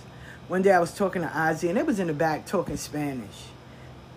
One 0.48 0.62
day 0.62 0.72
I 0.72 0.80
was 0.80 0.94
talking 0.94 1.22
to 1.22 1.28
Ozzy 1.28 1.70
and 1.70 1.78
they 1.78 1.84
was 1.84 2.00
in 2.00 2.08
the 2.08 2.14
back 2.14 2.46
talking 2.46 2.76
Spanish. 2.78 3.46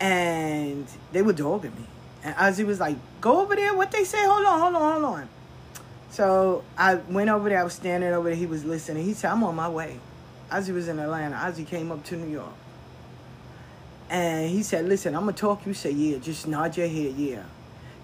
And 0.00 0.86
they 1.12 1.22
were 1.22 1.32
dogging 1.32 1.74
me. 1.74 1.86
And 2.24 2.34
Ozzy 2.36 2.64
was 2.64 2.80
like, 2.80 2.96
go 3.20 3.40
over 3.40 3.54
there. 3.54 3.74
What 3.74 3.90
they 3.90 4.04
say? 4.04 4.24
Hold 4.24 4.46
on, 4.46 4.60
hold 4.60 4.74
on, 4.74 4.92
hold 4.92 5.04
on. 5.04 5.28
So 6.10 6.64
I 6.76 6.96
went 6.96 7.30
over 7.30 7.48
there. 7.48 7.60
I 7.60 7.64
was 7.64 7.74
standing 7.74 8.12
over 8.12 8.28
there. 8.28 8.36
He 8.36 8.46
was 8.46 8.64
listening. 8.64 9.04
He 9.04 9.14
said, 9.14 9.30
I'm 9.30 9.44
on 9.44 9.54
my 9.54 9.68
way. 9.68 9.98
Ozzy 10.50 10.74
was 10.74 10.88
in 10.88 10.98
Atlanta. 10.98 11.36
Ozzy 11.36 11.66
came 11.66 11.92
up 11.92 12.04
to 12.04 12.16
New 12.16 12.30
York. 12.30 12.52
And 14.10 14.50
he 14.50 14.62
said, 14.62 14.86
listen, 14.86 15.14
I'm 15.14 15.22
going 15.22 15.34
to 15.34 15.40
talk. 15.40 15.64
You 15.66 15.74
say, 15.74 15.90
yeah. 15.90 16.18
Just 16.18 16.46
nod 16.46 16.76
your 16.76 16.88
head, 16.88 17.14
yeah. 17.14 17.44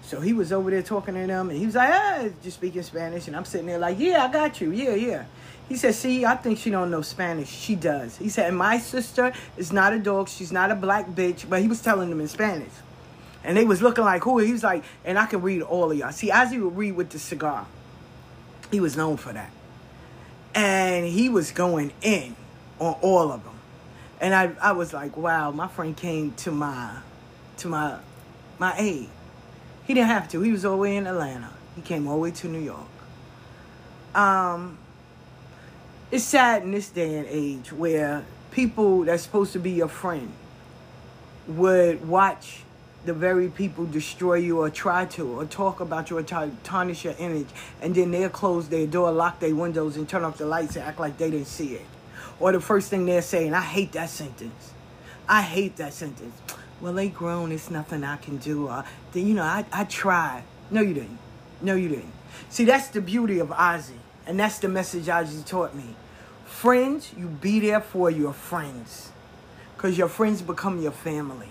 So 0.09 0.19
he 0.19 0.33
was 0.33 0.51
over 0.51 0.71
there 0.71 0.81
talking 0.81 1.13
to 1.13 1.27
them. 1.27 1.51
And 1.51 1.59
he 1.59 1.67
was 1.67 1.75
like, 1.75 1.91
ah, 1.93 2.29
just 2.41 2.57
speaking 2.57 2.81
Spanish. 2.81 3.27
And 3.27 3.35
I'm 3.35 3.45
sitting 3.45 3.67
there 3.67 3.77
like, 3.77 3.99
yeah, 3.99 4.25
I 4.25 4.31
got 4.31 4.59
you. 4.59 4.71
Yeah, 4.71 4.95
yeah. 4.95 5.25
He 5.67 5.75
said, 5.75 5.93
see, 5.93 6.25
I 6.25 6.35
think 6.35 6.57
she 6.57 6.71
don't 6.71 6.89
know 6.89 7.03
Spanish. 7.03 7.47
She 7.47 7.75
does. 7.75 8.17
He 8.17 8.27
said, 8.27 8.51
my 8.55 8.79
sister 8.79 9.31
is 9.55 9.71
not 9.71 9.93
a 9.93 9.99
dog. 9.99 10.27
She's 10.27 10.51
not 10.51 10.71
a 10.71 10.75
black 10.75 11.09
bitch. 11.09 11.47
But 11.47 11.61
he 11.61 11.67
was 11.67 11.79
telling 11.83 12.09
them 12.09 12.19
in 12.21 12.27
Spanish. 12.27 12.71
And 13.43 13.55
they 13.55 13.65
was 13.65 13.83
looking 13.83 14.03
like, 14.03 14.23
who? 14.23 14.39
He 14.39 14.51
was 14.51 14.63
like, 14.63 14.83
and 15.05 15.19
I 15.19 15.27
can 15.27 15.43
read 15.43 15.61
all 15.61 15.91
of 15.91 15.97
y'all. 15.97 16.11
See, 16.11 16.31
Ozzy 16.31 16.59
would 16.59 16.75
read 16.75 16.93
with 16.93 17.11
the 17.11 17.19
cigar. 17.19 17.67
He 18.71 18.79
was 18.79 18.97
known 18.97 19.17
for 19.17 19.31
that. 19.31 19.51
And 20.55 21.05
he 21.05 21.29
was 21.29 21.51
going 21.51 21.93
in 22.01 22.35
on 22.79 22.95
all 23.01 23.31
of 23.31 23.43
them. 23.43 23.59
And 24.19 24.33
I, 24.33 24.53
I 24.59 24.71
was 24.71 24.91
like, 24.91 25.15
wow, 25.15 25.51
my 25.51 25.67
friend 25.67 25.95
came 25.95 26.31
to 26.37 26.51
my 26.51 26.97
to 27.57 27.67
my 27.67 27.99
my 28.57 28.73
aid. 28.75 29.09
He 29.89 29.95
didn't 29.95 30.09
have 30.09 30.27
to. 30.29 30.41
He 30.41 30.51
was 30.51 30.65
all 30.65 30.73
the 30.73 30.77
way 30.77 30.97
in 30.97 31.07
Atlanta. 31.07 31.49
He 31.75 31.81
came 31.81 32.07
all 32.07 32.17
the 32.17 32.21
way 32.21 32.29
to 32.29 32.47
New 32.47 32.59
York. 32.59 32.85
Um 34.13 34.77
it's 36.11 36.23
sad 36.23 36.61
in 36.61 36.69
this 36.69 36.89
day 36.89 37.17
and 37.17 37.25
age 37.27 37.73
where 37.73 38.23
people 38.51 39.05
that's 39.05 39.23
supposed 39.23 39.51
to 39.53 39.59
be 39.59 39.71
your 39.71 39.87
friend 39.87 40.31
would 41.47 42.07
watch 42.07 42.61
the 43.05 43.13
very 43.15 43.47
people 43.49 43.87
destroy 43.87 44.35
you 44.35 44.59
or 44.59 44.69
try 44.69 45.05
to 45.05 45.27
or 45.39 45.45
talk 45.45 45.79
about 45.79 46.11
you 46.11 46.19
or 46.19 46.23
to 46.23 46.51
tarnish 46.63 47.03
your 47.03 47.15
image 47.17 47.47
and 47.81 47.95
then 47.95 48.11
they'll 48.11 48.29
close 48.29 48.69
their 48.69 48.85
door 48.85 49.11
lock 49.11 49.39
their 49.39 49.55
windows 49.55 49.97
and 49.97 50.07
turn 50.07 50.23
off 50.23 50.37
the 50.37 50.45
lights 50.45 50.75
and 50.75 50.85
act 50.85 50.99
like 50.99 51.17
they 51.17 51.31
didn't 51.31 51.47
see 51.47 51.73
it 51.73 51.85
or 52.39 52.51
the 52.51 52.59
first 52.59 52.91
thing 52.91 53.05
they're 53.07 53.23
saying 53.23 53.53
i 53.55 53.61
hate 53.61 53.91
that 53.93 54.09
sentence 54.09 54.73
i 55.27 55.41
hate 55.41 55.75
that 55.77 55.93
sentence 55.93 56.35
well 56.81 56.93
they 56.93 57.09
grown 57.09 57.51
it's 57.51 57.69
nothing 57.69 58.03
i 58.03 58.17
can 58.17 58.37
do 58.37 58.67
uh, 58.67 58.83
you 59.13 59.33
know 59.33 59.43
i, 59.43 59.65
I 59.71 59.83
tried 59.85 60.43
no 60.71 60.81
you 60.81 60.93
didn't. 60.93 61.17
No 61.61 61.75
you 61.75 61.89
didn't. 61.89 62.13
See 62.49 62.65
that's 62.65 62.89
the 62.89 63.01
beauty 63.01 63.39
of 63.39 63.49
ozzy 63.49 63.97
and 64.25 64.39
that's 64.39 64.59
the 64.59 64.69
message 64.69 65.05
ozzy 65.05 65.45
taught 65.45 65.75
me. 65.75 65.95
Friends 66.45 67.11
you 67.17 67.27
be 67.27 67.59
there 67.59 67.81
for 67.81 68.11
your 68.11 68.33
friends 68.33 69.11
because 69.75 69.97
your 69.97 70.09
friends 70.09 70.41
become 70.41 70.81
your 70.81 70.91
family. 70.91 71.49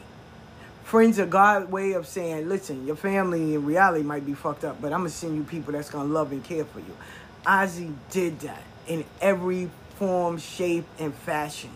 Friends 0.84 1.18
are 1.18 1.26
God 1.26 1.70
way 1.70 1.92
of 1.92 2.06
saying, 2.06 2.48
listen, 2.48 2.86
your 2.86 2.96
family 2.96 3.54
in 3.54 3.66
reality 3.66 4.02
might 4.02 4.24
be 4.24 4.34
fucked 4.34 4.64
up, 4.64 4.80
but 4.80 4.92
I'm 4.92 5.00
gonna 5.00 5.10
send 5.10 5.36
you 5.36 5.42
people 5.42 5.72
that's 5.72 5.90
gonna 5.90 6.08
love 6.08 6.32
and 6.32 6.42
care 6.42 6.64
for 6.64 6.78
you. 6.78 6.96
Ozzy 7.44 7.92
did 8.10 8.40
that 8.40 8.62
in 8.86 9.04
every 9.20 9.68
form, 9.96 10.38
shape, 10.38 10.86
and 10.98 11.12
fashion. 11.12 11.70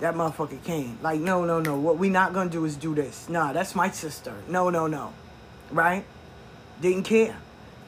That 0.00 0.14
motherfucker 0.14 0.62
came. 0.62 0.98
Like, 1.02 1.20
no, 1.20 1.44
no, 1.44 1.60
no. 1.60 1.76
What 1.76 1.98
we 1.98 2.10
not 2.10 2.32
gonna 2.32 2.50
do 2.50 2.64
is 2.64 2.76
do 2.76 2.94
this. 2.94 3.28
Nah, 3.28 3.52
that's 3.52 3.74
my 3.74 3.90
sister. 3.90 4.34
No, 4.48 4.70
no, 4.70 4.86
no. 4.86 5.12
Right? 5.70 6.04
Didn't 6.80 7.04
care. 7.04 7.36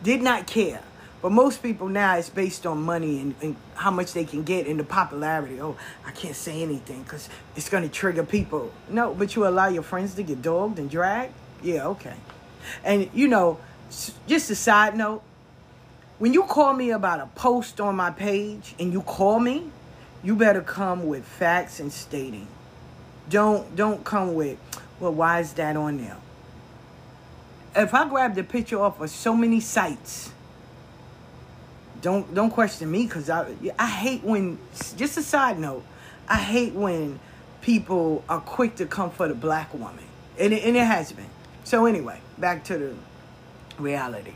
Did 0.03 0.23
not 0.23 0.47
care. 0.47 0.83
But 1.20 1.33
most 1.33 1.62
people 1.62 1.89
now 1.89 2.17
it's 2.17 2.31
based 2.31 2.65
on 2.65 2.83
money 2.83 3.20
and, 3.20 3.35
and 3.43 3.57
how 3.75 3.91
much 3.91 4.12
they 4.12 4.25
can 4.25 4.45
get 4.45 4.67
and 4.67 4.78
the 4.78 4.85
popularity. 4.85 5.61
Oh, 5.61 5.77
I 6.07 6.12
can't 6.12 6.37
say 6.37 6.62
anything 6.62 7.03
because 7.03 7.28
it's 7.57 7.69
to 7.69 7.89
trigger 7.89 8.25
people. 8.25 8.73
No, 8.89 9.15
but 9.15 9.35
you 9.35 9.47
allow 9.47 9.69
your 9.69 9.83
friends 9.83 10.15
to 10.15 10.23
get 10.23 10.41
dogged 10.41 10.78
and 10.78 10.89
dragged? 10.89 11.35
Yeah, 11.62 11.89
okay. 11.89 12.15
And, 12.85 13.11
you 13.12 13.27
know, 13.27 13.59
just 14.27 14.51
a 14.51 14.55
side 14.55 14.97
note 14.97 15.23
when 16.19 16.33
you 16.33 16.43
call 16.45 16.73
me 16.73 16.91
about 16.91 17.20
a 17.20 17.27
post 17.27 17.81
on 17.81 17.97
my 17.97 18.11
page 18.11 18.75
and 18.78 18.93
you 18.93 19.03
call 19.03 19.39
me, 19.39 19.70
you 20.23 20.35
better 20.35 20.61
come 20.61 21.07
with 21.07 21.25
facts 21.25 21.81
and 21.81 21.93
stating. 21.93 22.49
Don't 23.29 23.77
don't 23.77 24.05
come 24.05 24.35
with, 24.35 24.59
well, 25.01 25.13
why 25.13 25.41
is 25.41 25.53
that 25.55 25.77
on 25.77 25.99
there? 25.99 26.17
If 27.77 27.95
I 27.95 28.09
grab 28.09 28.35
the 28.35 28.43
picture 28.43 28.81
off 28.81 29.01
of 29.01 29.11
so 29.11 29.35
many 29.35 29.61
sites, 29.61 30.31
don't 32.01 32.35
don't 32.35 32.51
question 32.51 32.91
me 32.91 33.05
because 33.05 33.31
I 33.31 33.55
I 33.79 33.87
hate 33.87 34.25
when 34.25 34.59
just 34.97 35.17
a 35.19 35.23
side 35.23 35.59
note, 35.59 35.85
I 36.29 36.37
hate 36.37 36.73
when 36.73 37.21
people 37.61 38.25
are 38.29 38.41
quick 38.41 38.77
to 38.77 38.87
come 38.87 39.11
for 39.11 39.29
the 39.29 39.35
black 39.35 39.73
woman, 39.75 40.05
and 40.39 40.53
it, 40.53 40.65
and 40.65 40.77
it 40.77 40.85
has 40.85 41.13
been. 41.13 41.31
So 41.65 41.87
anyway, 41.87 42.21
back 42.39 42.65
to 42.65 42.79
the 42.79 42.95
reality. 43.79 44.33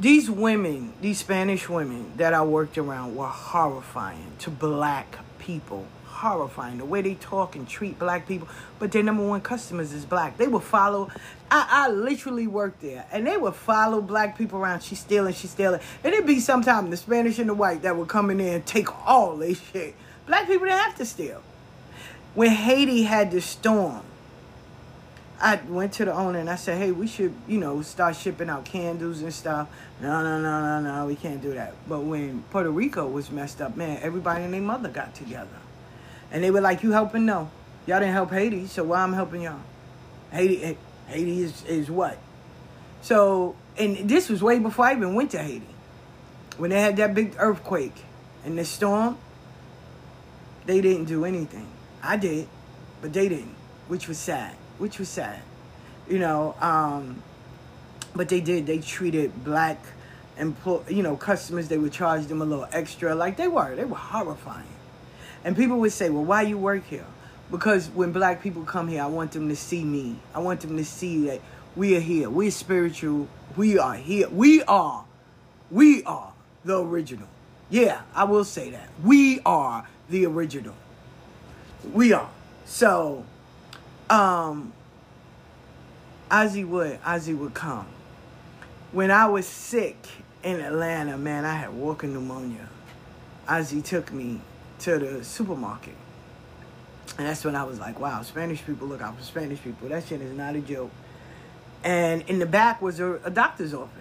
These 0.00 0.30
women, 0.30 0.94
these 1.00 1.18
Spanish 1.18 1.68
women 1.68 2.12
that 2.16 2.34
I 2.34 2.42
worked 2.42 2.76
around 2.78 3.14
were 3.14 3.28
horrifying 3.28 4.32
to 4.40 4.50
black 4.50 5.18
people. 5.38 5.86
Horrifying 6.06 6.78
the 6.78 6.84
way 6.84 7.02
they 7.02 7.14
talk 7.14 7.56
and 7.56 7.68
treat 7.68 7.98
black 7.98 8.26
people. 8.26 8.48
But 8.78 8.92
their 8.92 9.02
number 9.02 9.26
one 9.26 9.40
customers 9.40 9.92
is 9.92 10.04
black. 10.04 10.38
They 10.38 10.46
would 10.46 10.62
follow. 10.62 11.10
I, 11.50 11.66
I 11.68 11.90
literally 11.90 12.46
worked 12.46 12.80
there, 12.80 13.06
and 13.12 13.26
they 13.26 13.36
would 13.36 13.54
follow 13.54 14.00
black 14.00 14.38
people 14.38 14.58
around. 14.58 14.82
She's 14.82 15.00
stealing, 15.00 15.34
she's 15.34 15.50
stealing. 15.50 15.80
And 16.02 16.14
it'd 16.14 16.26
be 16.26 16.40
sometime 16.40 16.90
the 16.90 16.96
Spanish 16.96 17.38
and 17.38 17.48
the 17.48 17.54
white 17.54 17.82
that 17.82 17.96
would 17.96 18.08
come 18.08 18.30
in 18.30 18.38
there 18.38 18.56
and 18.56 18.66
take 18.66 18.88
all 19.06 19.36
their 19.36 19.54
shit. 19.54 19.94
Black 20.26 20.46
people 20.46 20.66
didn't 20.66 20.78
have 20.78 20.96
to 20.96 21.04
steal. 21.04 21.42
When 22.34 22.50
Haiti 22.50 23.02
had 23.02 23.30
the 23.30 23.40
storm, 23.40 24.02
I 25.42 25.56
went 25.68 25.92
to 25.94 26.04
the 26.04 26.14
owner 26.14 26.38
and 26.38 26.48
I 26.48 26.54
said, 26.54 26.78
hey, 26.78 26.92
we 26.92 27.08
should, 27.08 27.34
you 27.48 27.58
know, 27.58 27.82
start 27.82 28.14
shipping 28.14 28.48
out 28.48 28.64
candles 28.64 29.22
and 29.22 29.34
stuff. 29.34 29.68
No, 30.00 30.22
no, 30.22 30.40
no, 30.40 30.80
no, 30.80 30.80
no, 30.80 31.06
we 31.06 31.16
can't 31.16 31.42
do 31.42 31.52
that. 31.54 31.74
But 31.88 32.02
when 32.02 32.44
Puerto 32.50 32.70
Rico 32.70 33.08
was 33.08 33.28
messed 33.28 33.60
up, 33.60 33.76
man, 33.76 33.98
everybody 34.02 34.44
and 34.44 34.54
their 34.54 34.60
mother 34.60 34.88
got 34.88 35.16
together. 35.16 35.48
And 36.30 36.44
they 36.44 36.52
were 36.52 36.60
like, 36.60 36.84
you 36.84 36.92
helping? 36.92 37.26
No. 37.26 37.50
Y'all 37.86 37.98
didn't 37.98 38.14
help 38.14 38.30
Haiti, 38.30 38.68
so 38.68 38.84
why 38.84 39.00
I'm 39.00 39.12
helping 39.12 39.42
y'all? 39.42 39.58
Haiti, 40.30 40.62
eh, 40.62 40.74
Haiti 41.08 41.40
is, 41.40 41.64
is 41.64 41.90
what? 41.90 42.18
So, 43.00 43.56
and 43.76 44.08
this 44.08 44.28
was 44.28 44.44
way 44.44 44.60
before 44.60 44.84
I 44.84 44.92
even 44.92 45.16
went 45.16 45.32
to 45.32 45.38
Haiti. 45.38 45.66
When 46.56 46.70
they 46.70 46.80
had 46.80 46.96
that 46.98 47.14
big 47.14 47.34
earthquake 47.38 48.04
and 48.44 48.56
the 48.56 48.64
storm, 48.64 49.18
they 50.66 50.80
didn't 50.80 51.06
do 51.06 51.24
anything. 51.24 51.66
I 52.00 52.16
did, 52.16 52.46
but 53.00 53.12
they 53.12 53.28
didn't, 53.28 53.56
which 53.88 54.06
was 54.06 54.18
sad. 54.18 54.54
Which 54.82 54.98
was 54.98 55.08
sad, 55.08 55.40
you 56.08 56.18
know. 56.18 56.56
Um, 56.60 57.22
but 58.16 58.28
they 58.28 58.40
did. 58.40 58.66
They 58.66 58.78
treated 58.78 59.44
black 59.44 59.78
employ, 60.36 60.82
you 60.88 61.04
know, 61.04 61.16
customers. 61.16 61.68
They 61.68 61.78
would 61.78 61.92
charge 61.92 62.26
them 62.26 62.42
a 62.42 62.44
little 62.44 62.66
extra, 62.72 63.14
like 63.14 63.36
they 63.36 63.46
were. 63.46 63.76
They 63.76 63.84
were 63.84 63.94
horrifying. 63.94 64.66
And 65.44 65.56
people 65.56 65.78
would 65.78 65.92
say, 65.92 66.10
"Well, 66.10 66.24
why 66.24 66.42
you 66.42 66.58
work 66.58 66.84
here?" 66.88 67.06
Because 67.48 67.90
when 67.90 68.10
black 68.10 68.42
people 68.42 68.64
come 68.64 68.88
here, 68.88 69.04
I 69.04 69.06
want 69.06 69.30
them 69.30 69.48
to 69.50 69.54
see 69.54 69.84
me. 69.84 70.16
I 70.34 70.40
want 70.40 70.62
them 70.62 70.76
to 70.76 70.84
see 70.84 71.26
that 71.26 71.40
we 71.76 71.96
are 71.96 72.00
here. 72.00 72.28
We're 72.28 72.50
spiritual. 72.50 73.28
We 73.56 73.78
are 73.78 73.94
here. 73.94 74.28
We 74.30 74.64
are. 74.64 75.04
We 75.70 76.02
are 76.02 76.32
the 76.64 76.80
original. 76.80 77.28
Yeah, 77.70 78.00
I 78.16 78.24
will 78.24 78.44
say 78.44 78.70
that. 78.70 78.88
We 79.04 79.38
are 79.46 79.86
the 80.10 80.26
original. 80.26 80.74
We 81.92 82.12
are. 82.12 82.30
So, 82.64 83.24
um, 84.12 84.72
Ozzy 86.30 86.66
would, 86.66 87.00
Ozzy 87.02 87.36
would 87.36 87.54
come. 87.54 87.86
When 88.92 89.10
I 89.10 89.26
was 89.26 89.46
sick 89.46 89.96
in 90.42 90.60
Atlanta, 90.60 91.16
man, 91.16 91.44
I 91.46 91.54
had 91.54 91.72
walking 91.72 92.12
pneumonia. 92.12 92.68
Ozzy 93.48 93.82
took 93.82 94.12
me 94.12 94.40
to 94.80 94.98
the 94.98 95.24
supermarket. 95.24 95.94
And 97.18 97.26
that's 97.26 97.44
when 97.44 97.56
I 97.56 97.64
was 97.64 97.78
like, 97.78 97.98
wow, 97.98 98.22
Spanish 98.22 98.64
people 98.64 98.86
look 98.86 99.00
out 99.00 99.16
for 99.16 99.24
Spanish 99.24 99.62
people. 99.62 99.88
That 99.88 100.04
shit 100.04 100.20
is 100.20 100.36
not 100.36 100.56
a 100.56 100.60
joke. 100.60 100.90
And 101.82 102.22
in 102.22 102.38
the 102.38 102.46
back 102.46 102.82
was 102.82 103.00
a, 103.00 103.14
a 103.24 103.30
doctor's 103.30 103.72
office. 103.74 103.98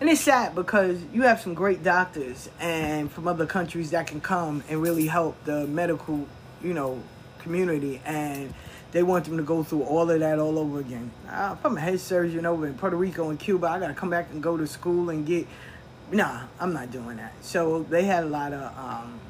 And 0.00 0.08
it's 0.08 0.20
sad 0.20 0.54
because 0.54 1.00
you 1.12 1.22
have 1.22 1.40
some 1.40 1.54
great 1.54 1.82
doctors 1.82 2.48
and 2.60 3.10
from 3.10 3.28
other 3.28 3.46
countries 3.46 3.90
that 3.90 4.06
can 4.06 4.20
come 4.20 4.62
and 4.68 4.80
really 4.80 5.06
help 5.06 5.42
the 5.44 5.66
medical, 5.66 6.26
you 6.62 6.72
know, 6.72 7.02
community. 7.40 8.00
And 8.04 8.54
they 8.92 9.02
want 9.02 9.24
them 9.24 9.36
to 9.36 9.42
go 9.42 9.62
through 9.62 9.82
all 9.82 10.10
of 10.10 10.20
that 10.20 10.38
all 10.38 10.58
over 10.58 10.80
again. 10.80 11.10
Uh, 11.28 11.54
if 11.58 11.64
I'm 11.64 11.76
a 11.76 11.80
head 11.80 12.00
surgeon 12.00 12.44
over 12.44 12.66
in 12.66 12.74
Puerto 12.74 12.96
Rico 12.96 13.30
and 13.30 13.38
Cuba, 13.38 13.68
I 13.68 13.78
gotta 13.78 13.94
come 13.94 14.10
back 14.10 14.28
and 14.32 14.42
go 14.42 14.56
to 14.56 14.66
school 14.66 15.10
and 15.10 15.26
get. 15.26 15.46
Nah, 16.10 16.42
I'm 16.58 16.72
not 16.72 16.90
doing 16.90 17.18
that. 17.18 17.32
So 17.40 17.84
they 17.84 18.02
had 18.02 18.24
a 18.24 18.26
lot 18.26 18.52
of 18.52 18.76
um, 18.76 19.20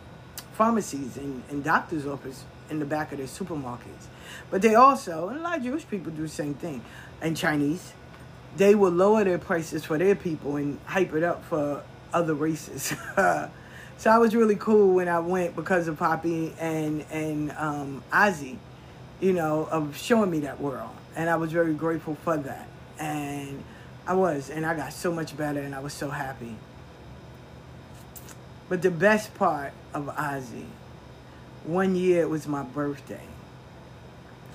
pharmacies 0.53 1.19
and, 1.19 1.43
and 1.51 1.63
doctors' 1.63 2.07
office 2.07 2.45
in 2.71 2.79
the 2.79 2.87
back 2.87 3.13
of 3.13 3.19
their 3.19 3.27
supermarkets. 3.27 4.07
But 4.51 4.63
they 4.63 4.75
also, 4.75 5.29
and 5.29 5.39
a 5.39 5.43
lot 5.43 5.59
of 5.59 5.65
Jewish 5.65 5.87
people 5.87 6.11
do 6.13 6.23
the 6.23 6.29
same 6.29 6.55
thing, 6.55 6.83
and 7.21 7.37
Chinese, 7.37 7.93
they 8.57 8.75
will 8.75 8.91
lower 8.91 9.25
their 9.25 9.39
prices 9.39 9.85
for 9.85 9.99
their 9.99 10.15
people 10.15 10.57
and 10.57 10.79
hype 10.87 11.13
it 11.15 11.23
up 11.23 11.45
for 11.45 11.83
other 12.13 12.35
races. 12.35 12.95
so 13.17 14.11
I 14.11 14.19
was 14.19 14.35
really 14.35 14.57
cool 14.57 14.95
when 14.95 15.09
I 15.09 15.19
went 15.21 15.55
because 15.55 15.89
of 15.89 15.99
Poppy 15.99 16.55
and 16.59 17.05
and 17.11 17.53
um, 17.53 18.03
Ozzy, 18.13 18.57
you 19.21 19.33
know, 19.33 19.69
of 19.71 19.97
showing 19.97 20.31
me 20.31 20.41
that 20.41 20.61
world, 20.61 20.91
and 21.15 21.29
I 21.29 21.37
was 21.37 21.53
very 21.53 21.75
grateful 21.75 22.17
for 22.17 22.37
that. 22.37 22.69
And 22.99 23.63
I 24.07 24.15
was, 24.15 24.51
and 24.51 24.65
I 24.67 24.75
got 24.75 24.93
so 24.93 25.13
much 25.13 25.37
better, 25.37 25.61
and 25.61 25.75
I 25.75 25.81
was 25.81 25.93
so 25.93 26.11
happy. 26.11 26.57
But 28.69 28.83
the 28.83 28.91
best 28.91 29.35
part 29.35 29.73
of 29.93 30.07
Ozzy, 30.07 30.67
one 31.65 31.97
year 31.97 32.23
it 32.23 32.31
was 32.31 32.47
my 32.47 32.63
birthday, 32.63 33.27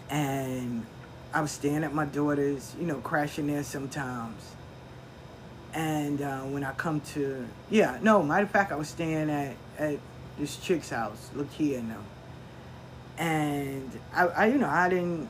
and 0.10 0.85
I 1.34 1.42
was 1.42 1.52
staying 1.52 1.84
at 1.84 1.94
my 1.94 2.06
daughter's, 2.06 2.74
you 2.80 2.85
know, 2.88 2.98
crashing 2.98 3.48
there 3.48 3.64
sometimes. 3.64 4.42
And 5.74 6.22
uh, 6.22 6.40
when 6.44 6.64
I 6.64 6.72
come 6.72 7.02
to, 7.14 7.45
yeah, 7.69 8.00
no, 8.02 8.24
matter 8.24 8.44
of 8.44 8.52
fact, 8.52 8.72
I 8.72 8.76
was 8.77 8.88
staying 8.88 9.30
at, 9.30 9.56
at 9.77 10.00
this 10.40 10.56
chick's 10.56 10.90
house, 10.90 11.30
Lakia 11.35 11.80
and 11.80 11.92
them. 11.92 12.03
And 13.18 13.92
I, 14.14 14.27
I, 14.27 14.45
you 14.48 14.58
know, 14.58 14.69
I 14.69 14.90
didn't, 14.90 15.30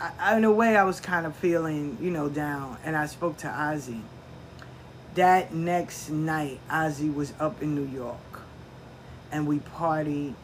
I, 0.00 0.36
in 0.36 0.44
a 0.44 0.52
way, 0.52 0.76
I 0.76 0.84
was 0.84 1.00
kind 1.00 1.26
of 1.26 1.36
feeling, 1.36 1.98
you 2.00 2.10
know, 2.10 2.28
down. 2.28 2.78
And 2.84 2.96
I 2.96 3.06
spoke 3.06 3.38
to 3.38 3.46
Ozzy. 3.46 4.00
That 5.14 5.52
next 5.52 6.08
night, 6.10 6.60
Ozzy 6.70 7.14
was 7.14 7.32
up 7.38 7.62
in 7.62 7.74
New 7.74 7.86
York. 7.94 8.42
And 9.30 9.46
we 9.46 9.58
partied. 9.58 10.34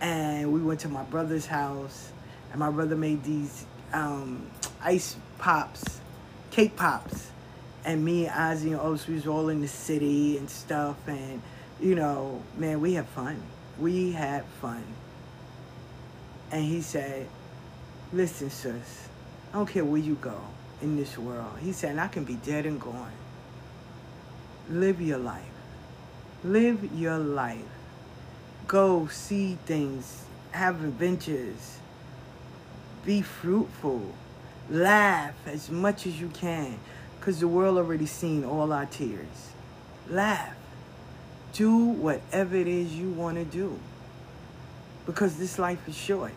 And 0.00 0.52
we 0.52 0.60
went 0.60 0.80
to 0.80 0.88
my 0.88 1.02
brother's 1.04 1.46
house. 1.46 2.12
And 2.50 2.60
my 2.60 2.70
brother 2.70 2.96
made 2.96 3.24
these 3.24 3.64
um, 3.92 4.50
ice 4.82 5.16
pops, 5.38 6.00
cake 6.50 6.76
pops. 6.76 7.30
And 7.84 8.04
me 8.04 8.26
and 8.26 8.34
Ozzy 8.34 8.66
and 8.72 8.80
Otis, 8.80 9.08
we 9.08 9.14
was 9.14 9.26
all 9.26 9.48
in 9.48 9.60
the 9.60 9.68
city 9.68 10.36
and 10.36 10.48
stuff. 10.48 10.96
And, 11.08 11.42
you 11.80 11.94
know, 11.94 12.42
man, 12.56 12.80
we 12.80 12.94
had 12.94 13.06
fun. 13.06 13.42
We 13.78 14.12
had 14.12 14.44
fun. 14.60 14.84
And 16.52 16.62
he 16.62 16.82
said, 16.82 17.26
listen, 18.12 18.50
sis, 18.50 19.08
I 19.52 19.56
don't 19.56 19.66
care 19.66 19.84
where 19.84 20.00
you 20.00 20.16
go 20.16 20.38
in 20.82 20.96
this 20.96 21.16
world. 21.16 21.54
He 21.60 21.72
said, 21.72 21.98
I 21.98 22.08
can 22.08 22.24
be 22.24 22.34
dead 22.34 22.66
and 22.66 22.78
gone. 22.78 23.12
Live 24.68 25.00
your 25.00 25.18
life. 25.18 25.42
Live 26.44 26.92
your 26.94 27.18
life. 27.18 27.64
Go 28.68 29.06
see 29.06 29.56
things. 29.64 30.24
Have 30.50 30.84
adventures. 30.84 31.78
Be 33.06 33.22
fruitful. 33.22 34.12
Laugh 34.70 35.34
as 35.46 35.70
much 35.70 36.06
as 36.06 36.20
you 36.20 36.28
can. 36.28 36.78
Because 37.18 37.40
the 37.40 37.48
world 37.48 37.78
already 37.78 38.06
seen 38.06 38.44
all 38.44 38.72
our 38.72 38.86
tears. 38.86 39.52
Laugh. 40.10 40.54
Do 41.54 41.76
whatever 41.76 42.56
it 42.56 42.66
is 42.66 42.94
you 42.94 43.10
want 43.10 43.36
to 43.36 43.44
do. 43.44 43.78
Because 45.06 45.38
this 45.38 45.58
life 45.58 45.88
is 45.88 45.96
short. 45.96 46.32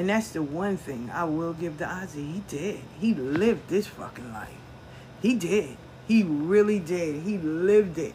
And 0.00 0.08
that's 0.08 0.30
the 0.30 0.40
one 0.40 0.78
thing 0.78 1.10
I 1.12 1.24
will 1.24 1.52
give 1.52 1.76
to 1.76 1.84
Ozzy. 1.84 2.32
He 2.32 2.42
did. 2.48 2.80
He 2.98 3.12
lived 3.12 3.68
this 3.68 3.86
fucking 3.86 4.32
life. 4.32 4.48
He 5.20 5.34
did. 5.34 5.76
He 6.08 6.22
really 6.22 6.78
did. 6.78 7.22
He 7.22 7.36
lived 7.36 7.98
it. 7.98 8.14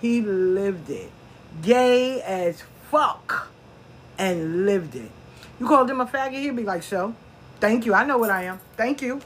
He 0.00 0.22
lived 0.22 0.88
it. 0.88 1.12
Gay 1.60 2.22
as 2.22 2.62
fuck. 2.90 3.50
And 4.16 4.64
lived 4.64 4.96
it. 4.96 5.10
You 5.60 5.68
called 5.68 5.90
him 5.90 6.00
a 6.00 6.06
faggot, 6.06 6.40
he'd 6.40 6.56
be 6.56 6.62
like, 6.62 6.82
so. 6.82 7.14
Thank 7.60 7.84
you. 7.84 7.92
I 7.92 8.06
know 8.06 8.16
what 8.16 8.30
I 8.30 8.44
am. 8.44 8.58
Thank 8.78 9.02
you. 9.02 9.20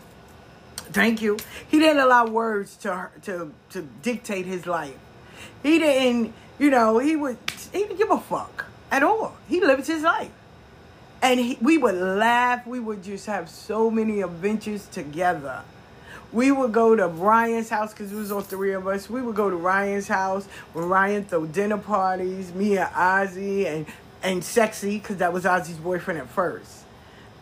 Thank 0.90 1.22
you. 1.22 1.38
He 1.68 1.78
didn't 1.78 2.02
allow 2.02 2.26
words 2.26 2.76
to 2.78 3.10
to 3.22 3.54
to 3.70 3.82
dictate 4.02 4.44
his 4.44 4.66
life. 4.66 4.98
He 5.62 5.78
didn't, 5.78 6.34
you 6.58 6.68
know, 6.68 6.98
he 6.98 7.14
would 7.14 7.38
he 7.72 7.84
didn't 7.84 7.98
give 7.98 8.10
a 8.10 8.18
fuck 8.18 8.64
at 8.90 9.04
all. 9.04 9.36
He 9.48 9.60
lived 9.60 9.86
his 9.86 10.02
life. 10.02 10.32
And 11.22 11.38
he, 11.38 11.56
we 11.60 11.78
would 11.78 11.94
laugh. 11.94 12.66
We 12.66 12.80
would 12.80 13.02
just 13.02 13.26
have 13.26 13.48
so 13.48 13.90
many 13.90 14.20
adventures 14.20 14.86
together. 14.88 15.62
We 16.32 16.50
would 16.50 16.72
go 16.72 16.96
to 16.96 17.06
Ryan's 17.06 17.68
house 17.68 17.92
because 17.92 18.12
it 18.12 18.16
was 18.16 18.32
all 18.32 18.40
three 18.40 18.72
of 18.72 18.88
us. 18.88 19.08
We 19.08 19.22
would 19.22 19.36
go 19.36 19.48
to 19.48 19.56
Ryan's 19.56 20.08
house 20.08 20.46
when 20.72 20.88
Ryan 20.88 21.24
throw 21.24 21.46
dinner 21.46 21.78
parties. 21.78 22.52
Me 22.52 22.76
and 22.76 22.90
Ozzy 22.90 23.66
and 23.66 23.86
and 24.22 24.42
Sexy 24.42 24.98
because 24.98 25.18
that 25.18 25.32
was 25.32 25.44
Ozzy's 25.44 25.76
boyfriend 25.76 26.20
at 26.20 26.28
first. 26.28 26.84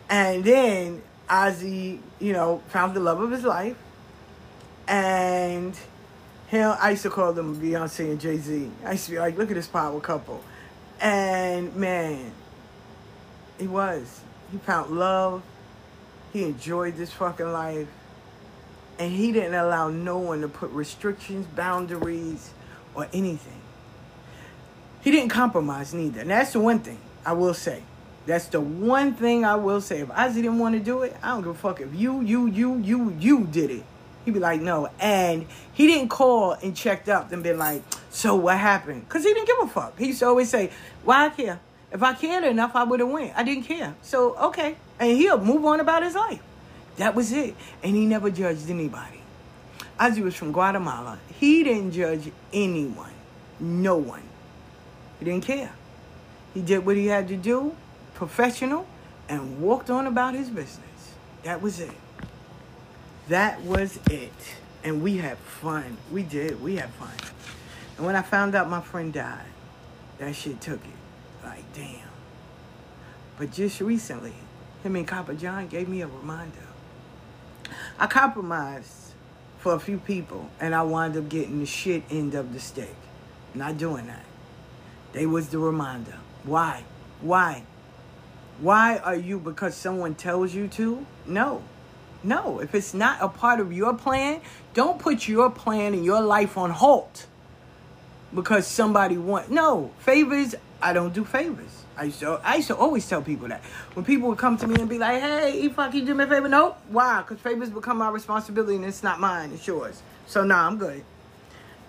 And 0.09 0.43
then 0.43 1.01
Ozzy, 1.29 1.99
you 2.19 2.33
know, 2.33 2.61
found 2.67 2.93
the 2.93 2.99
love 2.99 3.21
of 3.21 3.31
his 3.31 3.43
life. 3.43 3.77
And 4.87 5.77
him, 6.47 6.75
I 6.79 6.91
used 6.91 7.03
to 7.03 7.09
call 7.09 7.33
them 7.33 7.59
Beyonce 7.61 8.11
and 8.11 8.19
Jay 8.19 8.37
Z. 8.37 8.69
I 8.85 8.91
used 8.91 9.05
to 9.05 9.11
be 9.11 9.19
like, 9.19 9.37
look 9.37 9.49
at 9.49 9.55
this 9.55 9.67
power 9.67 9.99
couple. 10.01 10.43
And 10.99 11.73
man, 11.75 12.31
he 13.61 13.67
was. 13.67 14.21
He 14.51 14.57
found 14.57 14.91
love. 14.91 15.43
He 16.33 16.43
enjoyed 16.43 16.97
this 16.97 17.13
fucking 17.13 17.51
life. 17.53 17.87
And 18.99 19.11
he 19.11 19.31
didn't 19.31 19.53
allow 19.53 19.89
no 19.89 20.17
one 20.17 20.41
to 20.41 20.47
put 20.47 20.71
restrictions, 20.71 21.45
boundaries, 21.47 22.51
or 22.93 23.07
anything. 23.13 23.61
He 25.01 25.11
didn't 25.11 25.29
compromise 25.29 25.93
neither. 25.93 26.21
And 26.21 26.29
that's 26.29 26.53
the 26.53 26.59
one 26.59 26.79
thing 26.79 26.99
I 27.25 27.33
will 27.33 27.53
say. 27.53 27.83
That's 28.25 28.45
the 28.47 28.61
one 28.61 29.13
thing 29.13 29.45
I 29.45 29.55
will 29.55 29.81
say. 29.81 30.01
If 30.01 30.09
Ozzy 30.09 30.35
didn't 30.35 30.59
want 30.59 30.75
to 30.75 30.79
do 30.79 31.01
it, 31.03 31.15
I 31.23 31.29
don't 31.29 31.41
give 31.41 31.51
a 31.51 31.53
fuck. 31.55 31.81
If 31.81 31.93
you, 31.95 32.21
you, 32.21 32.47
you, 32.47 32.77
you, 32.77 33.15
you 33.19 33.47
did 33.47 33.71
it, 33.71 33.83
he'd 34.25 34.33
be 34.33 34.39
like, 34.39 34.61
no. 34.61 34.89
And 34.99 35.47
he 35.73 35.87
didn't 35.87 36.09
call 36.09 36.51
and 36.53 36.75
checked 36.75 37.09
up 37.09 37.31
and 37.31 37.41
been 37.41 37.57
like, 37.57 37.81
so 38.11 38.35
what 38.35 38.57
happened? 38.57 39.07
Because 39.07 39.23
he 39.23 39.33
didn't 39.33 39.47
give 39.47 39.57
a 39.61 39.67
fuck. 39.67 39.97
He 39.97 40.07
used 40.07 40.19
to 40.19 40.27
always 40.27 40.49
say, 40.49 40.71
why 41.03 41.25
I 41.25 41.29
care? 41.29 41.59
If 41.91 42.01
I 42.03 42.13
cared 42.13 42.43
enough, 42.43 42.75
I 42.75 42.83
would 42.83 42.99
have 42.99 43.09
went. 43.09 43.33
I 43.35 43.43
didn't 43.43 43.63
care. 43.63 43.95
So, 44.01 44.35
okay. 44.37 44.75
And 44.99 45.17
he'll 45.17 45.43
move 45.43 45.65
on 45.65 45.79
about 45.79 46.03
his 46.03 46.15
life. 46.15 46.41
That 46.97 47.15
was 47.15 47.31
it. 47.31 47.55
And 47.83 47.95
he 47.95 48.05
never 48.05 48.29
judged 48.29 48.69
anybody. 48.69 49.21
Ozzy 49.99 50.23
was 50.23 50.35
from 50.35 50.51
Guatemala. 50.51 51.19
He 51.39 51.63
didn't 51.63 51.91
judge 51.91 52.31
anyone. 52.53 53.13
No 53.59 53.97
one. 53.97 54.23
He 55.19 55.25
didn't 55.25 55.43
care. 55.43 55.73
He 56.53 56.61
did 56.61 56.85
what 56.85 56.95
he 56.95 57.07
had 57.07 57.27
to 57.27 57.37
do 57.37 57.75
professional, 58.21 58.85
and 59.29 59.59
walked 59.59 59.89
on 59.89 60.05
about 60.05 60.35
his 60.35 60.47
business. 60.47 61.15
That 61.41 61.59
was 61.59 61.79
it. 61.79 61.89
That 63.29 63.59
was 63.61 63.97
it. 64.11 64.31
And 64.83 65.01
we 65.01 65.17
had 65.17 65.39
fun. 65.39 65.97
We 66.11 66.21
did. 66.21 66.61
We 66.61 66.75
had 66.75 66.91
fun. 66.91 67.09
And 67.97 68.05
when 68.05 68.15
I 68.15 68.21
found 68.21 68.53
out 68.53 68.69
my 68.69 68.79
friend 68.79 69.11
died, 69.11 69.47
that 70.19 70.35
shit 70.35 70.61
took 70.61 70.85
it. 70.85 71.00
But 73.41 73.53
just 73.53 73.81
recently, 73.81 74.35
him 74.83 74.95
and 74.95 75.07
Copper 75.07 75.33
John 75.33 75.65
gave 75.65 75.89
me 75.89 76.01
a 76.01 76.07
reminder. 76.07 76.67
I 77.97 78.05
compromised 78.05 79.13
for 79.57 79.73
a 79.73 79.79
few 79.79 79.97
people, 79.97 80.47
and 80.59 80.75
I 80.75 80.83
wound 80.83 81.17
up 81.17 81.27
getting 81.27 81.59
the 81.59 81.65
shit 81.65 82.03
end 82.11 82.35
of 82.35 82.53
the 82.53 82.59
stick. 82.59 82.93
Not 83.55 83.79
doing 83.79 84.05
that. 84.05 84.25
They 85.13 85.25
was 85.25 85.49
the 85.49 85.57
reminder. 85.57 86.19
Why? 86.43 86.83
Why? 87.19 87.63
Why 88.59 88.97
are 88.97 89.15
you 89.15 89.39
because 89.39 89.73
someone 89.73 90.13
tells 90.13 90.53
you 90.53 90.67
to? 90.67 91.03
No. 91.25 91.63
No. 92.23 92.59
If 92.59 92.75
it's 92.75 92.93
not 92.93 93.17
a 93.21 93.27
part 93.27 93.59
of 93.59 93.73
your 93.73 93.95
plan, 93.95 94.41
don't 94.75 94.99
put 94.99 95.27
your 95.27 95.49
plan 95.49 95.95
and 95.95 96.05
your 96.05 96.21
life 96.21 96.59
on 96.59 96.69
halt 96.69 97.25
because 98.35 98.67
somebody 98.67 99.17
want 99.17 99.51
no 99.51 99.91
favors 99.99 100.55
i 100.81 100.93
don't 100.93 101.13
do 101.13 101.25
favors 101.25 101.80
i 101.97 102.05
used 102.05 102.19
to 102.19 102.39
i 102.43 102.55
used 102.55 102.67
to 102.67 102.75
always 102.75 103.07
tell 103.07 103.21
people 103.21 103.47
that 103.47 103.61
when 103.93 104.05
people 104.05 104.29
would 104.29 104.37
come 104.37 104.57
to 104.57 104.67
me 104.67 104.75
and 104.79 104.89
be 104.89 104.97
like 104.97 105.21
hey 105.21 105.71
i 105.77 105.89
can 105.89 106.05
do 106.05 106.13
me 106.13 106.23
a 106.23 106.27
favor 106.27 106.47
nope 106.47 106.77
why 106.89 107.21
because 107.21 107.39
favors 107.39 107.69
become 107.69 107.97
my 107.97 108.09
responsibility 108.09 108.75
and 108.75 108.85
it's 108.85 109.03
not 109.03 109.19
mine 109.19 109.51
it's 109.53 109.65
yours 109.65 110.01
so 110.27 110.43
nah 110.43 110.67
i'm 110.67 110.77
good 110.77 111.03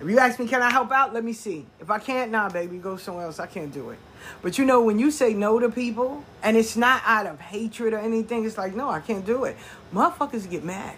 if 0.01 0.09
you 0.09 0.19
ask 0.19 0.39
me 0.39 0.47
can 0.47 0.63
i 0.63 0.71
help 0.71 0.91
out 0.93 1.13
let 1.15 1.25
me 1.25 1.33
see 1.33 1.65
if 1.81 1.91
i 1.91 1.99
can't 1.99 2.31
nah 2.31 2.49
baby 2.49 2.79
go 2.79 2.97
somewhere 2.97 3.27
else 3.27 3.39
i 3.39 3.47
can't 3.47 3.73
do 3.73 3.91
it 3.91 3.99
but 4.41 4.59
you 4.59 4.65
know, 4.65 4.83
when 4.83 4.99
you 4.99 5.11
say 5.11 5.35
no 5.35 5.59
to 5.59 5.69
people, 5.69 6.25
and 6.43 6.57
it's 6.57 6.77
not 6.77 7.03
out 7.05 7.27
of 7.27 7.41
hatred 7.41 7.93
or 7.93 7.99
anything, 7.99 8.45
it's 8.45 8.59
like, 8.59 8.75
no, 8.75 8.89
I 8.89 9.01
can't 9.01 9.25
do 9.25 9.45
it. 9.45 9.57
Motherfuckers 9.93 10.49
get 10.49 10.65
mad. 10.65 10.97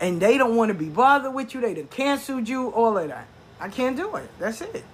And 0.00 0.20
they 0.20 0.38
don't 0.38 0.56
want 0.56 0.70
to 0.70 0.74
be 0.74 0.88
bothered 0.88 1.34
with 1.34 1.54
you. 1.54 1.60
They 1.60 1.74
done 1.74 1.88
canceled 1.88 2.48
you, 2.48 2.68
all 2.68 2.96
of 2.96 3.08
that. 3.08 3.26
I 3.58 3.68
can't 3.68 3.96
do 3.96 4.16
it. 4.16 4.30
That's 4.38 4.62
it. 4.62 4.84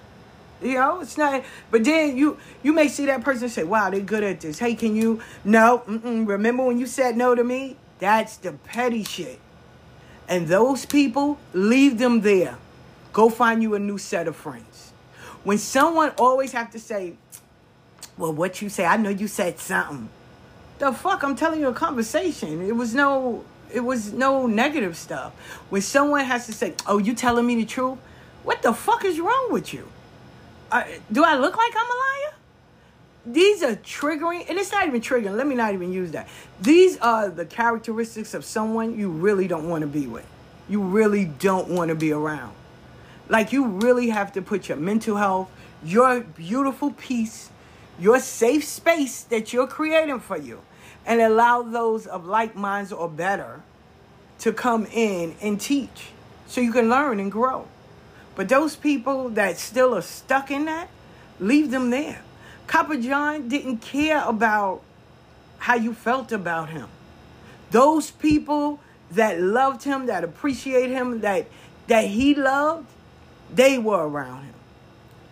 You 0.62 0.74
know, 0.74 1.00
it's 1.00 1.18
not. 1.18 1.44
But 1.70 1.84
then 1.84 2.16
you 2.16 2.38
you 2.62 2.72
may 2.72 2.88
see 2.88 3.06
that 3.06 3.22
person 3.22 3.48
say, 3.48 3.64
"Wow, 3.64 3.90
they're 3.90 4.00
good 4.00 4.24
at 4.24 4.40
this." 4.40 4.58
Hey, 4.58 4.74
can 4.74 4.96
you? 4.96 5.20
No. 5.44 5.82
Mm-mm. 5.86 6.26
Remember 6.26 6.64
when 6.64 6.78
you 6.78 6.86
said 6.86 7.16
no 7.16 7.34
to 7.34 7.44
me? 7.44 7.76
That's 7.98 8.36
the 8.36 8.52
petty 8.52 9.04
shit. 9.04 9.40
And 10.28 10.48
those 10.48 10.86
people, 10.86 11.38
leave 11.52 11.98
them 11.98 12.20
there. 12.22 12.56
Go 13.12 13.30
find 13.30 13.62
you 13.62 13.74
a 13.74 13.78
new 13.78 13.98
set 13.98 14.28
of 14.28 14.36
friends. 14.36 14.92
When 15.44 15.58
someone 15.58 16.10
always 16.18 16.52
have 16.52 16.70
to 16.72 16.80
say, 16.80 17.14
well, 18.18 18.32
what 18.32 18.60
you 18.60 18.68
say, 18.68 18.84
I 18.84 18.96
know 18.96 19.10
you 19.10 19.28
said 19.28 19.58
something. 19.58 20.08
The 20.78 20.92
fuck, 20.92 21.22
I'm 21.22 21.36
telling 21.36 21.60
you 21.60 21.68
a 21.68 21.72
conversation. 21.72 22.60
It 22.66 22.74
was 22.74 22.94
no, 22.94 23.44
it 23.72 23.80
was 23.80 24.12
no 24.12 24.46
negative 24.46 24.96
stuff. 24.96 25.32
When 25.70 25.80
someone 25.82 26.24
has 26.24 26.46
to 26.46 26.52
say, 26.52 26.74
oh, 26.86 26.98
you 26.98 27.14
telling 27.14 27.46
me 27.46 27.54
the 27.54 27.64
truth? 27.64 27.98
What 28.42 28.62
the 28.62 28.72
fuck 28.72 29.04
is 29.04 29.20
wrong 29.20 29.48
with 29.50 29.72
you? 29.72 29.88
Uh, 30.70 30.84
do 31.12 31.24
I 31.24 31.36
look 31.36 31.56
like 31.56 31.72
I'm 31.76 31.86
a 31.86 31.94
liar? 31.94 32.34
These 33.26 33.62
are 33.62 33.76
triggering, 33.76 34.48
and 34.48 34.58
it's 34.58 34.70
not 34.70 34.86
even 34.86 35.00
triggering. 35.00 35.36
Let 35.36 35.46
me 35.46 35.54
not 35.54 35.74
even 35.74 35.92
use 35.92 36.12
that. 36.12 36.28
These 36.60 36.96
are 36.98 37.28
the 37.28 37.44
characteristics 37.44 38.34
of 38.34 38.44
someone 38.44 38.98
you 38.98 39.10
really 39.10 39.48
don't 39.48 39.68
want 39.68 39.82
to 39.82 39.86
be 39.86 40.06
with. 40.06 40.26
You 40.68 40.80
really 40.80 41.24
don't 41.24 41.68
want 41.68 41.88
to 41.88 41.94
be 41.94 42.12
around. 42.12 42.54
Like 43.28 43.52
you 43.52 43.66
really 43.66 44.10
have 44.10 44.32
to 44.34 44.42
put 44.42 44.68
your 44.68 44.78
mental 44.78 45.16
health, 45.16 45.50
your 45.84 46.20
beautiful 46.20 46.92
peace, 46.92 47.50
your 47.98 48.20
safe 48.20 48.64
space 48.64 49.22
that 49.24 49.52
you're 49.52 49.66
creating 49.66 50.20
for 50.20 50.36
you, 50.36 50.60
and 51.04 51.20
allow 51.20 51.62
those 51.62 52.06
of 52.06 52.26
like 52.26 52.54
minds 52.54 52.92
or 52.92 53.08
better 53.08 53.60
to 54.40 54.52
come 54.52 54.86
in 54.86 55.34
and 55.40 55.60
teach 55.60 56.10
so 56.46 56.60
you 56.60 56.72
can 56.72 56.88
learn 56.88 57.18
and 57.18 57.32
grow. 57.32 57.66
But 58.36 58.48
those 58.48 58.76
people 58.76 59.30
that 59.30 59.58
still 59.58 59.96
are 59.96 60.02
stuck 60.02 60.50
in 60.50 60.66
that, 60.66 60.88
leave 61.40 61.70
them 61.70 61.90
there. 61.90 62.22
Copper 62.66 62.96
John 62.96 63.48
didn't 63.48 63.78
care 63.78 64.22
about 64.24 64.82
how 65.58 65.74
you 65.74 65.94
felt 65.94 66.30
about 66.30 66.68
him. 66.68 66.88
Those 67.70 68.10
people 68.10 68.78
that 69.10 69.40
loved 69.40 69.82
him, 69.84 70.06
that 70.06 70.22
appreciate 70.22 70.90
him, 70.90 71.20
that 71.22 71.46
that 71.86 72.06
he 72.06 72.34
loved, 72.34 72.86
they 73.52 73.78
were 73.78 74.06
around 74.06 74.44
him. 74.44 74.54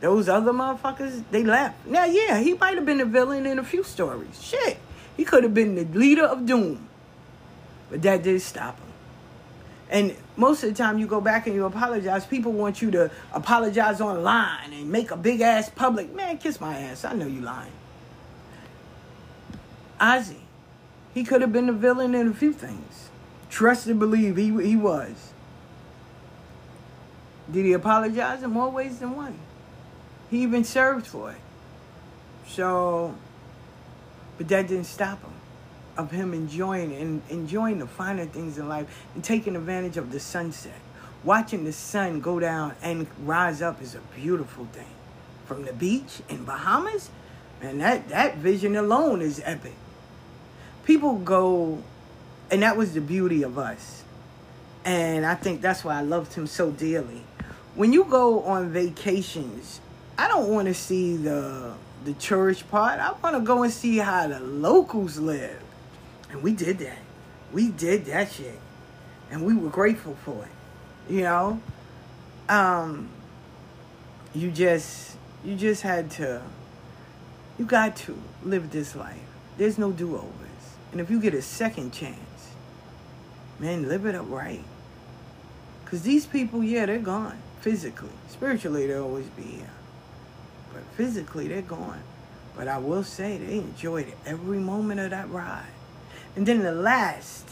Those 0.01 0.29
other 0.29 0.53
motherfuckers, 0.53 1.25
they 1.31 1.43
left. 1.43 1.87
Now, 1.87 2.05
yeah, 2.05 2.39
he 2.39 2.55
might 2.55 2.77
have 2.77 2.87
been 2.87 3.01
a 3.01 3.05
villain 3.05 3.47
in 3.47 3.59
a 3.59 3.65
few 3.65 3.83
stories. 3.83 4.41
Shit. 4.43 4.79
He 5.17 5.25
could 5.25 5.43
have 5.45 5.55
been 5.55 5.75
the 5.75 5.85
leader 5.99 6.25
of 6.25 6.47
doom. 6.47 6.89
But 7.91 8.03
that 8.03 8.23
did 8.23 8.41
stop 8.43 8.79
him. 8.79 8.93
And 9.91 10.17
most 10.37 10.65
of 10.65 10.71
the 10.71 10.75
time 10.75 10.99
you 10.99 11.07
go 11.07 11.21
back 11.21 11.47
and 11.47 11.55
you 11.55 11.65
apologize, 11.65 12.27
people 12.27 12.53
want 12.53 12.83
you 12.83 12.91
to 12.93 13.11
apologize 13.33 14.01
online 14.01 14.73
and 14.73 14.91
make 14.91 15.11
a 15.11 15.17
big 15.17 15.41
ass 15.41 15.71
public. 15.71 16.13
Man, 16.15 16.39
kiss 16.39 16.61
my 16.61 16.77
ass. 16.77 17.05
I 17.05 17.13
know 17.13 17.27
you 17.27 17.41
lying. 17.41 17.73
Ozzy, 20.01 20.41
he 21.13 21.23
could 21.23 21.41
have 21.41 21.53
been 21.53 21.67
the 21.67 21.73
villain 21.73 22.15
in 22.15 22.29
a 22.29 22.35
few 22.35 22.53
things. 22.53 23.11
Trust 23.49 23.87
and 23.87 24.01
believe 24.01 24.37
he, 24.37 24.47
he 24.63 24.75
was. 24.75 25.33
Did 27.51 27.65
he 27.65 27.73
apologize 27.73 28.43
in 28.43 28.51
more 28.51 28.71
ways 28.71 28.99
than 28.99 29.15
one? 29.15 29.39
He 30.31 30.43
even 30.43 30.65
served 30.65 31.07
for 31.07 31.31
it. 31.31 31.41
So, 32.49 33.15
but 34.37 34.49
that 34.49 34.67
didn't 34.67 34.85
stop 34.85 35.23
him 35.23 35.34
of 35.97 36.11
him 36.11 36.35
enjoying 36.35 36.93
and 36.95 37.23
enjoying 37.31 37.79
the 37.79 37.87
finer 37.87 38.27
things 38.27 38.59
in 38.59 38.69
life 38.69 39.05
and 39.15 39.23
taking 39.23 39.57
advantage 39.57 39.97
of 39.97 40.13
the 40.13 40.21
sunset. 40.21 40.81
Watching 41.23 41.65
the 41.65 41.73
sun 41.73 42.21
go 42.21 42.39
down 42.39 42.75
and 42.83 43.07
rise 43.21 43.63
up 43.63 43.81
is 43.81 43.95
a 43.95 44.01
beautiful 44.15 44.67
thing. 44.67 44.87
From 45.47 45.65
the 45.65 45.73
beach 45.73 46.21
in 46.29 46.45
Bahamas, 46.45 47.11
and 47.63 47.81
that, 47.81 48.09
that 48.09 48.37
vision 48.37 48.77
alone 48.77 49.23
is 49.23 49.41
epic. 49.45 49.75
people 50.85 51.17
go, 51.17 51.83
and 52.51 52.63
that 52.63 52.77
was 52.77 52.95
the 52.95 53.01
beauty 53.01 53.43
of 53.43 53.59
us. 53.59 54.05
And 54.85 55.25
I 55.25 55.35
think 55.35 55.63
that's 55.63 55.83
why 55.85 55.97
I 55.97 56.03
loved 56.03 56.35
him 56.35 56.47
so 56.47 56.71
dearly. 56.71 57.23
When 57.75 57.93
you 57.93 58.05
go 58.05 58.43
on 58.43 58.71
vacations, 58.71 59.81
I 60.19 60.29
don't 60.29 60.49
want 60.49 60.69
to 60.69 60.75
see 60.75 61.17
the 61.17 61.75
the 62.05 62.13
church 62.15 62.69
part. 62.71 63.01
I 63.01 63.13
want 63.23 63.35
to 63.35 63.41
go 63.41 63.63
and 63.63 63.73
see 63.73 63.97
how 63.97 64.29
the 64.29 64.39
locals 64.41 65.19
live. 65.19 65.64
And 66.35 66.43
we 66.43 66.53
did 66.53 66.81
that. 66.81 66.99
We 67.53 67.71
did 67.71 68.07
that 68.07 68.33
shit. 68.33 68.59
And 69.31 69.47
we 69.47 69.55
were 69.55 69.71
grateful 69.71 70.17
for 70.25 70.45
it. 70.45 71.13
You 71.15 71.23
know? 71.23 71.63
Um 72.49 73.09
you 74.35 74.51
just 74.51 75.17
you 75.45 75.55
just 75.55 75.83
had 75.83 76.11
to 76.13 76.43
you 77.57 77.65
got 77.65 77.95
to 77.99 78.21
live 78.43 78.73
this 78.73 78.97
life. 78.97 79.23
There's 79.59 79.79
no 79.79 79.93
do-overs. 79.93 80.65
And 80.91 81.01
if 81.01 81.09
you 81.09 81.21
get 81.21 81.35
a 81.35 81.43
second 81.43 81.93
chance, 81.93 82.51
man, 83.61 83.89
live 83.89 84.05
it 84.05 84.17
up 84.17 84.29
right. 84.29 84.65
Cause 85.85 86.03
these 86.03 86.27
people, 86.27 86.65
yeah, 86.65 86.87
they're 86.87 86.99
gone 86.99 87.39
physically. 87.61 88.11
Spiritually, 88.29 88.89
they'll 88.89 89.05
always 89.05 89.29
be 89.29 89.43
here. 89.45 89.71
But 90.73 90.83
physically, 90.97 91.47
they're 91.47 91.63
gone. 91.63 92.03
But 92.57 92.67
I 92.67 92.79
will 92.79 93.05
say 93.05 93.39
they 93.39 93.59
enjoyed 93.59 94.13
every 94.27 94.59
moment 94.59 94.99
of 94.99 95.11
that 95.11 95.31
ride. 95.31 95.71
And 96.37 96.47
then 96.47 96.63
the 96.63 96.73
last 96.73 97.49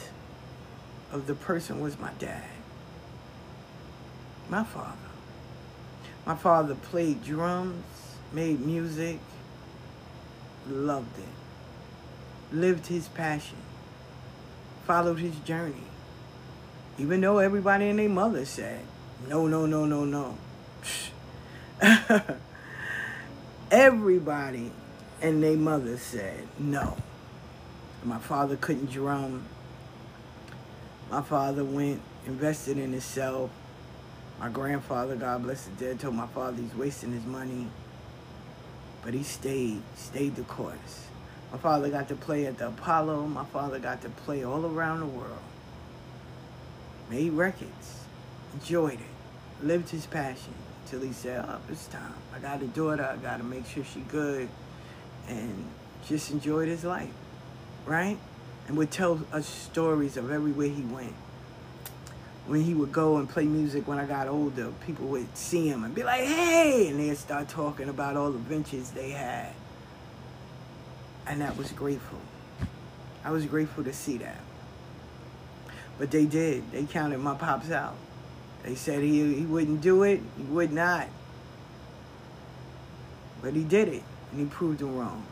of 1.13 1.27
the 1.27 1.35
person 1.35 1.81
was 1.81 1.99
my 1.99 2.11
dad. 2.19 2.45
My 4.49 4.65
father. 4.65 4.97
My 6.27 6.35
father 6.35 6.75
played 6.75 7.25
drums, 7.25 7.85
made 8.33 8.61
music, 8.61 9.19
loved 10.69 11.19
it, 11.19 12.55
lived 12.55 12.87
his 12.87 13.09
passion, 13.09 13.57
followed 14.87 15.19
his 15.19 15.35
journey. 15.41 15.75
Even 16.99 17.21
though 17.21 17.39
everybody 17.39 17.89
and 17.89 17.99
their 17.99 18.09
mother 18.09 18.45
said, 18.45 18.81
no, 19.29 19.47
no, 19.47 19.67
no, 19.67 19.85
no, 19.85 20.05
no. 20.05 20.39
everybody 23.71 24.71
and 25.21 25.43
their 25.43 25.57
mother 25.57 25.97
said 25.97 26.47
no. 26.59 26.97
My 28.05 28.19
father 28.19 28.57
couldn't 28.57 28.91
drum. 28.91 29.45
My 31.11 31.23
father 31.23 31.65
went, 31.65 32.01
invested 32.27 32.79
in 32.79 32.93
himself. 32.93 33.51
My 34.41 34.49
grandfather, 34.49 35.15
God 35.15 35.45
bless 35.45 35.67
the 35.67 35.71
dead, 35.73 36.01
told 36.01 36.17
my 36.17 36.27
father 36.27 36.61
he's 36.61 36.75
wasting 36.75 37.13
his 37.13 37.25
money. 37.25 37.69
But 39.05 39.15
he 39.15 39.23
stayed, 39.23 39.83
stayed 39.95 40.35
the 40.35 40.43
course. 40.43 41.07
My 41.53 41.59
father 41.59 41.91
got 41.91 42.09
to 42.09 42.17
play 42.17 42.47
at 42.47 42.59
the 42.59 42.69
Apollo. 42.69 43.27
My 43.27 43.45
father 43.45 43.79
got 43.79 44.03
to 44.03 44.09
play 44.09 44.43
all 44.43 44.65
around 44.65 45.01
the 45.01 45.07
world. 45.07 45.39
Made 47.11 47.33
records. 47.33 48.01
Enjoyed 48.55 48.95
it. 48.95 49.65
Lived 49.65 49.91
his 49.91 50.07
passion 50.07 50.55
until 50.85 51.07
he 51.07 51.13
said, 51.13 51.45
oh, 51.47 51.59
it's 51.69 51.87
time. 51.87 52.15
I 52.35 52.39
got 52.39 52.63
a 52.63 52.67
daughter. 52.67 53.05
I 53.05 53.17
got 53.17 53.37
to 53.37 53.45
make 53.45 53.67
sure 53.67 53.85
she 53.85 54.01
good. 54.01 54.49
And 55.29 55.67
just 56.09 56.31
enjoyed 56.31 56.69
his 56.69 56.85
life. 56.85 57.13
Right? 57.87 58.19
And 58.69 58.77
would 58.77 58.91
tell 58.91 59.21
us 59.33 59.47
stories 59.47 60.17
of 60.17 60.31
everywhere 60.31 60.69
he 60.69 60.83
went 60.83 61.15
when 62.47 62.63
he 62.63 62.75
would 62.75 62.93
go 62.93 63.19
and 63.19 63.29
play 63.29 63.45
music 63.45 63.87
when 63.87 63.99
I 63.99 64.05
got 64.05 64.27
older, 64.27 64.73
people 64.85 65.07
would 65.09 65.37
see 65.37 65.69
him 65.69 65.85
and 65.85 65.95
be 65.95 66.03
like, 66.03 66.25
hey, 66.25 66.89
and 66.89 66.99
they'd 66.99 67.17
start 67.17 67.49
talking 67.49 67.89
about 67.89 68.17
all 68.17 68.33
the 68.33 68.39
ventures 68.39 68.91
they 68.91 69.11
had. 69.11 69.53
And 71.27 71.41
that 71.41 71.57
was 71.57 71.71
grateful. 71.71 72.19
I 73.25 73.31
was 73.31 73.47
grateful 73.47 73.85
to 73.85 73.93
see 73.93 74.19
that. 74.19 74.41
But 75.99 76.11
they 76.11 76.27
did. 76.27 76.73
They 76.73 76.83
counted 76.85 77.19
my 77.19 77.37
pops 77.37 77.71
out. 77.71 77.95
They 78.65 78.75
said 78.75 79.03
he, 79.03 79.35
he 79.35 79.47
wouldn't 79.47 79.81
do 79.81 80.03
it. 80.03 80.21
He 80.37 80.43
would 80.45 80.73
not. 80.73 81.07
But 83.41 83.55
he 83.55 83.63
did 83.63 83.89
it, 83.89 84.03
and 84.33 84.41
he 84.41 84.47
proved 84.47 84.81
them 84.81 84.97
wrong. 84.97 85.25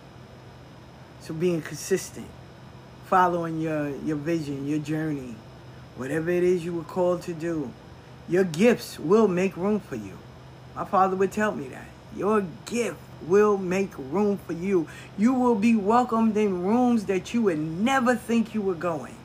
So 1.20 1.34
being 1.34 1.60
consistent, 1.60 2.28
following 3.10 3.60
your, 3.60 3.88
your 4.04 4.16
vision, 4.16 4.68
your 4.68 4.78
journey, 4.78 5.34
whatever 5.96 6.30
it 6.30 6.44
is 6.44 6.64
you 6.64 6.72
were 6.72 6.84
called 6.84 7.20
to 7.22 7.34
do, 7.34 7.68
your 8.28 8.44
gifts 8.44 9.00
will 9.00 9.26
make 9.26 9.56
room 9.56 9.80
for 9.80 9.96
you. 9.96 10.16
My 10.76 10.84
father 10.84 11.16
would 11.16 11.32
tell 11.32 11.50
me 11.50 11.66
that. 11.68 11.88
Your 12.16 12.46
gift 12.66 12.96
will 13.26 13.58
make 13.58 13.90
room 13.98 14.38
for 14.46 14.52
you. 14.52 14.86
You 15.18 15.34
will 15.34 15.56
be 15.56 15.74
welcomed 15.74 16.36
in 16.36 16.62
rooms 16.62 17.06
that 17.06 17.34
you 17.34 17.42
would 17.42 17.58
never 17.58 18.14
think 18.14 18.54
you 18.54 18.62
were 18.62 18.74
going. 18.74 19.16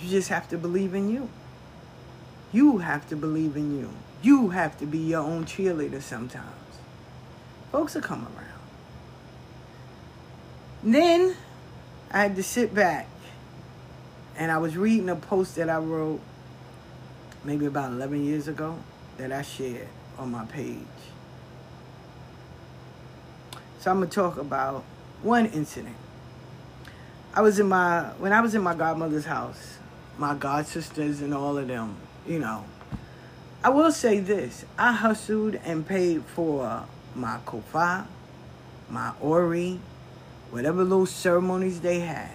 You 0.00 0.08
just 0.08 0.30
have 0.30 0.48
to 0.48 0.56
believe 0.56 0.94
in 0.94 1.10
you. 1.10 1.28
You 2.52 2.78
have 2.78 3.06
to 3.10 3.16
believe 3.16 3.54
in 3.54 3.78
you. 3.78 3.90
You 4.22 4.48
have 4.48 4.78
to 4.78 4.86
be 4.86 4.98
your 4.98 5.22
own 5.22 5.44
cheerleader 5.44 6.00
sometimes. 6.00 6.48
Folks 7.70 7.94
will 7.94 8.02
come 8.02 8.22
around. 8.22 8.43
Then 10.84 11.34
I 12.10 12.18
had 12.24 12.36
to 12.36 12.42
sit 12.42 12.74
back 12.74 13.08
and 14.36 14.52
I 14.52 14.58
was 14.58 14.76
reading 14.76 15.08
a 15.08 15.16
post 15.16 15.56
that 15.56 15.70
I 15.70 15.78
wrote 15.78 16.20
maybe 17.42 17.64
about 17.64 17.92
11 17.92 18.22
years 18.22 18.48
ago 18.48 18.78
that 19.16 19.32
I 19.32 19.40
shared 19.40 19.88
on 20.18 20.30
my 20.30 20.44
page. 20.44 20.78
So 23.80 23.90
I'm 23.90 23.98
going 23.98 24.10
to 24.10 24.14
talk 24.14 24.36
about 24.36 24.84
one 25.22 25.46
incident. 25.46 25.96
I 27.32 27.40
was 27.40 27.58
in 27.58 27.66
my, 27.66 28.02
when 28.18 28.34
I 28.34 28.42
was 28.42 28.54
in 28.54 28.62
my 28.62 28.74
godmother's 28.74 29.24
house, 29.24 29.78
my 30.18 30.34
god 30.34 30.66
sisters 30.66 31.22
and 31.22 31.32
all 31.32 31.56
of 31.56 31.66
them, 31.66 31.96
you 32.26 32.38
know, 32.38 32.64
I 33.62 33.70
will 33.70 33.90
say 33.90 34.20
this 34.20 34.66
I 34.78 34.92
hustled 34.92 35.54
and 35.54 35.86
paid 35.86 36.24
for 36.24 36.84
my 37.14 37.38
kofa, 37.46 38.06
my 38.90 39.12
ori, 39.20 39.80
whatever 40.54 40.84
little 40.84 41.04
ceremonies 41.04 41.80
they 41.80 41.98
had. 41.98 42.30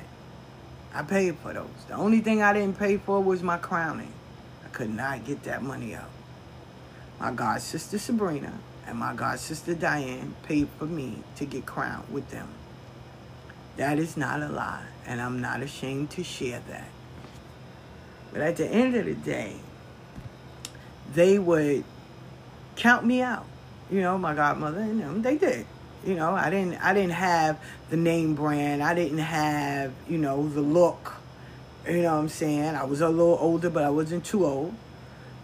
I 0.94 1.04
paid 1.04 1.38
for 1.38 1.54
those. 1.54 1.70
The 1.88 1.94
only 1.94 2.20
thing 2.20 2.42
I 2.42 2.52
didn't 2.52 2.78
pay 2.78 2.98
for 2.98 3.24
was 3.24 3.42
my 3.42 3.58
crowning. 3.58 4.12
I 4.66 4.68
could 4.68 4.90
not 4.90 5.24
get 5.24 5.44
that 5.44 5.64
money 5.64 5.96
out. 5.96 6.10
My 7.18 7.32
god 7.32 7.62
sister 7.62 7.98
Sabrina 7.98 8.52
and 8.86 8.98
my 8.98 9.16
god 9.16 9.40
sister 9.40 9.74
Diane 9.74 10.36
paid 10.44 10.68
for 10.78 10.86
me 10.86 11.24
to 11.38 11.46
get 11.46 11.66
crowned 11.66 12.12
with 12.12 12.30
them. 12.30 12.50
That 13.78 13.98
is 14.00 14.18
not 14.18 14.42
a 14.42 14.50
lie, 14.50 14.84
and 15.06 15.22
I'm 15.22 15.40
not 15.40 15.62
ashamed 15.62 16.10
to 16.12 16.24
share 16.24 16.62
that. 16.68 16.90
But 18.34 18.42
at 18.42 18.58
the 18.58 18.68
end 18.68 18.96
of 18.96 19.06
the 19.06 19.16
day, 19.16 19.56
they 21.14 21.40
would 21.40 21.86
count 22.76 23.06
me 23.06 23.22
out. 23.22 23.46
You 23.90 24.02
know, 24.02 24.18
my 24.18 24.36
godmother 24.36 24.82
and 24.82 25.00
them, 25.00 25.22
they 25.22 25.38
did. 25.38 25.66
You 26.06 26.16
know, 26.16 26.32
I 26.34 26.50
didn't 26.50 26.84
I 26.84 26.94
didn't 26.94 27.12
have 27.12 27.60
the 27.90 27.98
name 27.98 28.36
brand. 28.36 28.84
I 28.84 28.94
didn't 28.94 29.20
have, 29.20 29.94
you 30.08 30.18
know, 30.18 30.48
the 30.48 30.62
look. 30.62 31.14
You 31.88 32.02
know 32.02 32.14
what 32.14 32.20
I'm 32.20 32.30
saying? 32.30 32.76
I 32.76 32.84
was 32.84 33.02
a 33.02 33.10
little 33.10 33.38
older, 33.40 33.70
but 33.70 33.84
I 33.84 33.90
wasn't 33.90 34.26
too 34.26 34.46
old. 34.46 34.74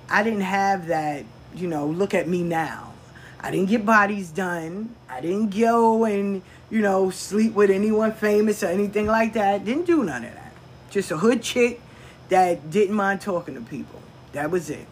I 0.10 0.24
didn't 0.24 0.42
have 0.42 0.88
that, 0.88 1.26
you 1.56 1.68
know, 1.68 1.88
look 1.88 2.14
at 2.14 2.28
me 2.28 2.44
now. 2.44 2.94
I 3.40 3.52
didn't 3.52 3.70
get 3.70 3.86
bodies 3.86 4.30
done. 4.30 4.96
I 5.10 5.22
didn't 5.22 5.58
go 5.58 6.06
and, 6.06 6.42
you 6.70 6.82
know, 6.82 7.10
sleep 7.10 7.54
with 7.54 7.70
anyone 7.70 8.12
famous 8.12 8.64
or 8.64 8.68
anything 8.68 9.08
like 9.08 9.34
that. 9.34 9.66
Didn't 9.66 9.86
do 9.86 10.04
none 10.04 10.26
of 10.26 10.34
that. 10.34 10.54
Just 10.90 11.12
a 11.12 11.18
hood 11.18 11.42
chick 11.42 11.82
that 12.30 12.70
didn't 12.70 12.96
mind 12.96 13.22
talking 13.22 13.56
to 13.56 13.62
people. 13.62 14.02
That 14.34 14.52
was 14.52 14.70
it. 14.70 14.88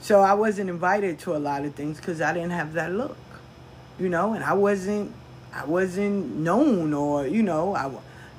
So 0.00 0.20
I 0.20 0.34
wasn't 0.34 0.70
invited 0.70 1.18
to 1.20 1.36
a 1.36 1.38
lot 1.38 1.64
of 1.64 1.74
things 1.74 1.98
because 1.98 2.20
I 2.20 2.32
didn't 2.32 2.50
have 2.50 2.72
that 2.74 2.92
look 2.92 3.16
you 4.00 4.08
know, 4.08 4.32
and 4.32 4.42
I 4.42 4.54
wasn't, 4.54 5.12
I 5.52 5.64
wasn't 5.64 6.36
known 6.36 6.94
or, 6.94 7.26
you 7.26 7.42
know, 7.42 7.74
I, 7.74 7.90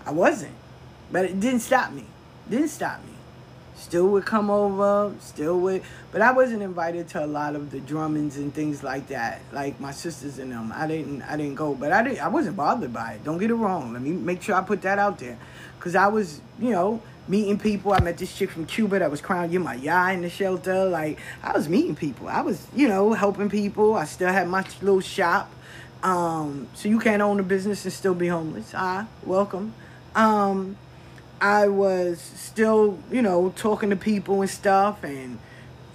I 0.05 0.11
wasn't. 0.11 0.53
But 1.11 1.25
it 1.25 1.39
didn't 1.39 1.59
stop 1.59 1.91
me. 1.91 2.05
Didn't 2.49 2.69
stop 2.69 3.03
me. 3.03 3.11
Still 3.75 4.09
would 4.09 4.25
come 4.25 4.51
over, 4.51 5.13
still 5.19 5.59
would, 5.61 5.81
but 6.11 6.21
I 6.21 6.33
wasn't 6.33 6.61
invited 6.61 7.07
to 7.09 7.25
a 7.25 7.27
lot 7.27 7.55
of 7.55 7.71
the 7.71 7.79
drummings 7.79 8.37
and 8.37 8.53
things 8.53 8.83
like 8.83 9.07
that. 9.07 9.41
Like 9.51 9.79
my 9.79 9.91
sisters 9.91 10.37
and 10.37 10.51
them, 10.51 10.71
I 10.75 10.85
didn't, 10.85 11.23
I 11.23 11.35
didn't 11.35 11.55
go, 11.55 11.73
but 11.73 11.91
I 11.91 12.03
didn't, 12.03 12.19
I 12.19 12.27
wasn't 12.27 12.57
bothered 12.57 12.93
by 12.93 13.13
it. 13.13 13.23
Don't 13.23 13.39
get 13.39 13.49
it 13.49 13.55
wrong. 13.55 13.93
Let 13.93 14.03
me 14.03 14.11
make 14.11 14.43
sure 14.43 14.53
I 14.53 14.61
put 14.61 14.83
that 14.83 14.99
out 14.99 15.17
there, 15.17 15.35
cause 15.79 15.95
I 15.95 16.07
was, 16.07 16.41
you 16.59 16.69
know, 16.69 17.01
meeting 17.27 17.57
people. 17.57 17.93
I 17.93 18.01
met 18.01 18.17
this 18.17 18.35
chick 18.35 18.51
from 18.51 18.65
Cuba 18.65 18.99
that 18.99 19.09
was 19.09 19.21
crying 19.21 19.51
in 19.51 19.63
my 19.63 19.75
yard 19.75 20.15
in 20.15 20.21
the 20.21 20.29
shelter. 20.29 20.85
Like 20.85 21.17
I 21.41 21.53
was 21.53 21.67
meeting 21.67 21.95
people. 21.95 22.27
I 22.27 22.41
was, 22.41 22.67
you 22.75 22.87
know, 22.87 23.13
helping 23.13 23.49
people. 23.49 23.95
I 23.95 24.05
still 24.05 24.31
had 24.31 24.47
my 24.47 24.63
little 24.81 25.01
shop. 25.01 25.51
Um, 26.03 26.67
so 26.73 26.89
you 26.89 26.99
can't 26.99 27.21
own 27.21 27.39
a 27.39 27.43
business 27.43 27.85
and 27.85 27.93
still 27.93 28.15
be 28.15 28.27
homeless. 28.27 28.73
Ah, 28.75 29.07
welcome. 29.23 29.73
Um, 30.15 30.77
I 31.39 31.67
was 31.67 32.19
still, 32.19 32.99
you 33.11 33.21
know, 33.21 33.53
talking 33.55 33.89
to 33.91 33.95
people 33.95 34.41
and 34.41 34.49
stuff 34.49 35.03
and 35.03 35.39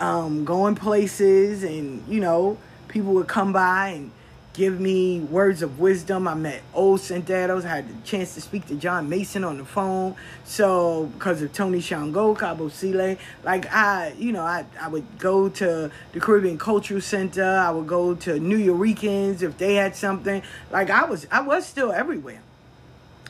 um, 0.01 0.45
going 0.45 0.75
places 0.75 1.63
and, 1.65 2.07
you 2.09 2.21
know, 2.21 2.59
people 2.89 3.13
would 3.15 3.29
come 3.29 3.53
by 3.53 3.89
and 3.89 4.11
give 4.57 4.81
me 4.81 5.21
words 5.21 5.61
of 5.61 5.79
wisdom. 5.79 6.27
I 6.27 6.35
met 6.35 6.63
old 6.73 7.01
Santeros. 7.01 7.65
I 7.65 7.77
had 7.77 7.89
the 7.89 8.07
chance 8.07 8.35
to 8.35 8.41
speak 8.41 8.67
to 8.69 8.75
John 8.75 9.09
Mason 9.09 9.45
on 9.45 9.59
the 9.59 9.65
phone. 9.65 10.17
So 10.45 11.07
because 11.15 11.43
of 11.43 11.53
Tony 11.53 11.81
Shango, 11.81 12.35
Cabo 12.35 12.69
Sile, 12.69 13.19
like 13.45 13.67
I, 13.73 14.15
you 14.19 14.33
know, 14.33 14.43
I, 14.43 14.65
I 14.81 14.89
would 14.89 15.19
go 15.19 15.51
to 15.51 15.91
the 16.13 16.21
Caribbean 16.21 16.57
Cultural 16.57 17.03
Center. 17.03 17.45
I 17.45 17.71
would 17.71 17.87
go 17.87 18.15
to 18.15 18.41
New 18.41 18.57
Yorkers 18.57 19.43
if 19.43 19.59
they 19.59 19.75
had 19.75 19.95
something. 19.95 20.43
Like 20.71 20.89
I 20.89 21.05
was, 21.05 21.27
I 21.31 21.43
was 21.43 21.67
still 21.67 21.93
everywhere, 21.93 22.41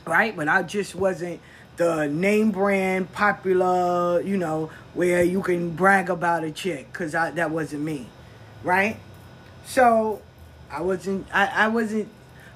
right? 0.05 0.35
But 0.35 0.47
I 0.47 0.63
just 0.63 0.95
wasn't 0.95 1.41
the 1.75 2.07
name 2.07 2.51
brand 2.51 3.11
popular, 3.11 4.21
you 4.21 4.37
know, 4.37 4.71
where 4.93 5.23
you 5.23 5.41
can 5.41 5.71
brag 5.71 6.09
about 6.09 6.45
a 6.45 6.51
chick 6.51 6.91
because 6.91 7.11
that 7.11 7.51
wasn't 7.51 7.83
me, 7.83 8.07
right? 8.63 8.97
So 9.65 10.21
I 10.69 10.81
wasn't 10.81 11.27
I, 11.33 11.45
I 11.47 11.67
wasn't 11.67 12.09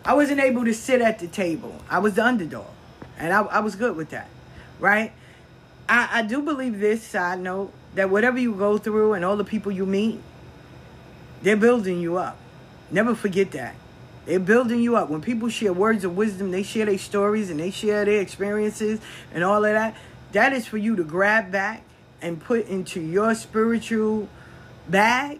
I 0.03 0.13
wasn't 0.13 0.39
able 0.39 0.65
to 0.65 0.73
sit 0.73 1.01
at 1.01 1.19
the 1.19 1.27
table. 1.27 1.75
I 1.89 1.99
was 1.99 2.15
the 2.15 2.25
underdog. 2.25 2.67
And 3.17 3.31
I, 3.33 3.41
I 3.41 3.59
was 3.59 3.75
good 3.75 3.95
with 3.95 4.09
that. 4.09 4.29
Right? 4.79 5.11
I, 5.87 6.09
I 6.19 6.21
do 6.23 6.41
believe 6.41 6.79
this 6.79 7.03
side 7.03 7.39
note 7.39 7.71
that 7.95 8.09
whatever 8.09 8.39
you 8.39 8.53
go 8.53 8.77
through 8.77 9.13
and 9.13 9.23
all 9.23 9.37
the 9.37 9.43
people 9.43 9.71
you 9.71 9.85
meet, 9.85 10.19
they're 11.41 11.57
building 11.57 11.99
you 11.99 12.17
up. 12.17 12.37
Never 12.89 13.13
forget 13.15 13.51
that. 13.51 13.75
They're 14.25 14.39
building 14.39 14.81
you 14.81 14.95
up. 14.95 15.09
When 15.09 15.21
people 15.21 15.49
share 15.49 15.73
words 15.73 16.03
of 16.03 16.15
wisdom, 16.15 16.51
they 16.51 16.63
share 16.63 16.85
their 16.85 16.97
stories 16.97 17.49
and 17.49 17.59
they 17.59 17.71
share 17.71 18.05
their 18.05 18.21
experiences 18.21 18.99
and 19.33 19.43
all 19.43 19.65
of 19.65 19.73
that. 19.73 19.95
That 20.31 20.53
is 20.53 20.67
for 20.67 20.77
you 20.77 20.95
to 20.95 21.03
grab 21.03 21.51
back 21.51 21.83
and 22.21 22.39
put 22.39 22.67
into 22.67 23.01
your 23.01 23.33
spiritual 23.35 24.29
bag 24.87 25.39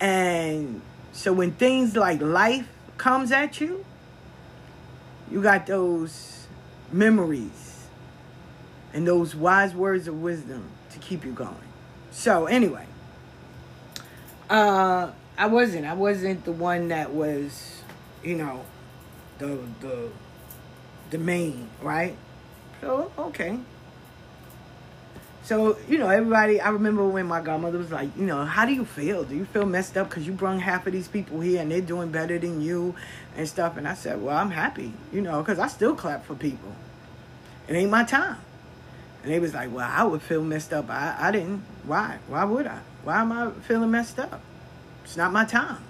and 0.00 0.80
so 1.12 1.32
when 1.32 1.52
things 1.52 1.96
like 1.96 2.20
life 2.20 2.68
comes 2.96 3.32
at 3.32 3.60
you, 3.60 3.84
you 5.30 5.42
got 5.42 5.66
those 5.66 6.46
memories 6.90 7.86
and 8.92 9.06
those 9.06 9.34
wise 9.34 9.74
words 9.74 10.08
of 10.08 10.20
wisdom 10.20 10.68
to 10.90 10.98
keep 10.98 11.24
you 11.24 11.32
going. 11.32 11.54
So 12.10 12.46
anyway, 12.46 12.86
uh, 14.50 15.10
I 15.38 15.46
wasn't. 15.46 15.86
I 15.86 15.94
wasn't 15.94 16.44
the 16.44 16.52
one 16.52 16.88
that 16.88 17.12
was, 17.12 17.82
you 18.22 18.36
know, 18.36 18.64
the 19.38 19.58
the 19.80 20.08
the 21.10 21.18
main 21.18 21.68
right. 21.80 22.16
So 22.80 23.10
okay, 23.18 23.58
so, 25.44 25.76
you 25.88 25.98
know, 25.98 26.08
everybody, 26.08 26.60
I 26.60 26.70
remember 26.70 27.06
when 27.06 27.26
my 27.26 27.40
godmother 27.40 27.78
was 27.78 27.90
like, 27.90 28.16
you 28.16 28.26
know, 28.26 28.44
how 28.44 28.64
do 28.64 28.72
you 28.72 28.84
feel? 28.84 29.24
Do 29.24 29.34
you 29.34 29.44
feel 29.44 29.66
messed 29.66 29.96
up 29.96 30.08
because 30.08 30.24
you 30.24 30.32
brung 30.32 30.60
half 30.60 30.86
of 30.86 30.92
these 30.92 31.08
people 31.08 31.40
here 31.40 31.60
and 31.60 31.70
they're 31.70 31.80
doing 31.80 32.10
better 32.12 32.38
than 32.38 32.60
you 32.60 32.94
and 33.36 33.48
stuff? 33.48 33.76
And 33.76 33.88
I 33.88 33.94
said, 33.94 34.22
well, 34.22 34.36
I'm 34.36 34.50
happy, 34.50 34.92
you 35.12 35.20
know, 35.20 35.42
because 35.42 35.58
I 35.58 35.66
still 35.66 35.96
clap 35.96 36.24
for 36.24 36.36
people. 36.36 36.72
It 37.66 37.74
ain't 37.74 37.90
my 37.90 38.04
time. 38.04 38.38
And 39.24 39.32
they 39.32 39.40
was 39.40 39.52
like, 39.52 39.72
well, 39.72 39.88
I 39.90 40.04
would 40.04 40.22
feel 40.22 40.42
messed 40.44 40.72
up. 40.72 40.88
I, 40.88 41.16
I 41.18 41.30
didn't. 41.32 41.64
Why? 41.84 42.18
Why 42.28 42.44
would 42.44 42.66
I? 42.66 42.78
Why 43.02 43.20
am 43.20 43.32
I 43.32 43.50
feeling 43.66 43.90
messed 43.90 44.20
up? 44.20 44.40
It's 45.04 45.16
not 45.16 45.32
my 45.32 45.44
time. 45.44 45.82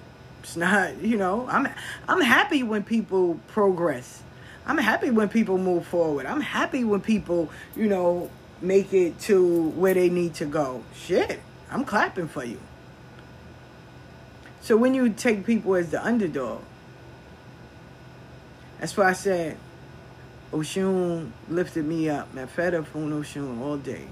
It's 0.43 0.57
not, 0.57 0.99
you 1.03 1.19
know, 1.19 1.47
I'm 1.49 1.69
I'm 2.09 2.23
happy 2.23 2.63
when 2.63 2.85
people 2.85 3.39
progress. 3.49 4.23
I'm 4.65 4.79
happy 4.79 5.11
when 5.11 5.29
people 5.29 5.59
move 5.59 5.87
forward. 5.87 6.25
I'm 6.25 6.41
happy 6.41 6.85
when 6.85 7.01
people, 7.01 7.51
you 7.75 7.89
know, 7.89 8.31
make 8.63 8.93
it 8.93 9.19
to 9.21 9.71
where 9.71 9.95
they 9.95 10.09
need 10.09 10.35
to 10.35 10.45
go. 10.45 10.85
Shit, 10.95 11.41
I'm 11.71 11.85
clapping 11.85 12.29
for 12.29 12.45
you. 12.45 12.61
So 14.61 14.77
when 14.77 14.95
you 14.95 15.11
take 15.11 15.45
people 15.45 15.75
as 15.75 15.91
the 15.91 16.05
underdog, 16.05 16.63
that's 18.79 18.97
why 18.97 19.11
I 19.11 19.13
said 19.13 19.57
Oshun 20.53 21.31
lifted 21.49 21.85
me 21.85 22.09
up. 22.09 22.33
Maferefun 22.35 23.11
Oshun 23.11 23.61
all 23.61 23.77
day. 23.77 24.07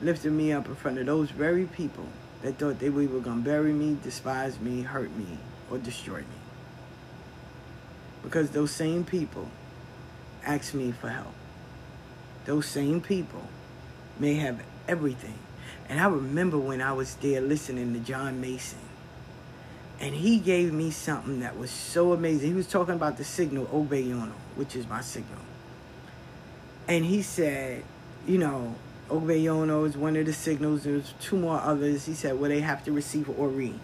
Lifted 0.00 0.32
me 0.32 0.52
up 0.52 0.66
in 0.66 0.74
front 0.74 0.98
of 0.98 1.06
those 1.06 1.30
very 1.30 1.66
people 1.66 2.06
that 2.42 2.58
thought 2.58 2.80
they 2.80 2.90
were 2.90 3.06
going 3.06 3.22
to 3.22 3.48
bury 3.48 3.72
me, 3.72 3.96
despise 4.02 4.58
me, 4.58 4.82
hurt 4.82 5.14
me, 5.16 5.38
or 5.70 5.78
destroy 5.78 6.18
me. 6.18 6.26
Because 8.24 8.50
those 8.50 8.72
same 8.72 9.04
people 9.04 9.48
asked 10.44 10.74
me 10.74 10.90
for 10.90 11.08
help 11.08 11.34
those 12.44 12.66
same 12.66 13.00
people 13.00 13.42
may 14.18 14.34
have 14.34 14.62
everything. 14.88 15.38
And 15.88 16.00
I 16.00 16.06
remember 16.06 16.58
when 16.58 16.80
I 16.80 16.92
was 16.92 17.14
there 17.16 17.40
listening 17.40 17.92
to 17.94 18.00
John 18.00 18.40
Mason. 18.40 18.78
And 20.00 20.14
he 20.14 20.38
gave 20.38 20.72
me 20.72 20.90
something 20.90 21.40
that 21.40 21.56
was 21.56 21.70
so 21.70 22.12
amazing. 22.12 22.48
He 22.48 22.54
was 22.54 22.66
talking 22.66 22.94
about 22.94 23.18
the 23.18 23.24
signal 23.24 23.66
Obeyono, 23.66 24.32
which 24.56 24.74
is 24.74 24.88
my 24.88 25.00
signal. 25.00 25.38
And 26.88 27.04
he 27.04 27.22
said, 27.22 27.84
you 28.26 28.38
know, 28.38 28.74
Obeyono 29.08 29.86
is 29.86 29.96
one 29.96 30.16
of 30.16 30.26
the 30.26 30.32
signals. 30.32 30.84
There's 30.84 31.14
two 31.20 31.36
more 31.36 31.60
others. 31.60 32.06
He 32.06 32.14
said, 32.14 32.40
well, 32.40 32.50
they 32.50 32.60
have 32.60 32.84
to 32.84 32.92
receive 32.92 33.28
Ori. 33.30 33.74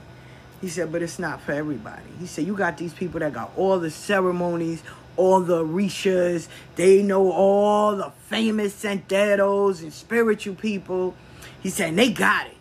He 0.60 0.68
said, 0.68 0.90
but 0.90 1.02
it's 1.02 1.20
not 1.20 1.40
for 1.40 1.52
everybody. 1.52 2.02
He 2.18 2.26
said, 2.26 2.46
you 2.46 2.56
got 2.56 2.78
these 2.78 2.92
people 2.92 3.20
that 3.20 3.32
got 3.32 3.52
all 3.56 3.78
the 3.78 3.90
ceremonies, 3.90 4.82
all 5.18 5.40
the 5.40 5.64
Rishas, 5.64 6.48
they 6.76 7.02
know 7.02 7.32
all 7.32 7.96
the 7.96 8.10
famous 8.28 8.72
Santeros 8.82 9.82
and 9.82 9.92
spiritual 9.92 10.54
people. 10.54 11.14
He 11.60 11.70
said, 11.70 11.96
they 11.96 12.10
got 12.10 12.46
it. 12.46 12.56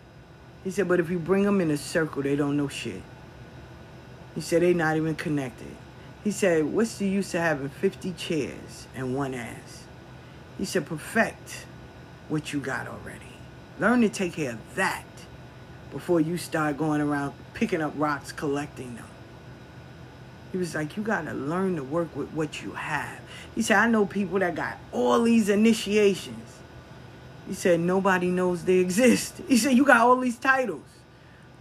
He 0.64 0.72
said, 0.72 0.88
but 0.88 1.00
if 1.00 1.10
you 1.10 1.20
bring 1.20 1.44
them 1.44 1.62
in 1.62 1.72
a 1.72 1.78
circle, 1.78 2.24
they 2.24 2.36
don't 2.36 2.58
know 2.58 2.68
shit. 2.68 3.02
He 4.36 4.42
said, 4.42 4.64
they 4.64 4.74
not 4.74 4.98
even 4.98 5.16
connected. 5.16 5.76
He 6.24 6.32
said, 6.32 6.66
what's 6.66 6.98
the 6.98 7.08
use 7.08 7.34
of 7.36 7.42
having 7.42 7.70
50 7.70 8.12
chairs 8.14 8.88
and 8.96 9.16
one 9.16 9.34
ass? 9.34 9.86
He 10.58 10.66
said, 10.66 10.86
perfect 10.86 11.66
what 12.28 12.52
you 12.52 12.60
got 12.60 12.88
already. 12.88 13.22
Learn 13.80 14.02
to 14.02 14.10
take 14.10 14.34
care 14.34 14.52
of 14.52 14.76
that 14.76 15.06
before 15.92 16.20
you 16.20 16.38
start 16.38 16.78
going 16.78 17.02
around 17.02 17.34
picking 17.54 17.82
up 17.82 17.94
rocks, 17.96 18.32
collecting 18.32 18.96
them. 18.96 19.06
He 20.52 20.58
was 20.58 20.74
like, 20.76 20.96
you 20.96 21.04
got 21.04 21.26
to 21.26 21.34
learn 21.34 21.76
to 21.76 21.84
work 21.84 22.16
with 22.16 22.30
what 22.30 22.62
you 22.62 22.72
have. 22.72 23.20
He 23.54 23.62
said, 23.62 23.78
I 23.78 23.88
know 23.88 24.06
people 24.06 24.40
that 24.40 24.56
got 24.56 24.78
all 24.92 25.24
these 25.24 25.50
initiations. 25.50 26.54
He 27.48 27.54
said, 27.54 27.80
nobody 27.80 28.30
knows 28.30 28.64
they 28.64 28.78
exist. 28.78 29.42
He 29.48 29.58
said, 29.58 29.74
you 29.74 29.86
got 29.86 30.02
all 30.02 30.18
these 30.18 30.38
titles. 30.38 30.86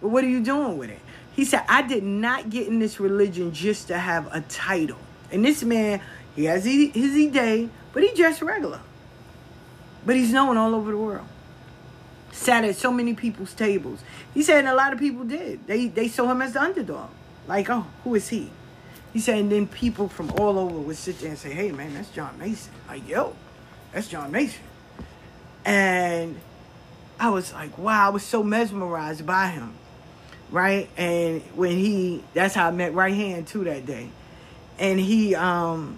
But 0.00 0.08
what 0.08 0.24
are 0.24 0.28
you 0.28 0.42
doing 0.42 0.78
with 0.78 0.90
it? 0.90 1.00
He 1.34 1.44
said, 1.44 1.64
I 1.68 1.82
did 1.82 2.02
not 2.02 2.48
get 2.50 2.66
in 2.66 2.78
this 2.78 2.98
religion 2.98 3.52
just 3.52 3.88
to 3.88 3.98
have 3.98 4.32
a 4.34 4.40
title. 4.42 4.98
And 5.30 5.44
this 5.44 5.62
man, 5.62 6.00
he 6.34 6.44
has 6.44 6.64
his, 6.64 7.32
day, 7.32 7.68
but 7.92 8.02
he 8.02 8.14
just 8.14 8.42
regular. 8.42 8.80
But 10.04 10.16
he's 10.16 10.32
known 10.32 10.56
all 10.56 10.74
over 10.74 10.90
the 10.90 10.96
world. 10.96 11.26
Sat 12.32 12.64
at 12.64 12.76
so 12.76 12.92
many 12.92 13.14
people's 13.14 13.54
tables. 13.54 14.00
He 14.32 14.42
said, 14.42 14.60
and 14.60 14.68
a 14.68 14.74
lot 14.74 14.92
of 14.92 14.98
people 14.98 15.24
did. 15.24 15.66
They 15.66 15.88
they 15.88 16.08
saw 16.08 16.30
him 16.30 16.42
as 16.42 16.52
the 16.52 16.60
underdog. 16.60 17.08
Like, 17.48 17.70
oh, 17.70 17.86
who 18.04 18.14
is 18.14 18.28
he? 18.28 18.50
He 19.16 19.20
said, 19.20 19.38
and 19.38 19.50
then 19.50 19.66
people 19.66 20.10
from 20.10 20.30
all 20.32 20.58
over 20.58 20.78
would 20.78 20.96
sit 20.98 21.20
there 21.20 21.30
and 21.30 21.38
say, 21.38 21.50
hey, 21.50 21.72
man, 21.72 21.94
that's 21.94 22.10
John 22.10 22.38
Mason. 22.38 22.70
Like, 22.86 23.08
yo, 23.08 23.34
that's 23.90 24.08
John 24.08 24.30
Mason. 24.30 24.60
And 25.64 26.38
I 27.18 27.30
was 27.30 27.50
like, 27.54 27.78
wow, 27.78 28.08
I 28.08 28.10
was 28.10 28.22
so 28.22 28.42
mesmerized 28.42 29.24
by 29.24 29.48
him. 29.48 29.72
Right? 30.50 30.90
And 30.98 31.40
when 31.54 31.78
he, 31.78 32.24
that's 32.34 32.54
how 32.54 32.68
I 32.68 32.72
met 32.72 32.92
Right 32.92 33.14
Hand 33.14 33.46
too 33.46 33.64
that 33.64 33.86
day. 33.86 34.10
And 34.78 35.00
he, 35.00 35.34
um, 35.34 35.96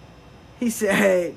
he 0.61 0.71
said, 0.71 1.37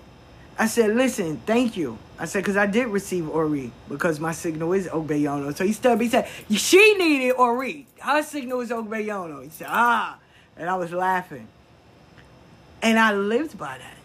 I 0.60 0.68
said, 0.68 0.96
listen, 0.96 1.42
thank 1.48 1.78
you. 1.78 1.98
I 2.20 2.26
said, 2.26 2.44
because 2.44 2.58
I 2.58 2.68
did 2.68 2.90
receive 2.90 3.28
Ori 3.28 3.72
because 3.90 4.20
my 4.20 4.34
signal 4.34 4.74
is 4.74 4.86
Obeyono. 4.86 5.58
So 5.58 5.66
he 5.66 5.74
stood 5.74 6.00
he 6.00 6.10
said, 6.10 6.30
she 6.52 6.94
needed 7.00 7.32
Ori. 7.32 7.88
Her 8.02 8.22
signal 8.22 8.62
is 8.62 8.70
Obeyono. 8.70 9.44
He 9.44 9.50
said, 9.50 9.66
ah. 9.68 10.20
And 10.56 10.70
I 10.70 10.76
was 10.76 10.92
laughing. 10.92 11.48
And 12.82 12.98
I 12.98 13.14
lived 13.14 13.58
by 13.58 13.78
that. 13.78 13.98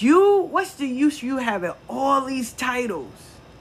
You, 0.00 0.42
what's 0.50 0.74
the 0.74 0.86
use 0.86 1.22
you 1.22 1.38
having 1.38 1.72
all 1.88 2.24
these 2.24 2.52
titles, 2.52 3.12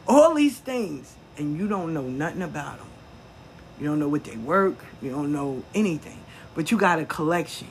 all 0.08 0.34
these 0.34 0.58
things, 0.58 1.14
and 1.38 1.58
you 1.58 1.68
don't 1.68 1.94
know 1.94 2.04
nothing 2.04 2.42
about 2.42 2.78
them? 2.78 2.88
You 3.80 3.88
don't 3.88 4.00
know 4.00 4.08
what 4.08 4.24
they 4.24 4.38
work. 4.38 4.78
You 5.02 5.12
don't 5.12 5.32
know 5.32 5.64
anything. 5.74 6.20
But 6.54 6.72
you 6.72 6.78
got 6.78 7.00
a 7.00 7.06
collection. 7.06 7.68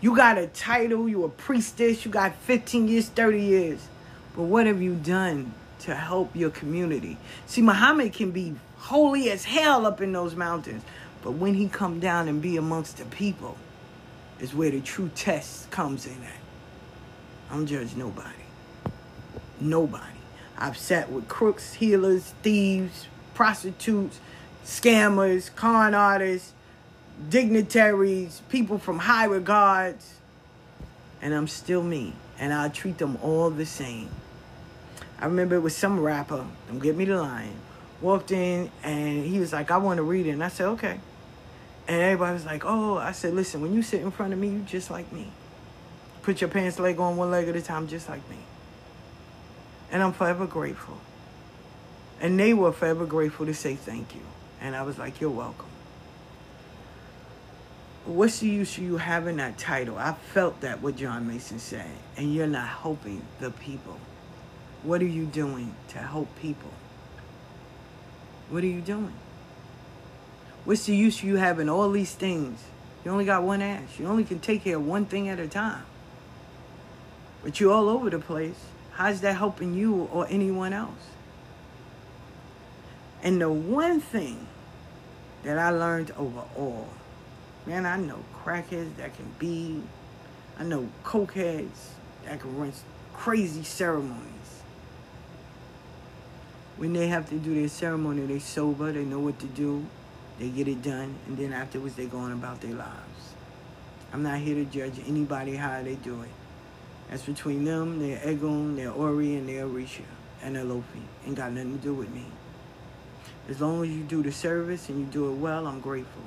You 0.00 0.16
got 0.16 0.38
a 0.38 0.46
title. 0.46 1.08
You 1.08 1.24
a 1.24 1.28
priestess. 1.28 2.04
You 2.04 2.10
got 2.10 2.34
15 2.36 2.88
years, 2.88 3.08
30 3.08 3.40
years. 3.42 3.88
But 4.34 4.44
what 4.44 4.66
have 4.66 4.80
you 4.80 4.94
done 4.94 5.52
to 5.80 5.94
help 5.94 6.34
your 6.34 6.50
community? 6.50 7.18
See, 7.46 7.62
Muhammad 7.62 8.14
can 8.14 8.30
be 8.30 8.54
holy 8.78 9.30
as 9.30 9.44
hell 9.44 9.86
up 9.86 10.00
in 10.00 10.12
those 10.12 10.34
mountains. 10.34 10.82
But 11.22 11.32
when 11.32 11.54
he 11.54 11.68
come 11.68 12.00
down 12.00 12.28
and 12.28 12.40
be 12.40 12.56
amongst 12.56 12.98
the 12.98 13.04
people, 13.04 13.56
is 14.40 14.54
where 14.54 14.70
the 14.70 14.80
true 14.80 15.10
test 15.14 15.70
comes 15.70 16.06
in 16.06 16.22
at. 16.22 16.40
I 17.50 17.54
don't 17.54 17.66
judge 17.66 17.94
nobody. 17.96 18.28
Nobody. 19.60 20.04
I've 20.58 20.76
sat 20.76 21.10
with 21.10 21.28
crooks, 21.28 21.74
healers, 21.74 22.34
thieves, 22.42 23.06
prostitutes, 23.34 24.20
scammers, 24.64 25.54
con 25.54 25.94
artists, 25.94 26.52
dignitaries, 27.28 28.42
people 28.48 28.78
from 28.78 28.98
high 28.98 29.26
regards, 29.26 30.14
and 31.22 31.34
I'm 31.34 31.48
still 31.48 31.82
me, 31.82 32.14
and 32.38 32.52
I 32.52 32.68
treat 32.68 32.98
them 32.98 33.18
all 33.22 33.50
the 33.50 33.66
same. 33.66 34.08
I 35.18 35.26
remember 35.26 35.56
it 35.56 35.60
was 35.60 35.74
some 35.74 36.00
rapper, 36.00 36.44
don't 36.68 36.78
get 36.78 36.96
me 36.96 37.06
the 37.06 37.20
line, 37.20 37.56
walked 38.00 38.30
in 38.30 38.70
and 38.82 39.24
he 39.24 39.38
was 39.38 39.52
like, 39.52 39.70
I 39.70 39.78
want 39.78 39.96
to 39.98 40.02
read 40.02 40.26
it. 40.26 40.30
And 40.30 40.44
I 40.44 40.48
said, 40.48 40.66
okay. 40.68 41.00
And 41.88 42.00
everybody 42.00 42.34
was 42.34 42.44
like, 42.44 42.64
oh, 42.64 42.96
I 42.96 43.12
said, 43.12 43.34
listen, 43.34 43.60
when 43.60 43.72
you 43.72 43.82
sit 43.82 44.00
in 44.00 44.10
front 44.10 44.32
of 44.32 44.38
me, 44.38 44.48
you 44.48 44.60
just 44.60 44.90
like 44.90 45.12
me. 45.12 45.30
Put 46.22 46.40
your 46.40 46.50
pants 46.50 46.78
leg 46.80 46.98
on 46.98 47.16
one 47.16 47.30
leg 47.30 47.48
at 47.48 47.54
a 47.54 47.62
time, 47.62 47.86
just 47.86 48.08
like 48.08 48.28
me. 48.28 48.38
And 49.92 50.02
I'm 50.02 50.12
forever 50.12 50.46
grateful. 50.46 50.98
And 52.20 52.40
they 52.40 52.54
were 52.54 52.72
forever 52.72 53.06
grateful 53.06 53.46
to 53.46 53.54
say 53.54 53.76
thank 53.76 54.14
you. 54.14 54.22
And 54.60 54.74
I 54.74 54.82
was 54.82 54.98
like, 54.98 55.20
you're 55.20 55.30
welcome. 55.30 55.66
What's 58.04 58.40
the 58.40 58.48
use 58.48 58.76
of 58.78 58.84
you 58.84 58.96
having 58.96 59.36
that 59.36 59.58
title? 59.58 59.98
I 59.98 60.14
felt 60.32 60.60
that 60.62 60.80
what 60.80 60.96
John 60.96 61.28
Mason 61.28 61.58
said. 61.58 61.90
And 62.16 62.34
you're 62.34 62.46
not 62.46 62.66
helping 62.68 63.22
the 63.38 63.50
people. 63.50 63.98
What 64.82 65.02
are 65.02 65.06
you 65.06 65.24
doing 65.24 65.74
to 65.88 65.98
help 65.98 66.28
people? 66.40 66.70
What 68.50 68.62
are 68.64 68.68
you 68.68 68.80
doing? 68.80 69.12
What's 70.66 70.86
the 70.86 70.96
use 70.96 71.18
of 71.20 71.24
you 71.24 71.36
having 71.36 71.68
all 71.68 71.92
these 71.92 72.12
things? 72.12 72.60
You 73.04 73.12
only 73.12 73.24
got 73.24 73.44
one 73.44 73.62
ass. 73.62 74.00
You 74.00 74.06
only 74.06 74.24
can 74.24 74.40
take 74.40 74.64
care 74.64 74.74
of 74.74 74.84
one 74.84 75.06
thing 75.06 75.28
at 75.28 75.38
a 75.38 75.46
time. 75.46 75.84
But 77.44 77.60
you're 77.60 77.72
all 77.72 77.88
over 77.88 78.10
the 78.10 78.18
place. 78.18 78.58
How's 78.90 79.20
that 79.20 79.36
helping 79.36 79.74
you 79.74 80.08
or 80.12 80.26
anyone 80.28 80.72
else? 80.72 80.90
And 83.22 83.40
the 83.40 83.48
one 83.48 84.00
thing 84.00 84.48
that 85.44 85.56
I 85.56 85.70
learned 85.70 86.10
overall, 86.18 86.88
man, 87.64 87.86
I 87.86 87.96
know 87.96 88.18
crackheads 88.44 88.96
that 88.96 89.14
can 89.14 89.32
be, 89.38 89.80
I 90.58 90.64
know 90.64 90.88
cokeheads 91.04 91.90
that 92.24 92.40
can 92.40 92.58
run 92.58 92.72
crazy 93.12 93.62
ceremonies. 93.62 94.62
When 96.76 96.92
they 96.92 97.06
have 97.06 97.28
to 97.28 97.36
do 97.36 97.54
their 97.54 97.68
ceremony, 97.68 98.26
they 98.26 98.40
sober, 98.40 98.90
they 98.90 99.04
know 99.04 99.20
what 99.20 99.38
to 99.38 99.46
do, 99.46 99.86
they 100.38 100.48
get 100.48 100.68
it 100.68 100.82
done, 100.82 101.14
and 101.26 101.36
then 101.36 101.52
afterwards 101.52 101.94
they 101.94 102.06
go 102.06 102.18
on 102.18 102.32
about 102.32 102.60
their 102.60 102.74
lives. 102.74 103.34
I'm 104.12 104.22
not 104.22 104.38
here 104.38 104.54
to 104.54 104.64
judge 104.64 104.94
anybody 105.06 105.56
how 105.56 105.82
they 105.82 105.94
do 105.94 106.22
it. 106.22 106.30
That's 107.08 107.22
between 107.22 107.64
them, 107.64 107.98
their 108.00 108.18
Egun, 108.18 108.76
their 108.76 108.90
Ori, 108.90 109.36
and 109.36 109.48
their 109.48 109.66
Orisha, 109.66 110.02
and 110.42 110.56
their 110.56 110.64
Olofi. 110.64 111.02
Ain't 111.26 111.36
got 111.36 111.52
nothing 111.52 111.78
to 111.78 111.82
do 111.82 111.94
with 111.94 112.10
me. 112.10 112.24
As 113.48 113.60
long 113.60 113.84
as 113.84 113.90
you 113.90 114.02
do 114.02 114.22
the 114.22 114.32
service 114.32 114.88
and 114.88 114.98
you 114.98 115.06
do 115.06 115.30
it 115.30 115.36
well, 115.36 115.66
I'm 115.66 115.80
grateful. 115.80 116.22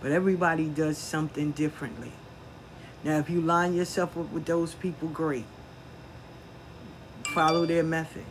But 0.00 0.10
everybody 0.10 0.66
does 0.66 0.98
something 0.98 1.52
differently. 1.52 2.12
Now, 3.04 3.18
if 3.18 3.30
you 3.30 3.40
line 3.40 3.74
yourself 3.74 4.16
up 4.18 4.32
with 4.32 4.46
those 4.46 4.74
people, 4.74 5.08
great. 5.08 5.44
Follow 7.32 7.64
their 7.66 7.84
method. 7.84 8.24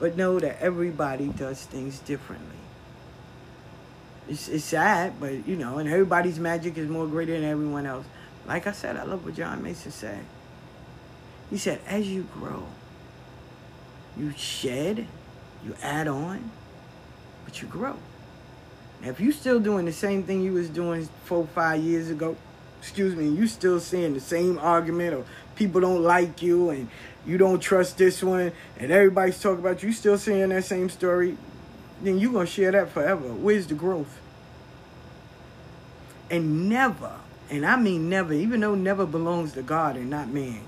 But 0.00 0.16
know 0.16 0.40
that 0.40 0.60
everybody 0.60 1.28
does 1.28 1.64
things 1.64 2.00
differently. 2.00 2.53
It's, 4.28 4.48
it's 4.48 4.64
sad, 4.64 5.20
but 5.20 5.46
you 5.46 5.56
know, 5.56 5.78
and 5.78 5.88
everybody's 5.88 6.38
magic 6.38 6.78
is 6.78 6.88
more 6.88 7.06
greater 7.06 7.32
than 7.32 7.44
everyone 7.44 7.86
else. 7.86 8.06
Like 8.46 8.66
I 8.66 8.72
said, 8.72 8.96
I 8.96 9.04
love 9.04 9.24
what 9.24 9.34
John 9.34 9.62
Mason 9.62 9.92
said. 9.92 10.24
He 11.50 11.58
said, 11.58 11.80
as 11.86 12.08
you 12.08 12.26
grow, 12.34 12.64
you 14.16 14.32
shed, 14.36 15.06
you 15.64 15.74
add 15.82 16.08
on, 16.08 16.50
but 17.44 17.60
you 17.60 17.68
grow. 17.68 17.96
Now, 19.02 19.10
if 19.10 19.20
you 19.20 19.32
still 19.32 19.60
doing 19.60 19.84
the 19.84 19.92
same 19.92 20.22
thing 20.22 20.42
you 20.42 20.52
was 20.52 20.68
doing 20.68 21.08
four, 21.24 21.46
five 21.48 21.82
years 21.82 22.10
ago, 22.10 22.36
excuse 22.80 23.14
me, 23.14 23.28
you 23.28 23.46
still 23.46 23.80
saying 23.80 24.14
the 24.14 24.20
same 24.20 24.58
argument 24.58 25.14
or 25.14 25.24
people 25.56 25.80
don't 25.80 26.02
like 26.02 26.42
you 26.42 26.70
and 26.70 26.88
you 27.26 27.38
don't 27.38 27.60
trust 27.60 27.98
this 27.98 28.22
one 28.22 28.52
and 28.78 28.90
everybody's 28.90 29.40
talking 29.40 29.60
about 29.60 29.82
you 29.82 29.92
still 29.92 30.18
saying 30.18 30.50
that 30.50 30.64
same 30.64 30.88
story, 30.88 31.36
then 32.04 32.18
you're 32.18 32.32
going 32.32 32.46
to 32.46 32.52
share 32.52 32.72
that 32.72 32.90
forever. 32.90 33.32
Where's 33.32 33.66
the 33.66 33.74
growth? 33.74 34.20
And 36.30 36.68
never, 36.68 37.12
and 37.50 37.64
I 37.64 37.76
mean 37.76 38.08
never, 38.08 38.32
even 38.32 38.60
though 38.60 38.74
never 38.74 39.06
belongs 39.06 39.52
to 39.52 39.62
God 39.62 39.96
and 39.96 40.10
not 40.10 40.28
man, 40.28 40.62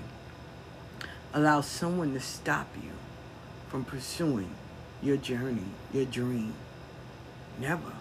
allow 1.33 1.61
someone 1.61 2.13
to 2.13 2.19
stop 2.19 2.67
you 2.81 2.91
from 3.67 3.83
pursuing 3.83 4.49
your 5.01 5.17
journey, 5.17 5.65
your 5.93 6.05
dream. 6.05 6.53
Never. 7.59 7.91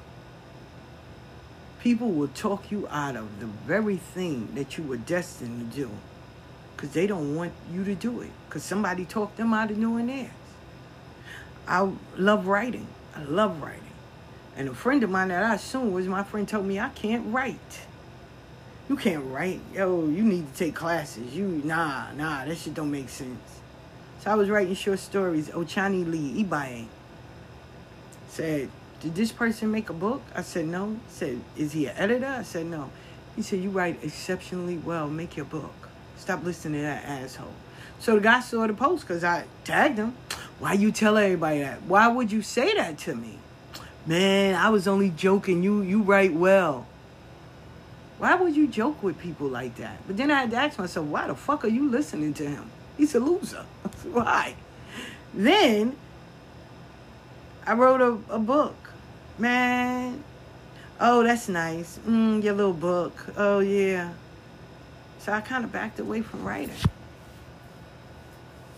People 1.81 2.11
will 2.11 2.29
talk 2.29 2.71
you 2.71 2.87
out 2.89 3.17
of 3.17 3.41
the 3.41 3.47
very 3.47 3.97
thing 3.97 4.49
that 4.55 4.77
you 4.77 4.85
were 4.85 4.97
destined 4.97 5.73
to 5.73 5.77
do 5.77 5.91
because 6.77 6.91
they 6.91 7.07
don't 7.07 7.35
want 7.37 7.53
you 7.73 7.85
to 7.85 7.95
do 7.95 8.21
it 8.21 8.31
because 8.49 8.63
somebody 8.63 9.05
talked 9.05 9.37
them 9.37 9.55
out 9.55 9.71
of 9.71 9.81
doing 9.81 10.07
theirs. 10.07 10.31
I 11.67 11.91
love 12.17 12.47
writing. 12.47 12.87
I 13.17 13.23
love 13.25 13.63
writing. 13.63 13.83
And 14.57 14.69
a 14.69 14.75
friend 14.75 15.03
of 15.03 15.11
mine 15.11 15.29
that 15.29 15.43
I 15.43 15.55
assume 15.55 15.93
was 15.93 16.07
my 16.07 16.23
friend 16.23 16.49
told 16.49 16.67
me 16.67 16.79
I 16.79 16.91
can't 16.91 17.33
write. 17.33 17.81
You 18.89 18.97
can't 18.97 19.25
write. 19.27 19.61
Yo, 19.75 20.07
you 20.07 20.23
need 20.23 20.53
to 20.53 20.59
take 20.59 20.75
classes. 20.75 21.35
You 21.35 21.63
nah, 21.65 22.13
nah, 22.13 22.45
that 22.45 22.57
shit 22.57 22.75
don't 22.75 22.91
make 22.91 23.09
sense. 23.09 23.61
So 24.21 24.31
I 24.31 24.35
was 24.35 24.49
writing 24.49 24.75
short 24.75 24.99
stories. 24.99 25.49
Ochani 25.49 26.09
Lee 26.09 26.45
Ibaye 26.45 26.87
said, 28.29 28.69
Did 29.01 29.15
this 29.15 29.33
person 29.33 29.71
make 29.71 29.91
a 29.91 29.95
book? 29.95 30.23
I 30.35 30.43
said, 30.43 30.67
No. 30.67 30.97
Said, 31.09 31.41
Is 31.57 31.73
he 31.73 31.87
an 31.87 31.97
editor? 31.97 32.27
I 32.27 32.43
said, 32.43 32.67
No. 32.67 32.91
He 33.35 33.43
said, 33.43 33.61
You 33.61 33.71
write 33.71 34.03
exceptionally 34.03 34.79
well. 34.79 35.09
Make 35.09 35.37
your 35.37 35.47
book. 35.47 35.75
Stop 36.17 36.45
listening 36.45 36.81
to 36.81 36.87
that 36.87 37.05
asshole. 37.05 37.53
So 37.99 38.15
the 38.15 38.21
guy 38.21 38.41
saw 38.41 38.67
the 38.67 38.75
post 38.75 39.07
because 39.07 39.25
I 39.25 39.45
tagged 39.65 39.99
him. 39.99 40.17
Why 40.59 40.73
you 40.73 40.91
tell 40.91 41.17
everybody 41.17 41.61
that? 41.61 41.83
Why 41.83 42.09
would 42.09 42.33
you 42.33 42.43
say 42.43 42.75
that 42.75 42.99
to 42.99 43.15
me? 43.15 43.39
Man, 44.07 44.55
I 44.55 44.71
was 44.71 44.89
only 44.89 45.11
joking. 45.11 45.63
You 45.63 45.83
you 45.83 46.03
write 46.03 46.33
well. 46.33 46.87
Why 48.19 48.35
would 48.35 48.57
you 48.57 48.67
joke 48.67 49.03
with 49.03 49.19
people 49.19 49.49
like 49.49 49.77
that? 49.77 50.07
But 50.07 50.17
then 50.17 50.31
I 50.31 50.41
had 50.41 50.51
to 50.53 50.57
ask 50.57 50.79
myself, 50.79 51.07
why 51.07 51.27
the 51.27 51.35
fuck 51.35 51.65
are 51.65 51.69
you 51.69 51.91
listening 51.91 52.33
to 52.35 52.49
him? 52.49 52.71
He's 52.97 53.15
a 53.15 53.21
loser. 53.21 53.67
why? 54.05 54.55
Then 55.35 55.97
I 57.67 57.75
wrote 57.75 58.01
a, 58.01 58.35
a 58.35 58.39
book. 58.39 58.75
Man, 59.39 60.25
oh, 60.99 61.23
that's 61.23 61.49
nice. 61.49 61.99
Mm, 62.07 62.43
your 62.43 62.55
little 62.55 62.73
book. 62.73 63.13
Oh, 63.37 63.59
yeah. 63.59 64.13
So 65.19 65.33
I 65.33 65.43
kind 65.43 65.65
of 65.65 65.73
backed 65.73 65.99
away 65.99 66.23
from 66.23 66.43
writing. 66.43 66.75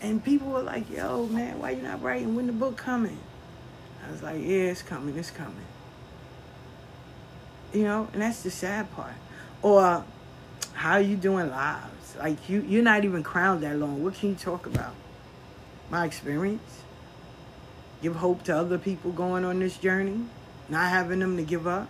And 0.01 0.23
people 0.23 0.49
were 0.49 0.61
like, 0.61 0.89
yo, 0.89 1.25
man, 1.27 1.59
why 1.59 1.71
you 1.71 1.81
not 1.81 2.01
writing? 2.01 2.35
When 2.35 2.47
the 2.47 2.53
book 2.53 2.77
coming? 2.77 3.19
I 4.05 4.11
was 4.11 4.23
like, 4.23 4.39
yeah, 4.41 4.71
it's 4.71 4.81
coming, 4.81 5.17
it's 5.17 5.31
coming. 5.31 5.55
You 7.73 7.83
know, 7.83 8.07
and 8.13 8.21
that's 8.21 8.41
the 8.41 8.49
sad 8.49 8.91
part. 8.95 9.13
Or 9.61 10.03
how 10.73 10.97
you 10.97 11.15
doing 11.15 11.49
lives? 11.49 12.15
Like 12.17 12.49
you 12.49 12.61
you're 12.61 12.83
not 12.83 13.05
even 13.05 13.21
crowned 13.21 13.63
that 13.63 13.77
long. 13.77 14.03
What 14.03 14.15
can 14.15 14.29
you 14.29 14.35
talk 14.35 14.65
about? 14.65 14.93
My 15.89 16.05
experience? 16.05 16.83
Give 18.01 18.15
hope 18.15 18.43
to 18.43 18.57
other 18.57 18.77
people 18.77 19.11
going 19.11 19.43
on 19.43 19.59
this 19.59 19.77
journey, 19.77 20.21
not 20.69 20.89
having 20.89 21.19
them 21.19 21.35
to 21.37 21.43
give 21.43 21.67
up. 21.67 21.89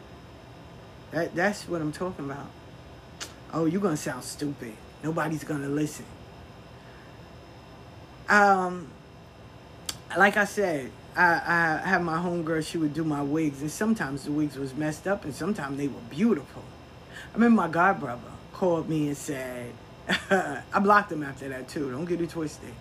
That 1.12 1.36
that's 1.36 1.68
what 1.68 1.82
I'm 1.82 1.92
talking 1.92 2.26
about. 2.26 2.48
Oh, 3.54 3.66
you're 3.66 3.82
gonna 3.82 3.98
sound 3.98 4.24
stupid. 4.24 4.74
Nobody's 5.04 5.44
gonna 5.44 5.70
listen. 5.70 6.06
Um, 8.30 8.88
like 10.16 10.38
I 10.38 10.46
said, 10.46 10.92
I, 11.16 11.82
I 11.84 11.88
had 11.88 12.04
my 12.04 12.18
homegirl, 12.18 12.66
she 12.66 12.78
would 12.78 12.94
do 12.94 13.04
my 13.04 13.24
wigs, 13.24 13.62
and 13.62 13.72
sometimes 13.72 14.26
the 14.26 14.32
wigs 14.32 14.56
was 14.56 14.76
messed 14.76 15.08
up, 15.08 15.26
and 15.26 15.34
sometimes 15.34 15.78
they 15.78 15.88
were 15.88 16.00
beautiful. 16.10 16.64
I 17.32 17.34
remember 17.34 17.64
my 17.64 17.68
god 17.68 18.00
brother 18.00 18.22
called 18.54 18.88
me 18.88 19.08
and 19.08 19.18
said, 19.18 19.74
I 20.30 20.80
blocked 20.80 21.12
him 21.12 21.24
after 21.24 21.50
that 21.50 21.68
too, 21.68 21.92
don't 21.92 22.06
get 22.06 22.22
it 22.22 22.30
twisted. 22.30 22.74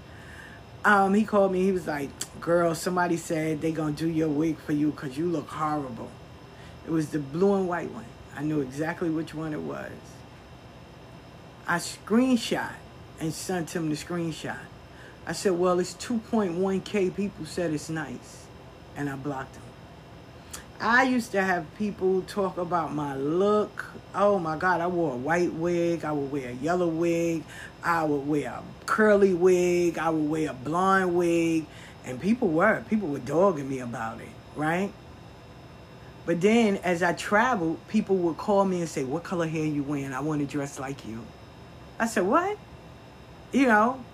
Um, 0.85 1.15
he 1.15 1.25
called 1.25 1.53
me, 1.53 1.65
he 1.65 1.73
was 1.73 1.87
like, 1.87 2.11
girl, 2.41 2.75
somebody 2.75 3.17
said 3.17 3.61
they 3.61 3.73
gonna 3.73 3.93
do 3.93 4.09
your 4.09 4.29
wig 4.29 4.59
for 4.59 4.73
you 4.73 4.91
because 4.91 5.17
you 5.17 5.27
look 5.27 5.49
horrible. 5.49 6.11
It 6.87 6.91
was 6.91 7.09
the 7.09 7.19
blue 7.19 7.55
and 7.55 7.69
white 7.69 7.91
one. 7.91 8.05
I 8.37 8.43
knew 8.43 8.61
exactly 8.61 9.11
which 9.11 9.35
one 9.35 9.53
it 9.53 9.61
was. 9.61 9.91
I 11.67 11.79
screenshot 11.79 12.73
and 13.21 13.33
sent 13.33 13.75
him 13.75 13.89
the 13.89 13.97
screenshot. 13.97 14.59
I 15.29 15.33
said, 15.33 15.53
well, 15.53 15.79
it's 15.79 15.93
2.1K 15.93 17.15
people 17.15 17.45
said 17.45 17.75
it's 17.75 17.91
nice. 17.91 18.47
And 18.97 19.11
I 19.11 19.15
blocked 19.15 19.53
them. 19.53 19.63
I 20.81 21.03
used 21.03 21.33
to 21.33 21.43
have 21.43 21.67
people 21.77 22.23
talk 22.23 22.57
about 22.57 22.95
my 22.95 23.15
look. 23.15 23.85
Oh 24.15 24.39
my 24.39 24.57
God, 24.57 24.81
I 24.81 24.87
wore 24.87 25.13
a 25.13 25.17
white 25.17 25.53
wig. 25.53 26.03
I 26.07 26.13
would 26.13 26.33
wear 26.33 26.49
a 26.49 26.53
yellow 26.55 26.89
wig. 26.89 27.45
I 27.85 28.05
would 28.05 28.27
wear 28.27 28.49
a 28.49 28.63
curly 28.87 29.35
wig. 29.35 29.99
I 29.99 30.09
would 30.09 30.31
wear 30.31 30.51
a 30.51 30.55
blonde 30.55 31.15
wig. 31.15 31.67
And 32.07 32.19
people 32.19 32.49
were, 32.49 32.83
people 32.89 33.09
were 33.09 33.19
dogging 33.19 33.69
me 33.69 33.81
about 33.81 34.23
it, 34.23 34.31
right? 34.57 34.91
But 36.25 36.41
then 36.41 36.77
as 36.79 37.03
I 37.03 37.13
traveled, 37.13 37.87
people 37.89 38.17
would 38.17 38.39
call 38.39 38.65
me 38.65 38.81
and 38.81 38.89
say, 38.89 39.05
What 39.05 39.25
color 39.25 39.47
hair 39.47 39.67
you 39.67 39.83
wearing? 39.83 40.15
I 40.15 40.21
want 40.21 40.41
to 40.41 40.47
dress 40.47 40.79
like 40.79 41.07
you. 41.07 41.23
I 41.99 42.07
said, 42.07 42.25
What? 42.25 42.57
You 43.53 43.67
know? 43.67 44.05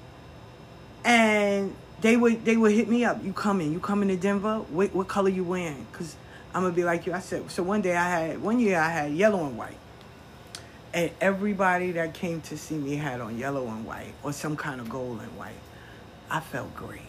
And 1.04 1.74
they 2.00 2.16
would 2.16 2.44
they 2.44 2.56
would 2.56 2.72
hit 2.72 2.88
me 2.88 3.04
up. 3.04 3.22
You 3.24 3.32
coming? 3.32 3.72
You 3.72 3.80
coming 3.80 4.08
to 4.08 4.16
Denver? 4.16 4.58
What 4.58 4.94
what 4.94 5.08
color 5.08 5.28
you 5.28 5.44
wearing? 5.44 5.86
Cause 5.92 6.16
I'm 6.54 6.62
gonna 6.62 6.74
be 6.74 6.84
like 6.84 7.06
you. 7.06 7.12
I 7.12 7.20
said. 7.20 7.50
So 7.50 7.62
one 7.62 7.82
day 7.82 7.96
I 7.96 8.08
had 8.08 8.42
one 8.42 8.58
year 8.58 8.78
I 8.78 8.90
had 8.90 9.12
yellow 9.12 9.46
and 9.46 9.56
white, 9.56 9.78
and 10.92 11.10
everybody 11.20 11.92
that 11.92 12.14
came 12.14 12.40
to 12.42 12.56
see 12.56 12.76
me 12.76 12.96
had 12.96 13.20
on 13.20 13.38
yellow 13.38 13.66
and 13.68 13.84
white 13.84 14.14
or 14.22 14.32
some 14.32 14.56
kind 14.56 14.80
of 14.80 14.88
gold 14.88 15.20
and 15.20 15.36
white. 15.36 15.52
I 16.30 16.40
felt 16.40 16.74
great. 16.74 17.02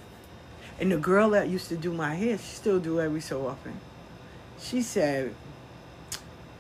And 0.80 0.92
the 0.92 0.98
girl 0.98 1.30
that 1.32 1.48
used 1.48 1.70
to 1.70 1.78
do 1.78 1.94
my 1.94 2.16
hair, 2.16 2.38
she 2.38 2.56
still 2.56 2.80
do 2.80 3.00
every 3.00 3.22
so 3.22 3.48
often. 3.48 3.80
She 4.60 4.82
said, 4.82 5.34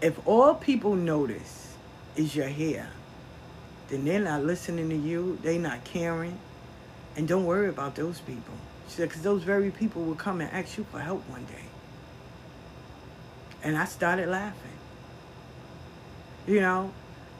if 0.01 0.25
all 0.27 0.55
people 0.55 0.95
notice 0.95 1.73
is 2.15 2.35
your 2.35 2.47
hair, 2.47 2.89
then 3.89 4.05
they're 4.05 4.19
not 4.19 4.43
listening 4.43 4.89
to 4.89 4.95
you, 4.95 5.37
They're 5.41 5.59
not 5.59 5.83
caring, 5.83 6.39
and 7.15 7.27
don't 7.27 7.45
worry 7.45 7.69
about 7.69 7.95
those 7.95 8.19
people. 8.21 8.53
She 8.87 8.95
said, 8.95 9.09
because 9.09 9.23
those 9.23 9.43
very 9.43 9.71
people 9.71 10.03
will 10.03 10.15
come 10.15 10.41
and 10.41 10.51
ask 10.51 10.77
you 10.77 10.85
for 10.91 10.99
help 10.99 11.27
one 11.29 11.45
day. 11.45 11.65
And 13.63 13.77
I 13.77 13.85
started 13.85 14.29
laughing. 14.29 14.71
You 16.47 16.59
know, 16.59 16.91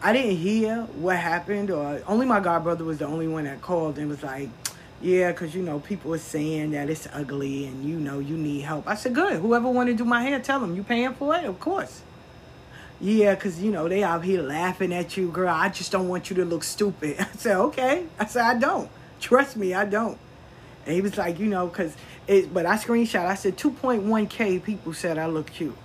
I 0.02 0.14
didn't 0.14 0.38
hear 0.38 0.84
what 0.96 1.18
happened, 1.18 1.70
or 1.70 2.02
only 2.08 2.26
my 2.26 2.40
godbrother 2.40 2.86
was 2.86 2.98
the 2.98 3.06
only 3.06 3.28
one 3.28 3.44
that 3.44 3.62
called 3.62 3.98
and 3.98 4.10
was 4.10 4.24
like, 4.24 4.50
yeah, 5.02 5.32
because, 5.32 5.54
you 5.54 5.62
know, 5.62 5.80
people 5.80 6.14
are 6.14 6.20
saying 6.20 6.72
that 6.72 6.90
it's 6.90 7.08
ugly 7.14 7.68
and, 7.68 7.88
you 7.88 8.00
know, 8.00 8.20
you 8.20 8.38
need 8.38 8.62
help. 8.62 8.88
I 8.88 8.96
said, 8.96 9.14
good. 9.14 9.40
Whoever 9.40 9.70
want 9.70 9.90
to 9.90 9.94
do 9.94 10.06
my 10.06 10.24
hair, 10.24 10.40
tell 10.40 10.60
them. 10.60 10.76
You 10.76 10.84
paying 10.84 11.14
for 11.14 11.36
it? 11.36 11.46
Of 11.46 11.60
course. 11.60 12.02
Yeah, 13.02 13.36
because, 13.36 13.62
you 13.62 13.72
know, 13.72 13.88
they 13.90 14.04
out 14.04 14.24
here 14.24 14.42
laughing 14.42 14.94
at 14.94 15.18
you, 15.18 15.30
girl. 15.30 15.54
I 15.54 15.70
just 15.70 15.92
don't 15.92 16.08
want 16.08 16.30
you 16.30 16.38
to 16.38 16.46
look 16.46 16.64
stupid. 16.64 17.18
I 17.20 17.28
said, 17.36 17.58
okay. 17.58 18.06
I 18.18 18.26
said, 18.26 18.44
I 18.44 18.58
don't. 18.58 18.90
Trust 19.20 19.58
me, 19.58 19.74
I 19.74 19.86
don't. 19.86 20.18
And 20.86 20.96
he 20.96 21.02
was 21.02 21.18
like, 21.18 21.40
you 21.40 21.48
know, 21.48 21.68
because 21.68 21.96
it, 22.28 22.54
but 22.54 22.66
I 22.66 22.76
screenshot, 22.76 23.26
I 23.26 23.36
said 23.36 23.58
2.1K 23.58 24.64
people 24.64 24.94
said 24.94 25.18
I 25.18 25.28
look 25.28 25.52
cute. 25.52 25.76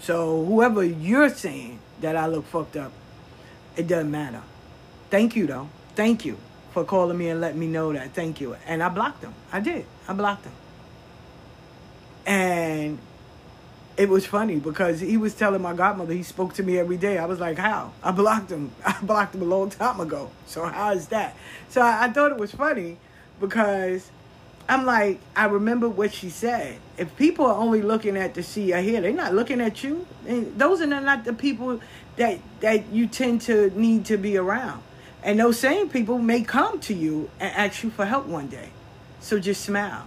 So 0.00 0.44
whoever 0.44 0.84
you're 0.84 1.28
saying 1.28 1.78
that 2.00 2.16
I 2.16 2.26
look 2.26 2.46
fucked 2.46 2.76
up, 2.76 2.92
it 3.76 3.86
doesn't 3.86 4.10
matter. 4.10 4.42
Thank 5.10 5.36
you, 5.36 5.46
though. 5.46 5.68
Thank 5.94 6.24
you 6.24 6.38
for 6.72 6.84
calling 6.84 7.16
me 7.18 7.28
and 7.28 7.40
letting 7.40 7.60
me 7.60 7.66
know 7.66 7.92
that. 7.92 8.12
Thank 8.14 8.40
you. 8.40 8.56
And 8.66 8.82
I 8.82 8.88
blocked 8.88 9.22
him. 9.22 9.34
I 9.52 9.60
did. 9.60 9.84
I 10.08 10.14
blocked 10.14 10.44
him. 10.44 10.52
And 12.26 12.98
it 13.96 14.08
was 14.08 14.24
funny 14.26 14.56
because 14.56 15.00
he 15.00 15.16
was 15.16 15.34
telling 15.34 15.62
my 15.62 15.74
godmother 15.74 16.14
he 16.14 16.22
spoke 16.22 16.54
to 16.54 16.62
me 16.62 16.78
every 16.78 16.96
day. 16.96 17.18
I 17.18 17.26
was 17.26 17.40
like, 17.40 17.58
how? 17.58 17.92
I 18.02 18.10
blocked 18.10 18.50
him. 18.50 18.72
I 18.86 18.96
blocked 19.02 19.34
him 19.34 19.42
a 19.42 19.46
long 19.46 19.70
time 19.70 20.00
ago. 20.00 20.30
So 20.46 20.64
how 20.64 20.92
is 20.92 21.08
that? 21.08 21.36
So 21.68 21.80
I, 21.82 22.04
I 22.04 22.08
thought 22.10 22.32
it 22.32 22.38
was 22.38 22.52
funny 22.52 22.96
because 23.40 24.10
I'm 24.68 24.86
like, 24.86 25.20
I 25.36 25.46
remember 25.46 25.88
what 25.88 26.14
she 26.14 26.30
said. 26.30 26.78
If 26.96 27.14
people 27.16 27.46
are 27.46 27.56
only 27.56 27.82
looking 27.82 28.16
at 28.16 28.34
the 28.34 28.42
see 28.42 28.72
or 28.72 28.80
hear, 28.80 29.00
they're 29.00 29.12
not 29.12 29.34
looking 29.34 29.60
at 29.60 29.82
you. 29.82 30.06
And 30.26 30.58
those 30.58 30.80
are 30.80 30.86
not 30.86 31.24
the 31.24 31.32
people 31.32 31.80
that 32.16 32.38
that 32.60 32.88
you 32.92 33.06
tend 33.06 33.42
to 33.42 33.70
need 33.78 34.06
to 34.06 34.16
be 34.16 34.36
around. 34.36 34.82
And 35.22 35.38
those 35.38 35.58
same 35.58 35.88
people 35.88 36.18
may 36.18 36.42
come 36.42 36.80
to 36.80 36.94
you 36.94 37.30
and 37.38 37.54
ask 37.54 37.82
you 37.82 37.90
for 37.90 38.06
help 38.06 38.26
one 38.26 38.48
day. 38.48 38.70
So 39.20 39.38
just 39.38 39.62
smile. 39.64 40.06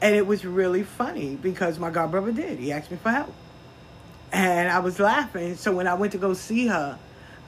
And 0.00 0.14
it 0.14 0.26
was 0.26 0.44
really 0.44 0.82
funny 0.82 1.36
because 1.36 1.78
my 1.78 1.90
god 1.90 2.10
brother 2.10 2.32
did. 2.32 2.58
He 2.58 2.72
asked 2.72 2.90
me 2.90 2.96
for 2.96 3.10
help. 3.10 3.32
And 4.32 4.68
I 4.68 4.80
was 4.80 4.98
laughing. 4.98 5.56
So 5.56 5.74
when 5.74 5.86
I 5.86 5.94
went 5.94 6.12
to 6.12 6.18
go 6.18 6.34
see 6.34 6.66
her, 6.66 6.98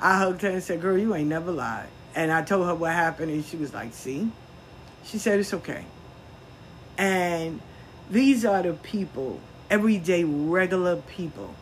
I 0.00 0.18
hugged 0.18 0.42
her 0.42 0.50
and 0.50 0.62
said, 0.62 0.80
Girl, 0.80 0.96
you 0.96 1.14
ain't 1.14 1.28
never 1.28 1.50
lied. 1.50 1.88
And 2.14 2.32
I 2.32 2.42
told 2.42 2.66
her 2.66 2.74
what 2.74 2.92
happened, 2.92 3.30
and 3.30 3.44
she 3.44 3.56
was 3.56 3.74
like, 3.74 3.92
See? 3.92 4.30
She 5.04 5.18
said, 5.18 5.40
It's 5.40 5.52
okay. 5.52 5.84
And 6.96 7.60
these 8.10 8.44
are 8.44 8.62
the 8.62 8.72
people, 8.72 9.40
everyday, 9.70 10.24
regular 10.24 10.96
people 10.96 11.54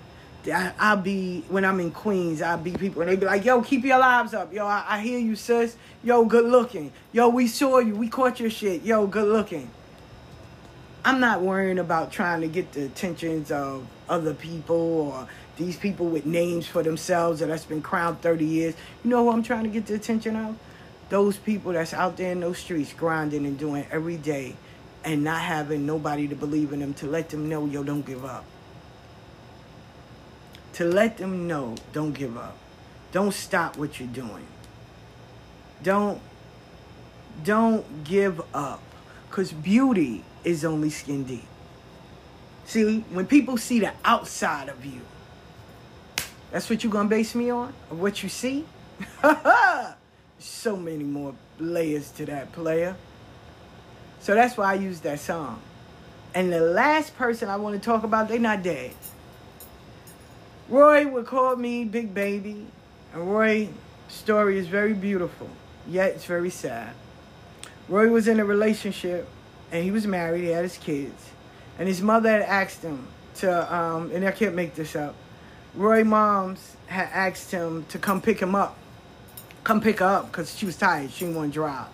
I, 0.52 0.94
will 0.94 1.02
be 1.02 1.44
when 1.48 1.64
I'm 1.64 1.80
in 1.80 1.90
Queens. 1.90 2.42
I'll 2.42 2.58
be 2.58 2.72
people 2.72 3.02
and 3.02 3.10
they 3.10 3.16
be 3.16 3.26
like, 3.26 3.44
"Yo, 3.44 3.62
keep 3.62 3.84
your 3.84 3.98
lives 3.98 4.34
up. 4.34 4.52
Yo, 4.52 4.66
I, 4.66 4.84
I, 4.86 5.00
hear 5.00 5.18
you, 5.18 5.36
sis. 5.36 5.76
Yo, 6.02 6.24
good 6.24 6.44
looking. 6.44 6.92
Yo, 7.12 7.28
we 7.28 7.46
saw 7.46 7.78
you. 7.78 7.94
We 7.94 8.08
caught 8.08 8.40
your 8.40 8.50
shit. 8.50 8.82
Yo, 8.82 9.06
good 9.06 9.28
looking." 9.28 9.70
I'm 11.04 11.20
not 11.20 11.42
worrying 11.42 11.78
about 11.78 12.12
trying 12.12 12.40
to 12.40 12.48
get 12.48 12.72
the 12.72 12.86
attentions 12.86 13.50
of 13.50 13.86
other 14.08 14.34
people 14.34 14.76
or 14.76 15.28
these 15.56 15.76
people 15.76 16.06
with 16.06 16.24
names 16.24 16.66
for 16.66 16.82
themselves 16.82 17.40
that 17.40 17.46
that's 17.46 17.64
been 17.64 17.82
crowned 17.82 18.20
30 18.22 18.44
years. 18.44 18.74
You 19.04 19.10
know 19.10 19.24
who 19.24 19.30
I'm 19.30 19.42
trying 19.42 19.64
to 19.64 19.70
get 19.70 19.86
the 19.86 19.94
attention 19.94 20.34
of? 20.36 20.56
Those 21.10 21.36
people 21.36 21.72
that's 21.72 21.92
out 21.92 22.16
there 22.16 22.32
in 22.32 22.40
those 22.40 22.58
streets 22.58 22.92
grinding 22.92 23.44
and 23.46 23.58
doing 23.58 23.86
every 23.90 24.16
day 24.16 24.56
and 25.04 25.22
not 25.22 25.42
having 25.42 25.84
nobody 25.84 26.26
to 26.28 26.34
believe 26.34 26.72
in 26.72 26.80
them 26.80 26.94
to 26.94 27.06
let 27.06 27.28
them 27.28 27.48
know, 27.48 27.66
yo, 27.66 27.82
don't 27.84 28.06
give 28.06 28.24
up 28.24 28.44
to 30.74 30.84
let 30.84 31.16
them 31.16 31.46
know 31.46 31.76
don't 31.92 32.12
give 32.12 32.36
up. 32.36 32.56
Don't 33.12 33.32
stop 33.32 33.78
what 33.78 33.98
you're 33.98 34.08
doing. 34.08 34.46
Don't 35.82 36.20
don't 37.42 38.04
give 38.04 38.40
up 38.52 38.82
cuz 39.30 39.52
beauty 39.52 40.24
is 40.44 40.64
only 40.64 40.90
skin 40.90 41.24
deep. 41.24 41.46
See, 42.66 43.00
when 43.10 43.26
people 43.26 43.56
see 43.56 43.80
the 43.80 43.92
outside 44.04 44.68
of 44.68 44.84
you, 44.84 45.00
that's 46.50 46.70
what 46.70 46.84
you're 46.84 46.92
going 46.92 47.08
to 47.08 47.10
base 47.10 47.34
me 47.34 47.50
on? 47.50 47.72
What 47.90 48.22
you 48.22 48.28
see? 48.28 48.64
so 50.38 50.76
many 50.76 51.04
more 51.04 51.34
layers 51.58 52.10
to 52.12 52.26
that 52.26 52.52
player. 52.52 52.96
So 54.20 54.34
that's 54.34 54.56
why 54.56 54.72
I 54.72 54.74
use 54.74 55.00
that 55.00 55.20
song. 55.20 55.60
And 56.34 56.52
the 56.52 56.60
last 56.60 57.16
person 57.16 57.48
I 57.48 57.56
want 57.56 57.80
to 57.80 57.84
talk 57.84 58.04
about, 58.04 58.28
they're 58.28 58.38
not 58.38 58.62
dead. 58.62 58.92
Roy 60.68 61.06
would 61.06 61.26
call 61.26 61.56
me 61.56 61.84
Big 61.84 62.14
Baby. 62.14 62.66
And 63.12 63.30
Roy's 63.30 63.68
story 64.08 64.58
is 64.58 64.66
very 64.66 64.94
beautiful, 64.94 65.48
yet 65.86 66.12
it's 66.12 66.24
very 66.24 66.50
sad. 66.50 66.94
Roy 67.88 68.08
was 68.08 68.28
in 68.28 68.40
a 68.40 68.44
relationship 68.44 69.28
and 69.74 69.82
he 69.82 69.90
was 69.90 70.06
married, 70.06 70.44
he 70.44 70.50
had 70.50 70.62
his 70.62 70.78
kids. 70.78 71.30
And 71.80 71.88
his 71.88 72.00
mother 72.00 72.30
had 72.30 72.42
asked 72.42 72.82
him 72.82 73.08
to, 73.38 73.74
um, 73.74 74.12
and 74.12 74.24
I 74.24 74.30
can't 74.30 74.54
make 74.54 74.76
this 74.76 74.94
up, 74.94 75.16
Roy 75.74 76.04
moms 76.04 76.76
had 76.86 77.08
asked 77.12 77.50
him 77.50 77.84
to 77.88 77.98
come 77.98 78.22
pick 78.22 78.38
him 78.38 78.54
up. 78.54 78.76
Come 79.64 79.80
pick 79.80 79.98
her 79.98 80.06
up 80.06 80.26
because 80.26 80.56
she 80.56 80.64
was 80.64 80.76
tired. 80.76 81.10
She 81.10 81.24
didn't 81.24 81.36
want 81.36 81.50
to 81.50 81.54
drive. 81.54 81.88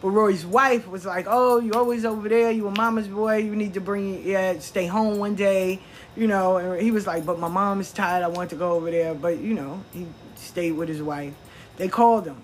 But 0.00 0.08
Roy's 0.08 0.46
wife 0.46 0.88
was 0.88 1.04
like, 1.04 1.26
"Oh, 1.28 1.60
you 1.60 1.72
always 1.74 2.06
over 2.06 2.28
there. 2.30 2.50
You 2.50 2.68
a 2.68 2.70
mama's 2.70 3.08
boy. 3.08 3.38
You 3.38 3.54
need 3.54 3.74
to 3.74 3.80
bring 3.80 4.26
yeah, 4.26 4.58
stay 4.60 4.86
home 4.86 5.18
one 5.18 5.34
day, 5.34 5.80
you 6.16 6.28
know." 6.28 6.56
And 6.56 6.80
he 6.80 6.92
was 6.92 7.06
like, 7.06 7.26
"But 7.26 7.38
my 7.38 7.48
mom 7.48 7.80
is 7.80 7.92
tired. 7.92 8.22
I 8.22 8.28
want 8.28 8.50
to 8.50 8.56
go 8.56 8.72
over 8.72 8.90
there." 8.90 9.12
But 9.12 9.40
you 9.40 9.52
know, 9.52 9.82
he 9.92 10.06
stayed 10.36 10.72
with 10.72 10.88
his 10.88 11.02
wife. 11.02 11.34
They 11.76 11.88
called 11.88 12.26
him. 12.26 12.40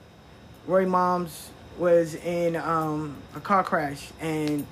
Roy 0.66 0.84
mom's 0.84 1.50
was 1.78 2.14
in 2.14 2.56
um, 2.56 3.16
a 3.34 3.40
car 3.40 3.64
crash, 3.64 4.10
and 4.20 4.66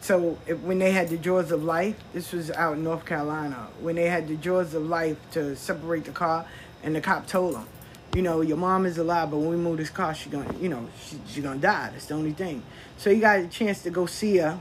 so 0.00 0.38
if, 0.46 0.58
when 0.60 0.78
they 0.78 0.92
had 0.92 1.08
the 1.08 1.16
jaws 1.16 1.52
of 1.52 1.62
life, 1.64 1.96
this 2.12 2.32
was 2.32 2.50
out 2.50 2.74
in 2.74 2.84
North 2.84 3.04
Carolina. 3.04 3.68
When 3.80 3.96
they 3.96 4.08
had 4.08 4.28
the 4.28 4.36
jaws 4.36 4.74
of 4.74 4.86
life 4.86 5.16
to 5.32 5.56
separate 5.56 6.04
the 6.04 6.12
car, 6.12 6.46
and 6.82 6.94
the 6.94 7.00
cop 7.00 7.26
told 7.26 7.56
him, 7.56 7.66
you 8.14 8.22
know, 8.22 8.40
your 8.40 8.56
mom 8.56 8.86
is 8.86 8.98
alive, 8.98 9.30
but 9.30 9.38
when 9.38 9.50
we 9.50 9.56
move 9.56 9.76
this 9.76 9.90
car, 9.90 10.14
she's 10.14 10.32
gonna, 10.32 10.52
you 10.58 10.68
know, 10.68 10.88
she, 11.04 11.20
she's 11.26 11.42
gonna 11.42 11.60
die. 11.60 11.90
That's 11.92 12.06
the 12.06 12.14
only 12.14 12.32
thing. 12.32 12.62
So 12.96 13.10
he 13.12 13.20
got 13.20 13.40
a 13.40 13.46
chance 13.48 13.82
to 13.82 13.90
go 13.90 14.06
see 14.06 14.38
her, 14.38 14.58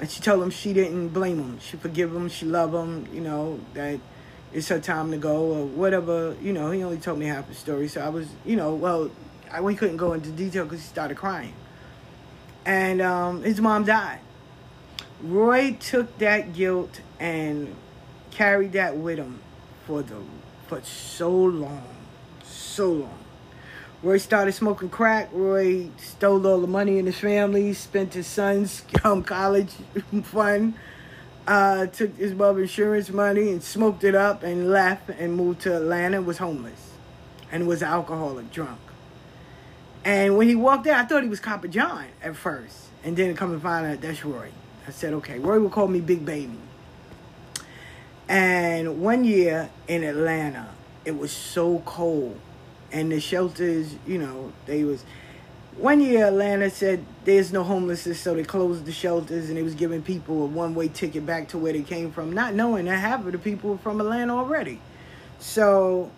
and 0.00 0.08
she 0.08 0.20
told 0.20 0.42
him 0.42 0.50
she 0.50 0.72
didn't 0.72 1.08
blame 1.08 1.38
him. 1.38 1.58
She 1.60 1.76
forgive 1.76 2.14
him. 2.14 2.28
She 2.28 2.46
love 2.46 2.72
him. 2.72 3.08
You 3.12 3.20
know 3.20 3.60
that 3.74 3.98
it's 4.52 4.68
her 4.68 4.78
time 4.78 5.10
to 5.10 5.16
go 5.16 5.36
or 5.36 5.66
whatever. 5.66 6.36
You 6.40 6.52
know, 6.52 6.70
he 6.70 6.82
only 6.84 6.98
told 6.98 7.18
me 7.18 7.26
half 7.26 7.48
the 7.48 7.54
story, 7.54 7.88
so 7.88 8.00
I 8.00 8.08
was, 8.08 8.28
you 8.46 8.56
know, 8.56 8.74
well, 8.74 9.10
I, 9.52 9.60
we 9.60 9.74
couldn't 9.74 9.96
go 9.96 10.12
into 10.12 10.30
detail 10.30 10.64
because 10.64 10.80
he 10.80 10.86
started 10.86 11.16
crying, 11.16 11.54
and 12.64 13.00
um, 13.02 13.42
his 13.42 13.60
mom 13.60 13.84
died. 13.84 14.20
Roy 15.22 15.76
took 15.80 16.16
that 16.18 16.52
guilt 16.52 17.00
and 17.18 17.74
carried 18.30 18.72
that 18.72 18.96
with 18.96 19.18
him 19.18 19.40
for 19.86 20.02
the 20.02 20.16
for 20.68 20.80
so 20.82 21.30
long 21.30 21.98
so 22.78 22.92
long. 22.92 23.18
Roy 24.04 24.18
started 24.18 24.52
smoking 24.52 24.88
crack. 24.88 25.30
Roy 25.32 25.88
stole 25.96 26.46
all 26.46 26.60
the 26.60 26.68
money 26.68 26.98
in 26.98 27.06
his 27.06 27.18
family, 27.18 27.72
spent 27.72 28.14
his 28.14 28.28
son's 28.28 28.84
um, 29.04 29.24
college 29.24 29.72
fund, 30.22 30.74
uh, 31.48 31.86
took 31.86 32.16
his 32.16 32.32
mother's 32.34 32.70
insurance 32.70 33.10
money 33.10 33.50
and 33.50 33.62
smoked 33.62 34.04
it 34.04 34.14
up 34.14 34.44
and 34.44 34.70
left 34.70 35.10
and 35.10 35.34
moved 35.34 35.62
to 35.62 35.76
Atlanta 35.76 36.22
was 36.22 36.38
homeless 36.38 36.92
and 37.50 37.66
was 37.66 37.82
alcoholic, 37.82 38.52
drunk. 38.52 38.78
And 40.04 40.36
when 40.36 40.48
he 40.48 40.54
walked 40.54 40.86
out, 40.86 41.04
I 41.04 41.08
thought 41.08 41.22
he 41.22 41.28
was 41.28 41.40
Copper 41.40 41.68
John 41.68 42.06
at 42.22 42.36
first. 42.36 42.76
And 43.04 43.16
then 43.16 43.34
come 43.36 43.52
and 43.52 43.62
find 43.62 43.86
out 43.86 44.00
that's 44.00 44.24
Roy. 44.24 44.50
I 44.86 44.90
said, 44.90 45.12
okay. 45.14 45.38
Roy 45.38 45.60
would 45.60 45.72
call 45.72 45.88
me 45.88 46.00
Big 46.00 46.24
Baby. 46.24 46.58
And 48.28 49.00
one 49.00 49.24
year 49.24 49.70
in 49.86 50.04
Atlanta, 50.04 50.68
it 51.04 51.16
was 51.16 51.32
so 51.32 51.78
cold, 51.86 52.38
and 52.92 53.10
the 53.10 53.20
shelters, 53.20 53.94
you 54.06 54.18
know, 54.18 54.52
they 54.66 54.84
was. 54.84 55.04
One 55.78 56.00
year, 56.00 56.26
Atlanta 56.26 56.68
said 56.68 57.06
there's 57.24 57.52
no 57.52 57.62
homelessness, 57.62 58.20
so 58.20 58.34
they 58.34 58.42
closed 58.42 58.84
the 58.84 58.92
shelters, 58.92 59.48
and 59.48 59.56
they 59.56 59.62
was 59.62 59.74
giving 59.74 60.02
people 60.02 60.42
a 60.42 60.46
one-way 60.46 60.88
ticket 60.88 61.24
back 61.24 61.48
to 61.48 61.58
where 61.58 61.72
they 61.72 61.82
came 61.82 62.10
from, 62.10 62.32
not 62.32 62.52
knowing 62.52 62.84
that 62.86 62.98
half 62.98 63.24
of 63.24 63.32
the 63.32 63.38
people 63.38 63.70
were 63.70 63.78
from 63.78 64.00
Atlanta 64.00 64.36
already. 64.36 64.80
So 65.38 66.10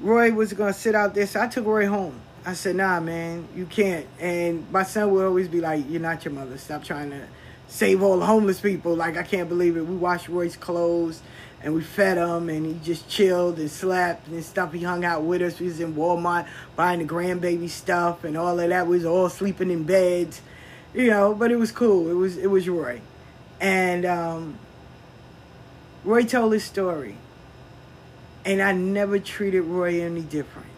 Roy 0.00 0.32
was 0.32 0.52
gonna 0.52 0.72
sit 0.72 0.94
out 0.94 1.14
there, 1.14 1.26
so 1.26 1.40
I 1.40 1.48
took 1.48 1.66
Roy 1.66 1.88
home. 1.88 2.20
I 2.46 2.52
said, 2.52 2.76
"Nah, 2.76 3.00
man, 3.00 3.48
you 3.56 3.66
can't." 3.66 4.06
And 4.20 4.70
my 4.70 4.82
son 4.82 5.10
would 5.12 5.24
always 5.24 5.48
be 5.48 5.60
like, 5.60 5.84
"You're 5.88 6.00
not 6.00 6.24
your 6.24 6.34
mother. 6.34 6.58
Stop 6.58 6.84
trying 6.84 7.10
to 7.10 7.22
save 7.68 8.02
all 8.02 8.18
the 8.18 8.26
homeless 8.26 8.60
people." 8.60 8.94
Like 8.94 9.16
I 9.16 9.22
can't 9.22 9.48
believe 9.48 9.76
it. 9.76 9.86
We 9.86 9.96
washed 9.96 10.28
Roy's 10.28 10.56
clothes 10.56 11.22
and 11.64 11.74
we 11.74 11.80
fed 11.80 12.18
him, 12.18 12.50
and 12.50 12.66
he 12.66 12.74
just 12.84 13.08
chilled 13.08 13.58
and 13.58 13.70
slept 13.70 14.28
and 14.28 14.44
stuff. 14.44 14.74
He 14.74 14.82
hung 14.82 15.02
out 15.02 15.22
with 15.22 15.40
us. 15.40 15.58
We 15.58 15.66
was 15.66 15.80
in 15.80 15.94
Walmart 15.94 16.46
buying 16.76 16.98
the 16.98 17.06
grandbaby 17.06 17.70
stuff 17.70 18.22
and 18.22 18.36
all 18.36 18.60
of 18.60 18.68
that. 18.68 18.86
We 18.86 18.96
was 18.98 19.06
all 19.06 19.30
sleeping 19.30 19.70
in 19.70 19.84
beds, 19.84 20.42
you 20.92 21.08
know. 21.08 21.34
But 21.34 21.50
it 21.50 21.56
was 21.56 21.72
cool. 21.72 22.10
It 22.10 22.14
was 22.14 22.36
it 22.36 22.48
was 22.48 22.68
Roy, 22.68 23.00
and 23.62 24.04
um, 24.04 24.58
Roy 26.04 26.24
told 26.24 26.52
his 26.52 26.64
story, 26.64 27.16
and 28.44 28.60
I 28.60 28.72
never 28.72 29.18
treated 29.18 29.62
Roy 29.62 30.02
any 30.02 30.20
different. 30.20 30.73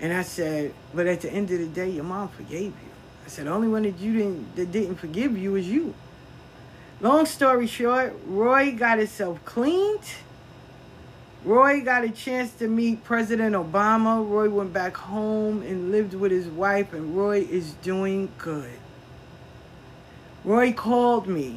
And 0.00 0.12
I 0.12 0.22
said, 0.22 0.74
but 0.92 1.06
at 1.06 1.20
the 1.20 1.32
end 1.32 1.50
of 1.50 1.58
the 1.58 1.66
day, 1.66 1.90
your 1.90 2.04
mom 2.04 2.28
forgave 2.28 2.72
you. 2.72 2.90
I 3.24 3.28
said, 3.28 3.46
the 3.46 3.52
only 3.52 3.68
one 3.68 3.84
that 3.84 3.98
you 3.98 4.12
didn't 4.12 4.56
that 4.56 4.72
didn't 4.72 4.96
forgive 4.96 5.36
you 5.38 5.56
is 5.56 5.68
you. 5.68 5.94
Long 7.00 7.26
story 7.26 7.66
short, 7.66 8.14
Roy 8.26 8.72
got 8.72 8.98
himself 8.98 9.44
cleaned. 9.44 10.04
Roy 11.44 11.82
got 11.82 12.04
a 12.04 12.08
chance 12.08 12.52
to 12.54 12.68
meet 12.68 13.04
President 13.04 13.54
Obama. 13.54 14.26
Roy 14.26 14.48
went 14.48 14.72
back 14.72 14.96
home 14.96 15.62
and 15.62 15.92
lived 15.92 16.14
with 16.14 16.32
his 16.32 16.46
wife, 16.46 16.94
and 16.94 17.16
Roy 17.16 17.40
is 17.40 17.72
doing 17.82 18.30
good. 18.38 18.78
Roy 20.44 20.72
called 20.72 21.26
me 21.26 21.56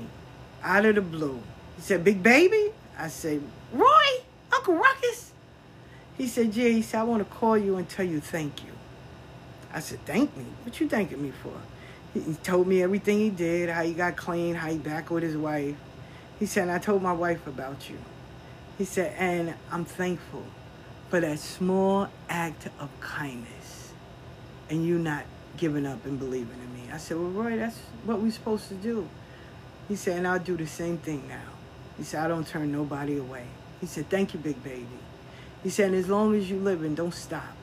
out 0.63 0.85
of 0.85 0.95
the 0.95 1.01
blue. 1.01 1.41
He 1.75 1.81
said, 1.81 2.03
Big 2.03 2.21
baby? 2.21 2.71
I 2.97 3.07
said, 3.07 3.41
Roy, 3.71 4.07
Uncle 4.51 4.75
Ruckus. 4.75 5.31
He 6.17 6.27
said, 6.27 6.51
Jay, 6.51 6.73
he 6.73 6.81
said, 6.81 7.01
I 7.01 7.03
want 7.03 7.27
to 7.27 7.35
call 7.35 7.57
you 7.57 7.77
and 7.77 7.87
tell 7.87 8.05
you 8.05 8.19
thank 8.19 8.63
you. 8.63 8.71
I 9.71 9.79
said, 9.79 9.99
thank 10.05 10.35
me? 10.35 10.45
What 10.63 10.79
you 10.79 10.89
thanking 10.89 11.21
me 11.21 11.31
for? 11.43 11.53
He, 12.13 12.21
he 12.21 12.33
told 12.35 12.67
me 12.67 12.81
everything 12.81 13.19
he 13.19 13.29
did, 13.29 13.69
how 13.69 13.83
he 13.83 13.93
got 13.93 14.15
clean, 14.17 14.55
how 14.55 14.69
he 14.69 14.77
back 14.77 15.11
with 15.11 15.23
his 15.23 15.37
wife. 15.37 15.75
He 16.39 16.45
said, 16.45 16.69
I 16.69 16.79
told 16.79 17.03
my 17.03 17.13
wife 17.13 17.45
about 17.45 17.89
you. 17.89 17.97
He 18.77 18.85
said, 18.85 19.13
and 19.17 19.53
I'm 19.71 19.85
thankful 19.85 20.43
for 21.09 21.19
that 21.19 21.39
small 21.39 22.09
act 22.29 22.67
of 22.79 22.89
kindness 22.99 23.91
and 24.69 24.85
you 24.85 24.99
not 24.99 25.23
giving 25.55 25.85
up 25.85 26.05
and 26.05 26.19
believing 26.19 26.59
in 26.63 26.73
me. 26.73 26.91
I 26.91 26.97
said, 26.97 27.17
well, 27.17 27.29
Roy, 27.29 27.57
that's 27.57 27.77
what 28.05 28.19
we're 28.19 28.31
supposed 28.31 28.67
to 28.69 28.75
do. 28.75 29.07
He 29.87 29.95
said, 29.95 30.17
and 30.17 30.27
I'll 30.27 30.39
do 30.39 30.57
the 30.57 30.67
same 30.67 30.97
thing 30.97 31.27
now. 31.27 31.41
He 31.97 32.03
said, 32.03 32.23
I 32.23 32.27
don't 32.27 32.45
turn 32.45 32.71
nobody 32.71 33.17
away. 33.17 33.45
He 33.79 33.87
said, 33.87 34.09
thank 34.09 34.33
you, 34.33 34.39
big 34.39 34.61
baby. 34.63 34.85
He 35.63 35.69
said, 35.69 35.93
as 35.93 36.07
long 36.07 36.35
as 36.35 36.49
you're 36.49 36.59
living, 36.59 36.95
don't 36.95 37.13
stop. 37.13 37.55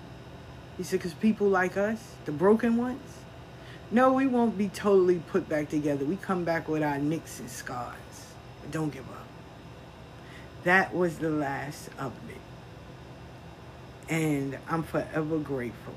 He 0.77 0.83
said, 0.83 0.99
because 0.99 1.15
people 1.15 1.49
like 1.49 1.77
us, 1.77 1.99
the 2.25 2.33
broken 2.33 2.77
ones, 2.77 3.01
no, 3.91 4.13
we 4.13 4.27
won't 4.27 4.59
be 4.59 4.69
totally 4.69 5.23
put 5.29 5.49
back 5.49 5.69
together. 5.69 6.05
We 6.05 6.17
come 6.17 6.45
back 6.45 6.69
with 6.69 6.83
our 6.83 6.99
nicks 6.99 7.39
and 7.39 7.49
scars. 7.49 7.95
But 8.61 8.73
don't 8.73 8.91
give 8.91 9.09
up. 9.09 9.27
That 10.65 10.95
was 10.95 11.19
the 11.19 11.31
last 11.31 11.91
of 11.99 12.13
it. 12.29 14.13
And 14.13 14.59
I'm 14.69 14.83
forever 14.83 15.39
grateful. 15.39 15.95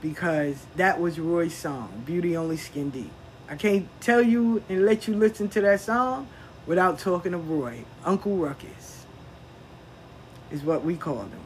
Because 0.00 0.64
that 0.76 1.00
was 1.00 1.18
Roy's 1.18 1.54
song, 1.54 2.02
Beauty 2.04 2.36
Only 2.36 2.56
Skin 2.56 2.90
Deep. 2.90 3.10
I 3.48 3.56
can't 3.56 3.88
tell 4.00 4.22
you 4.22 4.62
and 4.68 4.86
let 4.86 5.08
you 5.08 5.14
listen 5.14 5.48
to 5.50 5.60
that 5.62 5.80
song 5.80 6.28
without 6.66 6.98
talking 6.98 7.34
of 7.34 7.50
Roy. 7.50 7.84
Uncle 8.04 8.36
Ruckus 8.36 8.81
is 10.52 10.62
what 10.62 10.84
we 10.84 10.96
call 10.96 11.16
them. 11.16 11.40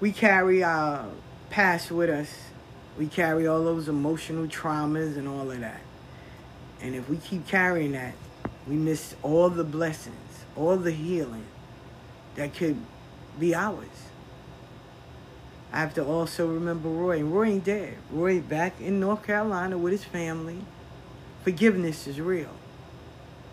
We 0.00 0.12
carry 0.12 0.64
our 0.64 1.06
past 1.50 1.90
with 1.90 2.08
us. 2.08 2.32
We 2.98 3.06
carry 3.06 3.46
all 3.46 3.62
those 3.64 3.88
emotional 3.88 4.46
traumas 4.46 5.16
and 5.16 5.28
all 5.28 5.50
of 5.50 5.60
that. 5.60 5.80
And 6.80 6.94
if 6.94 7.08
we 7.08 7.16
keep 7.16 7.46
carrying 7.46 7.92
that, 7.92 8.14
we 8.66 8.76
miss 8.76 9.14
all 9.22 9.50
the 9.50 9.64
blessings, 9.64 10.44
all 10.56 10.76
the 10.76 10.90
healing 10.92 11.46
that 12.36 12.54
could 12.54 12.76
be 13.38 13.54
ours. 13.54 13.86
I 15.72 15.78
have 15.78 15.94
to 15.94 16.04
also 16.04 16.46
remember 16.46 16.88
Roy. 16.88 17.18
And 17.18 17.34
Roy 17.34 17.46
ain't 17.46 17.64
dead. 17.64 17.94
Roy 18.10 18.40
back 18.40 18.80
in 18.80 19.00
North 19.00 19.22
Carolina 19.24 19.78
with 19.78 19.92
his 19.92 20.04
family. 20.04 20.58
Forgiveness 21.44 22.06
is 22.06 22.20
real. 22.20 22.50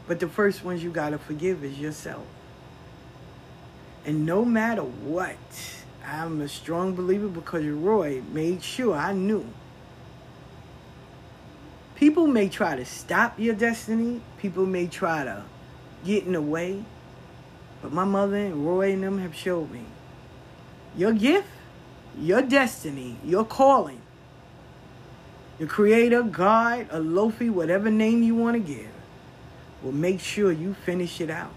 But 0.08 0.20
the 0.20 0.28
first 0.28 0.64
ones 0.64 0.84
you 0.84 0.90
gotta 0.90 1.18
forgive 1.18 1.64
is 1.64 1.80
yourself. 1.80 2.26
And 4.10 4.26
no 4.26 4.44
matter 4.44 4.82
what, 4.82 5.38
I'm 6.04 6.42
a 6.42 6.48
strong 6.48 6.96
believer 6.96 7.28
because 7.28 7.64
Roy 7.64 8.24
made 8.34 8.64
sure 8.64 8.96
I 8.96 9.14
knew. 9.14 9.46
People 11.94 12.26
may 12.26 12.50
try 12.50 12.76
to 12.76 12.86
stop 12.86 13.40
your 13.40 13.54
destiny. 13.54 14.22
People 14.40 14.66
may 14.66 14.88
try 14.88 15.26
to 15.26 15.44
get 16.04 16.26
in 16.26 16.34
the 16.34 16.42
way. 16.42 16.84
But 17.84 17.94
my 17.94 18.04
mother 18.04 18.38
and 18.38 18.66
Roy 18.66 18.94
and 18.94 19.04
them 19.04 19.20
have 19.20 19.36
showed 19.36 19.70
me 19.70 19.86
your 20.98 21.14
gift, 21.14 21.48
your 22.18 22.42
destiny, 22.42 23.16
your 23.24 23.46
calling, 23.46 24.02
your 25.60 25.68
creator, 25.70 26.24
God, 26.24 26.90
Olofi, 26.90 27.52
whatever 27.52 27.92
name 27.92 28.24
you 28.24 28.34
want 28.34 28.56
to 28.56 28.74
give, 28.74 28.90
will 29.84 29.92
make 29.92 30.20
sure 30.20 30.52
you 30.52 30.74
finish 30.74 31.22
it 31.22 31.30
out. 31.30 31.54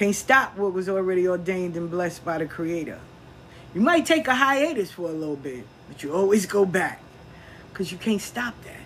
Can't 0.00 0.16
stop 0.16 0.56
what 0.56 0.72
was 0.72 0.88
already 0.88 1.28
ordained 1.28 1.76
and 1.76 1.90
blessed 1.90 2.24
by 2.24 2.38
the 2.38 2.46
creator. 2.46 2.98
You 3.74 3.82
might 3.82 4.06
take 4.06 4.28
a 4.28 4.34
hiatus 4.34 4.90
for 4.90 5.10
a 5.10 5.12
little 5.12 5.36
bit, 5.36 5.66
but 5.88 6.02
you 6.02 6.14
always 6.14 6.46
go 6.46 6.64
back 6.64 7.02
because 7.68 7.92
you 7.92 7.98
can't 7.98 8.22
stop 8.22 8.54
that. 8.64 8.80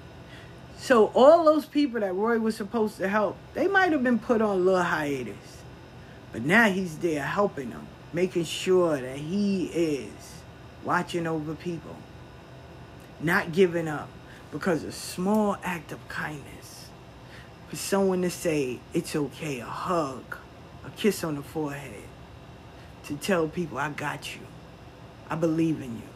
So 0.77 1.13
all 1.15 1.45
those 1.45 1.67
people 1.67 2.01
that 2.01 2.13
Roy 2.13 2.41
was 2.41 2.57
supposed 2.57 2.97
to 2.97 3.07
help, 3.07 3.37
they 3.55 3.69
might 3.69 3.93
have 3.93 4.03
been 4.03 4.19
put 4.19 4.43
on 4.43 4.57
a 4.57 4.61
little 4.61 4.83
hiatus. 4.83 5.63
But 6.33 6.43
now 6.43 6.69
he's 6.69 6.99
there 6.99 7.23
helping 7.23 7.71
them, 7.71 7.87
making 8.13 8.47
sure 8.47 9.01
that 9.01 9.19
he 9.19 9.67
is 9.67 10.11
watching 10.83 11.29
over 11.29 11.55
people, 11.55 11.95
not 13.21 13.53
giving 13.53 13.87
up 13.87 14.09
because 14.51 14.83
a 14.83 14.91
small 14.91 15.59
act 15.63 15.93
of 15.93 16.09
kindness 16.09 16.89
for 17.69 17.77
someone 17.77 18.23
to 18.23 18.31
say 18.31 18.81
it's 18.93 19.15
okay, 19.15 19.61
a 19.61 19.65
hug, 19.65 20.39
kiss 20.97 21.25
on 21.25 21.37
the 21.37 21.43
forehead, 21.43 22.03
to 23.05 23.17
tell 23.17 23.49
people 23.49 23.79
I 23.79 23.91
got 23.91 24.35
you. 24.35 24.41
I 25.29 25.37
believe 25.37 25.81
in 25.81 25.97
you. 25.97 26.09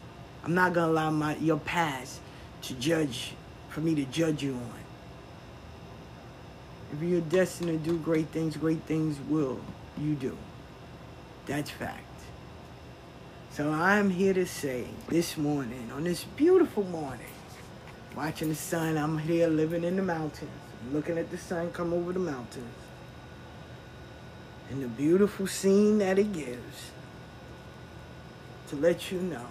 I'm 0.43 0.53
not 0.53 0.73
gonna 0.73 0.91
allow 0.91 1.09
my 1.09 1.35
your 1.37 1.59
past 1.59 2.19
to 2.63 2.73
judge 2.75 3.33
for 3.69 3.81
me 3.81 3.95
to 3.95 4.05
judge 4.05 4.43
you 4.43 4.53
on. 4.53 4.73
If 6.93 7.03
you're 7.03 7.21
destined 7.21 7.69
to 7.69 7.77
do 7.77 7.97
great 7.99 8.27
things, 8.29 8.57
great 8.57 8.81
things 8.83 9.17
will 9.29 9.59
you 9.97 10.15
do. 10.15 10.37
That's 11.45 11.69
fact. 11.69 12.03
So 13.51 13.71
I'm 13.71 14.09
here 14.09 14.33
to 14.33 14.45
say 14.45 14.85
this 15.07 15.37
morning, 15.37 15.91
on 15.93 16.03
this 16.03 16.23
beautiful 16.23 16.83
morning, 16.85 17.27
watching 18.15 18.49
the 18.49 18.55
sun, 18.55 18.97
I'm 18.97 19.17
here 19.17 19.47
living 19.47 19.83
in 19.83 19.95
the 19.95 20.01
mountains, 20.01 20.51
looking 20.91 21.17
at 21.17 21.29
the 21.29 21.37
sun 21.37 21.71
come 21.71 21.93
over 21.93 22.13
the 22.13 22.19
mountains, 22.19 22.73
and 24.69 24.83
the 24.83 24.87
beautiful 24.87 25.47
scene 25.47 25.97
that 25.99 26.19
it 26.19 26.31
gives 26.33 26.91
to 28.69 28.75
let 28.75 29.11
you 29.11 29.19
know 29.19 29.47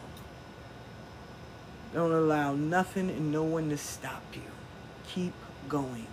don't 1.92 2.12
allow 2.12 2.54
nothing 2.54 3.08
and 3.08 3.32
no 3.32 3.42
one 3.42 3.70
to 3.70 3.78
stop 3.78 4.22
you. 4.34 4.42
Keep 5.08 5.32
going. 5.68 6.06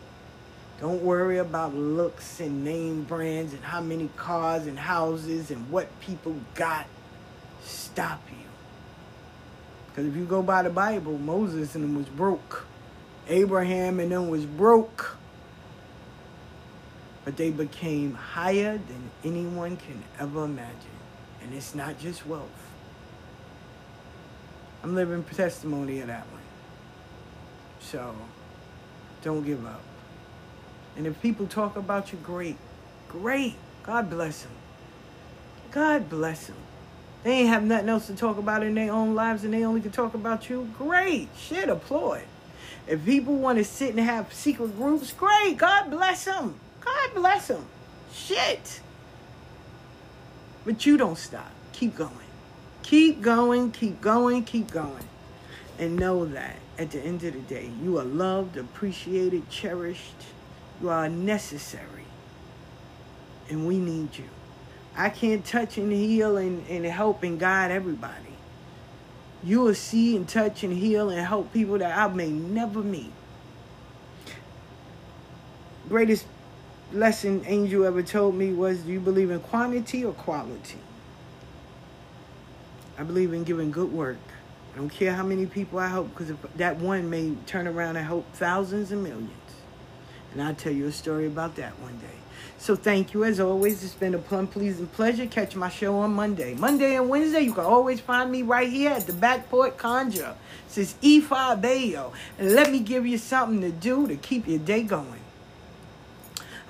Don't 0.80 1.04
worry 1.04 1.38
about 1.38 1.76
looks 1.76 2.40
and 2.40 2.64
name 2.64 3.04
brands 3.04 3.54
and 3.54 3.64
how 3.64 3.82
many 3.82 4.10
cars 4.16 4.68
and 4.68 4.80
houses 4.80 5.52
and 5.52 5.70
what 5.70 5.88
people 6.00 6.36
got 6.54 6.88
stop 7.64 8.22
you. 8.30 8.48
Because 9.88 10.08
if 10.08 10.16
you 10.16 10.26
go 10.26 10.42
by 10.42 10.64
the 10.64 10.70
Bible, 10.70 11.18
Moses 11.18 11.76
and 11.76 11.84
them 11.84 11.96
was 11.96 12.08
broke. 12.08 12.66
Abraham 13.28 14.00
and 14.00 14.12
them 14.12 14.30
was 14.30 14.46
broke. 14.46 15.18
But 17.26 17.38
they 17.38 17.50
became 17.50 18.14
higher 18.14 18.78
than 18.78 19.12
anyone 19.24 19.78
can 19.78 20.04
ever 20.20 20.46
imagine. 20.46 20.76
And 21.42 21.54
it's 21.54 21.76
not 21.76 22.00
just 22.00 22.26
wealth. 22.26 22.50
I'm 24.84 24.96
living 24.96 25.24
testimony 25.24 26.00
of 26.02 26.08
that 26.08 26.28
one. 26.32 26.42
So, 27.80 28.16
don't 29.24 29.44
give 29.44 29.66
up. 29.66 29.82
And 30.96 31.08
if 31.08 31.20
people 31.22 31.48
talk 31.48 31.76
about 31.76 32.12
you, 32.12 32.20
great. 32.24 32.58
Great. 33.10 33.56
God 33.84 34.10
bless 34.10 34.44
them. 34.44 34.52
God 35.72 36.10
bless 36.10 36.48
them. 36.48 36.56
They 37.24 37.32
ain't 37.40 37.50
have 37.50 37.64
nothing 37.64 37.90
else 37.90 38.08
to 38.08 38.16
talk 38.16 38.38
about 38.38 38.62
in 38.62 38.76
their 38.76 38.92
own 38.92 39.16
lives 39.16 39.44
and 39.44 39.54
they 39.54 39.66
only 39.66 39.82
can 39.82 39.92
talk 39.92 40.14
about 40.14 40.50
you. 40.50 40.70
Great. 40.78 41.30
Shit, 41.36 41.70
applaud. 41.70 42.22
If 42.88 43.04
people 43.04 43.36
want 43.36 43.58
to 43.58 43.64
sit 43.64 43.90
and 43.90 44.00
have 44.00 44.32
secret 44.32 44.78
groups, 44.78 45.12
great. 45.12 45.58
God 45.58 45.90
bless 45.90 46.26
them. 46.26 46.60
God 46.86 47.14
bless 47.16 47.48
them. 47.48 47.66
Shit. 48.14 48.82
But 50.64 50.86
you 50.86 50.98
don't 50.98 51.18
stop. 51.18 51.52
Keep 51.74 51.96
going. 51.96 52.12
Keep 52.84 53.22
going, 53.22 53.72
keep 53.72 54.00
going, 54.00 54.44
keep 54.44 54.72
going. 54.72 55.08
And 55.78 55.98
know 55.98 56.26
that 56.26 56.56
at 56.78 56.92
the 56.92 57.02
end 57.02 57.24
of 57.24 57.34
the 57.34 57.40
day, 57.40 57.70
you 57.82 57.98
are 57.98 58.04
loved, 58.04 58.58
appreciated, 58.58 59.50
cherished. 59.50 60.24
You 60.82 60.90
are 60.90 61.10
necessary. 61.10 62.06
And 63.50 63.68
we 63.68 63.78
need 63.78 64.18
you. 64.18 64.26
I 64.96 65.10
can't 65.10 65.46
touch 65.46 65.78
and 65.78 65.92
heal 65.92 66.38
and, 66.38 66.66
and 66.70 66.86
help 66.86 67.24
and 67.24 67.40
guide 67.40 67.72
everybody. 67.72 68.36
You 69.44 69.62
will 69.62 69.76
see 69.76 70.16
and 70.16 70.28
touch 70.28 70.64
and 70.64 70.74
heal 70.74 71.10
and 71.10 71.26
help 71.26 71.54
people 71.54 71.78
that 71.78 71.98
I 71.98 72.12
may 72.12 72.30
never 72.30 72.82
meet. 72.82 73.12
Greatest 75.90 76.26
lesson 76.92 77.44
Angel 77.46 77.86
ever 77.86 78.04
told 78.04 78.36
me 78.36 78.54
was 78.54 78.80
do 78.80 78.92
you 78.92 79.00
believe 79.00 79.32
in 79.32 79.40
quantity 79.40 80.06
or 80.06 80.14
quality? 80.14 80.80
I 82.98 83.04
believe 83.04 83.34
in 83.34 83.44
giving 83.44 83.72
good 83.72 83.92
work. 83.92 84.18
I 84.74 84.78
don't 84.78 84.90
care 84.90 85.14
how 85.14 85.24
many 85.24 85.46
people 85.46 85.80
I 85.80 85.88
help 85.88 86.10
because 86.10 86.34
that 86.56 86.78
one 86.78 87.10
may 87.10 87.36
turn 87.46 87.68
around 87.68 87.98
and 87.98 88.06
help 88.06 88.26
thousands 88.34 88.92
and 88.92 89.04
millions. 89.04 89.32
And 90.32 90.42
I'll 90.42 90.56
tell 90.56 90.74
you 90.74 90.88
a 90.88 90.92
story 90.92 91.28
about 91.28 91.56
that 91.56 91.80
one 91.80 91.98
day. 92.00 92.08
So 92.58 92.76
thank 92.76 93.14
you 93.14 93.24
as 93.24 93.40
always. 93.40 93.84
It's 93.84 93.94
been 93.94 94.16
a 94.16 94.18
plum 94.18 94.48
pleasing 94.48 94.88
pleasure. 94.88 95.26
Catch 95.28 95.56
my 95.56 95.70
show 95.70 95.98
on 96.00 96.14
Monday. 96.14 96.56
Monday 96.56 96.96
and 96.96 97.10
Wednesday, 97.10 97.42
you 97.42 97.54
can 97.54 97.64
always 97.64 98.00
find 98.00 98.32
me 98.32 98.42
right 98.42 98.70
here 98.70 98.92
at 98.92 99.08
the 99.08 99.14
Back 99.14 99.50
Porch 99.50 99.78
Conjure. 99.78 100.36
This 100.68 100.78
is 100.78 100.96
E5 101.02 101.62
Bayo. 101.62 102.12
And 102.38 102.54
let 102.54 102.72
me 102.72 102.80
give 102.80 103.06
you 103.06 103.18
something 103.18 103.62
to 103.62 103.72
do 103.72 104.08
to 104.08 104.16
keep 104.16 104.48
your 104.48 104.60
day 104.60 104.84
going. 104.84 105.25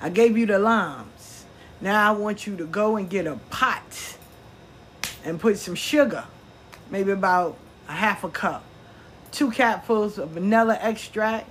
I 0.00 0.10
gave 0.10 0.36
you 0.36 0.46
the 0.46 0.58
limes. 0.58 1.44
Now 1.80 2.08
I 2.08 2.16
want 2.16 2.46
you 2.46 2.56
to 2.56 2.66
go 2.66 2.96
and 2.96 3.08
get 3.08 3.26
a 3.26 3.36
pot 3.50 4.16
and 5.24 5.40
put 5.40 5.58
some 5.58 5.74
sugar, 5.74 6.24
maybe 6.90 7.10
about 7.10 7.56
a 7.88 7.92
half 7.92 8.24
a 8.24 8.28
cup, 8.28 8.64
two 9.32 9.50
capfuls 9.50 10.18
of 10.18 10.30
vanilla 10.30 10.78
extract, 10.80 11.48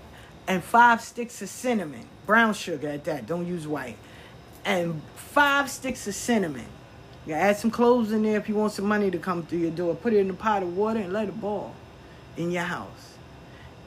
and 0.48 0.64
five 0.64 1.02
sticks 1.02 1.42
of 1.42 1.50
cinnamon, 1.50 2.08
brown 2.26 2.54
sugar 2.54 2.88
at 2.88 3.04
that, 3.06 3.26
don't 3.26 3.46
use 3.46 3.68
white, 3.68 3.98
and 4.64 5.02
five 5.16 5.70
sticks 5.70 6.08
of 6.08 6.16
cinnamon. 6.16 6.66
You 7.26 7.34
add 7.34 7.58
some 7.58 7.72
cloves 7.72 8.12
in 8.12 8.22
there 8.22 8.38
if 8.38 8.48
you 8.48 8.56
want 8.56 8.74
some 8.74 8.86
money 8.86 9.10
to 9.10 9.18
come 9.18 9.44
through 9.44 9.60
your 9.60 9.72
door. 9.72 9.96
Put 9.96 10.14
it 10.14 10.20
in 10.20 10.30
a 10.30 10.34
pot 10.34 10.62
of 10.62 10.78
water 10.78 11.00
and 11.00 11.12
let 11.12 11.28
it 11.28 11.42
boil 11.42 11.74
in 12.38 12.52
your 12.52 12.64
house. 12.64 13.05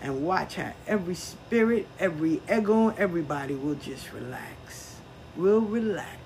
And 0.00 0.24
watch 0.24 0.54
how 0.56 0.72
every 0.86 1.14
spirit, 1.14 1.86
every 1.98 2.40
ego, 2.52 2.90
everybody 2.90 3.54
will 3.54 3.74
just 3.74 4.12
relax. 4.12 4.96
Will 5.36 5.60
relax. 5.60 6.18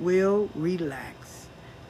Will 0.00 0.48
relax. 0.54 1.46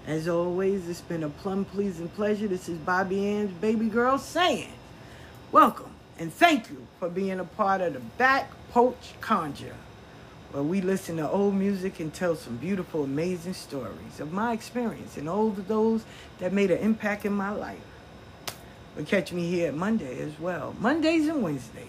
As 0.07 0.27
always, 0.27 0.89
it's 0.89 1.03
been 1.03 1.23
a 1.23 1.29
plum 1.29 1.67
pleasing 1.67 2.09
pleasure. 2.09 2.49
This 2.49 2.69
is 2.69 2.79
Bobby 2.79 3.27
Ann's 3.27 3.53
baby 3.53 3.89
girl 3.89 4.17
saying, 4.19 4.73
Welcome 5.53 5.95
and 6.19 6.33
thank 6.33 6.69
you 6.69 6.87
for 6.99 7.09
being 7.09 7.39
a 7.39 7.45
part 7.45 7.81
of 7.81 7.93
the 7.93 8.01
Back 8.01 8.51
Porch 8.71 9.15
Conjure, 9.21 9.77
where 10.51 10.63
we 10.63 10.81
listen 10.81 11.19
to 11.19 11.31
old 11.31 11.55
music 11.55 12.01
and 12.01 12.13
tell 12.13 12.35
some 12.35 12.57
beautiful, 12.57 13.05
amazing 13.05 13.55
stories 13.55 14.19
of 14.19 14.33
my 14.33 14.53
experience 14.53 15.17
and 15.17 15.29
all 15.29 15.49
of 15.49 15.69
those 15.69 16.05
that 16.39 16.53
made 16.53 16.71
an 16.71 16.79
impact 16.79 17.25
in 17.25 17.33
my 17.33 17.51
life. 17.51 17.79
But 18.99 19.07
catch 19.07 19.33
me 19.33 19.49
here 19.49 19.71
Monday 19.71 20.19
as 20.23 20.41
well. 20.41 20.75
Mondays 20.81 21.29
and 21.29 21.41
Wednesdays. 21.41 21.87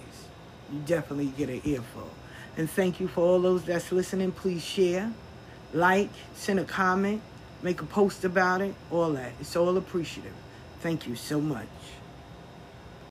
You 0.72 0.78
definitely 0.86 1.34
get 1.36 1.50
an 1.50 1.60
earful. 1.66 2.08
And 2.56 2.70
thank 2.70 3.00
you 3.00 3.08
for 3.08 3.22
all 3.22 3.42
those 3.42 3.64
that's 3.64 3.92
listening. 3.92 4.32
Please 4.32 4.64
share, 4.64 5.12
like, 5.74 6.12
send 6.36 6.60
a 6.60 6.66
comment, 6.66 7.24
make 7.64 7.82
a 7.82 7.86
post 7.86 8.26
about 8.26 8.62
it, 8.62 8.76
all 8.92 9.12
that. 9.14 9.32
It's 9.42 9.56
all 9.56 9.76
appreciative. 9.76 10.36
Thank 10.82 11.08
you 11.08 11.16
so 11.16 11.42
much. 11.42 11.66